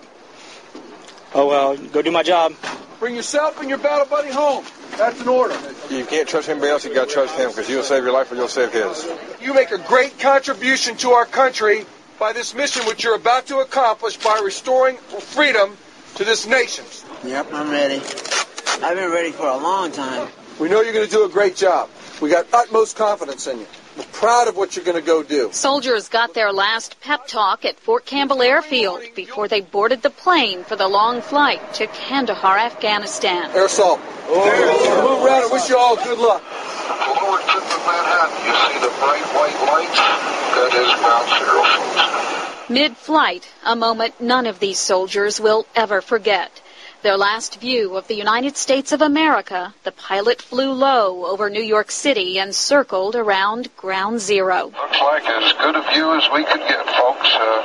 oh 1.36 1.48
well, 1.48 1.78
go 1.78 2.02
do 2.02 2.10
my 2.10 2.24
job. 2.24 2.54
Bring 3.00 3.16
yourself 3.16 3.60
and 3.60 3.70
your 3.70 3.78
battle 3.78 4.08
buddy 4.08 4.32
home. 4.32 4.66
That's 4.98 5.22
an 5.22 5.28
order. 5.28 5.58
You 5.90 6.04
can't 6.04 6.28
trust 6.28 6.50
anybody 6.50 6.72
else. 6.72 6.84
You 6.84 6.94
got 6.94 7.08
to 7.08 7.14
trust 7.14 7.38
him 7.38 7.50
because 7.50 7.70
you'll 7.70 7.84
save 7.84 8.04
your 8.04 8.12
life 8.12 8.32
or 8.32 8.36
you'll 8.36 8.48
save 8.48 8.74
his. 8.74 9.08
You 9.40 9.54
make 9.54 9.72
a 9.72 9.78
great 9.78 10.20
contribution 10.20 10.98
to 10.98 11.12
our 11.12 11.26
country 11.26 11.86
by 12.20 12.34
this 12.34 12.54
mission 12.54 12.86
which 12.86 13.04
you're 13.04 13.16
about 13.16 13.46
to 13.48 13.60
accomplish 13.60 14.18
by 14.18 14.42
restoring 14.44 14.98
freedom 14.98 15.78
to 16.16 16.26
this 16.26 16.46
nation. 16.46 16.84
Yep, 17.24 17.54
I'm 17.54 17.70
ready. 17.70 18.02
I've 18.84 18.98
been 18.98 19.12
ready 19.12 19.32
for 19.32 19.48
a 19.48 19.58
long 19.58 19.92
time. 19.92 20.28
We 20.60 20.68
know 20.68 20.82
you're 20.82 20.94
going 20.94 21.06
to 21.06 21.12
do 21.12 21.24
a 21.24 21.30
great 21.30 21.56
job. 21.56 21.90
We 22.22 22.30
got 22.30 22.48
utmost 22.54 22.98
confidence 22.98 23.48
in 23.48 23.60
you. 23.60 23.68
We're 23.98 24.04
proud 24.12 24.48
of 24.50 24.58
what 24.58 24.76
you're 24.76 24.84
going 24.84 25.00
to 25.00 25.06
go 25.06 25.24
do. 25.24 25.50
Soldiers 25.54 26.10
got 26.10 26.34
their 26.34 26.52
last 26.52 27.00
pep 27.00 27.28
talk 27.28 27.64
at 27.64 27.80
Fort 27.80 28.06
Campbell 28.06 28.42
Airfield 28.42 29.02
before 29.16 29.48
they 29.48 29.62
boarded 29.62 30.02
the 30.02 30.10
plane 30.10 30.64
for 30.66 30.76
the 30.76 30.88
long 30.88 31.22
flight 31.22 31.62
to 31.76 31.88
Kandahar, 31.88 32.58
Afghanistan. 32.58 33.52
Air 33.52 33.66
assault. 33.66 34.02
Oh. 34.28 35.02
Move 35.02 35.26
around 35.26 35.44
and 35.44 35.52
wish 35.52 35.70
you 35.70 35.78
all 35.78 35.96
good 35.96 36.20
luck. 36.20 36.42
Forward 36.42 37.42
tip 37.42 37.64
of 37.64 37.86
Manhattan, 37.88 38.36
you 38.46 38.54
see 38.68 38.80
the 38.84 38.94
bright 39.00 39.26
white 39.34 39.58
lights? 39.72 40.00
That 40.56 40.72
is 40.76 40.92
Ground 41.00 41.28
Zero, 41.40 41.64
folks. 41.64 42.70
Mid-flight, 42.70 43.50
a 43.66 43.76
moment 43.76 44.20
none 44.20 44.46
of 44.46 44.60
these 44.60 44.78
soldiers 44.78 45.40
will 45.40 45.66
ever 45.76 46.02
forget. 46.02 46.62
Their 47.02 47.16
last 47.16 47.62
view 47.62 47.96
of 47.96 48.10
the 48.10 48.16
United 48.16 48.58
States 48.58 48.92
of 48.92 49.02
America, 49.02 49.74
the 49.86 49.92
pilot 49.94 50.42
flew 50.42 50.74
low 50.74 51.26
over 51.28 51.50
New 51.50 51.64
York 51.64 51.92
City 51.92 52.38
and 52.38 52.54
circled 52.54 53.16
around 53.16 53.74
Ground 53.78 54.20
Zero. 54.20 54.66
Looks 54.66 55.00
like 55.00 55.24
as 55.24 55.54
good 55.54 55.78
a 55.78 55.94
view 55.94 56.14
as 56.14 56.28
we 56.34 56.44
could 56.44 56.60
get, 56.60 56.86
folks. 57.00 57.30
Uh, 57.32 57.62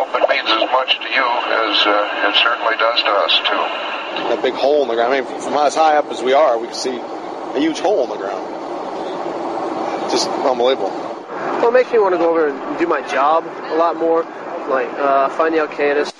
hope 0.00 0.08
it 0.16 0.26
means 0.30 0.48
as 0.48 0.64
much 0.72 0.96
to 0.96 1.08
you 1.12 1.28
as 1.28 1.76
uh, 1.84 2.28
it 2.28 2.36
certainly 2.40 2.76
does 2.80 3.02
to 3.02 3.10
us, 3.10 3.36
too. 3.44 3.60
A 4.32 4.42
big 4.42 4.54
hole 4.54 4.80
in 4.84 4.88
the 4.88 4.94
ground. 4.94 5.12
I 5.12 5.20
mean, 5.20 5.40
from 5.42 5.52
as 5.52 5.74
high 5.74 5.96
up 5.98 6.06
as 6.06 6.22
we 6.22 6.32
are, 6.32 6.58
we 6.58 6.68
can 6.68 6.74
see 6.74 6.96
a 6.96 7.60
huge 7.60 7.80
hole 7.80 8.02
in 8.04 8.08
the 8.08 8.16
ground. 8.16 8.48
Just 10.10 10.26
unbelievable. 10.30 10.88
Well, 10.88 11.68
it 11.68 11.72
makes 11.72 11.92
me 11.92 11.98
want 11.98 12.14
to 12.14 12.18
go 12.18 12.30
over 12.30 12.48
and 12.48 12.78
do 12.78 12.86
my 12.86 13.02
job 13.08 13.44
a 13.44 13.76
lot 13.76 13.94
more, 13.96 14.22
like 14.70 14.88
uh, 14.94 15.28
finding 15.28 15.60
out 15.60 15.70
Candace. 15.72 16.14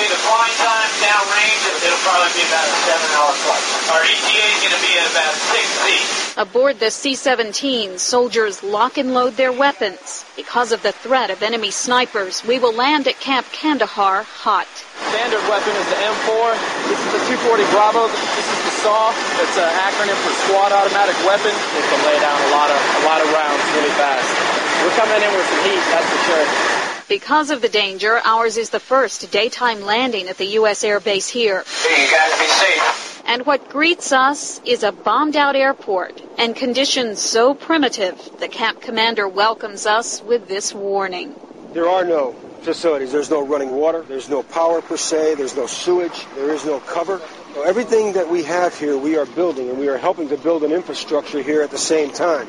Okay, 0.00 0.08
the 0.08 0.24
flying 0.24 0.56
time 0.56 0.88
downrange, 1.04 1.60
it'll 1.84 2.00
probably 2.08 2.32
be 2.32 2.40
about 2.48 2.64
a 2.64 2.76
seven-hour 2.88 3.32
flight. 3.44 3.64
Our 3.92 4.00
ETA 4.00 4.44
is 4.48 4.60
going 4.64 4.72
to 4.72 4.80
be 4.80 4.96
at 4.96 5.04
about 5.12 5.34
6 5.36 5.60
feet. 5.84 6.40
Aboard 6.40 6.80
the 6.80 6.88
C-17, 6.88 8.00
soldiers 8.00 8.64
lock 8.64 8.96
and 8.96 9.12
load 9.12 9.36
their 9.36 9.52
weapons. 9.52 10.24
Because 10.40 10.72
of 10.72 10.80
the 10.80 10.96
threat 10.96 11.28
of 11.28 11.42
enemy 11.42 11.70
snipers, 11.70 12.40
we 12.48 12.56
will 12.56 12.72
land 12.72 13.12
at 13.12 13.20
Camp 13.20 13.44
Kandahar 13.52 14.24
hot. 14.24 14.72
Standard 15.12 15.44
weapon 15.52 15.76
is 15.76 15.84
the 15.92 16.00
M4. 16.00 16.48
This 16.88 16.96
is 16.96 17.10
the 17.20 17.36
240 17.36 17.68
Bravo. 17.68 18.08
This 18.08 18.48
is 18.48 18.60
the 18.72 18.74
SAW. 18.80 19.12
It's 19.44 19.60
an 19.60 19.68
acronym 19.84 20.16
for 20.24 20.32
Squad 20.48 20.72
Automatic 20.72 21.20
Weapon. 21.28 21.52
It 21.52 21.84
can 21.92 22.00
lay 22.08 22.16
down 22.24 22.40
a 22.40 22.50
lot 22.56 22.72
of 22.72 22.80
a 22.80 23.02
lot 23.04 23.20
of 23.20 23.28
rounds 23.36 23.60
really 23.76 23.92
fast. 24.00 24.32
We're 24.80 24.96
coming 24.96 25.20
in 25.20 25.28
with 25.36 25.44
some 25.44 25.60
heat, 25.68 25.84
that's 25.92 26.08
for 26.08 26.20
sure. 26.24 26.79
Because 27.10 27.50
of 27.50 27.60
the 27.60 27.68
danger, 27.68 28.20
ours 28.24 28.56
is 28.56 28.70
the 28.70 28.78
first 28.78 29.32
daytime 29.32 29.80
landing 29.80 30.28
at 30.28 30.38
the 30.38 30.46
U.S. 30.60 30.84
Air 30.84 31.00
Base 31.00 31.28
here. 31.28 31.64
Hey, 31.82 32.04
you 32.04 32.08
guys 32.08 32.38
be 32.38 32.46
safe. 32.46 33.22
And 33.26 33.44
what 33.44 33.68
greets 33.68 34.12
us 34.12 34.60
is 34.64 34.84
a 34.84 34.92
bombed 34.92 35.34
out 35.34 35.56
airport 35.56 36.22
and 36.38 36.54
conditions 36.54 37.18
so 37.18 37.52
primitive, 37.52 38.30
the 38.38 38.46
camp 38.46 38.80
commander 38.80 39.26
welcomes 39.26 39.86
us 39.86 40.22
with 40.22 40.46
this 40.46 40.72
warning. 40.72 41.34
There 41.72 41.88
are 41.88 42.04
no 42.04 42.30
facilities. 42.62 43.10
There's 43.10 43.28
no 43.28 43.44
running 43.44 43.72
water. 43.72 44.02
There's 44.02 44.28
no 44.28 44.44
power 44.44 44.80
per 44.80 44.96
se. 44.96 45.34
There's 45.34 45.56
no 45.56 45.66
sewage. 45.66 46.26
There 46.36 46.50
is 46.50 46.64
no 46.64 46.78
cover. 46.78 47.20
So 47.54 47.62
everything 47.62 48.12
that 48.12 48.30
we 48.30 48.44
have 48.44 48.78
here, 48.78 48.96
we 48.96 49.18
are 49.18 49.26
building, 49.26 49.68
and 49.68 49.80
we 49.80 49.88
are 49.88 49.98
helping 49.98 50.28
to 50.28 50.36
build 50.36 50.62
an 50.62 50.70
infrastructure 50.70 51.42
here 51.42 51.62
at 51.62 51.72
the 51.72 51.78
same 51.78 52.12
time. 52.12 52.46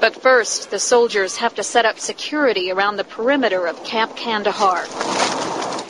But 0.00 0.16
first, 0.16 0.70
the 0.70 0.78
soldiers 0.78 1.36
have 1.36 1.54
to 1.56 1.62
set 1.62 1.84
up 1.84 1.98
security 1.98 2.70
around 2.70 2.96
the 2.96 3.04
perimeter 3.04 3.66
of 3.66 3.84
Camp 3.84 4.16
Kandahar. 4.16 4.86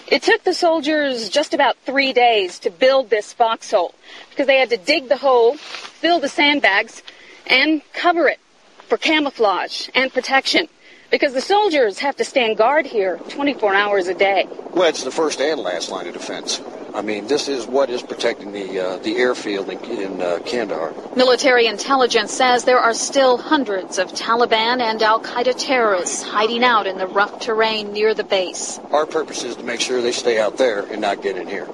It 0.08 0.22
took 0.22 0.42
the 0.42 0.52
soldiers 0.52 1.28
just 1.28 1.54
about 1.54 1.76
three 1.86 2.12
days 2.12 2.58
to 2.60 2.70
build 2.70 3.08
this 3.08 3.32
foxhole 3.32 3.94
because 4.30 4.48
they 4.48 4.58
had 4.58 4.70
to 4.70 4.76
dig 4.76 5.08
the 5.08 5.16
hole, 5.16 5.56
fill 5.56 6.18
the 6.18 6.28
sandbags, 6.28 7.04
and 7.46 7.82
cover 7.92 8.26
it 8.26 8.40
for 8.88 8.98
camouflage 8.98 9.88
and 9.94 10.12
protection 10.12 10.68
because 11.12 11.32
the 11.32 11.40
soldiers 11.40 12.00
have 12.00 12.16
to 12.16 12.24
stand 12.24 12.56
guard 12.56 12.86
here 12.86 13.18
24 13.28 13.74
hours 13.74 14.08
a 14.08 14.14
day. 14.14 14.48
Well, 14.70 14.88
it's 14.88 15.04
the 15.04 15.12
first 15.12 15.40
and 15.40 15.60
last 15.60 15.90
line 15.92 16.08
of 16.08 16.14
defense. 16.14 16.60
I 16.94 17.02
mean, 17.02 17.26
this 17.28 17.48
is 17.48 17.66
what 17.66 17.88
is 17.88 18.02
protecting 18.02 18.52
the 18.52 18.80
uh, 18.80 18.96
the 18.98 19.16
airfield 19.16 19.68
in, 19.70 19.78
in 19.84 20.20
uh, 20.20 20.40
Kandahar. 20.44 20.92
Military 21.14 21.66
intelligence 21.66 22.32
says 22.32 22.64
there 22.64 22.80
are 22.80 22.94
still 22.94 23.38
hundreds 23.38 23.98
of 23.98 24.12
Taliban 24.12 24.80
and 24.80 25.00
Al 25.02 25.20
Qaeda 25.20 25.54
terrorists 25.56 26.22
hiding 26.22 26.64
out 26.64 26.86
in 26.86 26.98
the 26.98 27.06
rough 27.06 27.40
terrain 27.40 27.92
near 27.92 28.12
the 28.14 28.24
base. 28.24 28.80
Our 28.90 29.06
purpose 29.06 29.44
is 29.44 29.56
to 29.56 29.62
make 29.62 29.80
sure 29.80 30.02
they 30.02 30.12
stay 30.12 30.38
out 30.40 30.56
there 30.56 30.84
and 30.84 31.00
not 31.00 31.22
get 31.22 31.36
in 31.36 31.46
here. 31.46 31.68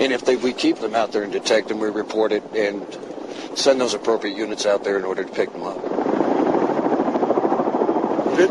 And 0.00 0.12
if 0.12 0.24
they, 0.24 0.36
we 0.36 0.52
keep 0.52 0.78
them 0.78 0.94
out 0.94 1.12
there 1.12 1.22
and 1.22 1.32
detect 1.32 1.68
them, 1.68 1.78
we 1.78 1.88
report 1.88 2.32
it 2.32 2.42
and 2.54 2.84
send 3.56 3.80
those 3.80 3.94
appropriate 3.94 4.36
units 4.36 4.66
out 4.66 4.82
there 4.82 4.98
in 4.98 5.04
order 5.04 5.22
to 5.24 5.32
pick 5.32 5.52
them 5.52 5.62
up. 5.62 5.80
Good? 8.36 8.50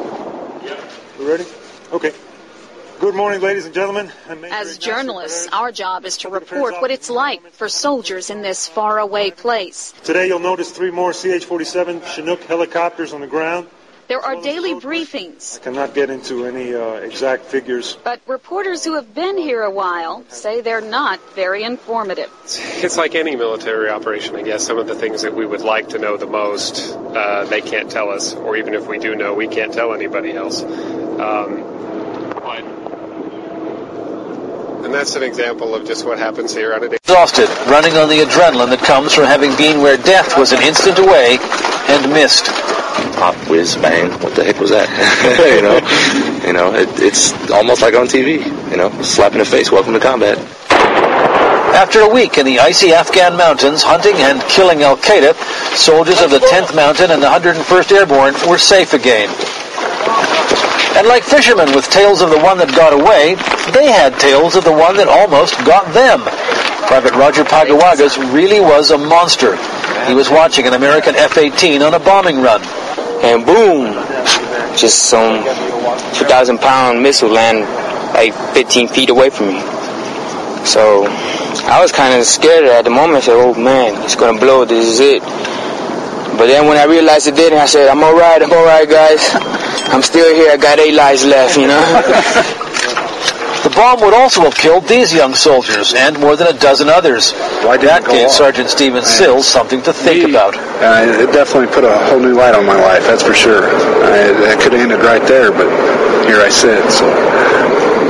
We 1.20 1.26
ready? 1.26 1.46
Okay. 1.92 2.14
Good 3.00 3.16
morning, 3.16 3.42
ladies 3.42 3.66
and 3.66 3.74
gentlemen. 3.74 4.12
As 4.52 4.78
journalists, 4.78 5.48
our 5.52 5.72
job 5.72 6.06
is 6.06 6.18
to 6.20 6.30
report 6.30 6.82
what 6.82 6.92
it's 6.92 7.10
like 7.10 7.52
for 7.52 7.68
soldiers 7.68 8.30
in 8.30 8.42
this 8.42 8.68
faraway 8.68 9.32
place. 9.32 9.94
Today 10.04 10.28
you'll 10.28 10.40
notice 10.40 10.72
three 10.72 10.92
more 10.92 11.12
CH-47 11.12 12.06
Chinook 12.06 12.44
helicopters 12.44 13.12
on 13.14 13.22
the 13.22 13.28
ground. 13.28 13.68
There 14.08 14.20
are 14.20 14.42
daily 14.42 14.74
briefings. 14.74 15.60
I 15.60 15.64
cannot 15.64 15.94
get 15.94 16.10
into 16.10 16.46
any 16.46 16.74
uh, 16.76 16.96
exact 16.96 17.46
figures. 17.46 17.98
But 18.04 18.22
reporters 18.28 18.84
who 18.84 18.96
have 18.96 19.16
been 19.16 19.38
here 19.38 19.62
a 19.62 19.72
while 19.72 20.26
say 20.28 20.62
they're 20.62 20.82
not 20.82 21.20
very 21.36 21.64
informative. 21.64 22.30
It's 22.46 22.98
like 22.98 23.16
any 23.16 23.36
military 23.36 23.90
operation, 23.90 24.36
I 24.36 24.44
guess. 24.44 24.66
Some 24.66 24.78
of 24.78 24.88
the 24.88 24.96
things 24.96 25.22
that 25.22 25.34
we 25.34 25.46
would 25.46 25.62
like 25.62 25.90
to 25.90 26.00
know 26.00 26.18
the 26.18 26.28
most, 26.28 26.94
uh, 26.96 27.46
they 27.46 27.62
can't 27.62 27.90
tell 27.90 28.10
us. 28.10 28.34
Or 28.34 28.58
even 28.58 28.74
if 28.74 28.88
we 28.88 29.00
do 29.00 29.16
know, 29.16 29.34
we 29.34 29.48
can't 29.48 29.74
tell 29.74 29.94
anybody 29.94 30.34
else. 30.34 30.64
Um, 30.64 31.83
and 34.84 34.94
that's 34.94 35.16
an 35.16 35.24
example 35.24 35.76
of 35.76 35.86
just 35.88 36.06
what 36.06 36.20
happens 36.20 36.54
here 36.54 36.74
on 36.74 36.84
a 36.84 36.90
day. 36.90 36.98
Exhausted, 37.04 37.50
running 37.68 37.94
on 37.94 38.10
the 38.10 38.20
adrenaline 38.20 38.70
that 38.70 38.80
comes 38.80 39.14
from 39.14 39.26
having 39.26 39.56
been 39.56 39.82
where 39.82 39.98
death 39.98 40.38
was 40.38 40.52
an 40.52 40.62
instant 40.62 41.00
away 41.00 41.38
and 41.88 42.12
missed. 42.12 42.46
Pop, 43.16 43.36
whiz, 43.50 43.76
bang. 43.78 44.12
What 44.22 44.36
the 44.36 44.44
heck 44.44 44.60
was 44.60 44.72
that? 44.72 44.88
you 45.56 45.62
know, 45.62 45.80
you 46.46 46.54
know, 46.54 46.74
it, 46.76 46.90
it's 47.00 47.32
almost 47.52 47.82
like 47.82 47.96
on 47.96 48.08
TV. 48.08 48.44
You 48.72 48.78
know, 48.78 48.90
slap 49.02 49.32
in 49.32 49.40
the 49.40 49.46
face. 49.46 49.72
Welcome 49.72 49.94
to 49.94 50.00
combat. 50.00 50.38
After 51.74 52.02
a 52.02 52.10
week 52.14 52.38
in 52.38 52.46
the 52.46 52.60
icy 52.60 52.94
Afghan 52.94 53.36
mountains 53.36 53.82
hunting 53.82 54.16
and 54.18 54.42
killing 54.44 54.84
Al 54.84 54.98
Qaeda, 54.98 55.34
soldiers 55.76 56.22
of 56.22 56.30
the 56.30 56.40
10th 56.40 56.76
Mountain 56.76 57.10
and 57.10 57.22
the 57.22 57.28
101st 57.28 57.92
Airborne 57.98 58.36
were 58.48 58.60
safe 58.60 58.94
again. 58.94 59.30
And 61.04 61.10
like 61.10 61.24
fishermen 61.24 61.76
with 61.76 61.90
tales 61.90 62.22
of 62.22 62.30
the 62.30 62.40
one 62.40 62.58
that 62.60 62.72
got 62.80 62.96
away, 62.96 63.36
they 63.76 63.92
had 63.92 64.16
tales 64.24 64.56
of 64.56 64.64
the 64.64 64.72
one 64.72 64.96
that 64.96 65.12
almost 65.12 65.52
got 65.68 65.92
them. 65.92 66.24
Private 66.88 67.12
Roger 67.20 67.44
Pagawagas 67.44 68.16
really 68.32 68.62
was 68.62 68.90
a 68.92 68.98
monster. 68.98 69.60
He 70.08 70.14
was 70.14 70.30
watching 70.30 70.66
an 70.66 70.72
American 70.72 71.14
F-18 71.14 71.86
on 71.86 71.94
a 71.94 72.00
bombing 72.00 72.40
run. 72.40 72.64
And 73.20 73.46
boom, 73.46 74.00
just 74.80 75.12
some 75.12 75.44
2,000 76.16 76.60
pound 76.60 77.04
missile 77.04 77.28
land 77.28 77.68
like 78.16 78.34
15 78.56 78.88
feet 78.88 79.10
away 79.10 79.30
from 79.30 79.48
me. 79.48 79.60
So 80.64 81.04
I 81.68 81.80
was 81.82 81.92
kind 81.92 82.18
of 82.18 82.26
scared 82.26 82.64
at 82.64 82.86
the 82.86 82.92
moment. 82.92 83.18
I 83.18 83.20
said, 83.20 83.36
oh 83.36 83.54
man, 83.54 84.02
it's 84.06 84.16
going 84.16 84.34
to 84.34 84.40
blow. 84.40 84.64
This 84.64 84.88
is 84.88 85.02
it. 85.02 85.22
But 86.38 86.48
then 86.48 86.68
when 86.68 86.78
I 86.78 86.86
realized 86.86 87.28
it 87.28 87.36
didn't, 87.36 87.60
I 87.60 87.66
said, 87.66 87.90
I'm 87.90 88.04
all 88.04 88.16
right, 88.16 88.42
I'm 88.42 88.52
all 88.52 88.66
right, 88.66 88.90
guys. 88.90 89.22
I'm 89.94 90.02
still 90.02 90.34
here. 90.34 90.52
I 90.52 90.58
got 90.58 90.80
eight 90.80 90.94
lives 90.94 91.26
left, 91.26 91.56
you 91.56 91.68
know. 91.68 91.80
the 93.64 93.70
bomb 93.76 94.02
would 94.02 94.14
also 94.14 94.42
have 94.42 94.56
killed 94.56 94.88
these 94.88 95.14
young 95.14 95.34
soldiers 95.36 95.94
and 95.94 96.20
more 96.20 96.36
than 96.36 96.48
a 96.48 96.58
dozen 96.58 96.90
others. 96.90 97.32
Why 97.64 97.78
did 97.78 97.90
that 97.90 98.06
gave? 98.06 98.32
Sergeant 98.32 98.70
Stephen 98.70 99.04
Sills 99.04 99.48
something 99.48 99.82
to 99.84 99.94
think 99.94 100.28
about. 100.28 100.58
Uh, 100.58 101.22
it 101.22 101.32
definitely 101.32 101.74
put 101.74 101.84
a 101.84 101.98
whole 102.10 102.20
new 102.20 102.34
light 102.34 102.56
on 102.56 102.66
my 102.66 102.76
life, 102.76 103.04
that's 103.04 103.24
for 103.24 103.34
sure. 103.34 103.70
I, 103.70 104.52
I 104.52 104.56
could 104.58 104.74
have 104.74 104.82
ended 104.82 105.00
right 105.00 105.24
there, 105.28 105.52
but 105.52 105.70
here 106.26 106.42
I 106.42 106.50
sit. 106.50 106.82
So 106.92 107.06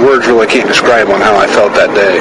words 0.05 0.25
really 0.27 0.47
can't 0.47 0.67
describe 0.67 1.09
on 1.09 1.19
how 1.19 1.35
I 1.35 1.47
felt 1.47 1.73
that 1.73 1.93
day. 1.93 2.17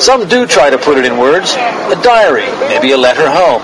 Some 0.00 0.28
do 0.28 0.46
try 0.46 0.70
to 0.70 0.78
put 0.78 0.98
it 0.98 1.04
in 1.04 1.18
words. 1.18 1.54
A 1.90 1.98
diary, 2.02 2.46
maybe 2.68 2.92
a 2.92 2.96
letter 2.96 3.28
home. 3.28 3.62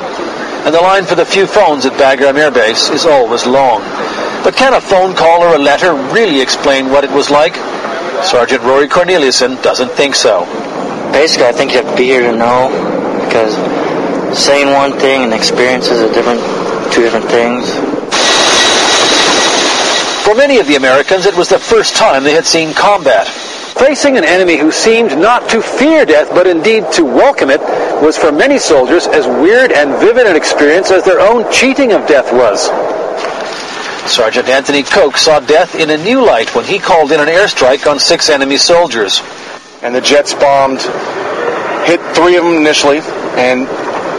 And 0.64 0.72
the 0.72 0.80
line 0.80 1.04
for 1.04 1.16
the 1.16 1.24
few 1.24 1.46
phones 1.46 1.86
at 1.86 1.92
Bagram 1.94 2.38
Air 2.38 2.50
Base 2.52 2.88
is 2.90 3.04
always 3.04 3.46
long. 3.46 3.80
But 4.44 4.54
can 4.56 4.74
a 4.74 4.80
phone 4.80 5.14
call 5.14 5.42
or 5.42 5.56
a 5.56 5.58
letter 5.58 5.92
really 6.14 6.40
explain 6.40 6.90
what 6.90 7.02
it 7.02 7.10
was 7.10 7.30
like? 7.30 7.56
Sergeant 8.24 8.62
Rory 8.62 8.86
Corneliuson 8.86 9.60
doesn't 9.62 9.90
think 9.92 10.14
so. 10.14 10.44
Basically, 11.12 11.46
I 11.46 11.52
think 11.52 11.72
you 11.72 11.78
have 11.78 11.90
to 11.90 11.96
be 11.96 12.04
here 12.04 12.30
to 12.30 12.36
know 12.36 12.70
because 13.26 13.56
saying 14.38 14.72
one 14.72 14.92
thing 14.98 15.24
and 15.24 15.34
experiences 15.34 16.00
are 16.00 16.12
different, 16.12 16.40
two 16.92 17.02
different 17.02 17.26
things. 17.26 17.68
For 20.24 20.36
many 20.36 20.58
of 20.58 20.68
the 20.68 20.76
Americans, 20.76 21.26
it 21.26 21.36
was 21.36 21.48
the 21.48 21.58
first 21.58 21.96
time 21.96 22.22
they 22.22 22.34
had 22.34 22.46
seen 22.46 22.72
combat. 22.72 23.26
Facing 23.78 24.18
an 24.18 24.24
enemy 24.24 24.58
who 24.58 24.70
seemed 24.70 25.16
not 25.18 25.48
to 25.50 25.62
fear 25.62 26.04
death, 26.04 26.28
but 26.30 26.46
indeed 26.46 26.84
to 26.92 27.04
welcome 27.04 27.50
it, 27.50 27.60
was 28.02 28.18
for 28.18 28.30
many 28.30 28.58
soldiers 28.58 29.06
as 29.06 29.26
weird 29.26 29.72
and 29.72 29.98
vivid 29.98 30.26
an 30.26 30.36
experience 30.36 30.90
as 30.90 31.04
their 31.04 31.20
own 31.20 31.50
cheating 31.50 31.92
of 31.92 32.06
death 32.06 32.32
was. 32.32 32.66
Sergeant 34.10 34.48
Anthony 34.48 34.82
Koch 34.82 35.16
saw 35.16 35.40
death 35.40 35.74
in 35.74 35.90
a 35.90 35.96
new 35.96 36.24
light 36.24 36.54
when 36.54 36.64
he 36.64 36.78
called 36.78 37.12
in 37.12 37.20
an 37.20 37.28
airstrike 37.28 37.90
on 37.90 37.98
six 37.98 38.28
enemy 38.28 38.56
soldiers. 38.56 39.22
And 39.82 39.94
the 39.94 40.00
jets 40.00 40.34
bombed, 40.34 40.82
hit 41.86 42.00
three 42.14 42.36
of 42.36 42.44
them 42.44 42.54
initially, 42.54 42.98
and 43.38 43.66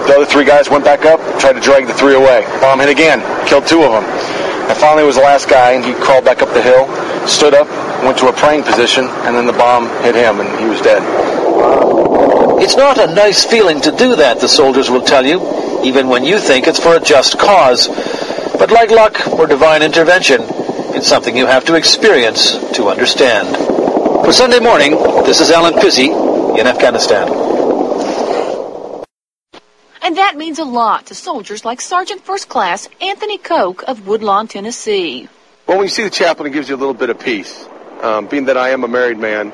the 0.07 0.15
other 0.15 0.25
three 0.25 0.45
guys 0.45 0.69
went 0.69 0.83
back 0.83 1.05
up, 1.05 1.19
tried 1.39 1.53
to 1.53 1.61
drag 1.61 1.87
the 1.87 1.93
three 1.93 2.15
away. 2.15 2.43
Bomb 2.59 2.79
hit 2.79 2.89
again, 2.89 3.21
killed 3.47 3.67
two 3.67 3.83
of 3.83 3.91
them. 3.91 4.42
And 4.69 4.77
finally 4.77 5.03
was 5.03 5.15
the 5.15 5.21
last 5.21 5.49
guy, 5.49 5.71
and 5.71 5.83
he 5.83 5.93
crawled 5.93 6.25
back 6.25 6.41
up 6.41 6.53
the 6.53 6.61
hill, 6.61 6.87
stood 7.27 7.53
up, 7.53 7.67
went 8.03 8.17
to 8.19 8.27
a 8.27 8.33
praying 8.33 8.63
position, 8.63 9.05
and 9.05 9.35
then 9.35 9.45
the 9.45 9.53
bomb 9.53 9.87
hit 10.03 10.15
him, 10.15 10.39
and 10.39 10.59
he 10.59 10.65
was 10.65 10.81
dead. 10.81 11.01
It's 12.61 12.77
not 12.77 12.97
a 12.97 13.13
nice 13.13 13.43
feeling 13.45 13.81
to 13.81 13.91
do 13.91 14.15
that, 14.15 14.39
the 14.39 14.47
soldiers 14.47 14.89
will 14.89 15.01
tell 15.01 15.25
you, 15.25 15.83
even 15.83 16.07
when 16.07 16.23
you 16.23 16.39
think 16.39 16.67
it's 16.67 16.79
for 16.79 16.95
a 16.95 16.99
just 16.99 17.37
cause. 17.37 17.87
But 18.57 18.71
like 18.71 18.89
luck 18.89 19.27
or 19.27 19.47
divine 19.47 19.83
intervention, 19.83 20.41
it's 20.95 21.07
something 21.07 21.35
you 21.35 21.45
have 21.45 21.65
to 21.65 21.75
experience 21.75 22.53
to 22.75 22.87
understand. 22.87 23.57
For 24.25 24.31
Sunday 24.31 24.59
morning, 24.59 24.91
this 25.25 25.41
is 25.41 25.51
Allen 25.51 25.73
Pizzey 25.73 26.57
in 26.57 26.65
Afghanistan. 26.67 27.52
And 30.03 30.17
that 30.17 30.35
means 30.35 30.59
a 30.59 30.65
lot 30.65 31.05
to 31.05 31.15
soldiers 31.15 31.63
like 31.63 31.79
Sergeant 31.79 32.25
First 32.25 32.49
Class 32.49 32.89
Anthony 32.99 33.37
Koch 33.37 33.83
of 33.83 34.05
Woodlawn, 34.05 34.49
Tennessee. 34.49 35.29
Well, 35.65 35.77
when 35.77 35.85
you 35.85 35.89
see 35.89 36.03
the 36.03 36.09
chaplain, 36.09 36.51
it 36.51 36.53
gives 36.53 36.67
you 36.67 36.75
a 36.75 36.77
little 36.77 36.93
bit 36.93 37.09
of 37.09 37.19
peace. 37.19 37.65
Um, 38.01 38.27
being 38.27 38.45
that 38.45 38.57
I 38.57 38.71
am 38.71 38.83
a 38.83 38.87
married 38.89 39.17
man, 39.17 39.53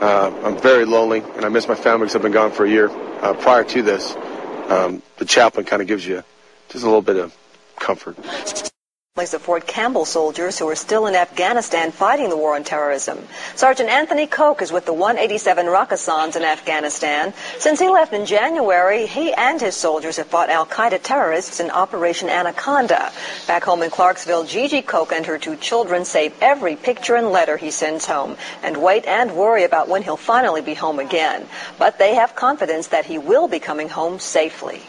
uh, 0.00 0.32
I'm 0.42 0.56
very 0.58 0.86
lonely, 0.86 1.22
and 1.36 1.44
I 1.44 1.50
miss 1.50 1.68
my 1.68 1.74
family 1.74 2.06
because 2.06 2.16
I've 2.16 2.22
been 2.22 2.32
gone 2.32 2.50
for 2.50 2.64
a 2.64 2.70
year. 2.70 2.88
Uh, 2.88 3.34
prior 3.34 3.62
to 3.62 3.82
this, 3.82 4.16
um, 4.70 5.02
the 5.18 5.26
chaplain 5.26 5.66
kind 5.66 5.82
of 5.82 5.88
gives 5.88 6.06
you 6.06 6.24
just 6.70 6.82
a 6.82 6.86
little 6.86 7.02
bit 7.02 7.16
of 7.16 7.36
comfort. 7.76 8.16
Of 9.20 9.42
Fort 9.42 9.66
Campbell 9.66 10.06
soldiers 10.06 10.58
who 10.58 10.66
are 10.70 10.74
still 10.74 11.06
in 11.06 11.14
Afghanistan 11.14 11.92
fighting 11.92 12.30
the 12.30 12.38
war 12.38 12.54
on 12.54 12.64
terrorism. 12.64 13.18
Sergeant 13.54 13.90
Anthony 13.90 14.26
Koch 14.26 14.62
is 14.62 14.72
with 14.72 14.86
the 14.86 14.94
187 14.94 15.66
Rakkasans 15.66 16.36
in 16.36 16.42
Afghanistan. 16.42 17.34
Since 17.58 17.80
he 17.80 17.90
left 17.90 18.14
in 18.14 18.24
January, 18.24 19.04
he 19.04 19.34
and 19.34 19.60
his 19.60 19.76
soldiers 19.76 20.16
have 20.16 20.28
fought 20.28 20.48
Al 20.48 20.64
Qaeda 20.64 21.02
terrorists 21.02 21.60
in 21.60 21.70
Operation 21.70 22.30
Anaconda. 22.30 23.12
Back 23.46 23.64
home 23.64 23.82
in 23.82 23.90
Clarksville, 23.90 24.44
Gigi 24.44 24.80
Koch 24.80 25.12
and 25.12 25.26
her 25.26 25.36
two 25.36 25.56
children 25.56 26.06
save 26.06 26.32
every 26.40 26.74
picture 26.74 27.14
and 27.14 27.28
letter 27.28 27.58
he 27.58 27.70
sends 27.70 28.06
home 28.06 28.38
and 28.62 28.82
wait 28.82 29.04
and 29.04 29.36
worry 29.36 29.64
about 29.64 29.86
when 29.86 30.02
he'll 30.02 30.16
finally 30.16 30.62
be 30.62 30.72
home 30.72 30.98
again. 30.98 31.46
But 31.78 31.98
they 31.98 32.14
have 32.14 32.34
confidence 32.34 32.88
that 32.88 33.04
he 33.04 33.18
will 33.18 33.48
be 33.48 33.60
coming 33.60 33.90
home 33.90 34.18
safely. 34.18 34.80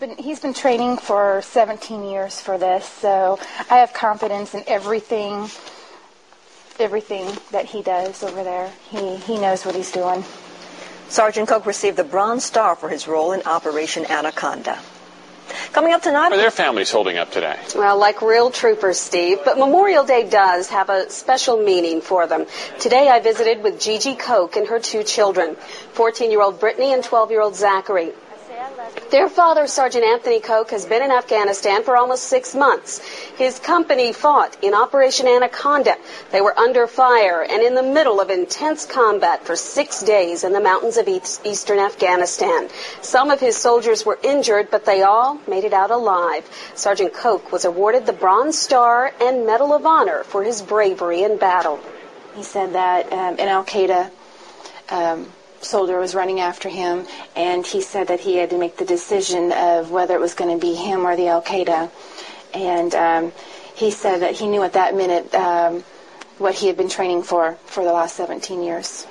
Been, 0.00 0.16
he's 0.16 0.40
been 0.40 0.54
training 0.54 0.96
for 0.96 1.42
17 1.42 2.04
years 2.04 2.40
for 2.40 2.56
this, 2.56 2.86
so 2.86 3.38
I 3.70 3.80
have 3.80 3.92
confidence 3.92 4.54
in 4.54 4.64
everything, 4.66 5.50
everything 6.78 7.28
that 7.50 7.66
he 7.66 7.82
does 7.82 8.22
over 8.22 8.42
there. 8.42 8.72
He 8.88 9.16
he 9.16 9.38
knows 9.38 9.66
what 9.66 9.74
he's 9.74 9.92
doing. 9.92 10.24
Sergeant 11.10 11.50
Koch 11.50 11.66
received 11.66 11.98
the 11.98 12.04
Bronze 12.04 12.46
Star 12.46 12.76
for 12.76 12.88
his 12.88 13.06
role 13.06 13.32
in 13.32 13.42
Operation 13.42 14.06
Anaconda. 14.06 14.78
Coming 15.72 15.92
up 15.92 16.00
tonight. 16.00 16.32
Are 16.32 16.38
their 16.38 16.50
families 16.50 16.90
holding 16.90 17.18
up 17.18 17.30
today? 17.30 17.58
Well, 17.76 17.98
like 17.98 18.22
real 18.22 18.50
troopers, 18.50 18.98
Steve. 18.98 19.40
But 19.44 19.58
Memorial 19.58 20.04
Day 20.04 20.26
does 20.30 20.70
have 20.70 20.88
a 20.88 21.10
special 21.10 21.58
meaning 21.58 22.00
for 22.00 22.26
them. 22.26 22.46
Today 22.78 23.10
I 23.10 23.20
visited 23.20 23.62
with 23.62 23.78
Gigi 23.78 24.14
Koch 24.14 24.56
and 24.56 24.66
her 24.68 24.78
two 24.78 25.02
children, 25.02 25.56
14-year-old 25.92 26.58
Brittany 26.58 26.94
and 26.94 27.04
12-year-old 27.04 27.54
Zachary. 27.54 28.12
Their 29.10 29.28
father, 29.28 29.66
Sergeant 29.66 30.04
Anthony 30.04 30.40
Koch, 30.40 30.70
has 30.70 30.86
been 30.86 31.02
in 31.02 31.10
Afghanistan 31.10 31.82
for 31.82 31.96
almost 31.96 32.24
six 32.24 32.54
months. 32.54 32.98
His 33.36 33.58
company 33.58 34.12
fought 34.12 34.56
in 34.62 34.72
Operation 34.72 35.26
Anaconda. 35.26 35.96
They 36.30 36.40
were 36.40 36.56
under 36.58 36.86
fire 36.86 37.42
and 37.42 37.62
in 37.62 37.74
the 37.74 37.82
middle 37.82 38.20
of 38.20 38.30
intense 38.30 38.84
combat 38.86 39.44
for 39.44 39.56
six 39.56 40.02
days 40.02 40.44
in 40.44 40.52
the 40.52 40.60
mountains 40.60 40.96
of 40.96 41.08
eastern 41.08 41.78
Afghanistan. 41.80 42.68
Some 43.02 43.30
of 43.30 43.40
his 43.40 43.56
soldiers 43.56 44.06
were 44.06 44.18
injured, 44.22 44.70
but 44.70 44.84
they 44.84 45.02
all 45.02 45.40
made 45.48 45.64
it 45.64 45.72
out 45.72 45.90
alive. 45.90 46.48
Sergeant 46.74 47.12
Koch 47.12 47.50
was 47.50 47.64
awarded 47.64 48.06
the 48.06 48.12
Bronze 48.12 48.58
Star 48.58 49.12
and 49.20 49.46
Medal 49.46 49.72
of 49.72 49.84
Honor 49.84 50.22
for 50.24 50.44
his 50.44 50.62
bravery 50.62 51.22
in 51.24 51.36
battle. 51.36 51.80
He 52.36 52.44
said 52.44 52.74
that 52.74 53.12
um, 53.12 53.38
in 53.38 53.48
Al 53.48 53.64
Qaeda, 53.64 54.10
um, 54.90 55.32
soldier 55.60 55.98
was 55.98 56.14
running 56.14 56.40
after 56.40 56.68
him, 56.68 57.06
and 57.36 57.66
he 57.66 57.80
said 57.80 58.08
that 58.08 58.20
he 58.20 58.36
had 58.36 58.50
to 58.50 58.58
make 58.58 58.76
the 58.76 58.84
decision 58.84 59.52
of 59.52 59.90
whether 59.90 60.14
it 60.14 60.20
was 60.20 60.34
going 60.34 60.58
to 60.58 60.60
be 60.60 60.74
him 60.74 61.06
or 61.06 61.16
the 61.16 61.28
Al 61.28 61.42
Qaeda. 61.42 61.90
And 62.54 62.94
um, 62.94 63.32
he 63.74 63.90
said 63.90 64.18
that 64.18 64.34
he 64.34 64.48
knew 64.48 64.62
at 64.62 64.74
that 64.74 64.94
minute 64.94 65.34
um, 65.34 65.82
what 66.38 66.54
he 66.54 66.66
had 66.66 66.76
been 66.76 66.88
training 66.88 67.22
for 67.22 67.54
for 67.66 67.84
the 67.84 67.92
last 67.92 68.16
17 68.16 68.62
years. 68.62 69.06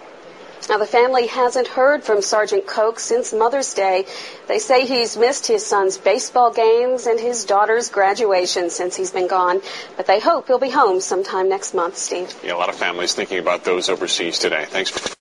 Now, 0.69 0.77
the 0.77 0.85
family 0.85 1.25
hasn't 1.25 1.67
heard 1.67 2.03
from 2.03 2.21
Sergeant 2.21 2.67
Koch 2.67 2.99
since 2.99 3.33
Mother's 3.33 3.73
Day. 3.73 4.05
They 4.47 4.59
say 4.59 4.85
he's 4.85 5.17
missed 5.17 5.47
his 5.47 5.65
son's 5.65 5.97
baseball 5.97 6.51
games 6.51 7.07
and 7.07 7.19
his 7.19 7.43
daughter's 7.43 7.89
graduation 7.89 8.69
since 8.69 8.95
he's 8.95 9.09
been 9.09 9.27
gone, 9.27 9.61
but 9.97 10.05
they 10.05 10.19
hope 10.19 10.45
he'll 10.45 10.59
be 10.59 10.69
home 10.69 11.01
sometime 11.01 11.49
next 11.49 11.73
month, 11.73 11.97
Steve. 11.97 12.31
Yeah, 12.43 12.53
a 12.53 12.57
lot 12.57 12.69
of 12.69 12.75
families 12.75 13.15
thinking 13.15 13.39
about 13.39 13.63
those 13.63 13.89
overseas 13.89 14.37
today. 14.37 14.65
Thanks 14.65 14.91
for. 14.91 15.18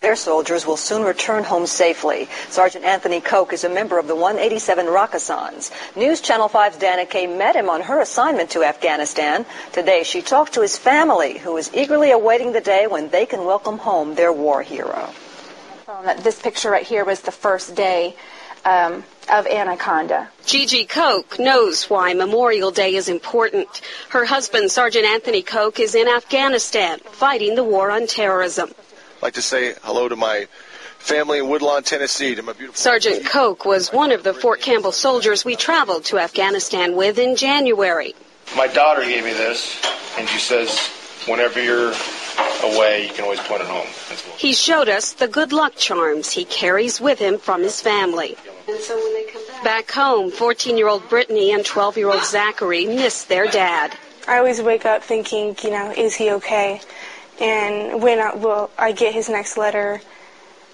Their 0.00 0.14
soldiers 0.14 0.64
will 0.64 0.76
soon 0.76 1.02
return 1.02 1.42
home 1.42 1.66
safely. 1.66 2.28
Sergeant 2.50 2.84
Anthony 2.84 3.20
Koch 3.20 3.52
is 3.52 3.64
a 3.64 3.68
member 3.68 3.98
of 3.98 4.06
the 4.06 4.14
187 4.14 4.86
Rakkasans. 4.86 5.72
News 5.96 6.20
Channel 6.20 6.48
5's 6.48 6.76
Dana 6.76 7.04
Kay 7.04 7.26
met 7.26 7.56
him 7.56 7.68
on 7.68 7.80
her 7.80 8.00
assignment 8.00 8.50
to 8.50 8.62
Afghanistan. 8.62 9.44
Today 9.72 10.04
she 10.04 10.22
talked 10.22 10.54
to 10.54 10.62
his 10.62 10.78
family, 10.78 11.38
who 11.38 11.56
is 11.56 11.74
eagerly 11.74 12.12
awaiting 12.12 12.52
the 12.52 12.60
day 12.60 12.86
when 12.86 13.08
they 13.08 13.26
can 13.26 13.44
welcome 13.44 13.76
home 13.76 14.14
their 14.14 14.32
war 14.32 14.62
hero. 14.62 15.10
This 16.22 16.40
picture 16.40 16.70
right 16.70 16.86
here 16.86 17.04
was 17.04 17.22
the 17.22 17.32
first 17.32 17.74
day 17.74 18.14
um, 18.64 19.02
of 19.32 19.48
Anaconda. 19.48 20.28
Gigi 20.46 20.84
Koch 20.84 21.40
knows 21.40 21.90
why 21.90 22.14
Memorial 22.14 22.70
Day 22.70 22.94
is 22.94 23.08
important. 23.08 23.80
Her 24.10 24.24
husband, 24.24 24.70
Sergeant 24.70 25.06
Anthony 25.06 25.42
Koch, 25.42 25.80
is 25.80 25.96
in 25.96 26.06
Afghanistan 26.06 27.00
fighting 27.00 27.56
the 27.56 27.64
war 27.64 27.90
on 27.90 28.06
terrorism. 28.06 28.70
I'd 29.18 29.22
like 29.22 29.34
to 29.34 29.42
say 29.42 29.74
hello 29.82 30.08
to 30.08 30.14
my 30.14 30.46
family 30.98 31.40
in 31.40 31.48
Woodlawn, 31.48 31.82
Tennessee, 31.82 32.36
to 32.36 32.42
my 32.42 32.52
beautiful. 32.52 32.76
Sergeant 32.76 33.26
Koch 33.26 33.64
was 33.64 33.92
one 33.92 34.12
of 34.12 34.22
the 34.22 34.32
Fort 34.32 34.60
Campbell 34.60 34.92
soldiers 34.92 35.44
we 35.44 35.56
traveled 35.56 36.04
to 36.04 36.20
Afghanistan 36.20 36.94
with 36.94 37.18
in 37.18 37.34
January. 37.34 38.14
My 38.56 38.68
daughter 38.68 39.02
gave 39.02 39.24
me 39.24 39.32
this, 39.32 39.82
and 40.16 40.28
she 40.28 40.38
says, 40.38 40.78
whenever 41.26 41.60
you're 41.60 41.92
away, 42.62 43.08
you 43.08 43.12
can 43.12 43.24
always 43.24 43.40
point 43.40 43.60
it 43.60 43.66
home. 43.66 43.88
He 44.36 44.52
showed 44.52 44.88
us 44.88 45.14
the 45.14 45.26
good 45.26 45.52
luck 45.52 45.74
charms 45.74 46.30
he 46.30 46.44
carries 46.44 47.00
with 47.00 47.18
him 47.18 47.38
from 47.38 47.64
his 47.64 47.80
family. 47.80 48.36
And 48.68 48.78
so 48.78 48.94
when 48.94 49.14
they 49.14 49.32
come 49.32 49.44
back, 49.48 49.64
back 49.64 49.90
home, 49.90 50.30
14-year-old 50.30 51.08
Brittany 51.08 51.50
and 51.50 51.64
12-year-old 51.64 52.22
Zachary 52.22 52.86
miss 52.86 53.24
their 53.24 53.48
dad. 53.48 53.96
I 54.28 54.38
always 54.38 54.62
wake 54.62 54.86
up 54.86 55.02
thinking, 55.02 55.56
you 55.64 55.70
know, 55.70 55.90
is 55.90 56.14
he 56.14 56.30
okay? 56.32 56.80
And 57.40 58.02
when 58.02 58.18
I, 58.18 58.34
well, 58.34 58.70
I 58.78 58.92
get 58.92 59.14
his 59.14 59.28
next 59.28 59.56
letter, 59.56 60.00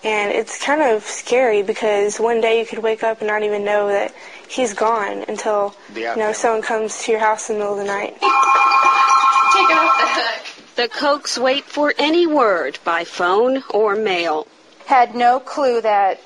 and 0.02 0.32
it's 0.32 0.62
kind 0.62 0.82
of 0.82 1.02
scary 1.04 1.62
because 1.62 2.18
one 2.18 2.40
day 2.40 2.60
you 2.60 2.66
could 2.66 2.80
wake 2.80 3.02
up 3.02 3.20
and 3.20 3.28
not 3.28 3.42
even 3.42 3.64
know 3.64 3.88
that 3.88 4.14
he's 4.48 4.74
gone 4.74 5.24
until 5.28 5.74
you 5.94 6.16
know 6.16 6.32
someone 6.32 6.62
comes 6.62 7.02
to 7.04 7.12
your 7.12 7.20
house 7.20 7.48
in 7.48 7.56
the 7.56 7.60
middle 7.60 7.78
of 7.78 7.80
the 7.80 7.84
night. 7.84 8.12
Take 8.12 9.70
it 9.70 9.78
off 9.78 9.98
the 9.98 10.06
hook. 10.08 10.54
The 10.76 10.88
Kochs 10.88 11.38
wait 11.38 11.64
for 11.64 11.94
any 11.98 12.26
word 12.26 12.78
by 12.84 13.04
phone 13.04 13.62
or 13.70 13.94
mail. 13.94 14.46
Had 14.86 15.14
no 15.14 15.38
clue 15.40 15.80
that 15.80 16.20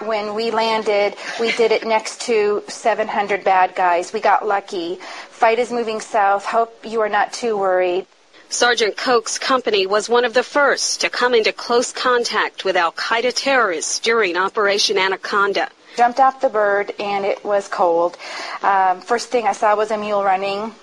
when 0.00 0.34
we 0.34 0.50
landed, 0.50 1.14
we 1.38 1.52
did 1.52 1.72
it 1.72 1.86
next 1.86 2.22
to 2.22 2.62
700 2.68 3.44
bad 3.44 3.74
guys. 3.74 4.12
We 4.12 4.20
got 4.20 4.46
lucky. 4.46 4.96
Fight 5.28 5.58
is 5.58 5.70
moving 5.70 6.00
south. 6.00 6.46
Hope 6.46 6.74
you 6.84 7.00
are 7.02 7.08
not 7.08 7.32
too 7.32 7.56
worried. 7.58 8.06
Sergeant 8.50 8.96
Koch's 8.96 9.38
company 9.38 9.86
was 9.86 10.08
one 10.08 10.24
of 10.24 10.34
the 10.34 10.42
first 10.42 11.00
to 11.02 11.08
come 11.08 11.34
into 11.34 11.52
close 11.52 11.92
contact 11.92 12.64
with 12.64 12.76
Al 12.76 12.90
Qaeda 12.90 13.32
terrorists 13.32 14.00
during 14.00 14.36
Operation 14.36 14.98
Anaconda. 14.98 15.68
jumped 15.96 16.18
off 16.18 16.40
the 16.40 16.48
bird 16.48 16.92
and 16.98 17.24
it 17.24 17.44
was 17.44 17.68
cold. 17.68 18.16
Um, 18.62 19.00
first 19.02 19.28
thing 19.28 19.46
I 19.46 19.52
saw 19.52 19.76
was 19.76 19.92
a 19.92 19.96
mule 19.96 20.24
running 20.24 20.74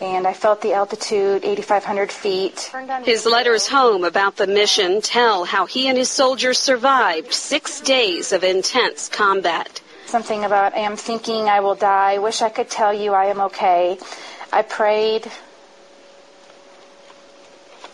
and 0.00 0.26
I 0.26 0.32
felt 0.32 0.62
the 0.62 0.72
altitude, 0.72 1.44
8,500 1.44 2.10
feet. 2.10 2.72
His 3.04 3.24
letters 3.24 3.68
home 3.68 4.02
about 4.02 4.36
the 4.36 4.48
mission 4.48 5.00
tell 5.00 5.44
how 5.44 5.66
he 5.66 5.86
and 5.86 5.96
his 5.96 6.10
soldiers 6.10 6.58
survived 6.58 7.32
six 7.32 7.80
days 7.80 8.32
of 8.32 8.42
intense 8.42 9.08
combat. 9.08 9.80
Something 10.06 10.44
about, 10.44 10.74
I 10.74 10.78
am 10.78 10.96
thinking 10.96 11.48
I 11.48 11.60
will 11.60 11.76
die. 11.76 12.18
Wish 12.18 12.42
I 12.42 12.48
could 12.48 12.68
tell 12.68 12.92
you 12.92 13.12
I 13.14 13.26
am 13.26 13.40
okay. 13.42 13.96
I 14.52 14.62
prayed, 14.62 15.30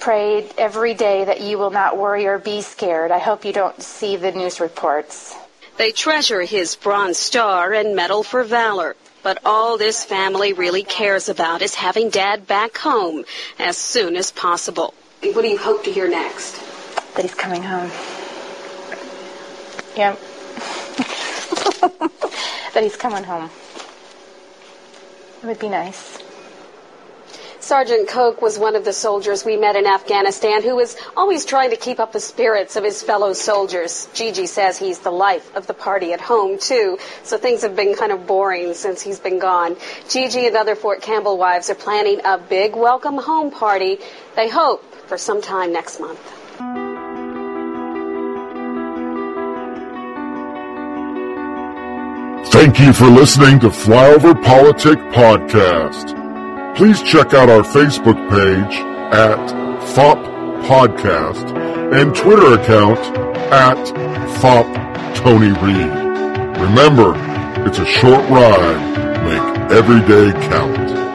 prayed 0.00 0.52
every 0.58 0.94
day 0.94 1.24
that 1.24 1.40
you 1.40 1.58
will 1.58 1.70
not 1.70 1.98
worry 1.98 2.26
or 2.26 2.38
be 2.38 2.62
scared. 2.62 3.10
I 3.10 3.18
hope 3.18 3.44
you 3.44 3.52
don't 3.52 3.80
see 3.82 4.16
the 4.16 4.32
news 4.32 4.60
reports. 4.60 5.34
They 5.76 5.92
treasure 5.92 6.42
his 6.42 6.76
Bronze 6.76 7.18
Star 7.18 7.72
and 7.72 7.94
Medal 7.94 8.22
for 8.22 8.42
Valor. 8.42 8.96
But 9.22 9.38
all 9.44 9.78
this 9.78 10.04
family 10.04 10.52
really 10.52 10.82
cares 10.82 11.28
about 11.28 11.62
is 11.62 11.74
having 11.74 12.08
Dad 12.08 12.46
back 12.46 12.76
home 12.76 13.24
as 13.58 13.76
soon 13.76 14.16
as 14.16 14.30
possible. 14.30 14.94
What 15.22 15.42
do 15.42 15.48
you 15.48 15.58
hope 15.58 15.84
to 15.84 15.92
hear 15.92 16.08
next? 16.08 16.56
That 17.14 17.22
he's 17.22 17.34
coming 17.34 17.62
home. 17.62 17.90
Yep. 19.96 20.18
that 22.74 22.82
he's 22.82 22.96
coming 22.96 23.24
home. 23.24 23.50
It 25.42 25.46
would 25.46 25.58
be 25.58 25.68
nice. 25.68 26.27
Sergeant 27.68 28.08
Koch 28.08 28.40
was 28.40 28.58
one 28.58 28.76
of 28.76 28.86
the 28.86 28.94
soldiers 28.94 29.44
we 29.44 29.58
met 29.58 29.76
in 29.76 29.84
Afghanistan 29.84 30.62
who 30.62 30.74
was 30.74 30.96
always 31.14 31.44
trying 31.44 31.68
to 31.68 31.76
keep 31.76 32.00
up 32.00 32.12
the 32.12 32.18
spirits 32.18 32.76
of 32.76 32.82
his 32.82 33.02
fellow 33.02 33.34
soldiers. 33.34 34.08
Gigi 34.14 34.46
says 34.46 34.78
he's 34.78 35.00
the 35.00 35.10
life 35.10 35.54
of 35.54 35.66
the 35.66 35.74
party 35.74 36.14
at 36.14 36.20
home, 36.22 36.58
too, 36.58 36.96
so 37.24 37.36
things 37.36 37.60
have 37.60 37.76
been 37.76 37.94
kind 37.94 38.10
of 38.10 38.26
boring 38.26 38.72
since 38.72 39.02
he's 39.02 39.20
been 39.20 39.38
gone. 39.38 39.76
Gigi 40.08 40.46
and 40.46 40.56
other 40.56 40.74
Fort 40.76 41.02
Campbell 41.02 41.36
wives 41.36 41.68
are 41.68 41.74
planning 41.74 42.22
a 42.24 42.38
big 42.38 42.74
welcome 42.74 43.18
home 43.18 43.50
party, 43.50 43.98
they 44.34 44.48
hope, 44.48 44.82
for 45.06 45.18
sometime 45.18 45.70
next 45.70 46.00
month. 46.00 46.18
Thank 52.50 52.80
you 52.80 52.94
for 52.94 53.08
listening 53.08 53.60
to 53.60 53.68
Flyover 53.68 54.42
Politic 54.42 54.98
Podcast. 55.12 56.27
Please 56.78 57.02
check 57.02 57.34
out 57.34 57.50
our 57.50 57.62
Facebook 57.62 58.14
page 58.30 58.76
at 59.12 59.36
FOP 59.96 60.16
Podcast 60.62 61.52
and 61.92 62.14
Twitter 62.14 62.54
account 62.54 63.00
at 63.52 63.76
FOP 64.40 64.64
Tony 65.16 65.48
Reed. 65.48 65.90
Remember, 66.62 67.14
it's 67.66 67.80
a 67.80 67.84
short 67.84 68.22
ride. 68.30 69.24
Make 69.24 69.72
every 69.72 70.00
day 70.06 70.30
count. 70.48 71.07